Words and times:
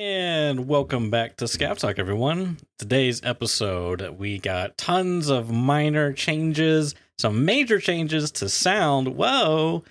And 0.00 0.68
welcome 0.68 1.10
back 1.10 1.38
to 1.38 1.46
Scav 1.46 1.80
Talk, 1.80 1.98
everyone. 1.98 2.58
Today's 2.78 3.20
episode, 3.24 4.16
we 4.16 4.38
got 4.38 4.78
tons 4.78 5.28
of 5.28 5.50
minor 5.50 6.12
changes, 6.12 6.94
some 7.18 7.44
major 7.44 7.80
changes 7.80 8.30
to 8.30 8.48
sound, 8.48 9.16
whoa, 9.16 9.82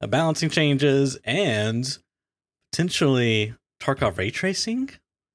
balancing 0.00 0.50
changes, 0.50 1.18
and 1.24 1.98
potentially 2.70 3.54
Tarkov 3.82 4.18
ray 4.18 4.30
tracing 4.30 4.90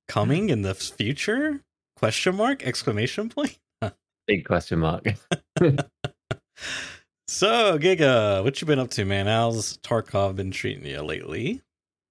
coming 0.07 0.50
in 0.50 0.61
the 0.61 0.75
future? 0.75 1.59
Question 1.98 2.38
mark? 2.38 2.66
Exclamation 2.66 3.27
point? 3.27 3.59
Big 4.27 4.45
question 4.45 4.79
mark. 4.79 5.07
so, 7.27 7.77
Giga, 7.77 8.45
what 8.45 8.61
you 8.61 8.66
been 8.66 8.79
up 8.79 8.91
to, 8.91 9.04
man? 9.04 9.27
How's 9.27 9.77
Tarkov 9.79 10.38
been 10.38 10.52
treating 10.52 10.86
you 10.86 11.02
lately? 11.02 11.61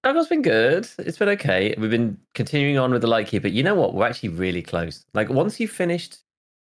Tarkov's 0.05 0.27
been 0.29 0.41
good. 0.41 0.87
It's 0.97 1.17
been 1.17 1.29
okay. 1.29 1.75
We've 1.77 1.91
been 1.91 2.17
continuing 2.33 2.77
on 2.77 2.91
with 2.91 3.01
the 3.01 3.07
Lightkeeper. 3.07 3.47
You 3.47 3.61
know 3.63 3.75
what? 3.75 3.93
We're 3.93 4.07
actually 4.07 4.29
really 4.29 4.61
close. 4.63 5.05
Like 5.13 5.29
once 5.29 5.59
you've 5.59 5.71
finished 5.71 6.17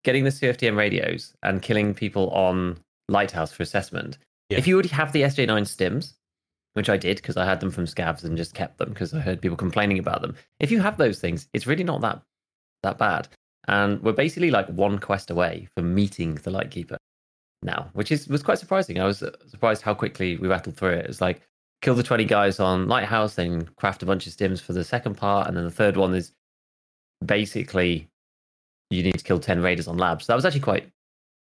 getting 0.04 0.24
the 0.24 0.30
CFDM 0.30 0.76
radios 0.76 1.34
and 1.42 1.60
killing 1.62 1.94
people 1.94 2.30
on 2.30 2.78
Lighthouse 3.08 3.52
for 3.52 3.62
assessment, 3.62 4.18
Yeah. 4.50 4.58
if 4.58 4.66
you 4.68 4.74
already 4.74 4.90
have 4.90 5.12
the 5.12 5.22
SJ9 5.22 5.62
stims, 5.64 6.14
which 6.74 6.88
I 6.88 6.96
did 6.96 7.16
because 7.16 7.36
I 7.36 7.44
had 7.44 7.58
them 7.60 7.70
from 7.70 7.86
scavs 7.86 8.22
and 8.24 8.36
just 8.36 8.54
kept 8.54 8.78
them 8.78 8.90
because 8.90 9.12
I 9.14 9.20
heard 9.20 9.40
people 9.40 9.56
complaining 9.56 9.98
about 9.98 10.22
them. 10.22 10.36
If 10.60 10.70
you 10.70 10.80
have 10.80 10.96
those 10.96 11.18
things, 11.18 11.48
it's 11.52 11.66
really 11.66 11.84
not 11.84 12.00
that 12.02 12.22
that 12.84 12.98
bad. 12.98 13.28
And 13.66 14.00
we're 14.02 14.12
basically 14.12 14.50
like 14.50 14.68
one 14.68 14.98
quest 14.98 15.30
away 15.30 15.68
from 15.74 15.94
meeting 15.94 16.34
the 16.36 16.50
Lightkeeper 16.50 16.98
now, 17.62 17.88
which 17.94 18.12
is 18.12 18.28
was 18.28 18.42
quite 18.42 18.58
surprising. 18.58 19.00
I 19.00 19.06
was 19.06 19.18
surprised 19.48 19.82
how 19.82 19.94
quickly 19.94 20.36
we 20.36 20.46
rattled 20.48 20.76
through 20.76 20.90
it. 20.90 21.06
It's 21.06 21.20
like 21.20 21.40
kill 21.84 21.94
the 21.94 22.02
20 22.02 22.24
guys 22.24 22.58
on 22.60 22.88
Lighthouse, 22.88 23.34
then 23.34 23.66
craft 23.76 24.02
a 24.02 24.06
bunch 24.06 24.26
of 24.26 24.32
stims 24.32 24.60
for 24.60 24.72
the 24.72 24.82
second 24.82 25.16
part, 25.16 25.46
and 25.46 25.56
then 25.56 25.64
the 25.64 25.70
third 25.70 25.98
one 25.98 26.14
is 26.14 26.32
basically 27.24 28.08
you 28.90 29.02
need 29.02 29.18
to 29.18 29.24
kill 29.24 29.38
10 29.38 29.60
raiders 29.60 29.86
on 29.86 29.98
labs. 29.98 30.24
So 30.24 30.32
that 30.32 30.36
was 30.36 30.46
actually 30.46 30.60
quite 30.60 30.88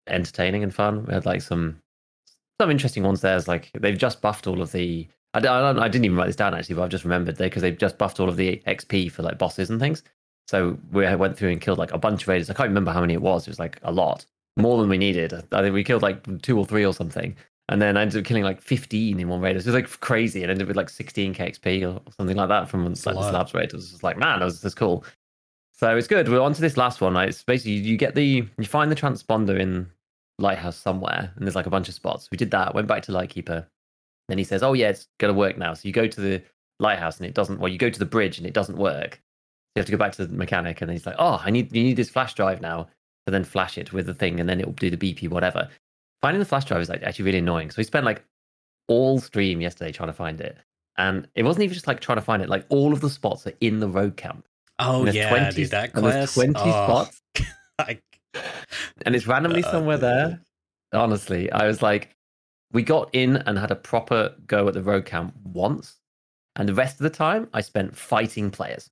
entertaining 0.07 0.63
and 0.63 0.73
fun. 0.73 1.05
We 1.05 1.13
had 1.13 1.25
like 1.25 1.41
some 1.41 1.79
some 2.59 2.71
interesting 2.71 3.03
ones 3.03 3.21
there. 3.21 3.39
Like 3.41 3.69
they've 3.79 3.97
just 3.97 4.21
buffed 4.21 4.47
all 4.47 4.61
of 4.61 4.71
the 4.71 5.07
I, 5.33 5.39
I, 5.39 5.83
I 5.83 5.87
didn't 5.87 6.05
even 6.05 6.17
write 6.17 6.27
this 6.27 6.35
down 6.35 6.53
actually, 6.53 6.75
but 6.75 6.83
I've 6.83 6.89
just 6.89 7.03
remembered 7.03 7.37
there 7.37 7.47
because 7.47 7.61
they've 7.61 7.77
just 7.77 7.97
buffed 7.97 8.19
all 8.19 8.29
of 8.29 8.37
the 8.37 8.61
XP 8.67 9.11
for 9.11 9.21
like 9.21 9.37
bosses 9.37 9.69
and 9.69 9.79
things. 9.79 10.03
So 10.47 10.77
we 10.91 11.15
went 11.15 11.37
through 11.37 11.49
and 11.49 11.61
killed 11.61 11.77
like 11.77 11.93
a 11.93 11.97
bunch 11.97 12.23
of 12.23 12.27
raiders. 12.27 12.49
I 12.49 12.53
can't 12.53 12.69
remember 12.69 12.91
how 12.91 13.01
many 13.01 13.13
it 13.13 13.21
was. 13.21 13.47
It 13.47 13.51
was 13.51 13.59
like 13.59 13.79
a 13.83 13.91
lot, 13.91 14.25
more 14.57 14.79
than 14.79 14.89
we 14.89 14.97
needed. 14.97 15.33
I 15.51 15.61
think 15.61 15.73
we 15.73 15.83
killed 15.83 16.01
like 16.01 16.41
two 16.41 16.57
or 16.57 16.65
three 16.65 16.85
or 16.85 16.93
something. 16.93 17.35
And 17.69 17.81
then 17.81 17.95
I 17.95 18.01
ended 18.01 18.19
up 18.19 18.25
killing 18.25 18.43
like 18.43 18.61
15 18.61 19.19
in 19.19 19.29
one 19.29 19.39
raid. 19.39 19.55
It 19.55 19.65
was 19.65 19.67
like 19.67 19.89
crazy. 20.01 20.43
It 20.43 20.49
ended 20.49 20.63
up 20.63 20.67
with 20.67 20.77
like 20.77 20.89
16 20.89 21.33
KXP 21.33 21.93
or 21.93 22.01
something 22.11 22.35
like 22.35 22.49
that 22.49 22.67
from 22.67 22.85
like, 22.85 22.97
a 22.97 23.01
the 23.01 23.13
lot. 23.13 23.29
slabs 23.29 23.53
raid. 23.53 23.65
It 23.65 23.73
was 23.73 23.91
just 23.91 24.03
like, 24.03 24.17
man, 24.17 24.39
that 24.39 24.45
was 24.45 24.61
that's 24.61 24.75
cool. 24.75 25.05
So 25.71 25.95
it's 25.95 26.07
good. 26.07 26.27
We're 26.27 26.41
on 26.41 26.53
to 26.53 26.61
this 26.61 26.77
last 26.77 27.01
one. 27.01 27.13
Right? 27.13 27.29
It's 27.29 27.43
basically 27.43 27.73
you 27.73 27.97
get 27.97 28.13
the 28.15 28.45
you 28.57 28.65
find 28.65 28.91
the 28.91 28.95
transponder 28.95 29.59
in 29.59 29.89
Lighthouse 30.37 30.75
somewhere, 30.77 31.31
and 31.35 31.45
there's 31.45 31.55
like 31.55 31.65
a 31.65 31.71
bunch 31.71 31.87
of 31.87 31.95
spots. 31.95 32.29
We 32.29 32.37
did 32.37 32.51
that. 32.51 32.75
Went 32.75 32.87
back 32.87 33.03
to 33.03 33.11
Lightkeeper. 33.11 33.67
Then 34.27 34.37
he 34.37 34.43
says, 34.43 34.63
"Oh 34.63 34.73
yeah, 34.73 34.89
it's 34.89 35.07
gonna 35.19 35.33
work 35.33 35.57
now." 35.57 35.73
So 35.73 35.87
you 35.87 35.93
go 35.93 36.07
to 36.07 36.21
the 36.21 36.41
lighthouse 36.79 37.17
and 37.17 37.25
it 37.25 37.33
doesn't. 37.33 37.59
Well, 37.59 37.71
you 37.71 37.77
go 37.77 37.89
to 37.89 37.99
the 37.99 38.05
bridge 38.05 38.37
and 38.37 38.45
it 38.45 38.53
doesn't 38.53 38.77
work. 38.77 39.13
So 39.13 39.19
you 39.75 39.79
have 39.79 39.85
to 39.85 39.91
go 39.91 39.97
back 39.97 40.11
to 40.13 40.25
the 40.25 40.33
mechanic, 40.35 40.81
and 40.81 40.89
then 40.89 40.95
he's 40.95 41.05
like, 41.05 41.15
"Oh, 41.17 41.41
I 41.43 41.51
need 41.51 41.73
you 41.75 41.83
need 41.83 41.97
this 41.97 42.09
flash 42.09 42.33
drive 42.33 42.61
now." 42.61 42.87
To 43.27 43.31
then 43.31 43.43
flash 43.43 43.77
it 43.77 43.93
with 43.93 44.07
the 44.07 44.15
thing, 44.15 44.39
and 44.39 44.49
then 44.49 44.59
it 44.59 44.65
will 44.65 44.73
do 44.73 44.89
the 44.89 44.97
BP 44.97 45.29
whatever. 45.29 45.69
Finding 46.21 46.39
the 46.39 46.45
flash 46.45 46.65
drive 46.65 46.81
is 46.81 46.89
like 46.89 47.03
actually 47.03 47.25
really 47.25 47.39
annoying. 47.39 47.71
So 47.71 47.75
we 47.77 47.83
spent 47.83 48.05
like 48.05 48.23
all 48.87 49.19
stream 49.19 49.61
yesterday 49.61 49.91
trying 49.91 50.09
to 50.09 50.13
find 50.13 50.39
it, 50.39 50.57
and 50.97 51.27
it 51.35 51.43
wasn't 51.43 51.63
even 51.63 51.73
just 51.73 51.87
like 51.87 51.99
trying 51.99 52.17
to 52.17 52.23
find 52.23 52.41
it. 52.41 52.49
Like 52.49 52.65
all 52.69 52.93
of 52.93 53.01
the 53.01 53.09
spots 53.09 53.47
are 53.47 53.53
in 53.61 53.79
the 53.79 53.87
road 53.87 54.17
camp. 54.17 54.45
Oh, 54.79 55.05
yeah, 55.05 55.29
20 55.29 55.55
dude, 55.55 55.69
that 55.71 55.93
there's 55.93 56.33
quest. 56.33 56.33
20 56.33 56.53
oh, 56.57 56.61
spots 56.61 57.21
I, 57.79 57.99
and 59.05 59.15
it's 59.15 59.27
randomly 59.27 59.63
Uh, 59.63 59.71
somewhere 59.71 59.97
there. 59.97 60.41
Honestly, 60.93 61.51
I 61.51 61.67
was 61.67 61.81
like, 61.81 62.15
we 62.71 62.83
got 62.83 63.09
in 63.13 63.37
and 63.37 63.57
had 63.57 63.71
a 63.71 63.75
proper 63.75 64.35
go 64.47 64.67
at 64.67 64.73
the 64.73 64.81
road 64.81 65.05
camp 65.05 65.35
once, 65.43 65.97
and 66.55 66.67
the 66.67 66.73
rest 66.73 66.95
of 66.95 67.03
the 67.03 67.09
time 67.09 67.47
I 67.53 67.61
spent 67.61 67.95
fighting 67.95 68.51
players. 68.51 68.89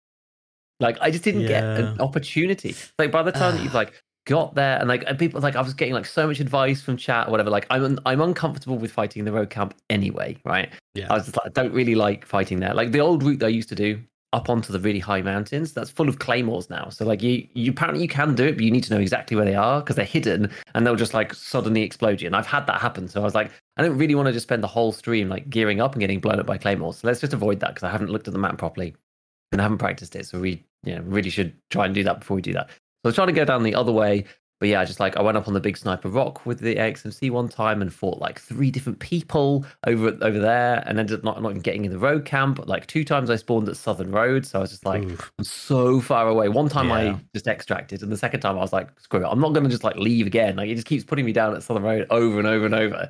Like 0.80 0.98
I 1.02 1.12
just 1.12 1.24
didn't 1.24 1.48
get 1.48 1.64
an 1.64 2.00
opportunity. 2.00 2.76
Like 2.98 3.12
by 3.12 3.24
the 3.24 3.32
time 3.32 3.56
that 3.56 3.64
you've 3.64 3.74
like 3.84 3.94
got 4.30 4.54
there, 4.54 4.78
and 4.78 4.88
like 4.88 5.04
and 5.08 5.18
people 5.18 5.42
like 5.42 5.56
I 5.56 5.62
was 5.62 5.74
getting 5.74 5.96
like 5.96 6.06
so 6.06 6.28
much 6.28 6.40
advice 6.40 6.82
from 6.82 6.96
chat 6.96 7.28
or 7.28 7.32
whatever. 7.32 7.50
Like 7.50 7.66
I'm 7.72 8.00
I'm 8.06 8.22
uncomfortable 8.22 8.78
with 8.78 8.92
fighting 8.92 9.22
in 9.22 9.26
the 9.26 9.32
road 9.32 9.50
camp 9.50 9.74
anyway, 9.90 10.38
right? 10.46 10.70
Yeah. 10.94 11.08
I 11.10 11.16
was 11.16 11.26
just 11.26 11.36
like 11.38 11.48
I 11.48 11.62
don't 11.62 11.74
really 11.74 11.96
like 11.96 12.26
fighting 12.26 12.60
there. 12.60 12.74
Like 12.74 12.92
the 12.92 13.00
old 13.00 13.24
route 13.24 13.40
that 13.40 13.48
I 13.48 13.50
used 13.50 13.70
to 13.70 13.76
do 13.76 14.00
up 14.32 14.48
onto 14.48 14.72
the 14.72 14.80
really 14.80 15.00
high 15.00 15.24
mountains 15.24 15.74
that's 15.74 15.90
full 15.90 16.08
of 16.08 16.20
claymores 16.20 16.70
now 16.70 16.88
so 16.90 17.04
like 17.04 17.24
you 17.24 17.48
you 17.56 17.72
apparently 17.72 18.00
you 18.00 18.08
can 18.08 18.36
do 18.36 18.46
it 18.46 18.52
but 18.52 18.64
you 18.64 18.70
need 18.70 18.84
to 18.84 18.94
know 18.94 19.00
exactly 19.00 19.36
where 19.36 19.46
they 19.46 19.56
are 19.56 19.82
because 19.82 19.96
they're 19.96 20.06
hidden 20.06 20.52
and 20.76 20.86
they'll 20.86 20.96
just 20.96 21.16
like 21.16 21.34
suddenly 21.34 21.82
explode 21.82 22.22
you 22.22 22.28
and 22.28 22.36
i've 22.36 22.46
had 22.46 22.68
that 22.68 22.80
happen 22.80 23.08
so 23.08 23.20
i 23.22 23.24
was 23.24 23.34
like 23.34 23.52
i 23.78 23.82
don't 23.82 23.98
really 23.98 24.14
want 24.14 24.28
to 24.28 24.32
just 24.32 24.44
spend 24.44 24.62
the 24.62 24.68
whole 24.68 24.92
stream 24.92 25.30
like 25.30 25.50
gearing 25.50 25.82
up 25.82 25.94
and 25.94 26.00
getting 26.00 26.20
blown 26.20 26.40
up 26.40 26.46
by 26.46 26.60
claymores 26.60 26.98
so 26.98 27.08
let's 27.08 27.20
just 27.20 27.34
avoid 27.34 27.60
that 27.60 27.70
because 27.70 27.82
i 27.82 27.90
haven't 27.90 28.12
looked 28.12 28.28
at 28.28 28.34
the 28.34 28.40
map 28.40 28.56
properly 28.60 28.96
and 29.52 29.60
i 29.60 29.64
haven't 29.64 29.80
practiced 29.80 30.16
it 30.16 30.28
so 30.28 30.40
we 30.40 30.64
you 30.84 30.94
know 30.94 31.02
really 31.08 31.32
should 31.32 31.52
try 31.72 31.88
and 31.88 31.96
do 31.96 32.04
that 32.04 32.20
before 32.20 32.36
we 32.36 32.42
do 32.44 32.54
that 32.54 32.70
so 33.02 33.06
i 33.06 33.08
was 33.10 33.16
trying 33.16 33.28
to 33.28 33.34
go 33.34 33.46
down 33.46 33.64
the 33.64 33.76
other 33.76 33.92
way 33.92 34.26
but 34.60 34.68
yeah, 34.68 34.84
just 34.84 35.00
like 35.00 35.16
I 35.16 35.22
went 35.22 35.38
up 35.38 35.48
on 35.48 35.54
the 35.54 35.62
big 35.62 35.78
sniper 35.78 36.10
rock 36.10 36.46
with 36.46 36.60
the 36.60 36.76
XMC 36.76 37.32
one 37.32 37.48
time 37.48 37.82
and 37.82 37.94
fought 37.94 38.20
like 38.20 38.40
three 38.40 38.70
different 38.70 39.00
people 39.00 39.66
over 39.88 40.18
over 40.22 40.38
there, 40.38 40.84
and 40.86 41.00
ended 41.00 41.18
up 41.18 41.24
not, 41.24 41.42
not 41.42 41.52
even 41.52 41.62
getting 41.62 41.86
in 41.86 41.92
the 41.92 42.00
road 42.00 42.26
camp. 42.26 42.68
Like 42.68 42.86
two 42.86 43.06
times 43.06 43.30
I 43.30 43.38
spawned 43.38 43.70
at 43.70 43.78
Southern 43.78 44.12
Road, 44.12 44.46
so 44.46 44.60
I 44.60 44.62
was 44.62 44.72
just 44.72 44.86
like, 44.86 45.04
oof. 45.04 45.32
I'm 45.38 45.46
so 45.46 46.02
far 46.02 46.28
away. 46.28 46.50
One 46.50 46.68
time 46.68 46.90
Yeah. 46.90 47.14
I 47.14 47.20
just 47.34 47.48
extracted, 47.48 48.04
and 48.04 48.12
the 48.12 48.18
second 48.18 48.42
time 48.42 48.58
I 48.58 48.62
was 48.62 48.74
like, 48.74 48.90
screw 49.00 49.26
it, 49.26 49.30
I'm 49.30 49.40
not 49.40 49.54
gonna 49.54 49.70
just 49.70 49.86
like 49.86 49.96
leave 49.96 50.28
again. 50.28 50.58
Like 50.58 50.70
it 50.70 50.76
just 50.76 50.88
keeps 50.88 51.06
putting 51.06 51.26
me 51.26 51.32
down 51.32 51.56
at 51.56 51.64
Southern 51.64 51.84
Road 51.84 52.06
over 52.10 52.38
and 52.38 52.48
over 52.48 52.66
and 52.66 52.76
over. 52.76 53.10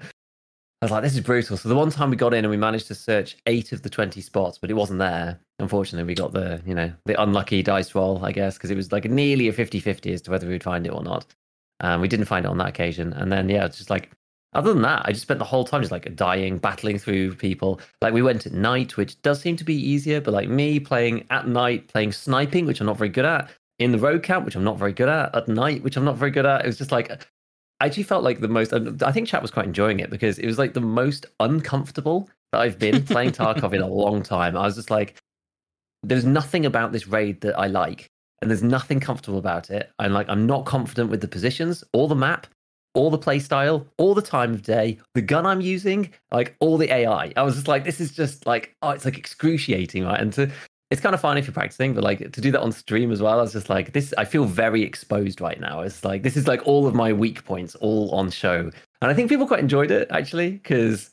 I 0.82 0.86
was 0.86 0.92
like, 0.92 1.04
this 1.04 1.14
is 1.14 1.22
brutal. 1.22 1.58
So 1.58 1.68
the 1.68 1.76
one 1.76 1.90
time 1.90 2.10
we 2.10 2.16
got 2.16 2.34
in 2.34 2.46
and 2.46 2.50
we 2.50 2.56
managed 2.56 2.88
to 2.88 2.96
search 2.96 3.38
eight 3.48 3.74
of 3.74 3.82
the 3.82 3.90
twenty 3.90 4.22
spots, 4.22 4.58
but 4.58 4.70
it 4.70 4.76
wasn't 4.76 5.00
there. 5.00 5.40
Unfortunately, 5.60 6.08
we 6.08 6.16
got 6.16 6.32
the 6.32 6.62
you 6.66 6.74
know 6.74 6.92
the 7.06 7.22
unlucky 7.22 7.62
dice 7.62 7.94
roll, 7.94 8.24
I 8.24 8.32
guess, 8.32 8.58
because 8.58 8.72
it 8.72 8.78
was 8.78 8.92
like 8.92 9.06
nearly 9.06 9.50
a 9.50 9.54
50-50 9.54 10.14
as 10.14 10.22
to 10.24 10.32
whether 10.32 10.48
we'd 10.48 10.64
find 10.64 10.86
it 10.86 10.94
or 10.94 11.04
not. 11.04 11.26
Um, 11.82 12.00
we 12.00 12.08
didn't 12.08 12.26
find 12.26 12.46
it 12.46 12.50
on 12.50 12.58
that 12.60 12.70
occasion, 12.70 13.12
and 13.14 13.32
then 13.32 13.50
yeah, 13.50 13.66
it's 13.66 13.78
just 13.78 13.90
like 13.90 14.12
other 14.54 14.74
than 14.74 14.82
that, 14.82 15.04
I 15.06 15.12
just 15.12 15.22
spent 15.22 15.38
the 15.38 15.46
whole 15.46 15.64
time 15.64 15.82
just 15.82 15.92
like 15.92 16.16
dying, 16.16 16.58
battling 16.58 16.98
through 16.98 17.36
people. 17.36 17.80
Like 18.02 18.14
we 18.14 18.22
went 18.22 18.46
at 18.46 18.54
night, 18.54 18.98
which 18.98 19.22
does 19.22 19.42
seem 19.42 19.56
to 19.58 19.64
be 19.64 19.76
easier, 19.76 20.22
but 20.22 20.34
like 20.34 20.50
me 20.50 20.80
playing 20.80 21.26
at 21.30 21.48
night, 21.48 21.88
playing 21.88 22.14
sniping, 22.14 22.66
which 22.66 22.80
I'm 22.80 22.88
not 22.88 22.98
very 22.98 23.10
good 23.10 23.26
at, 23.26 23.50
in 23.78 23.92
the 23.92 24.00
road 24.00 24.24
camp, 24.24 24.46
which 24.46 24.56
I'm 24.56 24.64
not 24.64 24.80
very 24.80 24.94
good 24.94 25.10
at, 25.10 25.36
at 25.36 25.48
night, 25.48 25.84
which 25.84 25.98
I'm 25.98 26.06
not 26.06 26.18
very 26.18 26.32
good 26.32 26.48
at. 26.48 26.64
It 26.64 26.68
was 26.68 26.78
just 26.78 26.92
like 26.92 27.28
I 27.80 27.86
actually 27.86 28.04
felt 28.04 28.24
like 28.24 28.40
the 28.42 28.48
most. 28.48 28.74
I 28.74 29.12
think 29.12 29.28
chat 29.28 29.42
was 29.42 29.52
quite 29.52 29.66
enjoying 29.66 30.00
it 30.00 30.10
because 30.10 30.38
it 30.40 30.46
was 30.46 30.58
like 30.58 30.74
the 30.74 30.82
most 30.82 31.26
uncomfortable 31.40 32.30
that 32.52 32.62
I've 32.62 32.80
been 32.80 33.06
playing 33.06 33.32
Tarkov 33.32 33.74
in 33.74 33.82
a 33.82 33.88
long 33.88 34.24
time. 34.24 34.58
I 34.58 34.66
was 34.66 34.76
just 34.76 34.92
like, 34.92 35.16
there's 36.04 36.26
nothing 36.26 36.66
about 36.66 36.92
this 36.92 37.08
raid 37.08 37.42
that 37.42 37.58
I 37.58 37.68
like, 37.68 38.08
and 38.42 38.50
there's 38.52 38.64
nothing 38.64 39.00
comfortable 39.00 39.40
about 39.40 39.70
it. 39.70 39.92
I'm 40.00 40.14
like, 40.14 40.28
I'm 40.30 40.46
not 40.46 40.66
confident 40.66 41.10
with 41.10 41.22
the 41.22 41.28
positions 41.28 41.84
or 41.94 42.08
the 42.08 42.16
map 42.16 42.48
all 42.94 43.10
the 43.10 43.18
play 43.18 43.40
style, 43.40 43.86
all 43.98 44.14
the 44.14 44.22
time 44.22 44.54
of 44.54 44.64
day, 44.64 44.98
the 45.14 45.22
gun 45.22 45.46
I'm 45.46 45.62
using, 45.62 46.12
like 46.32 46.56
all 46.60 46.78
the 46.78 46.92
AI. 46.92 47.32
I 47.36 47.44
was 47.44 47.56
just 47.56 47.68
like, 47.68 47.84
this 47.84 48.02
is 48.02 48.12
just 48.12 48.46
like, 48.46 48.76
oh, 48.82 48.90
it's 48.90 49.06
like 49.06 49.18
excruciating, 49.18 50.06
right? 50.06 50.20
And 50.20 50.34
to, 50.34 50.52
it's 50.92 51.02
kind 51.02 51.14
of 51.14 51.22
fun 51.22 51.38
if 51.38 51.46
you're 51.46 51.54
practicing, 51.54 51.94
but 51.94 52.04
like 52.04 52.20
to 52.32 52.42
do 52.42 52.52
that 52.52 52.62
on 52.62 52.72
stream 52.72 53.12
as 53.12 53.22
well, 53.22 53.40
I 53.40 53.42
was 53.44 53.54
just 53.54 53.70
like, 53.70 53.94
this, 53.94 54.14
I 54.18 54.26
feel 54.26 54.46
very 54.46 54.82
exposed 54.82 55.40
right 55.40 55.60
now. 55.60 55.82
It's 55.82 56.04
like, 56.04 56.24
this 56.24 56.36
is 56.36 56.48
like 56.48 56.66
all 56.66 56.88
of 56.88 56.96
my 56.96 57.14
weak 57.14 57.46
points 57.46 57.76
all 57.76 58.10
on 58.12 58.32
show. 58.32 58.72
And 59.02 59.12
I 59.12 59.14
think 59.14 59.30
people 59.30 59.48
quite 59.48 59.60
enjoyed 59.60 59.92
it 59.92 60.08
actually, 60.12 60.52
because 60.52 61.12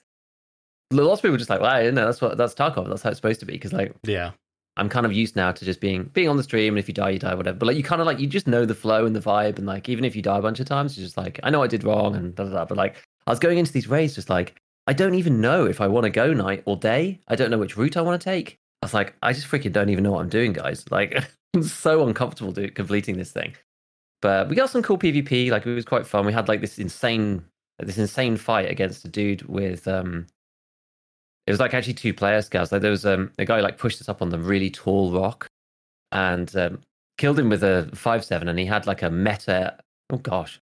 lots 0.91 1.19
of 1.19 1.22
people 1.22 1.32
were 1.32 1.38
just 1.38 1.50
like, 1.50 1.60
wow, 1.60 1.78
you 1.78 1.92
know, 1.92 2.06
that's 2.06 2.22
what, 2.22 2.38
that's 2.38 2.54
Tarkov. 2.54 2.88
That's 2.88 3.03
how 3.03 3.10
it's 3.10 3.19
supposed 3.19 3.41
to 3.41 3.47
be. 3.47 3.53
Because 3.54 3.72
like, 3.72 3.94
Yeah. 4.04 4.31
I'm 4.78 4.91
kind 4.91 5.06
of 5.06 5.12
used 5.12 5.37
now 5.37 5.53
to 5.53 5.64
just 5.64 5.81
being 5.81 6.04
being 6.12 6.28
on 6.28 6.37
the 6.37 6.43
stream, 6.43 6.75
and 6.75 6.78
if 6.78 6.87
you 6.87 6.93
die, 6.93 7.08
you 7.08 7.19
die, 7.19 7.34
whatever. 7.34 7.56
But 7.56 7.67
like 7.67 7.78
you 7.78 7.82
kind 7.82 8.02
of 8.02 8.06
like 8.06 8.19
you 8.20 8.26
just 8.26 8.46
know 8.46 8.67
the 8.67 8.75
flow 8.75 9.06
and 9.06 9.17
the 9.17 9.20
vibe, 9.20 9.56
and 9.56 9.67
like 9.67 9.88
even 9.88 10.05
if 10.05 10.14
you 10.14 10.20
die 10.20 10.37
a 10.37 10.43
bunch 10.43 10.61
of 10.61 10.67
times, 10.67 10.99
you're 10.99 11.06
just 11.06 11.17
like, 11.17 11.40
I 11.43 11.49
know 11.49 11.62
I 11.62 11.67
did 11.67 11.82
wrong, 11.82 12.14
and 12.14 12.34
da 12.34 12.44
da 12.44 12.50
da. 12.50 12.64
But 12.67 12.76
like 12.76 12.96
I 13.26 13.31
was 13.31 13.38
going 13.38 13.56
into 13.56 13.73
these 13.73 13.88
raids, 13.88 14.14
just 14.14 14.28
like 14.28 14.55
I 14.87 14.93
don't 14.93 15.14
even 15.14 15.40
know 15.40 15.64
if 15.64 15.81
I 15.81 15.88
want 15.88 16.05
to 16.05 16.11
go 16.11 16.34
night 16.34 16.62
or 16.67 16.76
day. 16.76 17.20
I 17.26 17.37
don't 17.37 17.50
know 17.50 17.56
which 17.56 17.78
route 17.78 17.96
I 17.96 18.02
want 18.02 18.20
to 18.20 18.25
take. 18.25 18.58
I 18.82 18.87
was 18.87 18.94
like, 18.94 19.14
I 19.23 19.32
just 19.32 19.49
freaking 19.49 19.73
don't 19.73 19.88
even 19.88 20.05
know 20.05 20.12
what 20.12 20.20
I'm 20.20 20.28
doing, 20.28 20.52
guys. 20.52 20.84
Like 20.90 21.17
I'm 21.55 21.62
so 21.62 22.06
uncomfortable 22.06 22.52
do, 22.52 22.69
completing 22.70 23.17
this 23.17 23.32
thing. 23.32 23.55
But 24.23 24.49
we 24.49 24.56
got 24.56 24.70
some 24.70 24.82
cool 24.82 24.99
PvP. 24.99 25.50
Like 25.50 25.67
it 25.67 25.75
was 25.75 25.84
quite 25.84 26.06
fun. 26.06 26.26
We 26.26 26.32
had 26.32 26.49
like 26.49 26.61
this 26.61 26.78
insane 26.78 27.44
this 27.78 27.99
insane 27.99 28.37
fight 28.37 28.70
against 28.70 29.05
a 29.05 29.08
dude 29.08 29.43
with 29.43 29.87
um 29.87 30.26
it 31.46 31.50
was 31.50 31.61
like 31.61 31.75
actually 31.75 31.94
two 31.94 32.14
players 32.14 32.49
guys 32.49 32.73
like 32.73 32.81
there 32.81 32.90
was 32.90 33.05
um 33.05 33.31
a 33.38 33.44
guy 33.44 33.61
like 33.61 33.78
pushed 33.78 34.00
us 34.00 34.08
up 34.08 34.23
on 34.23 34.31
the 34.31 34.38
really 34.38 34.70
tall 34.70 35.12
rock 35.12 35.46
and 36.12 36.56
um, 36.56 36.81
killed 37.19 37.38
him 37.38 37.49
with 37.49 37.62
a 37.62 37.90
five 37.94 38.25
seven 38.25 38.49
and 38.49 38.58
he 38.58 38.64
had 38.64 38.87
like 38.87 39.02
a 39.02 39.11
meta 39.11 39.76
oh 40.11 40.17
gosh 40.17 40.58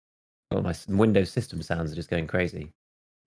oh 0.50 0.60
my 0.60 0.74
windows 0.88 1.30
system 1.30 1.62
sounds 1.62 1.92
are 1.92 1.96
just 1.96 2.10
going 2.10 2.26
crazy 2.26 2.70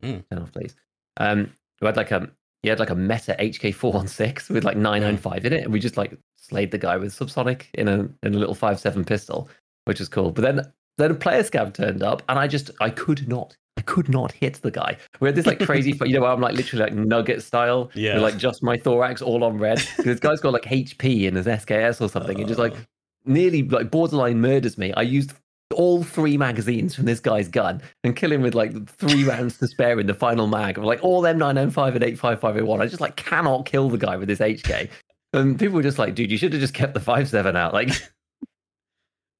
Mm. 0.04 0.24
turn 0.32 0.42
off 0.42 0.52
please 0.52 0.76
um 1.18 1.52
we 1.80 1.86
had 1.86 1.98
like 1.98 2.12
a 2.12 2.30
he 2.64 2.70
had 2.70 2.80
like 2.80 2.90
a 2.92 2.96
meta 2.96 3.36
hk416 3.40 4.50
with 4.50 4.64
like 4.64 4.78
995 4.78 5.46
in 5.46 5.54
it 5.54 5.64
and 5.64 5.74
we 5.74 5.80
just 5.80 5.98
like 5.98 6.18
slayed 6.36 6.72
the 6.72 6.78
guy 6.78 6.98
with 6.98 7.14
subsonic 7.18 7.64
in 7.76 7.88
a 7.88 8.08
in 8.24 8.34
a 8.36 8.38
little 8.38 8.56
five 8.56 8.80
seven 8.80 9.04
pistol, 9.06 9.48
which 9.86 10.00
was 10.00 10.10
cool. 10.10 10.32
But 10.32 10.42
then 10.42 10.62
then 10.98 11.12
a 11.12 11.16
player 11.16 11.44
scav 11.44 11.74
turned 11.74 12.04
up, 12.04 12.22
and 12.28 12.38
I 12.38 12.48
just 12.48 12.72
I 12.82 12.90
could 12.90 13.28
not 13.28 13.56
I 13.78 13.82
could 13.82 14.10
not 14.10 14.32
hit 14.34 14.56
the 14.56 14.70
guy. 14.72 14.98
We 15.22 15.28
had 15.30 15.36
this 15.36 15.46
like 15.46 15.60
crazy, 15.60 15.98
you 16.04 16.20
know, 16.20 16.26
I'm 16.26 16.42
like 16.42 16.56
literally 16.56 16.84
like 16.84 16.94
nugget 16.94 17.42
style, 17.42 17.90
Yeah. 17.96 18.16
with, 18.16 18.24
like 18.24 18.38
just 18.38 18.62
my 18.62 18.76
thorax 18.78 19.22
all 19.22 19.44
on 19.46 19.58
red. 19.58 19.82
This 20.04 20.20
guy's 20.20 20.42
got 20.42 20.52
like 20.54 20.64
HP 20.64 21.24
in 21.24 21.36
his 21.36 21.46
SKS 21.46 22.02
or 22.02 22.10
something, 22.10 22.38
and 22.38 22.48
just 22.48 22.60
like 22.60 22.74
Uh. 22.74 22.80
nearly 23.26 23.64
like 23.64 23.90
borderline 23.90 24.42
murders 24.42 24.78
me. 24.78 24.92
I 24.94 25.04
used 25.04 25.32
all 25.74 26.04
three 26.04 26.38
magazines 26.38 26.96
from 26.96 27.06
this 27.06 27.20
guy's 27.20 27.48
gun 27.48 27.82
and 28.04 28.16
kill 28.16 28.32
him 28.32 28.42
with 28.42 28.56
like 28.56 28.90
three 28.90 29.24
rounds 29.24 29.58
to 29.60 29.68
spare 29.68 30.00
in 30.00 30.08
the 30.08 30.14
final 30.14 30.48
mag 30.48 30.78
of 30.78 30.84
like 30.84 31.04
all 31.04 31.24
M905 31.24 31.96
and 31.96 32.04
855A1. 32.18 32.82
I 32.82 32.88
just 32.88 33.02
like 33.02 33.16
cannot 33.16 33.66
kill 33.66 33.90
the 33.90 33.98
guy 33.98 34.18
with 34.18 34.28
this 34.28 34.40
HK. 34.40 34.90
And 35.34 35.58
people 35.58 35.76
were 35.76 35.84
just 35.84 36.00
like, 36.00 36.16
dude, 36.16 36.32
you 36.32 36.38
should 36.38 36.52
have 36.54 36.62
just 36.62 36.74
kept 36.74 36.94
the 36.94 37.00
5.7 37.00 37.56
out. 37.56 37.74
Like, 37.74 37.90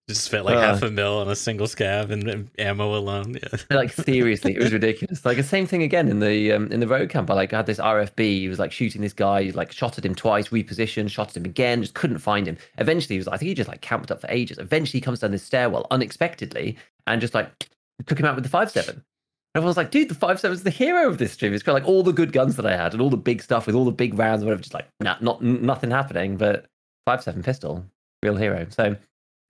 Just 0.10 0.26
spent 0.26 0.46
like 0.46 0.56
Uh. 0.58 0.62
half 0.62 0.82
a 0.82 0.90
mil 0.92 1.20
on 1.20 1.30
a 1.30 1.36
single 1.36 1.68
scav 1.68 2.10
and, 2.10 2.50
ammo 2.60 2.96
alone. 2.98 3.36
Yeah. 3.42 3.60
like 3.78 3.94
seriously, 3.94 4.56
it 4.56 4.60
was 4.62 4.74
ridiculous. 4.74 5.24
Like 5.24 5.38
the 5.38 5.44
same 5.44 5.66
thing 5.68 5.84
again 5.84 6.10
in 6.10 6.20
the 6.20 6.52
um, 6.52 6.72
in 6.72 6.80
the 6.80 6.88
road 6.88 7.10
camp. 7.10 7.30
I 7.30 7.34
like 7.36 7.52
had 7.52 7.66
this 7.66 7.78
RFB. 7.78 8.20
He 8.20 8.48
was 8.50 8.60
like 8.60 8.72
shooting 8.72 9.02
this 9.02 9.14
guy. 9.14 9.44
He 9.44 9.52
like 9.52 9.72
shot 9.72 9.98
at 9.98 10.06
him 10.06 10.16
twice, 10.16 10.50
repositioned, 10.50 11.10
shot 11.12 11.30
at 11.30 11.38
him 11.38 11.46
again. 11.46 11.82
Just 11.82 11.94
couldn't 11.94 12.18
find 12.20 12.48
him. 12.48 12.58
Eventually, 12.78 13.14
he 13.16 13.20
was. 13.20 13.28
Like 13.28 13.36
I 13.36 13.38
think 13.38 13.50
he 13.50 13.54
just 13.54 13.70
like 13.70 13.82
camped 13.82 14.12
up 14.12 14.20
for 14.22 14.30
ages. 14.30 14.58
Eventually, 14.58 14.98
he 14.98 15.02
comes 15.02 15.20
down 15.20 15.32
this 15.32 15.44
stairwell 15.44 15.88
unexpectedly 15.92 16.78
and 17.08 17.22
just 17.22 17.34
like 17.34 17.70
took 18.08 18.20
him 18.20 18.26
out 18.26 18.36
with 18.36 18.44
the 18.44 18.50
five 18.50 18.70
seven. 18.72 19.04
Everyone's 19.54 19.78
like, 19.78 19.92
dude, 19.92 20.10
the 20.10 20.16
five 20.16 20.40
seven's 20.40 20.64
the 20.64 20.70
hero 20.72 21.08
of 21.08 21.18
this 21.20 21.34
stream. 21.34 21.54
It's 21.54 21.62
got 21.64 21.74
like 21.74 21.86
all 21.88 22.04
the 22.04 22.14
good 22.14 22.32
guns 22.34 22.56
that 22.56 22.66
I 22.66 22.76
had 22.76 22.94
and 22.94 23.02
all 23.02 23.10
the 23.10 23.18
big 23.18 23.42
stuff 23.42 23.66
with 23.68 23.76
all 23.76 23.86
the 23.86 23.92
big 23.92 24.18
rounds 24.18 24.42
and 24.42 24.48
whatever. 24.48 24.62
Just 24.64 24.74
like, 24.74 24.88
nah, 25.00 25.18
not 25.22 25.42
nothing 25.42 25.92
happening. 25.92 26.38
But 26.38 26.66
five 27.06 27.22
seven 27.22 27.44
pistol, 27.44 27.86
real 28.24 28.36
hero. 28.36 28.66
So 28.70 28.96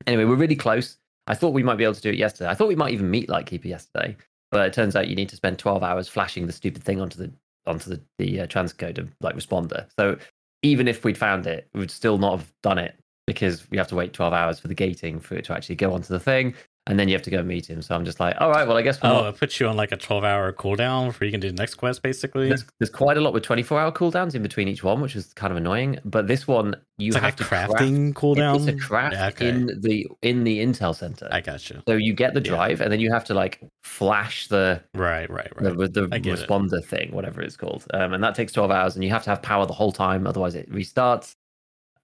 anyway, 0.07 0.25
we're 0.25 0.35
really 0.35 0.55
close. 0.55 0.97
I 1.27 1.35
thought 1.35 1.53
we 1.53 1.63
might 1.63 1.75
be 1.75 1.83
able 1.83 1.95
to 1.95 2.01
do 2.01 2.09
it 2.09 2.15
yesterday. 2.15 2.49
I 2.49 2.53
thought 2.53 2.67
we 2.67 2.75
might 2.75 2.93
even 2.93 3.09
meet 3.09 3.29
Lightkeeper 3.29 3.67
yesterday, 3.67 4.17
but 4.49 4.67
it 4.67 4.73
turns 4.73 4.95
out 4.95 5.07
you 5.07 5.15
need 5.15 5.29
to 5.29 5.35
spend 5.35 5.59
12 5.59 5.83
hours 5.83 6.07
flashing 6.07 6.47
the 6.47 6.53
stupid 6.53 6.83
thing 6.83 6.99
onto 6.99 7.17
the 7.17 7.31
onto 7.67 7.91
the, 7.91 8.01
the 8.17 8.41
uh, 8.41 8.47
transcode 8.47 8.97
of 8.97 9.13
like 9.21 9.35
responder. 9.35 9.87
So 9.97 10.17
even 10.63 10.87
if 10.87 11.03
we'd 11.03 11.17
found 11.17 11.45
it, 11.45 11.67
we 11.73 11.79
would 11.79 11.91
still 11.91 12.17
not 12.17 12.39
have 12.39 12.53
done 12.63 12.77
it 12.77 12.95
because 13.27 13.69
we 13.69 13.77
have 13.77 13.87
to 13.87 13.95
wait 13.95 14.13
12 14.13 14.33
hours 14.33 14.59
for 14.59 14.67
the 14.67 14.73
gating 14.73 15.19
for 15.19 15.35
it 15.35 15.45
to 15.45 15.53
actually 15.53 15.75
go 15.75 15.93
onto 15.93 16.07
the 16.07 16.19
thing, 16.19 16.55
and 16.87 16.99
then 16.99 17.07
you 17.07 17.13
have 17.13 17.21
to 17.21 17.29
go 17.29 17.43
meet 17.43 17.69
him. 17.69 17.81
So 17.81 17.93
I'm 17.95 18.03
just 18.05 18.19
like, 18.19 18.35
all 18.41 18.49
right, 18.49 18.67
well, 18.67 18.75
I 18.75 18.81
guess 18.81 19.01
we're 19.01 19.09
Oh, 19.09 19.13
not. 19.23 19.35
it 19.35 19.39
puts 19.39 19.59
you 19.59 19.67
on 19.67 19.77
like 19.77 19.91
a 19.91 19.97
12 19.97 20.23
hour 20.23 20.51
cooldown 20.51 21.07
before 21.07 21.25
you 21.25 21.31
can 21.31 21.39
do 21.39 21.49
the 21.49 21.55
next 21.55 21.75
quest, 21.75 22.01
basically. 22.01 22.47
There's, 22.47 22.65
there's 22.79 22.89
quite 22.89 23.17
a 23.17 23.21
lot 23.21 23.33
with 23.33 23.43
24 23.43 23.79
hour 23.79 23.91
cooldowns 23.91 24.33
in 24.33 24.41
between 24.41 24.67
each 24.67 24.83
one, 24.83 24.99
which 24.99 25.15
is 25.15 25.31
kind 25.33 25.51
of 25.51 25.57
annoying. 25.57 25.99
But 26.03 26.27
this 26.27 26.47
one, 26.47 26.75
you 26.97 27.07
it's 27.09 27.15
have 27.17 27.23
like 27.23 27.33
a 27.35 27.37
to 27.37 27.43
craft- 27.43 27.73
crafting 27.73 28.13
cooldown. 28.13 28.55
It's 28.67 28.83
a 28.83 28.87
craft 28.87 29.13
Yeah, 29.15 29.27
okay. 29.27 29.49
in 29.49 29.67
the 29.81 30.07
in 30.23 30.43
the 30.43 30.57
Intel 30.59 30.95
Center. 30.95 31.27
I 31.31 31.39
got 31.41 31.69
you. 31.69 31.81
So 31.87 31.93
you 31.95 32.13
get 32.13 32.33
the 32.33 32.41
Yeah. 32.41 32.49
drive, 32.55 32.81
and 32.81 32.91
then 32.91 32.99
you 32.99 33.11
have 33.13 33.25
to 33.25 33.35
like 33.35 33.61
flash 33.83 34.47
the 34.47 34.81
Right, 34.95 35.29
right, 35.29 35.51
the, 35.57 35.73
right. 35.75 35.93
the 35.93 36.09
I 36.11 36.17
get 36.17 36.39
it. 36.39 36.47
responder 36.49 36.83
thing, 36.83 37.11
whatever 37.11 37.41
it's 37.41 37.57
called, 37.57 37.85
um, 37.93 38.13
and 38.13 38.23
that 38.23 38.33
takes 38.35 38.51
twelve 38.53 38.71
hours, 38.71 38.95
and 38.95 39.03
you 39.03 39.11
have 39.11 39.23
to 39.25 39.29
have 39.29 39.41
power 39.43 39.65
the 39.67 39.73
whole 39.73 39.91
time, 39.91 40.25
otherwise 40.25 40.55
it 40.55 40.71
restarts. 40.71 41.35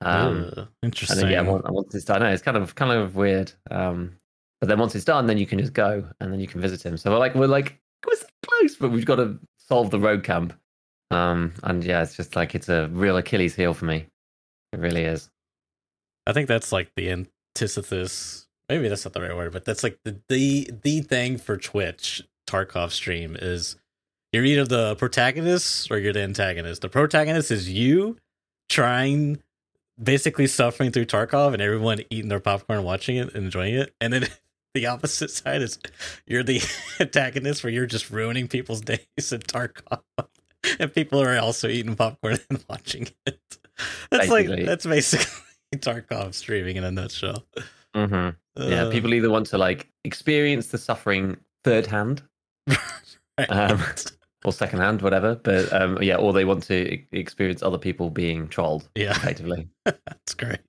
Um, 0.02 0.52
and 0.56 0.68
interesting. 0.84 1.18
then 1.18 1.32
yeah, 1.32 1.42
once, 1.42 1.66
once 1.68 1.96
it's 1.96 2.06
done, 2.06 2.20
no, 2.22 2.28
it's 2.30 2.44
kind 2.44 2.56
of 2.58 2.76
kind 2.76 2.92
of 2.92 3.16
weird. 3.16 3.52
Um, 3.72 4.14
but 4.60 4.70
then 4.70 4.80
once 4.80 4.96
it's 4.96 5.06
done, 5.06 5.28
then 5.28 5.38
you 5.38 5.46
can 5.46 5.60
just 5.60 5.74
go, 5.74 6.06
and 6.20 6.32
then 6.32 6.40
you 6.40 6.48
can 6.48 6.62
visit 6.62 6.84
him. 6.84 6.98
So 6.98 7.12
we're 7.12 7.20
like 7.20 7.36
we're 7.36 7.48
like 7.48 7.80
we're 8.06 8.16
so 8.16 8.28
close, 8.46 8.76
but 8.76 8.92
we've 8.92 9.06
got 9.06 9.18
to 9.18 9.40
solve 9.58 9.92
the 9.92 10.00
road 10.00 10.24
camp. 10.24 10.54
Um, 11.12 11.54
and 11.64 11.84
yeah, 11.84 12.02
it's 12.04 12.16
just 12.16 12.36
like 12.36 12.56
it's 12.56 12.70
a 12.70 12.88
real 12.92 13.18
Achilles 13.18 13.56
heel 13.56 13.74
for 13.74 13.86
me. 13.86 14.08
It 14.74 14.80
really 14.80 15.04
is. 15.04 15.30
I 16.26 16.34
think 16.34 16.48
that's 16.48 16.72
like 16.72 16.92
the 16.96 17.12
antithesis. 17.12 18.48
Maybe 18.68 18.90
that's 18.90 19.06
not 19.06 19.14
the 19.14 19.22
right 19.22 19.36
word, 19.36 19.54
but 19.54 19.64
that's 19.64 19.84
like 19.84 20.00
the 20.04 20.20
the 20.28 20.70
the 20.84 21.02
thing 21.02 21.38
for 21.38 21.56
Twitch 21.56 22.24
Tarkov 22.48 22.92
stream 22.92 23.38
is 23.40 23.78
you're 24.34 24.44
either 24.44 24.66
the 24.66 24.96
protagonist 24.96 25.90
or 25.90 25.98
you're 25.98 26.14
the 26.14 26.24
antagonist. 26.24 26.82
The 26.82 26.90
protagonist 26.90 27.52
is 27.52 27.70
you 27.70 28.18
trying 28.70 29.42
basically 30.02 30.48
suffering 30.48 30.92
through 30.92 31.06
Tarkov 31.06 31.54
and 31.54 31.62
everyone 31.62 32.02
eating 32.10 32.30
their 32.30 32.40
popcorn, 32.40 32.84
watching 32.84 33.18
it, 33.18 33.34
enjoying 33.34 33.76
it. 33.76 33.96
And 34.02 34.12
then 34.12 34.28
the 34.80 34.86
opposite 34.88 35.32
side 35.32 35.62
is 35.62 35.80
you're 36.28 36.44
the 36.44 36.62
antagonist 37.00 37.64
where 37.64 37.74
you're 37.74 37.86
just 37.88 38.10
ruining 38.12 38.48
people's 38.48 38.82
days 38.82 39.32
in 39.32 39.40
Tarkov. 39.42 40.02
And 40.80 40.94
people 40.94 41.22
are 41.22 41.38
also 41.40 41.68
eating 41.70 41.96
popcorn 41.96 42.40
and 42.50 42.64
watching 42.70 43.08
it. 43.26 43.40
That's 44.12 44.28
Basically. 44.28 44.48
like 44.58 44.66
that's 44.66 44.86
basically 44.86 45.26
Tarkov 45.76 46.34
streaming 46.34 46.76
in 46.78 46.84
a 46.84 46.92
nutshell. 46.92 47.46
hmm 47.96 48.30
Yeah, 48.58 48.84
Uh, 48.86 48.92
people 48.92 49.14
either 49.14 49.30
want 49.30 49.46
to 49.48 49.58
like 49.58 49.88
experience 50.04 50.68
the 50.68 50.78
suffering 50.78 51.38
third 51.64 51.86
hand 51.86 52.24
right. 52.68 53.50
um, 53.50 53.82
or 54.44 54.52
second 54.52 54.80
hand, 54.80 55.02
whatever. 55.02 55.36
But 55.36 55.72
um, 55.72 56.02
yeah, 56.02 56.16
or 56.18 56.34
they 56.34 56.44
want 56.46 56.64
to 56.64 57.00
experience 57.12 57.64
other 57.64 57.78
people 57.78 58.10
being 58.10 58.48
trolled 58.50 58.90
yeah, 58.96 59.12
effectively. 59.12 59.70
that's 59.86 60.34
great. 60.34 60.60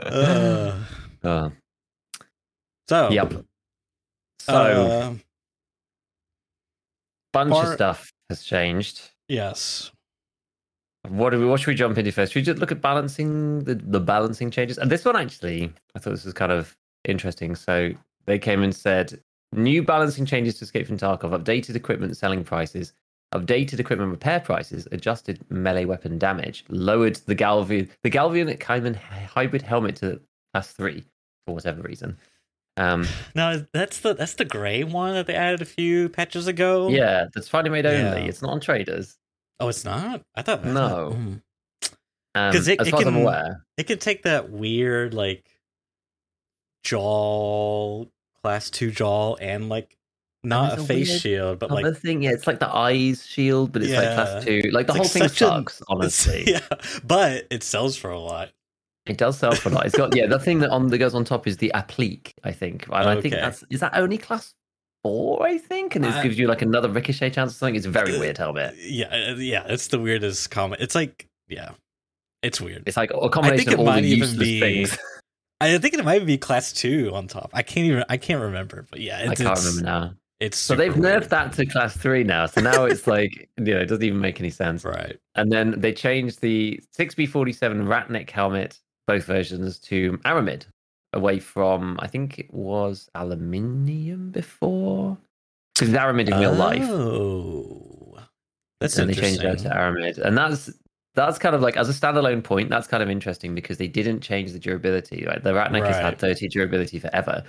Uh, 0.00 0.74
Uh, 1.22 1.50
so, 2.88 3.10
yep. 3.10 3.32
So 4.40 4.52
uh, 4.54 5.14
bunch 7.32 7.52
of 7.54 7.72
stuff 7.74 8.12
has 8.30 8.42
changed. 8.42 9.10
yes, 9.28 9.90
What 11.08 11.30
do 11.30 11.40
we? 11.40 11.46
What 11.46 11.60
should 11.60 11.68
we 11.68 11.74
jump 11.74 11.98
into 11.98 12.12
first? 12.12 12.32
Should 12.32 12.40
we 12.40 12.44
just 12.44 12.58
look 12.58 12.72
at 12.72 12.80
balancing 12.80 13.64
the 13.64 13.74
the 13.74 14.00
balancing 14.00 14.50
changes? 14.50 14.78
And 14.78 14.90
this 14.90 15.04
one 15.04 15.16
actually, 15.16 15.72
I 15.94 15.98
thought 15.98 16.10
this 16.10 16.24
was 16.24 16.34
kind 16.34 16.52
of 16.52 16.76
interesting. 17.04 17.54
So 17.54 17.90
they 18.26 18.38
came 18.38 18.62
and 18.62 18.74
said 18.74 19.20
new 19.52 19.82
balancing 19.82 20.26
changes 20.26 20.58
to 20.58 20.64
Escape 20.64 20.86
from 20.86 20.98
Tarkov, 20.98 21.30
updated 21.30 21.76
equipment 21.76 22.16
selling 22.16 22.44
prices, 22.44 22.92
updated 23.34 23.78
equipment 23.80 24.10
repair 24.10 24.40
prices, 24.40 24.86
adjusted 24.92 25.40
melee 25.50 25.84
weapon 25.84 26.18
damage, 26.18 26.64
lowered 26.68 27.16
the 27.26 27.34
Galvion 27.36 27.88
the 28.02 28.10
Galvion 28.10 28.56
Caiman 28.58 28.94
hybrid 28.94 29.62
helmet 29.62 29.96
to 29.96 30.20
class 30.52 30.72
three 30.72 31.04
for 31.46 31.54
whatever 31.54 31.82
reason. 31.82 32.16
Um, 32.78 33.06
now 33.34 33.62
that's 33.72 34.00
the 34.00 34.12
that's 34.14 34.34
the 34.34 34.44
gray 34.44 34.84
one 34.84 35.14
that 35.14 35.26
they 35.26 35.34
added 35.34 35.62
a 35.62 35.64
few 35.64 36.08
patches 36.10 36.46
ago. 36.46 36.88
yeah, 36.88 37.26
that's 37.34 37.48
Friday 37.48 37.70
made 37.70 37.86
only. 37.86 38.22
Yeah. 38.22 38.26
It's 38.28 38.42
not 38.42 38.50
on 38.52 38.60
traders. 38.60 39.16
Oh, 39.60 39.68
it's 39.68 39.84
not. 39.84 40.22
I 40.34 40.42
thought 40.42 40.64
I 40.66 40.70
No. 40.72 41.08
Because 41.10 41.16
hmm. 41.16 41.92
Um, 42.34 42.52
it- 42.54 42.56
as 42.56 42.68
it 42.88 42.90
far 42.90 43.00
as 43.00 43.06
I'm 43.06 43.12
can- 43.14 43.22
aware, 43.22 43.64
It 43.78 43.86
can 43.86 43.98
take 43.98 44.24
that 44.24 44.50
weird 44.50 45.14
like 45.14 45.46
jaw 46.84 48.04
class 48.42 48.70
two 48.70 48.90
jaw 48.90 49.34
and 49.36 49.68
like 49.68 49.96
not 50.44 50.78
a 50.78 50.82
a 50.82 50.84
face 50.84 51.08
weird 51.08 51.20
shield, 51.22 51.58
but 51.58 51.70
like 51.70 51.96
thing, 51.96 52.22
yeah, 52.22 52.30
it's 52.30 52.46
like 52.46 52.60
the 52.60 52.68
eyes 52.72 53.26
shield, 53.26 53.72
but 53.72 53.82
it's 53.82 53.92
like 53.92 54.14
class 54.14 54.44
two. 54.44 54.62
Like 54.70 54.86
the 54.86 54.92
It's 54.92 54.96
whole 54.96 55.04
like 55.04 55.10
thing 55.12 55.22
such 55.22 55.32
a- 55.42 55.46
sucks, 55.46 55.82
honestly. 55.88 56.44
yeah, 56.46 56.60
but 57.02 57.46
it 57.50 57.62
sells 57.64 57.96
for 57.96 58.10
a 58.10 58.20
lot. 58.20 58.50
It 59.06 59.18
does 59.18 59.38
sell 59.38 59.52
for 59.52 59.68
a 59.68 59.72
lot. 59.72 59.86
It's 59.86 59.96
got 59.96 60.14
yeah, 60.16 60.26
the 60.26 60.38
thing 60.38 60.58
that 60.60 60.70
on 60.70 60.88
that 60.88 60.98
goes 60.98 61.14
on 61.14 61.24
top 61.24 61.46
is 61.46 61.56
the 61.58 61.72
applique, 61.72 62.32
I 62.44 62.52
think. 62.52 62.86
And 62.86 63.08
I 63.08 63.20
think 63.20 63.34
that's 63.34 63.64
is 63.70 63.80
that 63.80 63.92
only 63.96 64.18
class 64.18 64.54
four, 65.02 65.46
I 65.46 65.58
think? 65.58 65.94
And 65.96 66.04
it 66.04 66.12
I- 66.14 66.22
gives 66.22 66.38
you 66.38 66.46
like 66.48 66.62
another 66.62 66.88
ricochet 66.88 67.30
chance 67.30 67.52
or 67.52 67.54
something. 67.54 67.76
It's 67.76 67.86
a 67.86 67.90
very 67.90 68.18
weird 68.18 68.38
helmet. 68.38 68.74
Yeah, 68.78 69.06
uh, 69.30 69.34
yeah, 69.36 69.64
it's 69.68 69.88
the 69.88 69.98
weirdest 69.98 70.50
comment. 70.50 70.80
It's 70.82 70.94
like 70.94 71.28
yeah, 71.48 71.70
it's 72.42 72.60
weird. 72.60 72.82
It's 72.86 72.96
like 72.96 73.10
a 73.12 73.28
combination 73.28 73.72
of 73.74 73.80
all 73.80 73.92
the 73.92 74.02
useless 74.02 74.36
be- 74.38 74.60
things. 74.60 74.98
I 75.60 75.78
think 75.78 75.94
it 75.94 76.04
might 76.04 76.26
be 76.26 76.36
class 76.36 76.72
two 76.72 77.10
on 77.14 77.28
top. 77.28 77.50
I 77.54 77.62
can't 77.62 77.86
even. 77.86 78.04
I 78.08 78.16
can't 78.18 78.42
remember, 78.42 78.86
but 78.90 79.00
yeah, 79.00 79.26
I 79.30 79.34
can't 79.34 79.58
remember 79.58 79.82
now. 79.82 80.14
It's 80.38 80.58
So 80.58 80.74
they've 80.74 80.92
nerfed 80.92 81.00
weird. 81.00 81.30
that 81.30 81.52
to 81.54 81.64
class 81.64 81.96
three 81.96 82.22
now. 82.22 82.44
So 82.44 82.60
now 82.60 82.84
it's 82.84 83.06
like, 83.16 83.48
you 83.56 83.72
know, 83.72 83.80
it 83.80 83.86
doesn't 83.86 84.04
even 84.04 84.20
make 84.20 84.38
any 84.38 84.50
sense. 84.50 84.84
right. 84.84 85.16
And 85.34 85.50
then 85.50 85.80
they 85.80 85.94
changed 85.94 86.42
the 86.42 86.78
6B47 86.98 87.86
Ratnik 87.86 88.28
helmet, 88.28 88.78
both 89.06 89.24
versions, 89.24 89.78
to 89.78 90.18
aramid, 90.24 90.66
away 91.12 91.38
from, 91.38 91.98
I 92.00 92.06
think 92.06 92.38
it 92.38 92.52
was 92.52 93.08
aluminium 93.14 94.30
before. 94.30 95.18
Because 95.74 95.88
it's 95.88 95.98
aramid 95.98 96.28
in 96.28 96.38
real 96.38 96.54
life. 96.54 96.82
Oh, 96.88 98.18
that's 98.80 98.98
and 98.98 99.10
they 99.10 99.14
changed 99.14 99.42
that 99.42 99.58
to 99.60 99.74
aramid. 99.74 100.18
And 100.18 100.36
that's 100.36 100.70
that's 101.14 101.38
kind 101.38 101.54
of 101.54 101.62
like, 101.62 101.78
as 101.78 101.88
a 101.88 101.92
standalone 101.92 102.44
point, 102.44 102.68
that's 102.68 102.86
kind 102.86 103.02
of 103.02 103.08
interesting 103.08 103.54
because 103.54 103.78
they 103.78 103.88
didn't 103.88 104.20
change 104.20 104.52
the 104.52 104.58
durability. 104.58 105.24
Right? 105.26 105.42
The 105.42 105.52
Ratnik 105.52 105.86
has 105.86 105.96
had 105.96 106.18
30 106.18 106.48
durability 106.48 106.98
forever. 106.98 107.42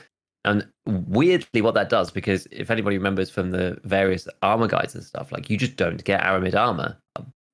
And 0.45 0.65
weirdly, 0.85 1.61
what 1.61 1.73
that 1.73 1.89
does, 1.89 2.09
because 2.09 2.47
if 2.51 2.71
anybody 2.71 2.97
remembers 2.97 3.29
from 3.29 3.51
the 3.51 3.77
various 3.83 4.27
armor 4.41 4.67
guides 4.67 4.95
and 4.95 5.03
stuff, 5.03 5.33
like 5.33 5.49
you 5.49 5.57
just 5.57 5.75
don't 5.75 6.01
get 6.05 6.23
aramid 6.23 6.55
armor 6.55 6.97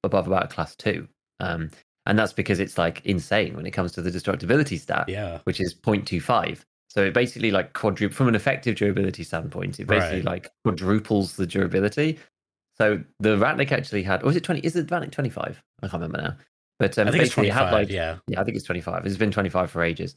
above 0.03 0.27
about 0.27 0.51
class 0.51 0.75
two. 0.75 1.07
Um, 1.39 1.72
and 2.05 2.17
that's 2.19 2.33
because 2.33 2.60
it's 2.60 2.77
like 2.77 3.05
insane 3.05 3.55
when 3.55 3.65
it 3.65 3.72
comes 3.72 3.91
to 3.93 4.01
the 4.01 4.10
destructibility 4.12 4.79
stat, 4.79 5.07
yeah. 5.07 5.39
which 5.45 5.60
is 5.62 5.74
0.25. 5.74 6.60
So 6.89 7.03
it 7.03 7.13
basically 7.13 7.50
like 7.51 7.74
quadruple 7.74 8.15
from 8.15 8.27
an 8.27 8.36
effective 8.36 8.75
durability 8.75 9.24
standpoint, 9.24 9.79
it 9.79 9.88
basically 9.88 10.17
Right. 10.17 10.25
like 10.25 10.51
quadruples 10.63 11.36
the 11.36 11.48
durability. 11.48 12.19
So 12.77 13.01
the 13.19 13.38
Ratnik 13.38 13.72
actually 13.72 14.03
had, 14.03 14.24
or 14.24 14.29
is 14.29 14.36
it 14.36 14.43
20? 14.43 14.62
Is 14.62 14.75
it 14.75 14.88
Ratnik 14.88 15.12
25? 15.12 15.62
I 15.81 15.88
can't 15.88 15.93
remember 16.01 16.22
now. 16.22 16.36
But 16.79 16.98
um, 16.98 17.07
I 17.07 17.12
think 17.12 17.24
it's 17.24 17.29
basically, 17.31 17.50
it 17.50 17.53
had 17.53 17.72
like 17.72 17.89
yeah. 17.89 18.17
yeah, 18.27 18.41
I 18.41 18.43
think 18.43 18.57
it's 18.57 18.65
25. 18.65 19.05
It's 19.05 19.17
been 19.17 19.31
25 19.31 19.72
for 19.72 19.83
ages. 19.83 20.15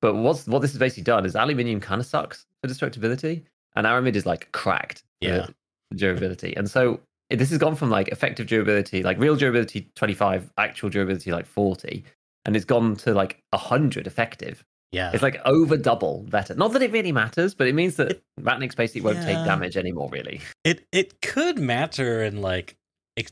But 0.00 0.14
what's 0.14 0.46
what 0.46 0.60
this 0.60 0.72
has 0.72 0.78
basically 0.78 1.04
done 1.04 1.24
is 1.26 1.34
aluminium 1.34 1.80
kind 1.80 2.00
of 2.00 2.06
sucks 2.06 2.46
for 2.62 2.68
destructibility, 2.68 3.44
and 3.76 3.86
aramid 3.86 4.16
is 4.16 4.26
like 4.26 4.50
cracked 4.52 5.00
for 5.22 5.28
Yeah. 5.28 5.46
durability. 5.94 6.56
And 6.56 6.70
so 6.70 7.00
this 7.36 7.50
has 7.50 7.58
gone 7.58 7.74
from 7.76 7.90
like 7.90 8.08
effective 8.08 8.46
durability, 8.46 9.02
like 9.02 9.18
real 9.18 9.36
durability 9.36 9.88
25, 9.94 10.50
actual 10.58 10.88
durability 10.90 11.32
like 11.32 11.46
40, 11.46 12.04
and 12.44 12.56
it's 12.56 12.64
gone 12.64 12.96
to 12.96 13.14
like 13.14 13.42
100 13.50 14.06
effective. 14.06 14.64
Yeah. 14.92 15.10
It's 15.14 15.22
like 15.22 15.40
over 15.46 15.76
double 15.78 16.24
better. 16.28 16.54
Not 16.54 16.72
that 16.74 16.82
it 16.82 16.92
really 16.92 17.12
matters, 17.12 17.54
but 17.54 17.66
it 17.66 17.74
means 17.74 17.96
that 17.96 18.20
Ratniks 18.40 18.76
basically 18.76 19.00
won't 19.00 19.22
take 19.22 19.36
damage 19.46 19.76
anymore, 19.76 20.10
really. 20.12 20.40
it 20.64 20.86
it 20.92 21.20
could 21.22 21.58
matter 21.58 22.22
in 22.22 22.42
like 22.42 22.76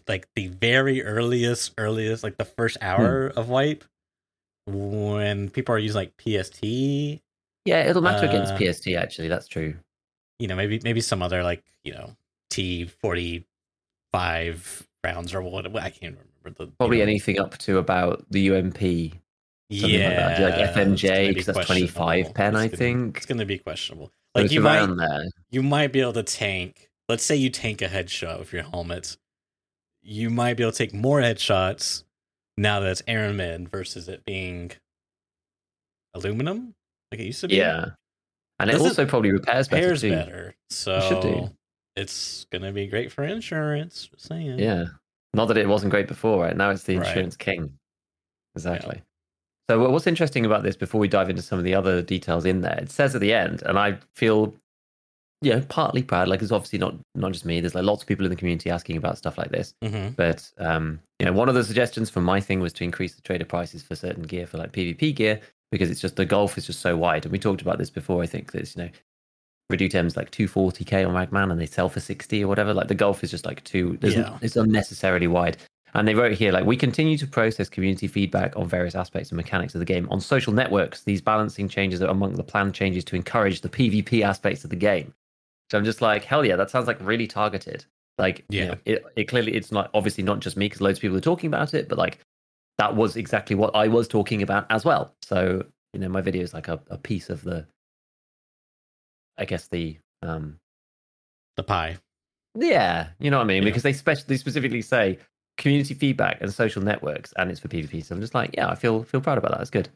like 0.08 0.28
the 0.36 0.48
very 0.48 1.02
earliest 1.02 1.72
earliest 1.78 2.22
like 2.22 2.36
the 2.36 2.44
first 2.44 2.76
hour 2.82 3.28
of 3.36 3.48
wipe 3.48 3.82
when 4.66 5.50
people 5.50 5.74
are 5.74 5.78
using 5.78 5.96
like 5.96 6.12
PST, 6.18 6.62
Yeah, 7.64 7.84
it'll 7.88 8.02
matter 8.02 8.26
against 8.26 8.52
Uh, 8.54 8.58
PST, 8.72 8.88
actually. 8.88 9.28
That's 9.28 9.48
true. 9.48 9.74
you 10.38 10.48
know, 10.48 10.56
maybe 10.56 10.80
maybe 10.82 11.00
some 11.02 11.22
other 11.22 11.42
like, 11.42 11.62
you 11.84 11.92
know, 11.92 12.16
T 12.50 12.86
forty 12.86 13.44
five 14.12 14.86
rounds 15.04 15.34
or 15.34 15.42
what 15.42 15.66
I 15.76 15.90
can't 15.90 16.16
remember 16.42 16.64
the 16.64 16.72
Probably 16.78 17.02
anything 17.02 17.38
up 17.38 17.56
to 17.58 17.78
about 17.78 18.24
the 18.30 18.50
UMP 18.50 18.80
yeah, 19.72 20.26
like 20.26 20.36
that. 20.38 20.58
Like 20.76 20.86
FMJ, 20.88 21.28
because 21.28 21.46
that's 21.46 21.66
25 21.66 22.34
pen, 22.34 22.56
I 22.56 22.66
gonna- 22.66 22.76
think. 22.76 23.16
It's 23.18 23.26
gonna 23.26 23.44
be 23.46 23.58
questionable. 23.58 24.10
Like 24.34 24.46
it's 24.46 24.54
you 24.54 24.60
might 24.60 24.86
there. 24.86 25.24
you 25.50 25.62
might 25.62 25.92
be 25.92 26.00
able 26.00 26.12
to 26.14 26.22
tank. 26.22 26.88
Let's 27.08 27.24
say 27.24 27.36
you 27.36 27.50
tank 27.50 27.82
a 27.82 27.86
headshot 27.88 28.38
with 28.38 28.52
your 28.52 28.62
helmet. 28.64 29.16
You 30.02 30.30
might 30.30 30.54
be 30.56 30.62
able 30.62 30.72
to 30.72 30.78
take 30.78 30.94
more 30.94 31.20
headshots 31.20 32.04
now 32.56 32.80
that 32.80 32.90
it's 32.90 33.02
aramid 33.06 33.68
versus 33.68 34.08
it 34.08 34.24
being 34.24 34.70
aluminum, 36.14 36.74
like 37.10 37.20
it 37.20 37.24
used 37.24 37.40
to 37.42 37.48
be. 37.48 37.56
Yeah. 37.56 37.86
And 38.58 38.68
it 38.70 38.74
Does 38.74 38.82
it- 38.82 38.88
also 38.88 39.06
probably 39.06 39.32
repairs 39.32 39.68
better 39.68 39.86
pairs 39.88 40.00
too. 40.02 40.10
better. 40.10 40.54
So 40.70 41.00
should 41.08 41.22
do. 41.22 41.50
It's 42.00 42.46
gonna 42.50 42.72
be 42.72 42.86
great 42.86 43.12
for 43.12 43.24
insurance. 43.24 44.08
Just 44.12 44.26
saying. 44.26 44.58
Yeah. 44.58 44.84
Not 45.34 45.46
that 45.46 45.56
it 45.56 45.68
wasn't 45.68 45.90
great 45.90 46.08
before, 46.08 46.42
right? 46.42 46.56
Now 46.56 46.70
it's 46.70 46.84
the 46.84 46.96
Right. 46.98 47.06
insurance 47.06 47.36
king. 47.36 47.78
Exactly. 48.56 49.02
So 49.68 49.88
what's 49.88 50.08
interesting 50.08 50.44
about 50.44 50.64
this 50.64 50.76
before 50.76 51.00
we 51.00 51.06
dive 51.06 51.30
into 51.30 51.42
some 51.42 51.58
of 51.58 51.64
the 51.64 51.74
other 51.74 52.02
details 52.02 52.44
in 52.44 52.60
there, 52.62 52.78
it 52.80 52.90
says 52.90 53.14
at 53.14 53.20
the 53.20 53.32
end, 53.32 53.62
and 53.64 53.78
I 53.78 53.98
feel 54.14 54.54
you 55.42 55.52
know, 55.52 55.62
partly 55.70 56.02
proud, 56.02 56.28
like 56.28 56.42
it's 56.42 56.52
obviously 56.52 56.78
not 56.78 56.94
not 57.14 57.32
just 57.32 57.46
me. 57.46 57.60
There's 57.60 57.74
like 57.74 57.84
lots 57.84 58.02
of 58.02 58.08
people 58.08 58.26
in 58.26 58.30
the 58.30 58.36
community 58.36 58.68
asking 58.68 58.96
about 58.98 59.16
stuff 59.16 59.38
like 59.38 59.50
this. 59.50 59.72
hmm 59.82 60.08
But 60.16 60.50
um, 60.58 61.00
you 61.18 61.24
know, 61.26 61.32
one 61.32 61.48
of 61.48 61.54
the 61.54 61.64
suggestions 61.64 62.10
for 62.10 62.20
my 62.20 62.40
thing 62.40 62.60
was 62.60 62.72
to 62.74 62.84
increase 62.84 63.14
the 63.14 63.22
trader 63.22 63.46
prices 63.46 63.82
for 63.82 63.94
certain 63.94 64.24
gear 64.24 64.46
for 64.46 64.58
like 64.58 64.72
PvP 64.72 65.14
gear 65.14 65.40
because 65.70 65.90
it's 65.90 66.00
just 66.00 66.16
the 66.16 66.26
gulf 66.26 66.58
is 66.58 66.66
just 66.66 66.80
so 66.80 66.94
wide. 66.96 67.24
And 67.24 67.32
we 67.32 67.38
talked 67.38 67.62
about 67.62 67.78
this 67.78 67.88
before. 67.90 68.22
I 68.22 68.26
think 68.26 68.52
that 68.52 68.76
you 68.76 68.82
know, 68.82 68.90
Redut-M's 69.70 70.16
like 70.16 70.30
240k 70.30 71.06
on 71.06 71.14
Ragman 71.14 71.50
and 71.50 71.60
they 71.60 71.66
sell 71.66 71.88
for 71.88 72.00
60 72.00 72.44
or 72.44 72.48
whatever. 72.48 72.74
Like 72.74 72.88
the 72.88 72.94
gulf 72.94 73.22
is 73.24 73.30
just 73.30 73.46
like 73.46 73.62
too. 73.64 73.96
There's, 74.00 74.14
Yeah. 74.14 74.38
It's 74.42 74.56
unnecessarily 74.56 75.26
wide. 75.26 75.56
And 75.94 76.06
they 76.06 76.14
wrote 76.14 76.32
here 76.32 76.52
like 76.52 76.64
we 76.66 76.76
continue 76.76 77.18
to 77.18 77.26
process 77.26 77.68
community 77.68 78.06
feedback 78.06 78.56
on 78.56 78.68
various 78.68 78.94
aspects 78.94 79.30
and 79.30 79.36
mechanics 79.36 79.74
of 79.74 79.80
the 79.80 79.84
game 79.84 80.06
on 80.10 80.20
social 80.20 80.52
networks. 80.52 81.02
These 81.02 81.20
balancing 81.20 81.68
changes 81.68 82.00
are 82.02 82.08
among 82.08 82.34
the 82.34 82.44
planned 82.44 82.74
changes 82.74 83.04
to 83.06 83.16
encourage 83.16 83.60
the 83.60 83.68
PvP 83.68 84.22
aspects 84.22 84.62
of 84.64 84.70
the 84.70 84.76
game. 84.76 85.12
So 85.70 85.78
I'm 85.78 85.84
just 85.84 86.00
like, 86.00 86.24
hell 86.24 86.44
yeah, 86.44 86.56
that 86.56 86.70
sounds 86.70 86.86
like 86.86 86.98
really 87.00 87.26
targeted. 87.26 87.84
Like, 88.18 88.44
you 88.50 88.60
Yeah. 88.60 88.66
know, 88.66 88.76
it, 88.84 89.04
it 89.16 89.24
clearly 89.24 89.54
it's 89.54 89.72
not 89.72 89.90
obviously 89.94 90.22
not 90.22 90.40
just 90.40 90.56
me 90.56 90.66
because 90.66 90.80
loads 90.80 90.98
of 90.98 91.02
people 91.02 91.16
are 91.16 91.20
talking 91.20 91.48
about 91.48 91.74
it, 91.74 91.88
but 91.88 91.98
like 91.98 92.18
that 92.78 92.94
was 92.94 93.16
exactly 93.16 93.56
what 93.56 93.74
I 93.74 93.88
was 93.88 94.06
talking 94.08 94.42
about 94.42 94.66
as 94.70 94.84
well. 94.84 95.12
So 95.22 95.64
you 95.92 95.98
know, 95.98 96.08
my 96.08 96.20
video 96.20 96.42
is 96.42 96.54
like 96.54 96.68
a, 96.68 96.80
a 96.88 96.96
piece 96.96 97.30
of 97.30 97.42
the, 97.42 97.66
I 99.40 99.44
guess 99.46 99.68
the 99.68 99.96
um 100.22 100.58
The 101.56 101.62
pie. 101.64 101.98
yeah, 102.54 103.08
you 103.18 103.30
know 103.30 103.38
what 103.38 103.44
I 103.44 103.46
mean 103.46 103.62
Yeah. 103.62 103.68
because 103.68 103.82
they 103.82 103.92
spec- 103.92 104.26
they 104.26 104.36
specifically 104.36 104.82
say 104.82 105.18
community 105.56 105.94
feedback 105.94 106.40
and 106.40 106.52
social 106.52 106.82
networks 106.82 107.32
and 107.36 107.50
it's 107.50 107.60
for 107.60 107.68
PvP. 107.68 108.04
So 108.04 108.14
I'm 108.14 108.20
just 108.20 108.34
like, 108.34 108.50
yeah, 108.54 108.68
I 108.68 108.74
feel 108.74 109.02
feel 109.04 109.20
proud 109.20 109.38
about 109.38 109.52
that. 109.52 109.60
It's 109.60 109.70
good. 109.70 109.88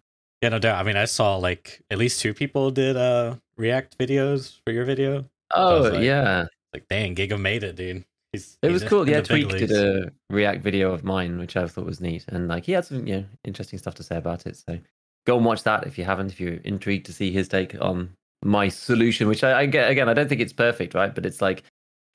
Yeah, 0.42 0.50
no 0.50 0.58
doubt. 0.58 0.78
I 0.78 0.82
mean, 0.82 0.96
I 0.96 1.04
saw 1.06 1.36
like 1.36 1.82
at 1.90 1.98
least 1.98 2.20
two 2.20 2.34
people 2.34 2.70
did 2.70 2.96
uh 2.96 3.36
React 3.56 3.96
videos 3.98 4.58
for 4.66 4.72
your 4.72 4.84
video. 4.84 5.24
Oh 5.54 5.88
like, 5.92 6.02
yeah, 6.02 6.46
Like, 6.72 6.86
dang, 6.88 7.14
Giga 7.14 7.38
made 7.40 7.62
it, 7.62 7.76
dude. 7.76 8.04
He's, 8.32 8.58
it 8.62 8.72
was 8.72 8.82
cool. 8.82 9.08
Yeah, 9.08 9.20
Tweak 9.20 9.48
did 9.48 9.70
a 9.70 10.10
React 10.28 10.60
video 10.62 10.90
of 10.92 11.04
mine, 11.04 11.38
which 11.38 11.56
I 11.56 11.68
thought 11.68 11.86
was 11.86 12.00
neat, 12.00 12.24
and 12.28 12.48
like 12.48 12.64
he 12.66 12.72
had 12.72 12.84
some 12.84 13.06
you 13.06 13.16
know 13.18 13.24
interesting 13.44 13.78
stuff 13.78 13.94
to 13.96 14.02
say 14.02 14.16
about 14.16 14.46
it. 14.46 14.56
So 14.56 14.80
go 15.24 15.36
and 15.36 15.46
watch 15.46 15.62
that 15.62 15.86
if 15.86 15.96
you 15.98 16.04
haven't. 16.04 16.32
If 16.32 16.40
you're 16.40 16.54
intrigued 16.64 17.06
to 17.06 17.12
see 17.12 17.30
his 17.30 17.46
take 17.48 17.76
on 17.80 18.10
my 18.44 18.68
solution, 18.68 19.28
which 19.28 19.42
I, 19.42 19.60
I 19.60 19.66
get 19.66 19.90
again, 19.90 20.08
I 20.08 20.14
don't 20.14 20.28
think 20.28 20.40
it's 20.40 20.52
perfect, 20.52 20.94
right? 20.94 21.14
But 21.14 21.26
it's 21.26 21.40
like 21.40 21.64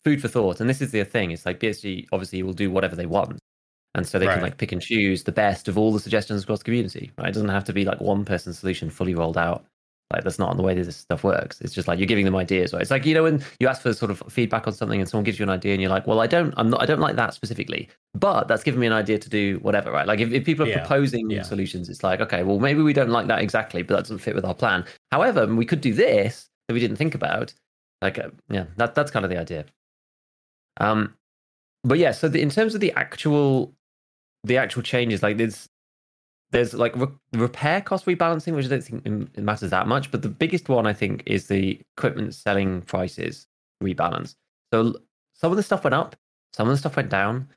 food 0.03 0.21
for 0.21 0.27
thought. 0.27 0.59
And 0.59 0.69
this 0.69 0.81
is 0.81 0.91
the 0.91 1.03
thing. 1.03 1.31
It's 1.31 1.45
like 1.45 1.59
BSG 1.59 2.07
obviously 2.12 2.43
will 2.43 2.53
do 2.53 2.71
whatever 2.71 2.95
they 2.95 3.05
want. 3.05 3.39
And 3.95 4.07
so 4.07 4.19
they 4.19 4.27
Right. 4.27 4.36
can 4.36 4.43
like 4.43 4.57
pick 4.57 4.71
and 4.71 4.81
choose 4.81 5.24
the 5.24 5.31
best 5.31 5.67
of 5.67 5.77
all 5.77 5.91
the 5.91 6.00
suggestions 6.00 6.43
across 6.43 6.59
the 6.59 6.65
community. 6.65 7.12
Right? 7.17 7.29
It 7.29 7.33
doesn't 7.33 7.50
have 7.50 7.65
to 7.65 7.74
be 7.74 7.86
like 7.86 8.00
one 8.00 8.24
person's 8.24 8.59
solution 8.59 8.89
fully 8.89 9.15
rolled 9.15 9.38
out. 9.38 9.65
Like 10.12 10.24
that's 10.24 10.39
not 10.39 10.58
the 10.58 10.63
way 10.63 10.74
this 10.74 10.98
stuff 10.98 11.24
works. 11.24 11.62
It's 11.62 11.74
just 11.74 11.88
like 11.88 12.00
you're 12.00 12.08
giving 12.08 12.25
them 12.25 12.36
ideas, 12.36 12.74
right? 12.74 12.82
It's 12.82 12.89
like 12.89 13.06
you 13.06 13.13
know 13.13 13.24
when 13.24 13.44
you 13.60 13.68
ask 13.68 13.84
for 13.84 13.94
sort 13.94 14.10
of 14.10 14.24
feedback 14.28 14.66
on 14.66 14.74
something 14.74 15.00
and 15.00 15.08
someone 15.08 15.24
gives 15.24 15.38
you 15.38 15.44
an 15.44 15.51
idea 15.51 15.74
and 15.74 15.82
you're 15.82 15.92
like, 15.92 16.08
well, 16.08 16.20
I 16.20 16.25
don't, 16.25 16.51
I'm 16.58 16.72
not, 16.72 16.82
I 16.82 16.88
don't 16.88 17.00
like 17.00 17.16
that 17.18 17.36
specifically, 17.36 17.89
but 18.16 18.48
that's 18.48 18.63
given 18.63 18.80
me 18.80 18.88
an 18.88 18.94
idea 18.94 19.20
to 19.20 19.30
do 19.30 19.60
whatever, 19.62 19.92
right? 19.92 20.08
Like 20.08 20.20
if, 20.20 20.32
if 20.32 20.46
people 20.46 20.66
are 20.66 20.70
Yeah. 20.70 20.80
proposing 20.80 21.30
Yeah. 21.30 21.44
solutions, 21.44 21.89
it's 21.89 22.04
like, 22.04 22.22
okay, 22.22 22.42
well 22.42 22.58
maybe 22.60 22.82
we 22.82 22.92
don't 22.92 23.12
like 23.12 23.28
that 23.28 23.39
exactly, 23.39 23.84
but 23.84 23.96
that 23.98 24.01
doesn't 24.01 24.18
fit 24.18 24.34
with 24.34 24.46
our 24.46 24.56
plan. 24.56 24.84
However, 25.12 25.46
we 25.46 25.66
could 25.66 25.82
do 25.82 25.94
this 25.94 26.50
that 26.68 26.74
we 26.74 26.80
didn't 26.80 26.98
think 26.98 27.13
about. 27.13 27.54
Like, 28.01 28.18
uh, 28.18 28.30
yeah, 28.50 28.66
that 28.78 28.96
that's 28.96 29.12
kind 29.12 29.25
of 29.25 29.30
the 29.30 29.38
idea. 29.38 29.66
Um, 30.78 31.13
but 31.84 32.00
yeah, 32.00 32.13
so 32.13 32.28
the, 32.30 32.42
in 32.42 32.50
terms 32.50 32.74
of 32.74 32.82
the 32.82 32.92
actual, 32.94 33.75
the 34.44 34.58
actual 34.58 34.82
changes, 34.82 35.22
like 35.22 35.38
there's 35.38 35.70
there's 36.51 36.74
like 36.74 36.96
re- 36.96 37.08
repair 37.34 37.82
cost 37.82 38.06
rebalancing, 38.06 38.56
which 38.56 38.65
I 38.65 38.70
don't 38.70 38.84
think 38.84 39.06
it 39.06 39.44
matters 39.44 39.70
that 39.70 39.88
much. 39.88 40.10
But 40.12 40.22
the 40.22 40.29
biggest 40.29 40.68
one 40.70 40.88
I 40.88 40.94
think 40.94 41.24
is 41.25 41.48
the 41.48 41.79
equipment 41.98 42.34
selling 42.34 42.82
prices 42.84 43.48
rebalance. 43.84 44.36
So 44.74 44.96
some 45.34 45.51
of 45.51 45.58
the 45.58 45.63
stuff 45.63 45.84
went 45.84 45.94
up, 45.94 46.15
some 46.53 46.68
of 46.68 46.74
the 46.74 46.77
stuff 46.77 46.96
went 46.96 47.10
down. 47.10 47.48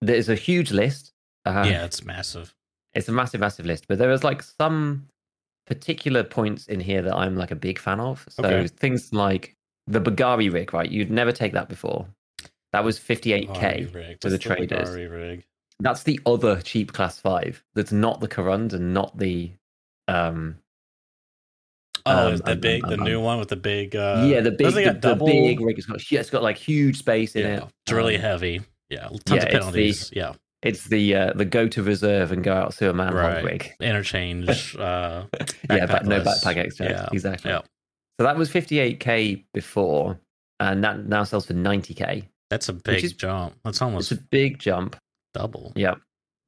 There's 0.00 0.28
a 0.28 0.34
huge 0.34 0.72
list. 0.72 1.12
Uh, 1.44 1.64
yeah, 1.66 1.84
it's 1.84 2.04
massive. 2.04 2.54
it's 2.94 3.08
a 3.08 3.12
massive, 3.12 3.40
massive 3.40 3.66
list. 3.66 3.86
But 3.88 3.98
there 3.98 4.08
was 4.08 4.24
like 4.24 4.42
some 4.42 5.06
particular 5.66 6.22
points 6.24 6.66
in 6.66 6.80
here 6.80 7.02
that 7.02 7.14
I'm 7.14 7.36
like 7.36 7.50
a 7.50 7.56
big 7.56 7.78
fan 7.78 8.00
of. 8.00 8.24
So 8.28 8.44
Okay. 8.44 8.66
things 8.68 9.12
like 9.12 9.54
the 9.86 10.00
Bagariy 10.00 10.52
rig, 10.52 10.72
right? 10.74 10.90
You'd 10.90 11.10
never 11.10 11.32
take 11.32 11.52
that 11.52 11.68
before. 11.68 12.06
That 12.72 12.84
was 12.84 12.98
58k. 12.98 13.48
Bagariy 13.48 13.94
rig. 13.94 14.20
to 14.20 14.28
the 14.28 14.34
What's 14.34 14.44
traders. 14.44 14.88
Bagariy 14.90 15.10
rig? 15.10 15.44
That's 15.80 16.04
the 16.04 16.18
other 16.26 16.60
cheap 16.62 16.92
class 16.92 17.18
five. 17.20 17.62
That's 17.74 17.92
not 17.92 18.20
the 18.20 18.28
Korund 18.28 18.72
and 18.72 18.94
not 18.94 19.16
the 19.18 19.52
um 20.08 20.56
Oh, 22.08 22.28
Um, 22.28 22.36
the 22.36 22.52
um, 22.52 22.60
big, 22.60 22.84
um, 22.84 22.90
the 22.90 22.98
um, 22.98 23.04
new 23.04 23.20
one 23.20 23.38
with 23.40 23.48
the 23.48 23.56
big. 23.56 23.96
Uh, 23.96 24.24
yeah, 24.28 24.40
the 24.40 24.52
big 24.52 24.72
the, 24.74 24.84
the 24.84 24.92
double. 24.92 25.26
big 25.26 25.60
rig. 25.60 25.76
It's 25.76 25.86
got 25.86 26.10
yeah, 26.12 26.20
it's 26.20 26.30
got 26.30 26.42
like 26.42 26.56
huge 26.56 26.98
space 26.98 27.34
in 27.34 27.42
yeah, 27.42 27.56
it. 27.56 27.64
it's 27.84 27.92
really 27.92 28.14
Um, 28.14 28.20
heavy. 28.22 28.60
Yeah, 28.90 29.08
tons 29.08 29.22
yeah, 29.28 29.34
of 29.34 29.42
it's 29.42 29.44
the- 29.44 29.58
penalties. 29.58 30.10
yeah, 30.14 30.32
It's 30.62 30.84
the 30.84 31.14
uh, 31.16 31.32
the 31.34 31.44
go 31.44 31.66
to 31.66 31.82
reserve 31.82 32.30
and 32.30 32.44
go 32.44 32.54
out 32.54 32.72
to 32.74 32.90
a 32.90 32.92
manhunt 32.92 33.16
Right. 33.16 33.44
rig. 33.44 33.72
interchange. 33.80 34.76
Uh, 34.78 35.24
yeah, 35.68 35.86
but 35.86 36.06
no 36.06 36.20
backpack 36.20 36.56
extra. 36.58 36.90
Yeah, 36.90 37.08
exactly. 37.12 37.50
yeah. 37.50 37.62
So 38.20 38.24
that 38.24 38.36
was 38.36 38.50
58k 38.50 39.44
before, 39.52 40.20
and 40.60 40.84
that 40.84 41.06
now 41.06 41.24
sells 41.24 41.46
for 41.46 41.54
90k. 41.54 42.22
that's 42.50 42.68
a 42.68 42.72
big 42.72 43.02
is- 43.02 43.14
jump. 43.14 43.54
That's 43.64 43.82
almost. 43.82 44.12
It's 44.12 44.12
almost 44.12 44.26
a 44.26 44.28
big 44.30 44.58
jump. 44.60 44.96
Double. 45.38 45.72
Yeah. 45.76 45.94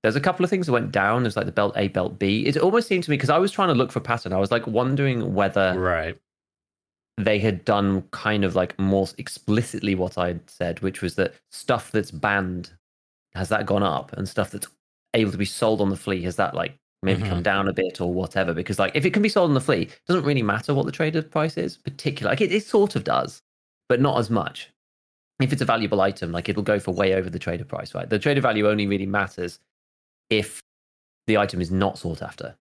There's 0.03 0.17
a 0.17 0.21
couple 0.21 0.45
of 0.45 0.51
things 0.51 0.67
that 0.67 0.73
went 0.73 0.93
down. 0.93 1.23
There's 1.25 1.37
like 1.37 1.47
the 1.47 1.53
belt 1.53 1.75
A, 1.77 1.89
belt 1.89 2.19
B. 2.19 2.47
It 2.47 2.57
almost 2.57 2.87
seemed 2.89 3.05
to 3.05 3.11
me 3.11 3.17
because 3.17 3.31
I 3.31 3.39
was 3.39 3.51
trying 3.51 3.69
to 3.69 3.75
look 3.75 3.91
for 3.91 4.01
pattern. 4.01 4.33
I 4.33 4.39
was 4.39 4.51
like 4.53 4.67
wondering 4.67 5.35
whether 5.35 5.79
Right. 5.79 6.17
they 7.17 7.39
had 7.41 7.65
done 7.65 8.03
kind 8.13 8.45
of 8.45 8.55
like 8.55 8.79
more 8.79 9.09
explicitly 9.19 9.95
what 9.97 10.17
I'd 10.17 10.49
said, 10.49 10.81
which 10.81 11.03
was 11.03 11.17
that 11.17 11.35
stuff 11.51 11.91
that's 11.91 12.13
banned 12.13 12.71
has 13.35 13.49
that 13.51 13.67
gone 13.67 13.83
up, 13.83 14.13
and 14.15 14.29
stuff 14.29 14.51
that's 14.51 14.69
able 15.15 15.33
to 15.33 15.39
be 15.39 15.45
sold 15.45 15.81
on 15.81 15.91
the 15.91 15.97
flea 15.97 16.23
has 16.23 16.37
that 16.37 16.55
like 16.55 16.77
maybe 17.03 17.21
Mm-hmm. 17.23 17.31
come 17.31 17.43
down 17.43 17.69
a 17.69 17.73
bit 17.73 18.01
or 18.01 18.13
whatever. 18.13 18.55
Because 18.55 18.79
like 18.79 18.93
if 18.95 19.05
it 19.05 19.13
can 19.13 19.23
be 19.23 19.29
sold 19.29 19.49
on 19.51 19.55
the 19.55 19.61
flea, 19.61 19.83
it 19.83 20.01
doesn't 20.07 20.25
really 20.25 20.43
matter 20.43 20.75
what 20.75 20.87
the 20.87 20.93
trader 20.93 21.23
price 21.23 21.57
is, 21.57 21.77
particularly 21.77 22.33
like 22.33 22.41
it, 22.41 22.53
it 22.53 22.65
sort 22.65 22.95
of 22.97 23.03
does, 23.05 23.43
but 23.89 24.01
not 24.01 24.19
as 24.19 24.31
much. 24.31 24.71
If 25.41 25.53
it's 25.53 25.63
a 25.63 25.67
valuable 25.67 26.01
item, 26.01 26.33
like 26.33 26.49
it'll 26.49 26.63
go 26.63 26.81
for 26.81 26.93
way 26.93 27.15
over 27.15 27.31
the 27.31 27.39
trader 27.39 27.65
price, 27.65 27.95
right? 27.95 28.09
The 28.09 28.19
trader 28.19 28.41
value 28.41 28.69
only 28.69 28.87
really 28.87 29.07
matters 29.07 29.61
if 30.31 30.61
the 31.27 31.39
item 31.39 31.61
is 31.61 31.71
not 31.71 31.99
sought 31.99 32.23
after. 32.23 32.57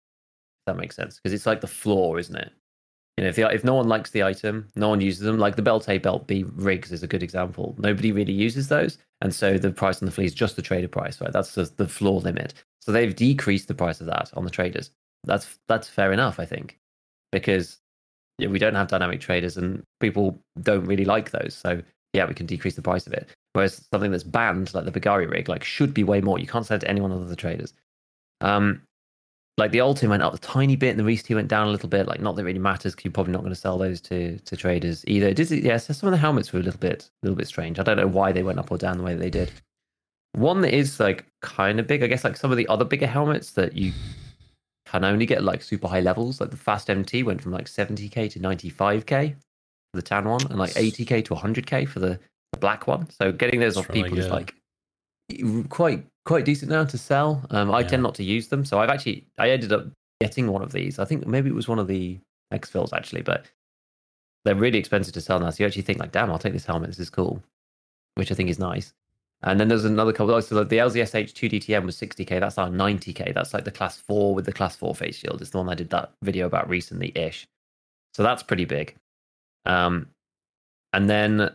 That 0.65 0.77
makes 0.77 0.95
sense, 0.95 1.17
because 1.17 1.33
it's 1.33 1.45
like 1.45 1.61
the 1.61 1.67
floor, 1.67 2.19
isn't 2.19 2.35
it? 2.35 2.51
You 3.17 3.23
know, 3.23 3.29
if 3.29 3.35
the, 3.35 3.53
if 3.53 3.63
no 3.63 3.75
one 3.75 3.87
likes 3.87 4.09
the 4.09 4.23
item, 4.23 4.69
no 4.75 4.89
one 4.89 5.01
uses 5.01 5.21
them. 5.21 5.37
Like 5.37 5.55
the 5.55 5.61
Belt 5.61 5.87
A, 5.87 5.99
Belt 5.99 6.25
B 6.25 6.45
rigs 6.55 6.91
is 6.91 7.03
a 7.03 7.07
good 7.07 7.21
example. 7.21 7.75
Nobody 7.77 8.11
really 8.11 8.33
uses 8.33 8.69
those, 8.69 8.97
and 9.21 9.35
so 9.35 9.57
the 9.57 9.71
price 9.71 10.01
on 10.01 10.07
the 10.07 10.11
flea 10.11 10.25
is 10.25 10.33
just 10.33 10.55
the 10.55 10.61
trader 10.63 10.87
price, 10.87 11.21
right? 11.21 11.31
That's 11.31 11.53
the, 11.53 11.71
the 11.77 11.87
floor 11.87 12.21
limit. 12.21 12.53
So 12.81 12.91
they've 12.91 13.15
decreased 13.15 13.67
the 13.67 13.75
price 13.75 14.01
of 14.01 14.07
that 14.07 14.31
on 14.33 14.45
the 14.45 14.51
traders. 14.51 14.89
That's 15.25 15.59
that's 15.67 15.87
fair 15.87 16.11
enough, 16.11 16.39
I 16.39 16.45
think, 16.45 16.79
because 17.31 17.79
yeah, 18.39 18.47
we 18.47 18.57
don't 18.57 18.75
have 18.75 18.87
dynamic 18.87 19.21
traders 19.21 19.57
and 19.57 19.83
people 19.99 20.41
don't 20.61 20.85
really 20.85 21.05
like 21.05 21.29
those. 21.29 21.53
So 21.53 21.83
yeah, 22.13 22.25
we 22.27 22.33
can 22.33 22.45
decrease 22.45 22.75
the 22.75 22.81
price 22.81 23.07
of 23.07 23.13
it. 23.13 23.27
Whereas 23.53 23.85
something 23.91 24.11
that's 24.11 24.23
banned, 24.23 24.73
like 24.73 24.85
the 24.85 24.99
Bagariy 24.99 25.29
rig, 25.29 25.49
like 25.49 25.63
should 25.63 25.93
be 25.93 26.03
way 26.03 26.21
more. 26.21 26.39
You 26.39 26.47
can't 26.47 26.65
sell 26.65 26.77
it 26.77 26.81
to 26.81 26.89
anyone 26.89 27.11
other 27.11 27.21
than 27.21 27.29
the 27.29 27.35
traders. 27.35 27.73
Um, 28.41 28.81
like 29.57 29.71
the 29.71 29.79
Altyn 29.79 30.09
went 30.09 30.23
up 30.23 30.33
a 30.33 30.39
tiny 30.39 30.75
bit 30.75 30.89
and 30.89 30.99
the 30.99 31.03
Reese 31.03 31.29
went 31.29 31.47
down 31.47 31.67
a 31.67 31.71
little 31.71 31.89
bit. 31.89 32.07
Like 32.07 32.19
not 32.19 32.35
that 32.35 32.41
it 32.41 32.45
really 32.45 32.59
matters 32.59 32.93
because 32.93 33.05
you're 33.05 33.11
probably 33.11 33.33
not 33.33 33.41
going 33.41 33.53
to 33.53 33.59
sell 33.59 33.77
those 33.77 34.01
to 34.01 34.39
to 34.39 34.57
traders 34.57 35.03
either. 35.07 35.33
Did 35.33 35.51
it, 35.51 35.63
yeah, 35.63 35.77
so 35.77 35.93
some 35.93 36.07
of 36.07 36.11
the 36.11 36.17
helmets 36.17 36.51
were 36.51 36.59
a 36.59 36.63
little 36.63 36.79
bit 36.79 37.09
a 37.21 37.25
little 37.25 37.37
bit 37.37 37.47
strange. 37.47 37.79
I 37.79 37.83
don't 37.83 37.97
know 37.97 38.07
why 38.07 38.31
they 38.31 38.43
went 38.43 38.59
up 38.59 38.71
or 38.71 38.77
down 38.77 38.97
the 38.97 39.03
way 39.03 39.13
that 39.13 39.19
they 39.19 39.29
did. 39.29 39.51
One 40.33 40.61
that 40.61 40.75
is 40.75 40.99
like 40.99 41.25
kind 41.41 41.79
of 41.79 41.85
big, 41.85 42.01
I 42.01 42.07
guess, 42.07 42.23
like 42.23 42.37
some 42.37 42.51
of 42.51 42.57
the 42.57 42.67
other 42.67 42.85
bigger 42.85 43.05
helmets 43.05 43.51
that 43.51 43.73
you 43.73 43.93
can 44.87 45.03
only 45.03 45.27
get 45.27 45.43
like 45.43 45.61
super 45.61 45.87
high 45.87 45.99
levels. 46.01 46.41
Like 46.41 46.49
the 46.49 46.57
Fast 46.57 46.89
MT 46.89 47.21
went 47.21 47.41
from 47.41 47.51
like 47.51 47.65
70k 47.65 48.31
to 48.31 48.39
95k 48.39 49.35
for 49.35 49.52
the 49.93 50.01
tan 50.01 50.25
one, 50.25 50.45
and 50.47 50.57
like 50.59 50.73
80k 50.73 51.23
to 51.25 51.35
100k 51.35 51.87
for 51.87 51.99
the, 51.99 52.19
the 52.51 52.59
black 52.59 52.87
one. 52.87 53.09
So 53.09 53.31
getting 53.31 53.59
those 53.59 53.75
That's 53.75 53.87
off 53.87 53.95
really 53.95 54.03
people 54.03 54.19
is 54.19 54.29
like 54.29 54.55
quite 55.69 56.05
quite 56.25 56.45
decent 56.45 56.71
now 56.71 56.85
to 56.85 56.97
sell. 56.97 57.45
Um, 57.49 57.71
I 57.71 57.81
Yeah. 57.81 57.87
tend 57.87 58.03
not 58.03 58.15
to 58.15 58.23
use 58.23 58.47
them, 58.47 58.65
so 58.65 58.79
I've 58.79 58.89
actually 58.89 59.25
I 59.37 59.49
ended 59.49 59.71
up 59.71 59.87
getting 60.19 60.47
one 60.51 60.61
of 60.61 60.71
these. 60.71 60.99
I 60.99 61.05
think 61.05 61.25
maybe 61.27 61.49
it 61.49 61.55
was 61.55 61.67
one 61.67 61.79
of 61.79 61.87
the 61.87 62.19
exfils 62.53 62.93
actually, 62.93 63.21
but 63.21 63.45
they're 64.45 64.55
really 64.55 64.79
expensive 64.79 65.13
to 65.13 65.21
sell 65.21 65.39
now. 65.39 65.49
So 65.49 65.63
you 65.63 65.67
actually 65.67 65.83
think 65.83 65.99
like, 65.99 66.11
damn, 66.11 66.29
I'll 66.31 66.39
take 66.39 66.53
this 66.53 66.65
helmet. 66.65 66.89
This 66.89 66.99
is 66.99 67.09
cool, 67.09 67.41
which 68.15 68.31
I 68.31 68.35
think 68.35 68.49
is 68.49 68.59
nice. 68.59 68.93
And 69.45 69.59
then 69.59 69.67
there's 69.67 69.83
another 69.83 70.13
couple. 70.13 70.33
Oh, 70.33 70.39
so 70.39 70.63
the 70.63 70.77
LShZ-2DTM 70.77 71.83
was 71.85 71.97
60k. 71.97 72.39
That's 72.39 72.57
our 72.57 72.69
90k. 72.69 73.33
That's 73.33 73.53
like 73.53 73.65
the 73.65 73.71
class 73.71 73.97
four 73.97 74.33
with 74.33 74.45
the 74.45 74.53
class 74.53 74.75
four 74.75 74.95
face 74.95 75.17
shield. 75.17 75.41
It's 75.41 75.49
the 75.51 75.57
one 75.57 75.67
I 75.67 75.75
did 75.75 75.89
that 75.89 76.13
video 76.21 76.45
about 76.45 76.69
recently 76.69 77.11
ish. 77.15 77.45
So 78.13 78.23
that's 78.23 78.41
pretty 78.41 78.63
big. 78.63 78.95
Um, 79.65 80.07
and 80.91 81.09
then 81.09 81.51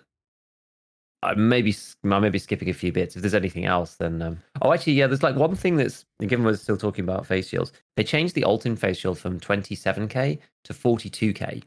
I 1.22 1.34
maybe 1.34 1.74
I 2.04 2.18
may 2.18 2.30
be 2.30 2.38
skipping 2.38 2.70
a 2.70 2.74
few 2.74 2.92
bits. 2.92 3.16
If 3.16 3.22
there's 3.22 3.34
anything 3.34 3.64
else, 3.64 3.96
then 3.96 4.22
um, 4.22 4.38
oh, 4.62 4.72
actually, 4.72 4.94
yeah, 4.94 5.06
there's 5.06 5.22
like 5.22 5.36
one 5.36 5.56
thing 5.56 5.76
that's 5.76 6.04
given 6.20 6.44
we're 6.44 6.54
still 6.56 6.76
talking 6.76 7.04
about 7.04 7.26
face 7.26 7.48
shields. 7.48 7.72
They 7.96 8.04
changed 8.04 8.34
the 8.34 8.42
Altyn 8.42 8.78
face 8.78 8.98
shield 8.98 9.18
from 9.18 9.40
27k 9.40 10.38
to 10.64 10.72
42k. 10.72 11.62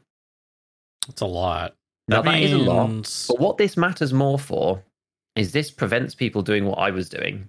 That's 1.06 1.20
a 1.20 1.26
lot. 1.26 1.74
Now 2.08 2.22
that 2.22 2.40
is 2.40 2.52
a 2.52 2.58
lot. 2.58 3.26
But 3.28 3.40
what 3.40 3.58
this 3.58 3.76
matters 3.76 4.12
more 4.12 4.38
for 4.38 4.82
is 5.36 5.52
this 5.52 5.70
prevents 5.70 6.14
people 6.14 6.42
doing 6.42 6.64
what 6.66 6.78
I 6.78 6.90
was 6.90 7.08
doing. 7.08 7.48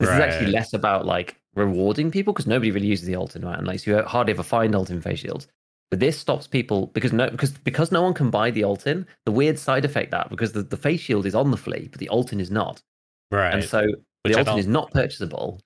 This 0.00 0.10
is 0.10 0.18
actually 0.18 0.50
less 0.50 0.72
about 0.72 1.06
like 1.06 1.40
rewarding 1.54 2.10
people 2.10 2.32
because 2.32 2.46
nobody 2.46 2.70
really 2.70 2.88
uses 2.88 3.06
the 3.06 3.12
Altyn, 3.14 3.44
right? 3.44 3.58
And 3.58 3.66
like 3.66 3.80
so 3.80 3.90
you 3.90 4.02
hardly 4.02 4.32
ever 4.32 4.42
find 4.42 4.74
Altyn 4.74 5.02
face 5.02 5.20
shields. 5.20 5.48
But 5.90 6.00
this 6.00 6.18
stops 6.18 6.46
people 6.46 6.88
because 6.88 7.12
no 7.12 7.30
because 7.30 7.52
because 7.52 7.92
no 7.92 8.02
one 8.02 8.14
can 8.14 8.30
buy 8.30 8.50
the 8.50 8.62
Altyn. 8.62 9.06
The 9.26 9.32
weird 9.32 9.58
side 9.58 9.84
effect 9.84 10.10
that 10.10 10.28
because 10.30 10.52
the, 10.52 10.62
the 10.62 10.76
face 10.76 11.00
shield 11.00 11.24
is 11.26 11.34
on 11.34 11.50
the 11.50 11.56
flea, 11.56 11.88
but 11.90 12.00
the 12.00 12.08
Altyn 12.12 12.40
is 12.40 12.50
not, 12.50 12.82
Right. 13.30 13.54
and 13.54 13.62
so 13.64 13.82
Which 14.22 14.34
the 14.34 14.42
Altyn 14.44 14.58
is 14.58 14.66
not 14.66 14.90
purchasable. 14.92 15.60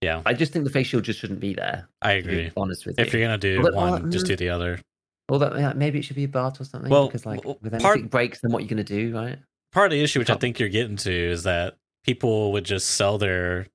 yeah, 0.00 0.22
I 0.24 0.32
just 0.32 0.52
think 0.52 0.64
the 0.64 0.70
face 0.70 0.86
shield 0.86 1.04
just 1.04 1.18
shouldn't 1.20 1.40
be 1.40 1.52
there. 1.54 1.88
I 2.00 2.12
agree. 2.12 2.50
honest 2.56 2.86
with 2.86 2.98
If 2.98 3.12
you. 3.12 3.18
you're 3.18 3.28
gonna 3.28 3.38
do 3.38 3.60
Well, 3.62 3.74
one, 3.74 4.02
well, 4.02 4.10
just 4.10 4.24
mm. 4.24 4.28
do 4.28 4.36
the 4.36 4.48
other. 4.50 4.80
Well, 5.28 5.40
that, 5.40 5.58
yeah, 5.58 5.72
maybe 5.74 5.98
it 5.98 6.02
should 6.06 6.16
be 6.16 6.24
a 6.24 6.28
BART 6.28 6.58
or 6.60 6.64
something. 6.64 6.90
Well, 6.90 7.06
because 7.06 7.26
like 7.26 7.44
with 7.44 7.60
part- 7.80 7.96
anything 7.96 8.08
breaks, 8.08 8.40
then 8.40 8.50
what 8.50 8.62
you're 8.62 8.68
going 8.70 8.82
to 8.82 8.84
do, 8.84 9.14
right? 9.14 9.38
Part 9.72 9.86
of 9.86 9.90
the 9.90 10.02
issue, 10.02 10.18
which 10.20 10.30
I 10.30 10.36
think 10.36 10.58
you're 10.58 10.70
getting 10.70 10.96
to, 10.96 11.12
is 11.12 11.42
that 11.42 11.74
people 12.04 12.52
would 12.52 12.64
just 12.64 12.92
sell 12.92 13.18
their 13.18 13.66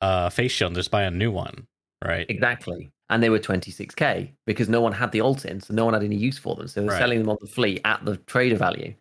uh, 0.00 0.28
face 0.30 0.50
shield 0.50 0.70
and 0.70 0.76
just 0.76 0.90
buy 0.90 1.02
a 1.04 1.10
new 1.12 1.30
one, 1.30 1.66
right? 2.04 2.26
Exactly. 2.28 2.90
And 3.12 3.22
they 3.22 3.28
were 3.30 3.38
26k 3.38 4.32
because 4.46 4.68
no 4.70 4.80
one 4.80 4.92
had 4.92 5.12
the 5.12 5.18
Altyn, 5.20 5.62
so 5.62 5.74
no 5.74 5.84
one 5.84 5.92
had 5.94 6.02
any 6.02 6.16
use 6.16 6.38
for 6.38 6.56
them. 6.56 6.66
So 6.66 6.80
they're 6.80 6.88
Right. 6.90 6.98
selling 6.98 7.18
them 7.18 7.28
on 7.28 7.36
the 7.42 7.46
flea 7.46 7.78
at 7.84 8.02
the 8.04 8.16
trader 8.16 8.56
value. 8.56 8.94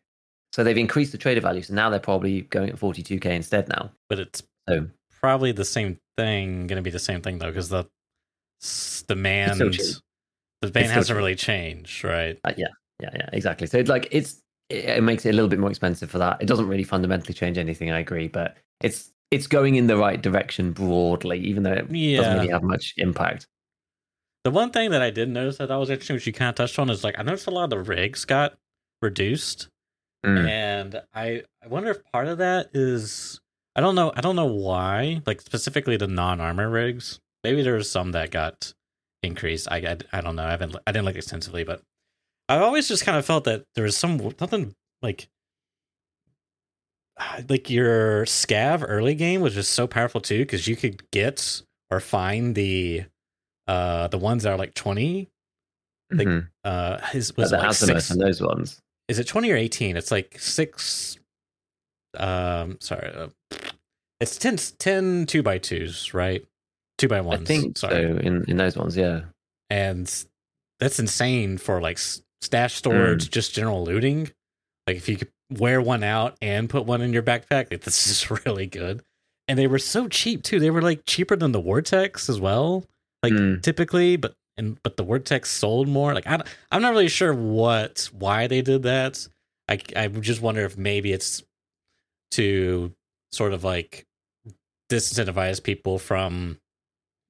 So 0.54 0.64
they've 0.66 0.78
increased 0.78 1.14
the 1.14 1.18
trader 1.18 1.40
value. 1.40 1.62
So 1.62 1.74
now 1.74 1.90
they're 1.90 2.00
probably 2.00 2.42
going 2.42 2.70
at 2.70 2.76
42k 2.78 3.26
instead 3.34 3.70
now. 3.70 3.90
But 4.10 4.20
it's 4.20 4.44
So 4.68 4.88
probably 5.22 5.54
the 5.54 5.64
same 5.64 5.98
thing. 6.18 6.68
Going 6.68 6.76
to 6.76 6.82
be 6.82 6.90
the 6.90 7.00
same 7.00 7.22
thing 7.22 7.38
though, 7.40 7.48
because 7.48 7.70
the 7.70 7.86
demand, 9.08 9.60
the 9.60 10.68
demand 10.68 10.92
hasn't 10.92 11.08
cheap. 11.08 11.16
really 11.16 11.36
changed, 11.36 12.04
right? 12.04 12.38
uh, 12.44 12.52
yeah, 12.58 12.68
yeah, 13.00 13.10
yeah, 13.16 13.30
exactly. 13.32 13.66
So 13.68 13.78
it's 13.78 13.90
like 13.90 14.10
it's 14.12 14.42
it, 14.70 14.86
it 14.86 15.04
makes 15.04 15.26
it 15.26 15.30
a 15.30 15.34
little 15.34 15.50
bit 15.50 15.60
more 15.60 15.70
expensive 15.70 16.12
for 16.12 16.18
that. 16.18 16.42
It 16.42 16.48
doesn't 16.48 16.68
really 16.68 16.84
fundamentally 16.84 17.34
change 17.34 17.58
anything. 17.58 17.92
I 17.92 18.00
agree, 18.00 18.28
but 18.28 18.58
it's 18.82 19.12
it's 19.32 19.48
going 19.48 19.76
in 19.76 19.88
the 19.88 19.96
right 19.96 20.22
direction 20.22 20.74
broadly, 20.74 21.40
even 21.40 21.64
though 21.64 21.72
it 21.72 21.88
doesn't 22.18 22.34
really 22.34 22.50
have 22.50 22.64
much 22.64 22.94
impact. 22.98 23.48
The 24.44 24.52
one 24.52 24.72
thing 24.72 24.92
that 24.92 25.02
I 25.02 25.12
did 25.12 25.30
notice 25.30 25.58
that 25.58 25.72
I 25.72 25.78
was 25.78 25.90
interesting, 25.90 26.16
which 26.16 26.26
you 26.28 26.34
kind 26.34 26.50
of 26.50 26.56
touched 26.56 26.80
on, 26.80 26.90
is 26.90 27.04
like 27.04 27.20
I 27.20 27.24
noticed 27.24 27.48
a 27.48 27.52
lot 27.52 27.66
of 27.66 27.70
the 27.70 27.80
rigs 27.80 28.26
got 28.26 28.58
reduced, 29.02 29.68
Mm. 30.26 30.48
and 30.48 31.02
I 31.16 31.44
I 31.64 31.68
wonder 31.68 31.90
if 31.90 32.04
part 32.12 32.28
of 32.28 32.38
that 32.38 32.70
is 32.76 33.40
I 33.76 33.82
don't 33.82 33.96
know 33.96 34.12
I 34.16 34.22
don't 34.22 34.36
know 34.36 34.46
why 34.46 35.22
like 35.26 35.42
specifically 35.42 35.98
the 35.98 36.08
non 36.08 36.40
armor 36.40 36.70
rigs. 36.70 37.20
Maybe 37.44 37.64
there 37.64 37.74
was 37.74 37.90
some 37.90 38.12
that 38.12 38.30
got 38.30 38.72
increased. 39.24 39.68
I, 39.72 39.78
I 39.78 39.98
I 40.14 40.22
don't 40.22 40.36
know. 40.36 40.44
I 40.46 40.52
haven't 40.52 40.76
I 40.86 40.92
didn't 40.92 41.06
look 41.06 41.16
extensively, 41.16 41.64
but 41.64 41.82
I've 42.50 42.62
always 42.62 42.88
just 42.88 43.04
kind 43.04 43.18
of 43.18 43.26
felt 43.26 43.46
that 43.46 43.64
there 43.74 43.84
was 43.84 43.98
some 43.98 44.20
something 44.38 44.76
like 45.02 45.28
like 47.50 47.70
your 47.70 48.26
scav 48.26 48.84
early 48.88 49.16
game 49.16 49.42
was 49.42 49.54
just 49.54 49.74
so 49.74 49.88
powerful 49.88 50.22
too 50.22 50.40
because 50.40 50.68
you 50.68 50.76
could 50.76 51.10
get 51.12 51.62
or 51.90 52.00
find 52.00 52.56
the 52.56 53.06
uh 53.72 54.08
the 54.08 54.18
ones 54.18 54.44
that 54.44 54.52
are 54.54 54.58
like 54.58 54.74
20 54.74 55.30
Like, 56.12 56.28
Mhm. 56.28 56.48
uh 56.64 57.00
his 57.14 57.36
was 57.38 57.52
the 57.52 57.58
like 57.58 57.74
six 57.74 58.10
and 58.12 58.20
those 58.22 58.42
ones. 58.42 58.80
is 59.08 59.18
it 59.20 59.28
20 59.28 59.52
or 59.52 59.56
18 59.56 59.98
it's 59.98 60.12
like 60.12 60.38
six 60.40 61.18
um 62.18 62.78
sorry 62.82 63.10
uh, 63.14 63.28
it's 64.20 64.38
10 64.38 64.58
10 64.78 65.26
two 65.28 65.42
by 65.42 65.58
twos 65.58 66.14
right 66.14 66.46
two 66.98 67.08
by 67.08 67.20
I 67.20 67.38
think 67.38 67.78
sorry 67.78 67.94
so 68.04 68.18
in, 68.18 68.44
in 68.50 68.58
those 68.58 68.76
ones, 68.78 68.96
yeah. 68.98 69.22
and 69.70 70.06
that's 70.80 71.00
insane 71.00 71.58
for 71.58 71.80
like 71.82 71.98
stash 72.42 72.76
storage 72.76 73.28
Mm. 73.28 73.32
just 73.32 73.54
general 73.54 73.84
looting 73.84 74.30
like 74.88 74.98
if 74.98 75.08
you 75.08 75.18
could 75.18 75.30
wear 75.58 75.82
one 75.82 76.04
out 76.04 76.36
and 76.42 76.70
put 76.70 76.86
one 76.86 77.02
in 77.02 77.14
your 77.14 77.24
backpack 77.24 77.72
like, 77.72 77.82
this 77.82 78.08
is 78.08 78.30
really 78.46 78.68
good 78.68 79.02
and 79.48 79.58
they 79.58 79.68
were 79.68 79.80
so 79.80 80.08
cheap 80.10 80.44
too 80.44 80.60
they 80.60 80.70
were 80.72 80.82
like 80.82 81.04
cheaper 81.06 81.36
than 81.36 81.52
the 81.54 81.62
Wartech 81.62 82.28
as 82.30 82.40
well 82.40 82.84
like 83.24 83.34
Mm. 83.34 83.62
typically 83.62 84.16
but 84.16 84.34
and 84.58 84.78
but 84.84 84.98
the 84.98 85.06
Wartech 85.06 85.46
sold 85.46 85.88
more 85.88 86.14
like 86.14 86.28
I, 86.28 86.42
i'm 86.72 86.82
not 86.82 86.92
really 86.92 87.08
sure 87.08 87.34
what 87.34 88.10
why 88.12 88.48
they 88.48 88.62
did 88.62 88.84
that 88.84 89.28
i 89.70 89.80
i 89.96 90.08
just 90.08 90.42
wonder 90.42 90.62
if 90.66 90.78
maybe 90.78 91.12
it's 91.14 91.44
to 92.32 92.92
sort 93.32 93.54
of 93.54 93.64
like 93.64 94.06
disincentivize 94.92 95.62
people 95.64 95.98
from 96.00 96.58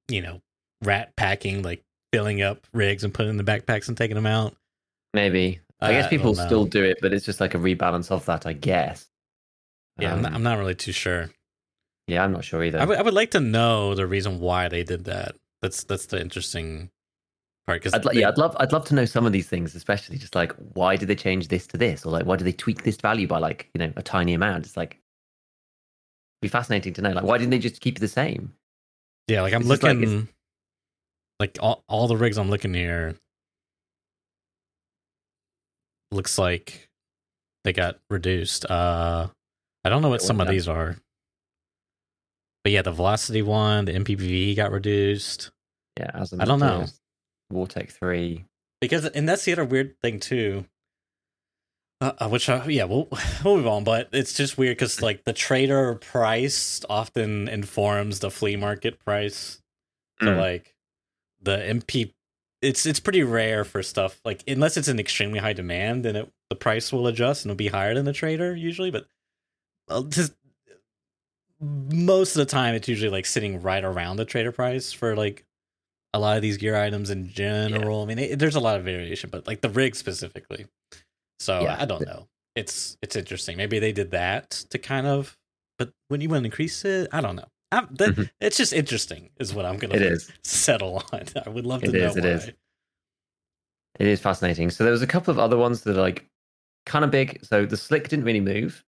you 0.08 0.20
know 0.20 0.40
rat 0.82 1.12
packing 1.16 1.62
like 1.62 1.82
filling 2.12 2.42
up 2.42 2.66
rigs 2.72 3.04
and 3.04 3.14
putting 3.14 3.30
in 3.30 3.36
the 3.36 3.44
backpacks 3.44 3.88
and 3.88 3.96
taking 3.96 4.16
them 4.16 4.26
out 4.26 4.54
Maybe. 5.14 5.60
I 5.80 5.86
Uh, 5.88 5.90
guess 6.00 6.08
people 6.08 6.32
don't 6.32 6.46
still 6.46 6.64
do 6.64 6.82
it, 6.84 6.96
but 7.02 7.12
it's 7.12 7.26
just 7.26 7.38
like 7.38 7.54
a 7.54 7.58
rebalance 7.58 8.10
of 8.10 8.24
that, 8.26 8.46
I 8.46 8.54
guess. 8.54 9.06
yeah 9.98 10.14
I'm, 10.14 10.22
not, 10.22 10.28
Um, 10.30 10.36
I'm 10.36 10.42
not 10.42 10.58
really 10.58 10.74
too 10.74 10.92
sure 10.92 11.30
yeah, 12.08 12.24
I'm 12.24 12.32
not 12.32 12.44
sure 12.44 12.64
either. 12.64 12.80
I 12.80 12.84
would- 12.84 12.98
I 12.98 13.02
would 13.02 13.14
like 13.14 13.30
to 13.32 13.40
know 13.40 13.94
the 13.94 14.06
reason 14.06 14.40
why 14.40 14.68
they 14.68 14.82
did 14.84 15.04
that 15.04 15.36
that's 15.62 15.84
that's 15.84 16.06
the 16.06 16.20
interesting 16.20 16.90
part 17.66 17.82
because 17.82 17.94
I'd, 17.94 18.14
yeah, 18.14 18.28
I'd 18.28 18.38
love, 18.38 18.56
I'd 18.58 18.72
love 18.72 18.84
to 18.86 18.94
know 18.94 19.04
some 19.04 19.24
of 19.24 19.32
these 19.32 19.48
things, 19.48 19.74
especially 19.74 20.18
just 20.18 20.34
like 20.34 20.52
why 20.74 20.96
did 20.96 21.08
they 21.08 21.14
change 21.14 21.48
this 21.48 21.66
to 21.68 21.76
this, 21.78 22.04
or 22.04 22.10
like 22.12 22.26
why 22.26 22.36
did 22.36 22.44
they 22.44 22.52
tweak 22.52 22.82
this 22.82 22.96
value 22.96 23.26
by 23.26 23.38
like 23.38 23.70
you 23.74 23.78
know 23.78 23.92
a 23.96 24.02
tiny 24.02 24.34
amount? 24.34 24.66
It's 24.66 24.76
like 24.76 24.98
be 26.42 26.48
fascinating 26.48 26.92
to 26.94 27.02
know. 27.02 27.12
Like 27.12 27.24
why 27.24 27.38
didn't 27.38 27.50
they 27.50 27.58
just 27.58 27.80
keep 27.80 27.96
it 27.96 28.00
the 28.00 28.08
same? 28.08 28.52
Yeah, 29.28 29.42
like 29.42 29.54
I'm 29.54 29.60
It's 29.60 29.70
just 29.70 29.82
like 29.84 29.96
looking, 29.96 30.28
like, 31.38 31.58
all 31.60 31.84
all 31.88 32.08
the 32.08 32.16
rigs 32.16 32.36
I'm 32.36 32.50
looking 32.50 32.74
here, 32.74 33.14
looks 36.10 36.38
like 36.38 36.88
they 37.64 37.72
got 37.72 37.98
reduced. 38.10 38.68
Uh, 38.68 39.28
I 39.84 39.88
don't 39.88 40.02
know 40.02 40.08
what 40.10 40.22
some 40.22 40.40
of 40.40 40.48
these 40.48 40.66
are, 40.66 40.96
but 42.64 42.72
yeah, 42.72 42.82
the 42.82 42.92
velocity 42.92 43.42
one, 43.42 43.84
the 43.86 43.92
MPPV 43.92 44.56
got 44.56 44.70
reduced 44.72 45.50
Yeah, 45.98 46.10
as 46.14 46.32
I 46.38 46.44
don't 46.44 46.60
know. 46.60 46.86
Wartech 47.52 47.90
three. 47.90 48.44
because, 48.80 49.04
and 49.06 49.28
that's 49.28 49.44
the 49.44 49.52
other 49.52 49.64
weird 49.64 49.98
thing 50.00 50.20
too. 50.20 50.64
Uh, 52.00 52.12
uh, 52.18 52.28
which, 52.28 52.48
uh, 52.48 52.64
yeah, 52.66 52.84
we'll 52.84 53.08
we'll 53.44 53.56
move 53.58 53.66
on, 53.66 53.84
but 53.84 54.08
it's 54.12 54.34
just 54.34 54.58
weird 54.58 54.76
because 54.76 55.00
like 55.00 55.24
the 55.24 55.32
trader 55.32 55.94
price 55.96 56.84
often 56.90 57.46
informs 57.48 58.18
the 58.20 58.30
flea 58.30 58.56
market 58.56 58.98
price. 58.98 59.60
So 60.20 60.28
Mm. 60.28 60.38
like 60.38 60.74
the 61.40 61.56
MP 61.56 62.12
it's 62.60 62.86
it's 62.86 63.00
pretty 63.00 63.22
rare 63.24 63.64
for 63.64 63.82
stuff 63.82 64.20
like 64.24 64.44
unless 64.46 64.76
it's 64.76 64.86
in 64.88 64.98
extremely 65.00 65.38
high 65.40 65.52
demand, 65.52 66.04
then 66.04 66.14
it, 66.16 66.32
the 66.48 66.54
price 66.56 66.92
will 66.92 67.06
adjust 67.08 67.44
and 67.44 67.50
it'll 67.50 67.58
be 67.58 67.68
higher 67.68 67.94
than 67.94 68.04
the 68.04 68.12
trader 68.12 68.54
usually. 68.54 68.90
But 68.90 69.06
uh, 69.88 70.02
just 70.08 70.32
most 71.62 72.34
of 72.36 72.40
the 72.40 72.46
time, 72.50 72.74
it's 72.74 72.88
usually 72.88 73.10
like 73.10 73.26
sitting 73.26 73.60
right 73.62 73.84
around 73.84 74.16
the 74.16 74.24
trader 74.24 74.52
price 74.52 74.92
for 74.92 75.14
like 75.16 75.44
a 76.12 76.18
lot 76.18 76.36
of 76.36 76.42
these 76.42 76.56
gear 76.58 76.76
items 76.76 77.08
in 77.10 77.28
general. 77.28 78.02
I 78.02 78.06
mean, 78.06 78.18
it, 78.18 78.38
there's 78.38 78.56
a 78.56 78.60
lot 78.60 78.76
of 78.78 78.84
variation, 78.84 79.30
but 79.30 79.46
like 79.46 79.60
the 79.60 79.70
rig 79.70 79.94
specifically. 79.96 80.66
So 81.40 81.62
Yeah. 81.62 81.76
I 81.80 81.84
don't 81.84 82.04
know. 82.06 82.28
It's 82.54 82.98
it's 83.00 83.16
interesting. 83.16 83.56
Maybe 83.56 83.78
they 83.78 83.92
did 83.92 84.10
that 84.10 84.50
to 84.70 84.78
kind 84.78 85.06
of, 85.06 85.38
but 85.78 85.90
when 86.08 86.20
you 86.20 86.28
want 86.28 86.42
to 86.42 86.46
increase 86.46 86.84
it, 86.84 87.08
I 87.12 87.20
don't 87.22 87.36
know. 87.36 87.48
That, 87.70 87.88
Mhm. 88.14 88.30
It's 88.40 88.58
just 88.58 88.74
interesting, 88.74 89.30
is 89.40 89.54
what 89.54 89.64
I'm 89.64 89.78
gonna 89.78 89.94
It 89.94 90.02
is. 90.02 90.30
settle 90.44 91.02
on. 91.12 91.22
I 91.46 91.48
would 91.48 91.64
love 91.64 91.80
to 91.82 91.88
It 91.88 91.94
know 91.94 92.08
is, 92.10 92.16
it 92.16 92.24
why. 92.24 92.30
is. 92.30 92.48
It 93.98 94.06
is 94.06 94.20
fascinating. 94.20 94.68
So 94.70 94.84
there 94.84 94.92
was 94.92 95.02
a 95.02 95.06
couple 95.06 95.30
of 95.30 95.38
other 95.38 95.56
ones 95.56 95.82
that 95.82 95.96
are 95.96 96.00
like 96.00 96.26
kind 96.84 97.04
of 97.04 97.10
big. 97.10 97.42
So 97.44 97.64
the 97.64 97.76
slick 97.78 98.08
didn't 98.08 98.24
really 98.26 98.40
move, 98.40 98.84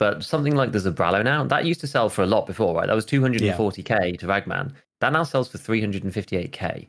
but 0.00 0.24
something 0.24 0.54
like 0.54 0.72
the 0.72 0.78
Zabralo 0.78 1.22
now 1.24 1.44
that 1.44 1.64
used 1.64 1.80
to 1.80 1.86
sell 1.86 2.08
for 2.08 2.22
a 2.22 2.26
lot 2.26 2.46
before, 2.46 2.74
right? 2.74 2.86
That 2.86 2.94
was 2.96 3.06
240k 3.06 4.18
to 4.18 4.26
Ragman. 4.26 4.74
That 5.00 5.12
now 5.12 5.22
sells 5.24 5.48
for 5.48 5.58
358k 5.58 6.58
to 6.60 6.88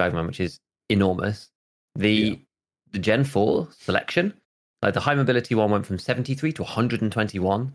Ragman, 0.00 0.26
which 0.26 0.40
is 0.40 0.60
enormous. 0.88 1.50
The 1.94 2.10
Yeah. 2.10 2.34
the 2.92 2.98
Gen 2.98 3.24
4 3.24 3.68
selection, 3.78 4.32
like 4.82 4.94
the 4.94 5.00
high 5.00 5.14
mobility 5.14 5.54
one 5.54 5.70
went 5.70 5.86
from 5.86 5.98
73 5.98 6.52
to 6.52 6.62
121. 6.62 7.72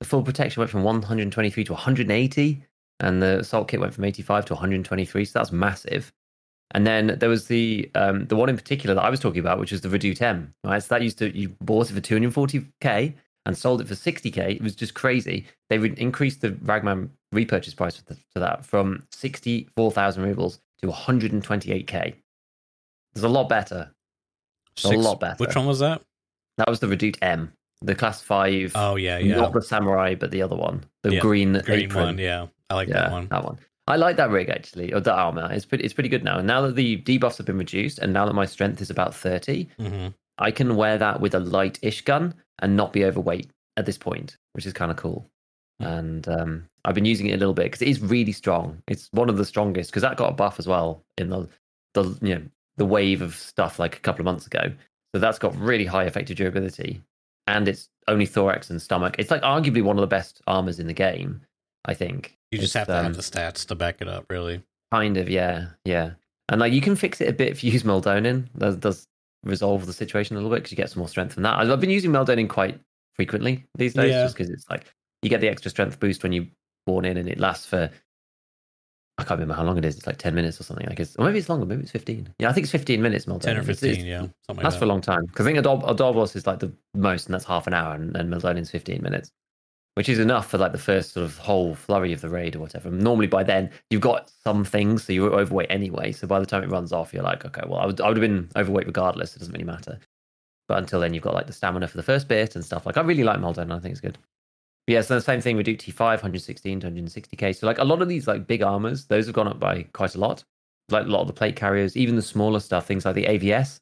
The 0.00 0.06
full 0.06 0.22
protection 0.22 0.60
went 0.60 0.70
from 0.70 0.82
123 0.84 1.64
to 1.64 1.72
180, 1.72 2.62
and 3.00 3.22
the 3.22 3.40
assault 3.40 3.68
kit 3.68 3.80
went 3.80 3.94
from 3.94 4.04
85 4.04 4.44
to 4.46 4.54
123. 4.54 5.24
So 5.24 5.38
that's 5.38 5.52
massive. 5.52 6.12
And 6.72 6.86
then 6.86 7.16
there 7.18 7.28
was 7.28 7.46
the 7.46 7.90
um, 7.94 8.26
the 8.26 8.36
one 8.36 8.48
in 8.48 8.56
particular 8.56 8.94
that 8.94 9.02
I 9.04 9.10
was 9.10 9.20
talking 9.20 9.40
about, 9.40 9.58
which 9.58 9.72
was 9.72 9.80
the 9.80 9.88
Redut-M. 9.88 10.54
Right, 10.64 10.82
so 10.82 10.94
that 10.94 11.02
used 11.02 11.18
to 11.18 11.36
you 11.36 11.50
bought 11.60 11.90
it 11.90 11.94
for 11.94 12.00
240k 12.00 13.14
and 13.48 13.56
sold 13.56 13.80
it 13.80 13.88
for 13.88 13.94
60k. 13.94 14.56
It 14.56 14.62
was 14.62 14.76
just 14.76 14.92
crazy. 14.94 15.46
They 15.70 15.78
would 15.78 15.98
increase 15.98 16.36
the 16.36 16.50
Ragman 16.62 17.10
repurchase 17.32 17.74
price 17.74 17.96
for, 17.96 18.04
the, 18.04 18.20
for 18.32 18.40
that 18.40 18.64
from 18.64 19.02
64,000 19.12 20.22
rubles 20.22 20.60
to 20.82 20.88
128k. 20.88 22.14
It's 23.14 23.24
a 23.24 23.28
lot 23.28 23.48
better. 23.48 23.90
a 24.84 24.88
lot 24.90 25.18
better. 25.18 25.36
Which 25.38 25.56
one 25.56 25.66
was 25.66 25.78
that? 25.80 26.02
That 26.58 26.68
was 26.68 26.80
the 26.80 26.88
Redut-M, 26.88 27.50
the 27.80 27.94
class 27.94 28.20
five, 28.20 28.72
Oh 28.74 28.96
yeah, 28.96 29.18
yeah, 29.18 29.36
not 29.36 29.52
the 29.54 29.62
samurai, 29.62 30.14
but 30.14 30.30
the 30.30 30.42
other 30.42 30.56
one, 30.56 30.84
the 31.02 31.14
Yeah, 31.14 31.20
green 31.20 31.54
green 31.64 31.84
apron. 31.84 32.04
one. 32.04 32.18
Yeah, 32.18 32.46
I 32.68 32.74
like 32.74 32.88
yeah, 32.88 32.94
that 32.94 33.10
one. 33.12 33.28
That 33.28 33.44
one. 33.44 33.58
I 33.86 33.96
like 33.96 34.16
that 34.16 34.30
rig 34.30 34.50
actually, 34.50 34.92
or 34.92 35.00
the 35.00 35.14
armor. 35.14 35.48
It's 35.50 35.64
pretty. 35.64 35.84
It's 35.84 35.94
pretty 35.94 36.10
good 36.10 36.22
now. 36.22 36.38
And 36.38 36.46
now 36.46 36.60
that 36.62 36.74
the 36.74 37.00
debuffs 37.00 37.38
have 37.38 37.46
been 37.46 37.56
reduced, 37.56 37.98
and 38.00 38.12
now 38.12 38.26
that 38.26 38.34
my 38.34 38.44
strength 38.44 38.82
is 38.82 38.90
about 38.90 39.14
thirty, 39.14 39.68
hmm 39.78 40.08
I 40.40 40.50
can 40.52 40.76
wear 40.76 40.98
that 40.98 41.20
with 41.20 41.34
a 41.34 41.40
light-ish 41.40 42.02
gun 42.02 42.34
and 42.60 42.76
not 42.76 42.92
be 42.92 43.04
overweight 43.04 43.50
at 43.76 43.86
this 43.86 43.98
point, 43.98 44.36
which 44.52 44.66
is 44.66 44.72
kind 44.72 44.90
of 44.90 44.96
cool. 44.96 45.26
Hmm. 45.80 45.86
And 45.86 46.28
um, 46.28 46.68
I've 46.84 46.94
been 46.94 47.04
using 47.04 47.26
it 47.26 47.34
a 47.34 47.38
little 47.38 47.54
bit 47.54 47.64
because 47.64 47.82
it 47.82 47.88
is 47.88 48.00
really 48.00 48.32
strong. 48.32 48.82
It's 48.88 49.08
one 49.12 49.28
of 49.28 49.36
the 49.36 49.44
strongest 49.44 49.90
because 49.90 50.02
that 50.02 50.16
got 50.16 50.30
a 50.30 50.34
buff 50.34 50.58
as 50.58 50.66
well 50.66 51.04
in 51.16 51.30
the 51.30 51.48
the 51.94 52.04
you 52.22 52.34
know 52.34 52.42
the 52.76 52.84
wave 52.86 53.22
of 53.22 53.34
stuff 53.34 53.78
like 53.78 53.96
a 53.96 54.00
couple 54.00 54.20
of 54.20 54.26
months 54.26 54.46
ago. 54.46 54.72
So 55.14 55.20
that's 55.20 55.38
got 55.38 55.56
really 55.56 55.86
high 55.86 56.04
effective 56.04 56.36
durability, 56.36 57.02
and 57.46 57.66
it's 57.68 57.88
only 58.08 58.26
thorax 58.26 58.70
and 58.70 58.80
stomach. 58.80 59.16
It's 59.18 59.30
like 59.30 59.42
arguably 59.42 59.82
one 59.82 59.96
of 59.96 60.02
the 60.02 60.06
best 60.06 60.40
armors 60.46 60.78
in 60.78 60.86
the 60.86 60.92
game. 60.92 61.40
I 61.84 61.94
think 61.94 62.36
You 62.52 62.58
just 62.58 62.74
It's, 62.74 62.74
have 62.74 62.86
to 62.88 62.98
um, 62.98 63.04
have 63.04 63.16
the 63.16 63.22
stats 63.22 63.66
to 63.68 63.74
back 63.74 64.00
it 64.02 64.08
up, 64.08 64.26
really. 64.28 64.62
Kind 64.92 65.16
of, 65.16 65.28
yeah, 65.28 65.68
yeah. 65.84 66.12
And 66.50 66.60
like 66.60 66.72
you 66.72 66.80
can 66.80 66.96
fix 66.96 67.20
it 67.20 67.28
a 67.28 67.32
bit 67.32 67.48
if 67.48 67.64
you 67.64 67.72
use 67.72 67.82
Meldonin. 67.84 68.48
That 68.54 68.80
does 68.80 69.07
resolve 69.44 69.86
the 69.86 69.92
situation 69.92 70.36
a 70.36 70.38
little 70.40 70.50
bit 70.50 70.56
because 70.56 70.72
you 70.72 70.76
get 70.76 70.90
some 70.90 71.00
more 71.00 71.08
strength 71.08 71.34
from 71.34 71.42
that. 71.44 71.54
I've 71.58 71.80
been 71.80 71.90
using 71.90 72.10
Meldonin 72.10 72.48
quite 72.48 72.80
frequently 73.14 73.64
these 73.76 73.94
days, 73.94 74.10
Yeah. 74.10 74.24
just 74.24 74.36
because 74.36 74.50
it's 74.50 74.68
like 74.70 74.92
you 75.22 75.30
get 75.30 75.40
the 75.40 75.48
extra 75.48 75.70
strength 75.70 75.98
boost 76.00 76.22
when 76.22 76.32
you 76.32 76.46
born 76.86 77.04
in, 77.04 77.16
and 77.16 77.28
it 77.28 77.38
lasts 77.38 77.66
for 77.66 77.90
I 79.20 79.24
can't 79.24 79.40
remember 79.40 79.54
how 79.54 79.64
long 79.64 79.76
it 79.76 79.84
is. 79.84 79.96
It's 79.96 80.06
like 80.06 80.18
ten 80.18 80.32
minutes 80.36 80.60
or 80.60 80.62
something. 80.62 80.86
Like 80.86 81.00
it's, 81.00 81.16
or 81.16 81.24
maybe 81.24 81.38
it's 81.38 81.48
longer. 81.48 81.66
Maybe 81.66 81.82
it's 81.82 81.90
fifteen. 81.90 82.32
Yeah, 82.38 82.50
I 82.50 82.52
think 82.52 82.62
it's 82.64 82.70
fifteen 82.70 83.02
minutes. 83.02 83.24
Meldonin. 83.26 83.40
Ten 83.40 83.56
or 83.56 83.62
fifteen, 83.64 83.90
it's- 83.90 84.04
yeah, 84.04 84.18
something 84.20 84.32
like 84.56 84.62
That's 84.62 84.74
that. 84.76 84.78
for 84.78 84.84
a 84.84 84.88
long 84.88 85.00
time. 85.00 85.24
Because 85.26 85.44
I 85.44 85.52
think 85.52 85.64
Adob- 85.64 85.82
Adobos 85.88 86.36
is 86.36 86.46
like 86.46 86.60
the 86.60 86.72
most, 86.94 87.26
and 87.26 87.34
that's 87.34 87.44
half 87.44 87.66
an 87.66 87.74
hour, 87.74 87.94
and, 87.96 88.16
and 88.16 88.32
Meldonin's 88.32 88.70
15 88.70 89.02
minutes, 89.02 89.32
which 89.98 90.08
is 90.08 90.20
enough 90.20 90.48
for 90.48 90.58
like 90.58 90.70
the 90.70 90.78
first 90.78 91.12
sort 91.12 91.24
of 91.24 91.36
whole 91.38 91.74
flurry 91.74 92.12
of 92.12 92.20
the 92.20 92.28
raid 92.28 92.54
or 92.54 92.60
whatever. 92.60 92.88
Normally 92.88 93.26
by 93.26 93.42
then, 93.42 93.68
you've 93.90 94.00
got 94.00 94.30
some 94.44 94.64
things, 94.64 95.02
so 95.02 95.12
you're 95.12 95.34
overweight 95.34 95.66
anyway. 95.70 96.12
So 96.12 96.28
by 96.28 96.38
the 96.38 96.46
time 96.46 96.62
it 96.62 96.70
runs 96.70 96.92
off, 96.92 97.12
you're 97.12 97.24
like, 97.24 97.44
okay, 97.44 97.62
well, 97.66 97.80
I 97.80 97.86
would, 97.86 98.00
I 98.00 98.06
would 98.06 98.16
have 98.16 98.22
been 98.22 98.48
overweight 98.54 98.86
regardless. 98.86 99.34
It 99.34 99.40
doesn't 99.40 99.52
really 99.52 99.64
matter. 99.64 99.98
But 100.68 100.78
until 100.78 101.00
then, 101.00 101.14
you've 101.14 101.24
got 101.24 101.34
like 101.34 101.48
the 101.48 101.52
stamina 101.52 101.88
for 101.88 101.96
the 101.96 102.04
first 102.04 102.28
bit 102.28 102.54
and 102.54 102.64
stuff. 102.64 102.86
Like, 102.86 102.96
I 102.96 103.00
really 103.00 103.24
like 103.24 103.40
Meldonin. 103.40 103.74
I 103.74 103.80
think 103.80 103.90
it's 103.90 104.00
good. 104.00 104.18
But 104.86 104.92
yeah, 104.92 105.00
so 105.00 105.16
the 105.16 105.20
same 105.20 105.40
thing 105.40 105.56
with 105.56 105.66
Duke 105.66 105.80
T5, 105.80 105.98
116 105.98 106.78
to 106.78 106.90
160k. 106.92 107.56
So 107.56 107.66
like 107.66 107.78
a 107.78 107.84
lot 107.84 108.00
of 108.00 108.06
these 108.06 108.28
like 108.28 108.46
big 108.46 108.62
armors, 108.62 109.06
those 109.06 109.26
have 109.26 109.34
gone 109.34 109.48
up 109.48 109.58
by 109.58 109.82
quite 109.94 110.14
a 110.14 110.20
lot. 110.20 110.44
Like 110.90 111.06
a 111.06 111.08
lot 111.08 111.22
of 111.22 111.26
the 111.26 111.32
plate 111.32 111.56
carriers, 111.56 111.96
even 111.96 112.14
the 112.14 112.22
smaller 112.22 112.60
stuff, 112.60 112.86
things 112.86 113.04
like 113.04 113.16
the 113.16 113.24
AVS, 113.24 113.78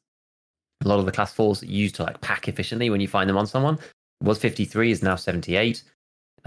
a 0.83 0.87
lot 0.87 0.97
of 0.97 1.05
the 1.05 1.11
class 1.11 1.31
fours 1.31 1.59
that 1.59 1.69
you 1.69 1.89
to 1.89 2.01
like 2.01 2.19
pack 2.21 2.47
efficiently 2.47 2.89
when 2.89 3.01
you 3.01 3.07
find 3.07 3.29
them 3.29 3.37
on 3.37 3.45
someone 3.45 3.77
was 4.21 4.39
53 4.39 4.91
is 4.91 5.03
now 5.03 5.15
78 5.15 5.83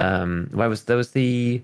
um 0.00 0.48
where 0.52 0.68
was 0.68 0.84
there 0.84 0.96
was 0.96 1.10
the 1.12 1.62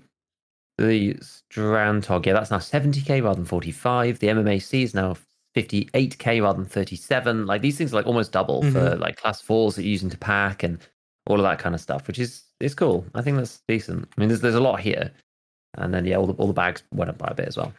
the 0.77 1.15
Strandhogg 1.15 2.25
yeah 2.25 2.33
that's 2.33 2.51
now 2.51 2.59
70k 2.59 3.23
rather 3.23 3.35
than 3.35 3.45
45 3.45 4.19
the 4.19 4.27
mmac 4.27 4.83
is 4.83 4.93
now 4.93 5.15
58k 5.55 6.41
rather 6.41 6.57
than 6.61 6.69
37 6.69 7.47
like 7.47 7.61
these 7.61 7.77
things 7.77 7.91
are 7.93 7.95
like 7.97 8.05
almost 8.07 8.31
double 8.31 8.61
for 8.61 8.67
Mhm. 8.95 8.99
like 8.99 9.15
class 9.17 9.41
fours 9.41 9.75
that 9.75 9.81
you're 9.83 9.91
using 9.91 10.09
to 10.11 10.17
pack 10.17 10.61
and 10.63 10.77
all 11.25 11.37
of 11.37 11.43
that 11.43 11.57
kind 11.59 11.73
of 11.73 11.81
stuff 11.81 12.07
which 12.07 12.19
is 12.19 12.43
it's 12.59 12.73
cool. 12.75 13.05
I 13.13 13.21
think 13.21 13.37
that's 13.37 13.59
decent. 13.67 14.07
I 14.17 14.19
mean 14.19 14.29
there's, 14.29 14.41
there's 14.41 14.55
a 14.55 14.59
lot 14.59 14.79
here. 14.79 15.11
And 15.75 15.93
then 15.93 16.05
yeah 16.05 16.15
all 16.17 16.25
the, 16.27 16.33
all 16.33 16.47
the 16.47 16.53
bags 16.53 16.83
went 16.91 17.09
up 17.09 17.17
by 17.17 17.27
a 17.29 17.33
bit 17.35 17.47
as 17.47 17.57
well 17.57 17.73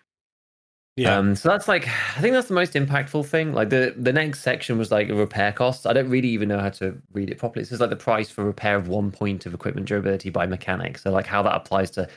Yeah, 0.98 1.16
um, 1.16 1.36
so 1.36 1.48
that's 1.48 1.68
like, 1.68 1.86
I 1.88 2.20
think 2.20 2.34
that's 2.34 2.48
the 2.48 2.54
most 2.54 2.72
impactful 2.72 3.24
thing. 3.26 3.52
Like 3.52 3.70
the 3.70 3.94
the 3.96 4.12
next 4.12 4.40
section 4.40 4.78
was 4.78 4.90
like 4.90 5.08
repair 5.08 5.52
costs. 5.52 5.86
I 5.86 5.92
don't 5.92 6.10
really 6.10 6.28
even 6.28 6.48
know 6.48 6.58
how 6.58 6.70
to 6.70 7.00
read 7.12 7.30
it 7.30 7.38
properly. 7.38 7.62
It 7.62 7.66
says 7.68 7.80
like 7.80 7.90
the 7.90 7.96
price 7.96 8.30
for 8.30 8.44
repair 8.44 8.76
of 8.76 8.88
one 8.88 9.12
point 9.12 9.46
of 9.46 9.54
equipment 9.54 9.86
durability 9.86 10.30
by 10.30 10.46
mechanic. 10.46 10.98
So 10.98 11.12
like 11.12 11.26
how 11.26 11.40
that 11.44 11.54
applies 11.54 11.92
to 11.92 12.08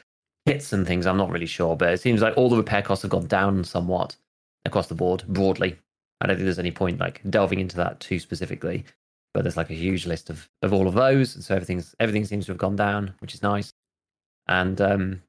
hits 0.48 0.74
and 0.74 0.88
things, 0.88 1.06
I'm 1.06 1.18
not 1.18 1.30
really 1.30 1.46
sure. 1.46 1.78
But 1.78 1.94
it 1.94 2.02
seems 2.02 2.24
like 2.24 2.36
all 2.38 2.50
the 2.50 2.58
repair 2.58 2.82
costs 2.82 3.04
have 3.04 3.12
gone 3.12 3.28
down 3.28 3.64
somewhat 3.66 4.16
across 4.66 4.88
the 4.88 4.96
board 4.96 5.26
broadly. 5.28 5.78
I 6.20 6.26
don't 6.26 6.38
think 6.38 6.46
there's 6.46 6.60
any 6.60 6.72
point 6.72 7.00
like 7.00 7.22
delving 7.30 7.60
into 7.60 7.76
that 7.78 8.00
too 8.00 8.20
specifically. 8.20 8.84
But 9.36 9.44
there's 9.44 9.58
like 9.58 9.70
a 9.70 9.76
huge 9.76 10.08
list 10.08 10.32
of, 10.32 10.50
of 10.64 10.74
all 10.74 10.88
of 10.88 10.96
those, 10.96 11.36
and 11.36 11.44
so 11.44 11.56
everything's 11.56 11.96
everything 12.00 12.26
seems 12.26 12.48
to 12.48 12.52
have 12.52 12.60
gone 12.60 12.76
down, 12.76 13.14
which 13.20 13.36
is 13.36 13.44
nice. 13.44 13.72
And 14.48 14.82
um, 14.82 15.22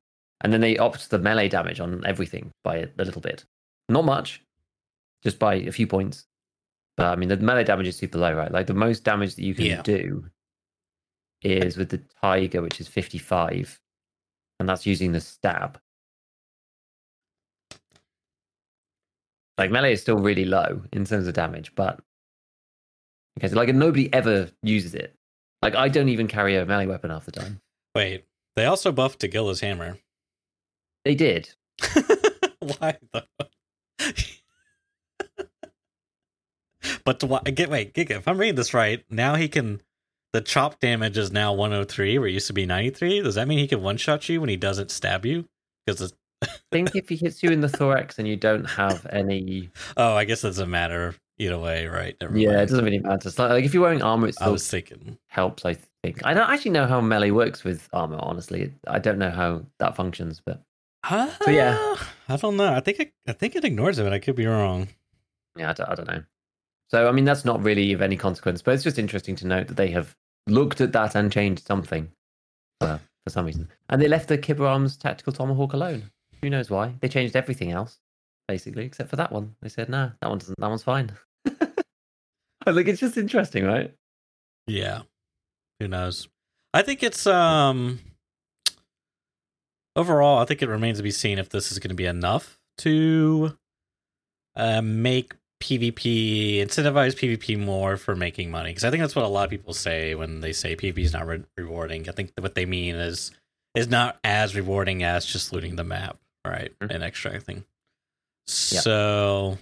and 0.43 0.53
then 0.53 0.61
they 0.61 0.77
upped 0.77 1.09
the 1.11 1.19
melee 1.19 1.49
damage 1.49 1.81
on 1.81 2.05
everything 2.05 2.51
by 2.63 2.77
a, 2.77 2.89
a 2.99 3.05
little 3.05 3.23
bit. 3.23 3.45
Not 3.89 4.05
much, 4.05 4.43
just 5.23 5.39
by 5.39 5.55
a 5.55 5.73
few 5.73 5.87
points. 5.87 6.27
But 6.97 7.07
I 7.07 7.17
mean, 7.17 7.29
the 7.31 7.37
melee 7.39 7.65
damage 7.65 7.87
is 7.89 7.97
super 7.97 8.19
low, 8.19 8.35
right? 8.35 8.53
Like 8.53 8.67
the 8.67 8.75
most 8.75 9.03
damage 9.05 9.35
that 9.37 9.43
you 9.45 9.55
can 9.55 9.65
Yeah. 9.65 9.83
do 9.83 10.27
is 11.43 11.77
with 11.77 11.89
the 11.89 12.03
tiger, 12.23 12.61
which 12.63 12.81
is 12.81 12.87
55, 12.89 13.81
and 14.61 14.69
that's 14.69 14.87
using 14.87 15.13
the 15.13 15.21
stab. 15.21 15.81
Like 19.59 19.71
melee 19.71 19.93
is 19.93 20.01
still 20.01 20.19
really 20.19 20.45
low 20.45 20.83
in 20.93 21.05
terms 21.05 21.27
of 21.27 21.35
damage, 21.35 21.75
but 21.75 22.01
okay, 23.39 23.49
so 23.49 23.57
like 23.57 23.69
nobody 23.75 24.13
ever 24.13 24.49
uses 24.63 24.95
it. 24.95 25.15
Like 25.61 25.75
I 25.75 25.89
don't 25.89 26.09
even 26.09 26.27
carry 26.27 26.57
a 26.57 26.65
melee 26.67 26.87
weapon 26.87 27.11
half 27.11 27.25
the 27.27 27.33
time. 27.33 27.61
wait. 27.95 28.25
They 28.55 28.67
also 28.67 28.93
buffed 28.93 29.21
Tagilla's 29.21 29.61
hammer. 29.61 29.97
They 31.05 31.15
did. 31.15 31.51
Why 32.61 32.97
though? 33.13 33.23
but 37.05 37.21
to, 37.21 37.27
why- 37.27 37.41
get 37.41 37.71
wait, 37.71 37.95
Giga, 37.95 38.13
if 38.13 38.29
I'm 38.29 38.39
reading 38.39 38.55
this 38.57 38.75
right, 38.75 39.05
now 39.11 39.35
he 39.35 39.49
can. 39.49 39.81
The 40.33 40.41
chop 40.41 40.81
damage 40.81 41.19
is 41.19 41.31
now 41.31 41.53
103, 41.53 42.19
where 42.19 42.27
it 42.27 42.33
used 42.33 42.47
to 42.47 42.55
be 42.55 42.65
93. 42.65 43.21
Does 43.21 43.35
that 43.35 43.47
mean 43.47 43.59
he 43.59 43.69
can 43.69 43.83
one 43.83 43.99
shot 43.99 44.27
you 44.31 44.41
when 44.41 44.49
he 44.49 44.57
doesn't 44.57 44.91
stab 44.91 45.27
you? 45.27 45.45
Because 45.87 46.15
I 46.43 46.47
think 46.71 46.97
if 46.97 47.11
he 47.11 47.17
hits 47.17 47.43
you 47.43 47.51
in 47.51 47.61
the 47.61 47.69
thorax 47.77 48.19
and 48.19 48.27
you 48.27 48.37
don't 48.37 48.65
have 48.65 49.07
any 49.11 49.69
oh, 49.99 50.15
I 50.15 50.25
guess 50.25 50.43
it 50.43 50.49
doesn't 50.49 50.71
matter 50.71 51.15
either 51.39 51.59
way, 51.59 51.87
right? 51.87 52.17
Never 52.21 52.39
Yeah, 52.39 52.63
it 52.63 52.67
doesn't 52.71 52.85
really 52.85 53.01
matter. 53.01 53.29
It's 53.29 53.39
like, 53.39 53.51
like 53.51 53.65
if 53.65 53.75
you're 53.75 53.83
wearing 53.83 54.01
armor, 54.03 54.29
it 54.29 54.37
I 54.41 54.49
was 54.49 54.67
thinking. 54.67 55.19
helps. 55.29 55.67
I 55.67 55.77
think. 56.03 56.25
I 56.25 56.33
don't 56.33 56.49
actually 56.49 56.71
know 56.71 56.87
how 56.87 57.01
melee 57.03 57.31
works 57.31 57.63
with 57.63 57.87
armor. 57.93 58.19
Honestly, 58.21 58.73
I 58.89 58.99
don't 59.01 59.19
know 59.19 59.31
how 59.31 59.67
that 59.81 59.97
functions. 59.97 60.41
But 60.45 60.63
So 61.09 61.51
yeah. 61.51 61.97
I 62.29 62.37
don't 62.37 62.57
know. 62.57 62.73
I 62.73 62.81
think 62.81 63.01
it, 63.01 63.13
I 63.27 63.33
think 63.33 63.57
it 63.57 63.65
ignores 63.65 63.99
it, 63.99 64.05
but 64.05 64.13
I 64.13 64.19
could 64.19 64.37
be 64.37 64.47
wrong. 64.47 64.89
yeah, 65.57 65.71
I 65.71 65.73
don't, 65.73 65.89
I 65.89 65.95
don't 65.95 66.09
know. 66.09 66.23
So 66.91 67.09
I 67.09 67.13
mean, 67.13 67.25
that's 67.25 67.45
not 67.45 67.63
really 67.63 67.93
of 67.93 68.03
any 68.03 68.17
consequence. 68.17 68.63
But 68.63 68.75
it's 68.75 68.85
just 68.85 68.99
interesting 68.99 69.35
to 69.37 69.47
note 69.47 69.67
that 69.69 69.77
they 69.77 69.91
have 69.91 70.15
looked 70.47 70.81
at 70.81 70.93
that 70.93 71.15
and 71.15 71.33
changed 71.33 71.67
something 71.67 72.11
for, 72.81 73.01
for 73.25 73.31
some 73.31 73.47
reason, 73.47 73.69
and 73.89 74.01
they 74.01 74.09
left 74.09 74.29
the 74.29 74.39
Kiba 74.39 74.69
Arms 74.69 74.97
Tactical 74.97 75.33
Tomahawk 75.33 75.73
alone. 75.73 76.11
Who 76.41 76.51
knows 76.51 76.71
why? 76.71 76.95
They 77.01 77.09
changed 77.09 77.37
everything 77.37 77.71
else. 77.73 77.99
basically, 78.49 78.85
except 78.85 79.11
for 79.11 79.17
that 79.17 79.33
one. 79.33 79.55
They 79.63 79.69
said, 79.69 79.89
"No, 79.89 80.13
that 80.21 80.29
one 80.29 80.39
doesn't. 80.39 80.59
That 80.59 80.69
one's 80.69 80.83
fine." 80.83 81.13
I 82.67 82.73
think 82.73 82.89
it's 82.89 83.01
just 83.01 83.17
interesting, 83.17 83.65
right? 83.65 83.93
Yeah. 84.67 85.03
Who 85.81 85.89
knows? 85.89 86.29
I 86.75 86.83
think 86.83 87.03
it's 87.03 87.27
um 87.27 87.99
overall, 89.97 90.39
I 90.39 90.45
think 90.45 90.63
it 90.63 90.69
remains 90.69 90.99
to 90.99 91.03
be 91.03 91.11
seen 91.11 91.39
if 91.39 91.49
this 91.49 91.71
is 91.73 91.79
going 91.79 91.91
to 91.91 91.95
be 91.95 92.07
enough 92.07 92.59
to 92.79 93.57
uh, 94.57 94.83
make 94.83 95.35
PvP 95.63 96.57
incentivize 96.57 97.15
PvP 97.15 97.57
more 97.59 97.97
for 97.97 98.17
making 98.17 98.51
money 98.51 98.71
because 98.71 98.85
I 98.85 98.91
think 98.91 99.01
that's 99.01 99.15
what 99.15 99.25
a 99.25 99.29
lot 99.29 99.45
of 99.45 99.51
people 99.51 99.75
say 99.75 100.15
when 100.17 100.41
they 100.41 100.53
say 100.53 100.75
PvP 100.75 100.99
is 100.99 101.13
not 101.13 101.27
re- 101.27 101.45
rewarding. 101.57 102.09
I 102.09 102.13
think 102.13 102.33
what 102.41 102.55
they 102.57 102.67
mean 102.67 102.97
is 102.97 103.31
is 103.75 103.89
not 103.89 104.19
as 104.25 104.55
rewarding 104.57 105.03
as 105.05 105.25
just 105.25 105.53
looting 105.53 105.77
the 105.77 105.85
map, 105.85 106.19
right, 106.45 106.73
Mhm. 106.81 106.91
and 106.95 107.05
extracting. 107.05 107.65
So 108.49 109.57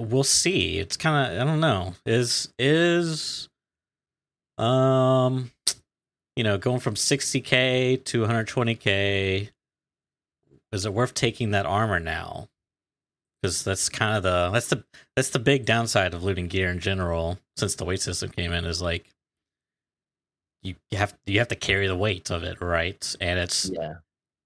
we'll 0.00 0.24
see. 0.24 0.78
It's 0.78 0.96
kind 0.96 1.32
of 1.32 1.40
I 1.40 1.44
don't 1.48 1.60
know. 1.60 1.94
Is 2.04 2.52
is 2.58 3.48
um 4.58 5.50
you 6.40 6.44
know 6.44 6.56
going 6.56 6.80
from 6.80 6.94
60k 6.94 8.02
to 8.02 8.22
120k 8.22 9.50
is 10.72 10.86
it 10.86 10.94
worth 10.94 11.12
taking 11.12 11.50
that 11.50 11.66
armor 11.66 12.00
now? 12.00 12.48
Because 13.42 13.62
that's 13.62 13.90
kind 13.90 14.16
of 14.16 14.22
the 14.22 14.48
that's 14.50 14.68
the 14.68 14.82
that's 15.14 15.28
the 15.28 15.38
big 15.38 15.66
downside 15.66 16.14
of 16.14 16.24
looting 16.24 16.48
gear 16.48 16.70
in 16.70 16.78
general 16.78 17.38
since 17.58 17.74
the 17.74 17.84
weight 17.84 18.00
system 18.00 18.30
came 18.30 18.54
in 18.54 18.64
is 18.64 18.80
like 18.80 19.10
you 20.62 20.76
you 20.90 20.96
have 20.96 21.14
you 21.26 21.40
have 21.40 21.48
to 21.48 21.56
carry 21.56 21.86
the 21.86 21.94
weight 21.94 22.30
of 22.30 22.42
it 22.42 22.62
right 22.62 23.14
and 23.20 23.38
it's 23.38 23.68
Yeah. 23.70 23.96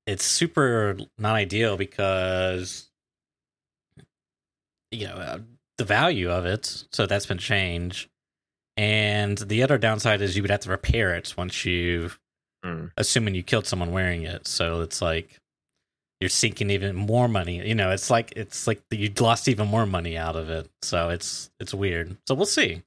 it's 0.05 0.25
super 0.25 0.99
not 1.17 1.37
ideal 1.37 1.77
because 1.77 2.91
you 4.91 5.07
know 5.07 5.15
uh, 5.15 5.39
the 5.79 5.85
value 5.85 6.29
of 6.29 6.45
it 6.45 6.87
so 6.91 7.07
that's 7.07 7.27
been 7.27 7.39
changed 7.39 8.09
and 8.77 9.39
the 9.39 9.63
other 9.63 9.79
downside 9.79 10.21
is 10.21 10.37
you 10.37 10.43
would 10.43 10.51
have 10.51 10.61
to 10.61 10.71
repair 10.71 11.15
it 11.15 11.35
once 11.37 11.65
you 11.65 12.11
Mm. 12.65 12.91
assuming 12.97 13.35
you 13.35 13.43
killed 13.43 13.67
someone 13.67 13.93
wearing 13.93 14.23
it 14.23 14.49
so 14.49 14.81
it's 14.81 15.03
like 15.03 15.37
you're 16.21 16.31
sinking 16.31 16.71
even 16.71 16.97
more 16.97 17.29
money 17.29 17.67
you 17.69 17.75
know 17.75 17.91
it's 17.91 18.09
like 18.09 18.33
it's 18.37 18.67
like 18.67 18.81
you 18.91 19.13
lost 19.21 19.49
even 19.49 19.69
more 19.69 19.85
money 19.85 20.17
out 20.17 20.35
of 20.35 20.49
it 20.49 20.71
so 20.81 21.11
it's 21.11 21.51
it's 21.61 21.75
weird 21.75 22.17
so 22.27 22.35
we'll 22.35 22.47
see 22.47 22.83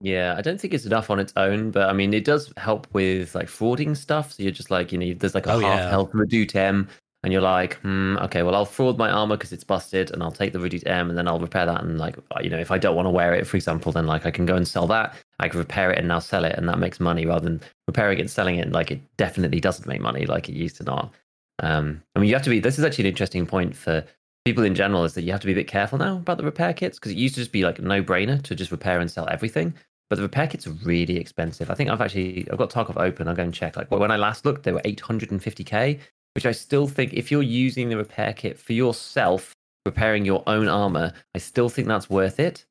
Yeah, 0.00 0.34
I 0.36 0.42
don't 0.42 0.60
think 0.60 0.74
it's 0.74 0.86
enough 0.86 1.10
on 1.10 1.18
its 1.18 1.32
own, 1.36 1.70
but 1.72 1.88
I 1.88 1.92
mean, 1.92 2.14
it 2.14 2.24
does 2.24 2.52
help 2.56 2.86
with 2.92 3.34
like 3.34 3.48
frauding 3.48 3.96
stuff. 3.96 4.32
So 4.32 4.42
you're 4.44 4.52
just 4.52 4.70
like, 4.70 4.92
you 4.92 4.98
know, 4.98 5.12
there's 5.14 5.34
like 5.34 5.46
a 5.46 5.52
Oh, 5.54 5.58
half 5.58 5.80
yeah. 5.80 5.90
health 5.90 6.10
Redut-M, 6.14 6.88
and 7.22 7.32
you're 7.32 7.42
like, 7.42 7.74
hmm, 7.80 8.16
okay, 8.18 8.42
well, 8.42 8.54
I'll 8.54 8.64
fraud 8.64 8.96
my 8.96 9.10
armor 9.10 9.36
because 9.36 9.52
it's 9.52 9.64
busted, 9.64 10.10
and 10.12 10.22
I'll 10.22 10.32
take 10.32 10.52
the 10.52 10.60
Redut-M, 10.60 11.08
and 11.08 11.18
then 11.18 11.26
I'll 11.26 11.40
repair 11.40 11.66
that. 11.66 11.82
And 11.82 11.98
like, 11.98 12.16
uh, 12.30 12.40
you 12.40 12.48
know, 12.48 12.58
if 12.58 12.70
I 12.70 12.78
don't 12.78 12.94
want 12.94 13.06
to 13.06 13.10
wear 13.10 13.34
it, 13.34 13.46
for 13.46 13.56
example, 13.56 13.90
then 13.90 14.06
like 14.06 14.24
I 14.24 14.30
can 14.30 14.46
go 14.46 14.54
and 14.54 14.66
sell 14.66 14.86
that. 14.88 15.14
I 15.40 15.48
can 15.48 15.58
repair 15.58 15.90
it 15.90 15.98
and 15.98 16.08
now 16.08 16.20
sell 16.20 16.44
it, 16.44 16.54
and 16.56 16.68
that 16.68 16.78
makes 16.78 17.00
money 17.00 17.26
rather 17.26 17.44
than 17.44 17.60
repairing 17.86 18.18
it 18.18 18.22
and 18.22 18.30
selling 18.30 18.56
it. 18.56 18.70
Like, 18.70 18.90
it 18.90 19.00
definitely 19.16 19.60
doesn't 19.60 19.88
make 19.88 20.00
money 20.00 20.26
like 20.26 20.48
it 20.48 20.54
used 20.54 20.76
to 20.76 20.84
not. 20.84 21.12
Um, 21.60 22.02
I 22.14 22.20
mean, 22.20 22.28
you 22.28 22.34
have 22.34 22.44
to 22.44 22.50
be. 22.50 22.60
This 22.60 22.78
is 22.78 22.84
actually 22.84 23.04
an 23.04 23.10
interesting 23.10 23.46
point 23.46 23.74
for 23.74 24.04
people 24.44 24.64
in 24.64 24.74
general 24.74 25.04
is 25.04 25.14
that 25.14 25.22
you 25.22 25.32
have 25.32 25.40
to 25.40 25.46
be 25.46 25.52
a 25.52 25.56
bit 25.56 25.68
careful 25.68 25.98
now 25.98 26.16
about 26.16 26.38
the 26.38 26.44
repair 26.44 26.72
kits 26.72 26.98
because 26.98 27.12
it 27.12 27.18
used 27.18 27.34
to 27.34 27.40
just 27.40 27.52
be 27.52 27.64
like 27.64 27.80
no 27.80 28.02
brainer 28.02 28.42
to 28.42 28.54
just 28.54 28.70
repair 28.70 29.00
and 29.00 29.10
sell 29.10 29.28
everything. 29.28 29.74
But 30.08 30.16
the 30.16 30.22
repair 30.22 30.46
kits 30.46 30.66
are 30.66 30.72
really 30.84 31.18
expensive. 31.18 31.70
I 31.70 31.74
think 31.74 31.90
I've 31.90 32.00
actually 32.00 32.48
I've 32.50 32.56
got 32.58 32.70
Tarkov 32.70 32.96
open. 32.96 33.28
I'll 33.28 33.34
go 33.34 33.42
and 33.42 33.52
check. 33.52 33.76
Like 33.76 33.90
when 33.90 34.10
I 34.10 34.16
last 34.16 34.46
looked, 34.46 34.62
they 34.62 34.72
were 34.72 34.80
850k, 34.80 36.00
which 36.38 36.46
I 36.46 36.52
still 36.52 36.86
think 36.86 37.14
if 37.14 37.32
you're 37.32 37.42
using 37.42 37.88
the 37.88 37.96
repair 37.96 38.32
kit 38.32 38.60
for 38.60 38.72
yourself, 38.72 39.56
repairing 39.84 40.24
your 40.24 40.44
own 40.46 40.68
armor, 40.68 41.12
I 41.34 41.38
still 41.38 41.68
think 41.68 41.88
that's 41.88 42.08
worth 42.08 42.38
it, 42.38 42.64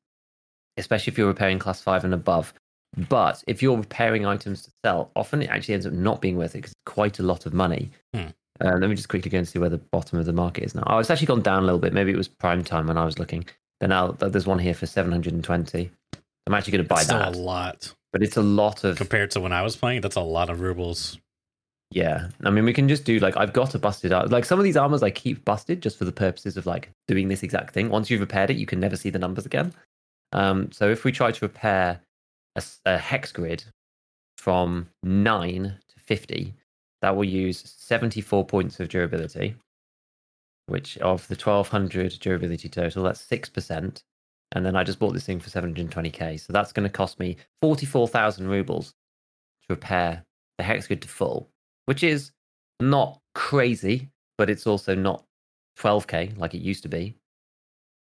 especially 0.78 1.10
if 1.10 1.18
you're 1.18 1.26
repairing 1.26 1.58
class 1.58 1.82
five 1.82 2.02
and 2.02 2.14
above. 2.14 2.54
But 3.10 3.44
if 3.46 3.60
you're 3.62 3.76
repairing 3.76 4.24
items 4.24 4.62
to 4.62 4.70
sell, 4.82 5.10
often 5.14 5.42
it 5.42 5.50
actually 5.50 5.74
ends 5.74 5.84
up 5.84 5.92
not 5.92 6.22
being 6.22 6.38
worth 6.38 6.54
it 6.54 6.62
because 6.62 6.70
it's 6.70 6.90
quite 6.94 7.18
a 7.18 7.22
lot 7.22 7.44
of 7.44 7.52
money. 7.52 7.90
Hmm. 8.14 8.28
Uh, 8.58 8.78
let 8.78 8.88
me 8.88 8.96
just 8.96 9.10
quickly 9.10 9.30
go 9.30 9.36
and 9.36 9.46
see 9.46 9.58
where 9.58 9.68
the 9.68 9.76
bottom 9.76 10.18
of 10.18 10.24
the 10.24 10.32
market 10.32 10.64
is 10.64 10.74
now. 10.74 10.84
Oh, 10.86 10.96
it's 10.96 11.10
actually 11.10 11.26
gone 11.26 11.42
down 11.42 11.62
a 11.62 11.66
little 11.66 11.78
bit. 11.78 11.92
Maybe 11.92 12.10
it 12.10 12.16
was 12.16 12.26
prime 12.26 12.64
time 12.64 12.86
when 12.86 12.96
I 12.96 13.04
was 13.04 13.18
looking. 13.18 13.44
But 13.80 13.90
now 13.90 14.12
there's 14.12 14.46
one 14.46 14.60
here 14.60 14.72
for 14.72 14.86
720. 14.86 15.90
I'm 16.46 16.54
actually 16.54 16.72
going 16.72 16.84
to 16.84 16.88
buy 16.88 16.94
That's 16.94 17.06
still 17.08 17.18
that. 17.18 17.34
a 17.34 17.38
lot 17.38 17.94
But 18.14 18.22
it's 18.22 18.38
a 18.38 18.42
lot 18.42 18.82
of 18.84 18.96
compared 18.96 19.30
to 19.32 19.40
when 19.40 19.52
i 19.52 19.60
was 19.60 19.76
playing 19.76 20.00
that's 20.00 20.16
a 20.16 20.22
lot 20.22 20.48
of 20.48 20.60
rubles 20.62 21.18
yeah. 21.90 22.28
I 22.44 22.50
mean, 22.50 22.64
we 22.64 22.72
can 22.72 22.88
just 22.88 23.04
do 23.04 23.18
like 23.18 23.36
I've 23.36 23.52
got 23.52 23.74
a 23.74 23.78
busted 23.78 24.12
out. 24.12 24.30
Like 24.30 24.44
some 24.44 24.58
of 24.58 24.64
these 24.64 24.76
armors 24.76 25.02
I 25.02 25.10
keep 25.10 25.44
busted 25.44 25.82
just 25.82 25.98
for 25.98 26.04
the 26.04 26.12
purposes 26.12 26.56
of 26.56 26.66
like 26.66 26.90
doing 27.06 27.28
this 27.28 27.42
exact 27.42 27.72
thing. 27.72 27.88
Once 27.88 28.10
you've 28.10 28.20
repaired 28.20 28.50
it, 28.50 28.56
you 28.56 28.66
can 28.66 28.80
never 28.80 28.96
see 28.96 29.10
the 29.10 29.18
numbers 29.18 29.46
again. 29.46 29.72
Um, 30.32 30.70
so 30.72 30.90
if 30.90 31.04
we 31.04 31.12
try 31.12 31.32
to 31.32 31.44
repair 31.44 32.00
a 32.84 32.98
hex 32.98 33.32
grid 33.32 33.64
from 34.36 34.88
nine 35.02 35.78
to 35.88 36.00
fifty, 36.00 36.54
that 37.00 37.16
will 37.16 37.24
use 37.24 37.62
seventy-four 37.78 38.44
points 38.44 38.80
of 38.80 38.88
durability, 38.88 39.54
which 40.66 40.98
of 40.98 41.26
the 41.28 41.36
twelve 41.36 41.68
hundred 41.68 42.18
durability 42.20 42.68
total, 42.68 43.04
that's 43.04 43.20
six 43.20 43.48
percent. 43.48 44.02
And 44.52 44.64
then 44.64 44.76
I 44.76 44.84
just 44.84 44.98
bought 44.98 45.12
this 45.12 45.26
thing 45.26 45.40
for 45.40 45.50
seven 45.50 45.70
hundred 45.70 45.90
twenty 45.90 46.10
k. 46.10 46.36
So 46.36 46.52
that's 46.52 46.72
going 46.72 46.84
to 46.84 46.90
cost 46.90 47.18
me 47.18 47.36
forty-four 47.62 48.08
thousand 48.08 48.48
rubles 48.48 48.88
to 48.88 49.66
repair 49.70 50.24
the 50.58 50.64
hex 50.64 50.86
grid 50.86 51.02
to 51.02 51.08
full 51.08 51.48
which 51.88 52.02
is 52.02 52.32
not 52.80 53.18
crazy, 53.34 54.10
but 54.36 54.50
it's 54.50 54.66
also 54.66 54.94
not 54.94 55.24
12k 55.78 56.36
like 56.36 56.54
it 56.54 56.60
used 56.60 56.82
to 56.82 56.88
be. 56.88 57.14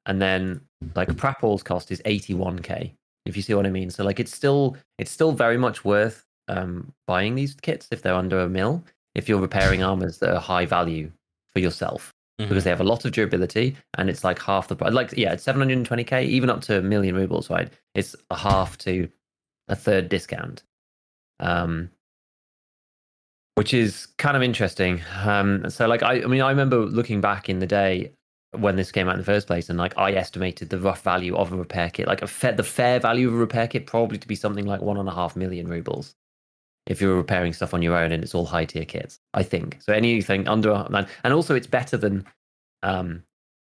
And 0.08 0.20
then 0.20 0.62
like 0.96 1.10
Prapor's 1.10 1.62
cost 1.62 1.92
is 1.92 2.02
81k, 2.02 2.92
if 3.28 3.36
you 3.38 3.44
see 3.44 3.54
what 3.54 3.68
I 3.68 3.70
mean. 3.70 3.92
So 3.92 4.04
like 4.04 4.20
it's 4.20 4.34
still 4.34 4.76
it's 4.98 5.12
still 5.12 5.32
very 5.32 5.58
much 5.58 5.86
worth 5.86 6.26
um, 6.48 6.92
buying 7.06 7.36
these 7.36 7.54
kits 7.54 7.88
if 7.92 8.02
they're 8.02 8.16
under 8.16 8.40
a 8.40 8.50
mil. 8.50 8.84
If 9.14 9.30
you're 9.30 9.40
repairing 9.40 9.84
armors 9.84 10.18
that 10.20 10.34
are 10.34 10.40
high 10.42 10.66
value 10.66 11.12
for 11.54 11.60
yourself 11.60 12.12
Mhm. 12.42 12.50
because 12.50 12.64
they 12.64 12.70
have 12.72 12.82
a 12.82 12.92
lot 12.94 13.06
of 13.06 13.12
durability 13.14 13.78
and 13.98 14.10
it's 14.10 14.24
like 14.24 14.40
half 14.42 14.68
the 14.68 14.76
price. 14.76 14.94
Like 14.94 15.14
yeah, 15.16 15.34
it's 15.34 15.44
720k, 15.44 16.26
even 16.26 16.50
up 16.50 16.62
to 16.62 16.80
a 16.80 16.82
million 16.82 17.16
rubles, 17.16 17.50
right? 17.52 17.72
It's 17.94 18.16
a 18.32 18.36
half 18.36 18.78
to 18.80 19.08
a 19.68 19.76
third 19.76 20.10
discount. 20.10 20.64
Um, 21.40 21.92
which 23.56 23.74
is 23.74 24.08
kind 24.18 24.38
of 24.38 24.44
interesting. 24.44 25.02
Um, 25.24 25.70
so 25.70 25.88
like 25.88 26.04
I, 26.04 26.22
I 26.22 26.26
mean, 26.26 26.42
I 26.42 26.50
remember 26.50 26.78
looking 26.78 27.22
back 27.22 27.50
in 27.50 27.60
the 27.60 27.66
day 27.66 28.12
when 28.52 28.76
this 28.76 28.92
came 28.92 29.08
out 29.08 29.14
in 29.14 29.20
the 29.20 29.26
first 29.26 29.48
place, 29.48 29.70
and 29.70 29.80
like 29.80 29.98
I 29.98 30.12
estimated 30.12 30.70
the 30.70 30.80
rough 30.80 31.02
value 31.02 31.36
of 31.36 31.52
a 31.52 31.56
repair 31.56 31.90
kit, 31.90 32.08
like 32.08 32.22
a 32.22 32.28
fa- 32.28 32.54
the 32.56 32.64
fair 32.64 33.00
value 33.00 33.28
of 33.28 33.34
a 33.34 33.38
repair 33.38 33.68
kit, 33.68 33.88
probably 33.88 34.18
to 34.18 34.28
be 34.28 34.36
something 34.36 34.66
like 34.66 34.82
one 34.82 34.98
and 34.98 35.10
a 35.10 35.14
half 35.14 35.36
million 35.36 35.68
rubles. 35.68 36.16
If 36.86 37.02
you're 37.02 37.16
repairing 37.16 37.54
stuff 37.54 37.74
on 37.74 37.82
your 37.82 37.98
own 37.98 38.12
and 38.12 38.24
it's 38.24 38.36
all 38.36 38.46
high 38.46 38.66
tier 38.66 38.86
kits, 38.86 39.20
I 39.34 39.42
think 39.42 39.80
so. 39.82 39.92
Anything 39.92 40.48
under 40.48 40.72
and 41.24 41.34
also 41.34 41.56
it's 41.56 41.66
better 41.66 41.98
than, 41.98 42.26
um, 42.84 43.24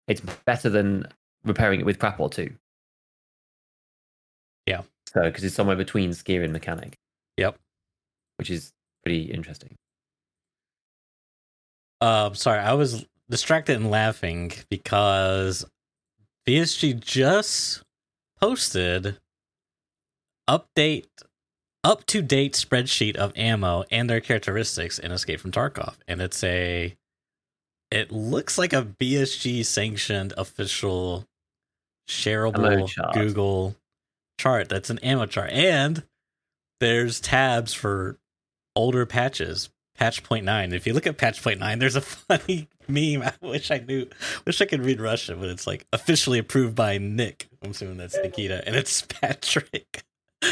it's 0.08 0.22
better 0.46 0.70
than 0.70 1.08
repairing 1.44 1.80
it 1.80 1.86
with 1.86 2.00
Prapor 2.00 2.32
two. 2.32 2.56
Yeah. 4.66 4.82
So 5.08 5.22
because 5.22 5.44
it's 5.44 5.54
somewhere 5.54 5.76
between 5.76 6.12
skier 6.12 6.44
and 6.44 6.52
mechanic, 6.52 6.96
yep 7.38 7.58
which 8.38 8.50
is 8.50 8.74
pretty 9.06 9.24
interesting. 9.24 9.76
Um, 12.02 12.36
sorry, 12.36 12.60
I 12.60 12.74
was 12.74 13.06
distracted 13.30 13.76
and 13.78 13.90
laughing 13.90 14.52
because 14.70 15.66
BSG 16.48 17.00
just 17.00 17.84
posted 18.40 19.18
update 20.50 21.06
up 21.84 22.06
to 22.08 22.22
date 22.22 22.54
spreadsheet 22.54 23.16
of 23.16 23.32
ammo 23.36 23.86
and 23.92 24.10
their 24.10 24.20
characteristics 24.22 25.00
in 25.00 25.12
Escape 25.12 25.40
from 25.40 25.52
Tarkov, 25.52 25.96
and 26.08 26.22
it's 26.22 26.44
a 26.44 26.96
it 27.92 28.12
looks 28.12 28.58
like 28.58 28.74
a 28.74 28.84
BSG 28.84 29.66
sanctioned 29.66 30.34
official 30.36 31.26
shareable 32.10 32.88
chart. 32.88 33.14
Google 33.14 33.76
chart. 34.40 34.68
That's 34.68 34.90
an 34.90 35.00
ammo 35.00 35.28
chart, 35.28 35.52
and 35.52 36.04
there's 36.80 37.20
tabs 37.20 37.74
for 37.74 38.18
older 38.76 39.06
patches 39.06 39.70
patch 39.98 40.24
point 40.24 40.46
nine. 40.46 40.74
If 40.74 40.86
you 40.86 40.94
look 40.94 41.08
at 41.08 41.18
patch 41.18 41.42
point 41.42 41.60
nine, 41.60 41.80
there's 41.80 41.96
a 41.96 42.02
funny 42.02 42.68
meme. 42.88 43.24
I 43.24 43.34
wish 43.42 43.72
I 43.72 43.78
knew, 43.80 44.08
wish 44.46 44.62
I 44.62 44.66
could 44.66 44.84
read 44.86 45.00
Russian, 45.00 45.40
but 45.40 45.50
it's 45.50 45.66
like 45.68 45.86
officially 45.94 46.40
approved 46.40 46.76
by 46.76 46.98
Nick. 46.98 47.48
I'm 47.64 47.72
assuming 47.72 47.98
that's 47.98 48.18
Nikita, 48.18 48.64
and 48.66 48.76
it's 48.76 49.02
Patrick. 49.08 50.04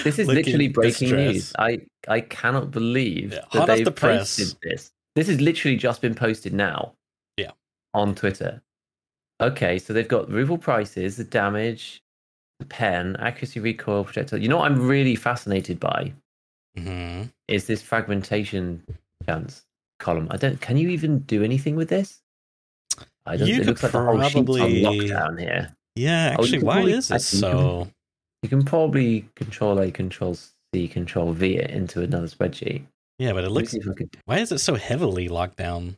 This 0.04 0.18
is 0.18 0.28
literally 0.28 0.70
breaking 0.70 1.10
distressed. 1.10 1.34
news. 1.34 1.54
I 1.60 1.82
I 2.08 2.22
cannot 2.22 2.72
believe 2.72 3.34
Yeah, 3.34 3.42
that 3.54 3.68
they've 3.68 3.86
the 3.86 3.92
press. 3.92 4.38
posted 4.38 4.58
this. 4.64 4.92
This 5.16 5.28
has 5.28 5.40
literally 5.42 5.78
just 5.78 6.02
been 6.02 6.16
posted 6.16 6.54
now. 6.54 6.94
Yeah. 7.38 7.52
On 7.94 8.16
Twitter. 8.16 8.62
Okay, 9.42 9.78
so 9.78 9.94
they've 9.94 10.08
got 10.08 10.32
ruble 10.32 10.58
prices, 10.58 11.18
the 11.18 11.24
damage, 11.24 12.02
the 12.60 12.66
pen, 12.66 13.16
accuracy, 13.20 13.60
recoil, 13.60 14.04
projectile. 14.06 14.40
You 14.42 14.48
know 14.48 14.58
what 14.58 14.72
I'm 14.72 14.88
really 14.88 15.16
fascinated 15.16 15.80
by 15.80 16.14
hmm 16.78 17.24
is 17.48 17.68
this 17.68 17.82
fragmentation 17.82 18.84
chance 19.26 19.64
column. 20.00 20.28
I 20.32 20.38
don't. 20.38 20.60
Can 20.60 20.78
you 20.78 20.90
even 20.90 21.20
do 21.20 21.44
anything 21.44 21.76
with 21.76 21.90
this? 21.90 22.22
I 23.26 23.38
don't, 23.38 23.48
You 23.48 23.56
it 23.56 23.58
could 23.60 23.68
looks 23.68 23.84
like 23.84 23.92
the 23.94 24.04
whole 24.04 24.22
sheet's 24.24 24.36
on 24.36 24.46
lockdown 24.48 25.40
here. 25.40 25.76
Yeah, 25.96 26.36
Oh, 26.38 26.44
actually, 26.44 26.58
can 26.60 26.68
why 26.68 26.74
probably- 26.76 26.94
is 26.94 27.12
it 27.12 27.22
think 27.22 27.34
you 27.34 27.40
can- 27.50 27.60
so? 27.60 27.88
You 28.42 28.50
can 28.50 28.64
probably 28.66 29.30
control 29.36 29.80
A, 29.80 29.90
control 29.92 30.36
C, 30.36 30.88
control 30.90 31.32
V 31.32 31.56
it 31.58 31.70
into 31.72 32.02
another 32.02 32.28
spreadsheet. 32.28 32.84
Yeah, 33.20 33.32
but 33.34 33.46
it 33.46 33.52
looks. 33.52 33.72
see 33.72 33.78
if 33.80 33.88
I 33.88 33.94
could. 33.94 34.10
Why 34.26 34.40
is 34.40 34.52
it 34.52 34.58
so 34.60 34.76
heavily 34.76 35.30
locked 35.30 35.56
down? 35.58 35.96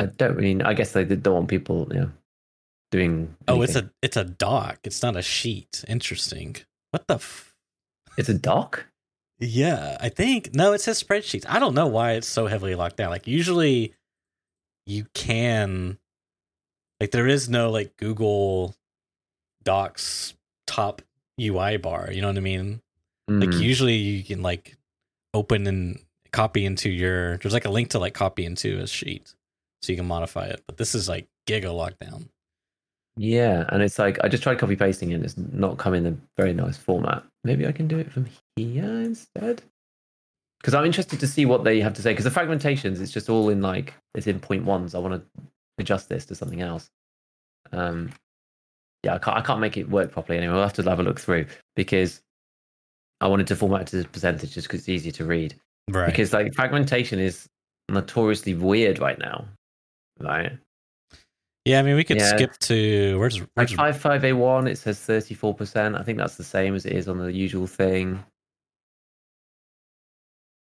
I 0.00 0.06
don't 0.06 0.38
mean. 0.38 0.62
I 0.62 0.74
guess 0.74 0.92
they 0.92 1.04
don't 1.04 1.34
want 1.34 1.48
people, 1.48 1.86
you 1.92 2.00
know, 2.00 2.10
doing. 2.90 3.36
Oh, 3.46 3.62
it's 3.62 3.76
a 3.76 3.90
it's 4.02 4.16
a 4.16 4.24
doc. 4.24 4.78
It's 4.82 5.02
not 5.02 5.14
a 5.16 5.22
sheet. 5.22 5.84
Interesting. 5.86 6.56
What 6.90 7.06
the? 7.06 7.14
F- 7.16 7.54
it's 8.18 8.28
a 8.28 8.34
doc. 8.34 8.86
Yeah, 9.44 9.96
I 10.00 10.08
think 10.08 10.54
no. 10.54 10.72
It 10.72 10.80
says 10.80 11.02
spreadsheets. 11.02 11.44
I 11.48 11.58
don't 11.58 11.74
know 11.74 11.86
why 11.86 12.12
it's 12.12 12.26
so 12.26 12.46
heavily 12.46 12.74
locked 12.74 12.96
down. 12.96 13.10
Like 13.10 13.26
usually, 13.26 13.94
you 14.86 15.06
can. 15.14 15.98
Like 17.00 17.10
there 17.10 17.26
is 17.26 17.48
no 17.48 17.70
like 17.70 17.96
Google 17.96 18.74
Docs 19.64 20.34
top 20.66 21.02
UI 21.40 21.76
bar. 21.76 22.10
You 22.12 22.20
know 22.20 22.28
what 22.28 22.36
I 22.36 22.40
mean? 22.40 22.80
Like 23.28 23.52
Hmm. 23.52 23.60
usually 23.62 23.94
you 23.96 24.22
can 24.22 24.42
like 24.42 24.76
open 25.32 25.66
and 25.66 25.98
copy 26.32 26.64
into 26.66 26.90
your 26.90 27.38
there's 27.38 27.54
like 27.54 27.64
a 27.64 27.70
link 27.70 27.90
to 27.90 27.98
like 27.98 28.12
copy 28.12 28.44
into 28.44 28.78
a 28.80 28.86
sheet 28.86 29.34
so 29.82 29.92
you 29.92 29.96
can 29.96 30.06
modify 30.06 30.46
it. 30.46 30.62
But 30.66 30.76
this 30.76 30.94
is 30.94 31.08
like 31.08 31.26
giga 31.48 31.64
lockdown. 31.64 32.28
Yeah, 33.16 33.64
and 33.68 33.82
it's 33.82 33.98
like 33.98 34.18
I 34.22 34.28
just 34.28 34.42
tried 34.42 34.58
copy 34.58 34.76
pasting 34.76 35.12
and 35.12 35.24
it's 35.24 35.36
not 35.36 35.78
come 35.78 35.94
in 35.94 36.06
a 36.06 36.16
very 36.36 36.52
nice 36.52 36.76
format. 36.76 37.24
Maybe 37.44 37.66
I 37.66 37.72
can 37.72 37.86
do 37.86 37.98
it 37.98 38.10
from 38.10 38.26
here 38.56 38.84
instead. 38.84 39.62
Because 40.60 40.74
I'm 40.74 40.86
interested 40.86 41.20
to 41.20 41.26
see 41.26 41.44
what 41.44 41.62
they 41.62 41.80
have 41.80 41.92
to 41.94 42.02
say. 42.02 42.12
Because 42.12 42.24
the 42.24 42.30
fragmentations, 42.30 43.00
it's 43.00 43.12
just 43.12 43.28
all 43.28 43.50
in 43.50 43.60
like 43.60 43.92
it's 44.14 44.26
in 44.26 44.40
point 44.40 44.64
ones. 44.64 44.94
I 44.94 44.98
want 44.98 45.14
to 45.14 45.42
adjust 45.78 46.08
this 46.08 46.24
to 46.26 46.34
something 46.34 46.62
else. 46.62 46.90
Um, 47.72 48.10
yeah, 49.02 49.14
I 49.14 49.18
can't 49.18 49.36
I 49.36 49.42
can't 49.42 49.60
make 49.60 49.76
it 49.76 49.90
work 49.90 50.10
properly 50.10 50.38
anyway. 50.38 50.54
We'll 50.54 50.62
have 50.62 50.72
to 50.74 50.82
have 50.82 51.00
a 51.00 51.02
look 51.02 51.20
through 51.20 51.46
because 51.76 52.22
I 53.20 53.28
wanted 53.28 53.46
to 53.48 53.56
format 53.56 53.82
it 53.82 54.02
to 54.02 54.08
percentages 54.08 54.64
because 54.64 54.80
it's 54.80 54.88
easier 54.88 55.12
to 55.12 55.24
read. 55.26 55.54
Right. 55.90 56.06
Because 56.06 56.32
like 56.32 56.54
fragmentation 56.54 57.18
is 57.18 57.46
notoriously 57.90 58.54
weird 58.54 58.98
right 58.98 59.18
now, 59.18 59.46
right? 60.18 60.52
Yeah, 61.64 61.78
I 61.78 61.82
mean 61.82 61.96
we 61.96 62.04
could 62.04 62.18
Yeah. 62.18 62.36
skip 62.36 62.56
to 62.58 63.18
where's 63.18 63.40
Like 63.40 63.48
where's 63.54 63.72
five 63.72 63.96
five 63.98 64.24
A 64.24 64.32
one, 64.32 64.66
it 64.66 64.76
says 64.78 64.98
thirty 65.00 65.34
four 65.34 65.54
percent. 65.54 65.96
I 65.96 66.02
think 66.02 66.18
that's 66.18 66.36
the 66.36 66.44
same 66.44 66.74
as 66.74 66.84
it 66.86 66.92
is 66.92 67.08
on 67.08 67.18
the 67.18 67.32
usual 67.32 67.66
thing. 67.66 68.22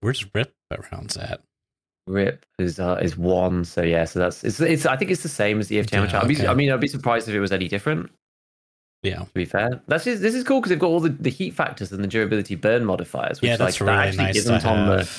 where's 0.01 0.25
Rip 0.33 0.53
rounds 0.91 1.17
at? 1.17 1.41
RIP 2.07 2.45
is 2.59 2.79
uh, 2.79 2.99
is 3.01 3.17
one, 3.17 3.63
so 3.63 3.81
yeah, 3.81 4.03
so 4.05 4.19
that's 4.19 4.43
it's 4.43 4.59
it's. 4.59 4.85
I 4.85 4.97
think 4.97 5.11
it's 5.11 5.23
the 5.23 5.29
same 5.29 5.59
as 5.59 5.69
the 5.69 5.79
EFT 5.79 5.93
Yeah. 5.93 6.01
Okay. 6.03 6.47
I 6.47 6.53
mean, 6.53 6.71
I'd 6.71 6.81
be 6.81 6.87
surprised 6.87 7.29
if 7.29 7.35
it 7.35 7.39
was 7.39 7.53
any 7.53 7.67
different. 7.69 8.11
Yeah. 9.03 9.19
To 9.19 9.33
be 9.33 9.45
fair, 9.45 9.81
that's 9.87 10.05
just, 10.05 10.21
this 10.21 10.33
is 10.33 10.43
cool 10.45 10.59
because 10.61 10.69
they've 10.69 10.79
got 10.79 10.87
all 10.87 11.01
the, 11.01 11.09
the 11.09 11.29
heat 11.29 11.53
factors 11.53 11.91
and 11.91 12.01
the 12.03 12.07
durability 12.07 12.55
burn 12.55 12.85
modifiers, 12.85 13.41
which 13.41 13.47
Yeah, 13.49 13.53
like 13.53 13.59
that's 13.59 13.77
that 13.79 13.85
really 13.85 13.97
actually 13.97 14.23
nice 14.25 14.35
isn't 14.37 14.65
on 14.65 14.87
the 14.87 15.09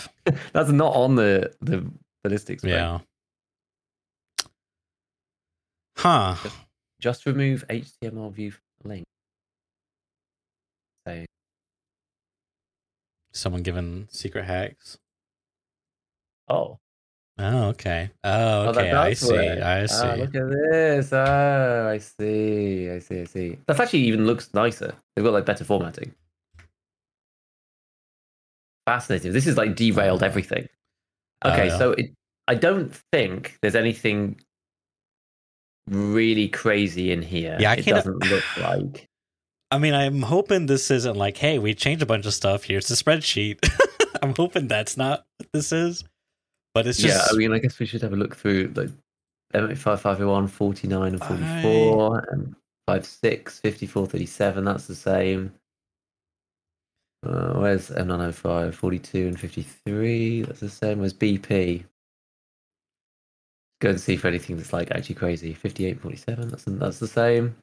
that's 0.53 0.71
not 0.71 0.95
on 0.95 1.15
the 1.17 1.55
the 1.61 1.85
ballistics. 2.23 2.65
Yeah. 2.65 3.01
Huh. 5.97 6.37
Just 7.01 7.27
remove 7.27 7.65
HTML 7.69 8.33
view 8.33 8.51
from 8.53 8.63
link. 8.91 9.05
So 11.07 11.25
Someone 13.33 13.63
given 13.63 14.09
secret 14.11 14.45
hacks. 14.45 14.99
oh, 16.49 16.79
Oh, 17.37 17.65
okay. 17.71 18.11
Oh, 18.23 18.67
Oh, 18.67 18.69
okay. 18.71 18.93
I 18.93 19.13
see. 19.13 19.37
I 19.37 19.83
Ah, 19.83 19.87
see. 19.87 20.21
look 20.21 20.35
at 20.37 20.51
this. 20.71 21.13
Oh, 21.13 21.89
I 21.93 21.99
see. 21.99 22.89
I 22.91 23.01
see. 23.01 23.21
I 23.21 23.25
see. 23.25 23.59
That 23.67 23.81
actually 23.81 24.01
even 24.05 24.25
looks 24.25 24.55
nicer. 24.55 24.95
They've 25.17 25.25
got 25.25 25.33
like 25.33 25.45
better 25.45 25.65
formatting. 25.65 26.15
Fascinating. 28.87 29.33
This 29.33 29.47
is 29.49 29.57
like 29.57 29.75
derailed 29.75 30.23
everything. 30.23 30.69
Oh, 31.43 31.51
Okay, 31.53 31.67
yeah. 31.69 31.79
so 31.79 31.93
it, 31.93 32.13
I 32.47 32.55
don't 32.55 32.95
think 33.13 33.59
there's 33.63 33.75
anything 33.75 34.41
really 35.89 36.49
crazy 36.49 37.13
in 37.13 37.23
here. 37.23 37.57
Yeah, 37.61 37.73
I 37.73 37.75
it 37.75 37.87
doesn't 37.87 38.25
look 38.31 38.57
like. 38.59 39.07
I 39.71 39.79
mean, 39.79 39.95
I'm 39.95 40.23
hoping 40.23 40.67
this 40.67 40.91
isn't 40.91 41.17
like, 41.17 41.37
hey, 41.37 41.59
we 41.59 41.75
changed 41.75 42.03
a 42.03 42.07
bunch 42.07 42.27
of 42.27 42.35
stuff. 42.35 42.65
Here's 42.65 42.87
the 42.87 42.95
spreadsheet. 42.95 43.59
I'm 44.23 44.35
hoping 44.35 44.69
that's 44.69 44.97
not 44.97 45.25
what 45.39 45.49
this 45.53 45.73
is. 45.73 46.05
But 46.75 46.87
it's 46.87 47.03
yeah, 47.03 47.11
just 47.11 47.33
I 47.33 47.37
mean, 47.37 47.53
I 47.53 47.59
guess 47.59 47.79
we 47.79 47.87
should 47.87 48.03
have 48.03 48.13
a 48.13 48.17
look 48.17 48.37
through 48.37 48.73
like 48.75 48.91
M85, 49.55 50.01
501, 50.01 50.49
49, 50.49 51.13
and 51.13 51.25
44, 51.25 52.29
and 52.33 52.57
56, 52.89 53.61
54, 53.61 54.07
37. 54.07 54.65
That's 54.65 54.87
the 54.87 54.95
same. 54.95 55.53
Uh, 57.25 57.55
where's 57.55 57.91
M905, 57.91 58.75
42, 58.75 59.29
and 59.29 59.41
53? 59.41 60.43
That's 60.43 60.61
the 60.61 60.69
same 60.69 61.03
as 61.05 61.15
BP. 61.15 61.85
Go 63.85 63.91
and 63.91 64.01
see 64.01 64.17
for 64.17 64.29
anything 64.29 64.57
that's 64.57 64.73
like 64.73 64.91
actually 64.93 65.17
crazy. 65.17 65.53
58, 65.53 66.01
47. 66.01 66.49
That's 66.49 66.65
that's 66.65 66.99
the 67.01 67.07
same. 67.07 67.55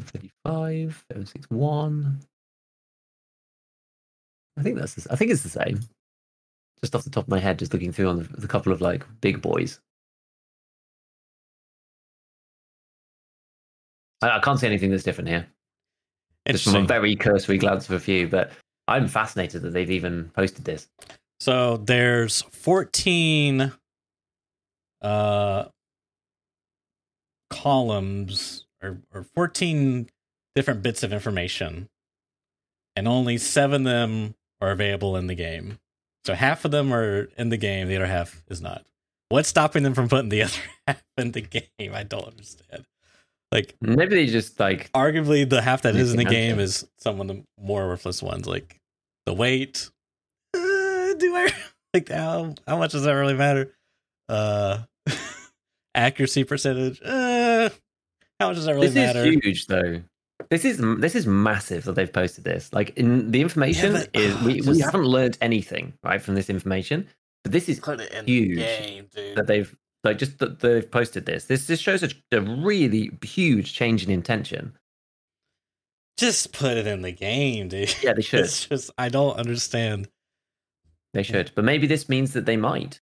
35, 0.00 1.04
761. 1.10 2.20
I 4.56 4.62
think 4.62 4.78
that's 4.78 4.94
the, 4.94 5.12
I 5.12 5.16
think 5.16 5.32
it's 5.32 5.42
the 5.42 5.48
same. 5.48 5.80
Just 6.80 6.94
off 6.94 7.02
the 7.02 7.10
top 7.10 7.24
of 7.24 7.28
my 7.30 7.40
head, 7.40 7.58
just 7.58 7.72
looking 7.72 7.90
through 7.90 8.06
on 8.06 8.18
the, 8.18 8.28
the 8.40 8.46
couple 8.46 8.72
of 8.72 8.80
like 8.80 9.04
big 9.20 9.42
boys. 9.42 9.80
I, 14.22 14.36
I 14.36 14.38
can't 14.38 14.60
see 14.60 14.68
anything 14.68 14.92
that's 14.92 15.02
different 15.02 15.30
here. 15.30 15.48
Just 16.48 16.62
from 16.62 16.76
a 16.76 16.86
very 16.86 17.16
cursory 17.16 17.58
glance 17.58 17.88
of 17.88 17.96
a 17.96 17.98
few, 17.98 18.28
but 18.28 18.52
I'm 18.86 19.08
fascinated 19.08 19.62
that 19.62 19.70
they've 19.70 19.90
even 19.90 20.30
posted 20.36 20.64
this. 20.64 20.86
So 21.40 21.76
there's 21.76 22.42
14 22.42 23.72
uh 25.00 25.64
columns 27.50 28.66
or, 28.82 28.98
or 29.14 29.22
14 29.22 30.08
different 30.54 30.82
bits 30.82 31.04
of 31.04 31.12
information 31.12 31.88
and 32.96 33.06
only 33.06 33.38
seven 33.38 33.86
of 33.86 33.92
them 33.92 34.34
are 34.60 34.72
available 34.72 35.16
in 35.16 35.28
the 35.28 35.34
game. 35.36 35.78
So 36.26 36.34
half 36.34 36.64
of 36.64 36.72
them 36.72 36.92
are 36.92 37.28
in 37.38 37.48
the 37.48 37.56
game, 37.56 37.86
the 37.86 37.96
other 37.96 38.06
half 38.06 38.42
is 38.48 38.60
not. 38.60 38.84
What's 39.28 39.48
stopping 39.48 39.84
them 39.84 39.94
from 39.94 40.08
putting 40.08 40.30
the 40.30 40.42
other 40.44 40.52
half 40.86 41.02
in 41.16 41.30
the 41.30 41.42
game? 41.42 41.94
I 41.94 42.02
don't 42.02 42.26
understand. 42.26 42.84
Like 43.52 43.76
Maybe 43.80 44.16
they 44.16 44.26
just 44.26 44.58
like 44.58 44.90
arguably 44.92 45.48
the 45.48 45.62
half 45.62 45.82
that 45.82 45.96
is 45.96 46.10
in 46.10 46.18
the 46.18 46.24
game 46.24 46.58
is 46.58 46.86
some 46.98 47.20
of 47.20 47.28
the 47.28 47.44
more 47.58 47.86
worthless 47.88 48.22
ones 48.22 48.46
like 48.46 48.78
the 49.24 49.32
weight 49.32 49.90
do 51.18 51.34
i 51.36 51.52
like 51.94 52.08
how 52.08 52.54
how 52.66 52.76
much 52.78 52.92
does 52.92 53.02
that 53.04 53.12
really 53.12 53.34
matter 53.34 53.74
uh 54.28 54.78
accuracy 55.94 56.44
percentage 56.44 57.00
uh 57.04 57.68
how 58.40 58.48
much 58.48 58.56
does 58.56 58.66
that 58.66 58.74
really 58.74 58.88
this 58.88 58.94
matter 58.94 59.24
is 59.24 59.34
huge 59.42 59.66
though. 59.66 60.00
This 60.50 60.64
is 60.64 60.78
this 61.00 61.16
is 61.16 61.26
massive 61.26 61.82
that 61.84 61.94
they've 61.96 62.12
posted 62.12 62.44
this. 62.44 62.72
Like 62.72 62.90
in 62.96 63.32
the 63.32 63.40
information 63.40 63.94
but- 63.94 64.10
is 64.14 64.32
we, 64.42 64.54
we 64.54 64.60
just- 64.60 64.82
haven't 64.84 65.02
learned 65.02 65.36
anything 65.40 65.94
right 66.04 66.22
from 66.22 66.36
this 66.36 66.48
information, 66.48 67.08
but 67.42 67.50
this 67.52 67.68
is 67.68 67.80
put 67.80 68.00
it 68.00 68.12
in 68.12 68.24
huge 68.26 68.58
game 68.58 69.06
dude 69.12 69.36
that 69.36 69.48
they've 69.48 69.76
like 70.04 70.18
just 70.18 70.38
that 70.38 70.60
they've 70.60 70.88
posted 70.88 71.26
this. 71.26 71.46
This 71.46 71.66
this 71.66 71.80
shows 71.80 72.04
a, 72.04 72.10
a 72.30 72.40
really 72.40 73.10
huge 73.24 73.74
change 73.74 74.04
in 74.04 74.10
intention. 74.12 74.78
just 76.16 76.52
put 76.52 76.76
it 76.76 76.86
in 76.86 77.02
the 77.02 77.10
game 77.12 77.68
dude 77.68 77.92
Yeah, 78.02 78.12
they 78.12 78.22
should. 78.28 78.40
it's 78.40 78.66
just 78.66 78.90
i 78.98 79.08
don't 79.08 79.36
understand 79.36 80.08
They 81.14 81.22
should, 81.22 81.52
but 81.54 81.64
maybe 81.64 81.86
this 81.86 82.08
means 82.08 82.32
that 82.34 82.44
they 82.46 82.56
might. 82.56 83.00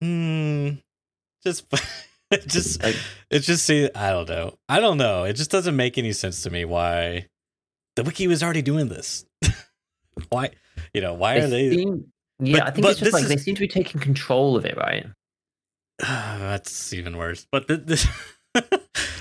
hmm. 0.00 0.70
Just 1.44 1.66
just 2.46 2.82
Like, 2.82 2.96
it 3.30 3.40
just 3.40 3.64
see 3.64 3.88
i 3.94 4.10
don't 4.10 4.28
know. 4.28 4.56
I 4.68 4.80
don't 4.80 4.98
know. 4.98 5.24
It 5.24 5.34
just 5.34 5.50
doesn't 5.50 5.76
make 5.76 5.96
any 5.98 6.12
sense 6.12 6.42
to 6.42 6.50
me 6.50 6.64
why 6.64 7.26
the 7.96 8.02
wiki 8.02 8.26
was 8.26 8.42
already 8.42 8.62
doing 8.62 8.88
this. 8.88 9.24
Why 10.30 10.50
you 10.94 11.02
know 11.02 11.12
why 11.14 11.36
are 11.36 11.46
they 11.46 11.70
seem- 11.76 12.10
yeah, 12.40 12.58
But- 12.60 12.66
I 12.66 12.70
think 12.70 12.86
it's 12.86 13.00
just 13.00 13.12
like 13.12 13.22
is- 13.24 13.28
they 13.28 13.36
seem 13.36 13.54
to 13.54 13.60
be 13.60 13.68
taking 13.68 14.00
control 14.00 14.56
of 14.56 14.64
it, 14.64 14.76
right? 14.76 15.06
that's 15.98 16.92
even 16.94 17.16
worse. 17.18 17.46
But 17.52 17.68
th- 17.68 17.82
this 17.84 18.06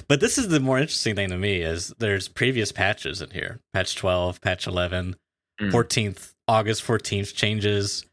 but 0.07 0.19
this 0.21 0.37
is 0.37 0.47
the 0.47 0.59
more 0.61 0.79
interesting 0.79 1.15
thing 1.15 1.29
to 1.29 1.37
me 1.37 1.61
is 1.61 1.93
there's 1.99 2.27
previous 2.29 2.71
patches 2.71 3.21
in 3.21 3.31
here. 3.31 3.59
Patch 3.73 3.95
12 3.95 4.39
patch 4.41 4.67
11 4.67 5.15
Mm. 5.61 5.71
14th 5.71 6.33
august 6.49 6.83
14th 6.85 7.33
changes 7.33 8.05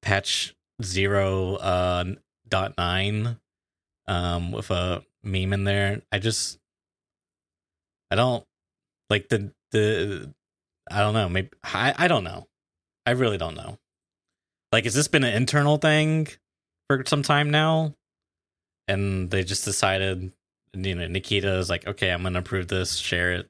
patch 0.00 0.54
0 0.82 1.56
uh 1.56 2.04
dot 2.48 2.74
9 2.78 3.36
um 4.08 4.52
with 4.52 4.70
a 4.70 5.04
meme 5.22 5.52
in 5.52 5.64
there 5.64 6.00
i 6.10 6.18
just 6.18 6.58
i 8.10 8.16
don't 8.16 8.44
like 9.10 9.28
the 9.28 9.52
the 9.72 10.32
i 10.90 11.00
don't 11.00 11.12
know 11.12 11.28
maybe 11.28 11.50
i 11.64 11.94
i 11.98 12.08
don't 12.08 12.24
know 12.24 12.46
i 13.04 13.10
really 13.10 13.36
don't 13.36 13.56
know 13.56 13.78
like 14.72 14.84
has 14.84 14.94
this 14.94 15.08
been 15.08 15.24
an 15.24 15.34
internal 15.34 15.76
thing 15.76 16.28
for 16.88 17.02
some 17.06 17.22
time 17.22 17.50
now, 17.50 17.94
and 18.88 19.30
they 19.30 19.42
just 19.42 19.64
decided, 19.64 20.32
you 20.74 20.94
know, 20.94 21.06
Nikita 21.06 21.56
is 21.58 21.70
like, 21.70 21.86
okay, 21.86 22.10
I'm 22.10 22.22
gonna 22.22 22.38
approve 22.38 22.68
this, 22.68 22.96
share 22.96 23.32
it. 23.32 23.48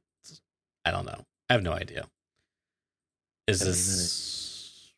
I 0.85 0.91
don't 0.91 1.07
know. 1.07 1.25
I 1.51 1.55
have 1.55 1.63
no 1.63 1.73
idea. 1.73 2.07
Is 3.47 3.61
this 3.61 4.93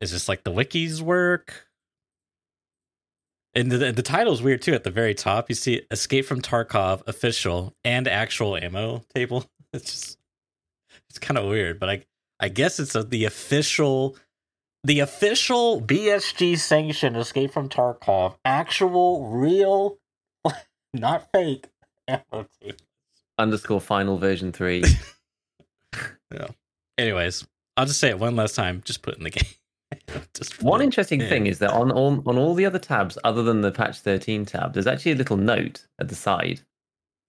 is 0.00 0.12
this 0.12 0.28
like 0.28 0.44
the 0.44 0.52
wikis 0.52 1.00
work? 1.00 1.66
And 3.54 3.70
the 3.70 3.92
the 3.92 4.02
title's 4.02 4.42
weird 4.42 4.62
too. 4.62 4.74
At 4.74 4.84
the 4.84 4.90
very 4.90 5.14
top, 5.14 5.48
you 5.48 5.54
see 5.54 5.82
"Escape 5.90 6.24
from 6.24 6.40
Tarkov" 6.40 7.02
official 7.06 7.74
and 7.84 8.08
actual 8.08 8.56
ammo 8.56 9.04
table. 9.14 9.44
It's 9.74 9.90
just 9.90 10.18
it's 11.08 11.18
kind 11.18 11.38
of 11.38 11.46
weird, 11.46 11.80
but 11.80 11.88
I 11.88 12.04
I 12.38 12.50
guess 12.50 12.78
it's 12.78 12.94
a, 12.94 13.02
the 13.02 13.24
official 13.24 14.18
the 14.84 15.00
official 15.00 15.80
BSG 15.80 16.58
sanctioned 16.58 17.16
Escape 17.16 17.52
from 17.52 17.70
Tarkov 17.70 18.36
actual 18.44 19.28
real 19.28 19.96
not 20.92 21.30
fake 21.32 21.68
ammo 22.06 22.46
table. 22.60 22.78
Underscore 23.38 23.80
final 23.80 24.18
version 24.18 24.52
three. 24.52 24.84
yeah. 26.30 26.48
Anyways, 26.98 27.46
I'll 27.76 27.86
just 27.86 28.00
say 28.00 28.10
it 28.10 28.18
one 28.18 28.36
last 28.36 28.54
time. 28.54 28.82
Just 28.84 29.02
put 29.02 29.14
it 29.14 29.18
in 29.18 29.24
the 29.24 29.30
game. 29.30 30.22
just 30.34 30.62
One 30.62 30.82
interesting 30.82 31.20
Yeah. 31.20 31.28
thing 31.28 31.46
is 31.46 31.58
that 31.60 31.70
on 31.70 31.90
all 31.90 32.22
on 32.26 32.38
all 32.38 32.54
the 32.54 32.66
other 32.66 32.78
tabs, 32.78 33.18
other 33.24 33.42
than 33.42 33.60
the 33.60 33.70
patch 33.72 33.98
13 34.00 34.44
tab, 34.46 34.74
there's 34.74 34.86
actually 34.86 35.12
a 35.12 35.16
little 35.16 35.36
note 35.36 35.86
at 35.98 36.08
the 36.08 36.14
side. 36.14 36.60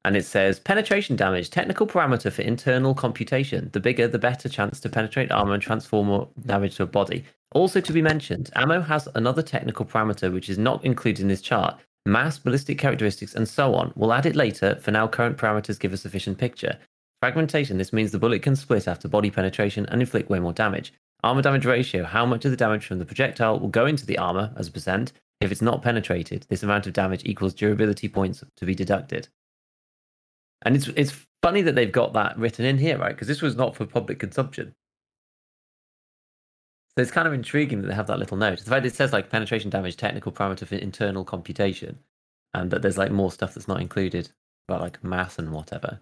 And 0.06 0.18
it 0.18 0.26
says 0.26 0.60
penetration 0.60 1.16
damage, 1.16 1.50
technical 1.50 1.88
parameter 1.88 2.30
for 2.32 2.42
internal 2.42 2.94
computation. 2.94 3.70
The 3.72 3.80
bigger, 3.80 4.06
the 4.08 4.20
better 4.20 4.50
chance 4.50 4.82
to 4.82 4.90
penetrate 4.90 5.32
armor 5.32 5.54
and 5.54 5.64
transform 5.64 6.28
damage 6.46 6.76
to 6.76 6.84
a 6.84 6.88
body. 6.88 7.24
Also 7.54 7.80
to 7.80 7.94
be 7.94 8.02
mentioned, 8.02 8.50
ammo 8.56 8.82
has 8.82 9.08
another 9.16 9.42
technical 9.42 9.86
parameter 9.86 10.34
which 10.34 10.50
is 10.50 10.58
not 10.58 10.84
included 10.84 11.22
in 11.22 11.30
this 11.30 11.42
chart. 11.42 11.80
Mass, 12.06 12.38
ballistic 12.38 12.78
characteristics, 12.78 13.34
and 13.34 13.48
so 13.48 13.76
on. 13.76 13.94
We'll 13.96 14.12
add 14.12 14.26
it 14.26 14.36
later. 14.36 14.76
For 14.82 14.92
now, 14.92 15.08
current 15.08 15.38
parameters 15.38 15.80
give 15.80 15.94
a 15.94 15.98
sufficient 15.98 16.38
picture. 16.38 16.78
Fragmentation, 17.24 17.78
this 17.78 17.94
means 17.94 18.12
the 18.12 18.20
bullet 18.20 18.42
can 18.42 18.54
split 18.54 18.86
after 18.86 19.08
body 19.08 19.32
penetration 19.32 19.86
and 19.86 20.02
inflict 20.02 20.30
way 20.30 20.42
more 20.42 20.52
damage. 20.52 20.92
Armor 21.24 21.42
damage 21.42 21.66
ratio, 21.66 22.04
how 22.04 22.26
much 22.26 22.44
of 22.44 22.52
the 22.52 22.58
damage 22.58 22.86
from 22.86 23.00
the 23.00 23.06
projectile 23.06 23.62
will 23.62 23.70
go 23.70 23.86
into 23.86 24.06
the 24.06 24.18
armor 24.18 24.54
as 24.58 24.68
a 24.68 24.72
percent. 24.74 25.14
If 25.40 25.50
it's 25.50 25.62
not 25.62 25.82
penetrated, 25.82 26.46
this 26.50 26.64
amount 26.64 26.86
of 26.86 26.92
damage 26.92 27.22
equals 27.24 27.54
durability 27.54 28.10
points 28.10 28.44
to 28.58 28.66
be 28.66 28.76
deducted. 28.76 29.30
And 30.64 30.76
it's 30.76 30.90
it's 30.98 31.14
funny 31.42 31.62
that 31.62 31.76
they've 31.76 31.90
got 31.90 32.12
that 32.12 32.38
written 32.38 32.66
in 32.66 32.78
here, 32.78 32.98
right? 32.98 33.16
Because 33.16 33.30
this 33.30 33.42
was 33.42 33.56
not 33.56 33.74
for 33.74 33.86
public 33.86 34.20
consumption. 34.20 34.76
So 36.98 37.04
it's 37.04 37.12
kind 37.12 37.26
of 37.26 37.34
intriguing 37.34 37.84
that 37.84 37.88
they 37.88 37.96
have 37.96 38.08
that 38.08 38.20
little 38.20 38.36
note. 38.36 38.60
The 38.60 38.70
fact 38.70 38.86
it 38.86 38.96
says 38.96 39.14
like 39.14 39.30
penetration 39.30 39.70
damage, 39.70 39.96
technical 39.96 40.34
parameter 40.34 40.68
for 40.68 40.76
internal 40.76 41.24
computation, 41.24 42.00
and 42.54 42.70
that 42.72 42.82
there's 42.82 42.98
like 42.98 43.12
more 43.12 43.32
stuff 43.32 43.54
that's 43.54 43.70
not 43.70 43.80
included 43.80 44.30
about 44.68 44.82
like 44.82 45.02
math 45.06 45.40
and 45.40 45.54
whatever. 45.54 46.02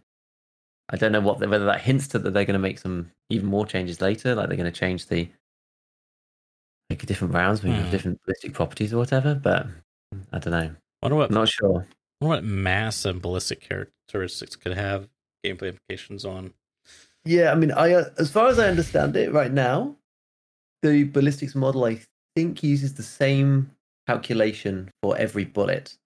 I 0.91 0.97
don't 0.97 1.11
know 1.13 1.21
what 1.21 1.39
whether 1.39 1.65
that 1.65 1.81
hints 1.81 2.07
to 2.09 2.19
that 2.19 2.31
they're 2.33 2.45
going 2.45 2.53
to 2.53 2.59
make 2.59 2.79
some 2.79 3.11
even 3.29 3.47
more 3.47 3.65
changes 3.65 4.01
later, 4.01 4.35
like 4.35 4.47
they're 4.47 4.57
going 4.57 4.71
to 4.71 4.77
change 4.79 5.07
the 5.07 5.29
like 6.89 7.05
different 7.05 7.33
rounds, 7.33 7.63
maybe 7.63 7.75
have 7.77 7.85
Hmm. 7.85 7.91
different 7.91 8.21
ballistic 8.25 8.53
properties 8.53 8.93
or 8.93 8.97
whatever. 8.97 9.33
But 9.35 9.67
I 10.33 10.39
don't 10.39 10.51
know. 10.51 10.75
Wonder 11.01 11.15
what 11.15 11.29
I'm 11.29 11.35
not 11.35 11.49
sure. 11.49 11.87
wonder 12.19 12.35
what 12.35 12.43
mass 12.43 13.05
and 13.05 13.21
ballistic 13.21 13.61
characteristics 13.61 14.55
could 14.55 14.73
have 14.73 15.07
gameplay 15.45 15.69
implications 15.69 16.25
on. 16.25 16.53
Yeah, 17.23 17.51
I 17.51 17.55
mean, 17.55 17.71
I 17.71 17.93
uh, 17.93 18.09
as 18.17 18.31
far 18.31 18.47
as 18.47 18.59
I 18.59 18.67
understand 18.67 19.15
it 19.15 19.31
right 19.31 19.51
now, 19.51 19.95
the 20.81 21.03
ballistics 21.05 21.55
model 21.55 21.85
I 21.85 22.01
think 22.35 22.63
uses 22.63 22.95
the 22.95 23.03
same 23.03 23.71
calculation 24.07 24.91
for 25.01 25.15
every 25.17 25.45
bullet, 25.45 25.97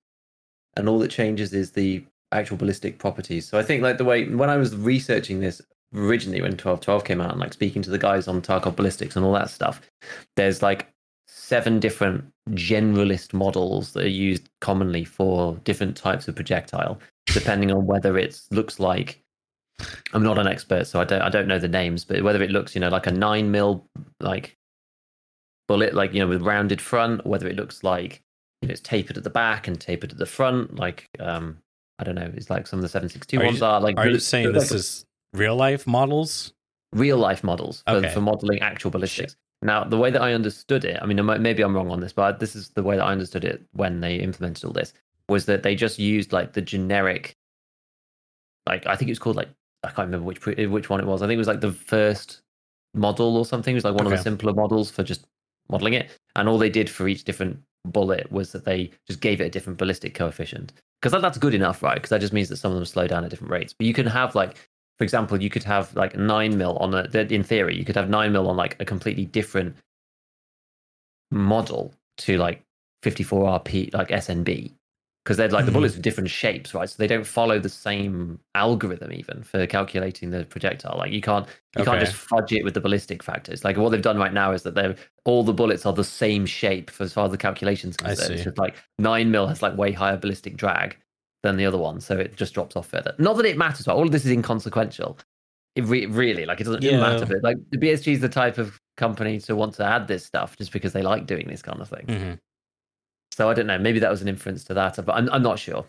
and 0.77 0.87
all 0.87 0.99
that 0.99 1.11
changes 1.11 1.53
is 1.53 1.71
the 1.71 2.05
actual 2.31 2.57
ballistic 2.57 2.99
properties. 2.99 3.47
So 3.47 3.57
I 3.57 3.63
think 3.63 3.83
like 3.83 3.97
the 3.97 4.05
way 4.05 4.27
when 4.27 4.49
I 4.49 4.57
was 4.57 4.75
researching 4.75 5.39
this 5.39 5.61
originally 5.93 6.41
when 6.41 6.51
1212 6.51 7.03
came 7.03 7.21
out 7.21 7.31
and 7.31 7.39
like 7.39 7.53
speaking 7.53 7.81
to 7.83 7.89
the 7.89 7.97
guys 7.97 8.27
on 8.27 8.41
Tarkov 8.41 8.75
ballistics 8.75 9.15
and 9.15 9.25
all 9.25 9.33
that 9.33 9.49
stuff, 9.49 9.81
there's 10.35 10.61
like 10.61 10.91
seven 11.27 11.79
different 11.79 12.25
generalist 12.51 13.33
models 13.33 13.93
that 13.93 14.03
are 14.03 14.09
used 14.09 14.49
commonly 14.61 15.03
for 15.03 15.55
different 15.63 15.95
types 15.95 16.27
of 16.27 16.35
projectile, 16.35 16.99
depending 17.27 17.71
on 17.71 17.85
whether 17.85 18.17
it 18.17 18.39
looks 18.51 18.79
like 18.79 19.21
I'm 20.13 20.23
not 20.23 20.37
an 20.37 20.47
expert, 20.47 20.87
so 20.87 21.01
I 21.01 21.03
don't 21.03 21.21
I 21.21 21.29
don't 21.29 21.47
know 21.47 21.59
the 21.59 21.67
names, 21.67 22.05
but 22.05 22.23
whether 22.23 22.41
it 22.41 22.51
looks, 22.51 22.75
you 22.75 22.81
know, 22.81 22.89
like 22.89 23.07
a 23.07 23.11
nine 23.11 23.51
mil 23.51 23.87
like 24.19 24.57
bullet, 25.67 25.93
like 25.93 26.13
you 26.13 26.19
know, 26.19 26.27
with 26.27 26.41
rounded 26.41 26.81
front, 26.81 27.25
whether 27.25 27.47
it 27.47 27.55
looks 27.55 27.83
like 27.83 28.23
you 28.61 28.67
know 28.67 28.71
it's 28.71 28.81
tapered 28.81 29.17
at 29.17 29.23
the 29.23 29.29
back 29.29 29.67
and 29.67 29.79
tapered 29.79 30.11
at 30.11 30.17
the 30.17 30.25
front, 30.25 30.75
like 30.75 31.05
um 31.19 31.57
I 31.99 32.03
don't 32.03 32.15
know, 32.15 32.31
it's 32.35 32.49
like 32.49 32.67
some 32.67 32.79
of 32.79 32.83
the 32.83 32.89
seven 32.89 33.09
six 33.09 33.25
two 33.25 33.37
Are 33.37 33.43
you- 33.43 33.47
ones 33.47 33.61
are 33.61 33.79
like 33.79 33.97
Are 33.97 34.07
you 34.07 34.19
saying 34.19 34.45
like 34.47 34.55
this 34.55 34.71
is 34.71 35.05
real 35.33 35.55
life 35.55 35.87
models? 35.87 36.53
real 36.93 37.17
life 37.17 37.43
models 37.43 37.83
for, 37.87 37.95
Okay. 37.95 38.09
for 38.13 38.21
modeling 38.21 38.59
actual 38.61 38.89
ballistics. 38.91 39.35
Now, 39.61 39.83
the 39.83 39.97
way 39.97 40.11
that 40.11 40.21
I 40.21 40.33
understood 40.33 40.85
it, 40.85 40.97
I 41.01 41.05
mean, 41.05 41.19
maybe 41.41 41.61
I'm 41.63 41.75
wrong 41.75 41.89
on 41.89 41.99
this, 41.99 42.13
but 42.13 42.39
this 42.39 42.55
is 42.55 42.69
the 42.69 42.83
way 42.83 42.95
that 42.97 43.03
I 43.03 43.11
understood 43.11 43.43
it 43.43 43.63
when 43.73 43.99
they 43.99 44.15
implemented 44.17 44.63
all 44.63 44.71
this, 44.71 44.93
was 45.27 45.45
that 45.47 45.63
they 45.63 45.75
just 45.75 45.97
used 45.99 46.31
like 46.31 46.53
the 46.53 46.61
generic, 46.61 47.35
like 48.67 48.85
I 48.85 48.95
think 48.95 49.09
it 49.09 49.11
was 49.11 49.19
called 49.19 49.35
like 49.35 49.49
I 49.83 49.87
can't 49.87 50.07
remember 50.07 50.25
which 50.25 50.45
which 50.45 50.89
one 50.89 50.99
it 50.99 51.05
was. 51.05 51.21
I 51.21 51.25
think 51.27 51.35
it 51.35 51.39
was 51.39 51.47
like 51.47 51.61
the 51.61 51.71
first 51.71 52.41
model 52.93 53.37
or 53.37 53.45
something. 53.45 53.73
It 53.73 53.77
was 53.77 53.83
like 53.85 53.95
one 53.95 54.05
of 54.05 54.11
the 54.11 54.17
simpler 54.17 54.53
models 54.53 54.89
for 54.91 55.03
just 55.03 55.25
modeling 55.69 55.93
it, 55.93 56.09
and 56.35 56.47
all 56.47 56.57
they 56.57 56.69
did 56.69 56.89
for 56.89 57.07
each 57.07 57.23
different 57.23 57.59
bullet 57.91 58.31
was 58.31 58.51
that 58.51 58.65
they 58.65 58.91
just 59.07 59.21
gave 59.21 59.41
it 59.41 59.45
a 59.45 59.49
different 59.49 59.79
ballistic 59.79 60.13
coefficient. 60.13 60.73
Because 61.01 61.11
that, 61.11 61.21
that's 61.21 61.37
good 61.37 61.53
enough, 61.53 61.83
right? 61.83 61.95
Because 61.95 62.09
that 62.09 62.21
just 62.21 62.33
means 62.33 62.49
that 62.49 62.57
some 62.57 62.71
of 62.71 62.77
them 62.77 62.85
slow 62.85 63.07
down 63.07 63.23
at 63.23 63.29
different 63.29 63.51
rates. 63.51 63.73
But 63.73 63.87
you 63.87 63.93
can 63.93 64.07
have 64.07 64.35
like 64.35 64.57
for 64.97 65.03
example, 65.03 65.41
you 65.41 65.49
could 65.49 65.63
have 65.63 65.93
like 65.95 66.15
nine 66.15 66.57
mil 66.57 66.77
on 66.77 66.93
a. 66.93 67.03
In 67.29 67.43
theory, 67.43 67.77
you 67.77 67.83
could 67.83 67.95
have 67.95 68.09
nine 68.09 68.31
mil 68.31 68.49
on 68.49 68.55
like 68.55 68.77
a 68.79 68.85
completely 68.85 69.25
different 69.25 69.75
model 71.31 71.93
to 72.17 72.37
like 72.37 72.61
54 73.03 73.59
RP, 73.59 73.93
like 73.93 74.07
SNB, 74.07 74.71
because 75.25 75.37
they're 75.37 75.49
like 75.49 75.65
the 75.65 75.71
Mhm. 75.71 75.73
bullets 75.73 75.97
are 75.97 76.01
different 76.01 76.29
shapes, 76.29 76.73
right? 76.75 76.87
So 76.87 76.95
they 76.99 77.07
don't 77.07 77.25
follow 77.25 77.57
the 77.57 77.67
same 77.67 78.39
algorithm 78.53 79.11
even 79.11 79.41
for 79.41 79.65
calculating 79.65 80.29
the 80.29 80.45
projectile. 80.45 80.97
Like 80.99 81.11
you 81.11 81.19
can't 81.21 81.47
you 81.75 81.83
can't 81.83 81.99
just 81.99 82.13
fudge 82.15 82.53
it 82.53 82.63
with 82.63 82.75
the 82.75 82.79
ballistic 82.81 83.23
factors. 83.23 83.65
Like 83.65 83.75
what 83.75 83.89
they've 83.89 84.01
done 84.01 84.17
right 84.19 84.31
now 84.33 84.51
is 84.51 84.61
that 84.63 84.75
they're 84.75 84.95
all 85.25 85.43
the 85.43 85.51
bullets 85.53 85.83
are 85.85 85.93
the 85.93 86.03
same 86.03 86.45
shape 86.45 86.91
for 86.91 87.03
as 87.03 87.11
far 87.11 87.25
as 87.25 87.31
the 87.31 87.37
calculations 87.39 87.97
concerned. 87.97 88.35
It's 88.35 88.43
just 88.43 88.59
like 88.59 88.75
nine 88.99 89.31
mil 89.31 89.47
has 89.47 89.61
like 89.63 89.75
way 89.75 89.91
higher 89.91 90.15
ballistic 90.15 90.57
drag 90.57 90.95
than 91.41 91.57
the 91.57 91.65
other 91.65 91.77
one, 91.79 91.99
so 92.01 92.17
it 92.17 92.35
just 92.35 92.53
drops 92.53 92.75
off 92.75 92.87
further. 92.87 93.13
Not 93.17 93.35
that 93.37 93.45
it 93.45 93.57
matters? 93.57 93.87
All 93.87 94.03
of 94.03 94.11
this 94.11 94.25
is 94.25 94.31
inconsequential. 94.31 95.17
It 95.75 95.83
re- 95.85 96.05
really 96.05 96.45
like 96.45 96.61
it 96.61 96.63
doesn't, 96.65 96.81
Yeah. 96.83 96.97
matter. 96.99 97.25
But 97.25 97.43
like 97.43 97.57
the 97.71 97.77
BSG 97.77 98.13
is 98.13 98.21
the 98.21 98.29
type 98.29 98.57
of 98.57 98.79
company 98.95 99.39
to 99.41 99.55
want 99.55 99.73
to 99.75 99.83
add 99.85 100.07
this 100.07 100.23
stuff 100.25 100.55
just 100.57 100.71
because 100.71 100.93
they 100.93 101.01
like 101.01 101.25
doing 101.27 101.47
this 101.47 101.61
kind 101.61 101.81
of 101.81 101.89
thing. 101.89 102.05
hmm 102.07 102.33
So 103.35 103.49
I 103.49 103.53
don't 103.53 103.67
know. 103.67 103.77
Maybe 103.77 103.99
that 103.99 104.09
was 104.09 104.21
an 104.21 104.29
inference 104.29 104.63
to 104.63 104.73
that, 104.75 104.97
but 105.05 105.13
I'm 105.13 105.29
I'm 105.29 105.43
not 105.43 105.59
sure. 105.59 105.85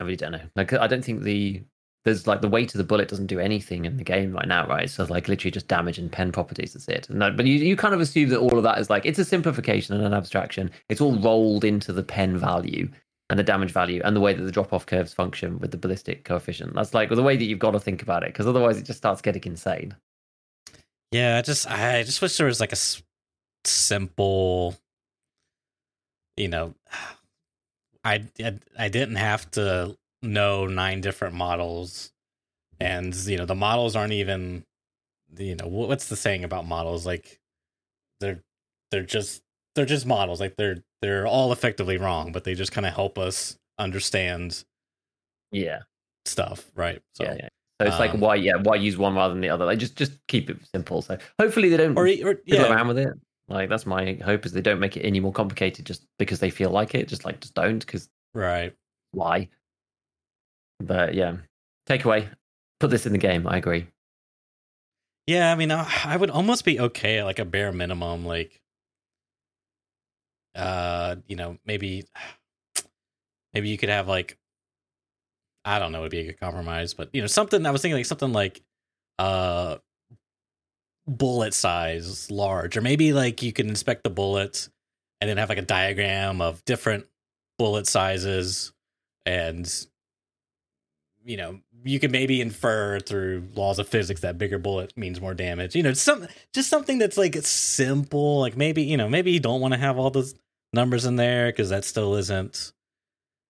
I 0.00 0.04
really 0.04 0.16
don't 0.16 0.32
know. 0.32 0.40
Like 0.56 0.72
I 0.72 0.86
don't 0.86 1.04
think 1.04 1.24
the 1.24 1.62
there's 2.06 2.26
like 2.26 2.40
the 2.40 2.48
weight 2.48 2.74
of 2.74 2.78
the 2.78 2.84
bullet 2.84 3.08
doesn't 3.08 3.26
do 3.26 3.38
anything 3.38 3.84
in 3.84 3.98
the 3.98 4.02
game 4.02 4.32
right 4.32 4.48
now, 4.48 4.66
right? 4.66 4.88
So 4.88 5.04
like 5.04 5.28
literally 5.28 5.50
just 5.50 5.68
damage 5.68 5.98
and 5.98 6.10
pen 6.10 6.32
properties. 6.32 6.72
That's 6.72 6.88
it. 6.88 7.06
But 7.10 7.44
you 7.44 7.56
you 7.56 7.76
kind 7.76 7.92
of 7.92 8.00
assume 8.00 8.30
that 8.30 8.38
all 8.38 8.56
of 8.56 8.62
that 8.62 8.78
is 8.78 8.88
like 8.88 9.04
it's 9.04 9.18
a 9.18 9.26
simplification 9.26 9.94
and 9.94 10.02
an 10.02 10.14
abstraction. 10.14 10.70
It's 10.88 11.02
all 11.02 11.18
rolled 11.18 11.64
into 11.64 11.92
the 11.92 12.02
pen 12.02 12.38
value 12.38 12.88
and 13.28 13.38
the 13.38 13.44
damage 13.44 13.72
value 13.72 14.00
and 14.02 14.16
the 14.16 14.20
way 14.20 14.32
that 14.32 14.42
the 14.42 14.50
drop 14.50 14.72
off 14.72 14.86
curves 14.86 15.12
function 15.12 15.58
with 15.58 15.72
the 15.72 15.76
ballistic 15.76 16.24
coefficient. 16.24 16.72
That's 16.72 16.94
like 16.94 17.10
the 17.10 17.22
way 17.22 17.36
that 17.36 17.44
you've 17.44 17.58
got 17.58 17.72
to 17.72 17.80
think 17.80 18.00
about 18.00 18.22
it 18.22 18.30
because 18.30 18.46
otherwise 18.46 18.78
it 18.78 18.86
just 18.86 18.98
starts 19.00 19.20
getting 19.20 19.44
insane. 19.44 19.94
Yeah, 21.12 21.36
I 21.36 21.42
just 21.42 21.70
I 21.70 22.04
just 22.04 22.22
wish 22.22 22.38
there 22.38 22.46
was 22.46 22.58
like 22.60 22.72
a 22.72 22.72
s- 22.72 23.02
simple, 23.66 24.76
you 26.40 26.48
know, 26.48 26.74
I, 28.02 28.24
I 28.42 28.58
I 28.78 28.88
didn't 28.88 29.16
have 29.16 29.50
to 29.52 29.96
know 30.22 30.66
nine 30.66 31.00
different 31.02 31.34
models, 31.34 32.12
and 32.80 33.14
you 33.14 33.36
know 33.36 33.44
the 33.44 33.54
models 33.54 33.94
aren't 33.94 34.14
even, 34.14 34.64
you 35.36 35.54
know, 35.54 35.66
what's 35.66 36.08
the 36.08 36.16
saying 36.16 36.44
about 36.44 36.66
models? 36.66 37.04
Like 37.04 37.38
they're 38.20 38.40
they're 38.90 39.02
just 39.02 39.42
they're 39.74 39.84
just 39.84 40.06
models. 40.06 40.40
Like 40.40 40.56
they're 40.56 40.82
they're 41.02 41.26
all 41.26 41.52
effectively 41.52 41.98
wrong, 41.98 42.32
but 42.32 42.44
they 42.44 42.54
just 42.54 42.72
kind 42.72 42.86
of 42.86 42.94
help 42.94 43.18
us 43.18 43.58
understand 43.78 44.64
Yeah. 45.52 45.80
stuff, 46.24 46.70
right? 46.74 47.02
So 47.14 47.24
yeah, 47.24 47.34
yeah. 47.38 47.48
So 47.80 47.86
it's 47.86 47.98
like 47.98 48.14
um, 48.14 48.20
why 48.20 48.36
yeah 48.36 48.56
why 48.56 48.76
use 48.76 48.96
one 48.96 49.14
rather 49.14 49.34
than 49.34 49.42
the 49.42 49.50
other? 49.50 49.66
Like 49.66 49.78
just 49.78 49.96
just 49.96 50.12
keep 50.26 50.48
it 50.48 50.56
simple. 50.74 51.02
So 51.02 51.18
hopefully 51.38 51.68
they 51.68 51.76
don't 51.76 51.96
or, 51.96 52.06
or 52.24 52.40
yeah, 52.46 52.70
around 52.70 52.88
with 52.88 52.98
it. 52.98 53.08
Like 53.50 53.68
that's 53.68 53.84
my 53.84 54.16
hope 54.24 54.46
is 54.46 54.52
they 54.52 54.60
don't 54.60 54.78
make 54.78 54.96
it 54.96 55.02
any 55.02 55.18
more 55.18 55.32
complicated 55.32 55.84
just 55.84 56.06
because 56.18 56.38
they 56.38 56.50
feel 56.50 56.70
like 56.70 56.94
it. 56.94 57.08
Just 57.08 57.24
like 57.24 57.40
just 57.40 57.54
don't 57.54 57.80
because 57.80 58.08
right. 58.32 58.72
why? 59.10 59.48
But 60.78 61.14
yeah, 61.14 61.36
takeaway: 61.88 62.28
put 62.78 62.90
this 62.90 63.06
in 63.06 63.12
the 63.12 63.18
game. 63.18 63.46
I 63.46 63.58
agree. 63.58 63.88
Yeah, 65.26 65.52
I 65.52 65.54
mean, 65.56 65.70
I 65.70 66.16
would 66.16 66.30
almost 66.30 66.64
be 66.64 66.80
okay 66.80 67.18
at 67.18 67.24
like 67.24 67.38
a 67.38 67.44
bare 67.44 67.72
minimum, 67.72 68.24
like 68.24 68.60
uh, 70.54 71.16
you 71.26 71.36
know, 71.36 71.58
maybe 71.64 72.04
maybe 73.52 73.68
you 73.68 73.78
could 73.78 73.88
have 73.88 74.08
like 74.08 74.38
I 75.64 75.78
don't 75.78 75.92
know, 75.92 75.98
it 75.98 76.02
would 76.02 76.10
be 76.10 76.20
a 76.20 76.24
good 76.24 76.40
compromise, 76.40 76.94
but 76.94 77.10
you 77.12 77.20
know, 77.20 77.26
something 77.26 77.66
I 77.66 77.70
was 77.70 77.82
thinking 77.82 77.96
like 77.96 78.06
something 78.06 78.32
like 78.32 78.62
uh 79.18 79.76
bullet 81.18 81.54
size 81.54 82.30
large, 82.30 82.76
or 82.76 82.80
maybe 82.80 83.12
like 83.12 83.42
you 83.42 83.52
can 83.52 83.68
inspect 83.68 84.04
the 84.04 84.10
bullets 84.10 84.70
and 85.20 85.28
then 85.28 85.36
have 85.36 85.48
like 85.48 85.58
a 85.58 85.62
diagram 85.62 86.40
of 86.40 86.64
different 86.64 87.06
bullet 87.58 87.86
sizes 87.86 88.72
and 89.26 89.86
you 91.24 91.36
know 91.36 91.60
you 91.84 92.00
can 92.00 92.10
maybe 92.10 92.40
infer 92.40 92.98
through 93.00 93.46
laws 93.54 93.78
of 93.78 93.88
physics 93.88 94.22
that 94.22 94.38
bigger 94.38 94.58
bullet 94.58 94.96
means 94.96 95.20
more 95.20 95.34
damage. 95.34 95.74
You 95.74 95.82
know 95.82 95.92
some 95.92 96.26
just 96.52 96.68
something 96.68 96.98
that's 96.98 97.18
like 97.18 97.36
simple 97.42 98.40
like 98.40 98.56
maybe 98.56 98.82
you 98.82 98.96
know 98.96 99.08
maybe 99.08 99.30
you 99.30 99.40
don't 99.40 99.60
want 99.60 99.74
to 99.74 99.80
have 99.80 99.98
all 99.98 100.10
those 100.10 100.34
numbers 100.72 101.04
in 101.04 101.16
there 101.16 101.46
because 101.46 101.70
that 101.70 101.84
still 101.84 102.14
isn't 102.14 102.72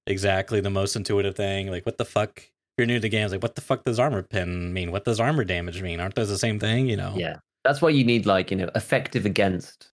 exactly 0.06 0.60
the 0.60 0.70
most 0.70 0.96
intuitive 0.96 1.36
thing. 1.36 1.70
Like 1.70 1.86
what 1.86 1.98
the 1.98 2.04
fuck 2.04 2.38
if 2.38 2.46
you're 2.78 2.86
new 2.86 3.00
to 3.00 3.08
games 3.08 3.32
like 3.32 3.42
what 3.42 3.54
the 3.54 3.60
fuck 3.60 3.84
does 3.84 3.98
armor 3.98 4.22
pin 4.22 4.72
mean? 4.72 4.92
What 4.92 5.04
does 5.04 5.20
armor 5.20 5.44
damage 5.44 5.82
mean? 5.82 6.00
Aren't 6.00 6.14
those 6.14 6.28
the 6.28 6.38
same 6.38 6.58
thing 6.58 6.88
you 6.88 6.96
know? 6.96 7.14
Yeah, 7.16 7.38
that's 7.64 7.80
why 7.82 7.90
you 7.90 8.04
need 8.04 8.26
like 8.26 8.50
you 8.50 8.56
know 8.56 8.70
effective 8.74 9.26
against, 9.26 9.90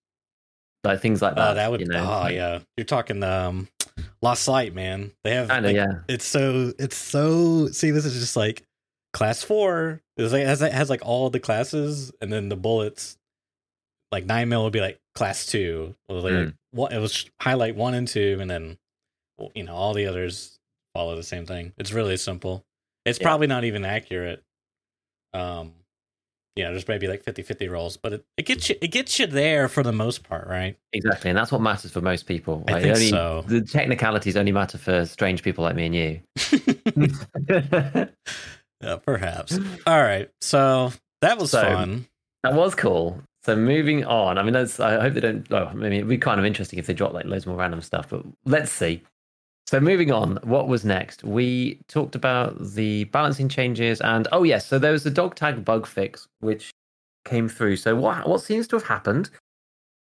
like 0.83 1.01
things 1.01 1.21
like 1.21 1.35
that. 1.35 1.51
oh 1.51 1.53
that 1.55 1.69
would 1.71 1.81
you 1.81 1.87
know? 1.87 2.05
oh 2.23 2.27
yeah 2.27 2.59
you're 2.77 2.85
talking 2.85 3.23
um 3.23 3.67
lost 4.21 4.47
light 4.47 4.73
man 4.73 5.11
they 5.23 5.33
have 5.35 5.49
I 5.51 5.59
know, 5.59 5.67
like, 5.67 5.75
yeah. 5.75 5.99
it's 6.07 6.25
so 6.25 6.71
it's 6.79 6.95
so 6.97 7.67
see 7.67 7.91
this 7.91 8.05
is 8.05 8.13
just 8.13 8.35
like 8.35 8.63
class 9.13 9.43
four 9.43 10.01
it's 10.17 10.33
like 10.33 10.41
it 10.43 10.47
has, 10.47 10.61
it 10.61 10.71
has 10.71 10.89
like 10.89 11.01
all 11.03 11.29
the 11.29 11.39
classes 11.39 12.11
and 12.21 12.31
then 12.31 12.49
the 12.49 12.55
bullets 12.55 13.17
like 14.11 14.25
nine 14.25 14.49
mil 14.49 14.63
would 14.63 14.73
be 14.73 14.81
like 14.81 14.99
class 15.15 15.45
two 15.45 15.95
it 16.09 16.13
was 16.13 16.23
like 16.23 16.33
Mm. 16.33 16.91
it 16.91 16.99
was 16.99 17.25
highlight 17.41 17.75
one 17.75 17.93
and 17.95 18.07
two 18.07 18.37
and 18.39 18.49
then 18.49 18.77
you 19.55 19.63
know 19.63 19.73
all 19.75 19.93
the 19.93 20.05
others 20.05 20.59
follow 20.93 21.15
the 21.15 21.23
same 21.23 21.45
thing 21.45 21.73
it's 21.77 21.91
really 21.91 22.17
simple 22.17 22.63
it's 23.05 23.19
Yeah. 23.19 23.23
probably 23.25 23.47
not 23.47 23.63
even 23.63 23.83
accurate 23.85 24.43
um 25.33 25.73
you 26.57 26.63
know 26.63 26.71
there's 26.71 26.87
maybe 26.87 27.07
like 27.07 27.23
50 27.23 27.43
50 27.43 27.67
rolls 27.69 27.95
but 27.97 28.13
it, 28.13 28.25
it 28.35 28.43
gets 28.43 28.67
you 28.69 28.75
it 28.81 28.87
gets 28.87 29.19
you 29.19 29.27
there 29.27 29.67
for 29.67 29.83
the 29.83 29.91
most 29.93 30.23
part 30.23 30.47
right 30.47 30.75
Exactly, 30.93 31.29
and 31.29 31.37
that's 31.37 31.51
what 31.51 31.61
matters 31.61 31.91
for 31.91 32.01
most 32.01 32.25
people. 32.25 32.63
I 32.67 32.81
think 32.81 32.95
only, 32.95 33.09
so. 33.09 33.43
The 33.47 33.61
technicalities 33.61 34.35
only 34.35 34.51
matter 34.51 34.77
for 34.77 35.05
strange 35.05 35.43
people 35.43 35.63
like 35.63 35.75
me 35.75 35.85
and 35.85 35.95
you. 35.95 36.21
yeah, 38.81 38.95
perhaps 39.05 39.57
all 39.85 40.01
right 40.01 40.29
so 40.41 40.91
that 41.21 41.37
was 41.37 41.51
So- 41.51 41.61
fun 41.61 42.07
That 42.43 42.53
was 42.53 42.75
cool. 42.75 43.21
So 43.43 43.55
moving 43.55 44.03
on. 44.05 44.37
I 44.37 44.43
mean, 44.43 44.51
that's. 44.53 44.77
I 44.79 44.99
hope 44.99 45.13
they 45.13 45.21
don't. 45.21 45.47
Oh, 45.51 45.67
I 45.67 45.73
mean, 45.73 45.93
it'd 45.93 46.07
be 46.09 46.17
kind 46.17 46.37
of 46.37 46.45
interesting 46.45 46.79
if 46.79 46.85
they 46.85 46.93
drop 46.93 47.13
like 47.13 47.25
loads 47.25 47.47
more 47.47 47.55
random 47.55 47.81
stuff. 47.81 48.09
But 48.09 48.23
let's 48.45 48.71
see. 48.71 49.03
So 49.67 49.81
moving 49.81 50.13
on, 50.13 50.39
what 50.43 50.69
was 50.69 50.85
next? 50.85 51.25
We 51.25 51.81
talked 51.89 52.15
about 52.15 52.57
the 52.57 53.03
balancing 53.05 53.49
changes, 53.49 53.99
and 53.99 54.25
oh 54.31 54.43
yes, 54.43 54.65
so 54.65 54.79
there 54.79 54.93
was 54.93 55.05
a 55.05 55.11
dog 55.11 55.35
tag 55.35 55.65
bug 55.65 55.85
fix 55.85 56.25
which 56.39 56.71
came 57.25 57.49
through. 57.49 57.75
So 57.75 57.93
what 57.93 58.27
what 58.27 58.41
seems 58.41 58.65
to 58.69 58.77
have 58.77 58.85
happened, 58.85 59.29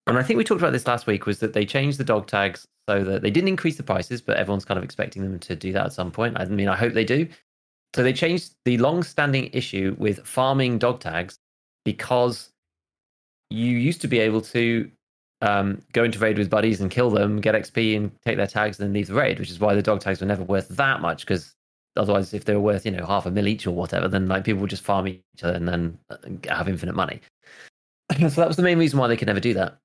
and 0.07 0.17
I 0.17 0.23
think 0.23 0.39
we 0.39 0.45
talked 0.45 0.61
about 0.61 0.73
this 0.73 0.87
last 0.87 1.09
week, 1.09 1.27
was 1.27 1.41
that 1.41 1.53
they 1.53 1.67
changed 1.67 1.99
the 1.99 2.05
dog 2.05 2.29
tags 2.29 2.65
so 2.89 3.03
that 3.03 3.23
they 3.23 3.31
didn't 3.31 3.49
increase 3.49 3.77
the 3.77 3.83
prices, 3.83 4.23
but 4.23 4.37
everyone's 4.37 4.65
kind 4.65 4.79
of 4.79 4.85
expecting 4.85 5.23
them 5.23 5.41
to 5.41 5.57
do 5.57 5.73
that 5.73 5.87
at 5.87 5.93
some 5.93 6.13
point. 6.13 6.39
I 6.39 6.45
mean, 6.45 6.69
I 6.69 6.77
hope 6.77 6.93
they 6.93 7.05
do. 7.05 7.27
So 7.97 8.05
they 8.05 8.13
changed 8.13 8.55
the 8.65 8.79
long-standing 8.79 9.51
issue 9.53 9.97
with 9.99 10.25
farming 10.25 10.79
dog 10.79 11.01
tags 11.01 11.41
because 11.85 12.51
you 13.51 13.67
used 13.67 14.01
to 14.03 14.09
be 14.09 14.21
able 14.21 14.43
to 14.43 14.89
um, 15.43 15.83
go 15.93 16.05
into 16.05 16.19
raid 16.19 16.39
with 16.39 16.51
buddies 16.51 16.81
and 16.81 16.91
kill 16.91 17.11
them, 17.11 17.41
get 17.41 17.55
XP 17.55 17.97
and 17.97 18.11
take 18.23 18.37
their 18.37 18.47
tags, 18.47 18.79
and 18.79 18.89
then 18.89 18.95
leave 18.95 19.09
the 19.09 19.15
raid, 19.15 19.39
which 19.39 19.51
is 19.51 19.61
why 19.61 19.75
the 19.75 19.83
dog 19.83 20.01
tags 20.01 20.21
were 20.21 20.27
never 20.27 20.43
worth 20.43 20.69
that 20.69 21.01
much. 21.01 21.25
Because 21.25 21.55
otherwise, 21.97 22.35
if 22.35 22.45
they 22.45 22.55
were 22.55 22.61
worth 22.61 22.85
you 22.85 22.93
know 22.93 23.07
half 23.07 23.27
a 23.27 23.31
mil 23.31 23.49
each 23.49 23.67
or 23.67 23.73
whatever, 23.73 24.09
then 24.09 24.29
like 24.29 24.45
people 24.45 24.61
would 24.61 24.71
just 24.71 24.85
farm 24.85 25.09
each 25.09 25.23
other 25.43 25.55
and 25.55 25.69
then 25.69 25.99
uh, 26.11 26.17
have 26.49 26.69
infinite 26.69 26.95
money. 26.95 27.21
so 28.19 28.29
that 28.29 28.49
was 28.49 28.57
the 28.57 28.63
main 28.63 28.79
reason 28.79 28.99
why 28.99 29.09
they 29.09 29.17
could 29.17 29.29
never 29.29 29.41
do 29.41 29.55
that. 29.55 29.79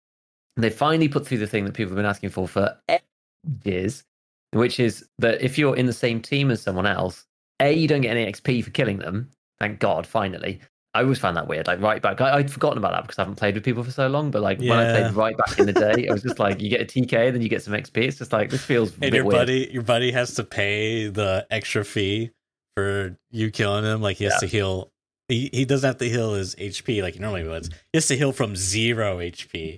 And 0.58 0.64
they 0.64 0.70
finally 0.70 1.08
put 1.08 1.28
through 1.28 1.40
the 1.40 1.48
thing 1.48 1.66
that 1.66 1.74
people 1.74 1.92
have 1.92 1.98
been 1.98 2.06
asking 2.06 2.30
for 2.30 2.48
for 2.48 2.78
ages, 2.90 4.04
which 4.52 4.80
is 4.80 5.08
that 5.20 5.42
if 5.42 5.58
you're 5.58 5.76
in 5.76 5.86
the 5.86 5.94
same 5.94 6.22
team 6.22 6.52
as 6.52 6.62
someone 6.62 6.86
else, 6.86 7.26
a 7.62 7.74
you 7.74 7.88
don't 7.88 8.02
get 8.02 8.16
any 8.16 8.32
XP 8.32 8.64
for 8.64 8.72
killing 8.72 9.00
them. 9.00 9.30
Thank 9.60 9.80
God, 9.80 10.06
finally. 10.06 10.60
I 10.96 11.04
always 11.04 11.20
found 11.20 11.38
that 11.38 11.48
weird. 11.48 11.68
Like 11.68 11.82
right 11.82 12.02
back, 12.02 12.22
I, 12.22 12.38
I'd 12.38 12.52
forgotten 12.52 12.78
about 12.78 12.94
that 12.94 13.04
because 13.04 13.20
I 13.20 13.24
haven't 13.24 13.36
played 13.36 13.56
with 13.56 13.64
people 13.64 13.84
for 13.84 13.92
so 13.92 14.08
long. 14.08 14.32
But 14.32 14.42
like 14.42 14.60
when 14.60 14.72
I 14.72 15.00
played 15.00 15.14
right 15.14 15.38
back 15.38 15.60
in 15.60 15.66
the 15.66 15.74
day, 15.88 16.06
it 16.08 16.12
was 16.12 16.24
just 16.24 16.40
like 16.40 16.62
you 16.62 16.70
get 16.70 16.82
a 16.82 16.86
TK, 16.86 17.32
then 17.34 17.42
you 17.42 17.50
get 17.50 17.62
some 17.62 17.74
XP. 17.74 17.98
It's 17.98 18.18
just 18.18 18.34
like 18.34 18.50
this 18.50 18.64
feels 18.64 18.94
and 19.02 19.14
your 19.14 19.26
weird. 19.26 19.42
buddy 19.42 19.70
your 19.72 19.84
buddy 19.84 20.12
has 20.12 20.34
to 20.36 20.44
pay 20.44 21.08
the 21.08 21.46
extra 21.52 21.84
fee 21.86 22.32
for 22.76 23.18
you 23.32 23.52
killing 23.52 23.84
him 23.86 24.02
like 24.02 24.18
he 24.18 24.24
has 24.26 24.34
Yeah. 24.34 24.40
to 24.40 24.48
heal 24.48 24.92
he, 25.28 25.50
he 25.54 25.66
doesn't 25.66 25.88
have 25.88 25.98
to 25.98 26.10
heal 26.10 26.34
his 26.34 26.56
hp 26.56 27.02
like 27.02 27.14
he 27.16 27.20
normally 27.20 27.48
would 27.48 27.66
he 27.66 27.98
has 27.98 28.08
to 28.08 28.18
heal 28.18 28.32
from 28.34 28.56
zero 28.56 29.20
hp 29.20 29.78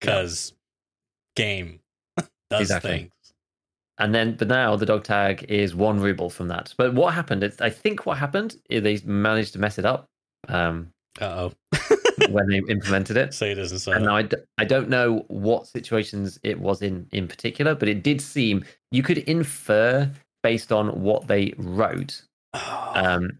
because 0.00 0.50
hmm. 0.50 0.56
game 1.36 1.80
does 2.50 2.60
Exactly. 2.62 2.90
things 2.90 3.12
And 3.98 4.14
then, 4.14 4.36
but 4.36 4.48
now 4.48 4.76
the 4.76 4.86
dog 4.86 5.04
tag 5.04 5.44
is 5.48 5.74
one 5.74 6.00
ruble 6.00 6.30
from 6.30 6.48
that. 6.48 6.72
But 6.78 6.94
what 6.94 7.12
happened? 7.12 7.42
It's, 7.42 7.60
I 7.60 7.68
think 7.68 8.06
what 8.06 8.16
happened 8.16 8.56
is 8.70 8.82
they 8.82 8.98
managed 9.04 9.52
to 9.52 9.58
mess 9.58 9.78
it 9.78 9.84
up 9.84 10.08
um, 10.48 10.92
uh-oh 11.20 11.52
when 12.30 12.48
they 12.48 12.58
implemented 12.68 13.16
it. 13.16 13.34
say 13.34 13.50
it 13.50 13.58
isn't 13.58 13.78
so 13.80 13.92
And 13.92 14.08
I, 14.08 14.22
d- 14.22 14.36
I 14.58 14.64
don't 14.64 14.88
know 14.88 15.24
what 15.28 15.66
situations 15.66 16.38
it 16.42 16.58
was 16.60 16.82
in 16.82 17.06
in 17.12 17.28
particular, 17.28 17.74
but 17.74 17.88
it 17.88 18.02
did 18.02 18.20
seem 18.20 18.64
you 18.90 19.02
could 19.02 19.18
infer 19.18 20.10
based 20.42 20.72
on 20.72 21.02
what 21.02 21.26
they 21.26 21.52
wrote. 21.58 22.22
Oh, 22.54 22.92
Um, 22.94 23.38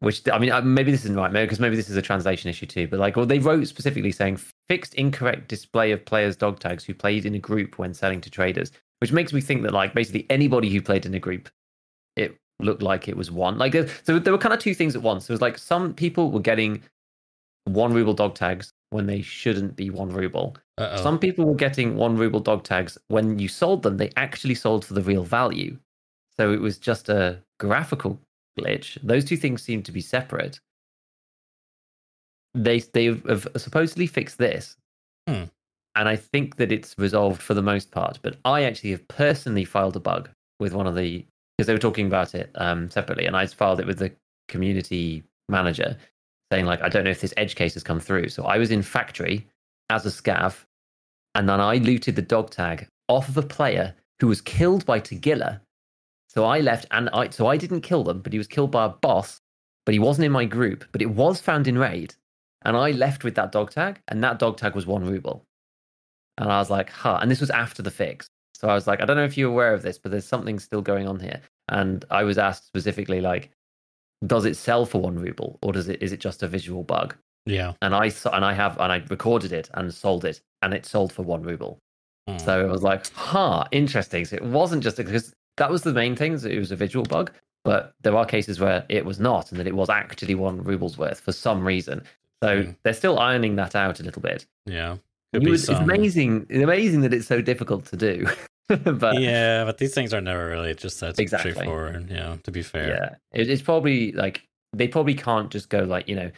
which 0.00 0.28
I 0.28 0.38
mean, 0.38 0.50
uh, 0.50 0.60
maybe 0.60 0.90
this 0.90 1.04
isn't 1.04 1.16
right, 1.16 1.32
maybe 1.32 1.46
because 1.46 1.60
maybe 1.60 1.76
this 1.76 1.88
is 1.88 1.96
a 1.96 2.02
translation 2.02 2.50
issue 2.50 2.66
too. 2.66 2.86
But 2.86 2.98
like, 3.00 3.16
well, 3.16 3.24
they 3.24 3.38
wrote 3.38 3.66
specifically 3.66 4.12
saying 4.12 4.38
fixed 4.68 4.94
incorrect 4.94 5.48
display 5.48 5.92
of 5.92 6.04
players' 6.04 6.36
dog 6.36 6.60
tags 6.60 6.84
who 6.84 6.92
played 6.92 7.24
in 7.24 7.34
a 7.34 7.38
group 7.38 7.78
when 7.78 7.94
selling 7.94 8.20
to 8.20 8.30
traders, 8.30 8.70
which 9.00 9.12
makes 9.12 9.32
me 9.32 9.40
think 9.40 9.62
that 9.62 9.72
like 9.72 9.94
basically 9.94 10.26
anybody 10.28 10.68
who 10.68 10.82
played 10.82 11.06
in 11.06 11.14
a 11.14 11.18
group, 11.20 11.48
it 12.16 12.36
looked 12.60 12.82
like 12.82 13.08
it 13.08 13.16
was 13.16 13.30
one. 13.30 13.58
Like, 13.58 13.74
so 14.04 14.18
there 14.18 14.32
were 14.32 14.38
kind 14.38 14.54
of 14.54 14.60
two 14.60 14.74
things 14.74 14.94
at 14.96 15.02
once. 15.02 15.26
There 15.26 15.34
was 15.34 15.40
like 15.40 15.58
some 15.58 15.92
people 15.94 16.30
were 16.30 16.40
getting 16.40 16.82
one 17.64 17.92
ruble 17.92 18.14
dog 18.14 18.34
tags 18.34 18.72
when 18.90 19.06
they 19.06 19.22
shouldn't 19.22 19.74
be 19.76 19.90
one 19.90 20.10
ruble. 20.10 20.56
uh-oh. 20.78 21.02
Some 21.02 21.18
people 21.18 21.44
were 21.46 21.54
getting 21.54 21.96
one 21.96 22.16
ruble 22.16 22.40
dog 22.40 22.62
tags 22.62 22.96
when 23.08 23.38
you 23.38 23.48
sold 23.48 23.82
them, 23.82 23.96
they 23.96 24.10
actually 24.16 24.54
sold 24.54 24.84
for 24.84 24.94
the 24.94 25.02
real 25.02 25.24
value. 25.24 25.76
So 26.36 26.52
it 26.52 26.60
was 26.60 26.78
just 26.78 27.08
a 27.08 27.42
graphical 27.58 28.20
glitch. 28.58 28.98
Those 29.02 29.24
two 29.24 29.36
things 29.36 29.62
seem 29.62 29.82
to 29.84 29.92
be 29.92 30.00
separate. 30.00 30.60
They 32.54 32.78
they 32.80 33.06
have 33.06 33.48
supposedly 33.56 34.06
fixed 34.06 34.38
this, 34.38 34.76
Hmm. 35.28 35.44
and 35.96 36.08
I 36.08 36.14
think 36.16 36.56
that 36.56 36.70
it's 36.70 36.94
resolved 36.98 37.42
for 37.42 37.54
the 37.54 37.62
most 37.62 37.90
part. 37.90 38.20
But 38.22 38.36
I 38.44 38.62
actually 38.62 38.90
have 38.92 39.06
personally 39.08 39.64
filed 39.64 39.96
a 39.96 40.00
bug 40.00 40.30
with 40.60 40.72
one 40.72 40.86
of 40.86 40.94
the 40.94 41.26
because 41.56 41.66
they 41.66 41.72
were 41.72 41.78
talking 41.78 42.06
about 42.06 42.34
it 42.34 42.50
um, 42.56 42.90
separately, 42.90 43.26
and 43.26 43.36
I 43.36 43.46
filed 43.46 43.80
it 43.80 43.86
with 43.86 43.98
the 43.98 44.12
community 44.48 45.24
manager, 45.48 45.96
saying 46.52 46.66
like 46.66 46.82
I 46.82 46.88
don't 46.88 47.04
know 47.04 47.10
if 47.10 47.20
this 47.20 47.34
edge 47.36 47.54
case 47.54 47.74
has 47.74 47.82
come 47.82 48.00
through. 48.00 48.28
So 48.28 48.44
I 48.44 48.58
was 48.58 48.70
in 48.70 48.82
factory 48.82 49.46
as 49.90 50.06
a 50.06 50.10
scav, 50.10 50.64
and 51.34 51.48
then 51.48 51.60
I 51.60 51.76
looted 51.76 52.16
the 52.16 52.22
dog 52.22 52.50
tag 52.50 52.88
off 53.08 53.28
of 53.28 53.36
a 53.36 53.42
player 53.42 53.94
who 54.20 54.28
was 54.28 54.40
killed 54.40 54.86
by 54.86 55.00
Tagilla. 55.00 55.60
So 56.28 56.44
I 56.44 56.60
left, 56.60 56.86
and 56.90 57.08
I 57.10 57.28
so 57.30 57.46
I 57.46 57.56
didn't 57.56 57.82
kill 57.82 58.04
them, 58.04 58.20
but 58.20 58.32
he 58.32 58.38
was 58.38 58.48
killed 58.48 58.70
by 58.70 58.86
a 58.86 58.90
boss. 58.90 59.40
But 59.86 59.92
he 59.92 59.98
wasn't 59.98 60.24
in 60.24 60.32
my 60.32 60.46
group, 60.46 60.84
but 60.92 61.02
it 61.02 61.10
was 61.10 61.40
found 61.40 61.68
in 61.68 61.76
raid, 61.76 62.14
and 62.62 62.76
I 62.76 62.92
left 62.92 63.22
with 63.22 63.34
that 63.34 63.52
dog 63.52 63.70
tag, 63.70 64.00
and 64.08 64.24
that 64.24 64.38
dog 64.38 64.56
tag 64.56 64.74
was 64.74 64.86
one 64.86 65.04
ruble. 65.04 65.44
And 66.38 66.50
I 66.50 66.58
was 66.58 66.70
like, 66.70 66.90
huh. 66.90 67.18
And 67.20 67.30
this 67.30 67.40
was 67.40 67.50
after 67.50 67.82
the 67.82 67.90
fix. 67.90 68.28
So 68.54 68.68
I 68.68 68.74
was 68.74 68.86
like, 68.86 69.00
I 69.02 69.04
don't 69.04 69.16
know 69.16 69.24
if 69.24 69.36
you're 69.36 69.50
aware 69.50 69.74
of 69.74 69.82
this, 69.82 69.98
but 69.98 70.10
there's 70.12 70.24
something 70.24 70.58
still 70.58 70.80
going 70.82 71.06
on 71.08 71.18
here. 71.20 71.40
And 71.68 72.04
I 72.10 72.22
was 72.24 72.38
asked 72.38 72.66
specifically, 72.66 73.20
like, 73.20 73.50
does 74.26 74.44
it 74.44 74.56
sell 74.56 74.86
for 74.86 75.00
one 75.00 75.18
ruble, 75.18 75.58
or 75.62 75.72
does 75.72 75.88
it 75.88 76.02
is 76.02 76.12
it 76.12 76.20
just 76.20 76.42
a 76.42 76.48
visual 76.48 76.82
bug? 76.82 77.14
yeah 77.46 77.74
and 77.82 77.94
I 77.94 78.08
saw, 78.08 78.30
and 78.34 78.42
I 78.42 78.54
have 78.54 78.80
and 78.80 78.90
I 78.90 79.02
recorded 79.10 79.52
it 79.52 79.68
and 79.74 79.92
sold 79.92 80.24
it, 80.24 80.40
and 80.62 80.72
it 80.72 80.86
sold 80.86 81.12
for 81.12 81.22
one 81.22 81.42
ruble. 81.42 81.78
Hmm. 82.26 82.38
So 82.38 82.64
it 82.64 82.70
was 82.70 82.82
like, 82.82 83.06
huh, 83.12 83.64
interesting. 83.70 84.24
So 84.24 84.36
it 84.36 84.44
wasn't 84.44 84.82
just 84.82 84.96
because 84.96 85.34
that 85.58 85.70
was 85.70 85.82
the 85.82 85.92
main 85.92 86.16
thing. 86.16 86.36
That 86.36 86.50
it 86.52 86.58
was 86.58 86.72
a 86.72 86.76
visual 86.76 87.04
bug, 87.04 87.32
but 87.64 87.92
there 88.02 88.16
are 88.16 88.24
cases 88.24 88.60
where 88.60 88.86
it 88.88 89.04
was 89.04 89.20
not, 89.20 89.50
and 89.50 89.60
that 89.60 89.66
it 89.66 89.74
was 89.76 89.90
actually 89.90 90.34
one 90.36 90.62
ruble's 90.62 90.96
worth 90.96 91.20
for 91.20 91.32
some 91.32 91.66
reason. 91.66 92.02
So 92.42 92.62
Hmm. 92.62 92.70
they're 92.82 92.94
still 92.94 93.18
ironing 93.18 93.56
that 93.56 93.74
out 93.74 94.00
a 94.00 94.02
little 94.02 94.22
bit. 94.22 94.46
yeah 94.64 94.92
Could 94.92 95.00
You 95.00 95.00
be 95.00 95.13
would- 95.42 95.52
it's 95.54 95.68
amazing. 95.68 96.46
It's 96.48 96.62
amazing 96.62 97.00
that 97.02 97.12
it's 97.14 97.26
so 97.26 97.40
difficult 97.40 97.86
to 97.86 97.96
do. 97.96 98.26
but 98.68 99.20
yeah 99.20 99.62
but 99.64 99.76
these 99.76 99.92
things 99.92 100.14
are 100.14 100.22
never 100.22 100.48
really 100.48 100.74
just 100.74 100.98
that 101.00 101.18
Exactly. 101.18 101.50
straightforward 101.52 102.08
yeah 102.10 102.36
to 102.44 102.50
be 102.50 102.62
fair 102.62 102.88
Yeah, 102.88 103.40
it, 103.40 103.50
it's 103.50 103.60
probably 103.60 104.12
like 104.12 104.42
they 104.72 104.88
probably 104.88 105.12
can't 105.14 105.50
just 105.50 105.68
go 105.68 105.80
like 105.80 106.08
you 106.08 106.16
know, 106.16 106.30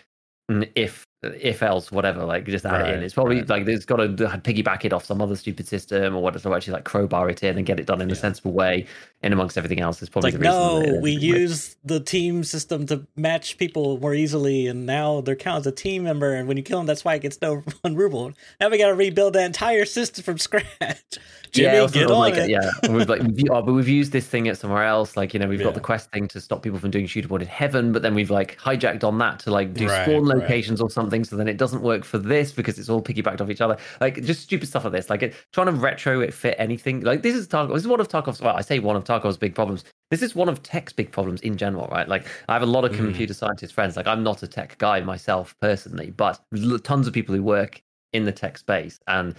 "Mm, 0.50 0.68
if 0.74 1.06
if 1.40 1.62
else, 1.62 1.90
whatever, 1.92 2.24
like 2.24 2.44
just 2.46 2.64
add 2.64 2.86
it 2.88 2.94
in. 2.94 3.02
It's 3.02 3.14
probably 3.14 3.38
right. 3.38 3.48
like 3.48 3.64
there's 3.64 3.84
got 3.84 3.96
to 3.96 4.08
piggyback 4.08 4.84
it 4.84 4.92
off 4.92 5.04
some 5.04 5.20
other 5.20 5.36
stupid 5.36 5.66
system 5.66 6.14
or 6.16 6.22
whatever, 6.22 6.54
actually 6.54 6.74
like 6.74 6.84
crowbar 6.84 7.28
it 7.30 7.42
in 7.42 7.56
and 7.56 7.66
get 7.66 7.80
it 7.80 7.86
done 7.86 8.00
in 8.00 8.10
a 8.10 8.14
sensible 8.14 8.52
way 8.52 8.86
in 9.22 9.32
amongst 9.32 9.56
everything 9.58 9.80
else. 9.80 10.00
It's 10.02 10.08
probably 10.08 10.32
like, 10.32 10.40
the 10.40 10.44
no, 10.44 10.80
that 10.80 11.00
we 11.02 11.12
use 11.12 11.76
the 11.84 12.00
team 12.00 12.44
system 12.44 12.86
to 12.86 13.06
match 13.16 13.58
people 13.58 13.98
more 13.98 14.14
easily, 14.14 14.66
and 14.68 14.86
now 14.86 15.20
they're 15.20 15.36
counted 15.36 15.60
as 15.60 15.66
a 15.66 15.72
team 15.72 16.04
member. 16.04 16.34
And 16.34 16.46
when 16.48 16.56
you 16.56 16.62
kill 16.62 16.78
them, 16.78 16.86
that's 16.86 17.04
why 17.04 17.14
it 17.14 17.22
gets 17.22 17.40
no 17.40 17.56
one 17.82 17.96
ruble. 17.96 18.32
Now 18.60 18.68
we 18.68 18.78
got 18.78 18.88
to 18.88 18.94
rebuild 18.94 19.32
the 19.32 19.44
entire 19.44 19.84
system 19.84 20.22
from 20.24 20.38
scratch. 20.46 20.64
Jimmy, 21.52 21.76
yeah, 21.76 21.86
get 21.86 22.10
on 22.10 22.18
like 22.18 22.34
it. 22.34 22.50
Yeah, 22.50 22.70
we've 22.90 23.08
like, 23.08 23.22
we've, 23.22 23.50
oh, 23.50 23.62
but 23.62 23.72
we've 23.72 23.88
used 23.88 24.12
this 24.12 24.26
thing 24.26 24.48
at 24.48 24.58
somewhere 24.58 24.84
else. 24.84 25.16
Like, 25.16 25.32
you 25.32 25.40
know, 25.40 25.48
we've 25.48 25.60
Yeah. 25.60 25.66
got 25.66 25.74
the 25.74 25.80
quest 25.80 26.10
thing 26.10 26.28
to 26.28 26.40
stop 26.40 26.62
people 26.62 26.78
from 26.78 26.90
doing 26.90 27.06
Shooter 27.06 27.28
Born 27.28 27.40
in 27.40 27.48
Heaven, 27.48 27.92
but 27.92 28.02
then 28.02 28.14
we've 28.14 28.30
like 28.30 28.58
hijacked 28.58 29.04
on 29.04 29.18
that 29.18 29.38
to 29.40 29.50
like 29.50 29.72
do 29.72 29.86
Right, 29.86 30.04
spawn 30.04 30.26
right. 30.26 30.38
locations 30.38 30.80
or 30.80 30.90
something. 30.90 31.15
So 31.24 31.36
then 31.36 31.48
it 31.48 31.56
doesn't 31.56 31.82
work 31.82 32.04
for 32.04 32.18
this 32.18 32.52
because 32.52 32.78
it's 32.78 32.88
all 32.88 33.02
piggybacked 33.02 33.40
off 33.40 33.50
each 33.50 33.60
other. 33.60 33.76
Like, 34.00 34.22
just 34.22 34.42
stupid 34.42 34.68
stuff 34.68 34.84
like 34.84 34.92
this. 34.92 35.10
Like, 35.10 35.22
it, 35.22 35.34
trying 35.52 35.66
to 35.66 35.72
retro 35.72 36.20
it 36.20 36.32
fit 36.34 36.56
anything. 36.58 37.00
Like, 37.02 37.22
this 37.22 37.34
is 37.34 37.46
Tarkov. 37.48 37.74
This 37.74 37.82
is 37.82 37.88
one 37.88 38.00
of 38.00 38.08
Tarkov's. 38.08 38.40
Well, 38.40 38.56
I 38.56 38.60
say 38.60 38.78
one 38.78 38.96
of 38.96 39.04
Tarkov's 39.04 39.36
big 39.36 39.54
problems. 39.54 39.84
This 40.10 40.22
is 40.22 40.34
one 40.34 40.48
of 40.48 40.62
tech's 40.62 40.92
big 40.92 41.10
problems 41.10 41.40
in 41.40 41.56
general, 41.56 41.88
right? 41.88 42.08
Like, 42.08 42.26
I 42.48 42.52
have 42.52 42.62
a 42.62 42.66
lot 42.66 42.84
of 42.84 42.92
Mhm. 42.92 42.96
computer 42.96 43.34
scientist 43.34 43.74
friends. 43.74 43.96
Like, 43.96 44.06
I'm 44.06 44.22
not 44.22 44.42
a 44.42 44.46
tech 44.46 44.78
guy 44.78 45.00
myself 45.00 45.56
personally, 45.60 46.10
but 46.10 46.40
tons 46.84 47.06
of 47.06 47.12
people 47.12 47.34
who 47.34 47.42
work 47.42 47.82
in 48.12 48.24
the 48.24 48.32
tech 48.32 48.58
space 48.58 48.98
and 49.06 49.34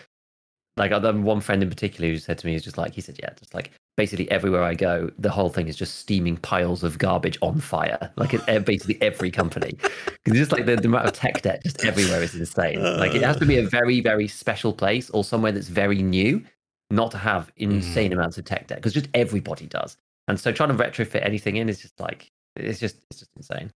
like 0.75 0.91
one 0.91 1.41
friend 1.41 1.63
in 1.63 1.69
particular 1.69 2.09
who 2.09 2.17
said 2.17 2.37
to 2.37 2.45
me, 2.45 2.53
he's 2.53 2.63
just 2.63 2.77
like, 2.77 2.93
he 2.93 3.01
said, 3.01 3.17
yeah, 3.19 3.31
just 3.37 3.53
like 3.53 3.71
basically 3.97 4.29
everywhere 4.29 4.63
I 4.63 4.75
go, 4.75 5.09
the 5.17 5.31
whole 5.31 5.49
thing 5.49 5.67
is 5.67 5.75
just 5.75 5.95
steaming 5.95 6.37
piles 6.37 6.83
of 6.83 6.99
garbage 6.99 7.37
on 7.41 7.59
fire. 7.59 8.11
Like 8.15 8.33
at 8.33 8.47
at 8.47 8.63
basically 8.63 9.01
every 9.01 9.31
company. 9.31 9.77
Because 10.23 10.39
just 10.39 10.51
like 10.51 10.65
the, 10.65 10.75
the 10.75 10.89
amount 10.89 11.05
of 11.05 11.13
tech 11.13 11.41
debt 11.41 11.63
just 11.63 11.85
everywhere 11.85 12.21
is 12.21 12.35
insane. 12.35 12.83
Like 12.83 13.15
it 13.15 13.23
has 13.23 13.37
to 13.37 13.45
be 13.45 13.59
a 13.59 13.63
very, 13.63 14.01
very 14.01 14.27
special 14.27 14.73
place 14.73 15.09
or 15.11 15.23
somewhere 15.23 15.53
that's 15.53 15.69
very 15.69 16.03
new 16.03 16.43
not 16.91 17.11
to 17.11 17.17
have 17.17 17.49
insane 17.55 18.11
amounts 18.11 18.37
of 18.37 18.43
tech 18.43 18.67
debt 18.67 18.79
because 18.79 18.93
just 18.93 19.07
everybody 19.13 19.67
does. 19.67 19.95
And 20.27 20.37
so 20.37 20.51
trying 20.51 20.67
to 20.67 20.75
retrofit 20.75 21.25
anything 21.25 21.55
in 21.55 21.69
is 21.69 21.79
just 21.79 21.97
like, 21.97 22.29
it's 22.57 22.77
just, 22.77 22.97
it's 23.09 23.21
just 23.21 23.31
insane. 23.37 23.71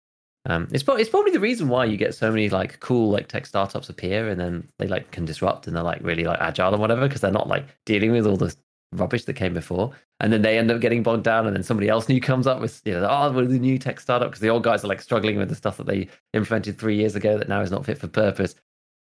Um, 0.46 0.66
it's, 0.72 0.82
pro- 0.82 0.96
it's 0.96 1.08
probably 1.08 1.30
the 1.30 1.38
reason 1.38 1.68
why 1.68 1.84
you 1.84 1.96
get 1.96 2.16
so 2.16 2.28
many 2.28 2.48
like 2.48 2.80
cool 2.80 3.10
like 3.10 3.28
tech 3.28 3.46
startups 3.46 3.88
appear 3.88 4.28
and 4.28 4.40
then 4.40 4.68
they 4.80 4.88
like 4.88 5.12
can 5.12 5.24
disrupt 5.24 5.68
and 5.68 5.76
they're 5.76 5.84
like 5.84 6.02
really 6.02 6.24
like 6.24 6.40
agile 6.40 6.72
and 6.72 6.80
whatever 6.80 7.06
because 7.06 7.20
they're 7.20 7.30
not 7.30 7.46
like 7.46 7.64
dealing 7.86 8.10
with 8.10 8.26
all 8.26 8.36
the 8.36 8.52
rubbish 8.92 9.24
that 9.24 9.34
came 9.34 9.54
before 9.54 9.92
and 10.18 10.32
then 10.32 10.42
they 10.42 10.58
end 10.58 10.70
up 10.70 10.80
getting 10.80 11.02
bogged 11.02 11.22
down 11.22 11.46
and 11.46 11.54
then 11.54 11.62
somebody 11.62 11.88
else 11.88 12.08
new 12.08 12.20
comes 12.20 12.46
up 12.46 12.60
with 12.60 12.82
you 12.84 12.92
know 12.92 13.06
oh 13.08 13.30
we're 13.30 13.46
the 13.46 13.58
new 13.58 13.78
tech 13.78 14.00
startup 14.00 14.28
because 14.28 14.40
the 14.40 14.48
old 14.48 14.64
guys 14.64 14.82
are 14.84 14.88
like 14.88 15.00
struggling 15.00 15.36
with 15.38 15.48
the 15.48 15.54
stuff 15.54 15.76
that 15.76 15.86
they 15.86 16.08
implemented 16.32 16.76
three 16.76 16.96
years 16.96 17.14
ago 17.14 17.38
that 17.38 17.48
now 17.48 17.60
is 17.60 17.70
not 17.70 17.84
fit 17.84 17.98
for 17.98 18.08
purpose. 18.08 18.54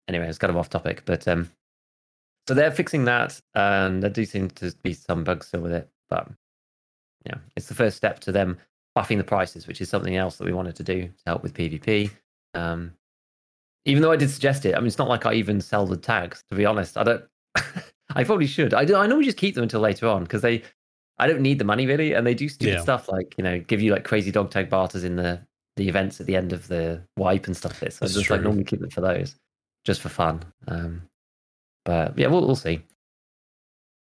Anyway, 0.09 0.29
it's 0.29 0.39
kind 0.39 0.51
of 0.51 0.57
off 0.57 0.69
topic, 0.69 1.03
but 1.07 1.27
um, 1.29 1.51
so 2.47 2.55
they're 2.55 2.71
fixing 2.71 3.05
that 3.05 3.41
and 3.55 4.03
there 4.03 4.11
do 4.11 4.25
seem 4.25 4.51
to 4.51 4.75
be 4.83 4.93
some 4.93 5.25
bugs 5.25 5.47
still 5.49 5.61
with 5.61 5.73
it, 5.73 5.89
but 6.11 6.29
yeah, 7.27 7.37
it's 7.57 7.69
the 7.69 7.75
first 7.75 7.97
step 7.97 8.21
to 8.21 8.33
them 8.33 8.59
buffing 8.97 9.19
the 9.19 9.25
prices, 9.25 9.67
which 9.67 9.81
is 9.81 9.89
something 9.89 10.17
else 10.17 10.37
that 10.37 10.45
we 10.45 10.53
wanted 10.53 10.77
to 10.77 10.83
do 10.83 11.03
to 11.03 11.23
help 11.27 11.43
with 11.43 11.55
PvP. 11.55 12.11
Um, 12.55 12.93
even 13.87 14.03
though 14.03 14.13
I 14.13 14.17
did 14.17 14.31
suggest 14.31 14.65
it, 14.67 14.75
I 14.75 14.79
mean, 14.79 14.87
it's 14.87 14.99
not 14.99 15.09
like 15.09 15.27
I 15.27 15.35
even 15.35 15.61
sell 15.61 15.87
the 15.87 15.97
tags. 15.97 16.45
To 16.51 16.57
be 16.57 16.67
honest, 16.67 16.97
I 16.97 17.03
don't. 17.05 17.25
I 18.15 18.25
probably 18.25 18.47
should. 18.47 18.75
I 18.75 18.85
do. 18.85 18.97
I 18.97 19.07
normally 19.07 19.25
just 19.27 19.39
keep 19.39 19.55
them 19.55 19.63
until 19.63 19.81
later 19.81 20.07
on 20.09 20.23
because 20.25 20.43
they. 20.43 20.63
I 21.19 21.29
don't 21.29 21.41
need 21.43 21.59
the 21.61 21.65
money 21.65 21.87
really, 21.87 22.13
and 22.13 22.27
they 22.27 22.35
do 22.35 22.49
stupid 22.49 22.73
Yeah. 22.75 22.81
stuff 22.83 23.09
like 23.09 23.35
you 23.39 23.45
know 23.45 23.61
give 23.61 23.81
you 23.81 23.93
like 23.93 24.05
crazy 24.05 24.31
dog 24.33 24.51
tag 24.51 24.69
barters 24.69 25.05
in 25.05 25.17
the 25.17 25.41
the 25.77 25.89
events 25.89 26.21
at 26.21 26.27
the 26.27 26.37
end 26.37 26.53
of 26.53 26.69
the 26.69 27.03
wipe 27.17 27.47
and 27.47 27.57
stuff 27.57 27.81
like. 27.83 27.93
So 27.93 27.99
I 28.03 28.07
That's 28.07 28.15
just 28.15 28.31
like 28.31 28.43
normally 28.43 28.65
keep 28.65 28.81
them 28.81 28.91
for 28.91 29.01
those, 29.01 29.37
just 29.85 30.01
for 30.01 30.09
fun. 30.09 30.45
Um, 30.69 31.03
but 31.85 32.19
yeah, 32.19 32.27
we'll 32.27 32.45
we'll 32.47 32.57
see. 32.57 32.83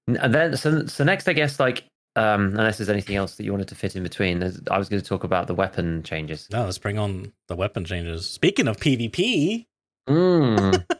And 0.07 0.33
then 0.33 0.57
so 0.57 0.85
so 0.87 1.03
next, 1.03 1.27
I 1.27 1.33
guess 1.33 1.59
like 1.59 1.83
um, 2.15 2.47
unless 2.57 2.77
there's 2.79 2.89
anything 2.89 3.15
else 3.15 3.35
that 3.35 3.43
you 3.43 3.51
wanted 3.51 3.67
to 3.69 3.75
fit 3.75 3.95
in 3.95 4.03
between, 4.03 4.43
I 4.69 4.77
was 4.77 4.89
going 4.89 5.01
to 5.01 5.07
talk 5.07 5.23
about 5.23 5.47
the 5.47 5.53
weapon 5.55 6.03
changes. 6.03 6.47
No, 6.51 6.65
let's 6.65 6.77
bring 6.79 6.97
on 6.97 7.31
the 7.47 7.55
weapon 7.55 7.85
changes. 7.85 8.29
Speaking 8.29 8.67
of 8.67 8.77
PvP, 8.77 9.65
Mm. 10.09 10.85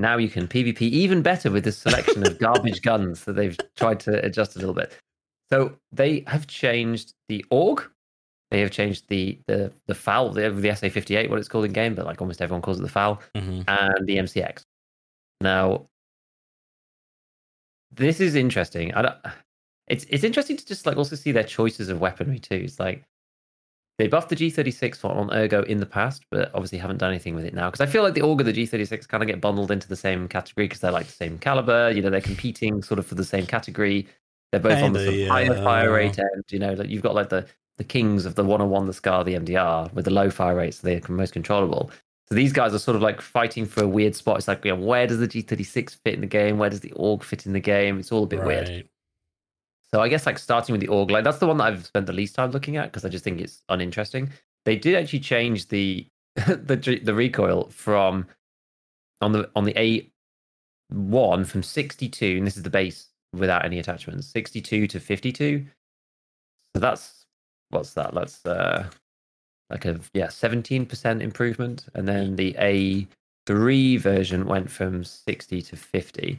now 0.00 0.16
you 0.16 0.28
can 0.28 0.46
PvP 0.48 0.82
even 0.82 1.22
better 1.22 1.50
with 1.50 1.64
this 1.64 1.78
selection 1.78 2.26
of 2.26 2.38
garbage 2.38 2.82
guns 2.90 3.24
that 3.24 3.34
they've 3.34 3.56
tried 3.76 4.00
to 4.00 4.24
adjust 4.24 4.56
a 4.56 4.58
little 4.58 4.74
bit. 4.74 4.96
So 5.50 5.76
they 5.92 6.24
have 6.26 6.46
changed 6.46 7.14
the 7.28 7.44
AUG. 7.50 7.86
They 8.50 8.60
have 8.60 8.70
changed 8.70 9.04
the 9.08 9.38
the 9.46 9.72
the 9.86 9.94
FAL, 9.94 10.30
the, 10.30 10.50
the 10.50 10.68
SA58, 10.68 11.28
what 11.30 11.38
it's 11.38 11.48
called 11.48 11.64
in 11.64 11.72
game, 11.72 11.94
but 11.94 12.04
like 12.06 12.20
almost 12.20 12.40
everyone 12.42 12.62
calls 12.62 12.78
it 12.78 12.82
the 12.82 12.88
FAL, 12.88 13.20
Mhm. 13.36 13.64
and 13.68 14.06
the 14.06 14.16
MCX. 14.18 14.64
Now, 15.40 15.86
this 17.92 18.20
is 18.20 18.34
interesting. 18.34 18.94
I 18.94 19.02
don't, 19.02 19.16
it's 19.88 20.04
it's 20.08 20.24
interesting 20.24 20.56
to 20.56 20.66
just 20.66 20.86
like 20.86 20.96
also 20.96 21.16
see 21.16 21.32
their 21.32 21.44
choices 21.44 21.88
of 21.88 22.00
weaponry 22.00 22.38
too. 22.38 22.56
It's 22.64 22.78
like 22.80 23.04
they 24.00 24.08
buffed 24.08 24.30
the 24.30 24.36
G36 24.36 25.02
one 25.02 25.16
on 25.16 25.32
Ergo 25.32 25.62
in 25.62 25.78
the 25.78 25.86
past, 25.86 26.24
but 26.30 26.50
obviously 26.54 26.78
haven't 26.78 26.98
done 26.98 27.10
anything 27.10 27.34
with 27.34 27.44
it 27.44 27.54
now. 27.54 27.70
Because 27.70 27.80
I 27.80 27.90
feel 27.90 28.02
like 28.02 28.14
the 28.14 28.22
AUG 28.22 28.40
and 28.40 28.48
the 28.48 28.52
G36 28.52 29.06
kind 29.06 29.22
of 29.22 29.26
get 29.26 29.40
bundled 29.40 29.70
into 29.70 29.88
the 29.88 29.96
same 29.96 30.26
category 30.28 30.66
because 30.66 30.80
they're 30.80 30.90
like 30.90 31.06
the 31.06 31.12
same 31.12 31.38
caliber. 31.38 31.90
You 31.90 32.02
know, 32.02 32.10
they're 32.10 32.20
competing 32.20 32.82
sort 32.82 32.98
of 32.98 33.06
for 33.06 33.14
the 33.14 33.24
same 33.24 33.46
category. 33.46 34.06
They're 34.52 34.60
both 34.60 34.82
on 34.82 34.92
the 34.92 35.00
sort 35.04 35.14
of 35.14 35.14
Kinda, 35.14 35.32
higher 35.32 35.62
fire 35.62 35.92
rate 35.92 36.18
end. 36.18 36.44
You 36.50 36.58
know, 36.58 36.72
like 36.72 36.88
you've 36.88 37.02
got 37.02 37.14
like 37.14 37.28
the 37.28 37.46
the 37.80 37.84
kings 37.84 38.26
of 38.26 38.34
the 38.34 38.44
101, 38.44 38.86
the 38.86 38.92
Scar, 38.92 39.24
the 39.24 39.34
MDR 39.34 39.90
with 39.94 40.04
the 40.04 40.10
low 40.10 40.28
fire 40.28 40.54
rates, 40.54 40.80
so 40.80 40.86
they're 40.86 41.00
most 41.08 41.32
controllable. 41.32 41.90
So 42.28 42.34
these 42.34 42.52
guys 42.52 42.74
are 42.74 42.78
sort 42.78 42.94
of 42.94 43.00
like 43.00 43.22
fighting 43.22 43.64
for 43.64 43.82
a 43.82 43.88
weird 43.88 44.14
spot. 44.14 44.36
It's 44.36 44.46
like, 44.46 44.62
you 44.66 44.76
know, 44.76 44.84
where 44.84 45.06
does 45.06 45.18
the 45.18 45.26
G36 45.26 45.96
fit 46.04 46.12
in 46.12 46.20
the 46.20 46.26
game? 46.26 46.58
Where 46.58 46.68
does 46.68 46.80
the 46.80 46.90
AUG 46.90 47.22
fit 47.22 47.46
in 47.46 47.54
the 47.54 47.60
game? 47.60 47.98
It's 47.98 48.12
all 48.12 48.24
a 48.24 48.26
bit 48.26 48.44
weird. 48.44 48.88
So 49.92 50.00
I 50.00 50.08
guess 50.08 50.26
like 50.26 50.38
starting 50.38 50.72
with 50.72 50.80
the 50.80 50.88
AUG, 50.88 51.10
like 51.10 51.24
that's 51.24 51.38
the 51.38 51.46
one 51.46 51.56
that 51.58 51.64
I've 51.64 51.86
spent 51.86 52.06
the 52.06 52.12
least 52.12 52.34
time 52.34 52.52
looking 52.52 52.76
at 52.76 52.86
because 52.86 53.04
I 53.04 53.08
just 53.08 53.24
think 53.24 53.40
it's 53.40 53.62
uninteresting. 53.68 54.30
They 54.64 54.76
did 54.76 54.94
actually 54.94 55.20
change 55.20 55.68
the 55.68 56.06
the 56.36 57.00
the 57.02 57.14
recoil 57.14 57.68
from 57.70 58.26
on 59.20 59.32
the 59.32 59.50
on 59.56 59.64
the 59.64 59.78
A 59.78 60.10
one 60.90 61.44
from 61.44 61.62
sixty 61.62 62.08
two, 62.08 62.36
and 62.38 62.46
this 62.46 62.56
is 62.56 62.62
the 62.62 62.70
base 62.70 63.08
without 63.32 63.64
any 63.64 63.78
attachments, 63.78 64.28
sixty 64.28 64.60
two 64.60 64.86
to 64.86 65.00
fifty 65.00 65.32
two. 65.32 65.66
So 66.74 66.80
that's 66.80 67.26
what's 67.70 67.94
that? 67.94 68.14
That's 68.14 68.46
uh 68.46 68.86
like 69.70 69.86
a 69.86 69.98
yeah 70.14 70.28
seventeen 70.28 70.86
percent 70.86 71.20
improvement, 71.20 71.86
and 71.94 72.06
then 72.06 72.36
the 72.36 72.54
A 72.58 73.08
three 73.46 73.96
version 73.96 74.46
went 74.46 74.70
from 74.70 75.02
sixty 75.02 75.60
to 75.62 75.76
fifty. 75.76 76.38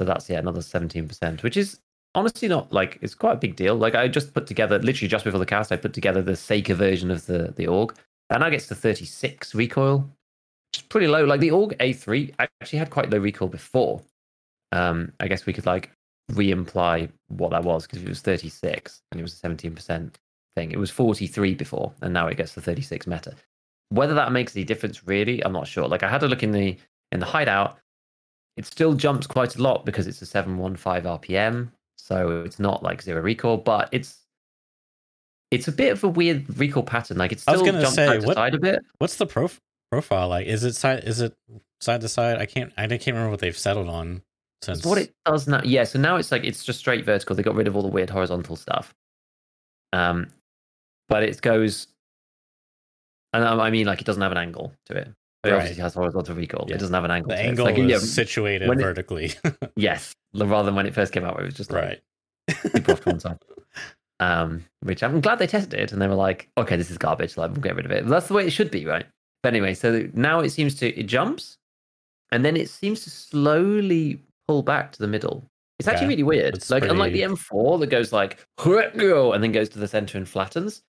So 0.00 0.06
that's 0.06 0.30
yeah 0.30 0.38
another 0.38 0.62
seventeen 0.62 1.06
percent, 1.06 1.42
which 1.42 1.58
is 1.58 1.78
honestly 2.14 2.48
not 2.48 2.72
like 2.72 2.98
it's 3.00 3.14
quite 3.14 3.34
a 3.34 3.36
big 3.36 3.56
deal. 3.56 3.76
Like 3.76 3.94
I 3.94 4.08
just 4.08 4.34
put 4.34 4.46
together 4.46 4.78
literally 4.78 5.08
just 5.08 5.24
before 5.24 5.40
the 5.40 5.46
cast, 5.46 5.72
I 5.72 5.76
put 5.76 5.92
together 5.92 6.22
the 6.22 6.32
Seika 6.32 6.74
version 6.74 7.10
of 7.10 7.26
the 7.26 7.52
the 7.56 7.66
AUG. 7.66 7.96
That 8.28 8.40
now 8.40 8.50
gets 8.50 8.68
to 8.68 8.74
36 8.74 9.54
recoil, 9.54 9.98
which 9.98 10.82
is 10.82 10.82
pretty 10.82 11.08
low. 11.08 11.24
Like 11.24 11.40
the 11.40 11.50
AUG 11.50 11.76
A3 11.78 12.34
actually 12.38 12.78
had 12.78 12.90
quite 12.90 13.10
low 13.10 13.18
recoil 13.18 13.48
before. 13.48 14.02
Um, 14.72 15.12
I 15.18 15.26
guess 15.26 15.46
we 15.46 15.52
could 15.52 15.66
like 15.66 15.90
re-imply 16.34 17.08
what 17.28 17.50
that 17.50 17.64
was 17.64 17.86
because 17.86 18.02
it 18.02 18.08
was 18.08 18.20
36 18.20 19.02
and 19.10 19.20
it 19.20 19.22
was 19.22 19.42
a 19.42 19.48
17% 19.48 20.12
thing. 20.54 20.70
It 20.70 20.78
was 20.78 20.90
43 20.90 21.54
before, 21.54 21.92
and 22.02 22.14
now 22.14 22.28
it 22.28 22.36
gets 22.36 22.54
to 22.54 22.60
36 22.60 23.06
meta. 23.06 23.34
Whether 23.88 24.14
that 24.14 24.30
makes 24.30 24.54
any 24.54 24.64
difference, 24.64 25.06
really, 25.06 25.44
I'm 25.44 25.52
not 25.52 25.66
sure. 25.66 25.88
Like 25.88 26.04
I 26.04 26.08
had 26.08 26.22
a 26.22 26.28
look 26.28 26.42
in 26.42 26.52
the 26.52 26.76
in 27.12 27.20
the 27.20 27.26
hideout. 27.26 27.78
It 28.56 28.66
still 28.66 28.94
jumps 28.94 29.26
quite 29.26 29.56
a 29.56 29.62
lot 29.62 29.84
because 29.84 30.06
it's 30.06 30.22
a 30.22 30.26
715 30.26 31.02
RPM, 31.02 31.70
so 32.00 32.42
it's 32.44 32.58
not 32.58 32.82
like 32.82 33.02
zero 33.02 33.20
recoil, 33.20 33.56
but 33.56 33.88
it's 33.92 34.18
it's 35.50 35.68
a 35.68 35.72
bit 35.72 35.92
of 35.92 36.04
a 36.04 36.08
weird 36.08 36.58
recoil 36.58 36.82
pattern. 36.82 37.18
Like 37.18 37.32
it's 37.32 37.46
I 37.46 37.52
was 37.52 37.60
still 37.60 37.72
gonna 37.72 37.86
say, 37.90 38.18
what- 38.20 38.36
side 38.36 38.54
a 38.54 38.58
bit. 38.58 38.80
What's 38.98 39.16
the 39.16 39.26
prof- 39.26 39.60
profile 39.90 40.28
like? 40.28 40.46
Is 40.46 40.64
it 40.64 40.74
side? 40.74 41.04
Is 41.04 41.20
it 41.20 41.34
side 41.80 42.00
to 42.02 42.08
side? 42.08 42.38
I 42.38 42.46
can't. 42.46 42.72
I 42.76 42.86
can't 42.86 43.06
remember 43.08 43.30
what 43.30 43.40
they've 43.40 43.56
settled 43.56 43.88
on 43.88 44.22
since. 44.62 44.84
What 44.84 44.98
it 44.98 45.12
does 45.24 45.48
now, 45.48 45.60
yeah. 45.64 45.84
So 45.84 45.98
now 45.98 46.16
it's 46.16 46.30
like 46.32 46.44
it's 46.44 46.64
just 46.64 46.78
straight 46.78 47.04
vertical. 47.04 47.36
They 47.36 47.42
got 47.42 47.54
rid 47.54 47.68
of 47.68 47.76
all 47.76 47.82
the 47.82 47.88
weird 47.88 48.10
horizontal 48.10 48.56
stuff. 48.56 48.94
Um, 49.92 50.28
but 51.08 51.24
it 51.24 51.40
goes, 51.42 51.88
and 53.32 53.44
I 53.44 53.70
mean, 53.70 53.86
like 53.86 54.00
it 54.00 54.04
doesn't 54.04 54.22
have 54.22 54.32
an 54.32 54.38
angle 54.38 54.72
to 54.86 54.96
it. 54.96 55.12
It 55.42 55.48
Right. 55.48 55.56
obviously 55.56 55.82
has 55.82 55.94
horizontal 55.94 56.34
recoil. 56.34 56.66
Yeah. 56.68 56.74
It 56.74 56.78
doesn't 56.80 56.92
have 56.94 57.04
an 57.04 57.10
angle. 57.10 57.30
the 57.30 57.36
to 57.36 57.40
it. 57.40 57.44
It's 57.44 57.48
angle 57.50 57.64
like, 57.64 57.78
is 57.78 57.90
yeah, 57.90 57.98
situated 57.98 58.68
it- 58.70 58.74
vertically. 58.78 59.32
yes, 59.76 60.14
rather 60.34 60.66
than 60.66 60.74
when 60.74 60.86
it 60.86 60.94
first 60.94 61.12
came 61.12 61.24
out, 61.24 61.34
where 61.34 61.44
it 61.44 61.46
was 61.46 61.54
just 61.54 61.70
like 61.72 61.82
right. 61.82 62.88
off 62.90 63.00
to 63.02 63.08
one 63.10 63.20
side. 63.20 63.38
Um, 64.20 64.64
which 64.82 65.02
I'm 65.02 65.22
glad 65.22 65.38
they 65.38 65.46
tested 65.46 65.80
it 65.80 65.92
and 65.92 66.02
they 66.02 66.06
were 66.06 66.14
like, 66.14 66.50
okay, 66.58 66.76
this 66.76 66.90
is 66.90 66.98
garbage. 66.98 67.38
Like, 67.38 67.52
we'll 67.52 67.62
get 67.62 67.74
rid 67.76 67.86
of 67.86 67.90
it. 67.92 68.04
But 68.04 68.10
that's 68.10 68.28
the 68.28 68.34
way 68.34 68.46
it 68.46 68.50
should 68.50 68.70
be, 68.70 68.84
right? 68.84 69.06
But 69.42 69.54
anyway, 69.54 69.72
so 69.72 70.06
now 70.12 70.40
it 70.40 70.50
seems 70.50 70.74
to 70.76 70.88
it 70.88 71.04
jumps, 71.04 71.56
and 72.30 72.44
then 72.44 72.54
it 72.56 72.68
seems 72.68 73.02
to 73.04 73.10
slowly 73.10 74.22
pull 74.46 74.62
back 74.62 74.92
to 74.92 74.98
the 74.98 75.08
middle. 75.08 75.46
It's 75.78 75.88
actually 75.88 76.04
Okay. 76.08 76.12
really 76.16 76.22
weird. 76.24 76.54
It's 76.56 76.68
like, 76.68 76.84
unlike 76.84 77.14
the 77.14 77.22
M4 77.22 77.80
that 77.80 77.86
goes 77.86 78.12
like 78.12 78.44
and 79.32 79.42
then 79.42 79.52
goes 79.52 79.70
to 79.70 79.78
the 79.78 79.88
center 79.88 80.18
and 80.18 80.28
flattens. 80.28 80.82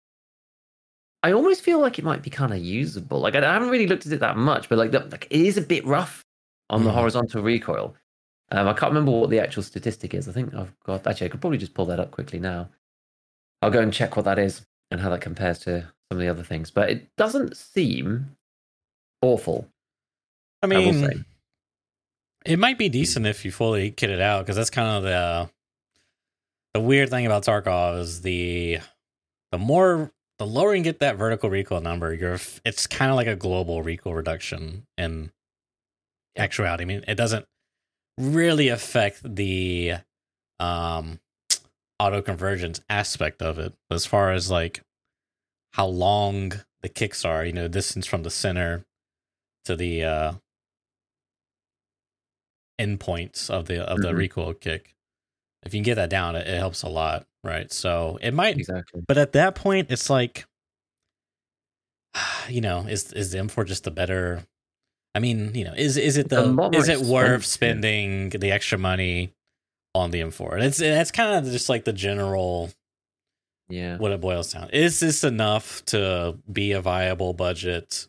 I 1.24 1.34
almost 1.34 1.61
feel 1.61 1.80
like 1.80 1.99
it 1.99 2.05
might 2.05 2.24
be 2.24 2.30
kind 2.30 2.51
of 2.51 2.59
usable. 2.59 3.19
Like 3.19 3.36
I, 3.36 3.39
I 3.39 3.53
haven't 3.53 3.69
really 3.69 3.88
looked 3.88 4.05
at 4.05 4.11
it 4.11 4.19
that 4.22 4.38
much, 4.38 4.69
but 4.69 4.78
like, 4.78 4.91
the, 4.91 5.01
like 5.01 5.28
it 5.30 5.41
is 5.41 5.57
a 5.57 5.61
bit 5.61 5.86
rough 5.86 6.26
on 6.69 6.84
the 6.84 6.89
Mhm. 6.89 6.93
horizontal 6.95 7.43
recoil. 7.43 7.95
Um, 8.51 8.67
I 8.67 8.74
can't 8.74 8.91
remember 8.91 9.11
what 9.11 9.30
the 9.30 9.39
actual 9.39 9.63
statistic 9.63 10.13
is. 10.13 10.28
I 10.28 10.32
think 10.32 10.53
I've 10.53 10.74
got 10.84 11.05
actually 11.07 11.28
I 11.28 11.30
could 11.30 11.41
probably 11.41 11.57
just 11.59 11.74
pull 11.74 11.86
that 11.86 11.99
up 11.99 12.11
quickly 12.11 12.39
now. 12.39 12.69
I'll 13.61 13.69
go 13.72 13.82
and 13.82 13.93
check 13.93 14.15
what 14.15 14.26
that 14.26 14.39
is 14.39 14.65
and 14.89 14.99
how 14.99 15.09
that 15.09 15.22
compares 15.22 15.59
to 15.59 15.82
some 15.82 16.17
of 16.17 16.19
the 16.19 16.28
other 16.28 16.43
things. 16.43 16.72
But 16.72 16.89
it 16.89 17.15
doesn't 17.17 17.55
seem 17.55 18.36
awful. 19.22 19.67
I 20.63 20.65
I 20.65 20.69
mean, 20.69 20.93
say. 21.07 21.13
it 22.45 22.57
might 22.59 22.78
be 22.78 22.89
decent 22.89 23.26
if 23.26 23.45
you 23.45 23.51
fully 23.51 23.91
kit 23.91 24.09
it 24.09 24.19
out 24.19 24.43
because 24.45 24.55
that's 24.55 24.69
kind 24.69 24.97
of 24.97 25.03
the 25.03 25.49
the 26.74 26.80
weird 26.82 27.09
thing 27.09 27.26
about 27.26 27.43
Tarkov 27.43 27.99
is 27.99 28.22
the 28.22 28.80
the 29.51 29.57
more 29.57 30.11
the 30.42 30.48
lower 30.48 30.74
you 30.74 30.82
get 30.82 30.98
that 30.98 31.18
vertical 31.18 31.52
recoil 31.52 31.82
number, 31.82 32.16
you're 32.16 32.39
it's 32.66 32.88
kind 32.88 33.12
of 33.12 33.16
like 33.16 33.28
a 33.28 33.36
global 33.36 33.84
recoil 33.84 34.16
reduction 34.16 34.88
in 34.98 35.32
actuality. 36.36 36.82
I 36.82 36.86
mean, 36.88 37.04
it 37.08 37.14
doesn't 37.14 37.46
really 38.18 38.68
affect 38.70 39.36
the 39.36 39.98
um 40.60 41.20
auto 42.00 42.24
convergence 42.24 42.82
aspect 42.89 43.44
of 43.44 43.60
it 43.60 43.74
as 43.92 44.08
far 44.08 44.32
as 44.32 44.50
like 44.50 44.82
how 45.74 45.86
long 45.86 46.54
the 46.82 46.89
kicks 46.89 47.24
are, 47.24 47.46
you 47.46 47.54
know, 47.54 47.68
distance 47.68 48.08
from 48.08 48.24
the 48.24 48.32
center 48.32 48.84
to 49.66 49.76
the 49.76 50.04
uh 50.04 50.34
endpoints 52.80 53.48
of 53.48 53.68
the 53.68 53.84
of 53.88 54.02
the 54.02 54.08
Mhm. 54.10 54.18
recoil 54.18 54.54
kick. 54.56 54.96
If 55.62 55.76
you 55.76 55.78
can 55.78 55.84
get 55.84 55.96
that 55.96 56.10
down, 56.10 56.36
it, 56.36 56.48
it 56.48 56.58
helps 56.58 56.82
a 56.82 56.89
lot, 56.89 57.28
right? 57.44 57.72
So 57.72 58.18
it 58.22 58.34
might 58.34 58.58
Exactly. 58.58 59.02
but 59.08 59.18
at 59.18 59.34
that 59.34 59.56
point, 59.56 59.92
it's 59.92 60.10
like, 60.10 60.46
you 62.50 62.62
know, 62.62 62.86
is 62.88 63.12
is 63.14 63.32
the 63.32 63.39
M4 63.39 63.66
just 63.66 63.88
a 63.88 63.92
better? 63.92 64.44
I 65.16 65.20
mean, 65.20 65.54
you 65.56 65.66
know, 65.66 65.74
is 65.76 65.98
is 65.98 66.18
it 66.18 66.28
It's 66.28 66.36
the 66.36 66.70
is 66.74 66.88
it 66.88 67.02
worth 67.02 67.46
spending 67.46 68.30
the 68.30 68.52
extra 68.52 68.78
money 68.78 69.34
on 69.94 70.12
the 70.12 70.22
M4? 70.22 70.54
And 70.54 70.64
it's 70.64 70.78
that's 70.78 71.12
kind 71.12 71.36
of 71.46 71.52
just 71.52 71.68
like 71.70 71.84
the 71.84 71.94
general 71.94 72.72
Yeah. 73.70 73.98
what 73.98 74.12
it 74.12 74.22
boils 74.22 74.54
down. 74.54 74.70
Is 74.72 75.00
this 75.02 75.24
enough 75.24 75.84
to 75.88 76.38
be 76.52 76.72
a 76.72 76.82
viable 76.82 77.34
budget, 77.34 78.08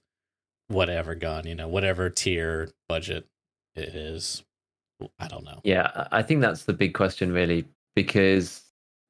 whatever 0.68 1.14
gun, 1.16 1.47
you 1.47 1.55
know, 1.57 1.68
whatever 1.68 2.09
tier 2.09 2.70
budget 2.89 3.26
it 3.74 3.89
is? 3.97 4.45
I 5.18 5.26
don't 5.26 5.45
know. 5.45 5.61
Yeah, 5.64 6.07
I 6.12 6.22
think 6.22 6.41
that's 6.41 6.64
the 6.64 6.72
big 6.72 6.95
question, 6.95 7.33
really, 7.33 7.64
because 7.97 8.62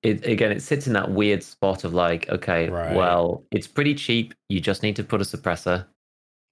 it 0.02 0.26
again 0.26 0.50
it 0.52 0.62
sits 0.62 0.86
in 0.86 0.92
that 0.94 1.10
weird 1.10 1.42
spot 1.42 1.84
of 1.84 1.94
like, 1.94 2.28
okay, 2.28 2.68
Right. 2.68 2.94
well, 2.96 3.44
it's 3.50 3.66
pretty 3.68 3.94
cheap. 3.94 4.34
You 4.48 4.60
just 4.60 4.82
need 4.82 4.96
to 4.96 5.04
put 5.04 5.20
a 5.20 5.24
suppressor 5.24 5.86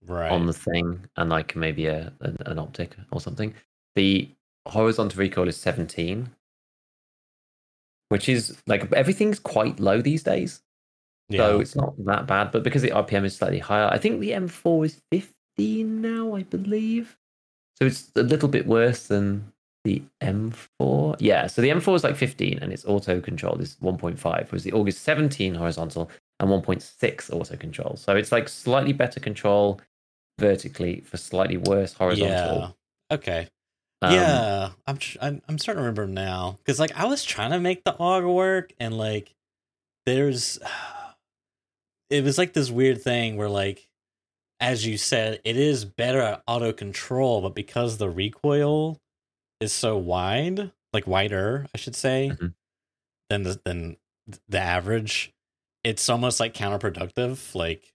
Right. 0.06 0.30
on 0.30 0.46
the 0.46 0.52
thing 0.52 1.04
and 1.16 1.28
like 1.30 1.54
maybe 1.56 1.86
a 1.86 2.12
an, 2.20 2.36
an 2.46 2.58
optic 2.58 2.96
or 3.12 3.20
something. 3.20 3.54
The 3.96 4.30
horizontal 4.68 5.18
recoil 5.18 5.48
is 5.48 5.56
17, 5.56 6.30
which 8.08 8.28
is 8.28 8.60
like 8.66 8.90
everything's 8.92 9.38
quite 9.38 9.78
low 9.80 10.00
these 10.00 10.22
days, 10.22 10.62
yeah. 11.28 11.38
so 11.38 11.60
it's 11.60 11.76
not 11.76 11.94
that 12.04 12.26
bad. 12.26 12.50
But 12.52 12.62
because 12.62 12.82
the 12.82 12.90
RPM 12.90 13.24
is 13.24 13.36
slightly 13.36 13.58
higher, 13.58 13.88
I 13.88 13.98
think 13.98 14.20
the 14.20 14.30
M4 14.30 14.86
is 14.86 15.00
15 15.10 16.00
now, 16.00 16.34
I 16.34 16.42
believe. 16.44 17.16
So 17.78 17.86
it's 17.86 18.10
a 18.16 18.22
little 18.22 18.48
bit 18.48 18.66
worse 18.66 19.06
than 19.06 19.52
the 19.84 20.02
M4. 20.22 21.16
Yeah, 21.18 21.46
so 21.46 21.62
the 21.62 21.70
M4 21.70 21.94
is 21.96 22.04
like 22.04 22.16
15 22.16 22.58
and 22.60 22.72
it's 22.72 22.84
auto 22.84 23.20
controlled 23.20 23.60
is 23.60 23.76
1.5, 23.82 24.22
whereas 24.22 24.64
the 24.64 24.72
AUG 24.72 24.88
is 24.88 24.98
17 24.98 25.54
horizontal 25.54 26.10
and 26.38 26.50
1.6 26.50 27.32
auto 27.32 27.56
control. 27.56 27.96
So 27.96 28.16
it's 28.16 28.32
like 28.32 28.48
slightly 28.48 28.92
better 28.92 29.20
control 29.20 29.80
vertically 30.38 31.00
for 31.00 31.16
slightly 31.16 31.56
worse 31.56 31.94
horizontal. 31.94 32.58
yeah. 33.10 33.14
Okay. 33.14 33.48
Um, 34.02 34.14
yeah, 34.14 34.70
I'm, 34.86 34.96
tr- 34.96 35.18
I'm 35.20 35.42
I'm 35.46 35.58
starting 35.58 35.80
to 35.80 35.82
remember 35.82 36.06
now 36.06 36.56
because 36.58 36.80
like 36.80 36.98
I 36.98 37.04
was 37.04 37.22
trying 37.22 37.50
to 37.50 37.60
make 37.60 37.84
the 37.84 37.92
AUG 37.92 38.34
work 38.34 38.72
and 38.80 38.96
like 38.96 39.34
there's 40.06 40.58
it 42.10 42.24
was 42.24 42.38
like 42.38 42.54
this 42.54 42.70
weird 42.70 43.02
thing 43.02 43.36
where 43.36 43.50
like 43.50 43.86
as 44.58 44.86
you 44.86 44.96
said 44.96 45.40
it 45.44 45.56
is 45.58 45.84
better 45.84 46.20
at 46.20 46.42
auto 46.46 46.72
control 46.72 47.42
but 47.42 47.54
because 47.54 47.98
the 47.98 48.08
recoil 48.08 48.98
is 49.60 49.72
so 49.72 49.96
wide 49.96 50.72
like 50.92 51.06
wider 51.06 51.66
I 51.74 51.78
should 51.78 51.94
say 51.96 52.30
Mhm. 52.34 52.54
than 53.28 53.42
the 53.44 53.60
than 53.64 53.96
the 54.48 54.58
average 54.58 55.32
it's 55.84 56.08
almost 56.08 56.40
like 56.40 56.54
counterproductive 56.54 57.54
like 57.54 57.92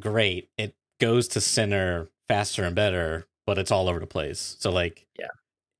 great 0.00 0.48
it 0.58 0.74
goes 1.00 1.28
to 1.28 1.40
center 1.40 2.08
faster 2.28 2.64
and 2.64 2.74
better 2.74 3.26
but 3.46 3.58
it's 3.58 3.70
all 3.70 3.88
over 3.88 3.98
the 4.00 4.06
place 4.06 4.56
so 4.58 4.70
like 4.70 5.06
Yeah. 5.18 5.28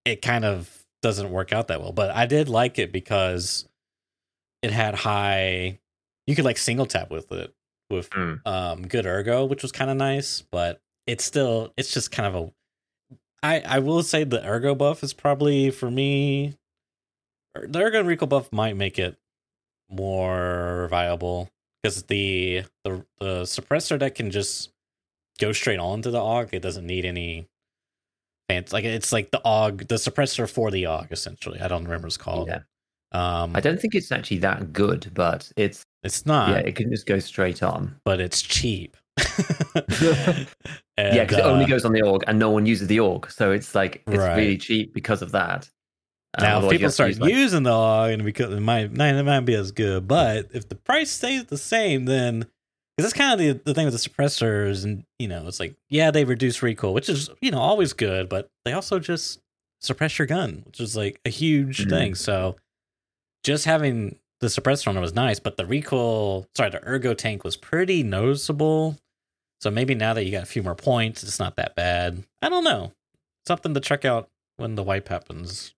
it 0.05 0.22
kind 0.22 0.45
of 0.45 0.85
doesn't 1.03 1.30
work 1.30 1.53
out 1.53 1.68
that 1.68 1.80
well 1.80 1.93
but 1.93 2.11
i 2.11 2.26
did 2.26 2.49
like 2.49 2.78
it 2.78 2.93
because 2.93 3.66
it 4.62 4.70
had 4.70 4.95
high 4.95 5.80
you 6.26 6.35
could 6.37 6.45
like 6.45 6.59
single 6.59 6.87
tap 6.87 7.11
with 7.11 7.30
it 7.33 7.53
with 7.91 8.11
Mm. 8.11 8.47
um 8.47 8.87
good 8.87 9.07
ergo 9.07 9.45
which 9.45 9.62
was 9.62 9.72
kind 9.72 9.91
of 9.91 9.97
nice 9.97 10.43
but 10.43 10.80
it's 11.07 11.24
still 11.24 11.72
it's 11.76 11.93
just 11.93 12.11
kind 12.12 12.35
of 12.35 12.45
a 12.45 12.53
i 13.43 13.61
i 13.61 13.78
will 13.78 14.03
say 14.03 14.24
the 14.24 14.45
ergo 14.47 14.74
buff 14.74 15.03
is 15.03 15.12
probably 15.12 15.70
for 15.70 15.90
me 15.90 16.55
er, 17.57 17.66
the 17.66 17.80
ergo 17.80 18.01
and 18.01 18.09
recoil 18.09 18.28
buff 18.28 18.53
might 18.53 18.76
make 18.76 18.99
it 18.99 19.16
more 19.90 20.88
viable 20.90 21.51
because 21.82 22.05
the 22.05 22.64
the 22.84 23.05
the 23.20 23.43
suppressor 23.43 23.99
that 23.99 24.14
can 24.14 24.30
just 24.30 24.70
go 25.38 25.53
straight 25.53 25.78
onto 25.78 26.11
the 26.11 26.18
AUG. 26.18 26.51
It 26.53 26.62
doesn't 26.62 26.86
need 26.86 27.05
any 27.05 27.49
fancy 28.49 28.74
like 28.74 28.84
it's 28.84 29.12
like 29.12 29.30
the 29.30 29.40
AUG, 29.45 29.88
the 29.88 29.97
suppressor 29.97 30.49
for 30.49 30.70
the 30.70 30.84
AUG 30.84 31.12
essentially. 31.12 31.61
I 31.61 31.68
don't 31.68 31.84
remember 31.84 32.07
what 32.07 32.09
it's 32.09 32.16
called. 32.16 32.49
Yeah. 32.49 32.61
Um, 33.12 33.55
I 33.55 33.61
don't 33.61 33.78
think 33.78 33.95
it's 33.95 34.11
actually 34.11 34.38
that 34.38 34.72
good, 34.72 35.11
but 35.12 35.53
it's 35.57 35.84
it's 36.03 36.24
not, 36.24 36.51
yeah, 36.51 36.57
it 36.59 36.74
can 36.74 36.90
just 36.90 37.07
go 37.07 37.18
straight 37.18 37.62
on. 37.62 37.97
but 38.05 38.20
it's 38.20 38.40
cheap. 38.40 38.97
yeah, 40.00 40.44
because 40.96 41.38
it 41.38 41.44
only 41.44 41.64
uh, 41.64 41.68
goes 41.68 41.84
on 41.84 41.92
the 41.92 42.00
AUG, 42.00 42.22
and 42.26 42.38
no 42.38 42.50
one 42.50 42.66
uses 42.66 42.88
the 42.88 42.98
AUG, 42.98 43.30
so 43.30 43.50
it's 43.52 43.74
like 43.74 44.02
it's 44.06 44.16
Right. 44.18 44.36
really 44.36 44.58
cheap 44.58 44.92
because 44.94 45.22
of 45.22 45.32
that. 45.32 45.68
Um, 46.38 46.44
now, 46.44 46.64
if 46.64 46.70
people 46.70 46.90
start 46.90 47.10
use, 47.10 47.20
like- 47.20 47.32
using 47.32 47.62
the 47.64 47.70
AUG, 47.70 48.12
and 48.14 48.24
because 48.24 48.52
it 48.52 48.60
might, 48.60 48.90
it 48.98 49.22
might 49.24 49.40
be 49.40 49.54
as 49.54 49.70
good. 49.72 50.08
But 50.08 50.48
if 50.52 50.68
the 50.68 50.74
price 50.76 51.10
stays 51.10 51.44
the 51.44 51.58
same, 51.58 52.06
then 52.06 52.46
because 52.96 53.10
that's 53.10 53.12
kind 53.12 53.32
of 53.32 53.38
the, 53.38 53.62
the 53.64 53.74
thing 53.74 53.86
with 53.86 53.94
the 53.94 54.08
suppressors, 54.08 54.84
and 54.84 55.04
you 55.18 55.28
know, 55.28 55.46
it's 55.46 55.60
like 55.60 55.74
yeah, 55.88 56.10
they 56.10 56.24
reduce 56.24 56.62
recoil, 56.62 56.94
which 56.94 57.08
is 57.08 57.28
you 57.40 57.50
know 57.50 57.58
always 57.60 57.92
good, 57.92 58.28
but 58.28 58.50
they 58.64 58.72
also 58.72 58.98
just 58.98 59.40
suppress 59.80 60.18
your 60.18 60.26
gun, 60.26 60.62
which 60.66 60.80
is 60.80 60.96
like 60.96 61.20
a 61.24 61.30
huge 61.30 61.86
Mhm. 61.86 61.90
thing. 61.90 62.14
So 62.14 62.56
just 63.44 63.64
having 63.64 64.18
the 64.43 64.49
suppressor 64.49 65.01
was 65.01 65.14
nice, 65.14 65.38
but 65.38 65.57
the 65.57 65.64
recoil, 65.64 66.47
sorry, 66.57 66.68
the 66.68 66.84
ergo 66.86 67.14
tank 67.14 67.45
was 67.45 67.57
pretty 67.57 68.03
noticeable. 68.03 68.99
So 69.61 69.70
maybe 69.70 69.95
now 69.95 70.12
that 70.14 70.24
you 70.24 70.32
got 70.32 70.43
a 70.43 70.47
few 70.47 70.64
more 70.64 70.74
points, 70.74 71.22
it's 71.22 71.38
not 71.38 71.55
that 71.57 71.76
bad. 71.76 72.24
I 72.43 72.49
don't 72.49 72.64
know. 72.64 72.93
Something 73.47 73.72
to 73.72 73.80
check 73.80 74.05
out 74.05 74.28
when 74.57 74.74
the 74.74 74.82
wipe 74.82 75.09
happens. 75.09 75.74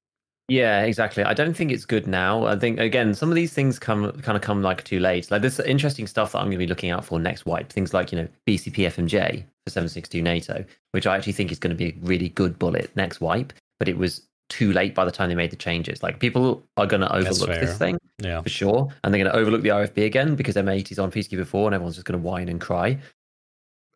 Yeah, 0.48 0.82
exactly. 0.84 1.22
I 1.24 1.34
don't 1.34 1.54
think 1.54 1.72
it's 1.72 1.84
good 1.84 2.06
now. 2.06 2.46
I 2.46 2.56
think 2.56 2.80
again, 2.80 3.14
some 3.14 3.28
of 3.28 3.34
these 3.34 3.52
things 3.52 3.78
come 3.78 4.10
kind 4.22 4.36
of 4.36 4.42
come 4.42 4.62
like 4.62 4.82
too 4.84 4.98
late. 4.98 5.30
Like 5.30 5.42
this 5.42 5.60
interesting 5.60 6.06
stuff 6.06 6.32
that 6.32 6.38
I'm 6.38 6.46
going 6.46 6.52
to 6.52 6.58
be 6.58 6.66
looking 6.66 6.90
out 6.90 7.04
for 7.04 7.18
next 7.18 7.44
wipe. 7.44 7.70
Things 7.70 7.92
like 7.92 8.12
you 8.12 8.18
know 8.18 8.28
BCP 8.46 8.86
FMJ 8.86 9.44
for 9.64 9.70
762 9.70 10.22
NATO, 10.22 10.64
which 10.92 11.06
I 11.06 11.16
actually 11.16 11.32
think 11.32 11.52
is 11.52 11.58
going 11.58 11.74
to 11.74 11.76
be 11.76 11.90
a 11.90 12.06
really 12.06 12.30
good 12.30 12.58
bullet 12.58 12.94
next 12.96 13.20
wipe. 13.20 13.52
But 13.78 13.88
it 13.88 13.96
was 13.96 14.26
too 14.48 14.72
late 14.72 14.94
by 14.94 15.04
the 15.04 15.10
time 15.10 15.28
they 15.28 15.34
made 15.34 15.50
the 15.50 15.56
changes. 15.56 16.02
Like 16.02 16.20
people 16.20 16.62
are 16.76 16.86
going 16.86 17.00
to 17.00 17.12
overlook 17.14 17.48
this 17.48 17.78
thing 17.78 17.98
Yeah. 18.20 18.40
for 18.42 18.48
sure, 18.48 18.88
and 19.02 19.12
they're 19.12 19.22
going 19.22 19.32
to 19.32 19.38
overlook 19.38 19.62
the 19.62 19.70
RFB 19.70 20.04
again 20.04 20.34
because 20.34 20.54
M80 20.56 20.92
is 20.92 20.98
on 20.98 21.10
Peacekeeper 21.10 21.46
4, 21.46 21.68
and 21.68 21.74
everyone's 21.74 21.96
just 21.96 22.06
going 22.06 22.20
to 22.20 22.24
whine 22.26 22.48
and 22.48 22.60
cry 22.60 22.98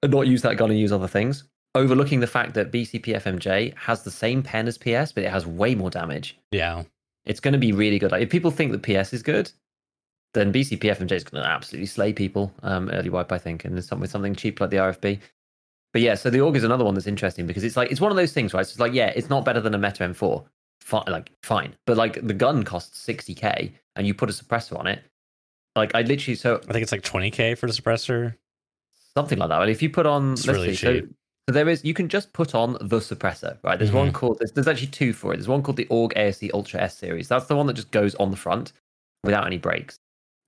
and 0.02 0.12
not 0.12 0.26
use 0.26 0.42
that 0.42 0.56
gun 0.56 0.70
and 0.70 0.78
use 0.78 0.92
other 0.92 1.08
things. 1.08 1.44
Overlooking 1.74 2.20
the 2.20 2.26
fact 2.26 2.54
that 2.54 2.72
BCP 2.72 3.14
FMJ 3.22 3.76
has 3.76 4.02
the 4.02 4.10
same 4.10 4.42
pen 4.42 4.66
as 4.66 4.78
PS, 4.78 5.12
but 5.12 5.22
it 5.24 5.30
has 5.30 5.46
way 5.46 5.74
more 5.74 5.90
damage 5.90 6.36
Yeah. 6.50 6.84
it's 7.26 7.40
going 7.40 7.52
to 7.52 7.58
be 7.58 7.72
really 7.72 7.98
good. 7.98 8.10
Like, 8.12 8.22
if 8.22 8.30
people 8.30 8.50
think 8.50 8.72
that 8.72 8.82
PS 8.82 9.12
is 9.12 9.22
good, 9.22 9.50
then 10.34 10.52
BCP 10.52 10.80
FMJ 10.80 11.12
is 11.12 11.24
going 11.24 11.42
to 11.42 11.48
absolutely 11.48 11.86
slay 11.86 12.12
people 12.12 12.52
um, 12.62 12.88
early 12.90 13.10
wipe, 13.10 13.30
I 13.32 13.38
think, 13.38 13.64
and 13.64 13.74
there's 13.74 13.86
some, 13.86 14.00
with 14.00 14.10
something 14.10 14.34
cheap 14.34 14.60
like 14.60 14.70
the 14.70 14.76
RFB. 14.78 15.20
But 15.98 16.02
yeah, 16.04 16.14
so 16.14 16.30
the 16.30 16.38
AUG 16.38 16.54
is 16.54 16.62
another 16.62 16.84
one 16.84 16.94
that's 16.94 17.08
interesting 17.08 17.44
because 17.44 17.64
it's 17.64 17.76
like 17.76 17.90
it's 17.90 18.00
one 18.00 18.12
of 18.12 18.16
those 18.16 18.32
things, 18.32 18.54
right? 18.54 18.64
So 18.64 18.70
it's 18.70 18.78
like 18.78 18.92
yeah, 18.92 19.08
it's 19.16 19.28
not 19.28 19.44
better 19.44 19.60
than 19.60 19.74
a 19.74 19.78
Meta 19.78 20.04
M4, 20.04 20.44
fine, 20.80 21.02
like 21.08 21.32
fine, 21.42 21.74
but 21.88 21.96
like 21.96 22.24
the 22.24 22.34
gun 22.34 22.62
costs 22.62 23.04
60k 23.04 23.72
and 23.96 24.06
you 24.06 24.14
put 24.14 24.30
a 24.30 24.32
suppressor 24.32 24.78
on 24.78 24.86
it, 24.86 25.02
like 25.74 25.92
I 25.96 26.02
literally 26.02 26.36
so 26.36 26.60
I 26.68 26.72
think 26.72 26.84
it's 26.84 26.92
like 26.92 27.02
20k 27.02 27.58
for 27.58 27.66
the 27.66 27.72
suppressor. 27.72 28.36
something 29.16 29.38
like 29.40 29.48
that. 29.48 29.60
And 29.60 29.72
if 29.72 29.82
you 29.82 29.90
put 29.90 30.06
on, 30.06 30.34
It's 30.34 30.46
let's 30.46 30.56
really 30.60 30.76
see, 30.76 31.00
cheap. 31.00 31.08
so 31.48 31.52
there 31.52 31.68
is, 31.68 31.84
you 31.84 31.94
can 31.94 32.08
just 32.08 32.32
put 32.32 32.54
on 32.54 32.74
the 32.80 32.98
suppressor, 33.00 33.58
right? 33.64 33.76
There's 33.76 33.90
Mm-hmm. 33.90 33.98
one 33.98 34.12
called, 34.12 34.38
there's, 34.38 34.52
there's 34.52 34.68
actually 34.68 34.86
two 34.92 35.12
for 35.12 35.32
it. 35.32 35.38
There's 35.38 35.48
one 35.48 35.64
called 35.64 35.78
the 35.78 35.86
AUG 35.86 36.12
ASC 36.12 36.50
Ultra 36.54 36.80
S 36.82 36.96
series. 36.96 37.26
That's 37.26 37.46
the 37.46 37.56
one 37.56 37.66
that 37.66 37.72
just 37.72 37.90
goes 37.90 38.14
on 38.16 38.30
the 38.30 38.36
front 38.36 38.72
without 39.24 39.46
any 39.48 39.58
brakes. 39.58 39.98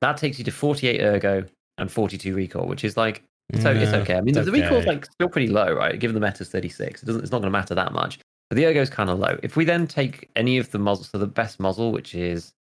That 0.01 0.17
takes 0.17 0.39
you 0.39 0.45
to 0.45 0.53
48 0.53 1.01
ergo 1.01 1.45
and 1.79 1.91
42 1.91 2.37
recoil, 2.37 2.69
which 2.69 2.85
is 2.85 2.97
like 2.97 3.25
so 3.59 3.71
it's 3.71 3.93
Yeah, 3.93 3.99
okay. 3.99 4.17
I 4.17 4.21
mean, 4.21 4.35
the, 4.35 4.43
the 4.43 4.53
recoil's 4.53 4.83
okay. 4.83 4.93
like 4.93 5.07
still 5.07 5.29
pretty 5.29 5.49
low, 5.49 5.73
right? 5.73 5.99
Given 5.99 6.15
the 6.15 6.21
meta's 6.21 6.49
36, 6.49 7.03
it 7.03 7.07
doesn't. 7.07 7.23
It's 7.23 7.33
not 7.33 7.39
going 7.39 7.53
to 7.53 7.59
matter 7.59 7.75
that 7.75 7.93
much. 7.93 8.19
But 8.49 8.57
the 8.57 8.65
ergo's 8.65 8.91
kind 8.91 9.09
of 9.09 9.19
low. 9.19 9.39
If 9.43 9.57
we 9.57 9.65
then 9.65 9.87
take 9.87 10.29
any 10.37 10.59
of 10.59 10.71
the 10.73 10.79
muzzles, 10.79 11.11
so 11.11 11.19
the 11.19 11.27
best 11.27 11.61
muzzle, 11.61 11.93
which 11.93 12.15
is 12.15 12.53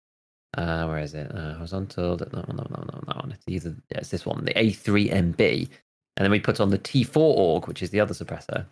uh, 0.56 0.86
where 0.86 0.98
is 0.98 1.14
it? 1.14 1.30
Uh, 1.34 1.54
horizontal. 1.54 2.16
No, 2.16 2.26
no, 2.32 2.44
no, 2.48 2.66
no, 2.70 2.84
no, 2.92 3.02
that 3.06 3.16
one. 3.16 3.32
It's 3.32 3.44
either 3.46 3.76
yeah, 3.90 3.98
it's 3.98 4.08
this 4.08 4.26
one, 4.26 4.44
the 4.44 4.54
A3MB, 4.54 5.68
and 6.16 6.24
then 6.24 6.30
we 6.30 6.40
put 6.40 6.60
on 6.60 6.70
the 6.70 6.78
T4 6.78 7.14
AUG, 7.14 7.68
which 7.68 7.82
is 7.82 7.90
the 7.90 8.00
other 8.00 8.14
suppressor. 8.14 8.66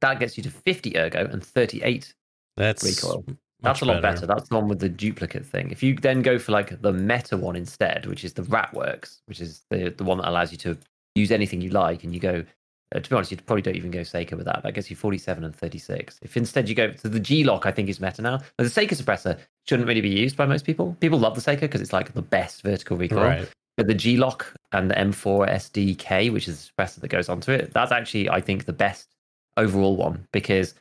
That 0.00 0.18
gets 0.18 0.36
you 0.36 0.42
to 0.44 0.50
50 0.50 0.96
ergo 0.96 1.28
and 1.30 1.44
38 1.44 2.14
That's 2.56 2.84
recoil. 2.84 3.24
That's 3.62 3.82
a 3.82 3.84
lot 3.84 4.00
better. 4.00 4.26
That's 4.26 4.48
the 4.48 4.54
one 4.54 4.68
with 4.68 4.78
the 4.78 4.88
duplicate 4.88 5.44
thing. 5.44 5.70
If 5.70 5.82
you 5.82 5.94
then 5.94 6.22
go 6.22 6.38
for 6.38 6.52
like 6.52 6.80
the 6.80 6.92
meta 6.92 7.36
one 7.36 7.56
instead, 7.56 8.06
which 8.06 8.24
is 8.24 8.32
the 8.32 8.42
Ratworks, 8.42 9.20
which 9.26 9.40
is 9.40 9.62
the 9.68 9.90
the 9.90 10.04
one 10.04 10.18
that 10.18 10.28
allows 10.28 10.52
you 10.52 10.58
to 10.58 10.78
use 11.14 11.30
anything 11.30 11.60
you 11.60 11.70
like, 11.70 12.04
and 12.04 12.14
you 12.14 12.20
go. 12.20 12.44
Uh, 12.92 12.98
to 12.98 13.08
be 13.08 13.14
honest, 13.14 13.30
you 13.30 13.36
probably 13.36 13.62
don't 13.62 13.76
even 13.76 13.92
go 13.92 14.00
Seika 14.00 14.32
with 14.32 14.46
that. 14.46 14.64
That 14.64 14.74
gets 14.74 14.90
you 14.90 14.96
47 14.96 15.44
and 15.44 15.54
36. 15.54 16.18
If 16.22 16.36
instead 16.36 16.68
you 16.68 16.74
go 16.74 16.90
to 16.90 17.08
the 17.08 17.20
G 17.20 17.44
Lock, 17.44 17.64
I 17.64 17.70
think 17.70 17.88
is 17.88 18.00
meta 18.00 18.20
now. 18.20 18.40
But 18.56 18.64
the 18.64 18.80
Seika 18.80 19.00
suppressor 19.00 19.38
shouldn't 19.68 19.86
really 19.86 20.00
be 20.00 20.08
used 20.08 20.36
by 20.36 20.44
most 20.44 20.64
people. 20.64 20.96
People 20.98 21.20
love 21.20 21.36
the 21.36 21.40
Seika 21.40 21.60
because 21.60 21.80
it's 21.80 21.92
like 21.92 22.12
the 22.12 22.22
best 22.22 22.62
vertical 22.62 22.96
recoil. 22.96 23.20
Right. 23.20 23.48
But 23.76 23.86
the 23.86 23.94
G 23.94 24.16
Lock 24.16 24.52
and 24.72 24.90
the 24.90 24.96
M4 24.96 25.48
SDK, 25.48 26.32
which 26.32 26.48
is 26.48 26.68
the 26.76 26.82
suppressor 26.82 27.00
that 27.00 27.08
goes 27.08 27.28
onto 27.28 27.52
it, 27.52 27.72
that's 27.72 27.92
actually, 27.92 28.28
I 28.28 28.40
think, 28.40 28.64
the 28.64 28.72
best 28.72 29.14
overall 29.56 29.96
one 29.96 30.26
because 30.32 30.74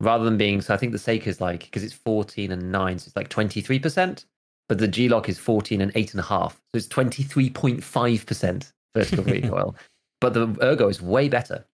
rather 0.00 0.24
than 0.24 0.36
being, 0.36 0.60
so 0.60 0.74
I 0.74 0.76
think 0.76 0.92
the 0.92 0.98
Seika 0.98 1.28
is 1.28 1.40
like, 1.40 1.60
because 1.60 1.84
it's 1.84 1.92
14 1.92 2.50
and 2.50 2.72
9, 2.72 2.98
so 2.98 3.06
it's 3.06 3.16
like 3.16 3.28
23%, 3.28 4.24
but 4.68 4.78
the 4.78 4.88
G 4.88 5.08
Lock 5.08 5.28
is 5.28 5.38
14 5.38 5.80
and 5.80 5.94
8.5, 5.94 6.50
so 6.50 6.56
it's 6.74 6.88
23.5% 6.88 8.72
vertical 8.94 9.24
recoil. 9.36 9.74
But 10.20 10.34
the 10.34 10.56
Ergo 10.62 10.88
is 10.88 11.00
way 11.02 11.28
better 11.28 11.64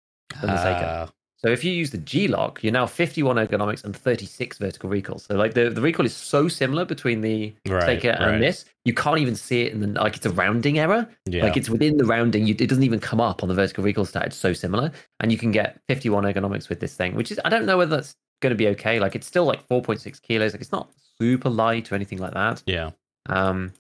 than 0.41 0.51
the 0.51 0.57
Seika. 0.57 0.85
Ah, 1.09 1.11
So 1.37 1.49
if 1.51 1.63
you 1.63 1.71
use 1.73 1.91
the 1.91 1.99
G 1.99 2.29
Lock, 2.29 2.63
you're 2.65 2.73
now 2.73 2.87
51 2.87 3.37
ergonomics 3.37 3.85
and 3.85 3.95
36 3.95 4.59
vertical 4.59 4.89
recoil. 4.91 5.19
So 5.19 5.35
like 5.37 5.55
the, 5.55 5.71
the 5.71 5.81
recoil 5.83 6.07
is 6.07 6.17
so 6.17 6.49
similar 6.49 6.85
between 6.85 7.21
the 7.21 7.55
Right, 7.69 7.83
right. 8.05 8.05
and 8.35 8.43
this, 8.43 8.65
you 8.85 8.95
can't 8.95 9.19
even 9.19 9.37
see 9.37 9.63
it 9.63 9.73
in 9.73 9.81
the 9.81 10.01
like 10.01 10.17
it's 10.17 10.27
a 10.27 10.31
rounding 10.31 10.79
error. 10.79 11.07
yeah. 11.27 11.45
Like 11.45 11.57
it's 11.57 11.69
within 11.71 11.97
the 11.99 12.05
rounding, 12.07 12.47
you, 12.47 12.55
it 12.59 12.69
doesn't 12.69 12.83
even 12.85 13.01
come 13.01 13.21
up 13.21 13.43
on 13.43 13.49
the 13.49 13.55
vertical 13.55 13.85
recoil 13.85 14.05
stat. 14.07 14.27
It's 14.27 14.37
so 14.37 14.53
similar, 14.53 14.91
and 15.21 15.31
you 15.31 15.39
can 15.39 15.53
get 15.53 15.79
51 15.89 16.25
ergonomics 16.25 16.69
with 16.69 16.81
this 16.81 16.95
thing, 16.95 17.15
which 17.15 17.31
is 17.31 17.39
I 17.45 17.51
don't 17.51 17.67
know 17.67 17.77
whether 17.79 17.97
that's 17.97 18.15
going 18.41 18.51
to 18.53 18.57
be 18.57 18.69
okay. 18.69 18.99
Like 18.99 19.15
it's 19.15 19.27
still 19.27 19.45
like 19.45 19.67
4.6 19.69 20.23
kilos. 20.23 20.53
Like 20.55 20.63
it's 20.63 20.73
not 20.73 20.91
super 21.21 21.51
light 21.51 21.93
or 21.93 21.95
anything 21.97 22.19
like 22.19 22.35
that. 22.35 22.63
yeah. 22.67 22.91
Um, 23.29 23.73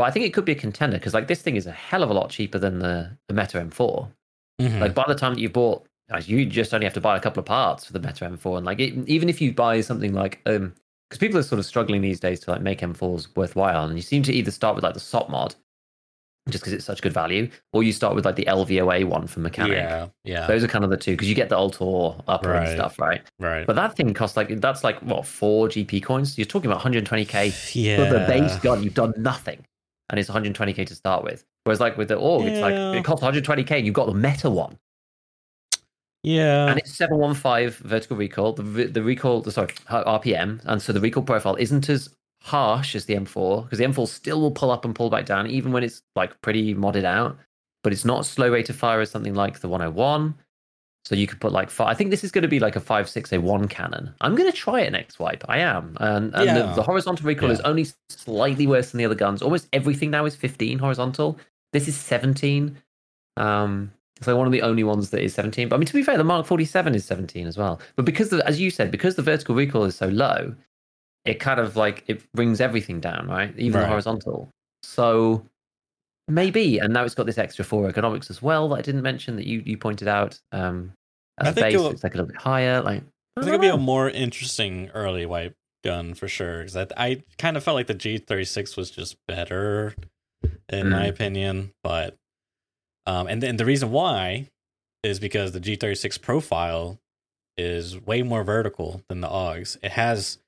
but 0.00 0.06
I 0.06 0.10
think 0.10 0.24
it 0.24 0.32
could 0.32 0.44
be 0.46 0.52
a 0.52 0.56
contender 0.56 0.96
because 0.98 1.12
like 1.14 1.28
this 1.28 1.42
thing 1.42 1.56
is 1.56 1.66
a 1.66 1.72
hell 1.72 2.02
of 2.02 2.08
a 2.10 2.14
lot 2.14 2.30
cheaper 2.30 2.58
than 2.58 2.78
the 2.78 3.10
the 3.28 3.34
Meta 3.34 3.58
M4. 3.60 4.08
Mhm. 4.60 4.80
Like 4.80 4.94
by 4.94 5.04
the 5.06 5.14
time 5.14 5.34
that 5.34 5.40
you've 5.40 5.52
bought, 5.52 5.86
like, 6.10 6.28
you 6.28 6.44
just 6.46 6.72
only 6.74 6.84
have 6.86 6.94
to 6.94 7.00
buy 7.00 7.16
a 7.16 7.20
couple 7.20 7.40
of 7.40 7.46
parts 7.46 7.84
for 7.84 7.92
the 7.92 8.00
Meta 8.00 8.24
M4, 8.24 8.56
and 8.58 8.66
like 8.66 8.80
it, 8.80 8.94
even 9.08 9.28
if 9.28 9.40
you 9.40 9.52
buy 9.52 9.80
something 9.80 10.12
like 10.14 10.40
um, 10.46 10.74
because 11.08 11.18
people 11.18 11.38
are 11.38 11.42
sort 11.42 11.58
of 11.58 11.66
struggling 11.66 12.00
these 12.00 12.18
days 12.20 12.40
to 12.40 12.50
like 12.50 12.62
make 12.62 12.80
M4s 12.80 13.28
worthwhile, 13.36 13.84
and 13.84 13.96
you 13.96 14.02
seem 14.02 14.22
to 14.24 14.32
either 14.32 14.50
start 14.50 14.74
with 14.74 14.84
like 14.84 14.94
the 14.94 15.00
SOP 15.00 15.28
mod, 15.28 15.54
just 16.48 16.62
because 16.64 16.72
it's 16.72 16.84
such 16.84 17.00
good 17.02 17.12
value, 17.12 17.48
or 17.72 17.82
you 17.82 17.92
start 17.92 18.14
with 18.14 18.24
like 18.24 18.36
the 18.36 18.44
LVOA 18.46 19.04
one 19.04 19.26
from 19.26 19.42
Mechanic. 19.44 19.72
yeah. 19.78 20.06
Yeah. 20.24 20.46
Those 20.46 20.64
are 20.64 20.68
kind 20.68 20.84
of 20.84 20.90
the 20.90 20.96
two 20.96 21.12
because 21.12 21.28
you 21.28 21.34
get 21.34 21.48
the 21.48 21.56
Ultor 21.58 22.20
upper 22.28 22.50
Right. 22.50 22.66
and 22.68 22.76
stuff, 22.76 22.98
right? 22.98 23.22
right. 23.38 23.66
But 23.66 23.76
that 23.76 23.94
thing 23.96 24.12
costs 24.14 24.36
like 24.36 24.48
that's 24.60 24.82
like 24.84 24.98
what 25.00 25.26
four 25.26 25.68
GP 25.68 26.02
coins. 26.02 26.36
You're 26.38 26.44
talking 26.46 26.70
about 26.70 26.82
120k 26.82 27.74
yeah. 27.74 27.96
for 28.04 28.12
the 28.12 28.20
base 28.26 28.56
gun. 28.58 28.82
You've 28.82 28.94
done 28.94 29.12
nothing, 29.16 29.64
and 30.10 30.18
it's 30.20 30.28
120k 30.28 30.86
to 30.86 30.94
start 30.94 31.24
with. 31.24 31.44
Whereas 31.64 31.80
like 31.80 31.96
with 31.96 32.08
the 32.08 32.16
AUG, 32.16 32.46
it's 32.46 32.60
like 32.60 32.74
it 32.74 33.04
costs 33.04 33.24
120k. 33.24 33.70
and 33.78 33.86
You've 33.86 33.94
got 33.94 34.06
the 34.06 34.14
Meta 34.14 34.50
one, 34.50 34.78
Yeah. 36.22 36.66
and 36.68 36.78
it's 36.78 36.92
715 36.94 37.70
vertical 37.88 38.16
recoil. 38.16 38.52
The 38.52 38.62
the 38.86 39.02
recoil, 39.02 39.40
the 39.40 39.52
sorry 39.52 39.68
RPM, 39.88 40.60
and 40.64 40.82
so 40.82 40.92
the 40.92 41.00
recoil 41.00 41.22
profile 41.22 41.56
isn't 41.56 41.88
as 41.88 42.10
harsh 42.42 42.94
as 42.94 43.04
the 43.04 43.14
M4 43.14 43.64
because 43.64 43.78
the 43.78 43.84
M4 43.84 44.08
still 44.08 44.40
will 44.40 44.50
pull 44.50 44.70
up 44.70 44.84
and 44.84 44.94
pull 44.94 45.10
back 45.10 45.26
down 45.26 45.46
even 45.46 45.72
when 45.72 45.82
it's 45.84 46.02
like 46.16 46.40
pretty 46.42 46.74
modded 46.74 47.04
out. 47.04 47.38
But 47.82 47.92
it's 47.92 48.04
not 48.04 48.26
slow 48.26 48.50
rate 48.50 48.68
of 48.70 48.76
fire 48.76 49.00
as 49.00 49.10
something 49.10 49.34
like 49.34 49.60
the 49.60 49.68
101. 49.68 50.34
So 51.04 51.14
you 51.14 51.26
could 51.26 51.40
put 51.40 51.50
like 51.52 51.70
five. 51.70 51.88
I 51.88 51.94
think 51.94 52.10
this 52.10 52.22
is 52.24 52.30
going 52.30 52.42
to 52.42 52.48
be 52.48 52.60
like 52.60 52.76
a 52.76 52.80
five 52.80 53.08
six 53.08 53.32
a 53.32 53.40
one 53.40 53.66
cannon. 53.68 54.14
I'm 54.20 54.36
going 54.36 54.50
to 54.50 54.56
try 54.56 54.80
it 54.82 54.92
next 54.92 55.18
wipe. 55.18 55.42
I 55.48 55.58
am, 55.58 55.96
and, 56.00 56.34
and 56.34 56.48
the, 56.50 56.60
Yeah. 56.60 56.72
the 56.74 56.82
horizontal 56.82 57.26
recoil 57.26 57.50
is 57.50 57.60
only 57.60 57.86
slightly 58.10 58.66
worse 58.66 58.90
than 58.90 58.98
the 58.98 59.06
other 59.06 59.14
guns. 59.14 59.40
Almost 59.42 59.68
everything 59.72 60.10
now 60.10 60.24
is 60.26 60.36
15 60.36 60.78
horizontal. 60.78 61.38
This 61.72 61.88
is 61.88 61.96
17. 61.96 62.76
Um, 63.36 63.92
so 64.20 64.36
one 64.36 64.46
of 64.46 64.52
the 64.52 64.62
only 64.62 64.84
ones 64.84 65.10
that 65.10 65.22
is 65.22 65.32
17. 65.34 65.68
But 65.70 65.76
I 65.76 65.78
mean, 65.78 65.86
to 65.86 65.94
be 65.94 66.02
fair, 66.02 66.18
the 66.18 66.24
Mark 66.24 66.44
47 66.46 66.94
is 66.94 67.04
17 67.06 67.46
as 67.46 67.56
well. 67.56 67.80
But 67.96 68.04
because, 68.04 68.28
the, 68.28 68.46
as 68.46 68.60
you 68.60 68.70
said, 68.70 68.90
because 68.90 69.14
the 69.16 69.22
vertical 69.22 69.54
recoil 69.54 69.84
is 69.84 69.96
so 69.96 70.08
low, 70.08 70.54
it 71.24 71.40
kind 71.40 71.58
of 71.60 71.76
like 71.76 72.04
it 72.08 72.30
brings 72.32 72.60
everything 72.60 73.00
down, 73.00 73.26
right? 73.28 73.54
Even 73.56 73.78
Right. 73.80 73.84
the 73.84 73.88
horizontal. 73.88 74.50
So 74.82 75.46
maybe, 76.30 76.78
and 76.78 76.92
now 76.92 77.04
it's 77.04 77.14
got 77.14 77.26
this 77.26 77.38
extra 77.38 77.64
four 77.64 77.90
ergonomics 77.90 78.30
as 78.30 78.40
well 78.40 78.68
that 78.70 78.76
I 78.76 78.82
didn't 78.82 79.02
mention 79.02 79.36
that 79.36 79.46
you 79.46 79.62
you 79.66 79.76
pointed 79.76 80.08
out. 80.08 80.40
Um, 80.52 80.92
I 81.38 81.52
think 81.52 81.56
base, 81.66 81.74
it'll- 81.74 81.90
it's 81.90 82.02
like 82.04 82.14
a 82.14 82.18
little 82.18 82.32
bit 82.32 82.40
higher. 82.40 82.80
Like 82.82 83.02
I 83.36 83.40
think 83.42 83.48
it'd 83.48 83.60
be 83.60 83.68
a 83.68 83.76
more 83.76 84.08
interesting 84.10 84.90
early 84.94 85.24
wipe 85.26 85.54
gun 85.84 86.14
for 86.14 86.28
sure. 86.28 86.58
Because 86.64 86.76
I, 86.76 86.86
I 86.96 87.22
kind 87.38 87.56
of 87.56 87.64
felt 87.64 87.74
like 87.76 87.86
the 87.86 87.94
G36 87.94 88.76
was 88.76 88.90
just 88.90 89.16
better, 89.26 89.94
in 90.68 90.90
my 90.90 91.06
Mm. 91.06 91.10
opinion. 91.10 91.72
But 91.82 92.16
um, 93.06 93.26
and 93.28 93.42
then 93.42 93.56
the 93.56 93.64
reason 93.64 93.90
why 93.90 94.48
is 95.02 95.18
because 95.18 95.52
the 95.52 95.60
G36 95.60 96.20
profile 96.20 96.98
is 97.56 97.98
way 97.98 98.22
more 98.22 98.44
vertical 98.44 99.02
than 99.08 99.20
the 99.22 99.28
AUGs. 99.28 99.78
It 99.82 99.92
has, 99.92 100.38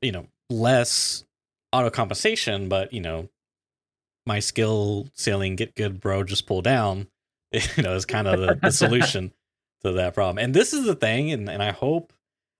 you 0.00 0.12
know, 0.12 0.26
less 0.50 1.24
auto 1.72 1.90
compensation, 1.90 2.68
but 2.68 2.92
you 2.92 3.00
know, 3.00 3.28
my 4.26 4.38
skill 4.40 5.08
ceiling 5.14 5.56
get 5.56 5.74
good, 5.74 6.00
bro, 6.00 6.22
just 6.24 6.46
pull 6.46 6.62
down. 6.62 7.08
You 7.76 7.82
know, 7.82 7.94
is 7.94 8.06
kind 8.06 8.26
of 8.26 8.40
the, 8.40 8.58
the 8.62 8.72
solution 8.72 9.30
to 9.82 9.92
that 9.92 10.14
problem. 10.14 10.42
And 10.42 10.54
this 10.54 10.72
is 10.72 10.86
the 10.86 10.94
thing, 10.94 11.30
and, 11.32 11.50
and 11.50 11.62
I 11.62 11.70
hope 11.70 12.12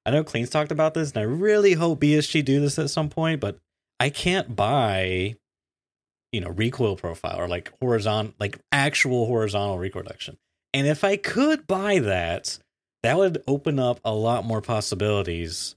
I 0.05 0.11
know 0.11 0.23
Klean's 0.23 0.51
talked 0.51 0.71
about 0.73 0.93
this, 0.93 1.11
and 1.13 1.19
I 1.19 1.23
really 1.23 1.73
hope 1.73 2.01
BSG 2.01 2.45
do 2.45 2.61
this 2.61 2.79
at 2.79 2.91
some 2.91 3.09
point, 3.09 3.41
but 3.41 3.59
I 4.01 4.11
can't 4.11 4.55
buy 4.55 5.37
you 6.33 6.41
know 6.41 6.49
recoil 6.51 6.97
profile 6.97 7.39
or 7.39 7.47
like 7.49 7.73
horizontal 7.81 8.35
like 8.41 8.59
actual 8.71 9.27
horizontal 9.27 9.79
recoil 9.79 10.03
reduction. 10.03 10.37
And 10.75 10.87
if 10.87 11.05
I 11.05 11.17
could 11.17 11.67
buy 11.67 11.99
that, 12.01 12.59
that 13.03 13.17
would 13.17 13.43
open 13.47 13.79
up 13.79 14.01
a 14.05 14.13
lot 14.13 14.45
more 14.45 14.61
possibilities 14.61 15.75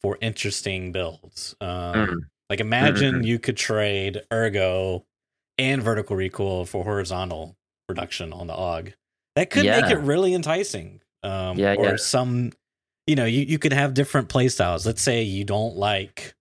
for 0.00 0.16
interesting 0.20 0.92
builds. 0.92 1.54
Um, 1.60 1.68
Mm. 1.68 2.16
Like 2.48 2.60
imagine 2.60 3.22
Mhm. 3.22 3.26
you 3.26 3.38
could 3.38 3.56
trade 3.56 4.22
ergo 4.32 5.04
and 5.58 5.82
vertical 5.82 6.16
recoil 6.16 6.64
for 6.66 6.84
horizontal 6.84 7.56
reduction 7.88 8.32
on 8.32 8.46
the 8.46 8.54
AUG. 8.54 8.92
That 9.36 9.50
could 9.50 9.64
make 9.64 9.90
it 9.90 9.98
really 9.98 10.34
enticing. 10.34 11.00
Um, 11.22 11.58
Yeah, 11.58 11.74
or 11.74 11.84
yeah. 11.84 11.96
some, 11.96 12.52
you 13.06 13.16
know, 13.16 13.24
you, 13.26 13.42
you 13.42 13.58
could 13.58 13.72
have 13.72 13.94
different 13.94 14.28
play 14.28 14.48
styles. 14.48 14.86
Let's 14.86 15.02
say 15.02 15.22
you 15.22 15.44
don't 15.44 15.76
like 15.76 16.34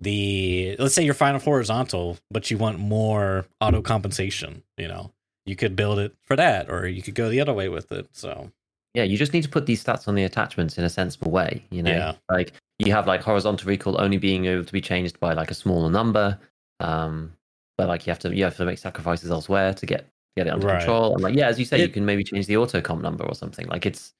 the, 0.00 0.76
let's 0.78 0.94
say 0.94 1.04
you're 1.04 1.14
fine 1.14 1.34
with 1.34 1.44
horizontal, 1.44 2.18
but 2.30 2.50
you 2.50 2.58
want 2.58 2.78
more 2.78 3.46
auto 3.60 3.82
compensation. 3.82 4.62
You 4.76 4.88
know, 4.88 5.12
you 5.44 5.56
could 5.56 5.76
build 5.76 5.98
it 5.98 6.14
for 6.24 6.36
that, 6.36 6.70
or 6.70 6.86
you 6.86 7.02
could 7.02 7.14
go 7.14 7.28
the 7.28 7.40
other 7.40 7.54
way 7.54 7.68
with 7.68 7.90
it. 7.92 8.08
So 8.12 8.50
yeah, 8.94 9.04
you 9.04 9.16
just 9.18 9.32
need 9.32 9.42
to 9.42 9.48
put 9.48 9.66
these 9.66 9.82
stats 9.84 10.08
on 10.08 10.14
the 10.14 10.24
attachments 10.24 10.78
in 10.78 10.84
a 10.84 10.90
sensible 10.90 11.30
way. 11.30 11.64
You 11.70 11.82
know, 11.82 11.90
Yeah. 11.92 12.12
like 12.30 12.52
you 12.78 12.92
have 12.92 13.06
like 13.06 13.22
horizontal 13.22 13.66
recoil 13.68 14.00
only 14.00 14.18
being 14.18 14.46
able 14.46 14.64
to 14.64 14.72
be 14.72 14.80
changed 14.80 15.18
by 15.20 15.32
like 15.34 15.50
a 15.50 15.54
smaller 15.54 15.90
number. 15.90 16.38
Um, 16.80 17.32
but 17.78 17.88
like 17.88 18.06
you 18.06 18.10
have 18.10 18.18
to 18.20 18.34
you 18.34 18.44
have 18.44 18.56
to 18.56 18.64
make 18.64 18.78
sacrifices 18.78 19.30
elsewhere 19.30 19.74
to 19.74 19.86
get 19.86 20.06
get 20.36 20.46
it 20.46 20.50
under 20.50 20.66
Right. 20.66 20.78
control. 20.78 21.14
And 21.14 21.22
like 21.22 21.34
yeah, 21.34 21.48
as 21.48 21.58
you 21.58 21.64
say, 21.64 21.80
you 21.80 21.88
can 21.88 22.04
maybe 22.04 22.24
change 22.24 22.46
the 22.46 22.56
auto 22.56 22.80
comp 22.80 23.02
number 23.02 23.24
or 23.24 23.34
something. 23.34 23.66
Like 23.68 23.86
it's 23.86 24.12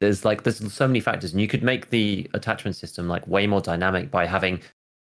there's 0.00 0.24
like 0.24 0.42
there's 0.42 0.72
so 0.72 0.86
many 0.86 1.00
factors, 1.00 1.32
and 1.32 1.40
you 1.40 1.48
could 1.48 1.62
make 1.62 1.90
the 1.90 2.28
attachment 2.34 2.76
system 2.76 3.08
like 3.08 3.26
way 3.26 3.46
more 3.46 3.60
dynamic 3.60 4.10
by 4.10 4.26
having 4.26 4.60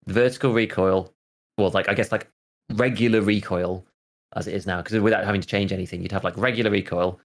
vertical 0.07 0.53
recoil, 0.53 1.13
well, 1.59 1.71
like 1.71 1.89
I 1.89 1.95
guess 1.95 2.13
like 2.13 2.29
regular 2.73 3.21
recoil 3.21 3.87
as 4.37 4.47
it 4.47 4.55
is 4.55 4.67
now, 4.67 4.83
because 4.83 4.99
without 5.01 5.25
having 5.25 5.41
to 5.41 5.49
change 5.49 5.73
anything, 5.73 6.03
you'd 6.03 6.13
have 6.13 6.25
like 6.25 6.37
regular 6.37 6.71
recoil, 6.71 7.21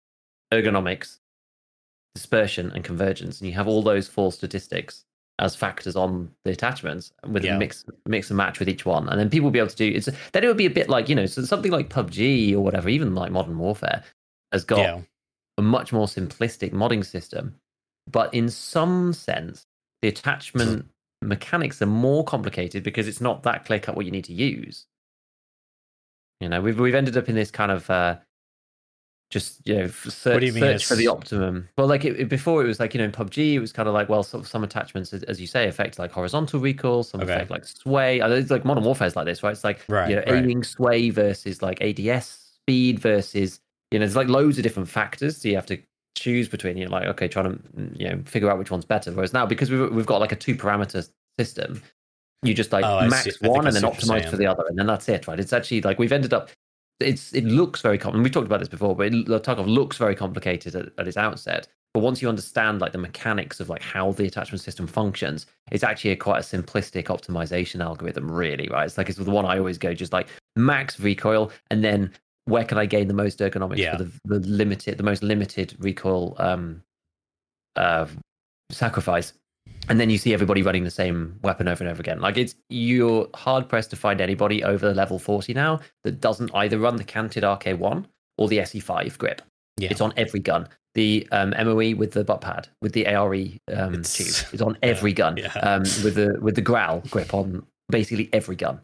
ergonomics, 0.53 1.19
dispersion, 2.15 2.71
and 2.71 2.83
convergence, 2.83 3.39
and 3.41 3.49
you 3.49 3.55
have 3.55 3.67
all 3.67 3.81
those 3.81 4.07
four 4.07 4.31
statistics 4.31 5.05
as 5.39 5.55
factors 5.55 5.95
on 5.95 6.31
the 6.45 6.51
attachments 6.51 7.11
with 7.27 7.43
Yeah. 7.43 7.55
a 7.55 7.59
mix 7.59 7.85
mix 8.05 8.29
and 8.29 8.37
match 8.37 8.59
with 8.59 8.69
each 8.69 8.85
one, 8.85 9.09
and 9.09 9.19
then 9.19 9.29
people 9.29 9.45
will 9.45 9.51
be 9.51 9.59
able 9.59 9.69
to 9.69 9.75
do 9.75 9.91
it's 9.93 10.09
then 10.31 10.43
it 10.43 10.47
would 10.47 10.57
be 10.57 10.65
a 10.65 10.69
bit 10.69 10.89
like 10.89 11.09
you 11.09 11.15
know 11.15 11.25
so 11.25 11.41
something 11.43 11.71
like 11.71 11.89
PUBG 11.89 12.53
or 12.53 12.61
whatever, 12.61 12.89
even 12.89 13.15
like 13.15 13.31
Modern 13.31 13.57
Warfare 13.57 14.03
has 14.51 14.63
got 14.63 14.79
yeah, 14.79 15.01
a 15.57 15.61
much 15.61 15.91
more 15.91 16.07
simplistic 16.07 16.71
modding 16.71 17.05
system. 17.05 17.55
But 18.09 18.33
in 18.33 18.49
some 18.49 19.13
sense, 19.13 19.65
the 20.01 20.07
attachment 20.09 20.85
mechanics 21.21 21.81
are 21.81 21.87
more 21.87 22.23
complicated 22.23 22.83
because 22.83 23.07
it's 23.07 23.21
not 23.21 23.43
that 23.43 23.65
clear 23.65 23.79
cut 23.79 23.95
what 23.95 24.05
you 24.05 24.11
need 24.11 24.25
to 24.25 24.33
use. 24.33 24.85
You 26.39 26.49
know, 26.49 26.61
we've 26.61 26.79
we've 26.79 26.95
ended 26.95 27.17
up 27.17 27.29
in 27.29 27.35
this 27.35 27.51
kind 27.51 27.71
of 27.71 27.89
uh, 27.89 28.17
just 29.35 29.59
you 29.67 29.75
know 29.75 29.87
search, 29.87 30.39
do 30.39 30.45
you 30.45 30.53
mean 30.53 30.61
search 30.61 30.85
for 30.85 30.95
the 30.95 31.09
optimum. 31.09 31.67
Well, 31.77 31.87
like 31.87 32.05
it, 32.05 32.17
it- 32.17 32.29
before, 32.29 32.63
it 32.63 32.67
was 32.67 32.79
like 32.79 32.93
you 32.93 32.99
know 32.99 33.03
in 33.03 33.11
PUBG, 33.11 33.53
it 33.55 33.59
was 33.59 33.73
kind 33.73 33.89
of 33.89 33.93
like 33.93 34.07
well, 34.07 34.23
sort 34.23 34.41
of 34.43 34.47
some 34.47 34.63
attachments, 34.63 35.11
as, 35.13 35.41
you 35.41 35.45
say, 35.45 35.67
affect 35.67 35.99
like 35.99 36.11
horizontal 36.11 36.61
recoil, 36.61 37.03
some 37.03 37.19
Okay. 37.19 37.33
affect 37.33 37.51
like 37.51 37.65
sway. 37.65 38.21
It's 38.21 38.49
like 38.49 38.63
Modern 38.63 38.85
Warfare 38.85 39.07
is 39.07 39.15
like 39.17 39.25
this, 39.25 39.43
right? 39.43 39.51
It's 39.51 39.65
like 39.65 39.83
Right, 39.89 40.09
you 40.09 40.15
know, 40.15 40.23
right. 40.25 40.35
aiming 40.35 40.63
sway 40.63 41.09
versus 41.09 41.61
like 41.61 41.81
ADS 41.81 42.25
speed 42.61 42.99
versus 42.99 43.59
you 43.91 43.99
know, 43.99 44.05
there's 44.05 44.15
like 44.15 44.29
loads 44.29 44.57
of 44.57 44.63
different 44.63 44.87
factors. 44.87 45.37
So 45.37 45.49
you 45.49 45.55
have 45.55 45.65
to 45.67 45.77
choose 46.15 46.47
between. 46.47 46.77
You 46.77 46.85
know, 46.85 46.91
like 46.91 47.07
okay, 47.09 47.27
trying 47.27 47.51
to 47.51 47.57
mm, 47.77 47.99
you 47.99 48.09
know 48.09 48.21
figure 48.25 48.49
out 48.49 48.57
which 48.57 48.71
one's 48.71 48.85
better. 48.85 49.11
Whereas 49.11 49.33
now, 49.33 49.45
because 49.45 49.69
we've 49.69 49.91
we've 49.91 50.05
got 50.05 50.21
like 50.21 50.31
a 50.31 50.37
two 50.37 50.55
parameter 50.55 51.07
system, 51.37 51.81
you 52.41 52.53
just 52.53 52.71
like 52.71 52.85
Oh, 52.85 53.01
max 53.09 53.23
see. 53.25 53.31
I 53.31 53.33
think 53.33 53.53
one 53.53 53.67
and 53.67 53.75
then 53.75 53.83
what 53.83 53.95
optimize 53.99 54.29
for 54.29 54.37
the 54.37 54.47
other, 54.47 54.63
and 54.69 54.77
then 54.79 54.87
that's 54.87 55.09
it, 55.09 55.27
right? 55.27 55.39
It's 55.39 55.51
actually 55.51 55.81
like 55.81 55.99
we've 55.99 56.13
ended 56.13 56.33
up. 56.33 56.49
It's 56.99 57.33
it 57.33 57.43
looks 57.43 57.81
very 57.81 57.97
common. 57.97 58.23
We've 58.23 58.31
talked 58.31 58.47
about 58.47 58.59
this 58.59 58.69
before, 58.69 58.95
but 58.95 59.07
it, 59.07 59.25
Tarkov 59.25 59.67
looks 59.67 59.97
very 59.97 60.15
complicated 60.15 60.75
at, 60.75 60.89
at 60.97 61.07
its 61.07 61.17
outset. 61.17 61.67
But 61.93 62.01
once 62.01 62.21
you 62.21 62.27
understand 62.27 62.81
like 62.81 62.91
the 62.91 62.97
mechanics 62.97 63.59
of 63.59 63.69
like 63.69 63.81
how 63.81 64.11
the 64.11 64.25
attachment 64.25 64.61
system 64.61 64.85
functions, 64.85 65.45
it's 65.71 65.83
actually 65.83 66.11
a 66.11 66.15
quite 66.15 66.39
a 66.39 66.41
simplistic 66.41 67.05
optimization 67.05 67.81
algorithm, 67.81 68.29
really, 68.29 68.67
right? 68.69 68.85
It's 68.85 68.97
like 68.97 69.09
it's 69.09 69.17
the 69.17 69.31
one 69.31 69.45
I 69.45 69.57
always 69.57 69.77
go 69.77 69.93
just 69.93 70.13
like 70.13 70.27
max 70.55 70.99
recoil, 70.99 71.51
and 71.71 71.83
then 71.83 72.11
where 72.45 72.63
can 72.63 72.77
I 72.77 72.85
gain 72.85 73.07
the 73.07 73.13
most 73.13 73.39
ergonomics 73.39 73.77
Yeah. 73.77 73.97
for 73.97 74.03
the, 74.03 74.11
the 74.25 74.39
limited, 74.47 74.97
the 74.97 75.03
most 75.03 75.23
limited 75.23 75.75
recoil 75.79 76.35
um, 76.37 76.81
uh, 77.75 78.07
sacrifice? 78.71 79.33
And 79.87 79.99
then 79.99 80.09
you 80.09 80.17
see 80.17 80.33
everybody 80.33 80.63
running 80.63 80.83
the 80.83 80.91
same 80.91 81.37
weapon 81.43 81.67
over 81.67 81.83
and 81.83 81.91
over 81.91 81.99
again. 81.99 82.19
Like 82.19 82.37
it's 82.37 82.55
you're 82.69 83.27
hard 83.35 83.69
pressed 83.69 83.91
to 83.91 83.95
find 83.95 84.19
anybody 84.19 84.63
over 84.63 84.87
the 84.87 84.95
level 84.95 85.19
forty 85.19 85.53
now 85.53 85.79
that 86.03 86.19
doesn't 86.21 86.49
either 86.55 86.79
run 86.79 86.95
the 86.95 87.03
canted 87.03 87.43
RK1 87.43 88.05
or 88.37 88.47
the 88.47 88.59
SE5 88.59 89.17
grip. 89.17 89.41
Yeah. 89.77 89.89
It's 89.91 90.01
on 90.01 90.13
every 90.17 90.39
gun. 90.39 90.67
The 90.95 91.27
um, 91.31 91.51
MOE 91.51 91.95
with 91.95 92.11
the 92.13 92.23
butt 92.23 92.41
pad, 92.41 92.67
with 92.81 92.93
the 92.93 93.05
ARE 93.05 93.33
um, 93.33 93.93
It's- 93.93 94.15
tube, 94.15 94.47
is 94.53 94.61
on 94.61 94.77
every 94.81 95.13
gun. 95.13 95.37
yeah. 95.37 95.53
Um, 95.53 95.81
with 95.81 96.15
the 96.15 96.37
with 96.41 96.55
the 96.55 96.61
growl 96.61 97.01
grip 97.11 97.33
on 97.33 97.65
basically 97.89 98.29
every 98.33 98.55
gun. 98.55 98.81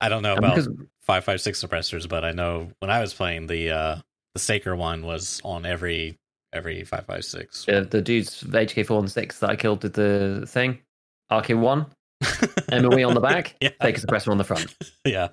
I 0.00 0.08
don't 0.10 0.22
know 0.22 0.34
And 0.36 0.38
about 0.44 0.54
because 0.54 0.68
five 1.00 1.24
five 1.24 1.40
six 1.40 1.62
suppressors, 1.64 2.08
but 2.08 2.24
I 2.24 2.32
know 2.32 2.70
when 2.80 2.90
I 2.90 3.00
was 3.00 3.14
playing 3.14 3.46
the 3.48 3.70
uh 3.70 3.96
the 4.34 4.40
Saker 4.40 4.76
one 4.76 5.02
was 5.04 5.40
on 5.44 5.64
every 5.66 6.18
every 6.56 6.82
five 6.84 7.06
five 7.06 7.24
six. 7.24 7.68
uh, 7.68 7.84
the 7.88 8.02
dudes 8.02 8.42
HK 8.42 8.86
four 8.86 8.98
and 8.98 9.10
six 9.10 9.38
that 9.40 9.50
I 9.50 9.56
killed 9.56 9.80
did 9.80 9.92
the 9.92 10.44
thing, 10.48 10.78
RK1, 11.30 11.86
MOE 12.70 13.06
on 13.08 13.14
the 13.14 13.20
back, 13.20 13.54
yeah, 13.60 13.70
take 13.80 13.98
a 13.98 14.00
suppressor 14.00 14.28
on 14.30 14.38
the 14.38 14.44
front. 14.44 14.74
yeah. 15.04 15.28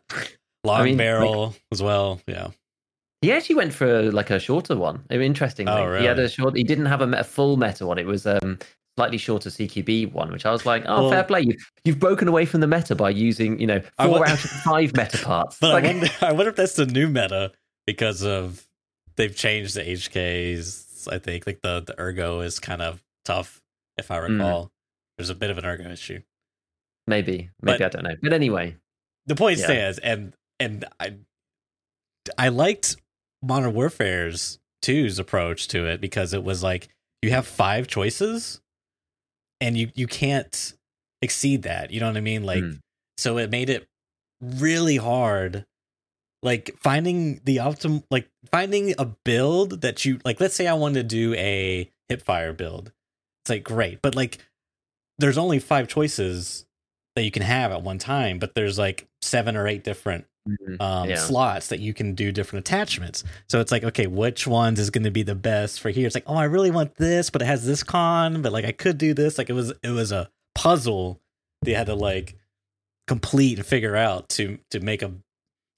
Long 0.65 0.83
mean, 0.83 0.97
barrel 0.97 1.55
as 1.71 1.81
well. 1.81 2.21
Yeah. 2.27 2.49
He 3.21 3.31
actually 3.31 3.55
went 3.55 3.73
for 3.73 4.11
like 4.11 4.29
a 4.29 4.39
shorter 4.39 4.75
one. 4.77 5.03
I 5.09 5.13
mean, 5.13 5.23
Interestingly, 5.27 5.73
Oh, 5.73 5.97
he 5.97 6.05
had 6.05 6.19
a 6.19 6.27
short. 6.29 6.55
He 6.57 6.63
didn't 6.63 6.85
have 6.87 7.01
a, 7.01 7.09
a 7.11 7.23
full 7.23 7.57
meta 7.57 7.85
one. 7.85 7.97
It 7.97 8.05
was 8.05 8.25
um 8.27 8.59
slightly 8.97 9.17
shorter 9.17 9.49
CQB 9.49 10.11
one, 10.11 10.31
which 10.31 10.45
I 10.45 10.51
was 10.51 10.65
like, 10.65 10.83
oh, 10.87 11.03
Well- 11.03 11.11
fair 11.11 11.23
play. 11.23 11.41
You've 11.41 11.71
you've 11.85 11.99
broken 11.99 12.27
away 12.27 12.45
from 12.45 12.59
the 12.61 12.67
meta 12.67 12.95
by 12.95 13.09
using 13.11 13.59
you 13.59 13.67
know 13.67 13.79
four 14.01 14.27
out 14.27 14.33
of 14.33 14.39
five 14.39 14.93
meta 14.95 15.17
parts. 15.23 15.57
But 15.59 15.71
Like- 15.71 15.83
I 15.85 15.87
wonder 15.87 16.07
I 16.21 16.31
wonder 16.33 16.49
if 16.49 16.55
that's 16.57 16.75
the 16.75 16.85
new 16.85 17.07
meta 17.09 17.51
because 17.87 18.23
of 18.23 18.65
they've 19.15 19.35
changed 19.35 19.75
the 19.75 19.81
HKs. 19.83 20.82
I 21.07 21.19
think 21.19 21.45
like 21.47 21.61
the 21.61 21.81
the 21.81 21.99
ergo 21.99 22.41
is 22.41 22.59
kind 22.59 22.81
of 22.81 23.03
tough. 23.25 23.61
If 23.97 24.09
I 24.11 24.17
Mm. 24.19 24.37
recall, 24.39 24.71
there's 25.17 25.29
a 25.29 25.35
bit 25.35 25.49
of 25.51 25.57
an 25.57 25.65
ergo 25.65 25.89
issue. 25.89 26.21
maybe, 27.05 27.49
maybe 27.61 27.79
But- 27.79 27.81
I 27.81 27.89
don't 27.89 28.03
know. 28.03 28.15
But 28.21 28.31
anyway, 28.33 28.77
the 29.25 29.35
point 29.35 29.59
Yeah. 29.59 29.65
stands 29.65 29.99
and 29.99 30.33
and 30.59 30.85
i 30.99 31.15
i 32.37 32.47
liked 32.47 32.95
modern 33.41 33.73
warfare's 33.73 34.59
2's 34.81 35.19
approach 35.19 35.67
to 35.69 35.85
it 35.87 35.99
because 35.99 36.33
it 36.33 36.43
was 36.43 36.63
like 36.63 36.87
you 37.21 37.31
have 37.31 37.45
five 37.47 37.87
choices 37.87 38.61
and 39.59 39.77
you 39.77 39.91
you 39.95 40.07
can't 40.07 40.73
exceed 41.21 41.63
that 41.63 41.91
you 41.91 41.99
know 41.99 42.07
what 42.07 42.15
i 42.17 42.21
mean 42.21 42.43
like 42.45 42.63
Mm. 42.63 42.79
so 43.17 43.37
it 43.37 43.49
made 43.49 43.69
it 43.69 43.87
really 44.41 44.97
hard 44.97 45.65
like 46.43 46.75
finding 46.79 47.41
the 47.45 47.57
optim 47.57 48.03
like 48.11 48.29
finding 48.51 48.93
a 48.99 49.05
build 49.05 49.81
that 49.81 50.05
you 50.05 50.19
like 50.25 50.39
let's 50.39 50.55
say 50.55 50.67
i 50.67 50.73
wanted 50.73 51.09
to 51.09 51.15
do 51.15 51.33
a 51.35 51.89
hipfire 52.11 52.55
build 52.55 52.91
it's 53.43 53.49
like 53.49 53.63
great 53.63 54.01
but 54.01 54.13
like 54.15 54.37
there's 55.19 55.37
only 55.37 55.59
five 55.59 55.87
choices 55.87 56.65
that 57.15 57.23
you 57.23 57.31
can 57.31 57.43
have 57.43 57.71
at 57.71 57.81
one 57.81 57.97
time 57.97 58.39
but 58.39 58.53
there's 58.55 58.77
like 58.77 59.07
seven 59.21 59.55
or 59.55 59.67
eight 59.67 59.83
different 59.83 60.25
Mhm. 60.45 60.81
um, 60.81 61.09
Yeah. 61.09 61.15
slots 61.15 61.69
that 61.69 61.79
you 61.79 61.93
can 61.93 62.15
do 62.15 62.33
different 62.33 62.67
attachments. 62.67 63.23
So 63.47 63.61
it's 63.61 63.71
like, 63.71 63.85
okay, 63.85 64.07
which 64.07 64.45
ones 64.45 64.77
is 64.77 64.89
going 64.89 65.05
to 65.05 65.09
be 65.11 65.23
the 65.23 65.35
best 65.35 65.79
for 65.79 65.89
here? 65.89 66.05
It's 66.05 66.15
like, 66.15 66.25
oh, 66.27 66.35
I 66.35 66.43
really 66.43 66.69
want 66.69 66.95
this, 66.95 67.29
but 67.29 67.41
it 67.41 67.45
has 67.45 67.65
this 67.65 67.81
con, 67.81 68.41
but 68.41 68.51
like 68.51 68.65
I 68.65 68.73
could 68.73 68.97
do 68.97 69.13
this. 69.13 69.37
Like 69.37 69.49
it 69.49 69.53
was, 69.53 69.71
it 69.81 69.91
was 69.91 70.11
a 70.11 70.29
puzzle 70.53 71.21
they 71.61 71.71
had 71.73 71.85
to 71.85 71.95
like 71.95 72.35
complete 73.07 73.57
and 73.57 73.65
figure 73.65 73.95
out 73.95 74.27
to 74.29 74.59
to 74.71 74.81
make 74.81 75.01
a 75.01 75.13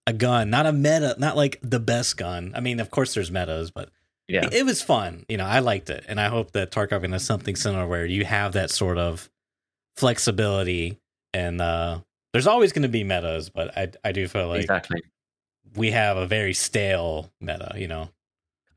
a 0.08 0.14
gun, 0.14 0.50
not 0.50 0.66
a 0.66 0.72
meta, 0.72 1.16
not 1.18 1.36
like 1.36 1.60
the 1.64 1.80
best 1.80 2.18
gun. 2.18 2.54
I 2.56 2.60
mean, 2.60 2.80
of 2.80 2.92
course, 2.92 3.14
there's 3.14 3.32
metas, 3.32 3.72
but 3.72 3.90
yeah, 4.28 4.46
it, 4.46 4.54
it 4.54 4.66
was 4.66 4.82
fun. 4.82 5.26
You 5.30 5.38
know, 5.38 5.46
I 5.46 5.60
liked 5.60 5.90
it, 5.90 6.06
and 6.08 6.20
I 6.20 6.28
hope 6.30 6.52
that 6.52 6.72
Tarkov 6.72 7.10
has 7.12 7.24
something 7.24 7.56
similar 7.56 7.88
where 7.88 8.06
you 8.06 8.26
have 8.26 8.54
that 8.54 8.70
sort 8.72 8.98
of 8.98 9.30
flexibility. 9.96 11.00
And 11.34 11.62
uh 11.62 12.00
there's 12.34 12.48
always 12.48 12.74
going 12.74 12.84
to 12.84 12.90
be 12.90 13.04
metas, 13.04 13.50
but 13.50 13.78
I 13.78 13.92
I 14.04 14.12
do 14.12 14.28
feel 14.28 14.48
like 14.48 14.62
exactly. 14.62 15.02
we 15.76 15.92
have 15.92 16.18
a 16.18 16.28
very 16.28 16.54
stale 16.54 17.32
meta. 17.42 17.74
You 17.78 17.88
know, 17.88 18.10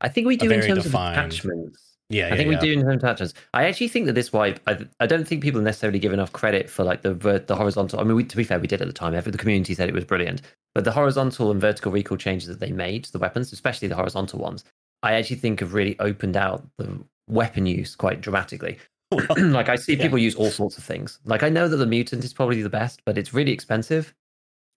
I 0.01 0.09
think 0.09 0.27
we 0.27 0.37
do 0.37 0.49
in 0.49 0.61
terms 0.61 0.83
defined- 0.83 1.17
of 1.19 1.25
attachments. 1.25 1.88
Yeah, 2.09 2.25
I 2.25 2.29
yeah, 2.29 2.35
think 2.35 2.51
yeah. 2.51 2.59
we 2.59 2.65
do 2.67 2.73
in 2.73 2.81
terms 2.81 2.95
of 2.95 3.03
attachments. 3.03 3.33
I 3.53 3.65
actually 3.65 3.87
think 3.87 4.07
that 4.07 4.13
this 4.13 4.33
wipe. 4.33 4.59
I, 4.67 4.79
I 4.99 5.05
don't 5.05 5.27
think 5.27 5.43
people 5.43 5.61
necessarily 5.61 5.99
give 5.99 6.11
enough 6.13 6.31
credit 6.33 6.69
for 6.69 6.83
like 6.83 7.01
the 7.03 7.13
the 7.13 7.55
horizontal. 7.55 7.99
I 7.99 8.03
mean, 8.03 8.15
we, 8.15 8.23
to 8.23 8.37
be 8.37 8.43
fair, 8.43 8.59
we 8.59 8.67
did 8.67 8.81
at 8.81 8.87
the 8.87 8.93
time. 8.93 9.13
Every 9.13 9.31
the 9.31 9.37
community 9.37 9.73
said 9.75 9.89
it 9.89 9.95
was 9.95 10.05
brilliant, 10.05 10.41
but 10.73 10.83
the 10.83 10.91
horizontal 10.91 11.51
and 11.51 11.61
vertical 11.61 11.91
recoil 11.91 12.17
changes 12.17 12.47
that 12.47 12.59
they 12.59 12.71
made 12.71 13.03
to 13.05 13.11
the 13.11 13.19
weapons, 13.19 13.53
especially 13.53 13.87
the 13.87 13.95
horizontal 13.95 14.39
ones, 14.39 14.63
I 15.03 15.13
actually 15.13 15.37
think 15.37 15.59
have 15.59 15.73
really 15.73 15.99
opened 15.99 16.35
out 16.35 16.67
the 16.77 16.99
weapon 17.27 17.65
use 17.65 17.95
quite 17.95 18.21
dramatically. 18.21 18.77
Like 19.37 19.69
I 19.69 19.75
see 19.75 19.95
Yeah. 19.95 20.03
people 20.03 20.17
use 20.17 20.35
all 20.35 20.49
sorts 20.51 20.77
of 20.77 20.83
things. 20.83 21.19
Like 21.25 21.43
I 21.43 21.49
know 21.49 21.67
that 21.67 21.77
the 21.77 21.85
mutant 21.87 22.23
is 22.23 22.33
probably 22.33 22.61
the 22.61 22.69
best, 22.69 23.01
but 23.05 23.17
it's 23.17 23.33
really 23.33 23.51
expensive. 23.51 24.13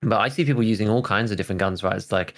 But 0.02 0.20
I 0.20 0.28
see 0.28 0.44
people 0.44 0.62
using 0.62 0.88
all 0.88 1.02
kinds 1.02 1.30
of 1.30 1.36
different 1.36 1.58
guns. 1.60 1.82
Right? 1.82 1.96
It's 1.96 2.12
like, 2.12 2.34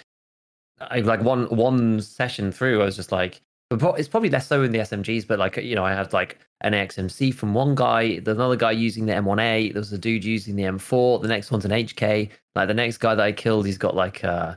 I 0.80 1.00
like 1.00 1.22
one 1.22 1.46
one 1.46 2.00
session 2.00 2.52
through, 2.52 2.82
I 2.82 2.84
was 2.84 2.96
just 2.96 3.12
like, 3.12 3.40
but 3.70 3.98
it's 3.98 4.08
probably 4.08 4.30
less 4.30 4.46
so 4.46 4.62
in 4.62 4.72
the 4.72 4.78
SMGs. 4.78 5.26
But 5.26 5.38
like 5.38 5.56
you 5.56 5.74
know, 5.74 5.84
I 5.84 5.92
had 5.92 6.12
like 6.12 6.38
an 6.60 6.72
XMC 6.72 7.34
from 7.34 7.54
one 7.54 7.74
guy, 7.74 8.20
there's 8.20 8.36
another 8.36 8.56
guy 8.56 8.70
using 8.72 9.06
the 9.06 9.12
M1A. 9.14 9.72
There 9.72 9.80
was 9.80 9.92
a 9.92 9.98
dude 9.98 10.24
using 10.24 10.56
the 10.56 10.62
M4. 10.64 11.20
The 11.22 11.28
next 11.28 11.50
one's 11.50 11.64
an 11.64 11.70
HK. 11.72 12.30
Like 12.54 12.68
the 12.68 12.74
next 12.74 12.98
guy 12.98 13.14
that 13.14 13.22
I 13.24 13.32
killed, 13.32 13.66
he's 13.66 13.78
got 13.78 13.94
like 13.96 14.22
uh 14.24 14.54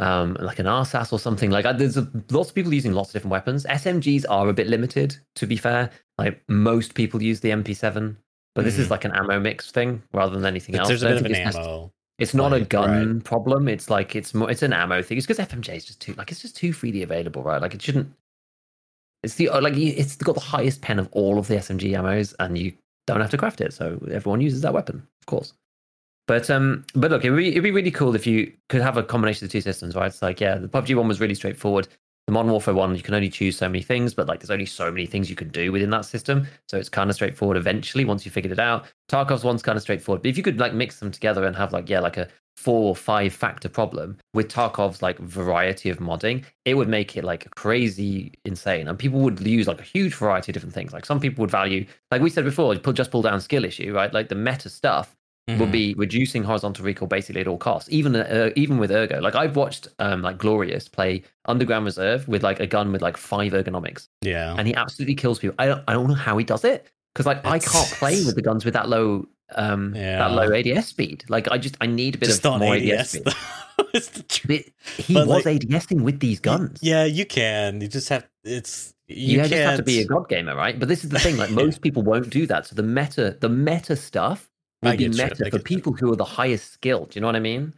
um 0.00 0.36
like 0.40 0.58
an 0.58 0.66
RSASS 0.66 1.12
or 1.12 1.18
something. 1.18 1.50
Like 1.50 1.66
I, 1.66 1.72
there's 1.72 1.96
a, 1.96 2.08
lots 2.30 2.50
of 2.50 2.54
people 2.54 2.72
using 2.72 2.92
lots 2.92 3.10
of 3.10 3.12
different 3.14 3.32
weapons. 3.32 3.64
SMGs 3.66 4.24
are 4.28 4.48
a 4.48 4.52
bit 4.52 4.66
limited, 4.68 5.16
to 5.36 5.46
be 5.46 5.56
fair. 5.56 5.90
Like 6.18 6.42
most 6.48 6.94
people 6.94 7.22
use 7.22 7.40
the 7.40 7.50
MP7, 7.50 8.16
but 8.54 8.64
this 8.64 8.78
is 8.78 8.86
Mhm. 8.86 8.90
like 8.90 9.04
an 9.04 9.12
ammo 9.12 9.38
mix 9.40 9.70
thing 9.70 10.02
rather 10.12 10.34
than 10.36 10.44
anything 10.46 10.74
else. 10.76 10.88
there's 10.88 11.02
a 11.02 11.08
bit 11.08 11.16
of 11.18 11.24
an 11.26 11.34
it's 11.34 11.56
ammo. 11.56 11.92
It's 12.18 12.34
not 12.34 12.52
a 12.52 12.56
play, 12.56 12.64
gun 12.64 13.20
problem. 13.20 13.68
It's 13.68 13.90
like 13.90 14.16
it's 14.16 14.34
more. 14.34 14.50
It's 14.50 14.62
an 14.62 14.72
ammo 14.72 15.02
thing. 15.02 15.18
It's 15.18 15.26
because 15.26 15.44
FMJ 15.44 15.76
is 15.76 15.84
just 15.84 16.00
too 16.00 16.14
like 16.14 16.30
it's 16.32 16.42
just 16.42 16.56
too 16.56 16.72
freely 16.72 17.02
available, 17.02 17.42
right? 17.42 17.60
Like 17.62 17.74
it 17.74 17.82
shouldn't. 17.82 18.12
It's 19.22 19.34
the 19.34 19.48
like 19.48 19.76
it's 19.76 20.16
got 20.16 20.34
the 20.34 20.40
highest 20.40 20.80
pen 20.80 20.98
of 20.98 21.08
all 21.12 21.38
of 21.38 21.48
the 21.48 21.56
SMG 21.56 21.90
ammos, 21.92 22.34
and 22.38 22.56
you 22.56 22.72
don't 23.06 23.20
have 23.20 23.30
to 23.30 23.38
craft 23.38 23.60
it, 23.60 23.72
so 23.72 24.00
everyone 24.10 24.40
uses 24.40 24.60
that 24.62 24.74
weapon, 24.74 24.96
of 25.20 25.26
course. 25.26 25.54
But 26.28 26.48
um, 26.50 26.84
but 26.94 27.10
look, 27.10 27.24
it'd 27.24 27.36
be, 27.36 27.48
it'd 27.48 27.62
be 27.62 27.70
really 27.70 27.90
cool 27.90 28.14
if 28.14 28.26
you 28.26 28.52
could 28.68 28.82
have 28.82 28.96
a 28.96 29.02
combination 29.02 29.46
of 29.46 29.50
the 29.50 29.52
two 29.52 29.62
systems, 29.62 29.96
right? 29.96 30.06
It's 30.06 30.22
like 30.22 30.40
yeah, 30.40 30.56
the 30.58 30.68
PUBG 30.68 30.94
one 30.94 31.08
was 31.08 31.20
really 31.20 31.34
straightforward. 31.34 31.88
The 32.28 32.32
Modern 32.32 32.50
Warfare 32.50 32.74
one, 32.74 32.94
you 32.94 33.00
can 33.00 33.14
only 33.14 33.30
choose 33.30 33.56
so 33.56 33.70
many 33.70 33.80
things, 33.80 34.12
but 34.12 34.28
like 34.28 34.40
there's 34.40 34.50
only 34.50 34.66
so 34.66 34.92
many 34.92 35.06
things 35.06 35.30
you 35.30 35.34
can 35.34 35.48
do 35.48 35.72
within 35.72 35.88
that 35.88 36.04
system, 36.04 36.46
so 36.68 36.76
it's 36.76 36.90
kind 36.90 37.08
of 37.08 37.16
straightforward. 37.16 37.56
Eventually, 37.56 38.04
once 38.04 38.26
you 38.26 38.30
figured 38.30 38.52
it 38.52 38.58
out, 38.58 38.84
Tarkov's 39.10 39.44
one's 39.44 39.62
kind 39.62 39.76
of 39.76 39.82
straightforward. 39.82 40.20
But 40.20 40.28
if 40.28 40.36
you 40.36 40.42
could 40.42 40.60
like 40.60 40.74
mix 40.74 41.00
them 41.00 41.10
together 41.10 41.46
and 41.46 41.56
have 41.56 41.72
like 41.72 41.88
yeah, 41.88 42.00
like 42.00 42.18
a 42.18 42.28
four 42.54 42.90
or 42.90 42.94
five 42.94 43.32
factor 43.32 43.70
problem 43.70 44.18
with 44.34 44.52
Tarkov's 44.52 45.00
like 45.00 45.18
variety 45.20 45.88
of 45.88 46.00
modding, 46.00 46.44
it 46.66 46.74
would 46.74 46.86
make 46.86 47.16
it 47.16 47.24
like 47.24 47.48
crazy 47.54 48.34
insane. 48.44 48.88
And 48.88 48.98
people 48.98 49.20
would 49.20 49.40
use 49.40 49.66
like 49.66 49.80
a 49.80 49.84
huge 49.84 50.12
variety 50.12 50.50
of 50.50 50.54
different 50.54 50.74
things. 50.74 50.92
Like 50.92 51.06
some 51.06 51.20
people 51.20 51.40
would 51.40 51.50
value, 51.50 51.86
like 52.10 52.20
we 52.20 52.28
said 52.28 52.44
before, 52.44 52.74
pull 52.74 52.92
just 52.92 53.10
pull 53.10 53.22
down 53.22 53.40
skill 53.40 53.64
issue, 53.64 53.94
right? 53.94 54.12
Like 54.12 54.28
the 54.28 54.34
meta 54.34 54.68
stuff 54.68 55.16
would 55.48 55.68
Mhm. 55.70 55.72
be 55.72 55.94
reducing 55.96 56.42
horizontal 56.44 56.84
recoil 56.84 57.08
basically 57.08 57.40
at 57.40 57.48
all 57.48 57.56
costs. 57.56 57.88
Even 57.90 58.14
uh, 58.14 58.50
even 58.54 58.76
with 58.78 58.90
ergo, 58.90 59.18
like 59.20 59.34
I've 59.34 59.56
watched 59.56 59.88
um 59.98 60.20
like 60.22 60.36
Glorious 60.38 60.88
play 60.88 61.22
Underground 61.46 61.84
Reserve 61.86 62.28
with 62.28 62.42
like 62.42 62.60
a 62.60 62.66
gun 62.66 62.92
with 62.92 63.00
like 63.00 63.16
five 63.16 63.52
ergonomics, 63.52 64.08
yeah. 64.20 64.54
and 64.58 64.66
he 64.68 64.74
absolutely 64.74 65.14
kills 65.14 65.38
people. 65.38 65.54
I 65.58 65.66
don't 65.66 65.82
I 65.88 65.94
don't 65.94 66.06
know 66.08 66.14
how 66.14 66.36
he 66.36 66.44
does 66.44 66.64
it 66.64 66.86
because 67.14 67.24
like 67.26 67.44
I 67.46 67.58
can't 67.58 67.88
play 67.92 68.22
with 68.26 68.34
the 68.34 68.42
guns 68.42 68.64
with 68.64 68.74
that 68.74 68.88
low 68.90 69.26
um 69.54 69.94
Yeah. 69.96 70.18
that 70.18 70.32
low 70.32 70.52
ADS 70.52 70.86
speed. 70.88 71.24
Like 71.28 71.50
I 71.50 71.56
just 71.56 71.76
I 71.80 71.86
need 71.86 72.16
a 72.16 72.18
bit 72.18 72.26
Just 72.26 72.44
of 72.44 72.60
more 72.60 72.74
ADS. 72.74 72.92
ADS 72.92 73.10
speed. 73.10 73.34
it's 73.94 74.08
the 74.08 74.22
tr- 74.24 74.46
But 74.48 74.62
he 74.98 75.14
But, 75.14 75.28
was 75.28 75.46
like, 75.46 75.60
ADSing 75.60 76.02
with 76.02 76.20
these 76.20 76.40
guns. 76.40 76.78
Yeah, 76.82 77.04
you 77.04 77.24
can. 77.24 77.80
You 77.80 77.88
just 77.88 78.10
have 78.10 78.26
it's 78.44 78.92
you, 79.06 79.38
you 79.38 79.38
just 79.38 79.54
have 79.54 79.76
to 79.78 79.82
be 79.82 80.00
a 80.00 80.04
god 80.04 80.28
gamer, 80.28 80.54
right? 80.54 80.78
But 80.78 80.88
this 80.88 81.02
is 81.04 81.08
the 81.10 81.18
thing: 81.18 81.38
like 81.38 81.50
most 81.64 81.80
people 81.80 82.02
won't 82.02 82.28
do 82.28 82.46
that. 82.48 82.66
So 82.66 82.74
the 82.74 82.82
meta, 82.82 83.38
the 83.40 83.48
meta 83.48 83.96
stuff 83.96 84.50
will 84.82 84.90
I 84.90 84.96
be 84.96 85.04
you, 85.04 85.10
meta 85.10 85.34
for 85.50 85.56
you. 85.56 85.62
people 85.62 85.92
who 85.92 86.12
are 86.12 86.16
the 86.16 86.24
highest 86.24 86.72
skilled. 86.72 87.10
Do 87.10 87.18
you 87.18 87.20
know 87.20 87.28
what 87.28 87.36
I 87.36 87.40
mean? 87.40 87.74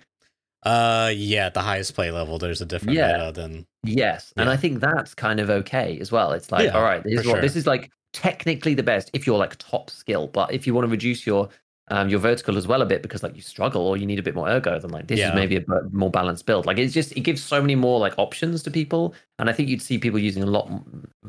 Uh, 0.63 1.11
yeah, 1.15 1.47
at 1.47 1.55
the 1.55 1.63
highest 1.63 1.95
play 1.95 2.11
level, 2.11 2.39
there's 2.39 2.61
a 2.61 2.67
different 2.67 2.97
Yeah. 2.97 3.13
meta 3.13 3.33
than 3.33 3.67
Yes, 3.83 4.35
and 4.37 4.51
I 4.51 4.57
think 4.57 4.81
that's 4.81 5.15
kind 5.15 5.41
of 5.41 5.49
okay 5.49 5.99
as 6.01 6.13
well. 6.13 6.33
It's 6.33 6.53
like, 6.53 6.67
Yeah, 6.67 6.77
all 6.77 6.83
right, 6.83 7.03
this 7.03 7.21
is 7.21 7.27
what 7.27 7.41
this 7.41 7.57
is 7.57 7.67
like 7.67 7.91
technically 8.13 8.75
the 8.75 8.83
best 8.83 9.09
if 9.15 9.27
you're 9.27 9.39
like 9.39 9.57
top 9.57 9.89
skill, 9.89 10.27
but 10.27 10.53
if 10.53 10.67
you 10.67 10.75
want 10.75 10.85
to 10.85 10.91
reduce 10.91 11.27
your 11.27 11.49
um, 11.93 12.09
your 12.09 12.21
vertical 12.21 12.57
as 12.57 12.69
well 12.69 12.83
a 12.83 12.87
bit 12.87 13.03
because 13.03 13.23
like 13.23 13.35
you 13.35 13.43
struggle 13.43 13.83
or 13.87 13.97
you 13.97 14.07
need 14.07 14.19
a 14.19 14.23
bit 14.23 14.35
more 14.35 14.49
ergo, 14.49 14.79
then 14.79 14.91
like 14.91 15.07
this 15.07 15.19
Yeah. 15.19 15.31
is 15.31 15.35
maybe 15.35 15.57
a 15.57 15.65
more 15.93 16.11
balanced 16.11 16.45
build. 16.47 16.67
Like 16.67 16.77
it's 16.79 16.93
just 16.93 17.13
it 17.17 17.21
gives 17.21 17.43
so 17.43 17.61
many 17.61 17.75
more 17.75 17.99
like 17.99 18.13
options 18.19 18.63
to 18.65 18.71
people, 18.71 19.15
and 19.39 19.49
I 19.49 19.55
think 19.55 19.71
you'd 19.71 19.81
see 19.83 19.97
people 19.97 20.19
using 20.19 20.43
a 20.43 20.47
lot 20.47 20.71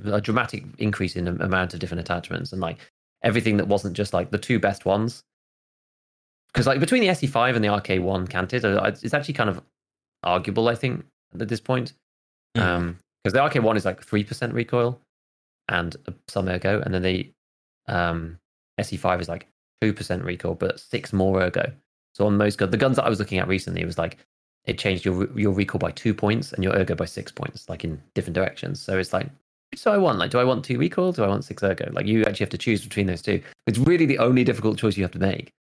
a 0.05 0.19
dramatic 0.19 0.65
increase 0.77 1.15
in 1.15 1.23
the 1.25 1.41
amount 1.43 1.73
of 1.73 1.79
different 1.79 2.01
attachments 2.01 2.51
and 2.51 2.59
like 2.59 2.79
everything 3.23 3.55
that 3.57 3.67
wasn't 3.69 3.95
just 3.95 4.13
like 4.13 4.29
the 4.29 4.37
two 4.37 4.59
best 4.59 4.83
ones. 4.85 5.23
Because 6.53 6.67
like 6.67 6.79
between 6.79 7.01
the 7.01 7.07
SE5 7.09 7.55
and 7.55 7.63
the 7.63 7.69
RK1 7.69 8.29
canted, 8.29 8.63
it's 8.65 9.13
actually 9.13 9.33
kind 9.33 9.49
of 9.49 9.61
arguable, 10.23 10.67
I 10.67 10.75
think, 10.75 11.05
at 11.39 11.47
this 11.47 11.61
point. 11.61 11.93
Mhm. 12.57 12.61
Um, 12.61 12.97
because 13.23 13.33
the 13.33 13.39
RK1 13.39 13.77
is 13.77 13.85
like 13.85 14.03
three 14.03 14.23
percent 14.23 14.53
recoil 14.53 14.99
and 15.69 15.95
some 16.27 16.47
ergo, 16.49 16.81
and 16.81 16.93
then 16.93 17.03
the 17.03 17.31
um 17.87 18.39
SE5 18.79 19.21
is 19.21 19.29
like 19.29 19.47
two 19.81 19.93
percent 19.93 20.23
recoil 20.23 20.55
but 20.55 20.79
six 20.79 21.13
more 21.13 21.41
ergo. 21.41 21.71
So 22.15 22.25
on 22.25 22.35
most 22.37 22.57
guns, 22.57 22.71
the 22.71 22.77
guns 22.77 22.95
that 22.97 23.05
I 23.05 23.09
was 23.09 23.19
looking 23.19 23.37
at 23.37 23.47
recently, 23.47 23.81
it 23.81 23.85
was 23.85 23.97
like 23.97 24.17
it 24.65 24.77
changed 24.77 25.05
your 25.05 25.31
your 25.37 25.53
recoil 25.53 25.79
by 25.79 25.91
two 25.91 26.13
points 26.13 26.51
and 26.51 26.63
your 26.63 26.73
ergo 26.75 26.95
by 26.95 27.05
six 27.05 27.31
points, 27.31 27.69
like 27.69 27.83
in 27.85 28.01
different 28.15 28.35
directions. 28.35 28.81
So 28.81 28.97
it's 28.97 29.13
like, 29.13 29.29
so 29.75 29.91
I 29.93 29.97
want? 29.97 30.17
Like, 30.19 30.31
do 30.31 30.39
I 30.39 30.43
want 30.43 30.65
two 30.65 30.77
recoil? 30.77 31.11
Do 31.13 31.23
I 31.23 31.27
want 31.27 31.45
six 31.45 31.63
ergo? 31.63 31.89
Like, 31.93 32.05
you 32.07 32.21
actually 32.25 32.43
have 32.43 32.49
to 32.49 32.57
choose 32.57 32.83
between 32.83 33.07
those 33.07 33.21
two. 33.21 33.41
It's 33.67 33.77
really 33.77 34.05
the 34.05 34.17
only 34.17 34.43
difficult 34.43 34.77
choice 34.77 34.97
you 34.97 35.03
have 35.03 35.11
to 35.13 35.19
make. 35.19 35.53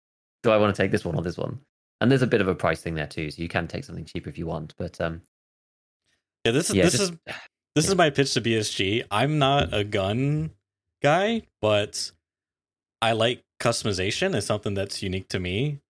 Do 0.48 0.52
I 0.54 0.56
want 0.56 0.74
to 0.74 0.82
take 0.82 0.90
this 0.90 1.04
one 1.04 1.14
or 1.14 1.20
this 1.20 1.36
one? 1.36 1.60
And 2.00 2.10
there's 2.10 2.22
a 2.22 2.26
bit 2.26 2.40
of 2.40 2.48
a 2.48 2.54
price 2.54 2.80
thing 2.80 2.94
there 2.94 3.06
too, 3.06 3.30
so 3.30 3.42
you 3.42 3.48
can 3.48 3.68
take 3.68 3.84
something 3.84 4.06
cheaper 4.06 4.30
if 4.30 4.38
you 4.38 4.46
want. 4.46 4.72
But 4.78 4.98
um, 4.98 5.20
yeah. 6.46 6.52
This 6.52 6.70
is 6.70 6.76
yeah, 6.76 6.84
this 6.84 6.92
just- 6.92 7.02
is 7.12 7.18
this 7.74 7.84
yeah. 7.84 7.90
is 7.90 7.96
my 7.96 8.08
pitch 8.08 8.32
to 8.32 8.40
BSG. 8.40 9.04
I'm 9.10 9.38
not 9.38 9.74
a 9.74 9.84
gun 9.84 10.50
guy, 11.02 11.42
but 11.60 12.10
I 13.02 13.12
like 13.12 13.42
customization. 13.60 14.34
It's 14.34 14.46
something 14.46 14.72
that's 14.72 15.02
unique 15.02 15.28
to 15.28 15.38
me, 15.38 15.80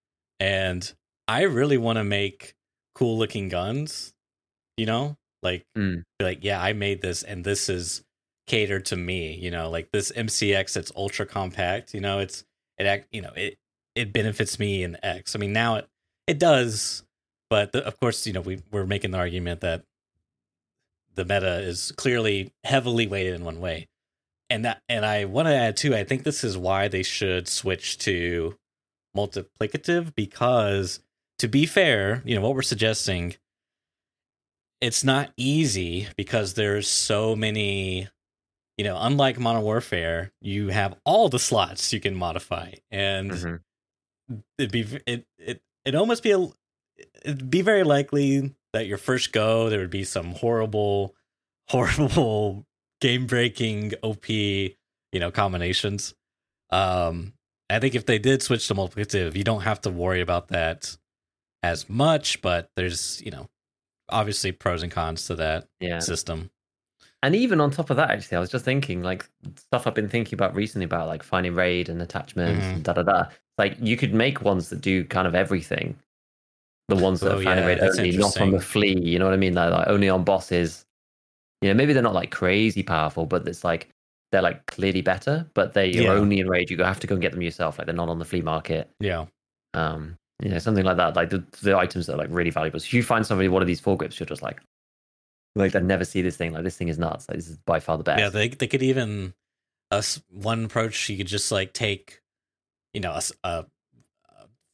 and 0.40 0.92
I 1.28 1.42
really 1.42 1.78
want 1.78 1.98
to 1.98 2.04
make 2.04 2.54
cool 2.96 3.16
looking 3.16 3.48
guns. 3.48 4.12
You 4.76 4.86
know, 4.86 5.16
like 5.40 5.66
Mm. 5.76 6.02
be 6.18 6.24
like 6.24 6.42
yeah, 6.42 6.61
I 6.61 6.72
made 6.72 7.00
this, 7.00 7.22
and 7.22 7.44
this 7.44 7.68
is 7.68 8.02
catered 8.48 8.86
to 8.86 8.96
me. 8.96 9.34
You 9.36 9.52
know, 9.52 9.70
like 9.70 9.90
this 9.92 10.11
MCX, 10.11 10.76
it's 10.76 10.90
ultra 10.96 11.26
compact. 11.26 11.94
You 11.94 12.00
know, 12.00 12.18
it's 12.18 12.44
it 12.76 12.86
act. 12.86 13.06
You 13.12 13.22
know, 13.22 13.32
it 13.36 13.56
it 13.99 14.12
benefits 14.12 14.59
me 14.59 14.82
in 14.82 14.96
X. 15.03 15.34
I 15.34 15.38
mean, 15.38 15.53
now 15.53 15.76
it 15.76 15.88
it 16.26 16.38
does, 16.38 17.03
but 17.51 17.72
the, 17.72 17.84
of 17.86 17.99
course, 17.99 18.26
you 18.26 18.32
know, 18.32 18.40
we 18.40 18.62
we're 18.70 18.86
making 18.86 19.11
the 19.11 19.18
argument 19.18 19.61
that 19.61 19.82
the 21.14 21.24
meta 21.24 21.59
is 21.61 21.92
clearly 21.92 22.53
heavily 22.64 23.07
weighted 23.07 23.34
in 23.34 23.44
one 23.44 23.61
way. 23.61 23.88
And 24.51 24.64
that 24.64 24.82
and 24.88 25.05
I 25.05 25.24
want 25.24 25.49
to 25.49 25.55
add 25.55 25.76
too, 25.76 25.94
I 25.94 26.05
think 26.05 26.22
this 26.22 26.44
is 26.44 26.57
why 26.57 26.88
they 26.88 27.03
should 27.03 27.49
switch 27.49 27.99
to 27.99 28.57
multiplicative 29.16 30.14
because 30.14 31.01
to 31.38 31.49
be 31.49 31.66
fair, 31.66 32.22
you 32.24 32.34
know, 32.34 32.40
what 32.40 32.55
we're 32.55 32.62
suggesting 32.62 33.34
it's 34.80 35.03
not 35.03 35.32
easy 35.36 36.07
because 36.16 36.55
there's 36.55 36.86
so 36.86 37.34
many 37.34 38.09
you 38.76 38.84
know, 38.84 38.96
unlike 39.01 39.40
Modern 39.40 39.62
Warfare, 39.62 40.30
you 40.40 40.68
have 40.68 40.94
all 41.05 41.28
the 41.28 41.40
slots 41.40 41.92
you 41.92 41.99
can 41.99 42.14
modify 42.14 42.74
and 42.92 43.32
mhm. 43.32 43.61
It'd 44.59 44.72
be 44.72 45.01
it 45.07 45.26
it 45.39 45.62
it 45.85 45.95
almost 45.95 46.22
be 46.22 46.33
a 46.33 46.49
it'd 47.24 47.51
be 47.51 47.62
very 47.62 47.85
likely 47.85 48.55
that 48.72 48.87
your 48.87 48.99
first 48.99 49.33
go 49.33 49.68
there 49.68 49.81
would 49.81 49.91
be 49.91 50.05
some 50.05 50.33
horrible 50.33 51.14
horrible 51.68 52.66
game 53.01 53.26
breaking 53.26 53.93
op 54.03 54.29
you 54.29 54.74
know 55.14 55.31
combinations 55.31 56.14
um 56.70 57.33
i 57.70 57.79
think 57.79 57.95
if 57.95 58.07
they 58.07 58.18
did 58.18 58.43
switch 58.43 58.66
to 58.68 58.74
multiplicative 58.74 59.37
you 59.37 59.45
don't 59.45 59.62
have 59.62 59.81
to 59.81 59.91
worry 59.91 60.20
about 60.20 60.49
that 60.49 60.97
as 61.62 61.89
much 61.89 62.41
but 62.43 62.70
there's 62.76 63.20
you 63.24 63.31
know 63.31 63.49
obviously 64.09 64.53
pros 64.53 64.83
and 64.83 64.93
cons 64.93 65.26
to 65.26 65.35
that 65.35 65.68
yeah. 65.81 65.99
system 65.99 66.51
And 67.23 67.35
even 67.35 67.61
on 67.61 67.71
top 67.71 67.91
of 67.91 67.97
that, 67.97 68.11
actually, 68.11 68.37
I 68.37 68.41
was 68.41 68.51
just 68.51 68.64
thinking 68.64 69.03
like 69.03 69.29
stuff 69.57 69.87
I've 69.87 69.95
been 69.95 70.09
thinking 70.09 70.35
about 70.37 70.55
recently 70.55 70.85
about 70.85 71.09
like 71.09 71.23
finding 71.23 71.55
raid 71.55 71.89
and 71.89 72.01
attachments 72.01 72.66
Mhm. 72.66 72.75
and 72.75 72.85
da 72.85 72.93
da 72.93 73.03
da. 73.03 73.27
Like 73.59 73.77
you 73.81 73.97
could 73.97 74.14
make 74.14 74.43
ones 74.43 74.69
that 74.71 74.81
do 74.81 75.05
kind 75.05 75.27
of 75.27 75.35
everything. 75.35 75.97
The 76.89 76.97
ones 76.97 77.21
that 77.21 77.33
Oh, 77.33 77.39
are 77.39 77.43
finding 77.43 77.64
yeah, 77.64 77.75
raid 77.75 77.81
only, 77.81 78.16
not 78.16 78.41
on 78.41 78.51
the 78.53 78.61
flea. 78.61 78.99
You 78.99 79.19
know 79.19 79.25
what 79.25 79.35
I 79.35 79.39
mean? 79.39 79.55
Like, 79.55 79.73
like 79.73 79.89
only 79.89 80.09
on 80.09 80.25
bosses. 80.25 80.87
You 81.61 81.69
know, 81.69 81.75
maybe 81.75 81.93
they're 81.93 82.03
not 82.03 82.14
like 82.14 82.31
crazy 82.31 82.83
powerful, 82.85 83.27
but 83.27 83.47
it's 83.49 83.64
like 83.64 83.89
they're 84.31 84.43
like 84.43 84.64
clearly 84.66 85.03
better. 85.03 85.45
But 85.55 85.75
they 85.75 85.91
Yeah. 85.91 86.11
are 86.12 86.16
only 86.16 86.39
in 86.39 86.49
raid. 86.49 86.71
You 86.71 86.79
have 86.85 87.01
to 87.01 87.07
go 87.09 87.14
and 87.16 87.23
get 87.23 87.33
them 87.33 87.43
yourself. 87.43 87.79
Like 87.79 87.87
they're 87.87 87.95
not 87.97 88.09
on 88.09 88.21
the 88.21 88.25
flea 88.25 88.43
market. 88.43 88.89
yeah 89.01 89.27
Um, 89.75 90.16
you 90.41 90.49
know, 90.51 90.59
something 90.61 90.85
like 90.85 90.97
that. 90.99 91.16
Like 91.16 91.31
the, 91.31 91.45
the 91.62 91.77
items 91.77 92.07
that 92.07 92.14
are 92.14 92.19
like 92.19 92.31
really 92.31 92.51
valuable. 92.51 92.79
So 92.79 92.85
if 92.85 92.95
you 92.95 93.03
find 93.03 93.27
somebody 93.27 93.49
one 93.49 93.61
of 93.61 93.66
these 93.69 93.81
foregrips, 93.81 94.19
you're 94.21 94.27
just 94.27 94.41
like, 94.43 94.61
like 95.59 95.74
I 95.76 95.80
never 95.80 96.04
see 96.04 96.22
this 96.22 96.36
thing. 96.36 96.52
Like 96.52 96.64
this 96.64 96.76
thing 96.76 96.88
is 96.88 96.98
nuts. 96.98 97.28
Like 97.28 97.36
this 97.38 97.48
is 97.48 97.56
by 97.59 97.80
far 97.80 97.96
the 97.98 98.04
best. 98.04 98.20
Yeah, 98.20 98.28
they 98.30 98.48
they 98.48 98.66
could 98.66 98.82
even 98.82 99.34
us 99.90 100.20
one 100.30 100.64
approach. 100.66 101.09
You 101.09 101.16
could 101.18 101.26
just 101.26 101.50
like 101.52 101.72
take, 101.72 102.20
you 102.94 103.00
know, 103.00 103.12
a, 103.12 103.16
s- 103.16 103.32
a- 103.44 103.66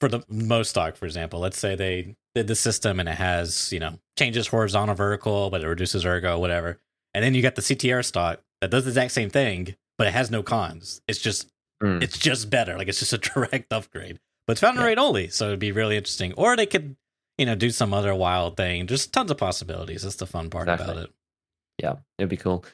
for 0.01 0.09
the 0.09 0.23
most 0.29 0.71
stock, 0.71 0.97
for 0.97 1.07
example. 1.07 1.41
Let's 1.41 1.59
say 1.59 1.75
they 1.75 2.17
did 2.35 2.47
the 2.49 2.55
system 2.57 2.99
and 3.01 3.09
it 3.09 3.15
has 3.17 3.73
you 3.73 3.81
know 3.81 3.99
changes 4.19 4.49
horizontal, 4.49 4.95
vertical, 4.95 5.51
but 5.51 5.63
it 5.63 5.69
reduces 5.69 6.05
ergo, 6.05 6.39
whatever. 6.39 6.79
And 7.15 7.25
then 7.25 7.35
you 7.35 7.43
got 7.43 7.55
the 7.55 7.63
CTR 7.63 8.05
stock 8.05 8.41
that 8.61 8.71
does 8.71 8.85
the 8.85 8.91
exact 8.91 9.13
same 9.13 9.31
thing, 9.31 9.77
but 9.99 10.07
it 10.09 10.13
has 10.13 10.31
no 10.31 10.43
cons. 10.43 11.01
It's 11.09 11.19
just 11.21 11.51
Mm. 11.83 12.01
it's 12.05 12.17
just 12.17 12.51
better. 12.51 12.79
Like 12.79 12.87
it's 12.87 13.01
just 13.01 13.13
a 13.13 13.19
direct 13.35 13.73
upgrade. 13.73 14.21
But 14.47 14.53
it's 14.53 14.61
found 14.61 14.77
in 14.77 14.83
Yeah. 14.83 14.87
raid 14.89 14.99
only, 14.99 15.29
so 15.29 15.47
it'd 15.49 15.59
be 15.59 15.73
really 15.73 15.97
interesting. 15.97 16.33
Or 16.35 16.55
they 16.57 16.67
could, 16.67 16.95
you 17.39 17.47
know, 17.47 17.55
do 17.55 17.71
some 17.71 17.93
other 17.93 18.15
wild 18.15 18.57
thing. 18.57 18.87
Just 18.87 19.13
tons 19.13 19.31
of 19.31 19.39
possibilities. 19.39 20.03
That's 20.03 20.17
the 20.17 20.27
fun 20.27 20.51
part 20.51 20.69
about 20.69 20.97
it. 20.97 21.11
Yeah, 21.83 21.97
it'd 22.19 22.29
be 22.29 22.37
cool. 22.37 22.65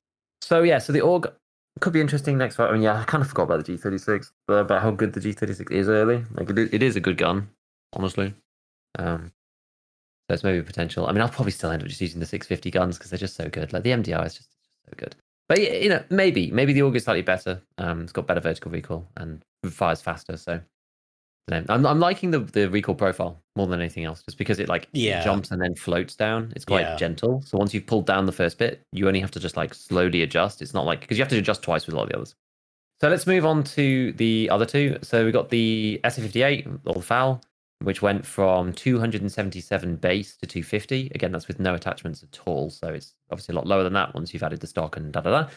So 0.43 0.63
yeah, 0.63 0.79
so 0.79 0.93
the 0.93 1.01
AUG 1.01 1.33
could 1.81 1.93
be 1.93 2.01
interesting 2.01 2.37
next 2.37 2.57
fight. 2.57 2.69
I 2.69 2.73
mean, 2.73 2.83
yeah, 2.83 3.01
I 3.01 3.05
kind 3.05 3.23
of 3.23 3.29
forgot 3.29 3.45
about 3.45 3.65
the 3.65 3.73
G36, 3.73 4.31
but 4.47 4.55
about 4.55 4.83
how 4.83 4.91
good 4.91 5.13
the 5.13 5.21
G36 5.21 5.71
is 5.71 5.89
early. 5.89 6.25
Like 6.35 6.51
it 6.51 6.59
is, 6.59 6.69
it 6.73 6.83
is 6.83 6.97
a 6.97 7.01
good 7.01 7.17
gun, 7.17 7.49
honestly. 7.95 8.35
Um, 8.99 9.33
so 10.29 10.35
it's 10.35 10.45
maybe 10.45 10.59
a 10.59 10.63
potential. 10.63 11.07
I 11.07 11.13
mean, 11.13 11.23
I'll 11.23 11.29
probably 11.29 11.53
still 11.53 11.71
end 11.71 11.83
up 11.83 11.89
just 11.89 12.01
using 12.01 12.21
the 12.21 12.27
650 12.27 12.71
guns 12.71 12.99
because 12.99 13.11
they're 13.11 13.19
just 13.19 13.37
so 13.37 13.49
good. 13.49 13.73
Like 13.73 13.83
the 13.83 13.91
MDR 13.91 14.27
is 14.27 14.35
just, 14.35 14.51
just 14.51 14.87
so 14.89 14.93
good. 14.97 15.17
But 15.49 15.61
you 15.61 15.89
know, 15.89 16.05
maybe 16.11 16.51
maybe 16.51 16.73
the 16.73 16.81
AUG 16.81 16.97
is 16.97 17.05
slightly 17.05 17.23
better. 17.23 17.63
Um, 17.79 18.03
it's 18.03 18.13
got 18.13 18.27
better 18.27 18.41
vertical 18.41 18.71
recoil 18.71 19.07
and 19.17 19.43
fires 19.65 20.03
faster. 20.03 20.37
So. 20.37 20.61
I 21.51 21.55
don't 21.57 21.69
know. 21.69 21.75
I'm, 21.75 21.87
I'm 21.87 22.01
liking 22.01 22.31
the, 22.31 22.41
the 22.41 22.69
recoil 22.69 22.95
profile 22.95 23.43
more 23.57 23.67
than 23.67 23.81
anything 23.81 24.05
else, 24.05 24.23
just 24.23 24.39
because 24.39 24.59
it 24.59 24.69
like 24.69 24.89
Yeah. 24.93 25.23
jumps 25.23 25.51
and 25.51 25.61
then 25.61 25.75
floats 25.75 26.15
down. 26.17 26.53
It's 26.55 26.65
quite 26.65 26.87
Yeah. 26.87 26.97
gentle. 26.97 27.43
So 27.43 27.59
once 27.59 27.75
you've 27.75 27.87
pulled 27.87 28.07
down 28.07 28.27
the 28.27 28.33
first 28.33 28.59
bit, 28.59 28.83
you 28.93 29.07
only 29.09 29.21
have 29.21 29.31
to 29.33 29.41
just 29.41 29.57
like 29.57 29.75
slowly 29.75 30.23
adjust. 30.23 30.63
It's 30.63 30.75
not 30.75 30.85
like 30.87 31.01
because 31.01 31.19
you 31.19 31.23
have 31.25 31.31
to 31.31 31.39
adjust 31.39 31.63
twice 31.63 31.87
with 31.87 31.95
a 31.95 31.97
lot 31.97 32.05
of 32.05 32.09
the 32.11 32.17
others. 32.17 32.35
So 33.01 33.09
let's 33.09 33.27
move 33.27 33.45
on 33.47 33.65
to 33.65 34.13
the 34.13 34.49
other 34.51 34.67
two. 34.67 34.99
So 35.03 35.25
we 35.25 35.33
got 35.33 35.49
the 35.49 36.01
SA58 36.05 36.81
or 36.85 36.95
the 36.95 37.03
FAL, 37.03 37.41
which 37.83 38.03
went 38.03 38.27
from 38.27 38.73
277 38.75 39.97
base 39.97 40.37
to 40.37 40.47
250. 40.47 41.11
Again, 41.15 41.33
that's 41.33 41.49
with 41.49 41.59
no 41.59 41.75
attachments 41.75 42.23
at 42.23 42.39
all. 42.47 42.69
So 42.71 42.89
it's 42.89 43.15
obviously 43.31 43.55
a 43.55 43.57
lot 43.57 43.67
lower 43.67 43.83
than 43.83 43.95
that 43.95 44.15
once 44.15 44.33
you've 44.35 44.43
added 44.43 44.61
the 44.61 44.67
stock 44.67 44.97
and 44.97 45.13
da 45.13 45.21
da 45.23 45.31
da. 45.31 45.49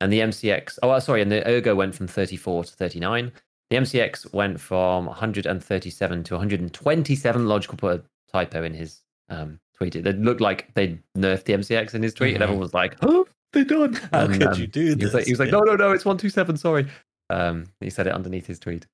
And 0.00 0.12
the 0.12 0.20
MCX, 0.20 0.78
oh, 0.82 0.90
uh, 0.90 1.00
sorry, 1.00 1.22
and 1.22 1.30
the 1.30 1.46
Ergo 1.48 1.74
went 1.74 1.94
from 1.94 2.06
34 2.08 2.64
to 2.64 2.72
39. 2.72 3.32
The 3.72 3.78
MCX 3.78 4.34
went 4.34 4.60
from 4.60 5.06
137 5.06 6.24
to 6.24 6.34
127. 6.34 7.48
Logical 7.48 7.78
put 7.78 8.00
a 8.00 8.02
typo 8.30 8.64
in 8.64 8.74
his 8.74 9.00
um, 9.30 9.58
tweet. 9.74 9.96
It 9.96 10.04
looked 10.18 10.42
like 10.42 10.74
they 10.74 10.98
nerfed 11.16 11.44
the 11.44 11.54
MCX 11.54 11.94
in 11.94 12.02
his 12.02 12.12
tweet, 12.12 12.32
Mhm. 12.32 12.34
and 12.34 12.42
everyone 12.42 12.60
was 12.60 12.74
like, 12.74 12.96
"Oh, 13.00 13.26
they're 13.54 13.64
done." 13.64 13.94
How 14.12 14.26
And, 14.26 14.34
could 14.34 14.46
um, 14.48 14.60
you 14.60 14.66
do 14.66 14.88
he 14.88 14.94
this? 14.96 15.04
was 15.04 15.14
like, 15.14 15.24
he 15.24 15.32
was 15.32 15.40
like, 15.40 15.46
Yeah. 15.46 15.52
no, 15.52 15.60
no, 15.60 15.76
no, 15.76 15.92
it's 15.92 16.04
one 16.04 16.18
two 16.18 16.28
seven. 16.28 16.58
Sorry. 16.58 16.86
Um, 17.30 17.64
he 17.80 17.88
said 17.88 18.06
it 18.06 18.12
underneath 18.12 18.46
his 18.46 18.58
tweet. 18.58 18.86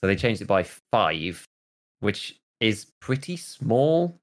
So 0.00 0.06
they 0.06 0.16
changed 0.16 0.40
it 0.40 0.46
by 0.48 0.62
five, 0.90 1.46
which 2.00 2.40
is 2.60 2.86
pretty 3.02 3.36
small. 3.36 4.18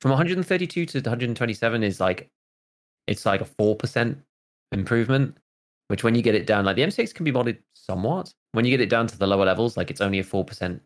From 0.00 0.10
132 0.10 0.86
to 0.86 0.98
127 1.02 1.84
is 1.84 2.00
like, 2.00 2.28
it's 3.06 3.24
like 3.24 3.40
a 3.40 3.44
four 3.44 3.76
percent 3.76 4.18
improvement. 4.72 5.36
Which 5.92 6.02
when 6.02 6.14
you 6.14 6.22
get 6.22 6.34
it 6.34 6.46
down, 6.46 6.64
like 6.64 6.76
the 6.76 6.82
MCX 6.84 7.12
can 7.12 7.22
be 7.22 7.32
modded 7.32 7.58
somewhat. 7.74 8.32
When 8.52 8.64
you 8.64 8.70
get 8.70 8.80
it 8.80 8.88
down 8.88 9.06
to 9.08 9.18
the 9.18 9.26
lower 9.26 9.44
levels, 9.44 9.76
like 9.76 9.90
it's 9.90 10.00
only 10.00 10.20
a 10.20 10.24
four 10.24 10.42
percent 10.42 10.80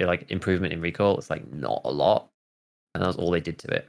like 0.00 0.28
improvement 0.28 0.72
in 0.72 0.80
recoil. 0.80 1.16
It's 1.18 1.30
like 1.30 1.48
not 1.52 1.82
a 1.84 1.92
lot. 1.92 2.28
and 2.96 3.02
that 3.04 3.06
was 3.06 3.14
all 3.14 3.30
they 3.30 3.38
did 3.38 3.60
to 3.60 3.68
it. 3.68 3.88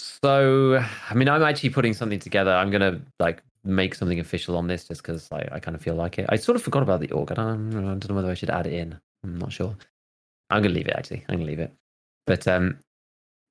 So, 0.00 0.84
I 1.08 1.14
mean, 1.14 1.28
I'm 1.28 1.44
actually 1.44 1.70
putting 1.70 1.94
something 1.94 2.18
together. 2.18 2.50
I'm 2.50 2.72
gonna 2.72 3.00
like 3.20 3.40
make 3.62 3.94
something 3.94 4.18
official 4.18 4.56
on 4.56 4.66
this 4.66 4.88
just 4.88 5.02
because 5.02 5.28
I, 5.30 5.46
I 5.52 5.60
kind 5.60 5.76
of 5.76 5.80
feel 5.80 5.94
like 5.94 6.18
it. 6.18 6.26
I 6.28 6.34
sort 6.34 6.56
of 6.56 6.64
forgot 6.64 6.82
about 6.82 6.98
the 6.98 7.06
AUG. 7.06 7.30
I 7.30 7.34
don't, 7.34 7.72
I 7.72 7.80
don't 7.82 8.08
know 8.08 8.16
whether 8.16 8.32
I 8.32 8.34
should 8.34 8.50
add 8.50 8.66
it 8.66 8.72
in. 8.72 8.98
I'm 9.22 9.38
not 9.38 9.52
sure. 9.52 9.76
I'm 10.50 10.60
gonna 10.60 10.74
leave 10.74 10.88
it 10.88 10.96
actually. 10.96 11.24
I'm 11.28 11.36
gonna 11.36 11.46
leave 11.46 11.60
it. 11.60 11.72
But 12.26 12.48
um, 12.48 12.80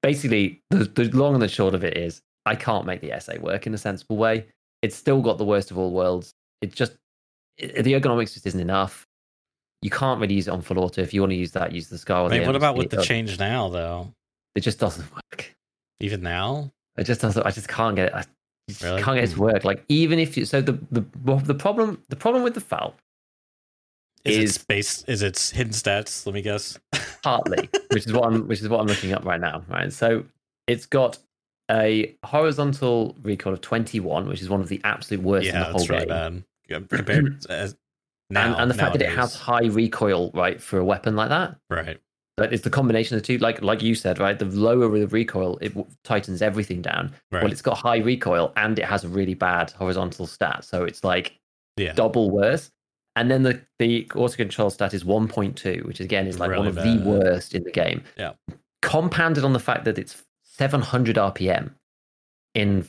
basically, 0.04 0.62
the, 0.72 0.84
the 0.84 1.06
long 1.18 1.36
and 1.36 1.42
the 1.42 1.48
short 1.48 1.74
of 1.74 1.86
it 1.86 1.96
is, 1.96 2.22
I 2.46 2.56
can't 2.56 2.86
make 2.86 3.02
the 3.02 3.14
SA 3.20 3.34
work 3.40 3.68
in 3.68 3.74
a 3.74 3.78
sensible 3.78 4.18
way. 4.18 4.46
It's 4.82 4.96
still 4.96 5.22
got 5.22 5.38
the 5.38 5.46
worst 5.46 5.72
of 5.72 5.78
all 5.78 5.92
worlds. 5.92 6.34
It 6.62 6.74
just 6.74 6.94
it, 7.58 7.84
the 7.84 7.94
ergonomics 7.94 8.34
just 8.34 8.46
isn't 8.46 8.60
enough. 8.60 9.08
You 9.82 9.90
can't 9.90 10.20
really 10.20 10.36
use 10.36 10.48
it 10.48 10.52
on 10.52 10.62
full 10.62 10.80
auto. 10.80 11.02
If 11.02 11.14
you 11.14 11.22
want 11.22 11.32
to 11.32 11.38
use 11.38 11.52
that, 11.52 11.72
use 11.72 11.90
the 11.90 11.98
Scar. 11.98 12.26
I 12.26 12.30
mean, 12.30 12.46
what 12.46 12.56
about 12.56 12.76
with 12.76 12.90
the 12.90 13.02
change 13.02 13.40
now 13.40 13.70
though? 13.70 14.14
It 14.56 14.62
just 14.62 14.80
doesn't 14.80 15.12
work. 15.14 15.54
Even 16.00 16.22
now, 16.22 16.72
it 16.98 17.04
just 17.04 17.22
doesn't. 17.22 17.46
I 17.46 17.52
just 17.52 17.68
can't 17.68 17.96
get 17.96 18.08
it. 18.08 18.14
I 18.14 18.24
just 18.70 18.82
Really? 18.84 19.02
can't 19.02 19.16
get 19.16 19.26
it 19.26 19.28
to 19.28 19.36
hmm. 19.36 19.42
work. 19.42 19.64
Like 19.64 19.84
even 19.90 20.20
if 20.20 20.38
you, 20.38 20.46
so 20.46 20.62
the 20.62 20.74
the 20.92 21.06
the 21.44 21.54
problem 21.54 22.02
the 22.10 22.16
problem 22.16 22.44
with 22.44 22.54
the 22.54 22.62
FAL 22.62 22.96
is, 24.24 24.38
Is- 24.38 24.50
it 24.50 24.54
space? 24.54 25.04
Is 25.04 25.22
its 25.22 25.52
hidden 25.52 25.74
stats? 25.74 26.26
Let 26.26 26.34
me 26.36 26.42
guess. 26.42 26.80
partly, 27.24 27.70
which 27.92 28.06
is 28.06 28.14
what 28.14 28.26
I'm 28.26 28.48
which 28.48 28.62
is 28.62 28.70
what 28.70 28.80
I'm 28.80 28.88
looking 28.88 29.14
up 29.14 29.26
right 29.26 29.40
now. 29.40 29.64
Right, 29.68 29.92
so 29.92 30.24
it's 30.68 30.86
got 30.86 31.18
a 31.70 32.16
horizontal 32.24 33.16
recoil 33.22 33.54
of 33.54 33.62
21, 33.62 34.28
which 34.28 34.42
is 34.42 34.50
one 34.50 34.62
of 34.62 34.70
the 34.70 34.82
absolute 34.84 35.24
worst 35.24 35.48
in 35.48 35.60
the 35.60 35.66
whole 35.66 35.86
really 35.88 36.06
game. 36.06 36.08
bad 36.08 36.44
Yeah, 36.68 36.80
compared 36.90 37.46
as 37.50 37.76
now. 38.30 38.46
and, 38.46 38.56
and 38.56 38.72
the 38.72 38.76
fact 38.76 38.94
that 38.94 39.02
it 39.02 39.10
has 39.10 39.36
high 39.36 39.66
recoil, 39.66 40.32
right, 40.34 40.62
for 40.62 40.80
a 40.80 40.86
weapon 40.86 41.16
like 41.16 41.30
that, 41.30 41.58
right. 41.70 42.00
But 42.38 42.52
it's 42.52 42.64
the 42.64 42.70
combination 42.70 43.16
of 43.16 43.22
the 43.22 43.28
two. 43.28 43.38
Like 43.38 43.62
like 43.62 43.82
you 43.82 43.96
said, 43.96 44.20
right? 44.20 44.38
The 44.38 44.46
lower 44.46 45.00
the 45.00 45.08
recoil, 45.08 45.58
it 45.62 45.74
tightens 46.04 46.42
everything 46.42 46.82
down. 46.82 47.14
Right. 47.32 47.44
Well, 47.44 47.52
it's 47.52 47.62
got 47.62 47.78
high 47.78 48.00
recoil 48.00 48.52
and 48.58 48.78
it 48.78 48.84
has 48.84 49.06
a 49.06 49.08
really 49.08 49.36
bad 49.36 49.72
horizontal 49.72 50.28
stat, 50.28 50.66
so 50.66 50.84
it's 50.84 51.04
like 51.04 51.40
yeah. 51.78 51.94
double 51.94 52.32
worse. 52.32 52.72
And 53.16 53.32
then 53.32 53.44
the 53.44 53.62
the 53.80 54.12
auto 54.14 54.36
control 54.36 54.70
stat 54.70 54.94
is 54.94 55.06
1.2, 55.06 55.86
which 55.86 56.02
again 56.02 56.28
is 56.28 56.38
like 56.38 56.50
one 56.50 56.66
Really 56.66 56.70
of 56.70 56.76
the 56.76 57.10
worst 57.10 57.56
in 57.56 57.64
the 57.64 57.72
game. 57.72 58.04
Yeah. 58.18 58.34
Compounded 58.82 59.46
on 59.46 59.54
the 59.54 59.60
fact 59.60 59.86
that 59.86 59.98
it's 59.98 60.25
700 60.58 61.16
RPM 61.18 61.72
in 62.54 62.88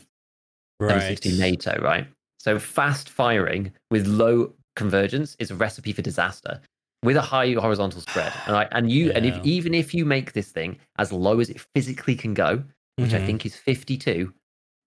Right. 0.79 1.19
M60 1.19 1.39
NATO, 1.39 1.81
right? 1.81 2.07
So 2.39 2.59
fast 2.59 3.09
firing 3.09 3.73
with 3.91 4.07
low 4.07 4.53
convergence 4.77 5.35
is 5.39 5.51
a 5.51 5.55
recipe 5.55 5.93
for 5.93 6.03
disaster 6.03 6.61
with 7.03 7.17
a 7.17 7.23
high 7.23 7.53
horizontal 7.55 8.03
spread. 8.03 8.33
And 8.47 8.57
I, 8.57 8.69
and 8.73 8.91
you 8.91 9.11
and 9.13 9.25
if 9.25 9.39
even 9.45 9.73
if 9.75 9.95
you 9.95 10.05
make 10.05 10.33
this 10.33 10.51
thing 10.53 10.79
as 10.99 11.13
low 11.13 11.41
as 11.41 11.49
it 11.49 11.65
physically 11.75 12.15
can 12.15 12.35
go, 12.35 12.63
which 12.97 13.15
I 13.15 13.21
Mhm. 13.21 13.27
think 13.27 13.47
is 13.47 13.57
52, 13.57 14.33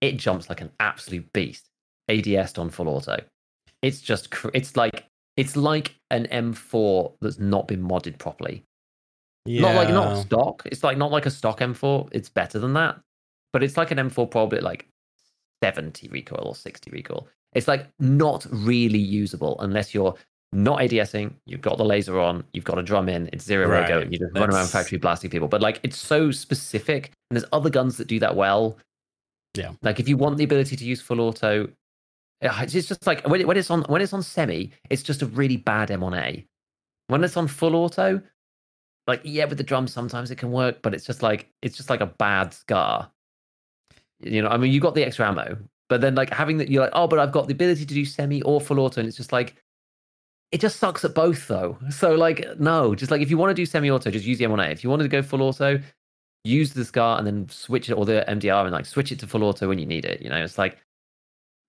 it 0.01 0.18
jumps 0.18 0.47
like 0.47 0.61
an 0.61 0.72
absolute 0.80 1.31
beast. 1.34 1.69
ADS 2.07 2.57
on 2.57 2.69
full 2.69 2.88
auto. 2.88 3.18
It's 3.81 4.01
just 4.01 4.30
cr- 4.31 4.49
it's 4.53 4.76
like 4.76 5.06
it's 5.38 5.56
like 5.56 5.95
an 6.11 6.27
M4 6.27 7.15
that's 7.22 7.39
not 7.39 7.68
been 7.68 7.81
modded 7.81 8.18
properly. 8.19 8.64
Yeah. 9.49 9.61
Not 9.61 9.76
like 9.76 9.89
not 9.89 10.21
stock. 10.26 10.63
It's 10.65 10.84
like 10.84 10.97
not 10.97 11.11
like 11.11 11.26
a 11.26 11.31
stock 11.31 11.59
M4. 11.59 12.09
It's 12.11 12.30
better 12.30 12.59
than 12.59 12.73
that, 12.73 12.99
but 13.51 13.63
it's 13.63 13.77
like 13.77 13.91
an 13.91 13.97
M4 13.97 14.30
probably 14.30 14.59
like 14.59 14.88
70 15.63 16.07
recoil 16.09 16.47
or 16.47 16.55
60 16.55 16.91
recoil. 16.91 17.27
It's 17.53 17.67
like 17.67 17.88
not 17.99 18.45
really 18.51 18.99
usable 18.99 19.59
unless 19.59 19.93
you're 19.93 20.15
not 20.53 20.80
ADSing. 20.80 21.34
You've 21.45 21.61
got 21.61 21.77
the 21.77 21.85
laser 21.85 22.19
on. 22.19 22.43
You've 22.53 22.63
got 22.63 22.77
a 22.77 22.84
drum 22.84 23.09
in. 23.09 23.27
It's 23.34 23.43
zero 23.43 23.67
Right. 23.67 23.89
and 23.89 24.13
You 24.13 24.19
just 24.19 24.35
run 24.35 24.53
around 24.53 24.67
factory 24.67 24.97
blasting 24.99 25.30
people. 25.31 25.47
But 25.47 25.61
like 25.61 25.80
it's 25.84 25.97
so 25.97 26.30
specific, 26.31 27.11
and 27.30 27.38
there's 27.38 27.49
other 27.51 27.69
guns 27.71 27.97
that 27.97 28.07
do 28.07 28.19
that 28.19 28.35
well. 28.35 28.77
Yeah. 29.55 29.71
Like 29.81 29.99
if 29.99 30.07
you 30.07 30.15
want 30.15 30.38
the 30.38 30.43
ability 30.43 30.76
to 30.76 30.85
use 30.85 31.01
full 31.01 31.21
auto, 31.21 31.67
uh, 32.43 32.59
it's 32.61 32.73
just 32.88 33.05
like 33.07 33.27
when, 33.27 33.45
when 33.47 33.57
it's 33.57 33.71
on 33.71 33.81
when 33.84 34.01
it's 34.01 34.13
on 34.13 34.21
semi, 34.21 34.71
it's 34.91 35.03
just 35.03 35.21
a 35.23 35.26
really 35.26 35.57
bad 35.57 35.89
M1A. 35.89 36.45
When 37.07 37.23
it's 37.23 37.35
on 37.35 37.47
full 37.47 37.76
auto, 37.76 38.21
like 39.10 39.22
yeah, 39.23 39.45
with 39.45 39.57
the 39.57 39.64
drums 39.64 39.91
sometimes 39.91 40.31
it 40.31 40.38
can 40.38 40.52
work, 40.52 40.81
but 40.81 40.94
it's 40.94 41.06
just 41.06 41.22
like 41.22 41.49
it's 41.61 41.76
just 41.76 41.90
like 41.90 42.02
a 42.02 42.06
bad 42.06 42.53
scar. 42.53 43.11
You 44.22 44.41
know, 44.41 44.49
I 44.49 44.57
mean, 44.57 44.72
you 44.72 44.80
got 44.80 44.95
the 44.95 45.03
extra 45.03 45.27
ammo, 45.27 45.57
but 45.90 46.02
then 46.02 46.15
like 46.15 46.30
having 46.31 46.57
that, 46.57 46.69
you're 46.69 46.84
like, 46.84 46.91
oh, 46.94 47.07
but 47.07 47.19
I've 47.19 47.31
got 47.31 47.48
the 47.48 47.53
ability 47.53 47.86
to 47.86 47.94
do 47.94 48.06
semi 48.06 48.41
or 48.44 48.61
full 48.61 48.80
auto, 48.80 49.02
and 49.02 49.07
it's 49.07 49.18
just 49.18 49.31
like 49.31 49.56
it 50.52 50.61
just 50.61 50.80
sucks 50.80 51.06
at 51.06 51.14
both 51.14 51.48
though. 51.48 51.77
So 51.91 52.15
like, 52.15 52.45
no, 52.60 52.95
just 52.95 53.11
like 53.11 53.22
if 53.22 53.30
you 53.30 53.38
want 53.38 53.49
to 53.52 53.53
do 53.53 53.65
semi 53.65 53.90
auto, 53.90 54.11
just 54.11 54.26
use 54.26 54.38
the 54.40 54.45
M1A. 54.45 54.72
If 54.72 54.84
you 54.84 54.90
wanted 54.90 55.03
to 55.03 55.10
go 55.10 55.22
full 55.22 55.41
auto, 55.41 55.80
use 56.44 56.73
the 56.73 56.86
scar 56.86 57.18
and 57.18 57.27
then 57.27 57.49
switch 57.49 57.90
it 57.90 57.94
or 57.94 58.06
the 58.06 58.23
MDR 58.27 58.64
and 58.64 58.72
like 58.72 58.86
switch 58.86 59.11
it 59.11 59.19
to 59.19 59.27
full 59.27 59.44
auto 59.44 59.68
when 59.68 59.80
you 59.80 59.86
need 59.86 60.06
it. 60.06 60.22
You 60.22 60.30
know, 60.30 60.44
it's 60.44 60.57
like 60.57 60.77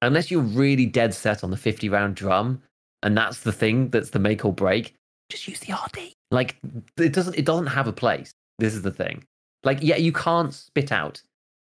unless 0.03 0.31
you're 0.31 0.43
really 0.43 0.87
dead 0.87 1.15
set 1.15 1.45
on 1.45 1.51
the 1.51 1.57
50 1.57 1.89
round 1.89 2.17
drum 2.17 2.63
and 3.03 3.17
that's 3.17 3.41
the 3.41 3.53
thing 3.53 3.91
that's 3.91 4.11
the 4.11 4.19
make 4.19 4.45
or 4.45 4.53
break, 4.53 4.95
just 5.31 5.49
use 5.49 5.61
the 5.61 5.73
RD. 5.73 6.15
Like 6.31 6.57
it 6.97 7.13
doesn't 7.13 7.37
it 7.37 7.45
doesn't 7.45 7.67
have 7.67 7.87
a 7.89 7.93
place. 7.93 8.33
This 8.59 8.75
is 8.75 8.83
the 8.83 8.91
thing. 8.91 9.25
Like 9.65 9.79
yeah, 9.83 9.97
you 9.97 10.13
can't 10.13 10.55
spit 10.55 10.93
out 10.93 11.23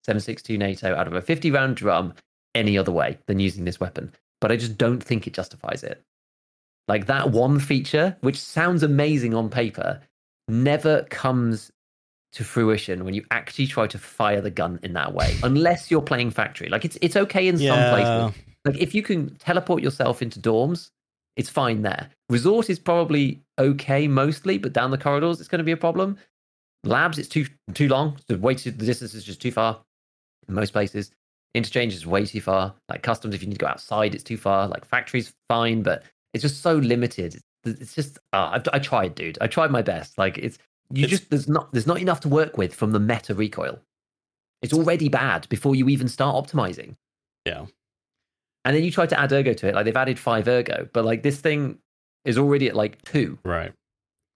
762 0.05 0.59
NATO 0.59 0.95
out 0.95 1.07
of 1.07 1.15
a 1.15 1.23
50 1.23 1.51
round 1.51 1.77
drum 1.77 2.15
any 2.55 2.79
other 2.79 2.93
way 2.93 3.19
than 3.27 3.41
using 3.41 3.65
this 3.65 3.81
weapon. 3.81 4.13
But 4.41 4.53
I 4.53 4.57
just 4.57 4.77
don't 4.79 5.03
think 5.03 5.27
it 5.27 5.33
justifies 5.33 5.83
it. 5.83 6.03
Like 6.87 7.07
that 7.07 7.31
one 7.31 7.59
feature, 7.59 8.17
which 8.21 8.39
sounds 8.39 8.83
amazing 8.83 9.35
on 9.35 9.49
paper, 9.49 10.01
never 10.49 11.03
comes 11.05 11.71
to 12.33 12.45
fruition 12.45 13.05
when 13.05 13.15
you 13.15 13.25
actually 13.31 13.67
try 13.67 13.87
to 13.87 13.97
fire 13.99 14.41
the 14.41 14.51
gun 14.51 14.79
in 14.83 14.93
that 14.93 15.15
way. 15.15 15.35
Unless 15.43 15.91
you're 15.91 16.03
playing 16.03 16.31
factory. 16.31 16.69
Like 16.69 16.85
it's 16.85 16.99
it's 17.01 17.17
okay 17.17 17.49
in 17.49 17.57
some 17.57 17.67
Yeah. 17.67 17.91
places. 17.91 18.43
Like 18.65 18.77
if 18.79 18.95
you 18.95 19.03
can 19.03 19.35
teleport 19.37 19.83
yourself 19.83 20.21
into 20.21 20.41
dorms, 20.41 20.91
it's 21.37 21.51
fine 21.51 21.83
there. 21.83 22.11
Resort 22.29 22.71
is 22.71 22.79
probably 22.79 23.43
okay 23.59 24.07
mostly, 24.09 24.59
but 24.59 24.73
down 24.73 24.91
the 24.91 24.99
corridors 24.99 25.41
it's 25.41 25.49
going 25.49 25.59
to 25.59 25.65
be 25.65 25.73
a 25.73 25.77
problem. 25.77 26.17
Labs, 26.85 27.19
it's 27.19 27.29
too 27.29 27.47
too 27.73 27.89
long. 27.89 28.19
The 28.29 28.39
way 28.39 28.55
to 28.55 28.71
the 28.71 28.87
distance 28.87 29.15
is 29.15 29.25
just 29.25 29.41
too 29.41 29.51
far. 29.53 29.81
In 30.49 30.55
most 30.55 30.73
places, 30.73 31.11
interchange 31.55 31.95
is 31.95 32.07
way 32.07 32.27
too 32.27 32.41
far. 32.41 32.75
Like 32.89 33.03
customs, 33.03 33.35
if 33.35 33.43
you 33.43 33.49
need 33.49 33.55
to 33.55 33.65
go 33.65 33.67
outside, 33.69 34.15
it's 34.15 34.25
too 34.25 34.37
far. 34.37 34.69
Like 34.69 34.85
factories, 34.85 35.33
fine, 35.49 35.83
but 35.83 36.03
it's 36.35 36.43
just 36.43 36.61
so 36.63 36.75
limited. 36.77 37.35
It's, 37.65 37.81
it's 37.81 37.95
just 37.95 38.19
uh, 38.33 38.59
I, 38.59 38.77
I 38.77 38.79
tried, 38.79 39.15
dude. 39.15 39.39
I 39.41 39.47
tried 39.47 39.71
my 39.71 39.81
best. 39.83 40.19
Like 40.19 40.37
it's 40.39 40.59
you 40.93 41.05
It's- 41.05 41.19
just 41.19 41.31
there's 41.31 41.49
not 41.49 41.73
there's 41.73 41.87
not 41.87 42.01
enough 42.01 42.21
to 42.21 42.29
work 42.29 42.59
with 42.59 42.75
from 42.75 42.93
the 42.93 43.01
meta 43.01 43.35
recoil. 43.35 43.81
It's 44.61 44.73
already 44.75 45.09
bad 45.09 45.49
before 45.49 45.75
you 45.75 45.89
even 45.89 46.09
start 46.09 46.37
optimizing. 46.37 46.97
Yeah. 47.47 47.67
And 48.65 48.75
then 48.75 48.83
you 48.83 48.91
try 48.91 49.07
to 49.07 49.19
add 49.19 49.33
ergo 49.33 49.53
to 49.53 49.69
it. 49.69 49.75
Like 49.75 49.85
they've 49.85 49.97
added 49.97 50.19
five 50.19 50.49
ergo, 50.49 50.89
but 50.93 51.05
like 51.05 51.23
this 51.23 51.41
thing 51.41 51.79
is 52.25 52.39
already 52.39 52.69
at 52.69 52.77
like 52.77 53.03
two. 53.03 53.39
Right. 53.45 53.73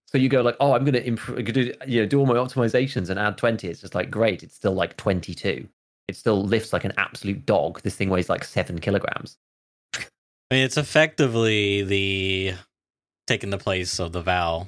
So 0.07 0.17
you 0.17 0.29
go 0.29 0.41
like, 0.41 0.57
oh, 0.59 0.73
I'm 0.73 0.83
going 0.83 0.93
to 0.93 1.05
improve, 1.05 1.45
do, 1.45 1.73
you 1.85 2.01
know, 2.01 2.07
do 2.07 2.19
all 2.19 2.25
my 2.25 2.35
optimizations 2.35 3.09
and 3.09 3.19
add 3.19 3.37
20. 3.37 3.67
It's 3.67 3.81
just 3.81 3.93
like, 3.93 4.09
great. 4.09 4.41
It's 4.41 4.55
still 4.55 4.73
like 4.73 4.97
22. 4.97 5.67
It 6.07 6.15
still 6.15 6.43
lifts 6.43 6.73
like 6.73 6.83
an 6.83 6.93
absolute 6.97 7.45
dog. 7.45 7.81
This 7.81 7.95
thing 7.95 8.09
weighs 8.09 8.29
like 8.29 8.43
seven 8.43 8.79
kilograms. 8.79 9.37
I 9.95 10.55
mean, 10.55 10.63
it's 10.63 10.77
effectively 10.77 11.83
the 11.83 12.55
taking 13.27 13.51
the 13.51 13.59
place 13.59 13.99
of 13.99 14.11
the 14.11 14.21
Val. 14.21 14.67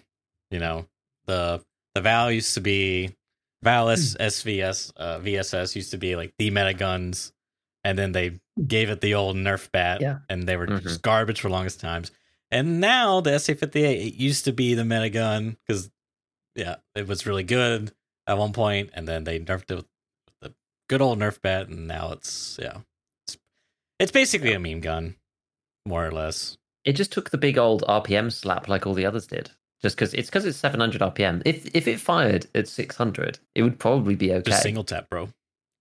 You 0.52 0.60
know, 0.60 0.86
the 1.26 1.64
the 1.96 2.02
Val 2.02 2.32
used 2.32 2.54
to 2.54 2.62
be 2.62 3.16
Val 3.64 3.90
S, 3.90 4.16
SVS 4.20 4.92
uh, 4.98 5.18
VSS 5.20 5.76
used 5.76 5.92
to 5.92 5.98
be 5.98 6.16
like 6.16 6.34
the 6.38 6.52
meta 6.52 6.76
guns, 6.76 7.34
and 7.84 7.98
then 7.98 8.12
they 8.12 8.40
gave 8.68 8.90
it 8.90 9.02
the 9.02 9.14
old 9.16 9.36
Nerf 9.36 9.72
bat, 9.72 10.02
Yeah. 10.02 10.20
and 10.30 10.44
they 10.48 10.56
were 10.58 10.68
Mhm. 10.68 10.84
just 10.84 11.02
garbage 11.02 11.42
for 11.42 11.50
longest 11.50 11.80
times. 11.80 12.12
And 12.52 12.80
now 12.82 13.22
the 13.22 13.32
SA58 13.36 14.08
it 14.08 14.14
used 14.16 14.46
to 14.46 14.52
be 14.52 14.74
the 14.74 14.84
meta 14.86 15.10
gun 15.10 15.58
because 15.66 15.90
yeah, 16.56 16.76
it 16.96 17.08
was 17.08 17.26
really 17.26 17.44
good 17.44 17.94
at 18.28 18.38
one 18.38 18.52
point, 18.54 18.90
and 18.94 19.08
then 19.08 19.24
they 19.24 19.40
nerfed 19.40 19.72
it 19.72 19.76
with 19.76 19.86
the 20.42 20.54
good 20.90 21.02
old 21.02 21.18
Nerf 21.20 21.42
bat, 21.42 21.70
and 21.70 21.88
now 21.88 22.12
it's 22.12 22.58
yeah, 22.62 22.82
it's, 23.26 23.38
it's 24.00 24.12
basically 24.12 24.52
a 24.54 24.60
meme 24.60 24.82
gun, 24.82 25.16
more 25.86 26.06
or 26.06 26.12
less. 26.12 26.58
It 26.84 26.94
just 26.94 27.12
took 27.12 27.30
the 27.30 27.38
big 27.38 27.58
old 27.58 27.84
RPM 27.88 28.30
slap 28.32 28.68
like 28.68 28.86
all 28.86 28.94
the 28.94 29.06
others 29.06 29.28
did. 29.28 29.52
Just 29.82 29.96
because 29.96 30.14
it's 30.14 30.30
because 30.30 30.46
it's 30.46 30.58
700 30.60 31.02
RPM. 31.02 31.42
If 31.46 31.74
if 31.74 31.88
it 31.88 32.00
fired 32.00 32.48
at 32.54 32.68
600, 32.68 33.40
it 33.56 33.64
would 33.64 33.80
probably 33.80 34.16
be 34.16 34.32
okay. 34.34 34.52
Just 34.52 34.62
single 34.62 34.84
tap, 34.84 35.10
bro. 35.10 35.30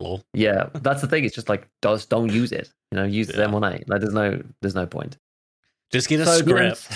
Lol. 0.01 0.23
Yeah, 0.33 0.69
that's 0.75 1.01
the 1.01 1.07
thing. 1.07 1.25
It's 1.25 1.35
just 1.35 1.49
like 1.49 1.69
just 1.83 2.09
don't 2.11 2.33
use 2.33 2.53
it. 2.53 2.73
You 2.91 2.97
know, 2.97 3.05
use 3.05 3.29
the 3.29 3.39
Yeah. 3.39 3.47
M1A. 3.47 3.89
Like 3.89 4.01
there's 4.01 4.15
no 4.15 4.43
there's 4.63 4.75
no 4.75 4.87
point. 4.87 5.19
Just 5.93 6.09
get 6.09 6.21
a 6.21 6.27
So, 6.27 6.39
script 6.39 6.89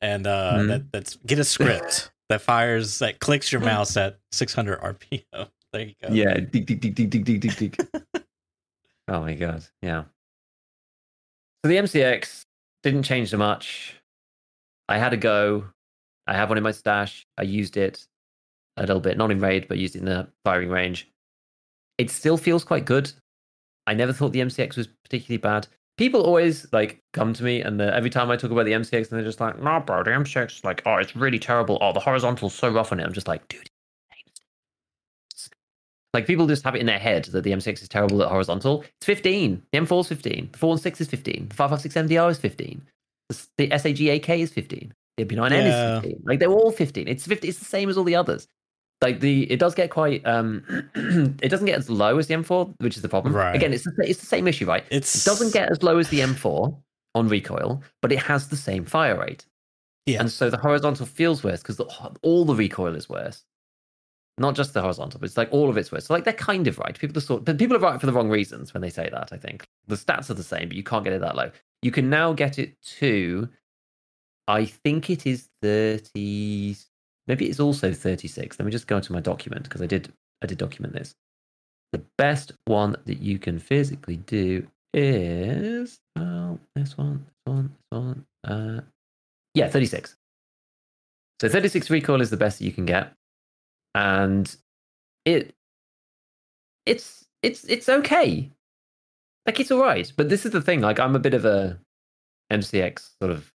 and 0.00 0.26
uh 0.26 0.54
Mhm. 0.58 0.68
that, 0.68 0.92
that's 0.92 1.16
get 1.26 1.38
a 1.38 1.44
script 1.44 2.10
that 2.28 2.42
fires 2.42 2.98
that 2.98 3.20
clicks 3.20 3.50
your 3.52 3.60
mouse 3.60 3.96
at 3.96 4.18
600 4.32 4.80
RPM. 4.80 5.22
There 5.72 5.82
you 5.82 5.94
go. 6.00 6.08
Yeah, 6.10 6.34
dig, 6.34 6.64
dig, 6.64 6.80
dig, 6.80 6.94
dig, 6.94 7.10
dig, 7.10 7.24
dig, 7.24 7.40
dig, 7.40 7.56
dig. 7.56 7.88
oh 9.08 9.20
my 9.20 9.34
god, 9.34 9.64
yeah. 9.82 10.04
So 11.64 11.68
the 11.68 11.76
MCX 11.76 12.44
didn't 12.82 13.02
change 13.02 13.30
so 13.30 13.36
much. 13.36 13.94
I 14.88 14.96
had 14.98 15.12
a 15.12 15.16
go. 15.16 15.66
I 16.26 16.34
have 16.34 16.48
one 16.48 16.56
in 16.56 16.64
my 16.64 16.70
stash. 16.72 17.26
I 17.36 17.42
used 17.42 17.76
it. 17.76 18.06
a 18.78 18.82
little 18.82 19.00
bit, 19.00 19.16
not 19.18 19.30
in 19.30 19.40
raid, 19.40 19.68
but 19.68 19.78
used 19.78 19.96
it 19.96 20.00
in 20.00 20.04
the 20.04 20.28
firing 20.44 20.68
range. 20.70 21.08
It 21.98 22.10
still 22.10 22.36
feels 22.36 22.64
quite 22.64 22.84
good. 22.84 23.12
I 23.86 23.94
never 23.94 24.12
thought 24.12 24.32
the 24.32 24.40
MCX 24.40 24.76
was 24.76 24.88
particularly 25.04 25.38
bad. 25.38 25.68
People 25.96 26.22
always 26.22 26.66
like 26.72 27.00
come 27.14 27.32
to 27.32 27.42
me, 27.42 27.62
and 27.62 27.80
every 27.80 28.10
time 28.10 28.30
I 28.30 28.36
talk 28.36 28.50
about 28.50 28.66
the 28.66 28.72
MCX, 28.72 29.10
and 29.10 29.18
they're 29.18 29.24
just 29.24 29.40
like, 29.40 29.58
"No, 29.62 29.80
bro, 29.80 30.02
the 30.02 30.10
MCX 30.10 30.58
is 30.58 30.64
like, 30.64 30.82
oh, 30.84 30.96
it's 30.96 31.16
really 31.16 31.38
terrible. 31.38 31.78
Oh, 31.80 31.92
the 31.92 32.00
horizontal's 32.00 32.54
so 32.54 32.68
rough 32.68 32.92
on 32.92 33.00
it." 33.00 33.04
I'm 33.04 33.12
just 33.14 33.28
like, 33.28 33.46
dude. 33.48 33.70
Like 36.14 36.26
people 36.26 36.46
just 36.46 36.64
have 36.64 36.74
it 36.74 36.80
in 36.80 36.86
their 36.86 36.98
head 36.98 37.26
that 37.26 37.42
the 37.42 37.50
MCX 37.52 37.82
is 37.82 37.88
terrible 37.90 38.22
at 38.22 38.30
horizontal. 38.30 38.82
It's 38.98 39.04
15. 39.04 39.62
The 39.70 39.78
M4 39.78 40.00
is 40.00 40.08
15. 40.08 40.48
The 40.50 40.58
416 40.58 41.04
is 41.04 41.10
15. 41.10 41.48
The 41.50 41.54
556 41.54 42.08
MDR 42.08 42.30
is 42.30 42.38
15. 42.38 42.82
The, 43.28 43.46
the 43.58 43.78
SAG 43.78 44.00
AK 44.00 44.30
is 44.30 44.50
15. 44.50 44.94
The 45.18 45.24
MP9N 45.26 45.50
Yeah. 45.50 45.96
is 45.98 46.02
15. 46.04 46.22
Like 46.24 46.38
they're 46.38 46.50
all 46.50 46.70
15. 46.72 47.06
It's 47.06 47.26
50. 47.26 47.48
It's 47.48 47.58
the 47.58 47.66
same 47.66 47.90
as 47.90 47.98
all 47.98 48.04
the 48.04 48.16
others. 48.16 48.48
Like 49.02 49.20
the 49.20 49.50
it 49.50 49.58
does 49.58 49.74
get 49.74 49.90
quite 49.90 50.26
um 50.26 50.64
it 51.42 51.48
doesn't 51.48 51.66
get 51.66 51.78
as 51.78 51.90
low 51.90 52.18
as 52.18 52.28
the 52.28 52.34
M4, 52.34 52.74
which 52.80 52.96
is 52.96 53.02
the 53.02 53.08
problem. 53.08 53.34
Right. 53.34 53.54
Again, 53.54 53.72
it's 53.72 53.84
the, 53.84 53.92
it's 53.98 54.20
the 54.20 54.26
same 54.26 54.48
issue, 54.48 54.66
right? 54.66 54.84
It's 54.90 55.14
It 55.14 55.28
doesn't 55.28 55.52
get 55.52 55.70
as 55.70 55.82
low 55.82 55.98
as 55.98 56.08
the 56.08 56.20
M4 56.20 56.76
on 57.14 57.28
recoil, 57.28 57.82
but 58.00 58.12
it 58.12 58.18
has 58.20 58.48
the 58.48 58.56
same 58.56 58.84
fire 58.84 59.18
rate. 59.18 59.44
Yeah. 60.06 60.20
And 60.20 60.30
so 60.30 60.48
the 60.50 60.56
horizontal 60.56 61.04
feels 61.04 61.42
worse 61.42 61.62
because 61.62 61.80
all 62.22 62.44
the 62.44 62.54
recoil 62.54 62.94
is 62.94 63.08
worse. 63.08 63.44
Not 64.38 64.54
just 64.54 64.74
the 64.74 64.82
horizontal, 64.82 65.18
but 65.18 65.26
it's 65.26 65.36
like 65.36 65.48
all 65.50 65.68
of 65.68 65.76
it's 65.76 65.90
worse. 65.90 66.06
So 66.06 66.14
like 66.14 66.24
they're 66.24 66.32
kind 66.32 66.66
of 66.66 66.78
right. 66.78 66.98
People 66.98 67.16
are 67.18 67.22
sort, 67.22 67.44
but 67.44 67.58
people 67.58 67.76
are 67.76 67.80
right 67.80 67.98
for 67.98 68.06
the 68.06 68.12
wrong 68.12 68.28
reasons 68.28 68.72
when 68.72 68.82
they 68.82 68.90
say 68.90 69.08
that. 69.10 69.30
I 69.32 69.36
think 69.36 69.66
the 69.86 69.96
stats 69.96 70.30
are 70.30 70.34
the 70.34 70.42
same, 70.42 70.68
but 70.68 70.76
you 70.76 70.84
can't 70.84 71.04
get 71.04 71.12
it 71.12 71.20
that 71.22 71.36
low. 71.36 71.50
You 71.82 71.90
can 71.90 72.08
now 72.08 72.32
get 72.32 72.58
it 72.58 72.80
to, 72.98 73.48
I 74.46 74.66
think 74.66 75.10
it 75.10 75.26
is 75.26 75.48
thirty. 75.62 76.76
Maybe 77.26 77.46
it's 77.46 77.60
also 77.60 77.92
thirty-six. 77.92 78.58
Let 78.58 78.66
me 78.66 78.72
just 78.72 78.86
go 78.86 78.96
into 78.96 79.12
my 79.12 79.20
document 79.20 79.64
because 79.64 79.82
I 79.82 79.86
did 79.86 80.12
I 80.42 80.46
did 80.46 80.58
document 80.58 80.94
this. 80.94 81.14
The 81.92 82.02
best 82.18 82.52
one 82.66 82.96
that 83.06 83.20
you 83.20 83.38
can 83.38 83.58
physically 83.58 84.16
do 84.16 84.66
is 84.92 85.98
well, 86.16 86.58
this 86.74 86.96
one, 86.96 87.24
this 87.26 87.52
one, 87.52 87.74
this 87.90 87.98
one. 87.98 88.26
Uh, 88.44 88.80
yeah, 89.54 89.68
36. 89.68 90.16
So 91.40 91.48
36 91.48 91.90
recoil 91.90 92.20
is 92.20 92.30
the 92.30 92.36
best 92.36 92.58
that 92.58 92.64
you 92.64 92.72
can 92.72 92.86
get. 92.86 93.12
And 93.94 94.54
it 95.24 95.54
it's 96.84 97.24
it's 97.42 97.64
it's 97.64 97.88
okay. 97.88 98.50
Like 99.44 99.60
it's 99.60 99.70
alright. 99.70 100.12
But 100.16 100.28
this 100.28 100.46
is 100.46 100.52
the 100.52 100.62
thing, 100.62 100.80
like 100.80 100.98
I'm 100.98 101.16
a 101.16 101.20
bit 101.20 101.34
of 101.34 101.44
a 101.44 101.78
MCX 102.52 103.10
sort 103.20 103.32
of 103.32 103.52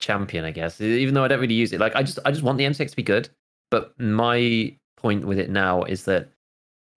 champion, 0.00 0.44
I 0.44 0.50
guess. 0.50 0.80
Even 0.80 1.14
though 1.14 1.24
I 1.24 1.28
don't 1.28 1.40
really 1.40 1.54
use 1.54 1.72
it. 1.72 1.80
Like 1.80 1.96
I 1.96 2.02
just 2.02 2.18
I 2.24 2.30
just 2.30 2.42
want 2.42 2.58
the 2.58 2.64
MCX 2.64 2.90
to 2.90 2.96
be 2.96 3.02
good. 3.02 3.28
But 3.70 3.98
my 3.98 4.74
point 4.96 5.24
with 5.26 5.38
it 5.38 5.50
now 5.50 5.82
is 5.84 6.04
that 6.04 6.28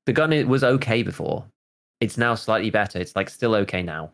the 0.05 0.13
gun 0.13 0.31
it 0.33 0.47
was 0.47 0.63
okay 0.63 1.03
before. 1.03 1.45
It's 1.99 2.17
now 2.17 2.35
slightly 2.35 2.69
better. 2.69 2.99
It's 2.99 3.15
like 3.15 3.29
still 3.29 3.55
okay 3.55 3.81
now. 3.81 4.11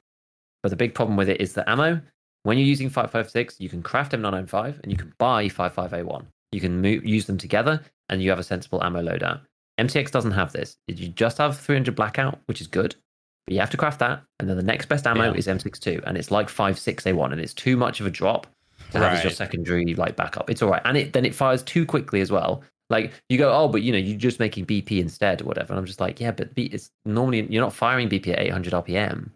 But 0.61 0.69
the 0.69 0.76
big 0.76 0.93
problem 0.93 1.18
with 1.18 1.30
it 1.30 1.41
is 1.41 1.53
the 1.53 1.69
ammo. 1.69 2.01
When 2.43 2.57
you're 2.57 2.68
using 2.68 2.89
556, 2.89 3.60
you 3.60 3.69
can 3.69 3.84
craft 3.84 4.14
M995 4.14 4.81
and 4.84 4.91
you 4.91 4.97
can 4.97 5.14
buy 5.18 5.47
55A1. 5.47 6.26
You 6.51 6.61
can 6.61 6.81
move, 6.81 7.05
use 7.05 7.26
them 7.26 7.38
together 7.38 7.81
and 8.10 8.22
you 8.22 8.30
have 8.30 8.39
a 8.39 8.43
sensible 8.43 8.84
ammo 8.84 9.01
loadout. 9.01 9.41
MCX 9.80 10.11
doesn't 10.11 10.31
have 10.31 10.51
this. 10.53 10.77
You 10.88 11.07
just 11.10 11.38
have 11.39 11.57
300 11.57 11.95
blackout, 11.95 12.39
which 12.45 12.61
is 12.61 12.68
good, 12.68 12.95
but 13.45 13.53
you 13.53 13.60
have 13.60 13.72
to 13.72 13.77
craft 13.77 13.99
that. 13.99 14.23
And 14.39 14.47
then 14.49 14.57
the 14.57 14.64
next 14.64 14.85
best 14.88 15.07
ammo 15.07 15.31
Yeah. 15.31 15.38
is 15.38 15.47
M62, 15.47 16.03
and 16.05 16.18
it's 16.18 16.31
like 16.31 16.47
56A1, 16.47 17.31
and 17.31 17.41
it's 17.41 17.53
too 17.53 17.76
much 17.76 17.99
of 17.99 18.05
a 18.05 18.11
drop 18.11 18.47
to 18.93 18.99
have 18.99 19.17
as 19.17 19.23
your 19.23 19.31
secondary 19.31 19.93
like 19.95 20.15
backup. 20.15 20.49
It's 20.49 20.61
all 20.61 20.69
right, 20.69 20.81
and 20.85 20.97
it 20.97 21.13
then 21.13 21.25
it 21.25 21.35
fires 21.35 21.61
too 21.63 21.85
quickly 21.85 22.21
as 22.21 22.31
well. 22.31 22.63
Like 22.89 23.13
you 23.29 23.37
go, 23.37 23.51
oh, 23.51 23.67
but 23.67 23.81
you 23.81 23.91
know, 23.91 23.97
you're 23.97 24.17
just 24.17 24.39
making 24.39 24.65
BP 24.65 24.99
instead 24.99 25.41
or 25.41 25.45
whatever. 25.45 25.73
And 25.73 25.79
I'm 25.79 25.85
just 25.85 25.99
like, 26.01 26.19
yeah, 26.19 26.31
but 26.31 26.53
B, 26.53 26.63
it's 26.71 26.91
normally 27.05 27.41
you're 27.49 27.63
not 27.63 27.73
firing 27.73 28.09
BP 28.09 28.27
at 28.29 28.39
800 28.39 28.73
RPM, 28.73 29.29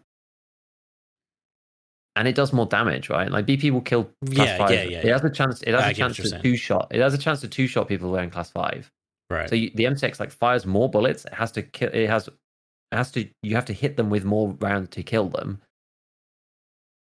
and 2.16 2.28
it 2.28 2.34
does 2.34 2.52
more 2.52 2.66
damage, 2.66 3.08
right? 3.10 3.30
Like 3.30 3.46
BP 3.46 3.70
will 3.70 3.80
kill 3.80 4.04
class 4.34 4.48
Yeah, 4.48 4.58
five. 4.58 4.70
yeah, 4.70 4.82
yeah, 4.82 4.98
It 4.98 5.12
has 5.12 5.24
a 5.24 5.30
chance. 5.30 5.62
It 5.62 5.72
has 5.74 5.82
I 5.84 5.90
a 5.90 5.94
chance 5.94 6.16
to 6.16 6.40
two 6.42 6.56
shot. 6.56 6.88
It 6.90 7.00
has 7.00 7.14
a 7.14 7.18
chance 7.18 7.40
to 7.40 7.48
two 7.48 7.66
shot 7.66 7.88
people 7.88 8.10
wearing 8.10 8.30
class 8.30 8.50
five. 8.50 8.90
right. 9.30 9.48
So 9.48 9.54
you, 9.54 9.70
the 9.74 9.84
MCX 9.84 10.18
like 10.20 10.30
fires 10.30 10.66
more 10.66 10.88
bullets. 10.90 11.24
It 11.24 11.34
has 11.34 11.52
to 11.52 11.62
kill. 11.62 11.90
It 11.92 12.08
has. 12.08 12.28
It 12.28 12.96
has 12.96 13.10
to. 13.12 13.28
You 13.42 13.54
have 13.54 13.66
to 13.66 13.72
hit 13.72 13.96
them 13.96 14.10
with 14.10 14.24
more 14.24 14.56
rounds 14.60 14.90
to 14.90 15.02
kill 15.02 15.28
them. 15.28 15.60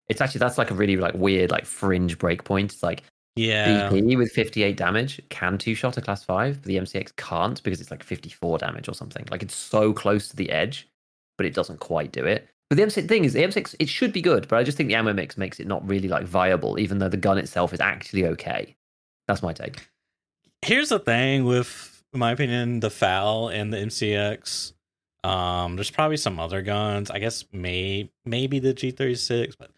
It's 0.09 0.21
actually 0.21 0.41
that's 0.41 0.59
like 0.59 0.71
a 0.71 0.75
really 0.75 0.97
like 0.97 1.15
weird 1.15 1.51
like 1.51 1.65
fringe 1.65 2.19
breakpoint. 2.19 2.65
It's 2.65 2.83
like 2.83 3.03
yeah. 3.37 3.89
BP 3.89 4.19
with 4.19 4.33
58 4.33 4.77
damage 4.77 5.21
can 5.31 5.57
two 5.57 5.75
shot 5.75 5.97
a 5.97 6.03
class 6.03 6.23
five, 6.25 6.61
but 6.61 6.67
the 6.67 6.77
MCX 6.77 7.17
can't 7.17 7.63
because 7.63 7.81
it's 7.81 7.91
like 7.91 8.03
54 8.03 8.59
damage 8.59 8.89
or 8.89 8.95
something. 8.95 9.27
Like 9.31 9.43
it's 9.43 9.55
so 9.55 9.93
close 9.93 10.29
to 10.29 10.37
the 10.37 10.51
edge, 10.51 10.89
but 11.39 11.47
it 11.47 11.55
doesn't 11.55 11.81
quite 11.81 12.13
do 12.13 12.25
it. 12.25 12.49
But 12.69 12.77
the 12.77 12.85
MCX 12.85 13.09
thing 13.09 13.25
is, 13.25 13.33
the 13.33 13.43
MCX 13.43 13.75
it 13.79 13.89
should 13.89 14.13
be 14.13 14.23
good, 14.23 14.49
but 14.49 14.59
I 14.59 14.63
just 14.63 14.77
think 14.77 14.89
the 14.89 14.95
ammo 14.95 15.13
mix 15.13 15.37
makes 15.37 15.61
it 15.61 15.67
not 15.67 15.87
really 15.87 16.09
like 16.09 16.25
viable, 16.25 16.79
even 16.79 16.99
though 16.99 17.09
the 17.09 17.17
gun 17.17 17.39
itself 17.39 17.73
is 17.73 17.81
actually 17.81 18.27
okay. 18.27 18.77
That's 19.29 19.43
my 19.43 19.53
take. 19.53 19.89
Here's 20.63 20.91
the 20.91 20.99
thing 20.99 21.45
with, 21.45 22.03
in 22.13 22.21
my 22.21 22.31
opinion, 22.33 22.81
the 22.81 22.91
FAL 22.91 23.49
and 23.49 23.73
the 23.73 23.79
MCX. 23.79 24.73
Um, 25.25 25.77
there's 25.77 25.91
probably 25.91 26.17
some 26.17 26.41
other 26.41 26.63
guns. 26.63 27.11
I 27.11 27.19
guess 27.19 27.45
may 27.53 28.11
maybe 28.25 28.59
the 28.59 28.73
G36, 28.73 29.55
but 29.59 29.72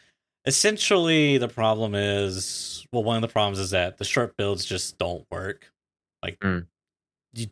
essentially 0.47 1.39
the 1.39 1.49
problem 1.49 1.95
is 1.95 2.87
well, 2.93 3.03
one 3.03 3.17
of 3.17 3.23
the 3.23 3.29
problems 3.29 3.59
is 3.59 3.71
that 3.71 3.99
the 3.99 4.05
short 4.05 4.37
builds 4.37 4.65
just 4.65 4.99
don't 4.99 5.27
work. 5.31 5.73
Like, 6.23 6.39
Mm. 6.39 6.67
you, 7.35 7.47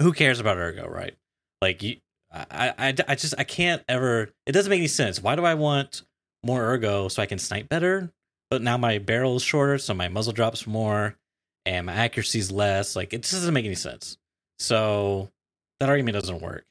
who 0.00 0.12
cares 0.12 0.38
about 0.40 0.58
ergo, 0.58 0.86
right? 0.86 1.16
Like 1.60 1.82
you, 1.82 1.96
I, 2.32 2.74
I, 2.78 2.94
I 3.08 3.14
just 3.14 3.34
I 3.38 3.44
can't 3.44 3.82
ever. 3.88 4.30
It 4.46 4.52
doesn't 4.52 4.70
make 4.70 4.78
any 4.78 4.88
sense. 4.88 5.22
Why 5.22 5.36
do 5.36 5.44
I 5.44 5.54
want 5.54 6.02
more 6.44 6.62
ergo 6.64 7.08
so 7.08 7.22
I 7.22 7.26
can 7.26 7.38
snipe 7.38 7.68
better? 7.68 8.12
But 8.50 8.62
now 8.62 8.76
my 8.76 8.98
barrel 8.98 9.36
is 9.36 9.42
shorter, 9.42 9.78
so 9.78 9.92
my 9.94 10.08
muzzle 10.08 10.32
drops 10.32 10.66
more, 10.66 11.16
and 11.64 11.86
my 11.86 11.94
accuracy 11.94 12.38
is 12.38 12.52
less. 12.52 12.94
Like 12.94 13.12
it 13.12 13.22
just 13.22 13.34
doesn't 13.34 13.54
make 13.54 13.64
any 13.64 13.74
sense. 13.74 14.18
So 14.58 15.30
that 15.80 15.88
argument 15.88 16.14
doesn't 16.14 16.40
work. 16.40 16.64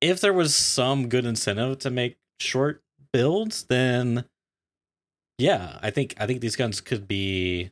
If 0.00 0.20
there 0.20 0.32
was 0.34 0.54
some 0.54 1.08
good 1.08 1.24
incentive 1.24 1.78
to 1.80 1.90
make 1.90 2.18
short 2.38 2.82
builds, 3.14 3.62
then 3.64 4.24
yeah, 5.38 5.78
I 5.80 5.90
think 5.90 6.14
I 6.18 6.26
think 6.26 6.40
these 6.40 6.56
guns 6.56 6.80
could 6.80 7.06
be 7.06 7.70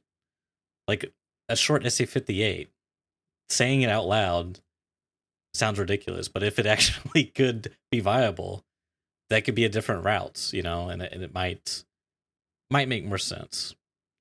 like 0.86 1.12
a 1.48 1.56
short 1.56 1.82
SA58. 1.82 2.69
Saying 3.51 3.82
it 3.82 3.90
out 3.90 4.06
loud 4.06 4.60
sounds 5.52 5.78
ridiculous, 5.78 6.28
but 6.28 6.43
if 6.44 6.59
it 6.59 6.66
actually 6.74 7.24
could 7.24 7.77
be 7.90 8.01
viable, 8.01 8.64
that 9.31 9.44
could 9.44 9.56
be 9.56 9.64
a 9.64 9.69
different 9.69 10.05
routes, 10.05 10.55
you 10.55 10.62
know, 10.62 10.89
and 10.89 11.02
it, 11.02 11.12
and 11.12 11.23
it 11.23 11.35
might 11.35 11.85
might 12.70 12.89
make 12.89 13.05
more 13.05 13.19
sense. 13.19 13.74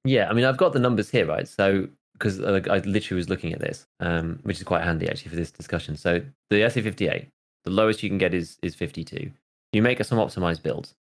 Yeah, 0.03 0.27
I 0.27 0.33
mean, 0.33 0.45
I've 0.45 0.57
got 0.57 0.73
the 0.73 0.79
numbers 0.79 1.11
here, 1.11 1.27
right? 1.27 1.47
So, 1.47 1.87
because 2.13 2.41
uh, 2.41 2.61
I 2.69 2.79
literally 2.79 3.17
was 3.17 3.29
looking 3.29 3.53
at 3.53 3.59
this, 3.59 3.85
um, 3.99 4.39
which 4.41 4.57
is 4.57 4.63
quite 4.63 4.83
handy 4.83 5.07
actually 5.07 5.29
for 5.29 5.35
this 5.35 5.51
discussion. 5.51 5.95
So, 5.95 6.21
the 6.49 6.61
SA58, 6.61 7.27
the 7.63 7.71
lowest 7.71 8.01
you 8.01 8.09
can 8.09 8.17
get 8.17 8.33
is 8.33 8.57
is 8.63 8.73
52. 8.73 9.31
You 9.73 9.81
make 9.81 10.03
some 10.03 10.17
optimized 10.17 10.63
builds 10.63 10.95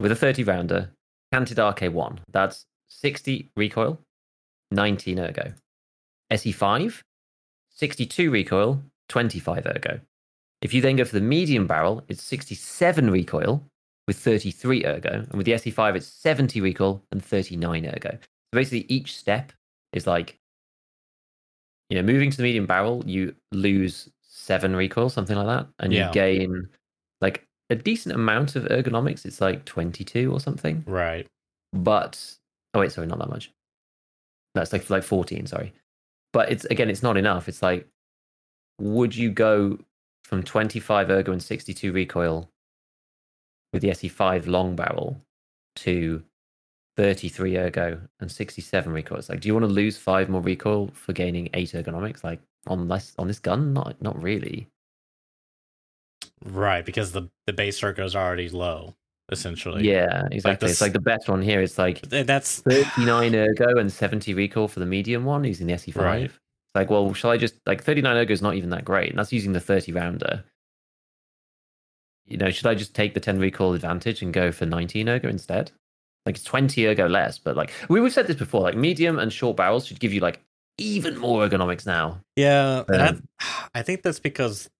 with 0.00 0.12
a 0.12 0.16
30 0.16 0.44
rounder, 0.44 0.90
canted 1.32 1.58
RK1. 1.58 2.18
That's 2.30 2.66
60 2.88 3.50
recoil, 3.56 3.98
19 4.70 5.18
ergo. 5.18 5.52
SE5, 6.32 7.00
62 7.70 8.30
recoil, 8.30 8.82
25 9.08 9.66
ergo. 9.66 10.00
If 10.62 10.72
you 10.72 10.80
then 10.80 10.96
go 10.96 11.04
for 11.04 11.14
the 11.14 11.20
medium 11.20 11.66
barrel, 11.66 12.02
it's 12.08 12.22
67 12.22 13.10
recoil 13.10 13.62
with 14.06 14.16
33 14.16 14.86
ergo. 14.86 15.10
And 15.28 15.34
with 15.34 15.46
the 15.46 15.52
SE5, 15.52 15.96
it's 15.96 16.06
70 16.06 16.60
recoil 16.60 17.02
and 17.12 17.22
39 17.24 17.86
ergo. 17.86 18.10
So 18.12 18.18
basically, 18.52 18.86
each 18.88 19.16
step 19.16 19.52
is 19.92 20.06
like, 20.06 20.38
you 21.90 21.96
know, 21.96 22.02
moving 22.02 22.30
to 22.30 22.36
the 22.36 22.42
medium 22.42 22.66
barrel, 22.66 23.02
you 23.06 23.34
lose 23.52 24.08
seven 24.22 24.74
recoil, 24.74 25.10
something 25.10 25.36
like 25.36 25.46
that. 25.46 25.68
And 25.78 25.92
Yeah. 25.92 26.08
you 26.08 26.12
gain 26.12 26.68
a 27.70 27.74
decent 27.74 28.14
amount 28.14 28.56
of 28.56 28.64
ergonomics. 28.64 29.24
It's 29.24 29.40
like 29.40 29.64
22 29.64 30.32
or 30.32 30.40
something. 30.40 30.84
Right. 30.86 31.26
But, 31.72 32.36
oh, 32.74 32.80
wait, 32.80 32.92
sorry, 32.92 33.06
not 33.06 33.18
that 33.18 33.30
much. 33.30 33.50
That's 34.54 34.72
like, 34.72 34.88
like 34.90 35.02
14, 35.02 35.46
sorry. 35.46 35.72
But 36.32 36.50
it's, 36.50 36.64
again, 36.66 36.90
it's 36.90 37.02
not 37.02 37.16
enough. 37.16 37.48
It's 37.48 37.62
like, 37.62 37.88
would 38.78 39.14
you 39.14 39.30
go 39.30 39.78
from 40.24 40.42
25 40.42 41.10
ergo 41.10 41.32
and 41.32 41.42
62 41.42 41.92
recoil 41.92 42.48
with 43.72 43.82
the 43.82 43.90
SE5 43.90 44.46
long 44.46 44.76
barrel 44.76 45.20
to 45.76 46.22
33 46.96 47.56
ergo 47.58 48.00
and 48.20 48.30
67 48.30 48.92
recoil. 48.92 49.18
It's 49.18 49.28
like, 49.28 49.40
do 49.40 49.48
you 49.48 49.54
want 49.54 49.66
to 49.66 49.72
lose 49.72 49.98
five 49.98 50.28
more 50.28 50.40
recoil 50.40 50.90
for 50.92 51.12
gaining 51.12 51.48
eight 51.54 51.72
ergonomics? 51.72 52.22
Like 52.22 52.40
on 52.66 52.88
this 52.88 53.12
on 53.18 53.26
this 53.26 53.38
gun, 53.38 53.72
not 53.72 54.00
not 54.00 54.20
really. 54.22 54.68
Right, 56.44 56.84
because 56.84 57.12
the 57.12 57.28
the 57.46 57.52
base 57.52 57.76
circle 57.78 58.04
is 58.04 58.14
already 58.14 58.48
low. 58.48 58.94
essentially. 59.32 59.88
Yeah, 59.88 60.28
exactly. 60.30 60.66
the 60.66 60.70
it's 60.72 60.80
like 60.82 60.92
the 60.92 61.00
best 61.00 61.28
one 61.28 61.40
here. 61.42 61.60
It's 61.62 61.78
like 61.78 62.02
That's 62.02 62.60
39 62.68 63.34
ergo 63.34 63.78
and 63.78 63.90
70 63.92 64.34
recoil 64.34 64.68
for 64.68 64.80
the 64.80 64.86
medium 64.86 65.24
one 65.24 65.44
using 65.44 65.66
the 65.66 65.72
SE5. 65.72 65.96
Right. 65.96 66.24
It's 66.24 66.38
like, 66.74 66.90
well, 66.90 67.12
shall 67.14 67.30
I 67.30 67.38
just 67.38 67.54
like 67.66 67.82
39 67.82 68.16
ergo 68.16 68.32
is 68.32 68.42
not 68.42 68.54
even 68.54 68.70
that 68.70 68.84
great, 68.84 69.08
and 69.10 69.18
that's 69.18 69.32
using 69.32 69.52
the 69.52 69.60
30 69.60 69.92
rounder. 69.92 70.44
You 72.26 72.36
know, 72.38 72.50
should 72.50 72.66
I 72.66 72.74
just 72.74 72.94
take 72.94 73.14
the 73.14 73.20
10 73.20 73.38
recoil 73.38 73.74
advantage 73.74 74.22
and 74.22 74.32
go 74.32 74.50
for 74.52 74.64
19 74.66 75.08
ergo 75.08 75.28
instead? 75.28 75.72
Like 76.26 76.36
it's 76.36 76.44
20 76.44 76.86
ergo 76.86 77.06
less, 77.06 77.38
but 77.38 77.54
like 77.56 77.70
we, 77.88 78.00
we've 78.00 78.12
said 78.12 78.26
this 78.26 78.36
before, 78.36 78.62
like 78.62 78.76
medium 78.76 79.18
and 79.18 79.32
short 79.32 79.56
barrels 79.58 79.86
should 79.86 80.00
give 80.00 80.12
you 80.12 80.20
like 80.20 80.40
even 80.78 81.18
more 81.18 81.46
ergonomics 81.46 81.86
now. 81.86 82.20
yeah. 82.36 82.82
I- 82.90 83.08
Um, 83.08 83.22
I 83.74 83.82
think 83.82 84.02
that's 84.02 84.20
because 84.20 84.70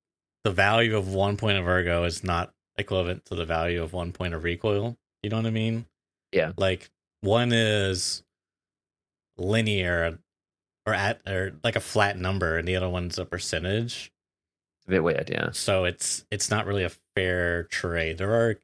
the 0.45 0.53
value 0.53 0.97
of 0.97 1.09
one 1.13 1.37
point 1.37 1.59
of 1.59 1.67
ergo 1.67 2.05
is 2.05 2.23
not 2.23 2.53
equivalent 2.77 3.25
to 3.27 3.35
the 3.35 3.45
value 3.47 3.83
of 3.83 3.93
one 3.93 4.13
point 4.13 4.35
of 4.35 4.45
recoil. 4.45 4.97
You 5.23 5.31
know 5.31 5.37
what 5.37 5.47
I 5.47 5.51
mean? 5.51 5.87
Yeah. 6.33 6.53
Like 6.57 6.91
one 7.23 7.53
is 7.53 8.23
linear 9.37 10.19
or 10.87 10.95
at 10.95 11.21
or 11.27 11.53
like 11.63 11.77
a 11.77 11.81
flat 11.81 12.19
number, 12.19 12.59
and 12.59 12.69
the 12.69 12.77
other 12.77 12.89
one's 12.89 13.19
a 13.19 13.25
percentage. 13.25 14.13
It's 14.81 14.89
a 14.89 14.91
bit 14.91 15.03
weird, 15.03 15.31
yeah. 15.31 15.51
So 15.53 15.85
it's 15.85 16.25
it's 16.31 16.51
not 16.51 16.67
really 16.67 16.85
a 16.85 16.93
fair 17.17 17.65
trade. 17.65 18.19
There 18.19 18.33
are 18.35 18.57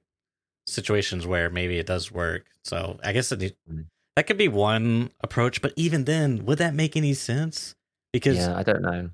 situations 0.66 1.26
where 1.26 1.48
maybe 1.50 1.78
it 1.78 1.86
does 1.86 2.12
work. 2.12 2.46
So 2.64 2.98
I 3.02 3.12
guess 3.12 3.32
it, 3.32 3.56
Mm. 3.70 3.86
that 4.16 4.26
could 4.26 4.36
be 4.36 4.48
one 4.48 5.10
approach. 5.20 5.62
But 5.62 5.72
even 5.76 6.04
then, 6.04 6.44
would 6.44 6.58
that 6.58 6.74
make 6.74 6.96
any 6.96 7.14
sense? 7.14 7.74
Because 8.12 8.36
Yeah, 8.36 8.56
I 8.56 8.62
don't 8.62 8.82
know. 8.82 9.10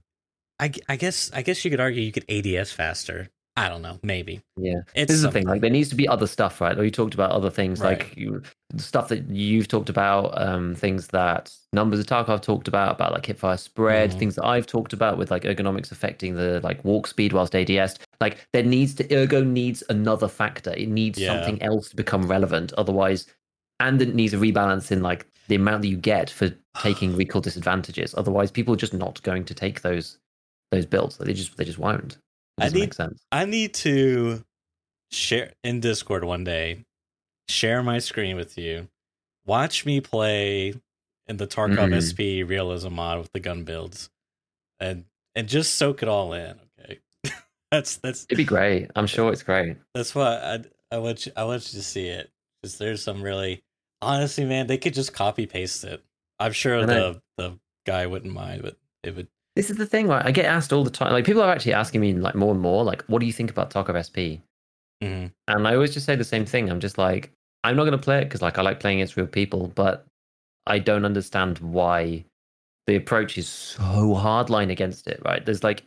I, 0.59 0.73
I 0.89 0.97
guess 0.97 1.31
I 1.35 1.43
guess 1.43 1.65
you 1.65 1.71
could 1.71 1.81
argue 1.81 2.03
you 2.03 2.13
could 2.13 2.25
ADS 2.31 2.73
faster. 2.73 3.29
I 3.59 3.71
don't 3.71 3.81
know, 3.81 3.99
maybe. 4.03 4.43
Yeah. 4.59 4.81
It's 4.95 5.09
this 5.09 5.17
is 5.17 5.23
the 5.23 5.31
thing. 5.31 5.47
Like, 5.47 5.63
there 5.63 5.71
needs 5.71 5.89
to 5.89 5.95
be 5.95 6.07
other 6.07 6.27
stuff, 6.27 6.61
right? 6.61 6.79
Or 6.79 6.85
you 6.85 6.91
talked 6.91 7.15
about 7.15 7.31
other 7.31 7.49
things, 7.49 7.81
Right. 7.81 7.99
like 8.01 8.15
you, 8.15 8.43
stuff 8.77 9.09
that 9.09 9.31
you've 9.31 9.67
talked 9.67 9.89
about, 9.89 10.39
um, 10.39 10.75
things 10.75 11.07
that 11.09 11.51
numbers 11.73 11.99
of 12.01 12.05
Tarkov 12.07 12.43
talked 12.43 12.69
about, 12.69 12.97
about 12.97 13.13
like 13.13 13.23
hipfire 13.23 13.59
spread, 13.59 14.11
Mhm. 14.11 14.19
things 14.19 14.35
that 14.35 14.45
I've 14.45 14.67
talked 14.67 14.93
about 14.93 15.17
with 15.17 15.31
like 15.31 15.45
ergonomics 15.45 15.91
affecting 15.91 16.35
the 16.35 16.61
like 16.63 16.85
walk 16.85 17.07
speed 17.07 17.33
whilst 17.33 17.55
ADS. 17.57 17.95
Like, 18.21 18.47
there 18.53 18.63
needs 18.63 18.93
to 18.97 19.15
ergo 19.17 19.43
needs 19.43 19.83
another 19.89 20.29
factor. 20.29 20.75
It 20.75 20.91
needs 20.91 21.19
Yeah. 21.19 21.33
something 21.33 21.63
else 21.63 21.89
to 21.89 21.97
become 21.97 22.29
relevant. 22.29 22.75
Otherwise, 22.75 23.27
and 23.81 24.03
it 24.03 24.15
needs 24.15 24.35
a 24.35 24.37
rebalance 24.37 24.93
in 24.93 25.03
like 25.03 25.25
the 25.49 25.55
amount 25.55 25.81
that 25.81 25.89
you 25.89 25.97
get 25.97 26.29
for 26.29 26.51
taking 26.83 27.17
recoil 27.17 27.41
disadvantages. 27.41 28.15
Otherwise, 28.19 28.51
people 28.51 28.75
are 28.75 28.79
just 28.79 28.93
not 28.93 29.23
going 29.23 29.45
to 29.47 29.55
take 29.55 29.81
those 29.81 30.19
those 30.71 30.87
builds. 30.87 31.17
They 31.19 31.33
just 31.33 31.57
they 31.57 31.65
just 31.65 31.79
won't. 31.79 32.19
I 32.59 32.69
need- 32.69 32.81
make 32.81 32.95
sense. 32.95 33.23
I 33.31 33.45
need 33.45 33.75
to 33.75 34.45
share 35.11 35.53
in 35.63 35.81
Discord 35.81 36.25
one 36.25 36.45
day, 36.45 36.85
share 37.49 37.83
my 37.83 37.99
screen 37.99 38.37
with 38.37 38.57
you, 38.59 38.89
watch 39.45 39.85
me 39.87 40.01
play 40.01 40.75
in 41.29 41.37
the 41.37 41.47
Tarkov 41.47 41.91
Mhm. 41.91 42.03
SP 42.03 42.43
realism 42.43 42.95
mod 42.95 43.19
with 43.19 43.33
the 43.33 43.41
gun 43.41 43.65
builds, 43.65 44.11
and 44.81 45.05
and 45.35 45.49
just 45.49 45.75
soak 45.75 46.03
it 46.03 46.09
all 46.09 46.33
in. 46.33 46.59
Okay, 46.81 47.01
that's 47.71 47.97
that's 47.99 48.25
It'd 48.25 48.37
be 48.39 48.45
great. 48.45 48.91
I'm 48.97 49.07
sure 49.07 49.33
it's 49.33 49.43
great. 49.43 49.77
that's 49.95 50.15
why 50.15 50.37
I 50.37 50.65
I 50.95 50.99
want 50.99 51.27
you 51.27 51.33
I 51.37 51.45
want 51.45 51.73
you 51.73 51.79
to 51.79 51.85
see 51.85 52.07
it 52.09 52.31
because 52.63 52.79
there's 52.79 53.03
some 53.03 53.23
really 53.23 53.63
honestly, 54.03 54.45
man, 54.45 54.67
they 54.67 54.79
could 54.79 54.95
just 54.95 55.13
copy 55.13 55.47
paste 55.47 55.85
it. 55.85 56.03
I'm 56.39 56.53
sure 56.53 56.87
the 56.87 57.21
the 57.37 57.59
guy 57.87 58.07
wouldn't 58.07 58.33
mind, 58.33 58.63
but 58.63 58.77
it 59.03 59.15
would. 59.17 59.29
This 59.57 59.71
is 59.71 59.79
the 59.79 59.87
thing, 59.87 60.07
right? 60.07 60.25
I 60.25 60.31
get 60.33 60.45
asked 60.45 60.73
all 60.73 60.85
the 60.85 60.91
time. 60.91 61.13
Like 61.13 61.25
people 61.25 61.43
are 61.43 61.51
actually 61.51 61.73
asking 61.73 62.03
me 62.03 62.13
like 62.13 62.35
more 62.35 62.53
and 62.53 62.61
more, 62.61 62.85
like, 62.85 63.03
what 63.05 63.21
do 63.21 63.27
you 63.27 63.33
think 63.33 63.51
about 63.51 63.71
Tarkov 63.71 63.97
SP? 63.97 64.45
Mhm. 65.03 65.33
And 65.49 65.67
I 65.67 65.75
always 65.75 65.95
just 65.95 66.05
say 66.05 66.15
the 66.15 66.25
same 66.25 66.45
thing. 66.45 66.71
I'm 66.71 66.81
just 66.81 66.99
like, 66.99 67.33
I'm 67.65 67.75
not 67.75 67.85
going 67.85 67.93
to 67.93 67.99
play 67.99 68.21
it 68.21 68.25
because 68.25 68.43
like 68.43 68.59
I 68.59 68.63
like 68.63 68.81
playing 68.81 68.99
against 68.99 69.17
real 69.17 69.27
people, 69.27 69.69
but 69.75 70.05
I 70.67 70.79
don't 70.79 71.07
understand 71.07 71.59
why 71.59 72.25
the 72.87 72.97
approach 72.97 73.39
is 73.39 73.49
so 73.49 73.83
hardline 73.83 74.71
against 74.71 75.07
it. 75.07 75.23
Right? 75.25 75.45
There's 75.45 75.65
like 75.65 75.85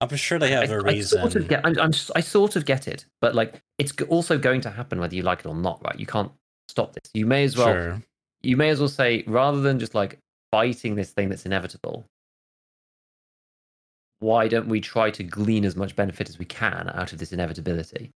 I'm 0.00 0.14
sure 0.16 0.38
they 0.38 0.52
have 0.52 0.70
I, 0.70 0.74
a 0.74 0.80
reason. 0.80 1.18
I 1.18 1.22
sort 1.22 1.36
of 1.36 1.48
get, 1.48 1.66
I'm, 1.66 1.78
I'm, 1.80 1.92
I 2.14 2.20
sort 2.20 2.54
of 2.54 2.66
get 2.66 2.86
it, 2.86 3.04
but 3.20 3.34
like 3.34 3.60
it's 3.78 3.92
also 4.08 4.38
going 4.38 4.60
to 4.60 4.70
happen 4.70 5.00
whether 5.00 5.14
you 5.16 5.22
like 5.22 5.40
it 5.40 5.46
or 5.46 5.56
not. 5.56 5.82
Right? 5.84 5.98
You 5.98 6.06
can't 6.06 6.30
stop 6.68 6.92
this. 6.92 7.10
You 7.14 7.26
may 7.26 7.42
as 7.42 7.56
well 7.56 7.72
sure. 7.72 8.02
you 8.42 8.56
may 8.56 8.68
as 8.68 8.78
well 8.78 8.88
say 8.88 9.24
rather 9.26 9.60
than 9.60 9.80
just 9.80 9.94
like 9.96 10.18
fighting 10.52 10.94
this 10.94 11.10
thing 11.10 11.28
that's 11.28 11.46
inevitable 11.46 12.06
why 14.20 14.48
don't 14.48 14.68
we 14.68 14.80
try 14.80 15.10
to 15.10 15.22
glean 15.22 15.64
as 15.64 15.76
much 15.76 15.94
benefit 15.96 16.28
as 16.28 16.38
we 16.38 16.44
can 16.44 16.90
out 16.94 17.12
of 17.12 17.18
this 17.18 17.32
inevitability 17.32 18.10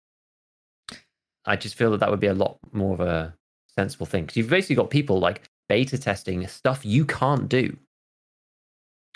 i 1.46 1.56
just 1.56 1.74
feel 1.74 1.90
that 1.90 1.98
that 2.00 2.10
would 2.10 2.20
be 2.20 2.26
a 2.26 2.34
lot 2.34 2.58
more 2.72 2.94
of 2.94 3.00
a 3.00 3.34
sensible 3.76 4.06
thing 4.06 4.24
because 4.24 4.36
you've 4.36 4.48
basically 4.50 4.76
got 4.76 4.90
people 4.90 5.18
like 5.20 5.42
beta 5.68 5.96
testing 5.98 6.46
stuff 6.46 6.84
you 6.84 7.04
can't 7.04 7.48
do 7.48 7.76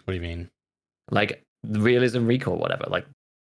What 0.05 0.13
do 0.13 0.15
you 0.15 0.21
mean? 0.21 0.49
like 1.11 1.43
realism 1.69 2.27
recall 2.27 2.57
whatever 2.57 2.85
like 2.89 3.07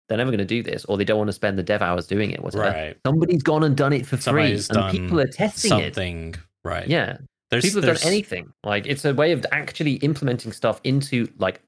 they're 0.08 0.18
never 0.18 0.32
going 0.32 0.40
to 0.40 0.46
do 0.46 0.64
this 0.64 0.86
or 0.86 0.98
they 0.98 1.04
don't 1.06 1.18
want 1.20 1.28
to 1.28 1.34
spend 1.34 1.58
the 1.58 1.64
dev 1.64 1.82
hours 1.82 2.08
doing 2.08 2.32
it 2.32 2.42
whatever 2.44 2.64
Right. 2.64 2.98
somebody's 3.06 3.44
gone 3.44 3.64
and 3.64 3.76
done 3.78 3.94
it 3.94 4.06
for 4.06 4.18
free 4.18 4.58
Somebody's 4.58 4.70
and 4.70 4.92
people 4.92 5.20
are 5.20 5.28
testing 5.28 5.80
it 5.80 5.94
Something. 5.96 6.36
Right. 6.64 6.88
yeah 6.88 7.18
There's, 7.52 7.64
people 7.64 7.78
have 7.82 7.86
there's, 7.86 8.02
done 8.02 8.08
anything 8.12 8.52
like 8.64 8.86
it's 8.88 9.06
a 9.06 9.14
way 9.14 9.32
of 9.32 9.46
actually 9.52 9.94
implementing 9.96 10.52
stuff 10.52 10.82
into 10.84 11.28
like 11.38 11.62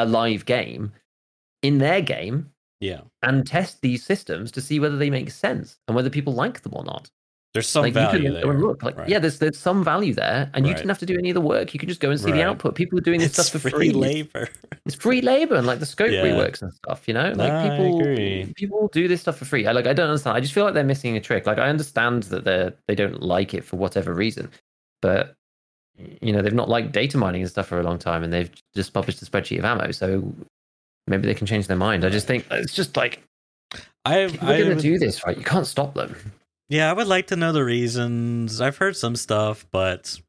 a 0.00 0.04
live 0.04 0.44
game 0.46 0.92
in 1.62 1.78
their 1.78 2.00
game 2.00 2.50
Yeah. 2.80 3.00
and 3.22 3.46
test 3.46 3.80
these 3.82 4.04
systems 4.04 4.50
to 4.52 4.60
see 4.60 4.80
whether 4.80 4.96
they 4.96 5.10
make 5.10 5.30
sense 5.30 5.78
and 5.86 5.94
whether 5.96 6.10
people 6.10 6.32
like 6.34 6.62
them 6.62 6.72
or 6.74 6.84
not 6.84 7.10
There's 7.52 7.68
some 7.68 7.82
like 7.82 7.92
value 7.94 8.28
you 8.30 8.32
can 8.34 8.48
there. 8.48 8.58
look 8.58 8.82
like 8.82 8.96
right. 8.96 9.08
yeah 9.08 9.18
there's 9.18 9.38
there's 9.38 9.58
some 9.58 9.84
value 9.84 10.14
there 10.14 10.50
and 10.54 10.64
you 10.66 10.70
Right. 10.72 10.78
didn't 10.78 10.88
have 10.90 10.98
to 11.00 11.06
do 11.06 11.18
any 11.18 11.30
of 11.30 11.34
the 11.34 11.40
work 11.54 11.74
you 11.74 11.80
can 11.80 11.88
just 11.88 12.00
go 12.00 12.10
and 12.10 12.18
see 12.18 12.30
Right. 12.30 12.36
the 12.38 12.42
output 12.44 12.74
people 12.76 12.96
are 12.98 13.02
doing 13.02 13.20
this 13.20 13.36
It's 13.38 13.48
stuff 13.48 13.60
for 13.60 13.70
free 13.70 13.90
free 13.90 13.92
labor. 13.92 14.48
it's 14.86 14.94
free 14.94 15.20
labor 15.20 15.56
and 15.56 15.66
like 15.66 15.80
the 15.80 15.86
scope 15.86 16.10
Yeah. 16.10 16.22
reworks 16.24 16.62
and 16.62 16.72
stuff 16.72 17.06
you 17.06 17.12
know 17.14 17.28
like 17.36 17.52
No, 17.52 17.68
people 17.68 18.54
people 18.54 18.88
do 18.92 19.06
this 19.08 19.20
stuff 19.20 19.36
for 19.36 19.44
free 19.44 19.66
i 19.66 19.72
like 19.72 19.86
i 19.86 19.92
don't 19.92 20.08
understand 20.08 20.36
i 20.36 20.40
just 20.40 20.54
feel 20.54 20.64
like 20.64 20.74
they're 20.74 20.84
missing 20.94 21.16
a 21.16 21.20
trick 21.20 21.46
like 21.46 21.58
i 21.58 21.68
understand 21.68 22.22
that 22.32 22.44
they're 22.44 22.72
they 22.88 22.94
don't 22.94 23.20
like 23.22 23.52
it 23.52 23.64
for 23.64 23.76
whatever 23.76 24.14
reason 24.14 24.48
but 25.02 25.36
you 26.20 26.32
know 26.32 26.42
they've 26.42 26.52
not 26.52 26.68
liked 26.68 26.92
data 26.92 27.18
mining 27.18 27.42
and 27.42 27.50
stuff 27.50 27.66
for 27.66 27.80
a 27.80 27.82
long 27.82 27.98
time 27.98 28.22
and 28.22 28.32
they've 28.32 28.50
just 28.74 28.92
published 28.92 29.20
a 29.22 29.24
spreadsheet 29.24 29.58
of 29.58 29.64
ammo 29.64 29.90
so 29.90 30.32
maybe 31.06 31.26
they 31.26 31.34
can 31.34 31.46
change 31.46 31.66
their 31.66 31.76
mind 31.76 32.04
i 32.04 32.08
just 32.08 32.26
think 32.26 32.46
it's 32.50 32.74
just 32.74 32.96
like 32.96 33.22
I, 34.04 34.28
people 34.30 34.50
are 34.50 34.58
going 34.58 34.76
to 34.76 34.82
do 34.82 34.98
this 34.98 35.24
right 35.26 35.36
you 35.36 35.44
can't 35.44 35.66
stop 35.66 35.94
them 35.94 36.14
Yeah, 36.70 36.88
I 36.88 36.92
would 36.92 37.08
like 37.08 37.26
to 37.26 37.36
know 37.36 37.50
the 37.50 37.64
reasons. 37.64 38.60
I've 38.60 38.76
heard 38.76 38.96
some 38.96 39.16
stuff, 39.16 39.66
but 39.72 40.20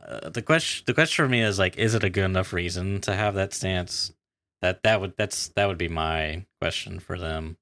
uh, 0.00 0.30
the 0.30 0.40
question 0.40 0.84
the 0.86 0.94
question 0.94 1.24
for 1.24 1.28
me 1.28 1.42
is 1.42 1.58
like, 1.58 1.76
is 1.76 1.96
it 1.96 2.04
a 2.04 2.08
good 2.08 2.24
enough 2.24 2.52
reason 2.52 3.00
to 3.00 3.16
have 3.16 3.34
that 3.34 3.52
stance? 3.52 4.12
That 4.60 4.84
that 4.84 5.00
would 5.00 5.14
that's 5.16 5.48
that 5.56 5.66
would 5.66 5.78
be 5.78 5.88
my 5.88 6.46
question 6.60 7.00
for 7.00 7.18
them. 7.18 7.56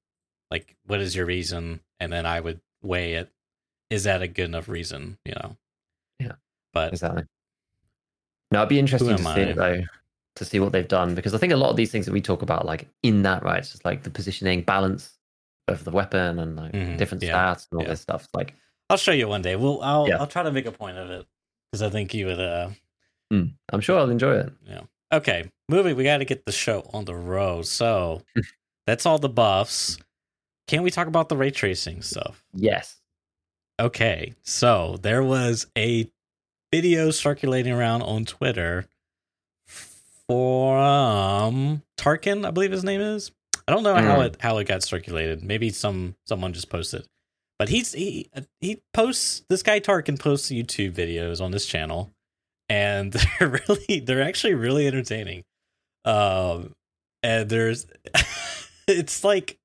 Like, 0.51 0.75
what 0.85 1.01
is 1.01 1.15
your 1.15 1.25
reason? 1.25 1.79
And 1.99 2.13
then 2.13 2.27
I 2.27 2.41
would 2.41 2.61
weigh 2.83 3.15
it. 3.15 3.31
Is 3.89 4.03
that 4.03 4.21
a 4.21 4.27
good 4.27 4.45
enough 4.45 4.69
reason? 4.69 5.17
You 5.25 5.33
know. 5.33 5.57
Yeah. 6.19 6.35
But 6.73 6.93
exactly 6.93 7.23
no 8.51 8.59
it'd 8.59 8.69
be 8.69 8.79
interesting 8.79 9.15
to 9.17 9.23
see 9.23 9.41
it 9.41 9.55
though 9.55 9.81
to 10.35 10.45
see 10.45 10.59
what 10.59 10.71
they've 10.71 10.87
done 10.87 11.13
because 11.15 11.33
i 11.33 11.37
think 11.37 11.51
a 11.53 11.57
lot 11.57 11.69
of 11.69 11.75
these 11.75 11.91
things 11.91 12.05
that 12.05 12.13
we 12.13 12.21
talk 12.21 12.41
about 12.41 12.65
like 12.65 12.87
in 13.03 13.21
that 13.23 13.43
right 13.43 13.59
it's 13.59 13.71
just 13.71 13.83
like 13.85 14.03
the 14.03 14.09
positioning 14.09 14.61
balance 14.61 15.17
of 15.67 15.83
the 15.83 15.91
weapon 15.91 16.39
and 16.39 16.55
like 16.55 16.71
Mhm, 16.73 16.97
different 16.97 17.23
yeah, 17.23 17.33
stats 17.53 17.67
and 17.71 17.79
all 17.79 17.83
yeah. 17.85 17.91
this 17.91 18.01
stuff 18.01 18.27
like 18.33 18.53
I'll 18.89 18.97
show 18.97 19.13
you 19.13 19.27
one 19.29 19.41
day. 19.41 19.55
Well, 19.55 19.79
I'll 19.81 20.07
Yeah. 20.07 20.17
I'll 20.17 20.27
try 20.27 20.43
to 20.43 20.51
make 20.51 20.65
a 20.65 20.71
point 20.71 20.97
of 20.97 21.09
it 21.09 21.25
because 21.71 21.81
I 21.81 21.89
think 21.89 22.13
you 22.13 22.25
would. 22.25 22.39
uh 22.41 22.69
mm, 23.31 23.53
i'm 23.71 23.79
sure 23.81 23.97
i'll 23.99 24.09
enjoy 24.09 24.35
it 24.37 24.51
Yeah. 24.65 24.81
Okay, 25.13 25.49
moving. 25.69 25.95
We 25.95 26.03
got 26.03 26.17
to 26.19 26.25
get 26.25 26.45
the 26.45 26.51
show 26.51 26.89
on 26.93 27.05
the 27.05 27.15
road. 27.15 27.67
So 27.67 28.21
that's 28.87 29.05
all 29.05 29.19
the 29.19 29.29
buffs. 29.29 29.97
Can 30.67 30.83
we 30.83 30.91
talk 30.91 31.07
about 31.07 31.27
the 31.29 31.35
ray 31.37 31.51
tracing 31.51 32.01
stuff? 32.01 32.43
yes 32.53 32.97
Okay, 33.79 34.33
so 34.43 34.97
there 35.01 35.23
was 35.23 35.67
a 35.77 36.09
video 36.71 37.11
circulating 37.11 37.73
around 37.73 38.01
on 38.01 38.25
Twitter 38.25 38.85
from 40.27 41.81
Tarkin, 41.97 42.45
I 42.45 42.51
believe 42.51 42.71
his 42.71 42.83
name 42.83 43.01
is. 43.01 43.31
I 43.67 43.73
don't 43.73 43.83
know 43.83 43.95
how 43.95 44.17
Mm. 44.19 44.25
it 44.25 44.37
how 44.41 44.57
it 44.57 44.67
got 44.67 44.83
circulated. 44.83 45.43
Maybe 45.43 45.69
some 45.69 46.15
someone 46.25 46.53
just 46.53 46.69
posted, 46.69 47.05
but 47.59 47.69
he's 47.69 47.93
he 47.93 48.29
he 48.59 48.81
posts 48.93 49.43
this 49.49 49.63
guy 49.63 49.79
Tarkin 49.79 50.19
posts 50.19 50.49
YouTube 50.49 50.93
videos 50.93 51.41
on 51.41 51.51
this 51.51 51.65
channel, 51.65 52.11
and 52.69 53.13
they're 53.39 53.61
really 53.67 53.99
they're 53.99 54.21
actually 54.23 54.55
really 54.55 54.87
entertaining. 54.87 55.43
Um, 56.05 56.73
and 57.21 57.49
there's 57.49 57.85
it's 58.87 59.23
like 59.23 59.59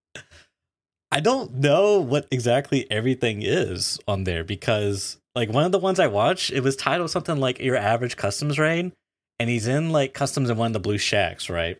I 1.10 1.20
don't 1.20 1.54
know 1.54 2.00
what 2.00 2.26
exactly 2.30 2.90
everything 2.90 3.40
is 3.42 3.98
on 4.06 4.24
there 4.24 4.44
because 4.44 5.18
like 5.36 5.52
one 5.52 5.64
of 5.64 5.70
the 5.72 5.78
ones 5.78 6.00
I 6.00 6.08
watched, 6.08 6.50
it 6.50 6.62
was 6.64 6.74
titled 6.74 7.10
something 7.10 7.36
like 7.38 7.60
your 7.60 7.76
average 7.76 8.16
customs 8.16 8.58
raid, 8.58 8.90
and 9.38 9.48
he's 9.48 9.68
in 9.68 9.90
like 9.92 10.14
customs 10.14 10.50
in 10.50 10.56
one 10.56 10.68
of 10.68 10.72
the 10.72 10.80
blue 10.80 10.98
shacks, 10.98 11.48
right? 11.48 11.78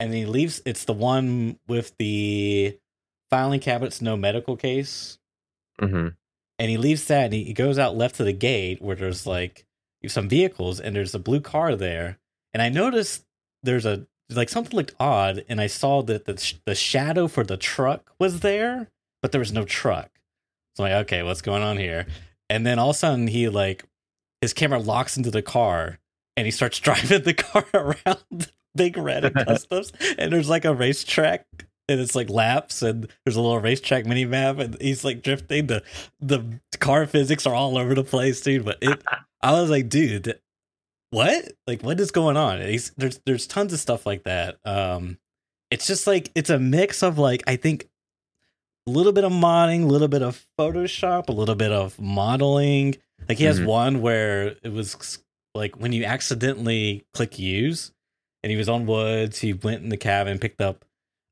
And 0.00 0.12
he 0.12 0.26
leaves 0.26 0.60
it's 0.66 0.84
the 0.84 0.92
one 0.92 1.58
with 1.68 1.96
the 1.98 2.76
filing 3.30 3.60
cabinets, 3.60 4.02
no 4.02 4.16
medical 4.16 4.56
case. 4.56 5.18
hmm 5.80 6.08
and 6.58 6.70
he 6.70 6.76
leaves 6.76 7.06
that 7.06 7.24
and 7.24 7.32
he, 7.32 7.44
he 7.44 7.52
goes 7.54 7.78
out 7.78 7.96
left 7.96 8.16
to 8.16 8.24
the 8.24 8.32
gate 8.32 8.80
where 8.82 8.94
there's 8.94 9.26
like 9.26 9.64
some 10.06 10.28
vehicles 10.28 10.78
and 10.78 10.94
there's 10.94 11.14
a 11.14 11.18
blue 11.18 11.40
car 11.40 11.74
there 11.74 12.18
and 12.52 12.60
i 12.62 12.68
noticed 12.68 13.24
there's 13.62 13.86
a 13.86 14.06
like 14.30 14.48
something 14.50 14.76
looked 14.76 14.94
odd 15.00 15.44
and 15.48 15.60
i 15.60 15.66
saw 15.66 16.02
that 16.02 16.26
the, 16.26 16.36
sh- 16.36 16.54
the 16.66 16.74
shadow 16.74 17.26
for 17.26 17.42
the 17.42 17.56
truck 17.56 18.12
was 18.18 18.40
there 18.40 18.88
but 19.22 19.32
there 19.32 19.38
was 19.40 19.50
no 19.52 19.64
truck 19.64 20.10
so 20.76 20.84
i'm 20.84 20.90
like 20.92 21.06
okay 21.06 21.22
what's 21.22 21.42
going 21.42 21.62
on 21.62 21.78
here 21.78 22.06
and 22.52 22.66
then 22.66 22.78
all 22.78 22.90
of 22.90 22.96
a 22.96 22.98
sudden 22.98 23.26
he 23.26 23.48
like 23.48 23.84
his 24.42 24.52
camera 24.52 24.78
locks 24.78 25.16
into 25.16 25.30
the 25.30 25.42
car 25.42 25.98
and 26.36 26.46
he 26.46 26.50
starts 26.50 26.78
driving 26.80 27.22
the 27.22 27.34
car 27.34 27.64
around 27.74 28.52
big 28.74 28.96
red 28.96 29.24
and 29.24 29.34
customs 29.46 29.92
and 30.18 30.32
there's 30.32 30.48
like 30.48 30.64
a 30.64 30.74
racetrack 30.74 31.46
and 31.88 32.00
it's 32.00 32.14
like 32.14 32.30
laps 32.30 32.82
and 32.82 33.08
there's 33.24 33.36
a 33.36 33.40
little 33.40 33.58
racetrack 33.58 34.06
mini 34.06 34.24
map 34.24 34.58
and 34.58 34.80
he's 34.80 35.04
like 35.04 35.22
drifting 35.22 35.66
the 35.66 35.82
the 36.20 36.42
car 36.78 37.06
physics 37.06 37.46
are 37.46 37.54
all 37.54 37.76
over 37.76 37.94
the 37.94 38.04
place 38.04 38.40
dude 38.40 38.64
but 38.64 38.78
it 38.82 39.02
i 39.40 39.52
was 39.52 39.70
like 39.70 39.88
dude 39.88 40.38
what? 41.12 41.52
Like 41.66 41.82
what 41.82 42.00
is 42.00 42.10
going 42.10 42.38
on? 42.38 42.62
He's, 42.62 42.90
there's 42.96 43.20
there's 43.26 43.46
tons 43.46 43.74
of 43.74 43.78
stuff 43.78 44.06
like 44.06 44.24
that 44.24 44.56
um 44.64 45.18
it's 45.70 45.86
just 45.86 46.06
like 46.06 46.30
it's 46.34 46.50
a 46.50 46.58
mix 46.58 47.02
of 47.02 47.18
like 47.18 47.42
i 47.46 47.56
think 47.56 47.88
a 48.86 48.90
little 48.90 49.12
bit 49.12 49.24
of 49.24 49.32
modding 49.32 49.84
a 49.84 49.86
little 49.86 50.08
bit 50.08 50.22
of 50.22 50.44
photoshop 50.58 51.28
a 51.28 51.32
little 51.32 51.54
bit 51.54 51.70
of 51.72 51.98
modeling 52.00 52.96
like 53.28 53.38
he 53.38 53.44
has 53.44 53.60
Mhm. 53.60 53.66
one 53.66 54.00
where 54.02 54.56
it 54.62 54.72
was 54.72 55.18
like 55.54 55.78
when 55.78 55.92
you 55.92 56.04
accidentally 56.04 57.04
click 57.14 57.38
use 57.38 57.92
and 58.42 58.50
he 58.50 58.56
was 58.56 58.68
on 58.68 58.86
woods 58.86 59.38
he 59.38 59.52
went 59.52 59.82
in 59.82 59.88
the 59.88 59.96
cabin 59.96 60.38
picked 60.38 60.60
up 60.60 60.84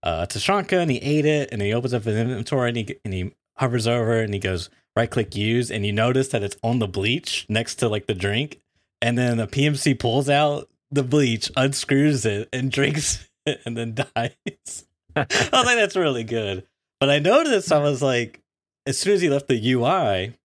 uh 0.02 0.26
tushonka 0.26 0.78
and 0.80 0.90
he 0.90 0.98
ate 0.98 1.26
it 1.26 1.48
and 1.52 1.60
he 1.62 1.72
opens 1.72 1.92
up 1.94 2.04
his 2.04 2.16
inventory 2.16 2.68
and 2.68 2.76
he 2.76 2.96
and 3.04 3.14
he 3.14 3.32
hovers 3.56 3.86
over 3.86 4.20
and 4.20 4.32
he 4.32 4.40
goes 4.40 4.70
right 4.96 5.10
click 5.10 5.34
use 5.36 5.70
and 5.70 5.84
you 5.86 5.92
notice 5.92 6.28
that 6.28 6.42
it's 6.42 6.56
on 6.62 6.78
the 6.78 6.88
bleach 6.88 7.46
next 7.48 7.76
to 7.76 7.88
like 7.88 8.06
the 8.06 8.14
drink 8.14 8.58
and 9.02 9.16
then 9.18 9.38
the 9.38 9.46
PMC 9.46 9.98
pulls 9.98 10.28
out 10.28 10.68
the 10.90 11.02
bleach, 11.02 11.50
unscrews 11.56 12.26
it, 12.26 12.48
and 12.52 12.70
drinks 12.70 13.26
it, 13.46 13.60
and 13.64 13.76
then 13.76 13.94
dies. 14.14 14.84
I 15.16 15.20
like, 15.64 15.76
that's 15.76 15.96
really 15.96 16.24
good. 16.24 16.66
But 17.00 17.10
I 17.10 17.18
noticed 17.18 17.72
I 17.72 17.78
was 17.78 18.02
like, 18.02 18.40
as 18.86 18.98
soon 18.98 19.14
as 19.14 19.22
he 19.22 19.30
left 19.30 19.48
the 19.48 19.72
UI 19.72 20.36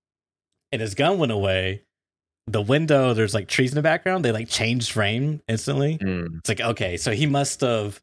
and 0.72 0.82
his 0.82 0.96
gun 0.96 1.20
went 1.20 1.32
away, 1.32 1.84
the 2.48 2.62
window, 2.62 3.14
there's 3.14 3.34
like 3.34 3.48
trees 3.48 3.72
in 3.72 3.76
the 3.76 3.82
background, 3.82 4.24
they 4.24 4.32
like 4.32 4.48
changed 4.48 4.92
frame 4.92 5.42
instantly. 5.48 5.98
Mm. 5.98 6.40
It's 6.40 6.50
like, 6.50 6.62
okay, 6.62 6.96
so 6.98 7.12
he 7.12 7.26
must 7.26 7.62
have 7.62 8.02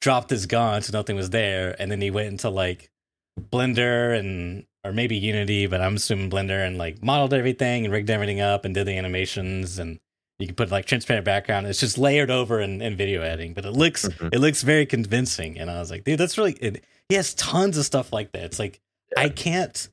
dropped 0.00 0.30
his 0.30 0.46
gun 0.46 0.82
so 0.82 0.96
nothing 0.96 1.16
was 1.16 1.30
there, 1.30 1.76
and 1.78 1.90
then 1.90 2.00
he 2.00 2.10
went 2.10 2.28
into 2.28 2.50
like 2.50 2.90
Blender 3.38 4.18
and 4.18 4.66
or 4.84 4.92
maybe 4.92 5.16
Unity, 5.16 5.66
but 5.66 5.80
I'm 5.80 5.96
assuming 5.96 6.30
Blender 6.30 6.66
and 6.66 6.78
like 6.78 7.02
modeled 7.02 7.34
everything 7.34 7.84
and 7.84 7.92
rigged 7.92 8.10
everything 8.10 8.40
up 8.40 8.64
and 8.64 8.74
did 8.74 8.86
the 8.86 8.96
animations 8.96 9.78
and 9.78 9.98
you 10.38 10.46
can 10.46 10.56
put 10.56 10.70
like 10.70 10.84
transparent 10.86 11.24
background. 11.24 11.66
It's 11.66 11.80
just 11.80 11.96
layered 11.98 12.30
over 12.30 12.60
in, 12.60 12.82
in 12.82 12.96
video 12.96 13.22
editing, 13.22 13.54
but 13.54 13.64
it 13.64 13.72
looks 13.72 14.06
Mhm. 14.06 14.34
it 14.34 14.38
looks 14.38 14.62
very 14.62 14.86
convincing. 14.86 15.58
And 15.58 15.70
I 15.70 15.78
was 15.80 15.90
like, 15.90 16.04
dude, 16.04 16.18
that's 16.20 16.36
really 16.38 16.52
it, 16.54 16.84
he 17.08 17.14
has 17.14 17.34
tons 17.34 17.76
of 17.78 17.84
stuff 17.84 18.12
like 18.12 18.32
that. 18.32 18.44
It's 18.44 18.58
like 18.58 18.80
I 19.16 19.28
can't 19.28 19.88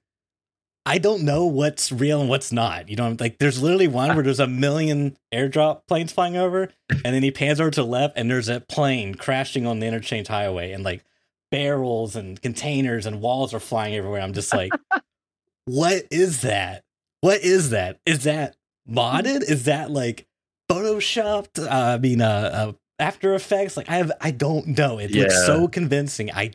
I 0.85 0.97
don't 0.97 1.23
know 1.23 1.45
what's 1.45 1.93
real 1.93 2.19
and 2.19 2.29
what's 2.29 2.51
not. 2.51 2.89
You 2.89 2.97
know, 2.97 3.15
like 3.17 3.37
there's 3.37 3.61
literally 3.61 3.87
one 3.87 4.15
where 4.15 4.23
there's 4.23 4.41
a 4.41 4.47
million 4.47 5.15
airdrop 5.33 5.87
planes 5.87 6.11
flying 6.11 6.35
over, 6.35 6.69
and 6.89 7.15
then 7.15 7.23
he 7.23 7.31
pans 7.31 7.61
over 7.61 7.71
to 7.71 7.81
the 7.81 7.87
left, 7.87 8.17
and 8.17 8.29
there's 8.29 8.49
a 8.49 8.59
plane 8.59 9.15
crashing 9.15 9.65
on 9.65 9.79
the 9.79 9.85
interchange 9.87 10.27
highway, 10.27 10.73
and 10.73 10.83
like 10.83 11.05
barrels 11.51 12.17
and 12.17 12.41
containers 12.41 13.05
and 13.05 13.21
walls 13.21 13.53
are 13.53 13.61
flying 13.61 13.95
everywhere. 13.95 14.19
I'm 14.21 14.33
just 14.33 14.53
like, 14.53 14.73
what 15.65 16.03
is 16.11 16.41
that? 16.41 16.83
What 17.21 17.41
is 17.41 17.69
that? 17.69 17.99
Is 18.05 18.25
that 18.25 18.57
modded? 18.89 19.41
Is 19.49 19.63
that 19.65 19.89
like 19.89 20.25
photoshopped? 20.73 21.59
Uh, 21.59 21.69
I 21.69 21.97
mean, 21.97 22.21
uh, 22.21 22.25
uh, 22.53 22.71
After 22.99 23.33
Effects? 23.33 23.77
Like 23.77 23.89
I 23.89 23.97
have, 23.97 24.11
I 24.19 24.31
don't 24.31 24.77
know. 24.77 24.99
It 24.99 25.11
looks 25.11 25.45
so 25.45 25.67
convincing. 25.67 26.31
I, 26.31 26.51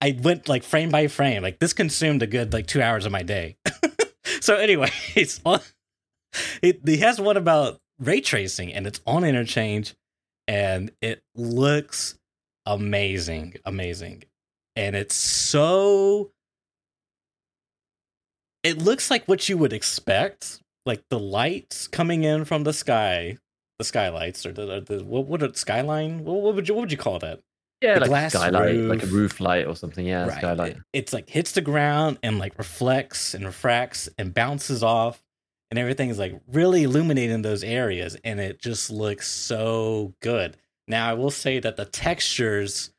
I 0.00 0.18
went 0.22 0.48
like 0.48 0.62
frame 0.62 0.90
by 0.90 1.08
frame. 1.08 1.42
Like 1.42 1.58
this 1.58 1.72
consumed 1.72 2.22
a 2.22 2.26
good 2.26 2.52
like 2.52 2.66
two 2.66 2.82
hours 2.82 3.06
of 3.06 3.12
my 3.12 3.22
day. 3.22 3.56
so, 4.40 4.56
anyways, 4.56 5.40
on, 5.44 5.60
it, 6.62 6.80
he 6.84 6.98
has 6.98 7.20
one 7.20 7.36
about 7.36 7.78
ray 7.98 8.20
tracing, 8.20 8.72
and 8.72 8.86
it's 8.86 9.00
on 9.06 9.24
interchange, 9.24 9.94
and 10.48 10.90
it 11.02 11.22
looks 11.34 12.18
amazing, 12.66 13.56
amazing, 13.64 14.24
and 14.76 14.96
it's 14.96 15.14
so. 15.14 16.30
It 18.62 18.76
looks 18.76 19.10
like 19.10 19.26
what 19.26 19.48
you 19.48 19.56
would 19.56 19.72
expect, 19.72 20.60
like 20.90 21.02
the 21.08 21.18
lights 21.18 21.86
coming 21.88 22.24
in 22.24 22.44
from 22.44 22.64
the 22.64 22.72
sky, 22.72 23.38
the 23.78 23.84
skylights, 23.84 24.44
or 24.44 24.52
the, 24.52 24.80
the 24.80 25.04
what 25.04 25.26
would 25.28 25.42
it 25.42 25.56
skyline? 25.56 26.24
What, 26.24 26.40
what 26.42 26.54
would 26.54 26.68
you 26.68 26.74
what 26.74 26.80
would 26.82 26.92
you 26.92 26.98
call 26.98 27.18
that? 27.20 27.40
Yeah, 27.80 27.94
The 27.94 28.00
like 28.00 28.08
glass 28.10 28.34
a 28.34 28.38
skylight, 28.38 28.74
like 28.76 29.02
a 29.02 29.06
roof. 29.06 29.14
roof 29.14 29.40
light 29.40 29.66
or 29.66 29.74
something. 29.74 30.04
Yeah, 30.06 30.26
Right. 30.26 30.38
skylight. 30.38 30.76
It- 30.76 30.82
it's 30.92 31.12
like 31.14 31.30
hits 31.30 31.52
the 31.52 31.62
ground 31.62 32.18
and 32.22 32.38
like 32.38 32.58
reflects 32.58 33.32
and 33.34 33.44
refracts 33.46 34.08
and 34.18 34.34
bounces 34.34 34.82
off 34.82 35.22
and 35.70 35.78
everything 35.78 36.10
is 36.10 36.18
like 36.18 36.34
really 36.52 36.82
illuminating 36.82 37.40
those 37.42 37.64
areas 37.64 38.16
and 38.24 38.38
it 38.40 38.60
just 38.60 38.90
looks 38.90 39.28
so 39.30 40.12
good. 40.20 40.56
Now 40.88 41.08
I 41.08 41.14
will 41.14 41.30
say 41.30 41.58
that 41.60 41.76
the 41.76 41.84
textures 41.86 42.90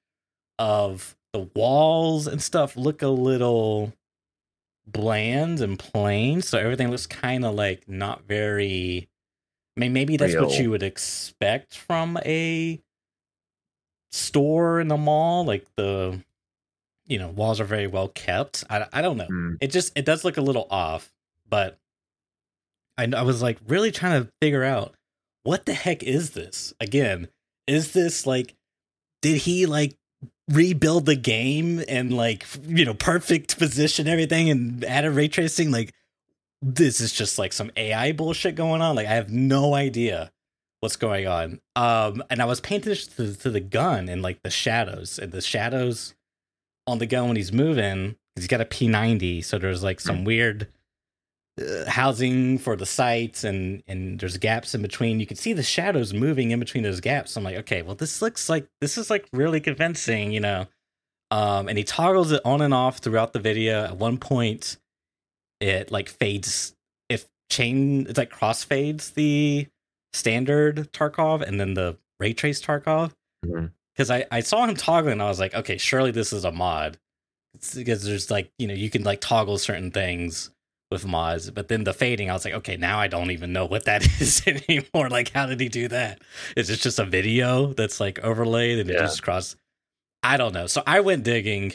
of 0.58 1.16
the 1.34 1.48
walls 1.56 2.26
and 2.28 2.42
stuff 2.42 2.76
look 2.76 3.02
a 3.04 3.08
little 3.08 3.94
bland 4.92 5.62
and 5.62 5.78
plain, 5.78 6.42
so 6.42 6.58
everything 6.58 6.90
looks 6.90 7.08
kind 7.08 7.46
of 7.46 7.56
like 7.56 7.88
not 7.88 8.24
very 8.24 9.10
I 9.78 9.80
mean 9.80 9.94
maybe 9.94 10.18
that's 10.18 10.36
what 10.36 10.58
you 10.60 10.70
would 10.72 10.84
expect 10.84 11.76
from 11.76 12.18
a 12.26 12.82
store 14.12 14.82
in 14.82 14.90
the 14.90 14.98
mall 14.98 15.46
like 15.46 15.66
the 15.78 16.20
you 17.08 17.18
know 17.18 17.30
walls 17.30 17.60
are 17.60 17.66
very 17.66 17.88
well 17.88 18.10
kept. 18.10 18.64
I, 18.70 18.86
I 18.92 19.02
don't 19.02 19.18
know. 19.18 19.28
Mm. 19.28 19.58
it 19.62 19.72
just 19.72 19.94
it 19.96 20.06
does 20.06 20.24
look 20.24 20.38
a 20.38 20.42
little 20.42 20.68
off 20.70 21.12
but 21.50 21.78
I, 22.98 23.08
I 23.16 23.22
was 23.22 23.42
like 23.42 23.60
really 23.68 23.92
trying 23.92 24.24
to 24.24 24.32
figure 24.42 24.64
out 24.64 24.96
what 25.44 25.66
the 25.66 25.74
heck 25.74 26.04
is 26.04 26.32
this? 26.32 26.74
Again 26.80 27.28
is 27.68 27.94
this 27.94 28.26
like 28.26 28.56
did 29.22 29.38
he 29.38 29.66
like 29.66 29.96
rebuild 30.52 31.06
the 31.06 31.16
game 31.16 31.84
and 31.88 32.14
like 32.14 32.46
you 32.68 32.86
know 32.86 32.94
perfect 32.94 33.58
position 33.58 34.08
everything 34.08 34.50
and 34.50 34.84
added 34.86 35.12
ray 35.12 35.28
tracing 35.28 35.72
like 35.72 35.94
this 36.62 37.02
is 37.02 37.12
just 37.12 37.40
like 37.40 37.54
some 37.54 37.72
ai 37.76 38.12
bullshit 38.12 38.56
going 38.56 38.82
on. 38.82 38.96
Like 38.96 39.08
i 39.08 39.14
have 39.14 39.30
no 39.30 39.74
idea 39.74 40.32
what's 40.80 40.96
going 40.96 41.28
on. 41.28 41.60
Um 41.76 42.24
and 42.30 42.42
i 42.42 42.46
was 42.46 42.60
paying 42.60 42.82
attention 42.82 43.12
to, 43.16 43.36
to 43.36 43.50
the 43.50 43.60
gun 43.60 44.10
and 44.10 44.22
like 44.22 44.44
the 44.44 44.50
shadows 44.50 45.18
and 45.18 45.32
the 45.32 45.42
shadows 45.42 46.14
on 46.88 47.00
the 47.00 47.06
gun 47.06 47.28
when 47.28 47.38
he's 47.38 47.54
moving 47.54 48.16
he's 48.36 48.48
got 48.48 48.62
a 48.62 48.66
p90 48.66 49.44
so 49.44 49.58
there's 49.58 49.84
like 49.84 50.00
some 50.00 50.24
weird 50.24 50.68
uh, 51.62 51.90
housing 51.90 52.58
for 52.58 52.76
the 52.76 52.86
sites 52.86 53.44
and 53.44 53.84
and 53.88 54.20
there's 54.20 54.38
gaps 54.38 54.74
in 54.76 54.82
between. 54.82 55.20
You 55.20 55.26
can 55.26 55.38
see 55.38 55.54
the 55.54 55.64
shadows 55.64 56.14
moving 56.14 56.52
in 56.52 56.60
between 56.60 56.84
those 56.84 57.00
gaps. 57.00 57.36
I'm 57.38 57.44
like 57.44 57.58
okay 57.58 57.82
well 57.82 57.96
this 57.96 58.22
looks 58.22 58.50
like 58.50 58.68
this 58.82 58.98
is 58.98 59.10
like 59.10 59.28
really 59.34 59.60
convincing 59.60 60.32
you 60.32 60.40
know? 60.40 60.68
Um 61.30 61.70
and 61.70 61.78
he 61.78 61.84
toggles 61.84 62.32
it 62.32 62.42
on 62.44 62.62
and 62.62 62.74
off 62.74 62.98
throughout 63.00 63.34
the 63.34 63.40
video. 63.40 63.86
At 63.86 63.98
one 63.98 64.18
point 64.18 64.78
it 65.60 65.92
like 65.92 66.10
fades 66.10 66.76
if 67.10 67.28
chain 67.50 68.08
it's 68.08 68.18
like 68.18 68.32
crossfades 68.32 69.14
the 69.14 69.68
standard 70.14 70.92
tarkov 70.92 71.42
and 71.42 71.60
then 71.60 71.74
the 71.74 71.98
ray 72.20 72.34
trace 72.34 72.62
tarkov. 72.62 73.12
Because 73.96 74.10
I, 74.10 74.26
I 74.32 74.40
saw 74.40 74.66
him 74.66 74.76
toggling 74.76 75.14
and 75.14 75.22
I 75.22 75.28
was 75.28 75.40
like, 75.40 75.54
okay, 75.54 75.78
surely 75.78 76.12
this 76.12 76.32
is 76.32 76.46
a 76.46 76.52
mod. 76.52 76.98
It's 77.54 77.76
because 77.76 78.04
there's 78.04 78.32
like, 78.32 78.52
you 78.58 78.68
know, 78.68 78.74
you 78.74 78.90
can 78.90 79.04
like 79.04 79.20
toggle 79.20 79.58
certain 79.58 79.92
things 79.92 80.52
with 80.92 81.06
mods. 81.06 81.50
But 81.50 81.70
then 81.70 81.84
the 81.84 81.94
fading, 81.94 82.30
I 82.30 82.34
was 82.34 82.46
like, 82.46 82.54
okay, 82.56 82.78
now 82.78 83.00
I 83.00 83.08
don't 83.08 83.32
even 83.32 83.54
know 83.54 83.66
what 83.66 83.86
that 83.86 84.06
is 84.22 84.44
anymore. 84.46 85.10
Like, 85.10 85.32
how 85.32 85.46
did 85.46 85.60
he 85.60 85.70
do 85.70 85.88
that? 85.88 86.22
Is 86.56 86.70
it 86.70 86.78
just 86.82 87.00
a 87.00 87.06
video 87.06 87.74
that's 87.74 88.00
like 88.00 88.20
overlaid 88.20 88.80
and 88.80 88.90
it 88.90 88.98
just 89.00 89.24
cross? 89.24 89.56
I 90.22 90.38
don't 90.38 90.54
know. 90.54 90.68
So 90.68 90.84
I 90.86 91.00
went 91.00 91.24
digging 91.24 91.74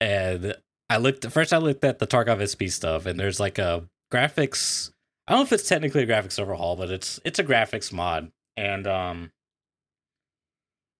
and 0.00 0.54
I 0.90 0.96
looked 0.96 1.30
first 1.30 1.52
I 1.52 1.58
looked 1.58 1.84
at 1.84 1.98
the 1.98 2.06
Tarkov 2.06 2.42
SP 2.42 2.72
stuff 2.72 3.06
and 3.06 3.18
there's 3.18 3.38
like 3.38 3.58
a 3.58 3.84
graphics 4.12 4.90
I 5.28 5.32
don't 5.32 5.40
know 5.40 5.44
if 5.44 5.52
it's 5.52 5.68
technically 5.68 6.02
a 6.02 6.06
graphics 6.06 6.38
overhaul, 6.38 6.76
but 6.76 6.90
it's 6.90 7.20
it's 7.24 7.38
a 7.38 7.44
graphics 7.44 7.92
mod. 7.92 8.30
And 8.56 8.86
um 8.86 9.30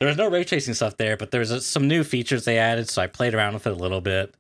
there's 0.01 0.17
no 0.17 0.29
ray 0.29 0.45
tracing 0.45 0.75
stuff 0.75 0.97
there, 0.99 1.17
but 1.17 1.31
there's 1.31 1.65
some 1.65 1.89
new 1.89 2.05
features 2.05 2.45
they 2.45 2.59
added, 2.59 2.89
so 2.91 3.01
I 3.01 3.07
played 3.07 3.35
around 3.35 3.55
with 3.55 3.67
it 3.67 3.73
a 3.73 3.77
little 3.77 4.03
bit. 4.03 4.35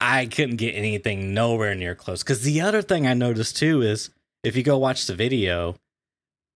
I 0.00 0.26
couldn't 0.26 0.56
get 0.56 0.72
anything 0.74 1.32
nowhere 1.34 1.74
near 1.74 1.94
close. 1.94 2.22
Because 2.22 2.42
the 2.42 2.60
other 2.60 2.82
thing 2.82 3.06
I 3.06 3.14
noticed 3.14 3.56
too 3.56 3.82
is 3.82 4.10
if 4.42 4.56
you 4.56 4.62
go 4.62 4.76
watch 4.78 5.06
the 5.06 5.14
video, 5.14 5.76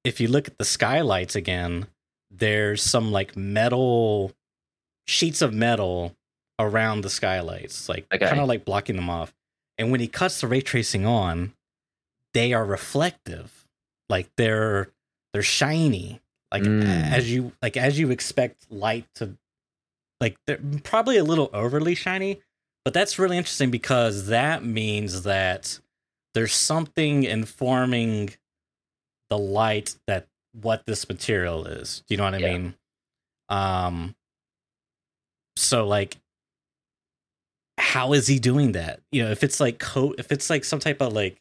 if 0.05 0.21
you 0.21 0.29
look 0.29 0.49
at 0.49 0.59
the 0.59 0.65
skylights 0.65 1.35
again, 1.37 1.87
there's 2.31 2.83
some 2.83 3.11
like 3.11 3.37
metal 3.37 4.33
sheets 5.07 5.41
of 5.41 5.55
metal 5.55 6.15
around 6.59 7.01
the 7.03 7.11
skylights, 7.11 7.89
like 7.89 8.07
Okay. 8.13 8.27
kind 8.29 8.41
of 8.41 8.49
like 8.49 8.65
blocking 8.65 8.97
them 8.97 9.09
off. 9.09 9.33
And 9.79 9.91
when 9.91 10.01
he 10.01 10.09
cuts 10.09 10.41
the 10.41 10.47
ray 10.49 10.61
tracing 10.61 11.07
on, 11.07 11.53
they 12.35 12.53
are 12.53 12.65
reflective. 12.65 13.65
Like 14.09 14.29
they're 14.37 14.91
they're 15.33 15.43
shiny. 15.43 16.21
Like 16.53 16.63
Mm. 16.65 17.11
as 17.13 17.31
you 17.33 17.53
like 17.63 17.77
as 17.77 17.99
you 17.99 18.11
expect 18.11 18.67
light 18.71 19.07
to 19.17 19.37
like 20.21 20.37
they're 20.47 20.61
probably 20.83 21.17
a 21.17 21.25
little 21.25 21.49
overly 21.53 21.95
shiny, 21.95 22.41
but 22.85 22.95
that's 22.95 23.19
really 23.19 23.37
interesting 23.37 23.71
because 23.71 24.27
that 24.27 24.65
means 24.65 25.23
that 25.23 25.79
there's 26.35 26.55
something 26.55 27.25
informing 27.25 28.31
the 29.29 29.39
light 29.39 29.97
that 30.07 30.27
what 30.53 30.87
this 30.87 31.09
material 31.09 31.67
is. 31.67 32.03
Do 32.07 32.15
you 32.15 32.19
know 32.19 32.25
what 32.25 32.35
I 32.35 32.39
Yeah. 32.39 32.53
mean? 32.53 32.75
Um 33.49 34.15
so 35.57 35.87
like 35.87 36.17
how 37.79 38.13
is 38.13 38.27
he 38.27 38.39
doing 38.39 38.73
that? 38.73 39.01
You 39.13 39.25
know, 39.25 39.31
if 39.31 39.43
it's 39.43 39.61
like 39.61 39.79
coat 39.79 40.17
if 40.19 40.33
it's 40.33 40.51
like 40.51 40.65
some 40.65 40.81
type 40.81 41.01
of 41.01 41.13
like 41.13 41.41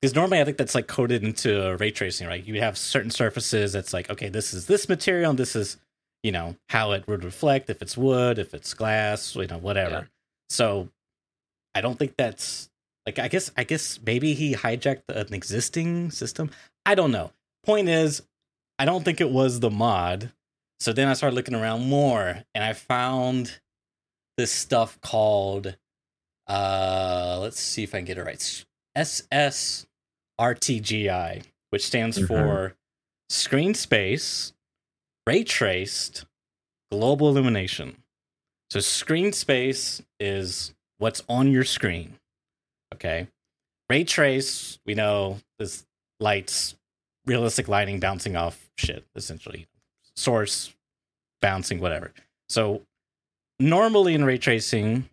because 0.00 0.16
normally 0.16 0.40
I 0.40 0.44
think 0.44 0.56
that's 0.56 0.74
like 0.74 0.88
coded 0.88 1.22
into 1.22 1.76
ray 1.78 1.92
tracing, 1.92 2.26
right? 2.26 2.44
You 2.44 2.60
have 2.60 2.76
certain 2.76 3.10
surfaces 3.10 3.72
that's 3.72 3.92
like, 3.92 4.10
okay, 4.10 4.28
this 4.28 4.52
is 4.52 4.66
this 4.66 4.88
material 4.88 5.30
and 5.30 5.38
this 5.38 5.54
is, 5.54 5.76
you 6.24 6.32
know, 6.32 6.56
how 6.70 6.90
it 6.90 7.06
would 7.06 7.22
reflect 7.22 7.70
if 7.70 7.80
it's 7.80 7.96
wood, 7.96 8.40
if 8.40 8.52
it's 8.52 8.74
glass, 8.74 9.36
you 9.36 9.46
know, 9.46 9.58
whatever. 9.58 10.08
So 10.52 10.88
I 11.74 11.80
don't 11.80 11.98
think 11.98 12.16
that's 12.18 12.68
like 13.06 13.18
I 13.18 13.28
guess 13.28 13.50
I 13.56 13.64
guess 13.64 13.98
maybe 14.04 14.34
he 14.34 14.54
hijacked 14.54 15.04
an 15.08 15.32
existing 15.32 16.10
system. 16.10 16.50
I 16.84 16.94
don't 16.94 17.10
know. 17.10 17.32
Point 17.64 17.88
is, 17.88 18.20
I 18.78 18.84
don't 18.84 19.02
think 19.04 19.20
it 19.22 19.30
was 19.30 19.60
the 19.60 19.70
mod. 19.70 20.30
So 20.80 20.92
then 20.92 21.08
I 21.08 21.14
started 21.14 21.34
looking 21.36 21.54
around 21.54 21.88
more 21.88 22.42
and 22.54 22.62
I 22.62 22.74
found 22.74 23.60
this 24.36 24.52
stuff 24.52 25.00
called 25.00 25.76
uh 26.48 27.38
let's 27.40 27.58
see 27.60 27.84
if 27.84 27.94
I 27.94 27.98
can 27.98 28.04
get 28.04 28.18
it 28.18 28.24
right. 28.24 28.64
SSRTGI, 28.96 29.86
which 31.70 31.86
stands 31.86 32.18
Mhm. 32.18 32.26
for 32.28 32.76
Screen 33.30 33.72
Space 33.74 34.52
Ray 35.26 35.44
Traced 35.44 36.24
Global 36.90 37.28
Illumination. 37.28 38.01
So 38.72 38.80
screen 38.80 39.34
space 39.34 40.00
is 40.18 40.72
what's 40.96 41.22
on 41.28 41.52
your 41.52 41.62
screen. 41.62 42.14
Okay. 42.94 43.28
Ray 43.90 44.02
trace, 44.04 44.78
we 44.86 44.94
know 44.94 45.40
this 45.58 45.84
lights, 46.20 46.74
realistic 47.26 47.68
lighting 47.68 48.00
bouncing 48.00 48.34
off 48.34 48.70
shit, 48.78 49.04
essentially. 49.14 49.66
Source 50.16 50.72
bouncing, 51.42 51.80
whatever. 51.80 52.12
So 52.48 52.80
normally 53.60 54.14
in 54.14 54.24
ray 54.24 54.38
tracing, 54.38 55.06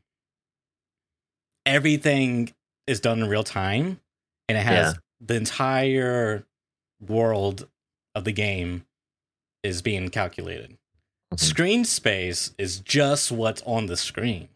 everything 1.65 2.53
is 2.87 3.01
done 3.01 3.19
in 3.19 3.27
real 3.27 3.43
time 3.43 3.99
and 4.47 4.57
it 4.57 4.63
has 4.63 4.93
Yeah. 4.93 4.99
the 5.19 5.35
entire 5.35 6.45
world 7.05 7.67
of 8.15 8.23
the 8.23 8.31
game 8.31 8.85
is 9.63 9.81
being 9.81 10.07
calculated. 10.07 10.78
Mhm. 11.33 11.39
Screen 11.39 11.85
space 11.85 12.53
is 12.57 12.79
just 12.79 13.31
what's 13.31 13.61
on 13.63 13.85
the 13.85 13.97
screen. 13.97 14.49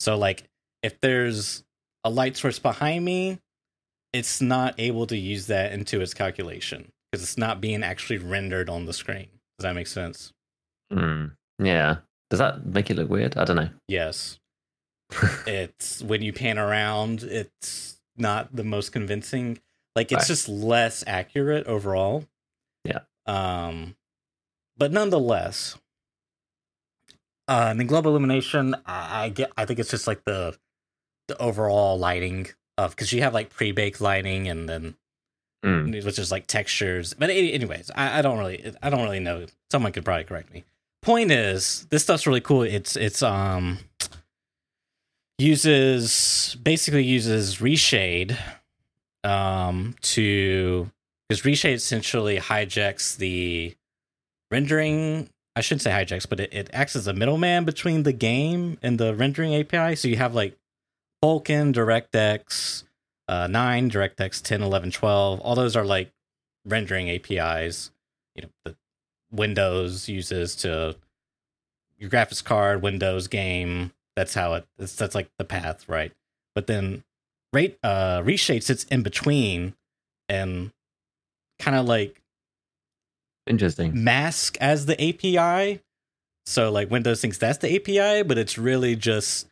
So 0.00 0.16
like 0.16 0.44
if 0.82 1.00
there's 1.00 1.62
a 2.04 2.10
light 2.10 2.36
source 2.36 2.58
behind 2.58 3.04
me, 3.04 3.38
it's 4.12 4.40
not 4.40 4.74
able 4.78 5.06
to 5.06 5.16
use 5.16 5.46
that 5.46 5.72
into 5.72 6.00
its 6.00 6.12
calculation 6.14 6.90
because 7.10 7.22
it's 7.22 7.38
not 7.38 7.60
being 7.60 7.82
actually 7.82 8.18
rendered 8.18 8.68
on 8.68 8.86
the 8.86 8.92
screen. 8.92 9.28
Does 9.58 9.64
that 9.64 9.74
make 9.74 9.86
sense? 9.86 10.32
Mm. 10.92 11.36
Yeah. 11.58 11.98
Does 12.30 12.38
that 12.38 12.66
make 12.66 12.90
it 12.90 12.96
look 12.96 13.08
weird? 13.10 13.36
I 13.36 13.44
don't 13.44 13.56
know. 13.56 13.70
Yes. 13.88 14.38
it's 15.46 16.02
when 16.02 16.22
you 16.22 16.32
pan 16.32 16.58
around, 16.58 17.22
it's 17.22 18.00
not 18.16 18.54
the 18.56 18.64
most 18.64 18.92
convincing. 18.92 19.58
Like 19.94 20.10
it's 20.10 20.22
Right. 20.22 20.26
just 20.28 20.48
less 20.48 21.04
accurate 21.06 21.66
overall. 21.66 22.24
Yeah. 22.84 23.00
Um, 23.26 23.94
but 24.76 24.90
nonetheless, 24.90 25.76
uh, 27.48 27.68
and 27.70 27.80
the 27.80 27.84
global 27.84 28.10
illumination, 28.12 28.74
I, 28.86 29.24
I 29.24 29.28
get. 29.28 29.52
I 29.56 29.64
think 29.64 29.78
it's 29.78 29.90
just 29.90 30.06
like 30.06 30.24
the 30.24 30.56
the 31.28 31.40
overall 31.40 31.98
lighting 31.98 32.48
of 32.78 32.90
because 32.90 33.12
you 33.12 33.22
have 33.22 33.34
like 33.34 33.50
pre 33.50 33.72
baked 33.72 34.00
lighting 34.00 34.48
and 34.48 34.68
then 34.68 34.94
Mm. 35.64 36.04
which 36.04 36.18
is 36.18 36.32
like 36.32 36.48
textures. 36.48 37.14
But 37.14 37.30
anyways, 37.30 37.92
I, 37.94 38.18
I 38.18 38.22
don't 38.22 38.36
really, 38.36 38.74
I 38.82 38.90
don't 38.90 39.04
really 39.04 39.20
know. 39.20 39.46
Someone 39.70 39.92
could 39.92 40.04
probably 40.04 40.24
correct 40.24 40.52
me. 40.52 40.64
Point 41.02 41.30
is, 41.30 41.86
this 41.88 42.02
stuff's 42.02 42.26
really 42.26 42.40
cool. 42.40 42.62
It's 42.62 42.96
it's 42.96 43.22
um 43.22 43.78
uses 45.38 46.56
basically 46.62 47.04
uses 47.04 47.56
reshade 47.56 48.36
um 49.24 49.94
to 50.02 50.90
because 51.28 51.42
reshade 51.42 51.74
essentially 51.74 52.38
hijacks 52.38 53.16
the 53.16 53.74
rendering. 54.50 55.28
I 55.54 55.60
shouldn't 55.60 55.82
say 55.82 55.90
hijacks, 55.90 56.28
but 56.28 56.40
it, 56.40 56.52
it 56.52 56.70
acts 56.72 56.96
as 56.96 57.06
a 57.06 57.12
middleman 57.12 57.64
between 57.64 58.04
the 58.04 58.12
game 58.12 58.78
and 58.82 58.98
the 58.98 59.14
rendering 59.14 59.54
API. 59.54 59.96
So 59.96 60.08
you 60.08 60.16
have 60.16 60.34
like 60.34 60.56
Vulkan, 61.22 61.72
DirectX, 61.74 62.84
uh, 63.28 63.46
9, 63.46 63.90
DirectX 63.90 64.42
10, 64.42 64.62
11, 64.62 64.90
12. 64.92 65.40
All 65.40 65.54
those 65.54 65.76
are 65.76 65.84
like 65.84 66.10
rendering 66.64 67.10
APIs, 67.10 67.90
you 68.34 68.42
know, 68.42 68.48
the 68.64 68.76
Windows 69.30 70.08
uses 70.08 70.54
to 70.56 70.96
your 71.98 72.10
graphics 72.10 72.42
card, 72.42 72.82
Windows 72.82 73.28
game. 73.28 73.92
That's 74.16 74.34
how 74.34 74.54
it, 74.54 74.66
that's, 74.78 74.94
that's 74.94 75.14
like 75.14 75.28
the 75.38 75.44
path, 75.44 75.88
right? 75.88 76.12
But 76.54 76.66
then 76.66 77.04
rate, 77.52 77.78
uh, 77.82 78.20
Reshade 78.22 78.62
sits 78.62 78.84
in 78.84 79.02
between 79.02 79.74
and 80.28 80.70
kind 81.58 81.76
of 81.76 81.86
like 81.86 82.21
Interesting. 83.46 84.04
mask 84.04 84.56
as 84.60 84.86
the 84.86 84.94
API. 85.02 85.80
So 86.46 86.70
like 86.70 86.90
Windows 86.90 87.20
thinks 87.20 87.38
that's 87.38 87.58
the 87.58 87.74
API, 87.76 88.22
but 88.22 88.38
it's 88.38 88.58
really 88.58 88.96
just 88.96 89.46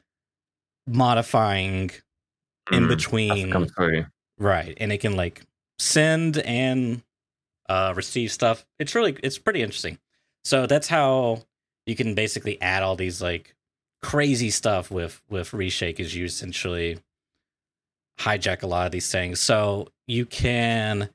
modifying 0.86 1.90
in 2.72 2.84
Mm. 2.84 2.88
between 2.88 3.28
That's 3.28 3.52
come 3.52 3.66
through. 3.68 4.06
Right. 4.38 4.76
And 4.80 4.92
it 4.92 4.98
can 4.98 5.16
like 5.16 5.42
send 5.78 6.38
and 6.38 7.02
uh 7.68 7.92
receive 7.96 8.32
stuff. 8.32 8.64
It's 8.78 8.94
really 8.94 9.16
it's 9.22 9.38
pretty 9.38 9.62
interesting. 9.62 9.98
So 10.44 10.66
that's 10.66 10.88
how 10.88 11.42
you 11.86 11.94
can 11.96 12.14
basically 12.14 12.60
add 12.62 12.82
all 12.82 12.96
these 12.96 13.20
like 13.22 13.54
crazy 14.02 14.50
stuff 14.50 14.90
with 14.90 15.20
with 15.28 15.50
reshade 15.50 16.00
is 16.00 16.14
you 16.14 16.24
essentially 16.24 16.98
hijack 18.18 18.62
a 18.62 18.66
lot 18.66 18.86
of 18.86 18.92
these 18.92 19.10
things. 19.10 19.40
So 19.40 19.88
you 20.06 20.26
can 20.26 21.10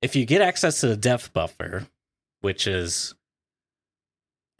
if 0.00 0.16
you 0.16 0.24
get 0.26 0.42
access 0.42 0.80
to 0.80 0.88
the 0.88 0.96
depth 0.96 1.32
buffer, 1.32 1.86
which 2.42 2.66
is 2.66 3.14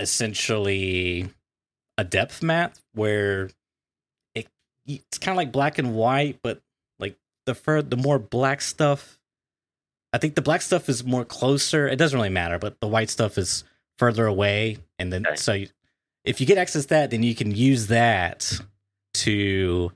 essentially 0.01 1.29
a 1.99 2.05
depth 2.05 2.43
map 2.43 2.77
where 2.95 3.51
it 4.35 4.49
it's 4.87 5.19
kind 5.19 5.33
of 5.33 5.37
like 5.37 5.53
black 5.53 5.79
and 5.79 5.95
white, 5.95 6.39
but 6.43 6.61
like 6.99 7.17
the 7.47 7.55
fur 7.55 7.83
the 7.83 7.97
more 7.97 8.19
black 8.19 8.61
stuff 8.61 9.19
I 10.15 10.19
think 10.19 10.35
the 10.35 10.43
black 10.43 10.61
stuff 10.61 10.89
is 10.91 11.05
more 11.05 11.25
closer. 11.25 11.89
It 11.89 11.97
doesn't 11.97 12.17
really 12.19 12.29
matter, 12.29 12.59
but 12.59 12.79
the 12.81 12.87
white 12.87 13.09
stuff 13.09 13.39
is 13.39 13.65
further 13.99 14.27
away. 14.27 14.77
And 14.99 15.11
then, 15.11 15.27
Okay. 15.27 15.37
so 15.37 15.55
you, 15.55 15.69
if 16.23 16.39
you 16.39 16.47
get 16.47 16.59
access 16.59 16.83
to 16.83 16.89
that, 16.91 17.11
then 17.11 17.23
you 17.23 17.35
can 17.35 17.51
use 17.51 17.87
that 17.87 18.61
to 19.15 19.91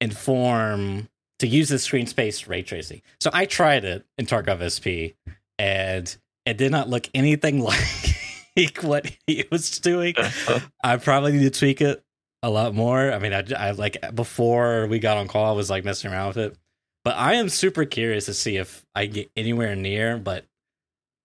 inform, 0.00 1.08
to 1.38 1.46
use 1.46 1.68
the 1.68 1.78
screen 1.78 2.08
space 2.08 2.48
ray 2.48 2.62
tracing. 2.62 3.02
So 3.20 3.30
I 3.32 3.44
tried 3.46 3.84
it 3.84 4.04
in 4.18 4.26
Tarkov 4.26 4.66
SP 4.66 5.14
and 5.60 6.16
it 6.46 6.56
did 6.56 6.70
not 6.72 6.88
look 6.88 7.08
anything 7.12 7.58
like 8.56 8.82
what 8.82 9.10
he 9.26 9.44
was 9.50 9.78
doing. 9.78 10.14
Uh-huh. 10.16 10.60
I 10.82 10.96
probably 10.96 11.32
need 11.32 11.52
to 11.52 11.58
tweak 11.58 11.80
it 11.80 12.02
a 12.42 12.48
lot 12.48 12.74
more. 12.74 13.12
I 13.12 13.18
mean, 13.18 13.34
I, 13.34 13.44
I 13.56 13.70
like 13.72 14.14
before 14.14 14.86
we 14.86 14.98
got 14.98 15.18
on 15.18 15.28
call, 15.28 15.52
I 15.52 15.56
was 15.56 15.68
like 15.68 15.84
messing 15.84 16.12
around 16.12 16.28
with 16.28 16.38
it. 16.38 16.58
But 17.04 17.16
I 17.16 17.34
am 17.34 17.48
super 17.48 17.84
curious 17.84 18.26
to 18.26 18.34
see 18.34 18.56
if 18.56 18.84
I 18.94 19.06
get 19.06 19.30
anywhere 19.36 19.76
near, 19.76 20.16
but 20.16 20.44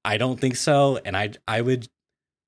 I 0.03 0.17
don't 0.17 0.39
think 0.39 0.55
so. 0.55 0.99
And 1.05 1.15
I 1.15 1.31
I 1.47 1.61
would 1.61 1.87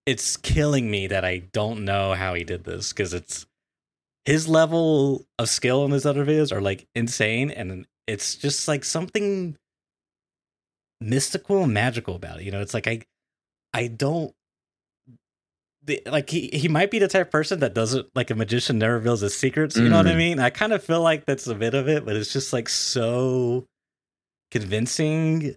it's 0.06 0.36
killing 0.36 0.92
me 0.92 1.08
that 1.08 1.24
I 1.24 1.38
don't 1.54 1.86
know 1.86 2.14
how 2.14 2.34
he 2.34 2.44
did 2.44 2.64
this 2.64 2.92
because 2.92 3.14
it's 3.14 3.46
his 4.26 4.48
level 4.48 5.26
of 5.40 5.50
skill 5.50 5.86
in 5.86 5.92
his 5.92 6.06
other 6.06 6.26
videos 6.26 6.52
are 6.52 6.62
like 6.62 6.88
insane 6.96 7.52
and 7.52 7.86
it's 8.08 8.36
just 8.36 8.68
like 8.68 8.84
something 8.84 9.58
mystical 11.04 11.64
and 11.64 11.74
magical 11.74 12.16
about 12.16 12.40
it. 12.40 12.44
You 12.46 12.52
know, 12.52 12.62
it's 12.62 12.74
like 12.74 12.88
I 12.88 13.02
I 13.74 13.88
don't 13.88 14.34
the, 15.86 16.02
like 16.06 16.30
he, 16.30 16.50
he 16.54 16.68
might 16.70 16.92
be 16.92 17.00
the 17.00 17.08
type 17.10 17.28
of 17.28 17.32
person 17.32 17.60
that 17.60 17.74
doesn't 17.74 18.08
like 18.16 18.30
a 18.32 18.36
magician 18.36 18.78
never 18.80 18.94
reveals 18.94 19.22
his 19.22 19.36
secrets. 19.38 19.76
You 19.76 19.90
know 19.90 19.98
what 19.98 20.08
I 20.08 20.14
Mm. 20.14 20.18
mean? 20.18 20.40
I 20.40 20.50
kind 20.50 20.72
of 20.74 20.84
feel 20.84 21.02
like 21.02 21.26
that's 21.26 21.48
a 21.48 21.56
bit 21.56 21.74
of 21.74 21.90
it, 21.90 22.06
but 22.06 22.16
it's 22.16 22.32
just 22.32 22.54
like 22.54 22.70
so 22.70 23.66
convincing. 24.52 25.56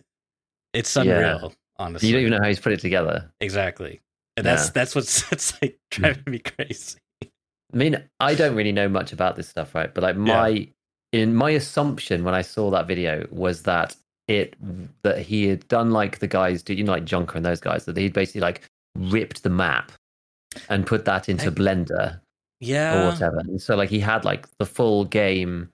It's 0.72 0.96
Yeah. 0.96 1.02
unreal, 1.02 1.54
honestly. 1.78 2.08
You 2.08 2.14
don't 2.14 2.20
even 2.22 2.32
know 2.32 2.42
how 2.42 2.48
he's 2.48 2.60
put 2.60 2.72
it 2.72 2.80
together. 2.80 3.30
exactly, 3.40 4.00
and 4.36 4.44
that's 4.44 4.66
Yeah. 4.66 4.72
that's 4.72 4.94
what's 4.94 5.30
it's 5.32 5.60
like 5.62 5.78
driving 5.90 6.24
me 6.26 6.38
crazy. 6.40 6.98
I 7.72 7.76
mean, 7.76 8.02
I 8.20 8.34
don't 8.34 8.54
really 8.54 8.72
know 8.72 8.88
much 8.88 9.12
about 9.12 9.36
this 9.36 9.48
stuff, 9.48 9.74
right? 9.74 9.92
But 9.92 10.02
like 10.02 10.16
Yeah. 10.16 10.22
my 10.22 10.68
in 11.12 11.34
my 11.34 11.50
assumption 11.50 12.24
when 12.24 12.34
I 12.34 12.42
saw 12.42 12.70
that 12.70 12.86
video 12.86 13.26
was 13.30 13.62
that 13.62 13.94
it 14.28 14.56
that 15.02 15.18
he 15.20 15.46
had 15.46 15.66
done 15.68 15.90
like 15.92 16.18
the 16.18 16.26
guys 16.26 16.62
do 16.62 16.74
you 16.74 16.82
know 16.82 16.92
like 16.92 17.04
Junker 17.04 17.36
and 17.36 17.46
those 17.46 17.60
guys 17.60 17.84
that 17.84 17.96
he'd 17.96 18.12
basically 18.12 18.40
like 18.40 18.62
ripped 18.96 19.42
the 19.42 19.50
map 19.50 19.92
and 20.68 20.86
put 20.86 21.04
that 21.04 21.28
into 21.28 21.46
I- 21.46 21.50
Blender 21.50 22.20
Yeah. 22.60 23.02
or 23.02 23.10
whatever. 23.10 23.38
And 23.38 23.60
so 23.60 23.76
like 23.76 23.90
he 23.90 24.00
had 24.00 24.24
like 24.24 24.46
the 24.58 24.66
full 24.66 25.04
game 25.04 25.68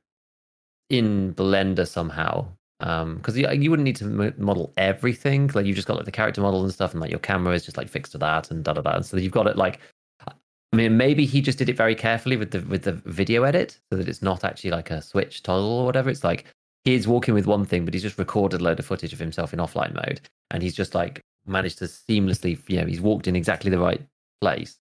in 0.91 1.35
Blender 1.35 1.87
somehow. 1.87 2.47
Um, 2.81 3.17
because 3.17 3.39
you, 3.39 3.49
you 3.53 3.71
wouldn't 3.71 3.85
need 3.85 3.95
to 3.97 4.35
model 4.39 4.73
everything. 4.77 5.49
Like 5.55 5.67
you've 5.67 5.77
just 5.77 5.87
got 5.87 5.97
like 5.97 6.05
the 6.05 6.11
character 6.11 6.41
model 6.41 6.65
and 6.65 6.73
stuff, 6.73 6.91
and 6.93 7.01
like 7.01 7.11
your 7.11 7.21
camera 7.21 7.55
is 7.55 7.65
just 7.65 7.77
like 7.77 7.89
fixed 7.89 8.11
to 8.13 8.19
that 8.19 8.51
and 8.51 8.65
da 8.65 8.73
da 8.73 8.81
da. 8.81 8.97
And 8.97 9.07
so 9.07 9.17
you've 9.19 9.31
got 9.31 9.47
it 9.47 9.57
like, 9.57 9.79
I 10.27 10.77
mean, 10.77 10.97
maybe 10.97 11.25
he 11.25 11.41
just 11.41 11.59
did 11.59 11.69
it 11.69 11.77
very 11.77 11.95
carefully 11.95 12.37
with 12.37 12.51
the 12.51 12.61
with 12.63 12.83
the 12.83 12.93
video 13.07 13.45
edit, 13.45 13.79
so 13.89 13.97
that 13.99 14.09
it's 14.09 14.21
not 14.21 14.43
actually 14.43 14.71
like 14.73 14.91
a 14.91 15.01
switch 15.01 15.45
toggle 15.45 15.71
or 15.71 15.85
whatever. 15.87 16.11
It's 16.11 16.25
like 16.25 16.45
he's 16.85 17.07
walking 17.09 17.35
with 17.35 17.47
one 17.47 17.65
thing, 17.65 17.85
but 17.85 17.95
he's 17.95 18.03
just 18.03 18.19
recorded 18.19 18.61
a 18.61 18.65
load 18.65 18.79
of 18.79 18.87
footage 18.87 19.13
of 19.13 19.19
himself 19.19 19.53
in 19.53 19.59
offline 19.59 19.95
mode, 19.95 20.21
and 20.51 20.63
he's 20.63 20.75
just 20.75 20.95
like 20.95 21.21
managed 21.47 21.79
to 21.79 21.85
seamlessly, 21.85 22.59
you 22.69 22.81
know, 22.81 22.87
he's 22.87 23.01
walked 23.01 23.27
in 23.29 23.37
exactly 23.37 23.71
the 23.71 23.79
right 23.79 24.01
place, 24.41 24.79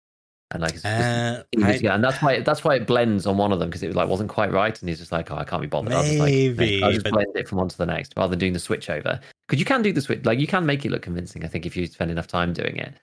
and 0.50 0.62
like 0.62 0.72
it's 0.74 0.82
just 0.82 0.94
Uh, 0.94 1.42
I- 1.90 1.94
and 1.94 2.04
that's 2.04 2.20
why 2.22 2.40
that's 2.40 2.64
why 2.64 2.74
it 2.76 2.86
blends 2.86 3.26
on 3.26 3.36
one 3.36 3.52
of 3.52 3.58
them 3.58 3.68
because 3.70 3.82
it 3.82 3.86
was 3.88 3.96
like 3.96 4.08
wasn't 4.08 4.28
quite 4.30 4.52
right, 4.52 4.78
and 4.80 4.88
he's 4.88 4.98
just 4.98 5.12
like, 5.12 5.30
oh, 5.30 5.36
I 5.36 5.44
can't 5.44 5.62
be 5.62 5.68
bothered. 5.68 5.92
I'll 5.92 6.02
just 6.04 6.18
like 6.20 6.32
Maybe, 6.58 6.82
I'll 6.82 6.90
just 6.92 7.04
blend 7.12 7.36
it 7.36 7.48
from 7.48 7.58
one 7.58 7.68
to 7.68 7.78
the 7.78 7.86
next 7.86 8.14
rather 8.16 8.30
than 8.30 8.38
doing 8.38 8.52
the 8.52 8.58
switch 8.60 8.90
over. 8.90 9.20
Because 9.48 9.58
you 9.58 9.64
can 9.66 9.82
do 9.82 9.92
the 9.92 10.00
switch, 10.00 10.24
like 10.24 10.38
you 10.40 10.46
can 10.46 10.64
make 10.66 10.84
it 10.84 10.90
look 10.90 11.02
convincing. 11.02 11.44
I 11.44 11.48
think 11.48 11.66
if 11.66 11.76
you 11.76 11.86
spend 11.86 12.10
enough 12.10 12.26
time 12.26 12.52
doing 12.52 12.76
it. 12.76 12.94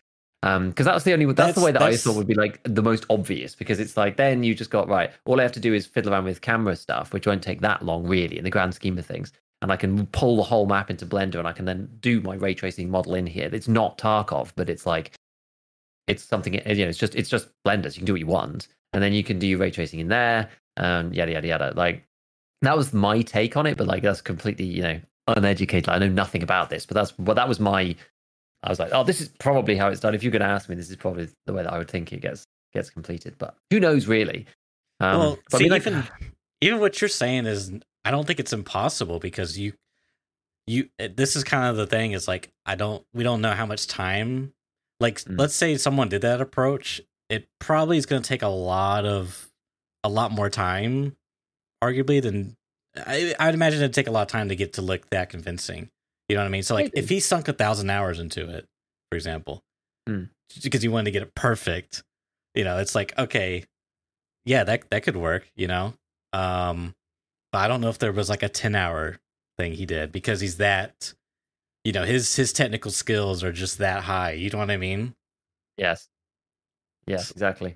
Um, 0.43 0.69
because 0.69 0.87
that's 0.87 1.03
the 1.03 1.13
only 1.13 1.25
that's, 1.25 1.37
That's- 1.37 1.55
the 1.55 1.63
way 1.63 1.71
that 1.71 1.81
I 1.81 1.95
thought 1.95 2.15
would 2.15 2.27
be 2.27 2.33
like 2.33 2.59
the 2.63 2.81
most 2.81 3.05
obvious 3.09 3.53
because 3.53 3.79
it's 3.79 3.95
like 3.95 4.17
then 4.17 4.43
you 4.43 4.55
just 4.55 4.71
got 4.71 4.87
right. 4.87 5.11
All 5.25 5.39
I 5.39 5.43
have 5.43 5.51
to 5.51 5.59
do 5.59 5.73
is 5.73 5.85
fiddle 5.85 6.11
around 6.13 6.25
with 6.25 6.41
camera 6.41 6.75
stuff, 6.75 7.13
which 7.13 7.27
won't 7.27 7.43
take 7.43 7.61
that 7.61 7.83
long 7.85 8.07
really 8.07 8.37
in 8.37 8.43
the 8.43 8.49
grand 8.49 8.73
scheme 8.73 8.97
of 8.97 9.05
things. 9.05 9.31
And 9.61 9.71
I 9.71 9.75
can 9.75 10.07
pull 10.07 10.37
the 10.37 10.43
whole 10.43 10.65
map 10.65 10.89
into 10.89 11.05
Blender 11.05 11.35
and 11.35 11.47
I 11.47 11.51
can 11.51 11.65
then 11.65 11.87
do 11.99 12.21
my 12.21 12.33
ray 12.33 12.55
tracing 12.55 12.89
model 12.89 13.13
in 13.13 13.27
here. 13.27 13.49
It's 13.53 13.67
not 13.67 13.99
Tarkov, 13.99 14.53
but 14.55 14.67
it's 14.67 14.87
like 14.87 15.11
it's 16.07 16.23
something 16.23 16.55
you 16.55 16.59
know, 16.61 16.89
it's 16.89 16.97
just 16.97 17.15
it's 17.15 17.29
just 17.29 17.49
blenders. 17.63 17.93
You 17.93 17.99
can 17.99 18.05
do 18.05 18.13
what 18.13 18.21
you 18.21 18.27
want. 18.27 18.67
And 18.93 19.03
then 19.03 19.13
you 19.13 19.23
can 19.23 19.37
do 19.37 19.45
your 19.45 19.59
ray 19.59 19.69
tracing 19.69 19.99
in 19.99 20.07
there, 20.07 20.49
um, 20.77 21.13
yada 21.13 21.33
yada 21.33 21.47
yada. 21.47 21.73
Like 21.75 22.03
that 22.63 22.75
was 22.75 22.93
my 22.93 23.21
take 23.21 23.55
on 23.55 23.67
it, 23.67 23.77
but 23.77 23.85
like 23.85 24.01
that's 24.01 24.21
completely, 24.21 24.65
you 24.65 24.81
know, 24.81 24.99
uneducated. 25.27 25.89
I 25.89 25.99
know 25.99 26.09
nothing 26.09 26.41
about 26.41 26.71
this, 26.71 26.87
but 26.87 26.95
that's 26.95 27.11
but 27.11 27.35
that 27.35 27.47
was 27.47 27.59
my 27.59 27.95
I 28.63 28.69
was 28.69 28.79
like, 28.79 28.91
oh, 28.93 29.03
this 29.03 29.21
is 29.21 29.29
probably 29.39 29.75
how 29.75 29.87
it's 29.87 29.99
done. 30.01 30.13
If 30.13 30.21
you're 30.23 30.31
going 30.31 30.41
to 30.41 30.47
ask 30.47 30.69
me, 30.69 30.75
this 30.75 30.89
is 30.89 30.95
probably 30.95 31.27
the 31.47 31.53
way 31.53 31.63
that 31.63 31.73
I 31.73 31.77
would 31.77 31.89
think 31.89 32.13
it 32.13 32.21
gets 32.21 32.45
gets 32.73 32.89
completed. 32.89 33.35
But 33.37 33.55
who 33.69 33.79
knows, 33.79 34.07
really? 34.07 34.45
Um, 34.99 35.19
well, 35.19 35.39
but 35.49 35.55
I 35.55 35.57
see, 35.57 35.63
mean, 35.65 35.71
like- 35.71 35.87
even 35.87 36.07
even 36.61 36.79
what 36.79 37.01
you're 37.01 37.07
saying 37.09 37.45
is, 37.47 37.71
I 38.05 38.11
don't 38.11 38.25
think 38.27 38.39
it's 38.39 38.53
impossible 38.53 39.19
because 39.19 39.57
you 39.57 39.73
you 40.67 40.89
eh, 40.99 41.07
this 41.15 41.35
is 41.35 41.43
kind 41.43 41.65
of 41.69 41.75
the 41.77 41.87
thing. 41.87 42.11
Is 42.11 42.27
like 42.27 42.49
I 42.65 42.75
don't 42.75 43.03
we 43.13 43.23
don't 43.23 43.41
know 43.41 43.53
how 43.53 43.65
much 43.65 43.87
time. 43.87 44.53
Like, 44.99 45.19
Mm. 45.21 45.39
let's 45.39 45.55
say 45.55 45.75
someone 45.77 46.09
did 46.09 46.21
that 46.21 46.41
approach, 46.41 47.01
it 47.27 47.47
probably 47.59 47.97
is 47.97 48.05
going 48.05 48.21
to 48.21 48.27
take 48.27 48.43
a 48.43 48.47
lot 48.47 49.03
of 49.05 49.49
a 50.03 50.09
lot 50.09 50.31
more 50.31 50.49
time, 50.51 51.15
arguably 51.83 52.21
than 52.21 52.55
I, 52.95 53.33
I'd 53.39 53.55
imagine 53.55 53.79
it'd 53.79 53.93
take 53.95 54.07
a 54.07 54.11
lot 54.11 54.21
of 54.23 54.27
time 54.27 54.49
to 54.49 54.55
get 54.55 54.73
to 54.73 54.83
look 54.83 55.09
that 55.09 55.29
convincing. 55.29 55.89
You 56.31 56.35
know 56.37 56.43
what 56.43 56.47
I 56.47 56.51
mean? 56.51 56.63
So, 56.63 56.75
like, 56.75 56.91
if 56.95 57.09
he 57.09 57.19
sunk 57.19 57.49
a 57.49 57.53
thousand 57.53 57.89
hours 57.89 58.17
into 58.17 58.47
it, 58.49 58.65
for 59.11 59.17
example, 59.17 59.61
Mm. 60.07 60.29
because 60.63 60.81
he 60.81 60.87
wanted 60.87 61.03
to 61.05 61.11
get 61.11 61.23
it 61.23 61.35
perfect, 61.35 62.03
you 62.55 62.63
know, 62.63 62.77
it's 62.77 62.95
like 62.95 63.11
okay, 63.19 63.65
yeah, 64.45 64.63
that 64.63 64.89
that 64.91 65.03
could 65.03 65.17
work, 65.17 65.51
you 65.57 65.67
know. 65.67 65.93
Um, 66.31 66.95
but 67.51 67.57
I 67.59 67.67
don't 67.67 67.81
know 67.81 67.89
if 67.89 67.99
there 67.99 68.13
was 68.13 68.29
like 68.29 68.43
a 68.43 68.47
ten 68.47 68.75
hour 68.75 69.17
thing 69.57 69.73
he 69.73 69.85
did 69.85 70.13
because 70.13 70.39
he's 70.39 70.55
that, 70.55 71.13
you 71.83 71.91
know, 71.91 72.05
his 72.05 72.33
his 72.33 72.53
technical 72.53 72.91
skills 72.91 73.43
are 73.43 73.51
just 73.51 73.79
that 73.79 74.03
high. 74.03 74.31
You 74.31 74.49
know 74.51 74.59
what 74.59 74.71
I 74.71 74.77
mean? 74.77 75.13
yes, 75.77 76.07
yes, 77.07 77.29
exactly. 77.31 77.75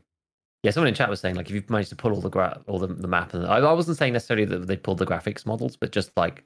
Yeah, 0.63 0.71
someone 0.71 0.87
in 0.87 0.95
chat 0.95 1.09
was 1.09 1.19
saying 1.19 1.35
like 1.35 1.49
if 1.49 1.55
you've 1.55 1.69
managed 1.69 1.89
to 1.89 1.97
pull 1.97 2.13
all 2.13 2.21
the 2.21 2.29
gra- 2.29 2.61
all 2.67 2.79
the, 2.79 2.87
the 2.87 3.07
map, 3.09 3.33
and 3.33 3.45
I, 3.45 3.57
I 3.57 3.73
wasn't 3.73 3.97
saying 3.97 4.13
necessarily 4.13 4.45
that 4.45 4.65
they 4.67 4.77
pulled 4.77 4.99
the 4.99 5.05
graphics 5.05 5.45
models, 5.45 5.75
but 5.75 5.91
just 5.91 6.11
like 6.15 6.45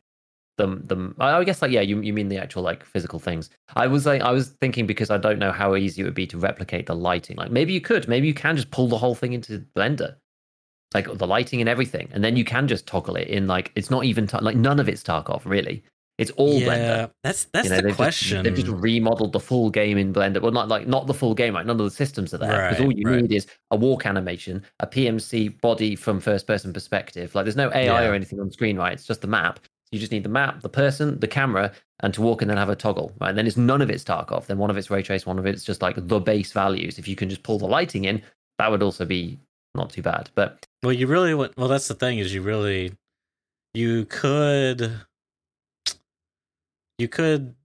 the 0.60 0.68
the 0.68 1.14
I 1.19 1.44
guess 1.44 1.61
like 1.64 1.72
yeah, 1.72 1.81
you 1.81 1.99
you 2.02 2.14
mean 2.14 2.30
the 2.30 2.38
actual 2.38 2.61
like 2.61 2.86
physical 2.86 3.18
things. 3.19 3.49
I 3.76 3.88
was 3.88 4.06
like 4.06 4.22
I 4.22 4.31
was 4.31 4.49
thinking 4.61 4.86
because 4.86 5.10
I 5.10 5.18
don't 5.18 5.40
know 5.40 5.52
how 5.52 5.76
easy 5.76 6.02
it 6.02 6.06
would 6.06 6.14
be 6.14 6.27
to 6.27 6.38
replicate 6.38 6.86
the 6.86 6.95
lighting. 6.95 7.38
Like 7.38 7.49
maybe 7.52 7.73
you 7.73 7.81
could, 7.81 8.07
maybe 8.07 8.27
you 8.27 8.34
can 8.36 8.56
just 8.56 8.69
pull 8.69 8.88
the 8.88 8.98
whole 8.99 9.15
thing 9.15 9.34
into 9.34 9.65
Blender, 9.76 10.15
like 10.94 11.11
the 11.18 11.27
lighting 11.27 11.60
and 11.61 11.69
everything, 11.69 12.10
and 12.11 12.23
then 12.23 12.36
you 12.36 12.45
can 12.45 12.68
just 12.68 12.86
toggle 12.86 13.15
it 13.15 13.27
in. 13.27 13.48
Like 13.48 13.72
it's 13.76 13.90
not 13.90 14.06
even 14.06 14.30
like 14.41 14.56
none 14.56 14.80
of 14.80 14.88
it's 14.90 15.02
Tarkov 15.03 15.41
really. 15.45 15.84
It's 16.19 16.31
all 16.31 16.60
Blender. 16.60 17.10
that's 17.23 17.45
that's 17.53 17.64
You 17.64 17.69
know, 17.69 17.76
the 17.77 17.81
they've 17.84 17.95
question. 17.95 18.44
Just, 18.44 18.44
they've 18.44 18.65
just 18.65 18.81
remodeled 18.84 19.31
the 19.31 19.40
full 19.40 19.69
game 19.69 19.98
in 19.98 20.11
Blender. 20.14 20.41
Well, 20.41 20.52
not 20.52 20.68
like 20.68 20.86
not 20.86 21.07
the 21.07 21.14
full 21.14 21.34
game, 21.34 21.56
right? 21.56 21.65
None 21.65 21.80
of 21.80 21.86
the 21.86 21.90
systems 21.95 22.34
are 22.34 22.38
there 22.40 22.68
because 22.69 22.80
Right, 22.80 22.86
all 22.86 22.91
you 22.91 23.07
right. 23.07 23.22
need 23.22 23.31
is 23.31 23.48
a 23.72 23.77
walk 23.77 24.06
animation, 24.06 24.61
a 24.81 24.88
PMC 24.88 25.61
body 25.61 25.95
from 25.95 26.19
first 26.19 26.45
person 26.45 26.73
perspective. 26.73 27.34
Like 27.36 27.45
there's 27.45 27.56
no 27.56 27.69
AI 27.73 27.86
Yeah. 27.86 28.10
or 28.10 28.14
anything 28.14 28.38
on 28.41 28.52
screen, 28.52 28.77
right? 28.77 28.91
It's 28.91 29.06
just 29.06 29.22
the 29.22 29.27
map. 29.27 29.61
You 29.91 29.99
just 29.99 30.11
need 30.11 30.24
the 30.24 30.30
map, 30.30 30.61
the 30.61 30.70
person, 30.70 31.20
the 31.20 31.28
camera, 31.28 31.72
and 32.02 32.14
to 32.14 32.22
walk 32.22 32.41
and 32.41 32.49
then 32.49 32.57
have 32.57 32.70
a 32.70 32.76
toggle, 32.76 33.11
right? 33.20 33.30
And 33.30 33.38
then 33.38 33.48
it's 33.48 33.57
none 33.57 33.82
of 33.82 33.90
it's 33.90 34.03
Tarkov. 34.03 34.45
Then 34.45 34.57
one 34.57 34.70
of 34.70 34.78
it's 34.78 34.91
ray 34.91 35.02
trace, 35.02 35.26
one 35.26 35.40
of 35.40 35.45
it's 35.45 35.64
just 35.64 35.82
like 35.82 35.95
the 35.98 36.20
base 36.20 36.52
values. 36.52 36.99
If 36.99 37.07
you 37.07 37.16
can 37.16 37.30
just 37.30 37.44
pull 37.44 37.57
the 37.57 37.66
lighting 37.66 38.06
in, 38.06 38.22
that 38.60 38.70
would 38.70 38.84
also 38.84 39.06
be 39.06 39.40
not 39.74 39.90
too 39.90 40.02
bad. 40.02 40.30
But 40.36 40.68
Well, 40.84 40.94
you 40.94 41.07
really 41.07 41.34
would. 41.34 41.53
Well, 41.57 41.68
that's 41.68 41.88
the 41.88 41.95
thing 41.95 42.20
is 42.20 42.34
you 42.34 42.41
really, 42.41 42.94
you 43.74 44.06
could, 44.06 45.02
you 46.98 47.07
could, 47.07 47.56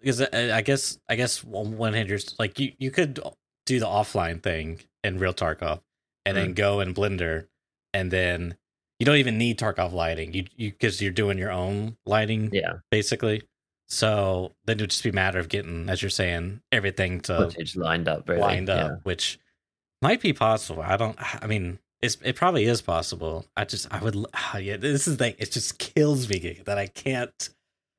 because 0.00 0.20
I, 0.20 0.56
I 0.56 0.62
guess 0.62 0.98
I 1.08 1.14
guess 1.14 1.44
on 1.52 1.76
one 1.76 1.92
hand 1.92 2.08
you're 2.08 2.18
like 2.38 2.58
you 2.58 2.72
you 2.78 2.90
could 2.90 3.20
do 3.66 3.78
the 3.78 3.86
offline 3.86 4.42
thing 4.42 4.80
in 5.04 5.18
real 5.18 5.34
Tarkov, 5.34 5.80
and 6.26 6.36
then 6.36 6.52
mm. 6.52 6.56
go 6.56 6.80
in 6.80 6.92
Blender, 6.92 7.46
and 7.94 8.10
then 8.10 8.56
you 9.02 9.04
don't 9.04 9.16
even 9.16 9.36
need 9.36 9.58
Tarkov 9.58 9.92
lighting. 9.92 10.32
You 10.32 10.44
you 10.54 10.70
because 10.70 11.02
you're 11.02 11.10
doing 11.10 11.36
your 11.36 11.50
own 11.50 11.96
lighting 12.06 12.50
yeah, 12.52 12.74
basically. 12.88 13.42
So 13.88 14.52
then 14.64 14.78
it 14.78 14.82
would 14.84 14.90
just 14.90 15.02
be 15.02 15.08
a 15.08 15.12
matter 15.12 15.40
of 15.40 15.48
getting, 15.48 15.88
as 15.88 16.00
you're 16.00 16.08
saying, 16.08 16.60
everything 16.70 17.20
to 17.22 17.36
footage 17.36 17.74
lined 17.74 18.06
up, 18.06 18.28
really. 18.28 18.40
lined 18.40 18.70
up, 18.70 18.90
Yeah. 18.90 18.96
which 19.02 19.40
might 20.00 20.20
be 20.20 20.32
possible. 20.32 20.84
I 20.86 20.96
don't. 20.96 21.16
I 21.42 21.48
mean, 21.48 21.80
it's 22.00 22.16
it 22.22 22.36
probably 22.36 22.66
is 22.66 22.80
possible. 22.80 23.44
I 23.56 23.64
just 23.64 23.92
I 23.92 23.98
would. 23.98 24.14
l- 24.14 24.28
ah, 24.34 24.58
Yeah, 24.58 24.76
this 24.76 25.08
is 25.08 25.16
the 25.16 25.24
thing. 25.24 25.34
It 25.40 25.50
just 25.50 25.80
kills 25.80 26.28
me 26.28 26.60
that 26.64 26.78
I 26.78 26.86
can't. 26.86 27.50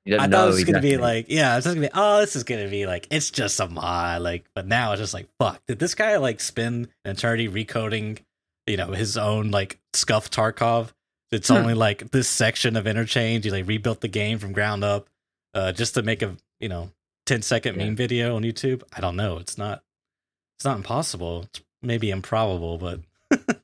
I 0.08 0.28
know 0.28 0.38
thought 0.38 0.48
it 0.48 0.54
was 0.54 0.64
gonna 0.64 0.80
be 0.80 0.96
like, 0.98 1.26
yeah, 1.28 1.58
it's 1.58 1.66
just 1.66 1.76
gonna 1.76 1.88
be. 1.88 1.92
Oh, 1.94 2.22
this 2.22 2.38
is 2.38 2.46
gonna 2.46 2.70
be 2.70 2.86
like, 2.86 3.08
it's 3.12 3.30
just 3.30 3.60
a 3.60 3.68
mod. 3.68 4.22
Like, 4.22 4.46
but 4.56 4.66
now 4.66 4.94
it's 4.94 5.02
just 5.02 5.14
like, 5.14 5.28
fuck. 5.38 5.62
Did 5.68 5.80
this 5.80 5.96
guy 5.96 6.16
like 6.16 6.40
spend 6.40 6.88
an 7.04 7.12
eternity 7.12 7.50
recoding, 7.50 8.20
you 8.68 8.78
know, 8.78 8.92
his 8.92 9.18
own 9.18 9.52
like 9.52 9.80
scuff 9.94 10.30
Tarkov? 10.30 10.92
It's 11.32 11.50
Hmm. 11.50 11.56
only 11.56 11.74
like 11.74 12.12
this 12.12 12.30
section 12.30 12.76
of 12.76 12.86
interchange. 12.88 13.44
He 13.46 13.52
like 13.52 13.68
rebuilt 13.68 14.02
the 14.02 14.08
game 14.08 14.38
from 14.40 14.52
ground 14.54 14.84
up, 14.84 15.10
uh, 15.54 15.72
just 15.72 15.94
to 15.96 16.04
make 16.04 16.22
a 16.22 16.36
you 16.60 16.70
know 16.70 16.92
10 17.26 17.42
second 17.42 17.76
Yeah. 17.78 17.86
meme 17.86 17.96
video 17.96 18.36
on 18.36 18.44
YouTube. 18.44 18.84
I 18.94 19.02
don't 19.02 19.16
know. 19.16 19.38
It's 19.38 19.58
not. 19.58 19.84
It's 20.58 20.66
not 20.66 20.78
impossible. 20.78 21.44
It's 21.44 21.62
maybe 21.82 22.10
improbable, 22.12 22.78
but 22.78 23.00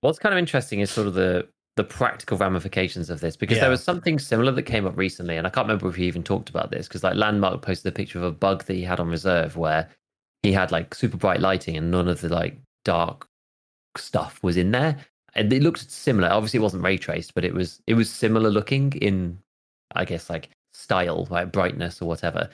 What's 0.00 0.18
kind 0.18 0.32
of 0.32 0.38
interesting 0.38 0.80
is 0.80 0.90
sort 0.90 1.06
of 1.08 1.14
the 1.14 1.48
the 1.76 1.84
practical 1.84 2.36
ramifications 2.36 3.08
of 3.08 3.20
this 3.20 3.36
because 3.36 3.56
Yeah. 3.56 3.62
there 3.62 3.70
was 3.70 3.84
something 3.84 4.18
similar 4.18 4.50
that 4.50 4.64
came 4.64 4.84
up 4.84 4.96
recently, 4.96 5.36
and 5.36 5.46
I 5.46 5.50
can't 5.50 5.66
remember 5.68 5.88
if 5.88 5.94
he 5.94 6.06
even 6.06 6.24
talked 6.24 6.48
about 6.50 6.72
this 6.72 6.88
because 6.88 7.04
like 7.04 7.14
Landmark 7.14 7.62
posted 7.62 7.92
a 7.92 7.94
picture 7.94 8.18
of 8.18 8.24
a 8.24 8.32
bug 8.32 8.64
that 8.64 8.74
he 8.74 8.82
had 8.82 8.98
on 8.98 9.08
reserve 9.08 9.56
where 9.56 9.88
he 10.42 10.50
had 10.52 10.72
like 10.72 10.92
super 10.94 11.16
bright 11.16 11.38
lighting 11.40 11.76
and 11.76 11.88
none 11.90 12.08
of 12.08 12.20
the 12.20 12.28
like 12.30 12.56
dark 12.84 13.27
stuff 13.98 14.42
was 14.42 14.56
in 14.56 14.70
there, 14.70 14.96
and 15.34 15.52
it 15.52 15.62
looked 15.62 15.90
similar. 15.90 16.28
Obviously, 16.28 16.58
it 16.58 16.62
wasn't 16.62 16.82
ray 16.82 16.98
traced, 16.98 17.34
but 17.34 17.44
it 17.44 17.54
was 17.54 17.80
it 17.86 17.94
was 17.94 18.10
similar 18.10 18.50
looking 18.50 18.92
in, 18.92 19.38
I 19.94 20.04
guess 20.04 20.30
like 20.30 20.50
style, 20.72 21.26
like 21.30 21.52
brightness 21.52 22.00
or 22.00 22.08
whatever. 22.08 22.48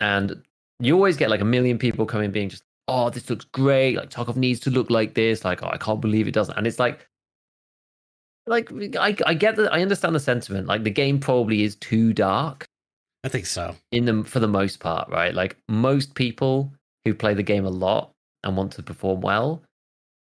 And 0.00 0.42
you 0.80 0.94
always 0.94 1.16
get 1.16 1.30
like 1.30 1.40
a 1.40 1.46
million 1.46 1.78
people 1.78 2.06
coming 2.06 2.30
being 2.30 2.48
just, 2.48 2.64
oh, 2.88 3.10
this 3.10 3.30
looks 3.30 3.44
great. 3.46 3.96
Like 3.96 4.10
Tarkov 4.10 4.36
needs 4.36 4.60
to 4.60 4.70
look 4.70 4.90
like 4.90 5.14
this. 5.14 5.44
Like, 5.44 5.62
oh, 5.62 5.70
I 5.70 5.76
can't 5.76 6.00
believe 6.00 6.28
it 6.28 6.34
doesn't. 6.34 6.56
And 6.56 6.66
it's 6.66 6.78
like, 6.78 7.06
like 8.46 8.70
I, 8.96 9.16
I 9.26 9.34
get 9.34 9.56
that. 9.56 9.72
I 9.72 9.82
understand 9.82 10.14
the 10.14 10.20
sentiment. 10.20 10.66
Like 10.66 10.84
the 10.84 10.90
game 10.90 11.18
probably 11.18 11.62
is 11.62 11.76
too 11.76 12.12
dark 12.12 12.66
I 13.22 13.28
think 13.28 13.46
so. 13.46 13.74
in 13.90 14.04
them 14.04 14.24
for 14.24 14.40
the 14.40 14.48
most 14.48 14.80
part, 14.80 15.08
right? 15.08 15.34
Like 15.34 15.56
most 15.68 16.14
people 16.14 16.72
who 17.04 17.14
play 17.14 17.34
the 17.34 17.42
game 17.42 17.64
a 17.64 17.70
lot 17.70 18.10
and 18.42 18.56
want 18.56 18.72
to 18.72 18.82
perform 18.82 19.20
well 19.20 19.62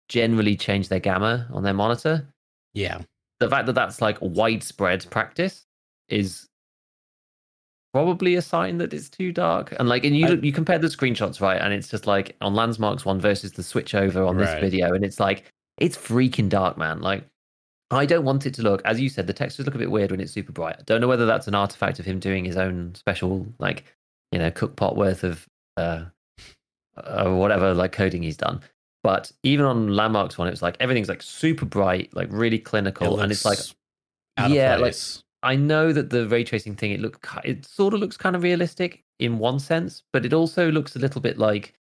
generally 0.08 0.56
change 0.56 0.88
their 0.88 1.00
gamma 1.00 1.46
on 1.52 1.62
their 1.62 1.74
monitor. 1.74 2.26
Yeah. 2.74 3.00
The 3.40 3.48
fact 3.48 3.66
that 3.66 3.74
that's 3.74 4.00
like 4.00 4.18
widespread 4.20 5.06
practice 5.10 5.64
is 6.08 6.48
probably 7.92 8.34
a 8.34 8.42
sign 8.42 8.78
that 8.78 8.92
it's 8.92 9.08
too 9.08 9.32
dark. 9.32 9.74
And 9.78 9.88
like, 9.88 10.04
and 10.04 10.16
you 10.16 10.26
I- 10.26 10.32
you 10.32 10.52
compare 10.52 10.78
the 10.78 10.88
screenshots, 10.88 11.40
right? 11.40 11.60
And 11.60 11.72
it's 11.72 11.88
just 11.88 12.06
like 12.06 12.36
on 12.40 12.54
Landsmarks 12.54 13.04
one 13.04 13.20
versus 13.20 13.52
the 13.52 13.62
switch 13.62 13.94
over 13.94 14.24
on 14.24 14.36
this 14.36 14.48
Right. 14.48 14.60
video, 14.60 14.92
and 14.94 15.04
it's 15.04 15.20
like 15.20 15.44
it's 15.78 15.96
freaking 15.96 16.48
dark, 16.48 16.76
man. 16.76 17.00
Like 17.00 17.24
I 17.90 18.04
don't 18.04 18.24
want 18.24 18.44
it 18.44 18.52
to 18.54 18.62
look, 18.62 18.82
as 18.84 19.00
you 19.00 19.08
said, 19.08 19.26
the 19.26 19.32
textures 19.32 19.64
look 19.64 19.74
a 19.74 19.78
bit 19.78 19.90
weird 19.90 20.10
when 20.10 20.20
it's 20.20 20.32
super 20.32 20.52
bright. 20.52 20.76
I 20.78 20.82
don't 20.82 21.00
know 21.00 21.08
whether 21.08 21.24
that's 21.24 21.48
an 21.48 21.54
artifact 21.54 21.98
of 21.98 22.04
him 22.04 22.18
doing 22.18 22.44
his 22.44 22.56
own 22.58 22.94
special, 22.94 23.46
like, 23.58 23.84
you 24.30 24.38
know, 24.38 24.50
cook 24.50 24.76
pot 24.76 24.94
worth 24.96 25.24
of 25.24 25.46
uh, 25.78 26.04
uh 26.96 27.30
whatever 27.30 27.72
like 27.74 27.92
coding 27.92 28.22
he's 28.22 28.36
done. 28.36 28.60
But 29.08 29.32
even 29.42 29.64
on 29.64 29.96
Landmarks 29.96 30.36
one, 30.36 30.48
it 30.48 30.50
was 30.50 30.60
like 30.60 30.76
everything's 30.80 31.08
like 31.08 31.22
super 31.22 31.64
bright, 31.64 32.14
like 32.14 32.28
really 32.30 32.58
clinical, 32.58 33.18
It 33.18 33.22
and 33.22 33.32
it's 33.32 33.42
like 33.42 33.56
looks 33.56 33.74
out 34.36 34.50
of 34.50 34.54
yeah, 34.54 34.76
like. 34.76 34.94
I 35.42 35.56
know 35.56 35.94
that 35.94 36.10
the 36.10 36.28
ray 36.28 36.44
tracing 36.44 36.76
thing 36.76 36.92
it 36.92 37.00
look 37.00 37.26
it 37.42 37.64
sort 37.64 37.94
of 37.94 38.00
looks 38.00 38.18
kind 38.18 38.36
of 38.36 38.42
realistic 38.42 39.02
in 39.18 39.38
one 39.38 39.60
sense, 39.60 40.02
but 40.12 40.26
it 40.26 40.34
also 40.34 40.70
looks 40.70 40.94
a 40.94 40.98
little 40.98 41.22
bit 41.22 41.38
like 41.38 41.72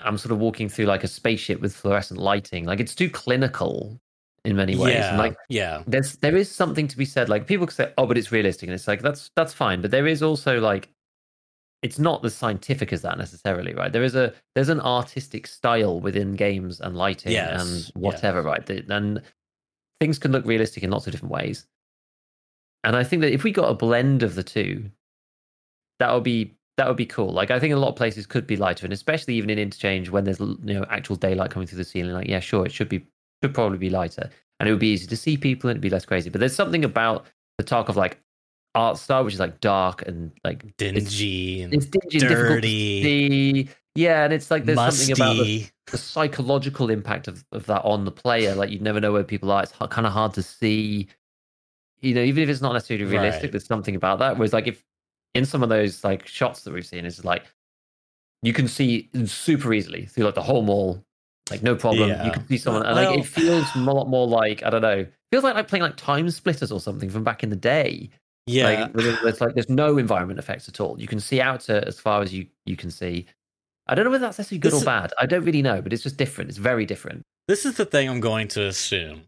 I'm 0.00 0.18
sort 0.18 0.32
of 0.32 0.38
walking 0.38 0.68
through 0.68 0.84
like 0.84 1.02
a 1.02 1.08
spaceship 1.08 1.62
with 1.62 1.74
fluorescent 1.74 2.20
lighting. 2.20 2.66
Like 2.66 2.80
it's 2.80 2.94
too 2.94 3.08
clinical 3.08 3.98
in 4.44 4.54
many 4.54 4.76
ways. 4.76 4.96
yeah, 4.96 5.08
And 5.08 5.16
like 5.18 5.34
yeah, 5.48 5.82
there's 5.86 6.16
there 6.16 6.36
is 6.36 6.52
something 6.52 6.88
to 6.88 6.98
be 6.98 7.06
said. 7.06 7.30
Like 7.30 7.46
people 7.46 7.66
say, 7.68 7.90
oh, 7.96 8.04
but 8.04 8.18
it's 8.18 8.32
realistic, 8.32 8.68
and 8.68 8.74
it's 8.74 8.86
like 8.86 9.00
that's 9.00 9.30
that's 9.34 9.54
fine. 9.54 9.80
But 9.80 9.92
there 9.92 10.06
is 10.06 10.22
also 10.22 10.60
like 10.60 10.90
it's 11.82 11.98
not 11.98 12.24
as 12.24 12.34
scientific 12.34 12.92
as 12.92 13.02
that 13.02 13.18
necessarily, 13.18 13.74
right? 13.74 13.92
There 13.92 14.02
is 14.02 14.14
a 14.14 14.32
there's 14.54 14.68
an 14.68 14.80
artistic 14.80 15.46
style 15.46 16.00
within 16.00 16.34
games 16.34 16.80
and 16.80 16.96
lighting 16.96 17.32
Yes, 17.32 17.90
and 17.92 18.02
whatever, 18.02 18.42
right? 18.42 18.68
And 18.68 19.22
things 20.00 20.18
can 20.18 20.32
look 20.32 20.44
realistic 20.46 20.82
in 20.82 20.90
lots 20.90 21.06
of 21.06 21.12
different 21.12 21.32
ways. 21.32 21.66
And 22.84 22.96
I 22.96 23.04
think 23.04 23.22
that 23.22 23.32
if 23.32 23.44
we 23.44 23.52
got 23.52 23.70
a 23.70 23.74
blend 23.74 24.22
of 24.22 24.34
the 24.34 24.42
two, 24.42 24.90
that 25.98 26.12
would 26.12 26.24
be 26.24 26.54
that 26.76 26.88
would 26.88 26.96
be 26.96 27.06
cool. 27.06 27.32
Like 27.32 27.50
I 27.50 27.58
think 27.58 27.74
a 27.74 27.78
lot 27.78 27.88
of 27.88 27.96
places 27.96 28.26
could 28.26 28.46
be 28.46 28.56
lighter, 28.56 28.86
and 28.86 28.92
especially 28.92 29.34
even 29.34 29.50
in 29.50 29.58
interchange 29.58 30.10
when 30.10 30.24
there's 30.24 30.40
you 30.40 30.58
know 30.74 30.86
actual 30.90 31.16
daylight 31.16 31.50
coming 31.50 31.66
through 31.66 31.78
the 31.78 31.84
ceiling. 31.84 32.12
Like 32.12 32.28
yeah, 32.28 32.40
sure, 32.40 32.64
it 32.66 32.72
should 32.72 32.88
be 32.88 33.06
should 33.42 33.54
probably 33.54 33.78
be 33.78 33.90
lighter, 33.90 34.30
and 34.60 34.68
it 34.68 34.72
would 34.72 34.80
be 34.80 34.92
easy 34.92 35.06
to 35.06 35.16
see 35.16 35.36
people, 35.36 35.68
and 35.68 35.76
it'd 35.76 35.82
be 35.82 35.90
less 35.90 36.06
crazy. 36.06 36.30
But 36.30 36.40
there's 36.40 36.54
something 36.54 36.84
about 36.84 37.26
the 37.58 37.64
talk 37.64 37.88
of 37.88 37.96
like 37.96 38.18
art 38.76 38.98
style, 38.98 39.24
which 39.24 39.34
is 39.34 39.40
like 39.40 39.60
dark 39.60 40.06
and 40.06 40.30
like 40.44 40.62
it's, 40.64 40.74
dingy 40.76 41.62
and 41.62 41.74
it's 41.74 41.86
dingy 41.86 42.18
and 42.18 42.20
difficult 42.20 42.48
to 42.48 42.54
dirty, 42.60 43.02
see. 43.02 43.68
Yeah, 43.96 44.24
and 44.24 44.32
it's 44.32 44.50
like 44.50 44.66
there's 44.66 44.76
musty. 44.76 45.14
something 45.14 45.36
about 45.36 45.42
the, 45.44 45.66
the 45.90 45.98
psychological 45.98 46.90
impact 46.90 47.28
of, 47.28 47.44
of 47.52 47.64
that 47.66 47.82
on 47.82 48.04
the 48.04 48.12
player. 48.12 48.54
Like 48.54 48.70
you 48.70 48.78
never 48.78 49.00
know 49.00 49.10
where 49.12 49.24
people 49.24 49.50
are. 49.50 49.62
It's 49.62 49.72
kind 49.72 50.06
of 50.06 50.12
hard 50.12 50.34
to 50.34 50.42
see. 50.42 51.08
You 52.00 52.14
know, 52.14 52.20
even 52.20 52.42
if 52.42 52.50
it's 52.50 52.60
not 52.60 52.74
necessarily 52.74 53.06
realistic, 53.06 53.44
Right. 53.44 53.52
there's 53.52 53.64
something 53.66 53.96
about 53.96 54.18
that. 54.18 54.36
Whereas, 54.36 54.52
like 54.52 54.66
if 54.66 54.84
in 55.34 55.46
some 55.46 55.62
of 55.62 55.70
those 55.70 56.04
like 56.04 56.26
shots 56.26 56.62
that 56.62 56.74
we've 56.74 56.86
seen, 56.86 57.06
it's 57.06 57.24
like 57.24 57.44
you 58.42 58.52
can 58.52 58.68
see 58.68 59.08
super 59.24 59.72
easily 59.72 60.04
through 60.04 60.24
like 60.24 60.34
the 60.34 60.42
whole 60.42 60.60
mall, 60.62 61.02
like 61.50 61.62
no 61.62 61.74
problem. 61.74 62.10
Yeah. 62.10 62.26
You 62.26 62.32
can 62.32 62.46
see 62.46 62.58
someone, 62.58 62.84
and 62.84 62.94
Well- 62.94 63.10
like 63.12 63.20
it 63.20 63.26
feels 63.26 63.66
a 63.74 63.78
lot 63.78 64.08
more 64.08 64.26
like 64.26 64.62
I 64.62 64.68
don't 64.68 64.82
know, 64.82 65.06
feels 65.32 65.42
like 65.42 65.54
like 65.54 65.68
playing 65.68 65.82
like 65.84 65.96
TimeSplitters 65.96 66.70
or 66.70 66.80
something 66.80 67.08
from 67.08 67.24
back 67.24 67.42
in 67.42 67.48
the 67.48 67.56
day. 67.56 68.10
Yeah, 68.46 68.82
Like, 68.82 68.92
there's 68.92 69.40
like 69.40 69.54
there's 69.54 69.68
no 69.68 69.98
environment 69.98 70.38
effects 70.38 70.68
at 70.68 70.80
all. 70.80 71.00
You 71.00 71.08
can 71.08 71.20
see 71.20 71.40
out 71.40 71.60
to 71.62 71.86
as 71.86 71.98
far 71.98 72.22
as 72.22 72.32
you 72.32 72.46
you 72.64 72.76
can 72.76 72.90
see. 72.90 73.26
I 73.88 73.94
don't 73.94 74.04
know 74.04 74.10
whether 74.10 74.26
that's 74.26 74.38
necessarily 74.38 74.60
good 74.60 74.72
This 74.72 74.82
or 74.82 74.86
bad. 74.86 75.12
I 75.18 75.26
don't 75.26 75.44
really 75.44 75.62
know, 75.62 75.80
but 75.80 75.92
it's 75.92 76.02
just 76.02 76.16
different. 76.16 76.50
It's 76.50 76.58
very 76.58 76.86
different. 76.86 77.22
this 77.48 77.64
is 77.64 77.76
the 77.76 77.84
thing 77.84 78.08
I'm 78.08 78.20
going 78.20 78.48
to 78.48 78.66
assume 78.66 79.22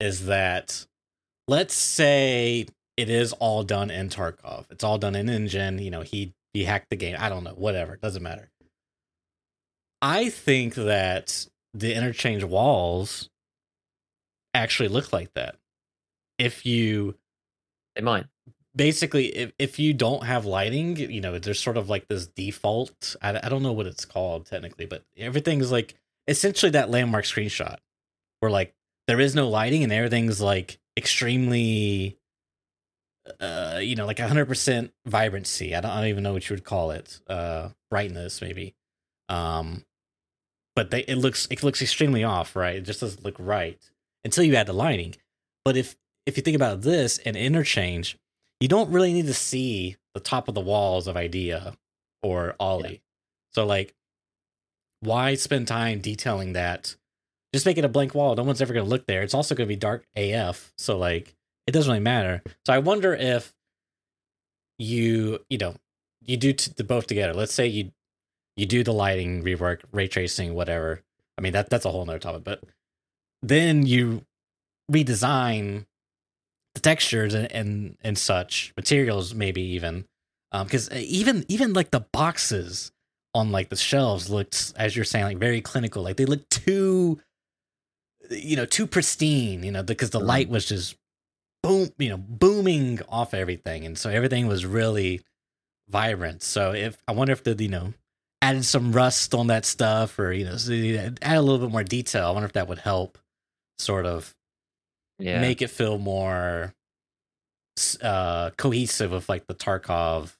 is 0.00 0.26
that 0.26 0.86
let's 1.48 1.74
say 1.74 2.66
it 2.96 3.10
is 3.10 3.32
all 3.34 3.62
done 3.62 3.90
in 3.90 4.08
Tarkov. 4.08 4.66
It's 4.70 4.84
all 4.84 4.98
done 4.98 5.14
in 5.14 5.28
engine. 5.28 5.78
You 5.78 5.90
know, 5.90 6.02
he 6.02 6.34
he 6.52 6.64
hacked 6.64 6.90
the 6.90 6.96
game. 6.96 7.16
I 7.18 7.28
don't 7.28 7.44
know, 7.44 7.54
whatever. 7.54 7.94
It 7.94 8.00
doesn't 8.00 8.22
matter. 8.22 8.50
I 10.00 10.30
think 10.30 10.74
that 10.74 11.46
the 11.74 11.94
interchange 11.94 12.42
walls 12.42 13.30
actually 14.52 14.88
look 14.88 15.12
like 15.12 15.32
that. 15.34 15.56
If 16.38 16.66
you 16.66 17.14
It 17.96 18.04
might. 18.04 18.26
basically 18.74 19.26
if, 19.36 19.52
if 19.58 19.78
you 19.78 19.92
don't 19.92 20.24
have 20.24 20.46
lighting 20.46 20.96
you 20.96 21.20
know 21.20 21.38
there's 21.38 21.60
sort 21.60 21.76
of 21.76 21.88
like 21.90 22.08
this 22.08 22.26
default 22.26 23.16
I, 23.20 23.38
I 23.42 23.48
don't 23.48 23.62
know 23.62 23.72
what 23.72 23.86
it's 23.86 24.04
called 24.06 24.46
technically 24.46 24.86
but 24.86 25.04
everything's 25.16 25.70
like 25.70 25.94
essentially 26.26 26.70
that 26.70 26.90
landmark 26.90 27.24
screenshot 27.26 27.76
where 28.40 28.50
like 28.50 28.74
there 29.08 29.20
is 29.20 29.34
no 29.34 29.48
lighting 29.48 29.82
and 29.82 29.92
everything's 29.92 30.40
like 30.40 30.78
extremely 30.96 32.16
uh 33.40 33.78
you 33.80 33.94
know 33.94 34.06
like 34.06 34.16
100% 34.18 34.90
vibrancy. 35.06 35.74
I 35.76 35.80
don't, 35.80 35.90
I 35.90 36.00
don't 36.00 36.08
even 36.08 36.22
know 36.24 36.32
what 36.32 36.48
you 36.48 36.54
would 36.54 36.64
call 36.64 36.90
it 36.92 37.20
uh 37.28 37.68
brightness 37.90 38.40
maybe. 38.40 38.74
Um 39.28 39.84
but 40.74 40.90
they 40.90 41.00
it 41.00 41.16
looks 41.16 41.46
it 41.50 41.62
looks 41.62 41.82
extremely 41.82 42.24
off 42.24 42.56
right? 42.56 42.76
It 42.76 42.82
just 42.82 43.00
doesn't 43.00 43.24
look 43.24 43.36
right 43.38 43.78
until 44.24 44.44
you 44.44 44.54
add 44.54 44.66
the 44.66 44.72
lighting. 44.72 45.14
But 45.64 45.76
if 45.76 45.96
if 46.26 46.36
you 46.36 46.42
think 46.42 46.56
about 46.56 46.82
this 46.82 47.18
and 47.18 47.36
interchange 47.36 48.16
you 48.62 48.68
don't 48.68 48.92
really 48.92 49.12
need 49.12 49.26
to 49.26 49.34
see 49.34 49.96
the 50.14 50.20
top 50.20 50.46
of 50.46 50.54
the 50.54 50.60
walls 50.60 51.08
of 51.08 51.16
idea 51.16 51.74
or 52.22 52.54
OLI. 52.60 53.02
So 53.50 53.66
like 53.66 53.92
why 55.00 55.34
spend 55.34 55.66
time 55.66 56.00
detailing 56.00 56.52
that? 56.52 56.94
Just 57.52 57.66
make 57.66 57.76
it 57.76 57.84
a 57.84 57.88
blank 57.88 58.14
wall. 58.14 58.36
No 58.36 58.44
one's 58.44 58.62
ever 58.62 58.72
going 58.72 58.86
to 58.86 58.88
look 58.88 59.06
there. 59.06 59.22
It's 59.22 59.34
also 59.34 59.56
going 59.56 59.66
to 59.66 59.74
be 59.74 59.76
dark 59.76 60.06
af 60.14 60.72
so 60.78 60.96
like 60.96 61.34
it 61.66 61.72
doesn't 61.72 61.90
really 61.90 62.04
matter. 62.04 62.40
So 62.64 62.72
i 62.72 62.78
wonder 62.78 63.12
if 63.14 63.52
you 64.78 65.40
you 65.50 65.58
know 65.58 65.74
you 66.20 66.36
do 66.36 66.52
t- 66.52 66.72
the 66.76 66.84
both 66.84 67.08
together. 67.08 67.34
Let's 67.34 67.52
say 67.52 67.66
you 67.66 67.90
you 68.56 68.66
do 68.66 68.84
the 68.84 68.92
lighting 68.92 69.42
rework 69.42 69.80
ray 69.90 70.06
tracing 70.06 70.54
whatever. 70.54 71.02
I 71.36 71.40
mean 71.40 71.52
that 71.54 71.68
that's 71.68 71.84
a 71.84 71.90
whole 71.90 72.04
nother 72.04 72.20
topic 72.20 72.44
but 72.44 72.62
then 73.42 73.84
you 73.86 74.24
redesign 74.88 75.86
the 76.74 76.80
textures 76.80 77.34
and 77.34 77.50
and, 77.52 77.96
and 78.02 78.16
such 78.18 78.72
materials 78.76 79.34
maybe 79.34 79.62
even 79.62 80.04
because 80.64 80.90
even 80.92 81.44
even 81.48 81.72
like 81.72 81.90
the 81.90 82.00
boxes 82.12 82.92
on 83.34 83.50
like 83.50 83.68
the 83.70 83.76
shelves 83.76 84.28
looked 84.30 84.72
as 84.76 84.94
you're 84.94 85.04
saying 85.04 85.24
like 85.24 85.38
very 85.38 85.60
clinical 85.60 86.02
like 86.02 86.16
they 86.16 86.26
look 86.26 86.46
too 86.50 87.18
you 88.30 88.56
know 88.56 88.64
too 88.66 88.86
pristine 88.86 89.62
you 89.62 89.70
know 89.70 89.82
because 89.82 90.10
the 90.10 90.20
Mhm. 90.20 90.26
light 90.26 90.48
was 90.48 90.66
just 90.66 90.96
boom 91.62 91.90
you 91.98 92.08
know 92.08 92.16
booming 92.16 93.00
off 93.08 93.34
everything 93.34 93.84
and 93.86 93.98
so 93.98 94.10
everything 94.10 94.46
was 94.46 94.64
really 94.66 95.20
vibrant 95.88 96.42
so 96.42 96.72
if 96.72 96.96
i 97.08 97.12
wonder 97.12 97.32
if 97.32 97.44
the 97.44 97.54
you 97.54 97.68
know 97.68 97.92
added 98.40 98.64
some 98.64 98.92
rust 98.92 99.34
on 99.34 99.46
that 99.48 99.64
stuff 99.64 100.18
or 100.18 100.32
you 100.32 100.44
know 100.44 100.56
add 101.22 101.36
a 101.36 101.42
little 101.42 101.58
bit 101.58 101.70
more 101.70 101.84
detail 101.84 102.26
i 102.26 102.30
wonder 102.30 102.46
if 102.46 102.52
that 102.52 102.68
would 102.68 102.78
help 102.78 103.18
sort 103.78 104.06
of 104.06 104.34
Yeah. 105.18 105.40
make 105.40 105.62
it 105.62 105.68
feel 105.68 105.98
more 105.98 106.74
uh 108.02 108.50
cohesive 108.50 109.12
with 109.12 109.28
like 109.28 109.46
the 109.46 109.54
tarkov 109.54 110.36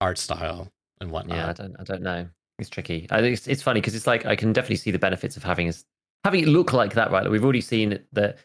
art 0.00 0.18
style 0.18 0.70
and 1.00 1.10
whatnot 1.10 1.36
Yeah, 1.36 1.48
I 1.48 1.52
don't, 1.52 1.76
I 1.78 1.84
don't 1.84 2.02
know. 2.02 2.28
It's 2.58 2.68
tricky. 2.68 3.06
I 3.10 3.20
think 3.20 3.32
it's, 3.32 3.46
it's 3.48 3.62
funny 3.62 3.80
because 3.80 3.94
it's 3.94 4.06
like 4.06 4.26
I 4.26 4.36
can 4.36 4.52
definitely 4.52 4.76
see 4.76 4.90
the 4.90 4.98
benefits 4.98 5.36
of 5.36 5.42
having 5.42 5.72
having 6.24 6.42
it 6.42 6.48
look 6.48 6.72
like 6.72 6.94
that, 6.94 7.10
right? 7.10 7.22
Like 7.22 7.32
we've 7.32 7.44
already 7.44 7.62
seen 7.62 7.98
that. 8.12 8.38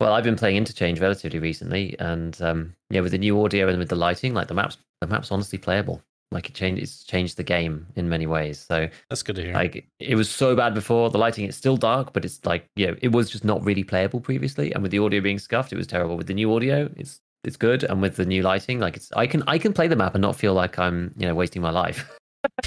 Well, 0.00 0.12
I've 0.12 0.24
been 0.24 0.34
playing 0.36 0.56
Interchange 0.56 0.98
relatively 1.00 1.38
recently, 1.38 1.96
and 2.00 2.40
um, 2.42 2.74
yeah, 2.90 3.00
with 3.00 3.12
the 3.12 3.18
new 3.18 3.42
audio 3.42 3.68
and 3.68 3.78
with 3.78 3.88
the 3.88 3.94
lighting, 3.96 4.34
like 4.34 4.48
the 4.48 4.54
maps, 4.54 4.76
the 5.00 5.06
maps 5.06 5.30
honestly 5.30 5.56
playable. 5.56 6.02
Like 6.34 6.48
it 6.50 6.54
changed, 6.54 6.82
it's 6.82 7.04
changed 7.04 7.36
the 7.38 7.44
game 7.44 7.86
in 7.96 8.08
many 8.08 8.26
ways. 8.26 8.58
So 8.58 8.88
that's 9.08 9.22
good 9.22 9.36
to 9.36 9.42
hear 9.42 9.54
like 9.54 9.88
it 10.00 10.16
was 10.16 10.28
so 10.28 10.54
bad 10.54 10.74
before 10.74 11.08
the 11.08 11.16
lighting, 11.18 11.46
it's 11.46 11.56
still 11.56 11.76
dark, 11.78 12.12
but 12.12 12.24
it's 12.24 12.44
like 12.44 12.66
you 12.76 12.88
know, 12.88 12.96
it 13.00 13.12
was 13.12 13.30
just 13.30 13.44
not 13.44 13.64
really 13.64 13.84
playable 13.84 14.20
previously. 14.20 14.72
And 14.72 14.82
with 14.82 14.90
the 14.92 14.98
audio 14.98 15.20
being 15.22 15.38
scuffed, 15.38 15.72
it 15.72 15.76
was 15.76 15.86
terrible. 15.86 16.16
With 16.16 16.26
the 16.26 16.34
new 16.34 16.54
audio, 16.54 16.90
it's 16.96 17.20
it's 17.44 17.56
good, 17.56 17.84
and 17.84 18.02
with 18.02 18.16
the 18.16 18.26
new 18.26 18.42
lighting, 18.42 18.80
like 18.80 18.96
it's 18.96 19.10
I 19.12 19.26
can 19.26 19.42
I 19.46 19.58
can 19.58 19.72
play 19.72 19.86
the 19.88 19.96
map 19.96 20.14
and 20.14 20.22
not 20.22 20.36
feel 20.36 20.52
like 20.54 20.78
I'm 20.78 21.14
you 21.16 21.26
know 21.26 21.34
wasting 21.34 21.62
my 21.62 21.70
life. 21.70 22.10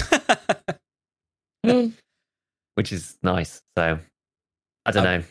which 2.74 2.92
is 2.92 3.18
nice. 3.22 3.60
So 3.76 3.98
I 4.86 4.90
don't 4.90 5.06
Um, 5.06 5.20
know. 5.20 5.24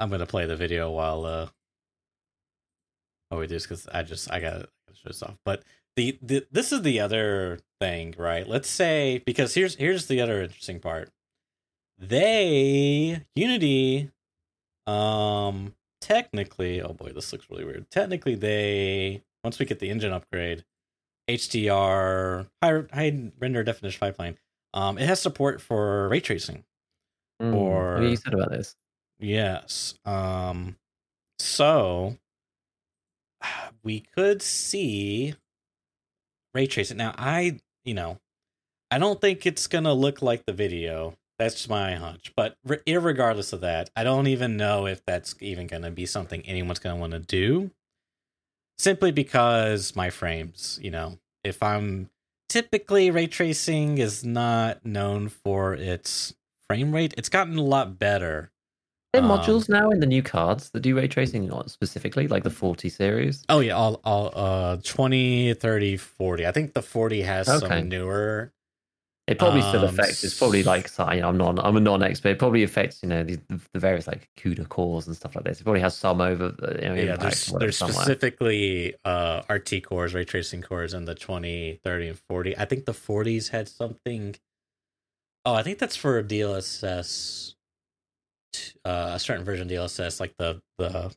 i'm 0.00 0.10
gonna 0.10 0.26
play 0.26 0.46
the 0.46 0.54
video 0.54 0.90
while 0.92 1.24
uh 1.24 1.48
oh 3.32 3.38
we 3.38 3.46
do 3.48 3.58
because 3.58 3.88
i 3.88 4.02
just 4.02 4.30
i 4.30 4.38
gotta 4.38 4.68
show 4.92 5.08
this 5.08 5.22
off 5.24 5.36
but 5.44 5.64
the, 5.98 6.18
the 6.22 6.46
this 6.52 6.70
is 6.70 6.82
the 6.82 7.00
other 7.00 7.58
thing 7.80 8.14
right 8.16 8.48
let's 8.48 8.68
say 8.70 9.20
because 9.26 9.54
here's 9.54 9.74
here's 9.74 10.06
the 10.06 10.20
other 10.20 10.42
interesting 10.42 10.78
part 10.78 11.10
they 11.98 13.24
unity 13.34 14.10
um 14.86 15.74
technically 16.00 16.80
oh 16.80 16.92
boy 16.92 17.10
this 17.10 17.32
looks 17.32 17.50
really 17.50 17.64
weird 17.64 17.90
technically 17.90 18.36
they 18.36 19.22
once 19.42 19.58
we 19.58 19.66
get 19.66 19.80
the 19.80 19.90
engine 19.90 20.12
upgrade 20.12 20.64
hdr 21.28 22.46
high, 22.62 22.82
high 22.92 23.30
render 23.40 23.64
definition 23.64 23.98
pipeline 23.98 24.38
um 24.74 24.98
it 24.98 25.06
has 25.06 25.20
support 25.20 25.60
for 25.60 26.08
ray 26.08 26.20
tracing 26.20 26.64
Mm, 27.40 27.54
or- 27.54 28.00
what 28.00 28.10
you 28.10 28.16
said 28.16 28.34
about 28.34 28.50
this? 28.50 28.74
Yes. 29.20 29.94
Um 30.04 30.76
so 31.38 32.16
we 33.84 34.00
could 34.00 34.42
see 34.42 35.34
ray 36.58 36.66
tracing. 36.66 36.96
Now 36.96 37.14
I, 37.16 37.60
you 37.84 37.94
know, 37.94 38.18
I 38.90 38.98
don't 38.98 39.20
think 39.20 39.46
it's 39.46 39.68
to 39.84 39.92
look 39.92 40.22
like 40.22 40.44
the 40.44 40.52
video 40.52 41.14
That's 41.38 41.54
just 41.54 41.70
my 41.70 41.94
hunch. 41.94 42.32
But 42.36 42.56
re- 42.64 42.80
irregardless 42.84 43.52
of 43.52 43.60
that, 43.60 43.90
I 43.94 44.02
don't 44.02 44.26
even 44.26 44.56
know 44.56 44.86
if 44.86 45.04
that's 45.06 45.36
even 45.40 45.68
to 45.82 45.92
be 45.92 46.04
something 46.04 46.42
anyone's 46.42 46.80
to 46.96 47.00
want 47.00 47.12
to 47.12 47.20
do. 47.20 47.70
Simply 48.76 49.12
because 49.12 49.94
my 49.94 50.10
frames, 50.10 50.80
you 50.82 50.90
know, 50.90 51.18
if 51.44 51.62
I'm 51.62 52.10
typically 52.48 53.10
ray 53.12 53.28
tracing 53.28 53.98
is 53.98 54.24
not 54.24 54.84
known 54.84 55.28
for 55.28 55.74
its 55.74 56.34
frame 56.68 56.92
rate. 56.92 57.14
It's 57.16 57.28
gotten 57.28 57.56
a 57.56 57.62
lot 57.62 57.98
better. 57.98 58.50
Are 59.14 59.20
there 59.20 59.22
Um, 59.22 59.30
modules 59.30 59.68
now 59.68 59.90
in 59.90 60.00
the 60.00 60.06
new 60.06 60.22
cards 60.22 60.70
that 60.70 60.80
do 60.80 60.96
ray 60.96 61.08
tracing 61.08 61.50
specifically, 61.66 62.26
like 62.26 62.42
the 62.44 62.50
40 62.50 62.88
series? 62.88 63.46
Oh 63.48 63.60
yeah, 63.60 63.72
all 63.74 64.00
all 64.04 64.30
uh 64.34 64.76
20, 64.82 65.54
30, 65.54 65.96
40. 65.96 66.46
I 66.46 66.52
think 66.52 66.74
the 66.74 66.82
40 66.82 67.22
has 67.22 67.48
Okay. 67.48 67.58
some 67.58 67.88
newer 67.88 68.52
It 69.26 69.38
probably 69.38 69.60
still 69.62 69.84
Um, 69.84 69.84
affects. 69.84 70.24
It's 70.24 70.34
probably 70.34 70.62
like 70.62 70.88
you 70.98 71.20
know, 71.20 71.28
I'm 71.28 71.36
not. 71.36 71.58
I'm 71.58 71.76
a 71.76 71.80
non-expert. 71.80 72.30
It 72.30 72.38
probably 72.38 72.62
affects 72.62 73.02
you 73.02 73.08
know 73.10 73.22
the, 73.24 73.38
the 73.72 73.78
various 73.78 74.06
like 74.06 74.30
CUDA 74.38 74.68
cores 74.68 75.06
and 75.06 75.14
stuff 75.14 75.36
like 75.36 75.44
this. 75.44 75.60
It 75.60 75.64
probably 75.64 75.80
has 75.82 75.94
some 75.96 76.20
over. 76.22 76.48
the, 76.50 76.78
You 76.82 76.88
know, 76.88 76.94
yeah, 76.94 77.16
there's 77.16 77.54
there's 77.58 77.76
specifically 77.76 78.94
uh 79.04 79.42
RT 79.48 79.82
cores, 79.84 80.14
ray 80.14 80.24
tracing 80.24 80.62
cores 80.62 80.94
in 80.94 81.04
the 81.04 81.14
20, 81.14 81.80
30 81.84 82.08
and 82.08 82.18
40. 82.18 82.56
I 82.56 82.64
think 82.64 82.86
the 82.86 82.92
40s 82.94 83.50
had 83.50 83.68
something 83.68 84.34
Oh, 85.44 85.54
I 85.54 85.62
think 85.62 85.78
that's 85.78 85.96
for 85.96 86.22
DLSS 86.22 87.54
t- 88.72 88.78
uh, 88.84 89.12
a 89.14 89.18
certain 89.18 89.44
version 89.44 89.66
of 89.66 89.72
DLSS 89.72 90.20
like 90.20 90.34
the 90.38 90.60
the 90.78 91.14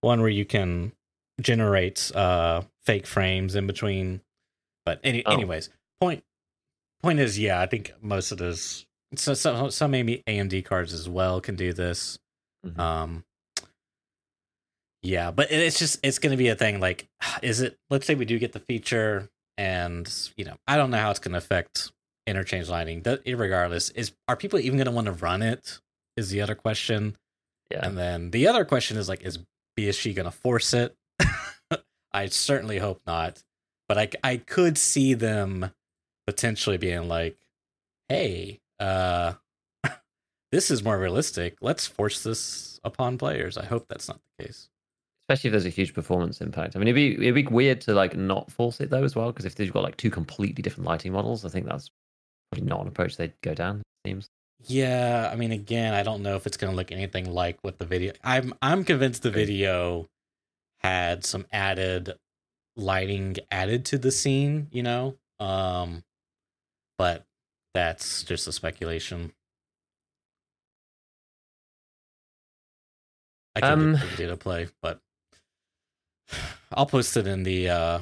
one 0.00 0.20
where 0.20 0.30
you 0.30 0.44
can 0.44 0.92
generate 1.40 2.10
uh 2.14 2.62
fake 2.84 3.06
frames 3.06 3.54
in 3.54 3.66
between. 3.66 4.20
But 4.84 5.00
any 5.04 5.24
Oh. 5.24 5.32
anyways, 5.32 5.70
point 6.00 6.24
point 7.02 7.18
is 7.20 7.38
yeah, 7.38 7.60
I 7.60 7.66
think 7.66 7.92
most 8.00 8.32
of 8.32 8.38
those 8.38 8.86
so 9.14 9.34
some 9.34 9.70
some 9.70 9.90
maybe 9.90 10.22
AMD 10.26 10.64
cards 10.64 10.92
as 10.92 11.08
well 11.08 11.40
can 11.40 11.54
do 11.56 11.72
this. 11.72 12.18
Mhm. 12.66 12.78
Um 12.78 13.24
yeah, 15.02 15.30
but 15.32 15.50
it's 15.50 15.78
just 15.78 15.98
it's 16.02 16.18
going 16.18 16.30
to 16.30 16.36
be 16.36 16.48
a 16.48 16.54
thing 16.54 16.80
like 16.80 17.08
is 17.42 17.60
it 17.60 17.78
let's 17.90 18.06
say 18.06 18.14
we 18.14 18.24
do 18.24 18.38
get 18.38 18.52
the 18.52 18.60
feature 18.60 19.28
and 19.58 20.12
you 20.36 20.44
know, 20.44 20.56
I 20.66 20.76
don't 20.76 20.90
know 20.90 20.98
how 20.98 21.10
it's 21.10 21.18
going 21.18 21.32
to 21.32 21.38
affect 21.38 21.92
interchange 22.26 22.68
lighting. 22.68 23.02
That 23.02 23.20
regardless 23.26 23.90
is 23.90 24.12
are 24.28 24.36
people 24.36 24.58
even 24.58 24.78
going 24.78 24.86
to 24.86 24.92
want 24.92 25.06
to 25.06 25.12
run 25.12 25.42
it 25.42 25.80
is 26.16 26.30
the 26.30 26.40
other 26.42 26.54
question. 26.54 27.16
yeah. 27.70 27.86
And 27.86 27.96
then 27.96 28.30
the 28.30 28.46
other 28.48 28.64
question 28.64 28.96
is 28.96 29.08
like 29.08 29.22
is 29.22 29.38
BSG 29.78 30.14
going 30.14 30.24
to 30.26 30.30
force 30.30 30.74
it? 30.74 30.96
I 32.12 32.26
certainly 32.26 32.78
hope 32.78 33.00
not. 33.06 33.42
But 33.88 33.98
I 33.98 34.08
I 34.22 34.36
could 34.38 34.78
see 34.78 35.14
them 35.14 35.70
potentially 36.26 36.76
being 36.78 37.08
like, 37.08 37.36
"Hey, 38.08 38.60
uh 38.78 39.34
this 40.52 40.70
is 40.70 40.84
more 40.84 40.98
realistic. 40.98 41.56
Let's 41.60 41.86
force 41.86 42.22
this 42.22 42.80
upon 42.84 43.18
players." 43.18 43.56
I 43.58 43.64
hope 43.64 43.86
that's 43.88 44.08
not 44.08 44.20
the 44.38 44.44
case. 44.44 44.68
Especially 45.28 45.48
if 45.48 45.52
there's 45.52 45.66
a 45.66 45.70
huge 45.70 45.94
performance 45.94 46.40
impact. 46.40 46.74
I 46.74 46.78
mean, 46.78 46.88
it'd 46.88 46.94
be 46.96 47.14
it'd 47.28 47.34
be 47.34 47.46
weird 47.46 47.80
to 47.82 47.94
like 47.94 48.16
not 48.16 48.50
force 48.50 48.80
it 48.80 48.90
though 48.90 49.04
as 49.04 49.14
well, 49.16 49.30
because 49.32 49.44
if 49.46 49.54
they've 49.54 49.72
got 49.72 49.82
like 49.82 49.96
two 49.96 50.10
completely 50.10 50.62
different 50.62 50.86
lighting 50.86 51.12
models, 51.12 51.44
I 51.44 51.48
think 51.48 51.66
that's 51.66 51.90
probably 52.50 52.68
not 52.68 52.82
an 52.82 52.88
approach 52.88 53.16
they'd 53.16 53.32
go 53.42 53.54
down. 53.54 53.80
It 54.04 54.08
seems. 54.08 54.28
Yeah, 54.66 55.28
I 55.32 55.36
mean 55.36 55.52
again, 55.52 55.94
I 55.94 56.02
don't 56.02 56.22
know 56.22 56.36
if 56.36 56.46
it's 56.46 56.56
going 56.56 56.70
to 56.72 56.76
look 56.76 56.92
anything 56.92 57.30
like 57.32 57.58
what 57.62 57.78
the 57.78 57.86
video 57.86 58.12
I'm 58.22 58.54
I'm 58.62 58.84
convinced 58.84 59.22
the 59.22 59.30
video 59.30 60.08
had 60.80 61.24
some 61.24 61.46
added 61.52 62.14
lighting 62.76 63.36
added 63.50 63.84
to 63.86 63.98
the 63.98 64.12
scene, 64.12 64.68
you 64.70 64.82
know? 64.82 65.16
Um 65.40 66.04
but 66.98 67.26
that's 67.74 68.22
just 68.24 68.46
a 68.46 68.52
speculation. 68.52 69.32
I 73.56 73.60
could 73.60 73.70
Um, 73.70 73.92
get 73.92 74.00
the 74.00 74.06
video 74.06 74.28
to 74.28 74.36
play, 74.36 74.68
but 74.80 75.00
I'll 76.72 76.86
post 76.86 77.16
it 77.16 77.26
in 77.26 77.42
the 77.42 77.68
uh 77.68 78.00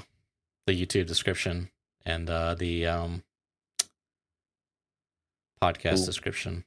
the 0.66 0.72
YouTube 0.86 1.06
description 1.06 1.70
and 2.04 2.28
uh 2.28 2.54
the 2.54 2.86
um 2.86 3.24
podcast 5.62 5.96
Cool. 5.96 6.06
description. 6.06 6.64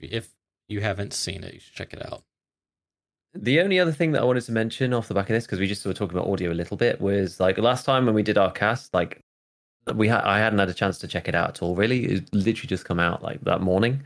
If 0.00 0.30
you 0.68 0.80
haven't 0.80 1.12
seen 1.12 1.44
it, 1.44 1.54
you 1.54 1.60
should 1.60 1.74
check 1.74 1.92
it 1.92 2.04
out. 2.04 2.22
The 3.34 3.60
only 3.60 3.78
other 3.78 3.92
thing 3.92 4.12
that 4.12 4.22
I 4.22 4.24
wanted 4.24 4.44
to 4.44 4.52
mention 4.52 4.92
off 4.92 5.08
the 5.08 5.14
back 5.14 5.30
of 5.30 5.34
this, 5.34 5.44
because 5.46 5.60
we 5.60 5.66
just 5.68 5.84
were 5.86 5.92
talking 5.94 6.16
about 6.18 6.28
audio 6.30 6.50
a 6.50 6.54
little 6.54 6.76
bit, 6.76 7.00
was 7.00 7.38
like 7.38 7.58
last 7.58 7.84
time 7.84 8.06
when 8.06 8.14
we 8.14 8.22
did 8.22 8.38
our 8.38 8.50
cast, 8.50 8.92
like 8.92 9.20
we 9.94 10.08
had 10.08 10.22
I 10.22 10.38
hadn't 10.38 10.58
had 10.58 10.68
a 10.68 10.74
chance 10.74 10.98
to 10.98 11.08
check 11.08 11.28
it 11.28 11.34
out 11.34 11.50
at 11.50 11.62
all. 11.62 11.76
Really, 11.76 12.04
it 12.06 12.34
literally 12.34 12.68
just 12.68 12.84
come 12.84 12.98
out 12.98 13.22
like 13.22 13.40
that 13.42 13.60
morning. 13.60 14.02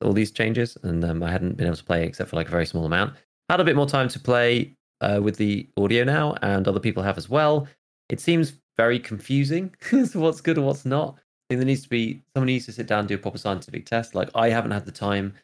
All 0.00 0.12
these 0.12 0.30
changes, 0.30 0.78
and 0.84 1.04
um, 1.04 1.22
I 1.24 1.30
hadn't 1.30 1.56
been 1.56 1.66
able 1.66 1.76
to 1.76 1.84
play 1.84 2.04
except 2.06 2.30
for 2.30 2.36
like 2.36 2.46
a 2.46 2.52
very 2.52 2.66
small 2.66 2.84
amount. 2.84 3.14
Had 3.48 3.58
a 3.60 3.64
bit 3.64 3.74
more 3.74 3.86
time 3.88 4.08
to 4.10 4.20
play 4.20 4.76
uh, 5.00 5.18
with 5.20 5.36
the 5.38 5.68
audio 5.76 6.04
now, 6.04 6.36
and 6.42 6.68
other 6.68 6.78
people 6.78 7.02
have 7.02 7.18
as 7.18 7.28
well. 7.28 7.66
It 8.08 8.20
seems 8.20 8.52
very 8.76 9.00
confusing 9.00 9.74
as 9.92 10.14
what's 10.14 10.40
good 10.40 10.56
and 10.56 10.66
what's 10.66 10.84
not. 10.84 11.18
Think 11.48 11.60
there 11.60 11.66
needs 11.66 11.82
to 11.82 11.88
be 11.88 12.22
someone 12.34 12.46
needs 12.46 12.66
to 12.66 12.72
sit 12.72 12.86
down 12.86 13.00
and 13.00 13.08
do 13.08 13.14
a 13.14 13.18
proper 13.18 13.38
scientific 13.38 13.86
test. 13.86 14.14
Like 14.14 14.28
I 14.34 14.50
haven't 14.50 14.72
had 14.72 14.84
the 14.84 14.92
time. 14.92 15.34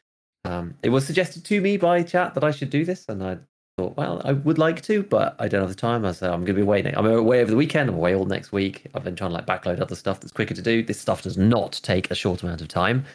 Um, 0.45 0.75
it 0.83 0.91
was 0.91 1.07
suggested 1.07 1.45
to 1.47 1.61
me 1.61 1.79
by 1.79 2.03
chat 2.03 2.35
that 2.35 2.45
I 2.45 2.51
should 2.51 2.69
do 2.69 2.85
this, 2.85 3.07
and 3.09 3.25
I 3.25 3.39
thought, 3.79 3.97
well, 3.97 4.21
I 4.25 4.33
would 4.33 4.59
like 4.59 4.83
to, 4.83 5.03
but 5.03 5.35
I 5.39 5.49
don't 5.49 5.63
have 5.63 5.71
the 5.71 5.75
time. 5.75 6.05
I 6.05 6.13
said 6.13 6.31
I'm 6.31 6.41
going 6.41 6.49
to 6.49 6.55
be 6.55 6.61
away. 6.63 6.83
ne- 6.83 6.93
I'm 6.95 7.07
away 7.07 7.41
over 7.41 7.51
the 7.51 7.57
weekend. 7.57 7.89
I'm 7.89 7.97
away 7.97 8.15
all 8.15 8.27
next 8.27 8.53
week. 8.53 8.87
I've 8.95 9.03
been 9.03 9.17
trying 9.17 9.31
to 9.31 9.35
like 9.35 9.47
backload 9.47 9.81
other 9.81 9.95
stuff 9.95 10.21
that's 10.21 10.33
quicker 10.33 10.55
to 10.55 10.63
do. 10.63 10.83
This 10.83 11.01
stuff 11.01 11.23
does 11.23 11.39
not 11.39 11.81
take 11.83 12.11
a 12.11 12.15
short 12.15 12.43
amount 12.43 12.61
of 12.61 12.69
time 12.69 13.07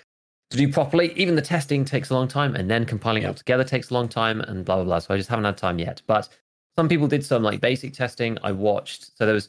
to 0.49 0.57
do 0.57 0.71
properly. 0.71 1.13
Even 1.13 1.35
the 1.35 1.41
testing 1.43 1.85
takes 1.85 2.09
a 2.09 2.15
long 2.15 2.27
time, 2.27 2.55
and 2.55 2.69
then 2.69 2.85
compiling 2.85 3.21
it 3.21 3.27
all 3.27 3.33
together 3.35 3.63
takes 3.63 3.91
a 3.91 3.93
long 3.93 4.09
time, 4.09 4.41
and 4.41 4.65
blah 4.65 4.77
blah 4.77 4.85
blah. 4.85 4.99
So 4.99 5.13
I 5.13 5.17
just 5.17 5.29
haven't 5.29 5.45
had 5.45 5.57
time 5.57 5.77
yet. 5.77 6.01
But 6.07 6.27
some 6.77 6.89
people 6.89 7.07
did 7.07 7.23
some 7.23 7.43
like 7.43 7.61
basic 7.61 7.93
testing. 7.93 8.37
I 8.43 8.51
watched. 8.51 9.15
So 9.17 9.25
there 9.25 9.35
was 9.35 9.47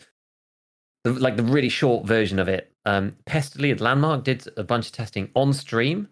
the, 1.04 1.12
like 1.12 1.36
the 1.36 1.42
really 1.42 1.68
short 1.68 2.06
version 2.06 2.38
of 2.38 2.48
it. 2.48 2.72
Um, 2.84 3.16
Pestily 3.26 3.72
at 3.72 3.80
Landmark 3.80 4.24
did 4.24 4.46
a 4.56 4.64
bunch 4.64 4.86
of 4.86 4.92
testing 4.92 5.30
on 5.34 5.52
stream. 5.52 6.08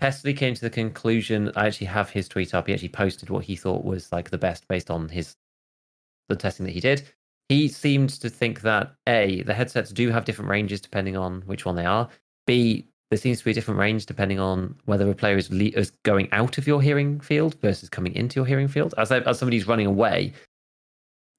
Pestily 0.00 0.36
came 0.36 0.54
to 0.54 0.60
the 0.60 0.70
conclusion. 0.70 1.52
I 1.56 1.66
actually 1.66 1.86
have 1.88 2.10
his 2.10 2.28
tweet 2.28 2.54
up. 2.54 2.66
He 2.66 2.72
actually 2.72 2.88
posted 2.88 3.30
what 3.30 3.44
he 3.44 3.56
thought 3.56 3.84
was 3.84 4.10
like 4.12 4.30
the 4.30 4.38
best 4.38 4.66
based 4.68 4.90
on 4.90 5.08
his 5.08 5.36
the 6.28 6.36
testing 6.36 6.66
that 6.66 6.72
he 6.72 6.80
did. 6.80 7.02
He 7.48 7.68
seemed 7.68 8.10
to 8.10 8.30
think 8.30 8.62
that 8.62 8.94
a 9.06 9.42
the 9.42 9.54
headsets 9.54 9.90
do 9.90 10.10
have 10.10 10.24
different 10.24 10.50
ranges 10.50 10.80
depending 10.80 11.16
on 11.16 11.42
which 11.42 11.64
one 11.64 11.76
they 11.76 11.84
are. 11.84 12.08
B 12.46 12.86
there 13.10 13.18
seems 13.18 13.38
to 13.38 13.44
be 13.44 13.50
a 13.50 13.54
different 13.54 13.78
range 13.78 14.06
depending 14.06 14.40
on 14.40 14.74
whether 14.86 15.08
a 15.08 15.14
player 15.14 15.36
is, 15.36 15.50
le- 15.52 15.66
is 15.66 15.92
going 16.02 16.28
out 16.32 16.58
of 16.58 16.66
your 16.66 16.82
hearing 16.82 17.20
field 17.20 17.54
versus 17.60 17.88
coming 17.88 18.14
into 18.14 18.36
your 18.36 18.46
hearing 18.46 18.66
field. 18.66 18.94
As 18.98 19.12
as 19.12 19.38
somebody's 19.38 19.68
running 19.68 19.86
away, 19.86 20.32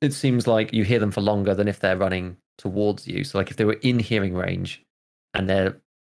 it 0.02 0.14
seems 0.14 0.48
like 0.48 0.74
you 0.74 0.84
hear 0.84 1.00
them 1.00 1.12
for 1.12 1.22
longer 1.22 1.54
than 1.56 1.68
if 1.68 1.80
they're 1.80 1.98
running 1.98 2.38
towards 2.58 3.08
you. 3.08 3.24
So 3.24 3.38
like 3.38 3.52
if 3.52 3.58
they 3.58 3.66
were 3.66 3.80
in 3.82 4.00
hearing 4.00 4.34
range 4.34 4.84
and 5.34 5.50
they're 5.50 5.78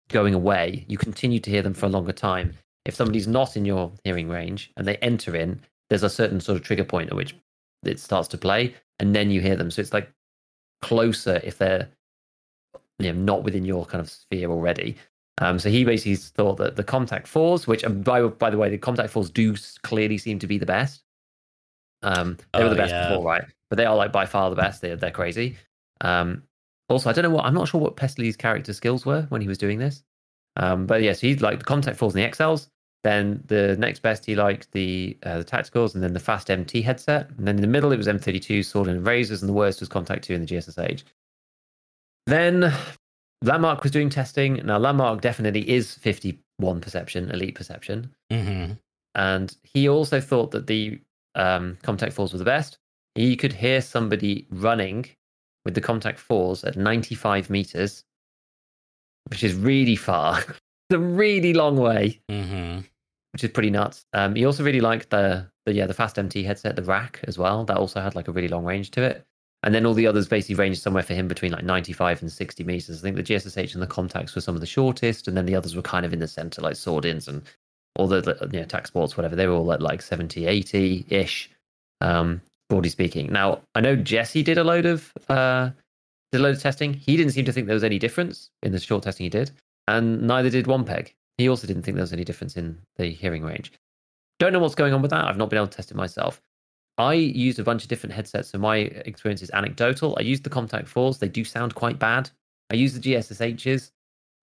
going 0.09 0.35
away, 0.35 0.85
you 0.89 0.99
continue 0.99 1.41
to 1.41 1.51
hear 1.51 1.63
them 1.63 1.75
for 1.75 1.87
a 1.87 1.91
longer 1.91 2.13
time. 2.13 2.55
If 2.85 2.95
somebody's 2.95 3.27
not 3.29 3.57
in 3.57 3.65
your 3.65 3.93
hearing 4.05 4.29
range 4.29 4.73
and 4.77 4.87
they 4.87 4.97
enter 4.97 5.35
in, 5.35 5.61
there's 5.91 6.03
a 6.03 6.11
certain 6.11 6.41
sort 6.41 6.57
of 6.59 6.65
trigger 6.65 6.85
point 6.85 7.11
at 7.11 7.17
which 7.17 7.35
it 7.85 8.01
starts 8.01 8.29
to 8.29 8.39
play, 8.39 8.75
and 8.99 9.15
then 9.15 9.31
you 9.31 9.41
hear 9.41 9.57
them. 9.57 9.71
So 9.71 9.81
it's 9.81 9.93
like 9.93 10.11
closer 10.83 11.41
if 11.45 11.59
they're 11.59 11.89
you 12.99 13.13
know 13.13 13.19
not 13.21 13.43
within 13.45 13.65
your 13.65 13.85
kind 13.87 14.01
of 14.01 14.11
sphere 14.11 14.51
already. 14.51 14.97
Um, 15.39 15.59
so 15.59 15.69
he 15.69 15.85
basically 15.85 16.17
thought 16.17 16.57
that 16.59 16.77
the 16.77 16.85
contact 16.85 17.27
fours, 17.27 17.67
which 17.67 17.85
by 18.03 18.23
by 18.23 18.51
the 18.51 18.57
way, 18.57 18.69
the 18.69 18.79
contact 18.79 19.11
fours 19.11 19.31
do 19.31 19.55
clearly 19.83 20.19
seem 20.19 20.39
to 20.39 20.47
be 20.47 20.59
the 20.59 20.67
best. 20.67 21.03
Um, 22.03 22.37
they 22.55 22.61
were 22.63 22.67
Oh, 22.67 22.71
the 22.71 22.77
best 22.77 22.91
yeah. 22.91 23.09
before, 23.09 23.25
right? 23.25 23.45
But 23.71 23.77
they 23.77 23.85
are 23.85 23.97
like 23.97 24.13
by 24.13 24.27
far 24.27 24.49
the 24.51 24.57
best. 24.57 24.81
They're 24.81 24.97
they're 24.97 25.11
crazy. 25.11 25.57
Um, 26.01 26.43
also, 26.89 27.11
I 27.11 27.13
don't 27.13 27.25
know 27.25 27.31
what 27.31 27.45
I'm 27.45 27.55
not 27.55 27.69
sure 27.69 27.81
what 27.81 27.97
Pestily's 27.97 28.37
character 28.37 28.73
skills 28.73 29.05
were 29.05 29.23
when 29.29 29.41
he 29.41 29.49
was 29.49 29.59
doing 29.59 29.79
this. 29.79 30.03
Um, 30.57 30.87
but 30.87 31.03
yes, 31.03 31.21
he's 31.21 31.41
like 31.43 31.59
the 31.59 31.65
contact 31.65 31.97
falls 31.99 32.15
and 32.15 32.25
the 32.25 32.29
XLs. 32.29 32.69
Then 33.05 33.43
the 33.47 33.77
next 33.79 34.01
best 34.03 34.25
he 34.27 34.35
liked 34.35 34.71
the 34.73 35.17
uh, 35.23 35.39
the 35.39 35.45
tacticals, 35.45 35.95
and 35.95 36.03
then 36.03 36.13
the 36.13 36.21
fast 36.21 36.51
MT 36.51 36.83
headset. 36.83 37.29
And 37.37 37.47
then 37.47 37.57
in 37.57 37.61
the 37.63 37.69
middle 37.69 37.93
it 37.93 37.97
was 37.97 38.07
M32 38.07 38.65
sword 38.65 38.89
and 38.89 39.07
razors, 39.07 39.43
and 39.43 39.49
the 39.49 39.53
worst 39.55 39.81
was 39.81 39.89
contact 39.89 40.25
two 40.25 40.35
and 40.35 40.47
the 40.49 40.55
GSSH. 40.57 41.03
Then 42.27 42.73
Landmark 43.43 43.83
was 43.83 43.93
doing 43.93 44.11
testing. 44.11 44.55
Now 44.65 44.79
Landmark 44.79 45.21
definitely 45.21 45.69
is 45.69 45.95
51 45.95 46.81
perception, 46.81 47.31
elite 47.31 47.55
perception, 47.55 48.15
Mm-hmm. 48.33 48.73
and 49.15 49.57
he 49.63 49.89
also 49.89 50.21
thought 50.21 50.51
that 50.53 50.67
the 50.67 51.01
um, 51.35 51.79
contact 51.83 52.13
falls 52.13 52.33
were 52.33 52.39
the 52.39 52.45
best. 52.45 52.79
He 53.17 53.37
could 53.37 53.53
hear 53.53 53.81
somebody 53.81 54.47
running 54.51 55.07
with 55.65 55.75
the 55.75 55.81
contact 55.81 56.19
fours 56.19 56.63
at 56.65 56.77
95 56.77 57.51
meters, 57.51 58.05
which 59.29 59.43
is 59.43 59.55
really 59.55 59.97
far. 59.97 60.39
it's 60.41 60.59
a 60.93 60.99
really 60.99 61.53
long 61.53 61.77
way 61.77 62.21
Mm-hmm. 62.31 62.81
which 63.33 63.45
is 63.45 63.51
pretty 63.51 63.71
nuts. 63.71 64.05
Um, 64.13 64.35
he 64.35 64.45
also 64.45 64.63
really 64.65 64.81
liked 64.81 65.11
the 65.11 65.51
the 65.65 65.73
yeah 65.73 65.87
the 65.87 65.95
fast 65.95 66.19
MT 66.19 66.45
headset, 66.45 66.77
the 66.77 66.83
rack 66.83 67.21
as 67.25 67.37
well. 67.39 67.65
That 67.65 67.77
also 67.77 68.01
had 68.01 68.15
like 68.15 68.29
a 68.29 68.33
really 68.33 68.49
long 68.49 68.65
range 68.65 68.93
to 68.93 69.03
it. 69.03 69.25
And 69.63 69.75
then 69.75 69.85
all 69.85 69.95
the 69.95 70.07
others 70.07 70.29
basically 70.29 70.55
ranged 70.55 70.81
somewhere 70.81 71.03
for 71.03 71.15
him 71.15 71.27
between 71.27 71.51
like 71.51 71.65
95 71.65 72.23
and 72.23 72.31
60 72.31 72.63
meters. 72.63 73.01
I 73.01 73.03
think 73.03 73.17
the 73.17 73.23
GSSH 73.25 73.75
and 73.75 73.83
the 73.83 73.87
contacts 73.89 74.35
were 74.37 74.41
some 74.41 74.55
of 74.55 74.61
the 74.61 74.67
shortest, 74.67 75.27
and 75.27 75.37
then 75.37 75.47
the 75.47 75.57
others 75.57 75.75
were 75.75 75.83
kind 75.83 76.07
of 76.07 76.13
in 76.13 76.21
the 76.21 76.29
center, 76.29 76.63
like 76.63 76.75
Sordins 76.75 77.27
and 77.27 77.43
all 77.97 78.07
the 78.07 78.39
you 78.53 78.59
know, 78.59 78.63
attack 78.65 78.87
sports, 78.87 79.17
whatever. 79.17 79.35
They 79.35 79.49
were 79.49 79.55
all 79.55 79.73
at 79.73 79.83
like 79.83 80.03
70, 80.03 80.47
80 80.47 81.07
ish, 81.09 81.51
um, 82.01 82.43
broadly 82.69 82.91
speaking. 82.91 83.33
Now, 83.33 83.61
I 83.75 83.81
know 83.81 83.97
Jesse 83.97 84.43
did 84.43 84.59
a 84.59 84.65
load 84.65 84.87
of 84.87 85.13
uh, 85.29 85.71
did 86.33 86.41
a 86.41 86.45
load 86.45 86.57
of 86.57 86.63
testing. 86.63 86.95
He 86.95 87.17
didn't 87.17 87.33
seem 87.33 87.45
to 87.45 87.53
think 87.53 87.67
there 87.67 87.75
was 87.75 87.85
any 87.85 87.99
difference 87.99 88.51
in 88.63 88.73
the 88.73 88.81
short 88.81 89.03
testing 89.05 89.25
he 89.25 89.31
did, 89.31 89.51
and 89.89 90.23
neither 90.23 90.51
did 90.51 90.67
One 90.67 90.85
Peg. 90.85 91.15
He 91.39 91.49
also 91.49 91.67
didn't 91.67 91.83
think 91.83 91.97
there 91.97 92.03
was 92.03 92.13
any 92.13 92.25
difference 92.25 92.57
in 92.57 92.79
the 92.97 93.07
hearing 93.11 93.43
range. 93.43 93.73
Don't 94.39 94.53
know 94.53 94.59
what's 94.59 94.75
going 94.75 94.93
on 94.95 95.03
with 95.03 95.11
that. 95.11 95.25
I've 95.27 95.37
not 95.37 95.51
been 95.51 95.59
able 95.59 95.69
to 95.69 95.77
test 95.77 95.91
it 95.91 95.97
myself. 95.97 96.41
I 96.99 97.13
used 97.15 97.59
a 97.59 97.63
bunch 97.65 97.83
of 97.83 97.89
different 97.89 98.15
headsets, 98.15 98.49
so 98.51 98.59
my 98.59 98.77
experience 98.77 99.43
is 99.43 99.51
anecdotal. 99.51 100.17
I 100.19 100.23
used 100.23 100.45
the 100.45 100.51
Contact 100.51 100.89
4s, 100.89 101.19
they 101.19 101.29
do 101.29 101.45
sound 101.45 101.75
quite 101.75 101.99
bad. 101.99 102.31
I 102.71 102.75
use 102.75 102.95
the 102.95 103.01
GSSHs. 103.01 103.91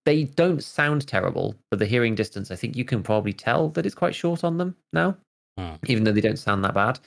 They 0.05 0.25
don't 0.25 0.63
sound 0.63 1.07
terrible, 1.07 1.55
but 1.71 1.79
the 1.79 1.85
hearing 1.87 2.13
distance, 2.13 2.51
I 2.51 2.55
think 2.55 2.75
you 2.75 2.85
can 2.85 3.01
probably 3.01 3.33
tell 3.33 3.69
that 3.69 3.85
it's 3.87 3.95
quite 3.95 4.13
short 4.13 4.43
on 4.43 4.57
them 4.57 4.75
now, 4.91 5.17
Hmm. 5.57 5.75
even 5.87 6.03
though 6.03 6.11
they 6.11 6.21
don't 6.21 6.37
sound 6.37 6.63
that 6.63 6.73
bad. 6.75 6.99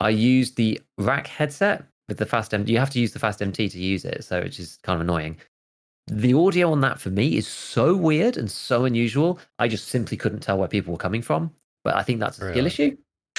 I 0.00 0.10
used 0.10 0.56
the 0.56 0.80
rack 0.96 1.26
headset 1.26 1.84
with 2.08 2.18
the 2.18 2.26
fast 2.26 2.54
MT. 2.54 2.72
You 2.72 2.78
have 2.78 2.90
to 2.90 3.00
use 3.00 3.12
the 3.12 3.18
fast 3.18 3.42
MT 3.42 3.68
to 3.68 3.78
use 3.78 4.04
it, 4.04 4.24
so 4.24 4.40
which 4.42 4.60
is 4.60 4.78
kind 4.82 4.96
of 4.96 5.00
annoying. 5.00 5.36
The 6.06 6.32
audio 6.34 6.72
on 6.72 6.80
that 6.80 7.00
for 7.00 7.10
me 7.10 7.36
is 7.36 7.46
so 7.46 7.94
weird 7.94 8.36
and 8.36 8.50
so 8.50 8.86
unusual. 8.86 9.38
I 9.58 9.68
just 9.68 9.88
simply 9.88 10.16
couldn't 10.16 10.40
tell 10.40 10.58
where 10.58 10.68
people 10.68 10.92
were 10.92 10.98
coming 10.98 11.20
from. 11.20 11.52
But 11.84 11.96
I 11.96 12.02
think 12.02 12.20
that's 12.20 12.38
a 12.38 12.50
skill 12.50 12.66
issue. 12.66 12.96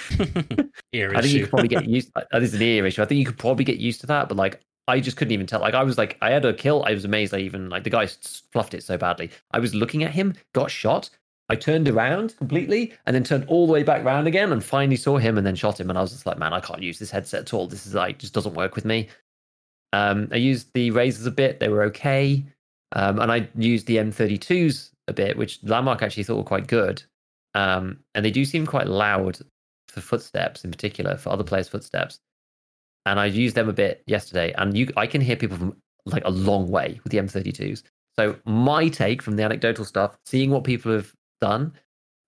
Ear 0.93 1.13
I 1.15 1.21
think 1.21 1.33
you 1.33 1.41
could 1.41 1.49
probably 1.49 1.67
get 1.67 1.85
used. 1.89 2.11
Uh, 2.15 2.21
that 2.31 2.41
is 2.41 2.53
an 2.53 2.61
ear 2.61 2.85
issue. 2.85 3.01
I 3.01 3.05
think 3.05 3.19
you 3.19 3.25
could 3.25 3.37
probably 3.37 3.65
get 3.65 3.77
used 3.77 4.01
to 4.01 4.07
that, 4.07 4.29
but 4.29 4.37
like 4.37 4.61
I 4.87 4.99
just 4.99 5.17
couldn't 5.17 5.33
even 5.33 5.45
tell. 5.45 5.59
Like 5.59 5.73
I 5.73 5.83
was 5.83 5.97
like, 5.97 6.17
I 6.21 6.31
had 6.31 6.45
a 6.45 6.53
kill. 6.53 6.83
I 6.83 6.93
was 6.93 7.05
amazed. 7.05 7.33
I 7.33 7.39
even 7.39 7.69
like 7.69 7.83
the 7.83 7.89
guy 7.89 8.07
fluffed 8.51 8.73
it 8.73 8.83
so 8.83 8.97
badly. 8.97 9.29
I 9.51 9.59
was 9.59 9.75
looking 9.75 10.03
at 10.03 10.11
him, 10.11 10.33
got 10.53 10.71
shot. 10.71 11.09
I 11.49 11.55
turned 11.55 11.89
around 11.89 12.37
completely 12.37 12.93
and 13.05 13.15
then 13.15 13.23
turned 13.23 13.45
all 13.47 13.65
the 13.65 13.73
way 13.73 13.83
back 13.83 14.03
round 14.03 14.27
again 14.27 14.51
and 14.51 14.63
finally 14.63 14.95
saw 14.95 15.17
him 15.17 15.37
and 15.37 15.45
then 15.45 15.55
shot 15.55 15.79
him. 15.79 15.89
And 15.89 15.97
I 15.97 16.01
was 16.01 16.11
just 16.11 16.25
like, 16.25 16.37
man, 16.37 16.53
I 16.53 16.59
can't 16.59 16.83
use 16.83 16.99
this 16.99 17.09
headset 17.09 17.41
at 17.41 17.53
all. 17.53 17.67
This 17.67 17.87
is 17.87 17.95
like 17.95 18.19
just 18.19 18.33
doesn't 18.33 18.53
work 18.53 18.75
with 18.75 18.85
me. 18.85 19.09
Um, 19.91 20.27
I 20.31 20.35
used 20.35 20.71
the 20.73 20.91
razors 20.91 21.25
a 21.25 21.31
bit. 21.31 21.59
They 21.59 21.69
were 21.69 21.83
okay. 21.85 22.45
Um, 22.91 23.19
and 23.19 23.31
I 23.31 23.49
used 23.55 23.87
the 23.87 23.97
M32s 23.97 24.91
a 25.07 25.13
bit, 25.13 25.37
which 25.37 25.59
Landmark 25.63 26.01
actually 26.01 26.23
thought 26.23 26.37
were 26.37 26.43
quite 26.43 26.67
good. 26.67 27.01
Um, 27.55 27.99
and 28.13 28.23
they 28.23 28.31
do 28.31 28.45
seem 28.45 28.65
quite 28.65 28.87
loud 28.87 29.39
for 29.87 30.01
footsteps 30.01 30.63
in 30.63 30.71
particular, 30.71 31.17
for 31.17 31.29
other 31.29 31.43
players' 31.43 31.67
footsteps. 31.67 32.19
And 33.05 33.19
I 33.19 33.25
used 33.25 33.55
them 33.55 33.69
a 33.69 33.73
bit 33.73 34.03
yesterday, 34.05 34.53
and 34.57 34.77
you 34.77 34.89
I 34.97 35.07
can 35.07 35.21
hear 35.21 35.35
people 35.35 35.57
from 35.57 35.75
like 36.05 36.25
a 36.25 36.29
long 36.29 36.69
way 36.69 36.99
with 37.03 37.11
the 37.11 37.17
M32s. 37.17 37.83
So 38.17 38.35
my 38.45 38.89
take 38.89 39.21
from 39.21 39.35
the 39.35 39.43
anecdotal 39.43 39.85
stuff, 39.85 40.17
seeing 40.25 40.51
what 40.51 40.63
people 40.63 40.91
have 40.91 41.11
done, 41.41 41.73